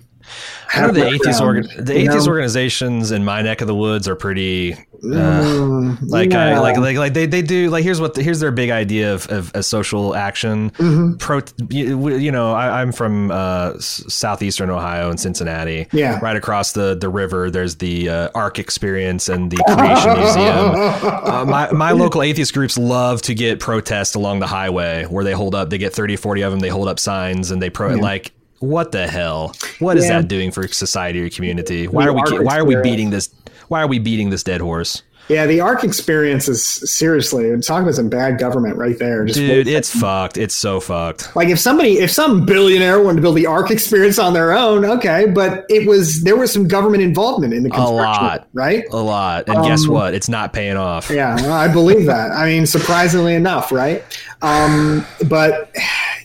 I 0.71 0.81
know 0.81 0.91
the 0.91 1.07
atheist 1.07 1.41
organ- 1.41 1.67
the 1.77 1.97
atheist 1.97 2.25
know? 2.25 2.31
organizations 2.31 3.11
in 3.11 3.23
my 3.23 3.41
neck 3.41 3.61
of 3.61 3.67
the 3.67 3.75
woods 3.75 4.07
are 4.07 4.15
pretty 4.15 4.73
uh, 4.73 4.77
mm, 5.05 5.97
like 6.09 6.31
yeah. 6.31 6.57
I, 6.57 6.59
like 6.59 6.77
like 6.77 6.97
like 6.97 7.13
they, 7.13 7.25
they 7.25 7.41
do 7.41 7.69
like 7.69 7.83
here's 7.83 8.01
what 8.01 8.15
the, 8.15 8.23
here's 8.23 8.39
their 8.39 8.51
big 8.51 8.69
idea 8.69 9.13
of, 9.13 9.27
of 9.29 9.51
a 9.55 9.63
social 9.63 10.15
action. 10.15 10.71
Mm-hmm. 10.71 11.15
Pro, 11.17 11.41
you, 11.69 12.17
you 12.17 12.31
know 12.31 12.51
I, 12.51 12.81
am 12.81 12.91
from 12.91 13.31
uh, 13.31 13.79
southeastern 13.79 14.69
Ohio 14.69 15.09
and 15.09 15.19
Cincinnati. 15.19 15.87
Yeah, 15.91 16.19
right 16.19 16.35
across 16.35 16.73
the 16.73 16.95
the 16.95 17.09
river. 17.09 17.49
There's 17.49 17.77
the 17.77 18.09
uh, 18.09 18.29
Ark 18.35 18.59
Experience 18.59 19.29
and 19.29 19.49
the 19.51 19.57
Creation 19.67 20.19
Museum. 20.19 21.09
Uh, 21.29 21.45
my 21.45 21.71
my 21.71 21.91
local 21.91 22.21
atheist 22.21 22.53
groups 22.53 22.77
love 22.77 23.21
to 23.21 23.33
get 23.33 23.59
protests 23.59 24.15
along 24.15 24.39
the 24.39 24.47
highway 24.47 25.05
where 25.05 25.23
they 25.23 25.31
hold 25.31 25.53
up. 25.53 25.69
They 25.69 25.77
get 25.77 25.93
30, 25.93 26.15
40 26.15 26.41
of 26.41 26.51
them. 26.51 26.59
They 26.59 26.69
hold 26.69 26.87
up 26.87 26.99
signs 26.99 27.51
and 27.51 27.61
they 27.61 27.69
pro 27.69 27.95
yeah. 27.95 28.01
like 28.01 28.31
what 28.59 28.91
the 28.91 29.07
hell? 29.07 29.55
What 29.79 29.97
is 29.97 30.05
yeah. 30.05 30.21
that 30.21 30.27
doing 30.27 30.51
for 30.51 30.67
society 30.67 31.21
or 31.21 31.29
community? 31.29 31.87
Why 31.87 32.07
are 32.07 32.13
we 32.13 32.39
why 32.39 32.57
are 32.57 32.65
we 32.65 32.75
beating 32.81 33.09
this 33.09 33.33
why 33.67 33.81
are 33.81 33.87
we 33.87 33.99
beating 33.99 34.29
this 34.29 34.43
dead 34.43 34.61
horse? 34.61 35.03
Yeah, 35.29 35.45
the 35.45 35.61
Ark 35.61 35.83
experience 35.83 36.47
is 36.47 36.65
seriously 36.65 37.55
talking 37.61 37.83
about 37.83 37.93
some 37.93 38.09
bad 38.09 38.39
government 38.39 38.77
right 38.77 38.97
there. 38.97 39.25
Just 39.25 39.37
Dude, 39.37 39.67
it's 39.67 39.95
fucked. 39.95 40.37
It's 40.37 40.55
so 40.55 40.79
fucked. 40.79 41.35
Like 41.35 41.49
if 41.49 41.59
somebody, 41.59 41.99
if 41.99 42.09
some 42.09 42.47
billionaire 42.47 42.99
wanted 42.99 43.17
to 43.17 43.21
build 43.21 43.37
the 43.37 43.45
Ark 43.45 43.69
experience 43.69 44.17
on 44.17 44.33
their 44.33 44.53
own, 44.53 44.83
okay, 44.85 45.27
but 45.27 45.65
it 45.69 45.87
was 45.87 46.23
there 46.23 46.35
was 46.35 46.51
some 46.51 46.67
government 46.67 47.03
involvement 47.03 47.53
in 47.53 47.61
the 47.61 47.69
construction, 47.69 48.23
a 48.23 48.27
lot, 48.27 48.47
right? 48.53 48.85
A 48.89 48.97
lot. 48.97 49.47
And 49.47 49.57
um, 49.57 49.65
guess 49.65 49.87
what? 49.87 50.15
It's 50.15 50.29
not 50.29 50.51
paying 50.51 50.77
off. 50.77 51.11
Yeah, 51.11 51.35
I 51.35 51.67
believe 51.67 52.07
that. 52.07 52.31
I 52.31 52.47
mean, 52.47 52.65
surprisingly 52.65 53.35
enough, 53.35 53.71
right? 53.71 54.03
Um, 54.41 55.05
but 55.27 55.71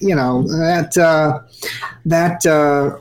you 0.04 0.14
know 0.14 0.42
that 0.42 0.96
uh, 0.96 1.40
that. 2.04 2.44
Uh, 2.46 2.98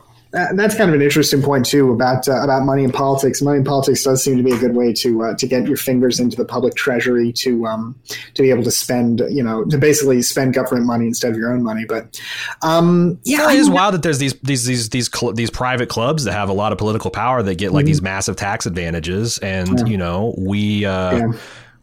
that's 0.54 0.74
kind 0.74 0.90
of 0.90 0.94
an 0.94 1.02
interesting 1.02 1.40
point 1.40 1.64
too 1.64 1.92
about 1.92 2.28
uh, 2.28 2.42
about 2.42 2.64
money 2.64 2.82
and 2.82 2.92
politics. 2.92 3.40
Money 3.40 3.58
and 3.58 3.66
politics 3.66 4.02
does 4.02 4.22
seem 4.22 4.36
to 4.36 4.42
be 4.42 4.50
a 4.50 4.58
good 4.58 4.74
way 4.74 4.92
to 4.94 5.22
uh, 5.22 5.34
to 5.36 5.46
get 5.46 5.66
your 5.68 5.76
fingers 5.76 6.18
into 6.18 6.36
the 6.36 6.44
public 6.44 6.74
treasury 6.74 7.32
to 7.34 7.66
um, 7.66 7.94
to 8.34 8.42
be 8.42 8.50
able 8.50 8.64
to 8.64 8.70
spend 8.70 9.22
you 9.30 9.42
know 9.42 9.64
to 9.66 9.78
basically 9.78 10.20
spend 10.22 10.52
government 10.54 10.86
money 10.86 11.06
instead 11.06 11.30
of 11.30 11.38
your 11.38 11.52
own 11.52 11.62
money. 11.62 11.84
But 11.84 12.20
um, 12.62 13.20
yeah, 13.24 13.50
it 13.52 13.58
is 13.60 13.70
wild 13.70 13.94
that 13.94 14.02
there's 14.02 14.18
these 14.18 14.34
these 14.40 14.64
these 14.64 14.88
these 14.90 15.08
cl- 15.12 15.34
these 15.34 15.50
private 15.50 15.88
clubs 15.88 16.24
that 16.24 16.32
have 16.32 16.48
a 16.48 16.54
lot 16.54 16.72
of 16.72 16.78
political 16.78 17.12
power 17.12 17.42
that 17.42 17.54
get 17.56 17.72
like 17.72 17.82
mm-hmm. 17.82 17.86
these 17.86 18.02
massive 18.02 18.34
tax 18.34 18.66
advantages, 18.66 19.38
and 19.38 19.80
yeah. 19.80 19.86
you 19.86 19.96
know 19.96 20.34
we 20.36 20.84
uh, 20.84 21.16
yeah. 21.16 21.32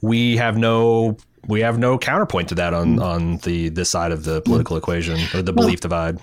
we 0.01 0.35
have 0.35 0.57
no 0.57 1.15
we 1.47 1.61
have 1.61 1.77
no 1.77 1.97
counterpoint 1.97 2.49
to 2.49 2.55
that 2.55 2.73
on 2.73 2.95
mm-hmm. 2.95 3.01
on 3.01 3.37
the 3.37 3.69
this 3.69 3.89
side 3.89 4.11
of 4.11 4.23
the 4.23 4.41
political 4.41 4.75
mm-hmm. 4.75 4.83
equation 4.83 5.19
or 5.37 5.41
the 5.41 5.53
belief 5.53 5.79
divide. 5.79 6.19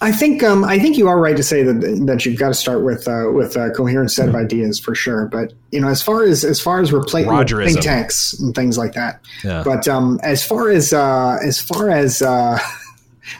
I 0.00 0.12
think 0.12 0.42
um, 0.42 0.64
I 0.64 0.78
think 0.78 0.98
you 0.98 1.08
are 1.08 1.18
right 1.18 1.36
to 1.36 1.42
say 1.42 1.62
that 1.62 2.04
that 2.06 2.26
you've 2.26 2.38
got 2.38 2.48
to 2.48 2.54
start 2.54 2.84
with 2.84 3.08
uh, 3.08 3.30
with 3.32 3.56
a 3.56 3.70
coherent 3.70 4.10
set 4.10 4.28
of 4.28 4.34
mm-hmm. 4.34 4.44
ideas 4.44 4.78
for 4.78 4.94
sure. 4.94 5.26
But 5.26 5.54
you 5.70 5.80
know, 5.80 5.88
as 5.88 6.02
far 6.02 6.22
as 6.22 6.44
as 6.44 6.60
far 6.60 6.80
as 6.80 6.92
replacing 6.92 7.32
think 7.64 7.80
tanks 7.80 8.34
and 8.34 8.54
things 8.54 8.76
like 8.76 8.92
that. 8.92 9.20
Yeah. 9.42 9.62
But 9.64 9.88
um, 9.88 10.20
as 10.22 10.44
far 10.44 10.70
as 10.70 10.92
uh, 10.92 11.38
as 11.42 11.60
far 11.60 11.90
as 11.90 12.20
uh, 12.20 12.58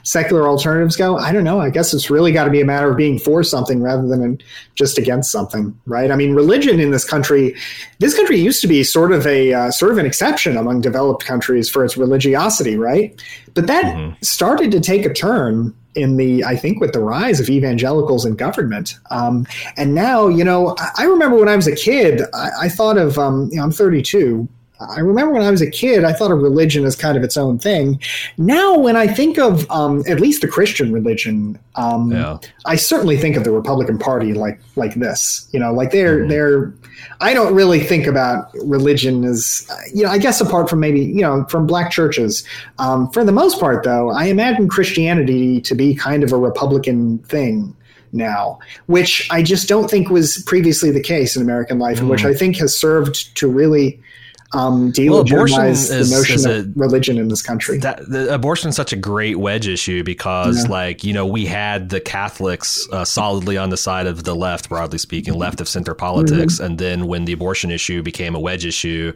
secular 0.03 0.49
alternatives 0.49 0.97
go, 0.97 1.17
I 1.17 1.33
don't 1.33 1.45
know. 1.45 1.61
I 1.61 1.71
guess 1.71 1.95
it's 1.95 2.11
really 2.11 2.33
got 2.33 2.45
to 2.45 2.51
be 2.51 2.61
a 2.61 2.65
matter 2.65 2.91
of 2.91 2.97
being 2.97 3.19
for 3.19 3.43
something 3.43 3.83
rather 3.83 4.07
than 4.07 4.41
just 4.75 4.99
against 4.99 5.31
something, 5.31 5.79
right? 5.87 6.11
I 6.11 6.17
mean, 6.17 6.35
religion 6.35 6.81
in 6.81 6.91
this 6.91 7.05
country, 7.05 7.55
this 7.99 8.15
country 8.15 8.39
used 8.39 8.61
to 8.63 8.67
be 8.67 8.85
sort 8.85 9.13
of 9.13 9.27
a 9.27 9.53
uh, 9.53 9.71
sort 9.71 9.93
of 9.93 9.99
an 9.99 10.07
exception 10.07 10.57
among 10.57 10.81
developed 10.81 11.25
countries 11.25 11.69
for 11.69 11.85
its 11.85 11.97
religiosity, 11.97 12.77
right? 12.77 13.21
But 13.55 13.67
that 13.67 13.85
mm-hmm. 13.85 14.15
started 14.23 14.71
to 14.73 14.81
take 14.81 15.05
a 15.07 15.13
turn 15.13 15.75
in 15.97 16.19
the 16.19 16.45
I 16.45 16.57
think 16.57 16.81
with 16.81 16.93
the 16.93 17.01
rise 17.01 17.41
of 17.41 17.49
evangelicals 17.49 18.25
in 18.25 18.37
government. 18.37 18.97
Um, 19.11 19.47
and 19.77 19.95
now, 19.95 20.29
you 20.29 20.45
know, 20.45 20.77
I, 20.79 20.91
I, 20.99 21.05
remember 21.05 21.39
when 21.39 21.49
I 21.49 21.57
was 21.57 21.67
a 21.67 21.75
kid, 21.75 22.21
I, 22.35 22.51
I 22.63 22.69
thought 22.69 22.99
of 22.99 23.19
um, 23.19 23.49
you 23.51 23.57
know, 23.57 23.65
I'm 23.65 23.73
32. 23.73 24.47
I 24.81 25.01
remember 25.01 25.33
when 25.33 25.43
I 25.43 25.51
was 25.51 25.63
a 25.63 25.71
kid, 25.71 26.05
I 26.05 26.13
thought 26.13 26.31
of 26.31 26.39
religion 26.41 26.85
as 26.85 26.97
kind 26.97 27.17
of 27.17 27.25
its 27.25 27.37
own 27.37 27.59
thing. 27.59 28.01
Now, 28.37 28.79
when 28.79 28.97
I 28.97 29.07
think 29.07 29.39
of 29.39 29.71
um, 29.71 30.03
at 30.09 30.21
least 30.21 30.43
the 30.43 30.49
Christian 30.49 30.93
religion, 30.93 31.59
um, 31.77 32.13
yeah. 32.13 32.39
I 32.67 32.77
certainly 32.77 33.17
think 33.17 33.37
of 33.37 33.45
the 33.45 33.53
Republican 33.53 33.99
Party 33.99 34.35
like 34.35 34.61
like 34.77 34.95
this. 34.95 35.49
You 35.53 35.61
know, 35.61 35.73
like 35.73 35.93
they're 35.93 36.25
mm. 36.25 36.29
they're 36.29 36.75
I 37.21 37.35
don't 37.35 37.55
really 37.55 37.81
think 37.81 38.07
about 38.07 38.53
religion 38.65 39.25
as, 39.25 39.67
you 39.95 40.03
know, 40.03 40.11
I 40.11 40.19
guess 40.19 40.41
apart 40.41 40.69
from 40.69 40.81
maybe, 40.81 41.01
you 41.01 41.23
know, 41.23 41.45
from 41.45 41.67
black 41.67 41.91
churches. 41.91 42.45
Um, 42.79 43.11
for 43.11 43.25
the 43.25 43.33
most 43.33 43.59
part, 43.59 43.85
though, 43.85 44.11
I 44.11 44.27
imagine 44.27 44.69
Christianity 44.69 45.61
to 45.63 45.75
be 45.75 45.95
kind 45.95 46.23
of 46.23 46.33
a 46.33 46.37
Republican 46.39 47.19
thing 47.21 47.75
now, 48.13 48.59
which 48.87 49.29
I 49.31 49.43
just 49.43 49.69
don't 49.69 49.91
think 49.91 50.11
was 50.11 50.43
previously 50.47 50.91
the 50.91 51.03
case 51.03 51.37
in 51.37 51.43
American 51.43 51.79
life, 51.79 51.97
mm. 51.97 52.01
and 52.01 52.11
which 52.11 52.25
I 52.25 52.35
think 52.35 52.57
has 52.57 52.79
served 52.79 53.37
to 53.37 53.49
really 53.49 54.01
um, 54.53 54.93
delegitimize 54.93 55.91
well, 55.91 56.05
the 56.05 56.11
notion 56.11 56.51
a, 56.51 56.55
of 56.59 56.77
religion 56.77 57.19
in 57.19 57.29
this 57.29 57.43
country. 57.43 57.79
That, 57.79 58.09
the, 58.09 58.33
abortion 58.33 58.69
is 58.69 58.77
such 58.77 58.93
a 58.93 58.97
great 58.97 59.39
wedge 59.39 59.67
issue 59.67 60.05
because, 60.05 60.65
yeah. 60.65 60.71
like, 60.71 61.05
you 61.05 61.13
know, 61.13 61.27
we 61.27 61.47
had 61.47 61.89
the 61.89 62.01
Catholics 62.01 62.89
uh, 62.93 63.05
solidly 63.05 63.57
on 63.57 63.71
the 63.71 63.77
side 63.77 64.07
of 64.07 64.25
the 64.25 64.35
left, 64.35 64.69
broadly 64.69 64.99
speaking, 64.99 65.35
left 65.35 65.61
of 65.61 65.69
center 65.69 65.95
politics, 65.95 66.55
mm-hmm. 66.55 66.65
and 66.65 66.79
then 66.79 67.07
when 67.07 67.25
the 67.25 67.33
abortion 67.33 67.71
issue 67.71 68.03
became 68.03 68.35
a 68.35 68.41
wedge 68.41 68.65
issue, 68.65 69.13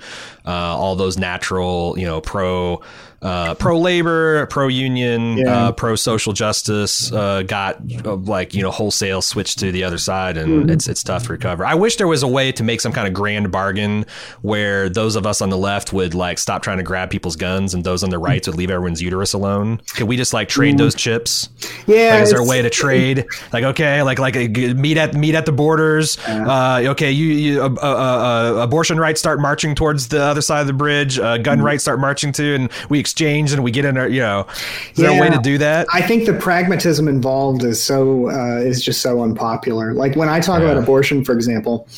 uh, 0.50 0.76
all 0.76 0.96
those 0.96 1.16
natural, 1.16 1.94
you 1.96 2.04
know, 2.04 2.20
pro 2.20 2.82
uh, 3.22 3.54
pro 3.54 3.78
labor, 3.78 4.46
pro 4.46 4.68
union, 4.68 5.36
yeah. 5.36 5.66
uh, 5.66 5.72
pro 5.72 5.94
social 5.94 6.32
justice 6.32 7.12
uh, 7.12 7.42
got 7.42 7.78
uh, 8.06 8.16
like 8.16 8.54
you 8.54 8.62
know 8.62 8.70
wholesale 8.70 9.20
switched 9.20 9.58
to 9.58 9.70
the 9.70 9.84
other 9.84 9.98
side, 9.98 10.38
and 10.38 10.48
mm-hmm. 10.48 10.70
it's 10.70 10.88
it's 10.88 11.02
tough 11.02 11.24
to 11.24 11.32
recover. 11.32 11.66
I 11.66 11.74
wish 11.74 11.96
there 11.96 12.08
was 12.08 12.22
a 12.22 12.28
way 12.28 12.50
to 12.52 12.62
make 12.62 12.80
some 12.80 12.92
kind 12.92 13.06
of 13.06 13.12
grand 13.12 13.52
bargain 13.52 14.06
where 14.40 14.88
those 14.88 15.16
of 15.16 15.26
us 15.26 15.42
on 15.42 15.50
the 15.50 15.58
left 15.58 15.92
would 15.92 16.14
like 16.14 16.38
stop 16.38 16.62
trying 16.62 16.78
to 16.78 16.82
grab 16.82 17.10
people's 17.10 17.36
guns, 17.36 17.74
and 17.74 17.84
those 17.84 18.02
on 18.02 18.08
the 18.08 18.18
right 18.18 18.44
would 18.46 18.56
leave 18.56 18.70
everyone's 18.70 19.02
uterus 19.02 19.34
alone. 19.34 19.82
Could 19.94 20.08
we 20.08 20.16
just 20.16 20.32
like 20.32 20.48
trade 20.48 20.70
mm-hmm. 20.70 20.78
those 20.78 20.94
chips? 20.94 21.50
Yeah, 21.86 22.14
like, 22.14 22.22
is 22.22 22.30
there 22.30 22.40
a 22.40 22.46
way 22.46 22.62
to 22.62 22.70
trade? 22.70 23.26
Like 23.52 23.64
okay, 23.64 24.02
like 24.02 24.18
like 24.18 24.34
meet 24.34 24.96
at 24.96 25.12
meet 25.12 25.34
at 25.34 25.44
the 25.44 25.52
borders. 25.52 26.16
Uh, 26.26 26.84
okay, 26.86 27.10
you, 27.10 27.26
you 27.26 27.62
uh, 27.62 28.60
abortion 28.62 28.98
rights 28.98 29.20
start 29.20 29.40
marching 29.40 29.74
towards 29.74 30.08
the 30.08 30.22
other 30.22 30.39
side 30.40 30.60
of 30.60 30.66
the 30.66 30.72
bridge. 30.72 31.18
gun 31.18 31.42
mm-hmm. 31.42 31.62
rights 31.62 31.84
start 31.84 32.00
marching 32.00 32.32
to, 32.32 32.54
and 32.54 32.70
we 32.88 32.98
exchange 32.98 33.52
and 33.52 33.62
we 33.62 33.70
get 33.70 33.84
in 33.84 33.96
our, 33.96 34.08
you 34.08 34.20
know, 34.20 34.46
is 34.92 34.98
yeah, 34.98 35.08
there 35.08 35.18
a 35.18 35.20
way 35.20 35.30
to 35.30 35.40
do 35.42 35.58
that? 35.58 35.86
I 35.92 36.02
think 36.02 36.26
the 36.26 36.34
pragmatism 36.34 37.08
involved 37.08 37.64
is 37.64 37.82
so, 37.82 38.30
uh, 38.30 38.58
is 38.58 38.82
just 38.82 39.00
so 39.00 39.22
unpopular. 39.22 39.94
Like 39.94 40.16
when 40.16 40.28
I 40.28 40.40
talk 40.40 40.60
yeah. 40.60 40.66
about 40.66 40.82
abortion, 40.82 41.24
for 41.24 41.32
example, 41.32 41.88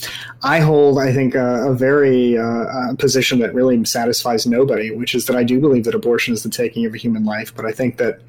I 0.43 0.60
hold, 0.60 0.98
I 0.98 1.12
think, 1.12 1.35
a, 1.35 1.70
a 1.70 1.74
very 1.74 2.36
uh, 2.36 2.90
a 2.90 2.97
position 2.97 3.39
that 3.40 3.55
really 3.55 3.85
satisfies 3.85 4.47
nobody, 4.47 4.90
which 4.90 5.14
is 5.14 5.27
that 5.27 5.36
I 5.36 5.44
do 5.44 5.60
believe 5.60 5.85
that 5.85 5.94
abortion 5.94 6.35
is 6.35 6.43
the 6.43 6.51
taking 6.51 6.85
of 6.85 6.94
a 6.94 6.98
human 6.98 7.24
life. 7.24 7.55
But 7.55 7.64
I 7.64 7.73
think 7.73 7.97
that 7.98 8.20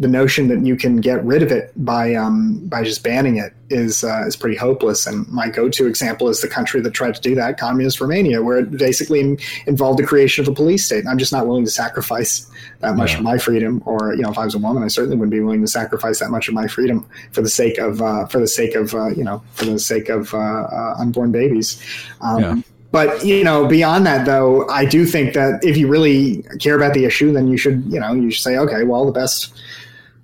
the 0.00 0.08
notion 0.08 0.48
that 0.48 0.64
you 0.66 0.76
can 0.76 0.96
get 0.96 1.24
rid 1.24 1.42
of 1.42 1.52
it 1.52 1.72
by 1.76 2.14
um, 2.14 2.58
by 2.66 2.82
just 2.82 3.04
banning 3.04 3.36
it 3.36 3.54
is 3.70 4.02
uh, 4.02 4.24
is 4.26 4.34
pretty 4.34 4.56
hopeless. 4.56 5.06
And 5.06 5.26
my 5.28 5.48
go-to 5.48 5.86
example 5.86 6.28
is 6.28 6.40
the 6.40 6.48
country 6.48 6.80
that 6.80 6.90
tried 6.90 7.14
to 7.14 7.20
do 7.20 7.34
that, 7.36 7.58
communist 7.58 8.00
Romania, 8.00 8.42
where 8.42 8.58
it 8.58 8.72
basically 8.72 9.38
involved 9.66 10.00
the 10.00 10.06
creation 10.06 10.44
of 10.44 10.48
a 10.48 10.54
police 10.54 10.84
state. 10.84 11.04
I'm 11.06 11.18
just 11.18 11.32
not 11.32 11.46
willing 11.46 11.64
to 11.64 11.70
sacrifice 11.70 12.50
that 12.80 12.96
much 12.96 13.12
yeah. 13.12 13.18
of 13.18 13.22
my 13.22 13.38
freedom. 13.38 13.82
Or 13.86 14.14
you 14.14 14.22
know, 14.22 14.30
if 14.30 14.38
I 14.38 14.44
was 14.44 14.54
a 14.56 14.58
woman, 14.58 14.82
I 14.82 14.88
certainly 14.88 15.16
wouldn't 15.16 15.32
be 15.32 15.40
willing 15.40 15.60
to 15.60 15.68
sacrifice 15.68 16.18
that 16.18 16.30
much 16.30 16.48
of 16.48 16.54
my 16.54 16.66
freedom 16.66 17.06
for 17.30 17.42
the 17.42 17.48
sake 17.48 17.78
of 17.78 18.02
uh, 18.02 18.26
for 18.26 18.40
the 18.40 18.48
sake 18.48 18.74
of 18.74 18.94
uh, 18.94 19.08
you 19.08 19.22
know 19.22 19.44
for 19.52 19.66
the 19.66 19.78
sake 19.78 20.08
of 20.08 20.34
uh, 20.34 20.38
uh, 20.38 20.96
unborn 20.98 21.30
babies. 21.30 21.80
Um, 22.20 22.42
yeah. 22.42 22.56
But 22.94 23.24
you 23.24 23.42
know, 23.42 23.66
beyond 23.66 24.06
that, 24.06 24.24
though, 24.24 24.68
I 24.68 24.84
do 24.84 25.04
think 25.04 25.34
that 25.34 25.64
if 25.64 25.76
you 25.76 25.88
really 25.88 26.44
care 26.60 26.76
about 26.76 26.94
the 26.94 27.04
issue, 27.04 27.32
then 27.32 27.48
you 27.48 27.56
should, 27.56 27.82
you 27.86 27.98
know, 27.98 28.12
you 28.12 28.30
should 28.30 28.44
say, 28.44 28.56
okay, 28.56 28.84
well, 28.84 29.04
the 29.04 29.10
best 29.10 29.52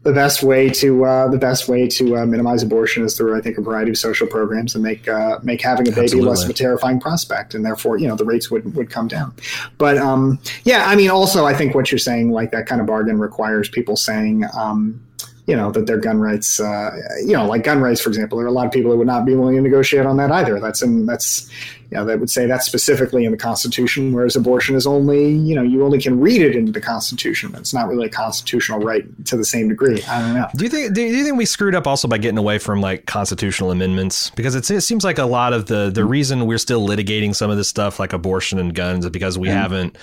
the 0.03 0.13
best 0.13 0.43
way 0.43 0.71
to 0.71 1.05
uh, 1.05 1.29
the 1.29 1.37
best 1.37 1.69
way 1.69 1.87
to 1.87 2.17
uh, 2.17 2.27
minimize 2.27 2.63
abortion 2.63 3.05
is 3.05 3.17
through 3.17 3.37
I 3.37 3.43
think 3.43 3.59
a 3.59 3.61
variety 3.61 3.91
of 3.91 3.99
social 3.99 4.27
programs 4.27 4.75
and 4.75 4.83
make 4.83 5.07
uh, 5.07 5.39
make 5.43 5.61
having 5.61 5.89
a 5.89 5.91
baby 5.91 6.05
Absolutely. 6.05 6.29
less 6.29 6.45
of 6.45 6.51
a 6.51 6.55
terrifying 6.55 7.01
prospect 7.01 7.55
and 7.55 7.65
therefore 7.65 7.99
you 7.99 8.09
know 8.09 8.17
the 8.17 8.25
rates 8.25 8.51
would 8.51 8.75
would 8.75 8.91
come 8.91 9.09
down. 9.09 9.35
But 9.77 9.99
um, 9.99 10.39
yeah, 10.65 10.85
I 10.87 10.97
mean 10.97 11.11
also 11.11 11.45
I 11.45 11.55
think 11.55 11.75
what 11.75 11.93
you're 11.93 11.99
saying 11.99 12.31
like 12.31 12.51
that 12.53 12.67
kind 12.67 12.81
of 12.81 12.87
bargain 12.87 13.19
requires 13.19 13.69
people 13.69 13.97
saying. 13.97 14.45
Um, 14.57 15.03
you 15.51 15.57
know 15.57 15.73
that 15.73 15.87
their 15.87 15.99
gun 15.99 16.21
rights, 16.21 16.61
uh, 16.61 16.91
you 17.27 17.33
know, 17.33 17.45
like 17.45 17.65
gun 17.65 17.81
rights, 17.81 18.01
for 18.01 18.09
example. 18.09 18.39
There 18.39 18.47
are 18.47 18.49
a 18.49 18.53
lot 18.53 18.67
of 18.67 18.73
people 18.73 18.93
who 18.93 18.99
would 18.99 19.07
not 19.09 19.25
be 19.27 19.35
willing 19.35 19.57
to 19.57 19.63
negotiate 19.63 20.07
on 20.07 20.17
that 20.19 20.31
either. 20.31 20.61
That's 20.61 20.81
in 20.81 21.07
that's 21.07 21.51
you 21.91 21.97
know, 21.97 22.05
that 22.05 22.21
would 22.21 22.31
say 22.31 22.47
that's 22.47 22.67
specifically 22.67 23.25
in 23.25 23.33
the 23.33 23.37
Constitution, 23.37 24.13
whereas 24.13 24.37
abortion 24.37 24.77
is 24.77 24.87
only, 24.87 25.33
you 25.35 25.57
know, 25.57 25.63
you 25.63 25.85
only 25.85 26.01
can 26.01 26.21
read 26.21 26.41
it 26.41 26.55
into 26.55 26.71
the 26.71 26.81
Constitution. 26.81 27.53
It's 27.57 27.75
not 27.75 27.89
really 27.89 28.07
a 28.07 28.11
constitutional 28.11 28.79
right 28.79 29.05
to 29.27 29.37
the 29.37 29.45
same 29.45 29.69
degree. 29.69 30.01
I 30.05 30.21
don't 30.21 30.35
know. 30.35 30.47
Do 30.55 30.63
you 30.63 30.71
think? 30.71 30.95
Do 30.95 31.03
you 31.03 31.25
think 31.25 31.37
we 31.37 31.47
screwed 31.47 31.75
up 31.75 31.89
also 31.89 32.07
by 32.07 32.19
getting 32.19 32.39
away 32.39 32.59
from 32.59 32.81
like 32.81 33.07
constitutional 33.07 33.73
amendments? 33.73 34.31
Because 34.31 34.55
it 34.55 34.83
seems 34.83 35.03
like 35.03 35.19
a 35.19 35.25
lot 35.25 35.53
of 35.53 35.67
the 35.67 35.91
the 35.91 36.05
reason 36.05 36.47
we're 36.47 36.59
still 36.59 36.87
litigating 36.87 37.35
some 37.35 37.51
of 37.51 37.57
this 37.57 37.69
stuff, 37.69 37.99
like 37.99 38.13
abortion 38.13 38.61
and 38.61 38.73
guns, 38.73 39.05
is 39.05 39.11
because 39.11 39.37
we 39.37 39.49
mm. 39.49 39.55
haven't 39.55 39.99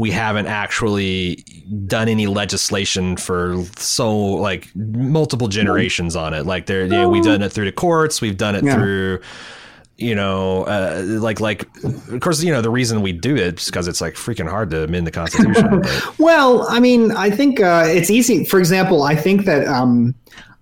we 0.00 0.10
haven't 0.10 0.46
actually 0.46 1.44
done 1.86 2.08
any 2.08 2.26
legislation 2.26 3.18
for 3.18 3.62
so 3.76 4.16
like 4.16 4.74
multiple 4.74 5.46
generations 5.46 6.16
on 6.16 6.32
it. 6.32 6.46
Like 6.46 6.64
there, 6.64 6.84
you 6.84 6.88
know, 6.88 7.10
we've 7.10 7.22
done 7.22 7.42
it 7.42 7.52
through 7.52 7.66
the 7.66 7.72
courts, 7.72 8.22
we've 8.22 8.38
done 8.38 8.56
it 8.56 8.64
yeah. 8.64 8.74
through 8.76 9.20
you 9.98 10.14
know, 10.14 10.62
uh, 10.62 11.02
like 11.06 11.38
like 11.38 11.68
of 11.84 12.20
course, 12.20 12.42
you 12.42 12.50
know, 12.50 12.62
the 12.62 12.70
reason 12.70 13.02
we 13.02 13.12
do 13.12 13.36
it 13.36 13.60
is 13.60 13.66
because 13.66 13.86
it's 13.88 14.00
like 14.00 14.14
freaking 14.14 14.48
hard 14.48 14.70
to 14.70 14.84
amend 14.84 15.06
the 15.06 15.10
Constitution. 15.10 15.82
well, 16.18 16.66
I 16.70 16.80
mean, 16.80 17.12
I 17.12 17.28
think 17.28 17.60
uh, 17.60 17.84
it's 17.86 18.08
easy. 18.08 18.46
For 18.46 18.58
example, 18.58 19.02
I 19.02 19.14
think 19.14 19.44
that 19.44 19.68
um, 19.68 20.14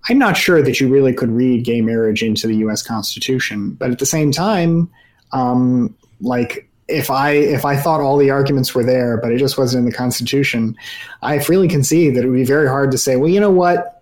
I'm 0.09 0.17
not 0.17 0.35
sure 0.35 0.61
that 0.61 0.81
you 0.81 0.89
really 0.89 1.13
could 1.13 1.31
read 1.31 1.63
gay 1.63 1.79
marriage 1.79 2.21
into 2.21 2.45
the 2.45 2.57
U.S. 2.57 2.83
Constitution, 2.83 3.71
but 3.71 3.89
at 3.89 3.99
the 3.99 4.05
same 4.05 4.33
time, 4.33 4.91
um, 5.31 5.95
like 6.19 6.68
if 6.89 7.09
I 7.09 7.31
if 7.31 7.65
I 7.65 7.77
thought 7.77 8.01
all 8.01 8.17
the 8.17 8.29
arguments 8.29 8.73
were 8.73 8.83
there, 8.83 9.17
but 9.17 9.31
it 9.31 9.37
just 9.37 9.57
wasn't 9.57 9.85
in 9.85 9.91
the 9.91 9.95
Constitution, 9.95 10.75
I 11.21 11.39
freely 11.39 11.67
concede 11.67 12.15
that 12.15 12.23
it 12.23 12.27
would 12.27 12.35
be 12.35 12.45
very 12.45 12.67
hard 12.67 12.91
to 12.91 12.97
say, 12.97 13.15
well, 13.15 13.29
you 13.29 13.39
know 13.39 13.51
what 13.51 13.99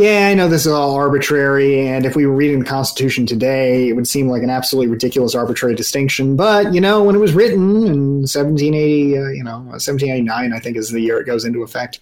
yeah, 0.00 0.28
I 0.28 0.34
know 0.34 0.48
this 0.48 0.64
is 0.64 0.72
all 0.72 0.94
arbitrary, 0.94 1.86
and 1.86 2.06
if 2.06 2.16
we 2.16 2.24
were 2.24 2.34
reading 2.34 2.60
the 2.60 2.64
Constitution 2.64 3.26
today, 3.26 3.88
it 3.88 3.92
would 3.92 4.06
seem 4.08 4.28
like 4.28 4.42
an 4.42 4.48
absolutely 4.48 4.90
ridiculous 4.90 5.34
arbitrary 5.34 5.74
distinction. 5.74 6.36
But 6.36 6.72
you 6.72 6.80
know, 6.80 7.02
when 7.04 7.14
it 7.14 7.18
was 7.18 7.34
written 7.34 7.86
in 7.86 8.20
1780, 8.20 9.18
uh, 9.18 9.28
you 9.28 9.44
know, 9.44 9.58
1789, 9.58 10.52
I 10.52 10.58
think 10.58 10.76
is 10.76 10.90
the 10.90 11.00
year 11.00 11.20
it 11.20 11.26
goes 11.26 11.44
into 11.44 11.62
effect. 11.62 12.00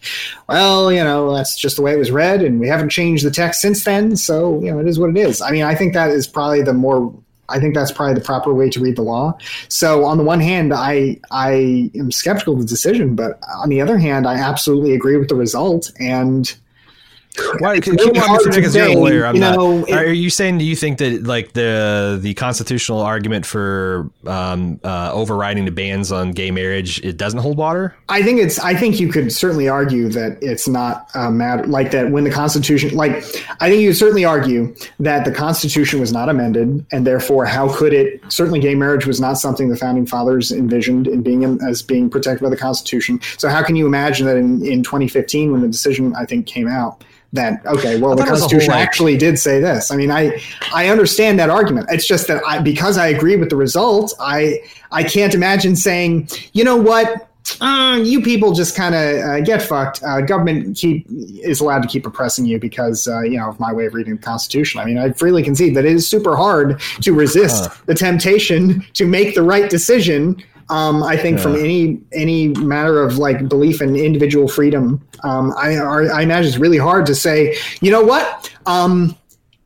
Well, 0.48 0.92
you 0.92 1.02
know, 1.02 1.34
that's 1.34 1.56
just 1.56 1.76
the 1.76 1.82
way 1.82 1.92
it 1.92 1.98
was 1.98 2.12
read, 2.12 2.42
and 2.42 2.60
we 2.60 2.68
haven't 2.68 2.90
changed 2.90 3.24
the 3.24 3.32
text 3.32 3.60
since 3.60 3.82
then. 3.82 4.16
So 4.16 4.62
you 4.62 4.70
know, 4.70 4.78
it 4.78 4.86
is 4.86 4.98
what 4.98 5.10
it 5.10 5.16
is. 5.16 5.40
I 5.40 5.50
mean, 5.50 5.64
I 5.64 5.74
think 5.74 5.94
that 5.94 6.10
is 6.10 6.26
probably 6.26 6.62
the 6.62 6.74
more 6.74 7.12
I 7.48 7.58
think 7.58 7.74
that's 7.74 7.92
probably 7.92 8.14
the 8.14 8.20
proper 8.20 8.52
way 8.52 8.68
to 8.70 8.80
read 8.80 8.96
the 8.96 9.02
law. 9.02 9.36
So 9.68 10.04
on 10.04 10.18
the 10.18 10.24
one 10.24 10.40
hand, 10.40 10.72
I 10.72 11.18
I 11.30 11.90
am 11.94 12.10
skeptical 12.10 12.54
of 12.54 12.60
the 12.60 12.66
decision, 12.66 13.14
but 13.14 13.40
on 13.56 13.68
the 13.68 13.80
other 13.80 13.98
hand, 13.98 14.26
I 14.26 14.34
absolutely 14.34 14.94
agree 14.94 15.16
with 15.16 15.28
the 15.28 15.34
result 15.34 15.92
and 15.98 16.54
why? 17.58 17.80
Can, 17.80 17.96
can 17.96 18.14
you 18.14 18.20
walk 18.20 18.30
me 18.30 18.38
through 18.38 18.52
because 18.52 18.74
you're 18.74 18.86
a 18.86 18.94
lawyer. 18.94 19.26
I'm 19.26 19.34
you 19.34 19.40
know, 19.40 19.78
not. 19.78 19.88
It, 19.88 19.94
are 19.94 20.12
you 20.12 20.30
saying? 20.30 20.58
Do 20.58 20.64
you 20.64 20.76
think 20.76 20.98
that 20.98 21.24
like 21.24 21.52
the 21.52 22.18
the 22.20 22.34
constitutional 22.34 23.00
argument 23.00 23.46
for 23.46 24.10
um, 24.26 24.80
uh, 24.84 25.12
overriding 25.12 25.64
the 25.64 25.70
bans 25.70 26.10
on 26.10 26.32
gay 26.32 26.50
marriage 26.50 27.00
it 27.04 27.16
doesn't 27.16 27.40
hold 27.40 27.56
water? 27.56 27.94
I 28.08 28.22
think 28.22 28.40
it's. 28.40 28.58
I 28.58 28.74
think 28.74 28.98
you 29.00 29.10
could 29.10 29.32
certainly 29.32 29.68
argue 29.68 30.08
that 30.10 30.38
it's 30.42 30.68
not 30.68 31.08
a 31.14 31.30
matter 31.30 31.66
like 31.66 31.90
that 31.92 32.10
when 32.10 32.24
the 32.24 32.30
Constitution. 32.30 32.94
Like 32.94 33.12
I 33.60 33.68
think 33.68 33.82
you 33.82 33.90
could 33.90 33.98
certainly 33.98 34.24
argue 34.24 34.74
that 35.00 35.24
the 35.24 35.32
Constitution 35.32 36.00
was 36.00 36.12
not 36.12 36.28
amended, 36.28 36.84
and 36.92 37.06
therefore, 37.06 37.46
how 37.46 37.74
could 37.74 37.92
it? 37.92 38.20
Certainly, 38.32 38.60
gay 38.60 38.74
marriage 38.74 39.06
was 39.06 39.20
not 39.20 39.38
something 39.38 39.68
the 39.68 39.76
founding 39.76 40.06
fathers 40.06 40.50
envisioned 40.50 41.06
in 41.06 41.22
being 41.22 41.44
as 41.62 41.82
being 41.82 42.10
protected 42.10 42.42
by 42.42 42.50
the 42.50 42.56
Constitution. 42.56 43.20
So 43.36 43.48
how 43.48 43.62
can 43.62 43.76
you 43.76 43.86
imagine 43.86 44.26
that 44.26 44.36
in, 44.36 44.64
in 44.64 44.82
2015, 44.82 45.52
when 45.52 45.60
the 45.60 45.68
decision 45.68 46.14
I 46.16 46.24
think 46.24 46.46
came 46.46 46.68
out? 46.68 47.04
That 47.32 47.64
okay 47.66 48.00
well 48.00 48.16
the 48.16 48.24
constitution 48.24 48.72
actually 48.72 49.16
did 49.16 49.38
say 49.38 49.60
this. 49.60 49.90
I 49.90 49.96
mean 49.96 50.10
i 50.10 50.40
i 50.72 50.88
understand 50.88 51.38
that 51.38 51.50
argument. 51.50 51.88
It's 51.90 52.06
just 52.06 52.26
that 52.28 52.42
i 52.46 52.58
because 52.60 52.96
i 52.96 53.08
agree 53.08 53.36
with 53.36 53.50
the 53.50 53.56
result 53.56 54.14
i 54.20 54.60
i 54.92 55.02
can't 55.02 55.34
imagine 55.34 55.76
saying 55.76 56.28
you 56.52 56.64
know 56.64 56.76
what? 56.76 57.28
Uh, 57.60 57.98
you 58.02 58.20
people 58.20 58.52
just 58.52 58.76
kind 58.76 58.94
of 58.94 59.24
uh, 59.24 59.40
get 59.40 59.62
fucked. 59.62 60.02
Uh, 60.02 60.20
government 60.20 60.76
keep 60.76 61.06
is 61.42 61.60
allowed 61.60 61.82
to 61.82 61.88
keep 61.88 62.06
oppressing 62.06 62.44
you 62.44 62.58
because 62.58 63.08
uh, 63.08 63.20
you 63.22 63.38
know 63.38 63.48
of 63.48 63.58
my 63.58 63.72
way 63.72 63.86
of 63.86 63.94
reading 63.94 64.16
the 64.16 64.22
Constitution. 64.22 64.80
I 64.80 64.84
mean, 64.84 64.98
I 64.98 65.12
freely 65.12 65.42
concede 65.42 65.74
that 65.74 65.84
it 65.84 65.92
is 65.92 66.06
super 66.06 66.36
hard 66.36 66.80
to 67.00 67.12
resist 67.12 67.70
the 67.86 67.94
temptation 67.94 68.84
to 68.94 69.06
make 69.06 69.34
the 69.34 69.42
right 69.42 69.70
decision 69.70 70.42
um, 70.70 71.02
I 71.02 71.16
think 71.16 71.38
yeah. 71.38 71.42
from 71.42 71.56
any 71.56 72.00
any 72.12 72.48
matter 72.48 73.02
of 73.02 73.18
like 73.18 73.48
belief 73.48 73.80
in 73.80 73.96
individual 73.96 74.48
freedom, 74.48 75.06
um, 75.22 75.54
I, 75.56 75.76
I 75.76 76.22
imagine 76.22 76.48
it's 76.48 76.58
really 76.58 76.78
hard 76.78 77.06
to 77.06 77.14
say, 77.14 77.56
you 77.80 77.90
know 77.90 78.02
what, 78.02 78.52
um, 78.66 79.16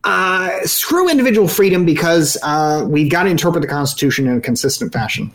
uh, 0.04 0.60
screw 0.64 1.08
individual 1.08 1.48
freedom 1.48 1.84
because 1.84 2.36
uh, 2.42 2.84
we've 2.88 3.10
got 3.10 3.24
to 3.24 3.30
interpret 3.30 3.62
the 3.62 3.68
Constitution 3.68 4.28
in 4.28 4.38
a 4.38 4.40
consistent 4.40 4.92
fashion. 4.92 5.32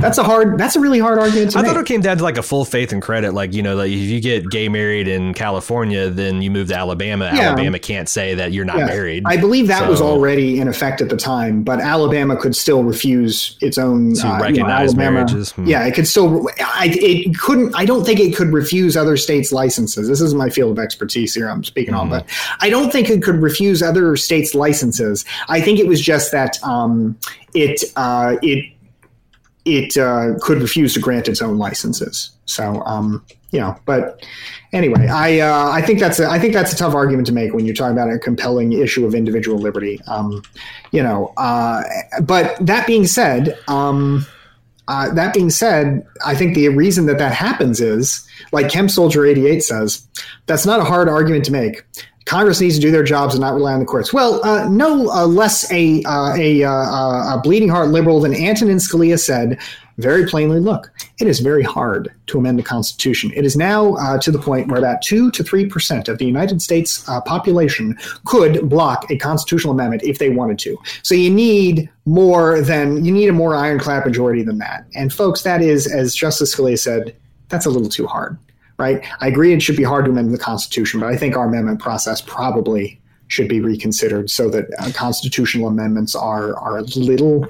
That's 0.00 0.18
a 0.18 0.22
hard. 0.22 0.58
That's 0.58 0.76
a 0.76 0.80
really 0.80 0.98
hard 0.98 1.18
argument 1.18 1.52
to 1.52 1.58
I 1.58 1.62
make. 1.62 1.72
thought 1.72 1.80
it 1.80 1.86
came 1.86 2.00
down 2.00 2.18
to 2.18 2.22
like 2.22 2.36
a 2.36 2.42
full 2.42 2.64
faith 2.64 2.92
and 2.92 3.00
credit. 3.00 3.32
Like 3.32 3.54
you 3.54 3.62
know, 3.62 3.76
like 3.76 3.90
if 3.90 3.98
you 3.98 4.20
get 4.20 4.48
gay 4.50 4.68
married 4.68 5.08
in 5.08 5.34
California, 5.34 6.10
then 6.10 6.42
you 6.42 6.50
move 6.50 6.68
to 6.68 6.76
Alabama. 6.76 7.30
Yeah. 7.34 7.48
Alabama 7.48 7.78
can't 7.78 8.08
say 8.08 8.34
that 8.34 8.52
you're 8.52 8.64
not 8.64 8.78
yeah. 8.78 8.86
married. 8.86 9.22
I 9.26 9.36
believe 9.36 9.68
that 9.68 9.80
so, 9.80 9.90
was 9.90 10.00
already 10.00 10.60
in 10.60 10.68
effect 10.68 11.00
at 11.00 11.08
the 11.08 11.16
time, 11.16 11.62
but 11.62 11.80
Alabama 11.80 12.36
could 12.36 12.54
still 12.54 12.84
refuse 12.84 13.56
its 13.60 13.78
own 13.78 14.14
to 14.14 14.28
uh, 14.28 14.38
recognize 14.38 14.92
you 14.92 14.98
know, 14.98 15.10
marriages. 15.10 15.52
Hmm. 15.52 15.66
Yeah, 15.66 15.84
it 15.86 15.94
could 15.94 16.06
still. 16.06 16.48
I, 16.60 16.96
it 17.00 17.38
couldn't. 17.38 17.74
I 17.74 17.84
don't 17.84 18.04
think 18.04 18.20
it 18.20 18.36
could 18.36 18.52
refuse 18.52 18.96
other 18.96 19.16
states' 19.16 19.50
licenses. 19.50 20.08
This 20.08 20.20
is 20.20 20.34
my 20.34 20.50
field 20.50 20.72
of 20.72 20.78
expertise 20.78 21.34
here. 21.34 21.48
I'm 21.48 21.64
speaking 21.64 21.94
mm-hmm. 21.94 22.12
on, 22.12 22.20
but 22.20 22.28
I 22.60 22.68
don't 22.68 22.92
think 22.92 23.08
it 23.08 23.22
could 23.22 23.42
refuse 23.42 23.82
other 23.82 24.16
states' 24.16 24.54
licenses. 24.54 25.24
I 25.48 25.60
think 25.60 25.78
it 25.78 25.86
was 25.86 26.00
just 26.00 26.32
that 26.32 26.62
um, 26.62 27.18
it 27.54 27.82
uh, 27.96 28.36
it 28.42 28.75
it 29.66 29.96
uh, 29.98 30.38
could 30.40 30.62
refuse 30.62 30.94
to 30.94 31.00
grant 31.00 31.28
its 31.28 31.42
own 31.42 31.58
licenses. 31.58 32.30
So, 32.46 32.82
um, 32.86 33.24
you 33.50 33.60
know, 33.60 33.76
but 33.84 34.24
anyway, 34.72 35.08
I 35.08 35.40
uh, 35.40 35.70
I 35.70 35.82
think 35.82 35.98
that's 35.98 36.20
a, 36.20 36.28
I 36.28 36.38
think 36.38 36.54
that's 36.54 36.72
a 36.72 36.76
tough 36.76 36.94
argument 36.94 37.26
to 37.26 37.32
make 37.32 37.52
when 37.52 37.66
you're 37.66 37.74
talking 37.74 37.92
about 37.92 38.10
a 38.10 38.18
compelling 38.18 38.72
issue 38.72 39.04
of 39.04 39.14
individual 39.14 39.58
liberty. 39.58 40.00
Um, 40.06 40.42
you 40.92 41.02
know, 41.02 41.32
uh, 41.36 41.82
but 42.22 42.56
that 42.64 42.86
being 42.86 43.06
said, 43.06 43.58
um, 43.66 44.24
uh, 44.88 45.12
that 45.14 45.34
being 45.34 45.50
said, 45.50 46.06
I 46.24 46.36
think 46.36 46.54
the 46.54 46.68
reason 46.68 47.06
that 47.06 47.18
that 47.18 47.32
happens 47.32 47.80
is, 47.80 48.26
like 48.52 48.70
Kemp 48.70 48.90
Soldier 48.90 49.26
88 49.26 49.64
says, 49.64 50.06
that's 50.46 50.64
not 50.64 50.78
a 50.78 50.84
hard 50.84 51.08
argument 51.08 51.44
to 51.46 51.52
make. 51.52 51.84
Congress 52.26 52.60
needs 52.60 52.74
to 52.74 52.80
do 52.80 52.90
their 52.90 53.04
jobs 53.04 53.34
and 53.34 53.40
not 53.40 53.54
rely 53.54 53.72
on 53.72 53.80
the 53.80 53.86
courts. 53.86 54.12
Well, 54.12 54.44
uh, 54.44 54.68
no 54.68 55.08
uh, 55.10 55.26
less 55.26 55.70
a, 55.72 56.02
uh, 56.04 56.34
a, 56.36 56.64
uh, 56.64 56.70
a, 56.72 57.40
bleeding 57.42 57.68
heart 57.68 57.88
liberal 57.88 58.20
than 58.20 58.34
Antonin 58.34 58.78
Scalia 58.78 59.18
said 59.18 59.58
very 59.98 60.26
plainly 60.26 60.60
look, 60.60 60.90
it 61.20 61.26
is 61.26 61.40
very 61.40 61.62
hard 61.62 62.12
to 62.26 62.38
amend 62.38 62.58
the 62.58 62.62
Constitution. 62.62 63.32
It 63.34 63.46
is 63.46 63.56
now 63.56 63.94
uh, 63.94 64.18
to 64.18 64.30
the 64.30 64.38
point 64.38 64.68
where 64.68 64.78
about 64.78 65.00
2 65.00 65.30
to 65.30 65.42
3% 65.42 66.08
of 66.08 66.18
the 66.18 66.26
United 66.26 66.60
States 66.60 67.08
uh, 67.08 67.20
population 67.22 67.96
could 68.26 68.68
block 68.68 69.10
a 69.10 69.16
constitutional 69.16 69.72
amendment 69.72 70.02
if 70.02 70.18
they 70.18 70.28
wanted 70.28 70.58
to. 70.58 70.76
So 71.02 71.14
you 71.14 71.30
need 71.30 71.88
more 72.04 72.60
than, 72.60 73.06
you 73.06 73.12
need 73.12 73.28
a 73.28 73.32
more 73.32 73.56
ironclad 73.56 74.04
majority 74.04 74.42
than 74.42 74.58
that. 74.58 74.84
And 74.94 75.12
folks, 75.12 75.42
that 75.42 75.62
is, 75.62 75.90
as 75.90 76.14
Justice 76.14 76.54
Scalia 76.54 76.78
said, 76.78 77.16
that's 77.48 77.64
a 77.64 77.70
little 77.70 77.88
too 77.88 78.06
hard 78.06 78.36
right? 78.78 79.04
I 79.20 79.28
agree 79.28 79.52
it 79.52 79.62
should 79.62 79.76
be 79.76 79.82
hard 79.82 80.04
to 80.04 80.10
amend 80.10 80.32
the 80.32 80.38
Constitution, 80.38 81.00
but 81.00 81.08
I 81.08 81.16
think 81.16 81.36
our 81.36 81.46
amendment 81.46 81.80
process 81.80 82.20
probably 82.20 83.00
should 83.28 83.48
be 83.48 83.60
reconsidered 83.60 84.30
so 84.30 84.48
that 84.50 84.66
uh, 84.78 84.90
constitutional 84.94 85.68
amendments 85.68 86.14
are 86.14 86.56
are 86.56 86.78
a 86.78 86.82
little 86.82 87.46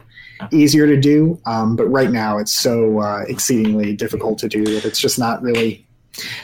easier 0.50 0.86
to 0.86 0.96
do. 0.96 1.40
Um, 1.46 1.76
but 1.76 1.86
right 1.86 2.10
now, 2.10 2.38
it's 2.38 2.52
so 2.52 3.00
uh, 3.00 3.24
exceedingly 3.28 3.94
difficult 3.94 4.38
to 4.40 4.48
do 4.48 4.64
that 4.64 4.84
it's 4.84 5.00
just 5.00 5.18
not 5.18 5.42
really 5.42 5.86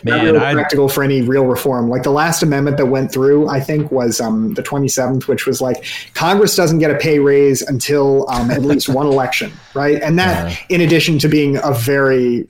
Man, 0.05 0.25
really 0.25 0.39
practical 0.39 0.89
for 0.89 1.03
any 1.03 1.23
real 1.23 1.47
reform. 1.47 1.89
Like 1.89 2.03
the 2.03 2.11
last 2.11 2.43
amendment 2.43 2.77
that 2.77 2.87
went 2.87 3.13
through, 3.13 3.49
I 3.49 3.61
think 3.61 3.91
was 3.91 4.21
um, 4.21 4.55
the 4.55 4.63
27th, 4.63 5.29
which 5.29 5.47
was 5.47 5.61
like 5.61 5.85
Congress 6.15 6.55
doesn't 6.57 6.79
get 6.79 6.91
a 6.91 6.97
pay 6.99 7.19
raise 7.19 7.63
until 7.63 8.29
um, 8.31 8.51
at 8.51 8.63
least 8.63 8.89
one 8.89 9.07
election, 9.17 9.53
right? 9.75 10.03
And 10.03 10.19
that, 10.19 10.51
yeah. 10.51 10.77
in 10.77 10.81
addition 10.83 11.19
to 11.21 11.29
being 11.29 11.59
a 11.63 11.73
very 11.73 12.47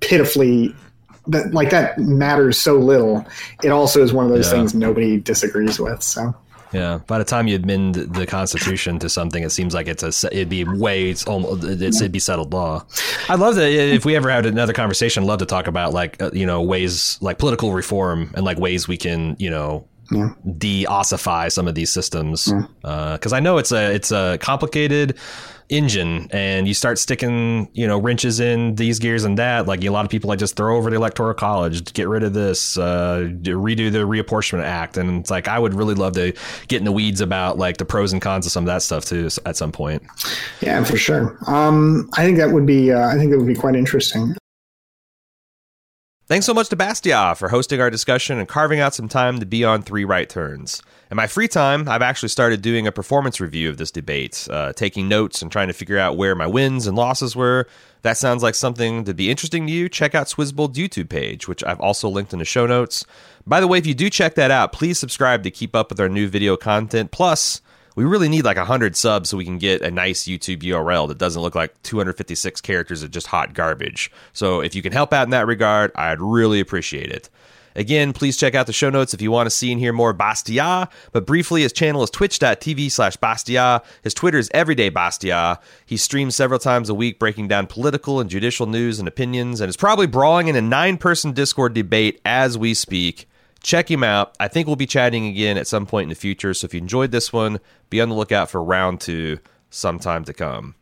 pitifully 0.00 0.74
that 1.28 1.52
like 1.52 1.70
that 1.70 1.98
matters 1.98 2.58
so 2.58 2.78
little. 2.78 3.26
It 3.62 3.70
also 3.70 4.02
is 4.02 4.12
one 4.12 4.26
of 4.26 4.30
those 4.30 4.46
yeah. 4.46 4.58
things 4.58 4.74
nobody 4.74 5.18
disagrees 5.18 5.78
with. 5.78 6.02
So 6.02 6.34
yeah. 6.72 6.98
By 7.06 7.18
the 7.18 7.24
time 7.24 7.46
you 7.46 7.56
amend 7.56 7.94
the 7.94 8.26
Constitution 8.26 8.98
to 8.98 9.08
something, 9.08 9.42
it 9.42 9.50
seems 9.50 9.74
like 9.74 9.86
it's 9.86 10.02
a 10.02 10.28
it'd 10.32 10.48
be 10.48 10.64
way 10.64 11.10
it's 11.10 11.26
almost 11.26 11.64
it's, 11.64 12.00
it'd 12.00 12.12
be 12.12 12.18
settled 12.18 12.52
law. 12.52 12.84
I'd 13.28 13.38
love 13.38 13.54
to 13.54 13.66
if 13.66 14.04
we 14.04 14.16
ever 14.16 14.30
had 14.30 14.46
another 14.46 14.72
conversation. 14.72 15.22
I'd 15.22 15.26
love 15.26 15.38
to 15.40 15.46
talk 15.46 15.66
about 15.66 15.92
like 15.92 16.20
uh, 16.20 16.30
you 16.32 16.46
know 16.46 16.62
ways 16.62 17.18
like 17.20 17.38
political 17.38 17.72
reform 17.72 18.30
and 18.34 18.44
like 18.44 18.58
ways 18.58 18.88
we 18.88 18.96
can 18.96 19.36
you 19.38 19.50
know 19.50 19.86
yeah. 20.10 20.30
de-ossify 20.56 21.50
some 21.50 21.66
of 21.66 21.74
these 21.74 21.90
systems 21.92 22.52
because 22.52 23.32
yeah. 23.32 23.36
uh, 23.36 23.36
I 23.36 23.40
know 23.40 23.58
it's 23.58 23.72
a 23.72 23.92
it's 23.94 24.12
a 24.12 24.38
complicated 24.40 25.18
engine 25.68 26.28
and 26.30 26.68
you 26.68 26.74
start 26.74 26.98
sticking 26.98 27.68
you 27.72 27.86
know 27.86 27.98
wrenches 27.98 28.38
in 28.38 28.74
these 28.76 28.98
gears 28.98 29.24
and 29.24 29.38
that 29.38 29.66
like 29.66 29.82
a 29.84 29.90
lot 29.90 30.04
of 30.04 30.10
people 30.10 30.28
like 30.28 30.38
just 30.38 30.56
throw 30.56 30.76
over 30.76 30.90
the 30.90 30.96
electoral 30.96 31.34
college 31.34 31.92
get 31.92 32.08
rid 32.08 32.22
of 32.22 32.32
this 32.34 32.78
uh, 32.78 33.28
redo 33.42 33.90
the 33.90 33.98
reapportionment 33.98 34.62
act. 34.62 34.96
And 34.96 35.20
it's 35.20 35.30
like 35.30 35.48
i 35.48 35.58
would 35.58 35.74
really 35.74 35.94
love 35.94 36.14
to 36.14 36.32
get 36.68 36.78
in 36.78 36.84
the 36.84 36.92
weeds 36.92 37.20
about 37.20 37.58
like 37.58 37.78
the 37.78 37.84
pros 37.84 38.12
and 38.12 38.22
cons 38.22 38.46
of 38.46 38.52
some 38.52 38.64
of 38.64 38.66
that 38.66 38.82
stuff 38.82 39.04
too 39.04 39.28
at 39.44 39.56
some 39.56 39.72
point. 39.72 40.02
Yeah 40.60 40.84
for 40.84 40.96
sure. 40.96 41.38
Um, 41.46 42.10
i 42.16 42.24
think 42.24 42.38
that 42.38 42.52
would 42.52 42.66
be 42.66 42.92
uh, 42.92 43.08
i 43.08 43.16
think 43.16 43.30
that 43.30 43.38
would 43.38 43.46
be 43.46 43.54
quite 43.54 43.74
interesting. 43.74 44.36
Thanks 46.28 46.44
so 46.44 46.54
much 46.54 46.68
to 46.70 46.76
Bastiat 46.76 47.36
for 47.36 47.50
hosting 47.50 47.80
our 47.80 47.88
discussion 47.88 48.38
and 48.38 48.48
carving 48.48 48.80
out 48.80 48.94
some 48.94 49.08
time 49.08 49.38
to 49.38 49.46
be 49.46 49.62
on 49.62 49.82
Three 49.82 50.04
Right 50.04 50.28
Turns. 50.28 50.82
In 51.08 51.16
my 51.16 51.28
free 51.28 51.46
time, 51.46 51.88
I've 51.88 52.02
actually 52.02 52.30
started 52.30 52.62
doing 52.62 52.88
a 52.88 52.92
performance 52.92 53.40
review 53.40 53.70
of 53.70 53.76
this 53.76 53.92
debate, 53.92 54.48
uh, 54.50 54.72
taking 54.72 55.08
notes 55.08 55.40
and 55.40 55.52
trying 55.52 55.68
to 55.68 55.72
figure 55.72 55.98
out 55.98 56.16
where 56.16 56.34
my 56.34 56.48
wins 56.48 56.88
and 56.88 56.96
losses 56.96 57.36
were. 57.36 57.68
that 58.02 58.16
sounds 58.16 58.42
like 58.42 58.54
something 58.54 59.04
to 59.04 59.14
be 59.14 59.30
interesting 59.30 59.66
to 59.66 59.72
you, 59.72 59.88
check 59.88 60.14
out 60.14 60.26
Swizzbold 60.26 60.74
YouTube 60.74 61.08
page, 61.08 61.46
which 61.48 61.62
I've 61.64 61.80
also 61.80 62.08
linked 62.08 62.32
in 62.32 62.38
the 62.40 62.44
show 62.44 62.66
notes. 62.66 63.04
By 63.46 63.60
the 63.60 63.66
way, 63.68 63.78
if 63.78 63.86
you 63.86 63.94
do 63.94 64.10
check 64.10 64.34
that 64.34 64.50
out, 64.50 64.72
please 64.72 64.98
subscribe 64.98 65.42
to 65.44 65.50
keep 65.50 65.74
up 65.76 65.90
with 65.90 66.00
our 66.00 66.08
new 66.08 66.28
video 66.28 66.56
content. 66.56 67.10
Plus, 67.10 67.60
we 67.96 68.04
really 68.04 68.28
need 68.28 68.44
like 68.44 68.56
100 68.58 68.96
subs 68.96 69.30
so 69.30 69.36
we 69.36 69.44
can 69.44 69.58
get 69.58 69.82
a 69.82 69.90
nice 69.90 70.24
YouTube 70.24 70.62
URL 70.62 71.08
that 71.08 71.18
doesn't 71.18 71.42
look 71.42 71.54
like 71.54 71.80
256 71.82 72.60
characters 72.60 73.02
of 73.02 73.10
just 73.10 73.28
hot 73.28 73.54
garbage. 73.54 74.10
So 74.32 74.60
if 74.60 74.74
you 74.74 74.82
can 74.82 74.92
help 74.92 75.12
out 75.12 75.24
in 75.24 75.30
that 75.30 75.46
regard, 75.46 75.92
I'd 75.94 76.20
really 76.20 76.60
appreciate 76.60 77.10
it. 77.10 77.28
Again, 77.76 78.14
please 78.14 78.36
check 78.36 78.54
out 78.54 78.66
the 78.66 78.72
show 78.72 78.88
notes 78.88 79.12
if 79.14 79.20
you 79.20 79.30
want 79.30 79.46
to 79.46 79.50
see 79.50 79.70
and 79.70 79.80
hear 79.80 79.92
more 79.92 80.14
Bastiat. 80.14 80.90
But 81.12 81.26
briefly, 81.26 81.62
his 81.62 81.72
channel 81.72 82.02
is 82.02 82.10
twitch.tv 82.10 82.90
slash 82.90 83.16
Bastiat. 83.18 83.84
His 84.02 84.14
Twitter 84.14 84.38
is 84.38 84.50
everyday 84.52 84.90
Bastiat. 84.90 85.60
He 85.84 85.98
streams 85.98 86.34
several 86.34 86.58
times 86.58 86.88
a 86.88 86.94
week 86.94 87.18
breaking 87.18 87.48
down 87.48 87.66
political 87.66 88.18
and 88.18 88.30
judicial 88.30 88.66
news 88.66 88.98
and 88.98 89.06
opinions 89.06 89.60
and 89.60 89.68
is 89.68 89.76
probably 89.76 90.06
brawling 90.06 90.48
in 90.48 90.56
a 90.56 90.62
nine 90.62 90.96
person 90.96 91.32
Discord 91.32 91.74
debate 91.74 92.20
as 92.24 92.56
we 92.56 92.72
speak. 92.72 93.28
Check 93.62 93.90
him 93.90 94.02
out. 94.02 94.34
I 94.40 94.48
think 94.48 94.66
we'll 94.66 94.76
be 94.76 94.86
chatting 94.86 95.26
again 95.26 95.58
at 95.58 95.66
some 95.66 95.86
point 95.86 96.04
in 96.04 96.08
the 96.10 96.14
future. 96.14 96.54
So 96.54 96.64
if 96.64 96.72
you 96.72 96.78
enjoyed 96.78 97.10
this 97.10 97.32
one, 97.32 97.60
be 97.90 98.00
on 98.00 98.08
the 98.08 98.14
lookout 98.14 98.48
for 98.48 98.62
round 98.62 99.00
two 99.00 99.38
sometime 99.70 100.24
to 100.24 100.32
come. 100.32 100.76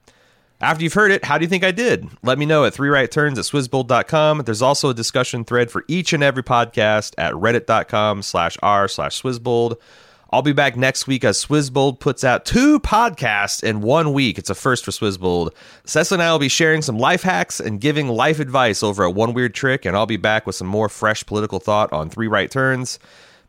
After 0.60 0.83
you've 0.83 0.94
heard 0.94 1.10
it, 1.10 1.24
how 1.24 1.36
do 1.36 1.44
you 1.44 1.49
think 1.49 1.65
I 1.65 1.73
did? 1.73 2.08
Let 2.23 2.39
me 2.39 2.47
know 2.47 2.65
at 2.65 2.73
three 2.73 2.89
right 2.89 3.10
turns 3.10 3.39
at 3.39 3.44
swizzbold.com. 3.44 4.39
There's 4.44 4.62
also 4.62 4.91
a 4.91 4.94
discussion 4.94 5.44
thread 5.44 5.70
for 5.70 5.84
each 5.89 6.12
and 6.12 6.23
every 6.23 6.42
podcast 6.42 7.12
at 7.18 7.34
reddit.com 7.34 8.23
slash 8.23 8.57
r 8.62 8.89
slash 8.89 9.20
swizzbold. 9.20 9.76
I'll 10.34 10.42
be 10.42 10.52
back 10.52 10.76
next 10.76 11.07
week 11.07 11.23
as 11.23 11.44
Swizzbold 11.44 12.00
puts 12.00 12.24
out 12.24 12.44
two 12.44 12.81
podcasts 12.81 13.62
in 13.62 13.83
one 13.83 14.12
week. 14.12 14.36
It's 14.36 14.50
a 14.50 14.55
first 14.57 14.84
for 14.84 14.91
Swizzbold. 14.91 15.50
Cecily 15.84 16.16
and 16.16 16.23
I 16.28 16.33
will 16.33 16.41
be 16.41 16.49
sharing 16.49 16.83
some 16.83 16.99
life 16.99 17.23
hacks 17.23 17.60
and 17.60 17.81
giving 17.81 18.08
life 18.08 18.41
advice 18.41 18.83
over 18.83 19.07
at 19.07 19.15
One 19.15 19.33
Weird 19.33 19.55
Trick, 19.55 19.84
and 19.84 19.97
I'll 19.97 20.07
be 20.07 20.16
back 20.16 20.44
with 20.44 20.57
some 20.57 20.66
more 20.66 20.89
fresh 20.89 21.24
political 21.24 21.60
thought 21.60 21.92
on 21.92 22.10
Three 22.10 22.26
Right 22.26 22.50
Turns. 22.50 22.99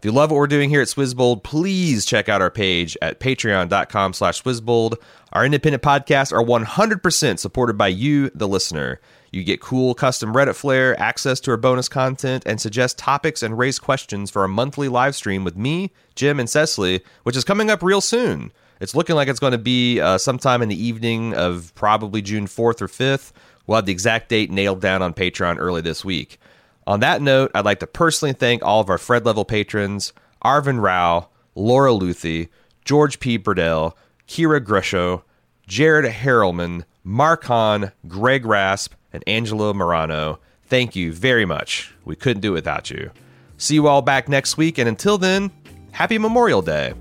If 0.06 0.10
you 0.10 0.14
love 0.14 0.30
what 0.30 0.38
we're 0.38 0.46
doing 0.46 0.70
here 0.70 0.84
at 0.84 0.88
Swizzbold, 0.88 1.42
please 1.42 2.06
check 2.06 2.30
out 2.30 2.40
our 2.40 2.52
page 2.52 2.96
at 3.02 3.20
patreon.com 3.20 4.14
slash 4.14 4.44
Swizzbold. 4.44 4.98
Our 5.34 5.44
independent 5.44 5.82
podcasts 5.82 6.32
are 6.32 6.44
100% 6.46 7.40
supported 7.40 7.76
by 7.76 7.88
you, 7.88 8.30
the 8.36 8.48
listener. 8.48 9.02
You 9.32 9.44
get 9.44 9.62
cool 9.62 9.96
custom 9.96 10.36
Reddit 10.36 10.54
flair, 10.54 10.96
access 11.02 11.40
to 11.40 11.50
our 11.50 11.58
bonus 11.58 11.90
content, 11.90 12.44
and 12.46 12.62
suggest 12.62 13.00
topics 13.00 13.42
and 13.42 13.58
raise 13.58 13.80
questions 13.80 14.30
for 14.30 14.44
a 14.44 14.48
monthly 14.48 14.90
live 14.90 15.16
stream 15.16 15.44
with 15.44 15.58
me, 15.58 15.90
Jim, 16.14 16.40
and 16.40 16.48
Cecily, 16.48 17.02
which 17.24 17.36
is 17.36 17.44
coming 17.44 17.72
up 17.72 17.82
real 17.82 18.00
soon. 18.00 18.52
It's 18.80 18.94
looking 18.94 19.16
like 19.16 19.28
it's 19.28 19.40
going 19.40 19.54
to 19.54 19.58
be 19.58 20.00
uh, 20.02 20.20
sometime 20.20 20.62
in 20.62 20.70
the 20.70 20.80
evening 20.80 21.34
of 21.34 21.74
probably 21.74 22.22
June 22.22 22.46
4th 22.46 22.80
or 22.80 22.88
5th. 22.88 23.32
We'll 23.66 23.78
have 23.78 23.88
the 23.88 23.92
exact 23.92 24.30
date 24.30 24.52
nailed 24.52 24.82
down 24.82 25.02
on 25.02 25.16
Patreon 25.16 25.58
early 25.58 25.82
this 25.82 26.06
week. 26.06 26.40
On 26.88 27.00
that 27.00 27.22
note, 27.22 27.52
I'd 27.56 27.66
like 27.66 27.80
to 27.80 27.88
personally 27.88 28.34
thank 28.34 28.64
all 28.64 28.80
of 28.80 28.90
our 28.90 28.98
Fred 28.98 29.26
level 29.26 29.46
patrons 29.46 30.14
Arvin 30.44 30.82
Rao, 30.82 31.30
Laura 31.56 31.92
Luthi, 31.92 32.50
George 32.84 33.20
P. 33.20 33.38
Burdell, 33.38 33.98
Kira 34.28 34.60
Grusho, 34.60 35.24
Jared 35.68 36.06
Harrelman, 36.12 36.84
Mark 37.04 37.46
Hahn, 37.46 37.92
Greg 38.08 38.46
Rasp, 38.46 38.94
and 39.12 39.24
Angelo 39.26 39.74
Morano. 39.74 40.40
Thank 40.68 40.96
you 40.96 41.12
very 41.12 41.46
much. 41.46 41.94
We 42.06 42.16
couldn't 42.16 42.42
do 42.42 42.52
it 42.52 42.54
without 42.54 42.92
you. 42.92 43.10
See 43.58 43.76
you 43.76 43.88
all 43.88 44.02
back 44.02 44.30
next 44.30 44.58
week, 44.58 44.78
and 44.78 44.88
until 44.88 45.18
then, 45.18 45.50
happy 45.92 46.18
Memorial 46.18 46.62
Day. 46.62 46.94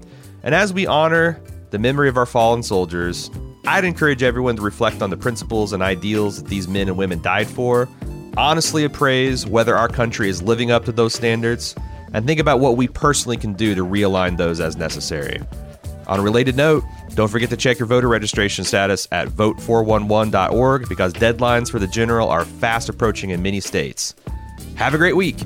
And 0.43 0.55
as 0.55 0.73
we 0.73 0.87
honor 0.87 1.41
the 1.71 1.79
memory 1.79 2.09
of 2.09 2.17
our 2.17 2.27
fallen 2.27 2.63
soldiers, 2.63 3.31
I'd 3.67 3.85
encourage 3.85 4.23
everyone 4.23 4.57
to 4.57 4.63
reflect 4.63 5.03
on 5.03 5.11
the 5.11 5.17
principles 5.17 5.73
and 5.73 5.83
ideals 5.83 6.43
that 6.43 6.49
these 6.49 6.69
men 6.69 6.89
and 6.89 6.97
women 6.97 7.21
died 7.21 7.49
for, 7.49 7.89
honestly 8.37 8.85
appraise 8.85 9.47
whether 9.47 9.77
our 9.77 9.89
country 9.89 10.29
is 10.29 10.43
living 10.43 10.71
up 10.71 10.85
to 10.85 10.93
those 10.93 11.15
standards, 11.15 11.75
and 12.13 12.27
think 12.27 12.41
about 12.41 12.61
what 12.61 12.77
we 12.77 12.89
personally 12.89 13.37
can 13.37 13.55
do 13.55 13.75
to 13.75 13.85
realign 13.85 14.37
those 14.37 14.61
as 14.61 14.77
necessary. 14.77 15.41
On 16.07 16.21
a 16.21 16.23
related 16.23 16.57
note, 16.57 16.85
don't 17.15 17.29
forget 17.29 17.51
to 17.51 17.57
check 17.57 17.79
your 17.79 17.87
voter 17.87 18.09
registration 18.09 18.65
status 18.65 19.09
at 19.11 19.29
vote411.org 19.29 20.89
because 20.89 21.13
deadlines 21.15 21.71
for 21.71 21.79
the 21.79 21.87
general 21.87 22.29
are 22.29 22.45
fast 22.45 22.89
approaching 22.89 23.31
in 23.31 23.43
many 23.43 23.61
states. 23.61 24.15
Have 24.77 24.95
a 24.95 24.99
great 24.99 25.17
week. 25.17 25.39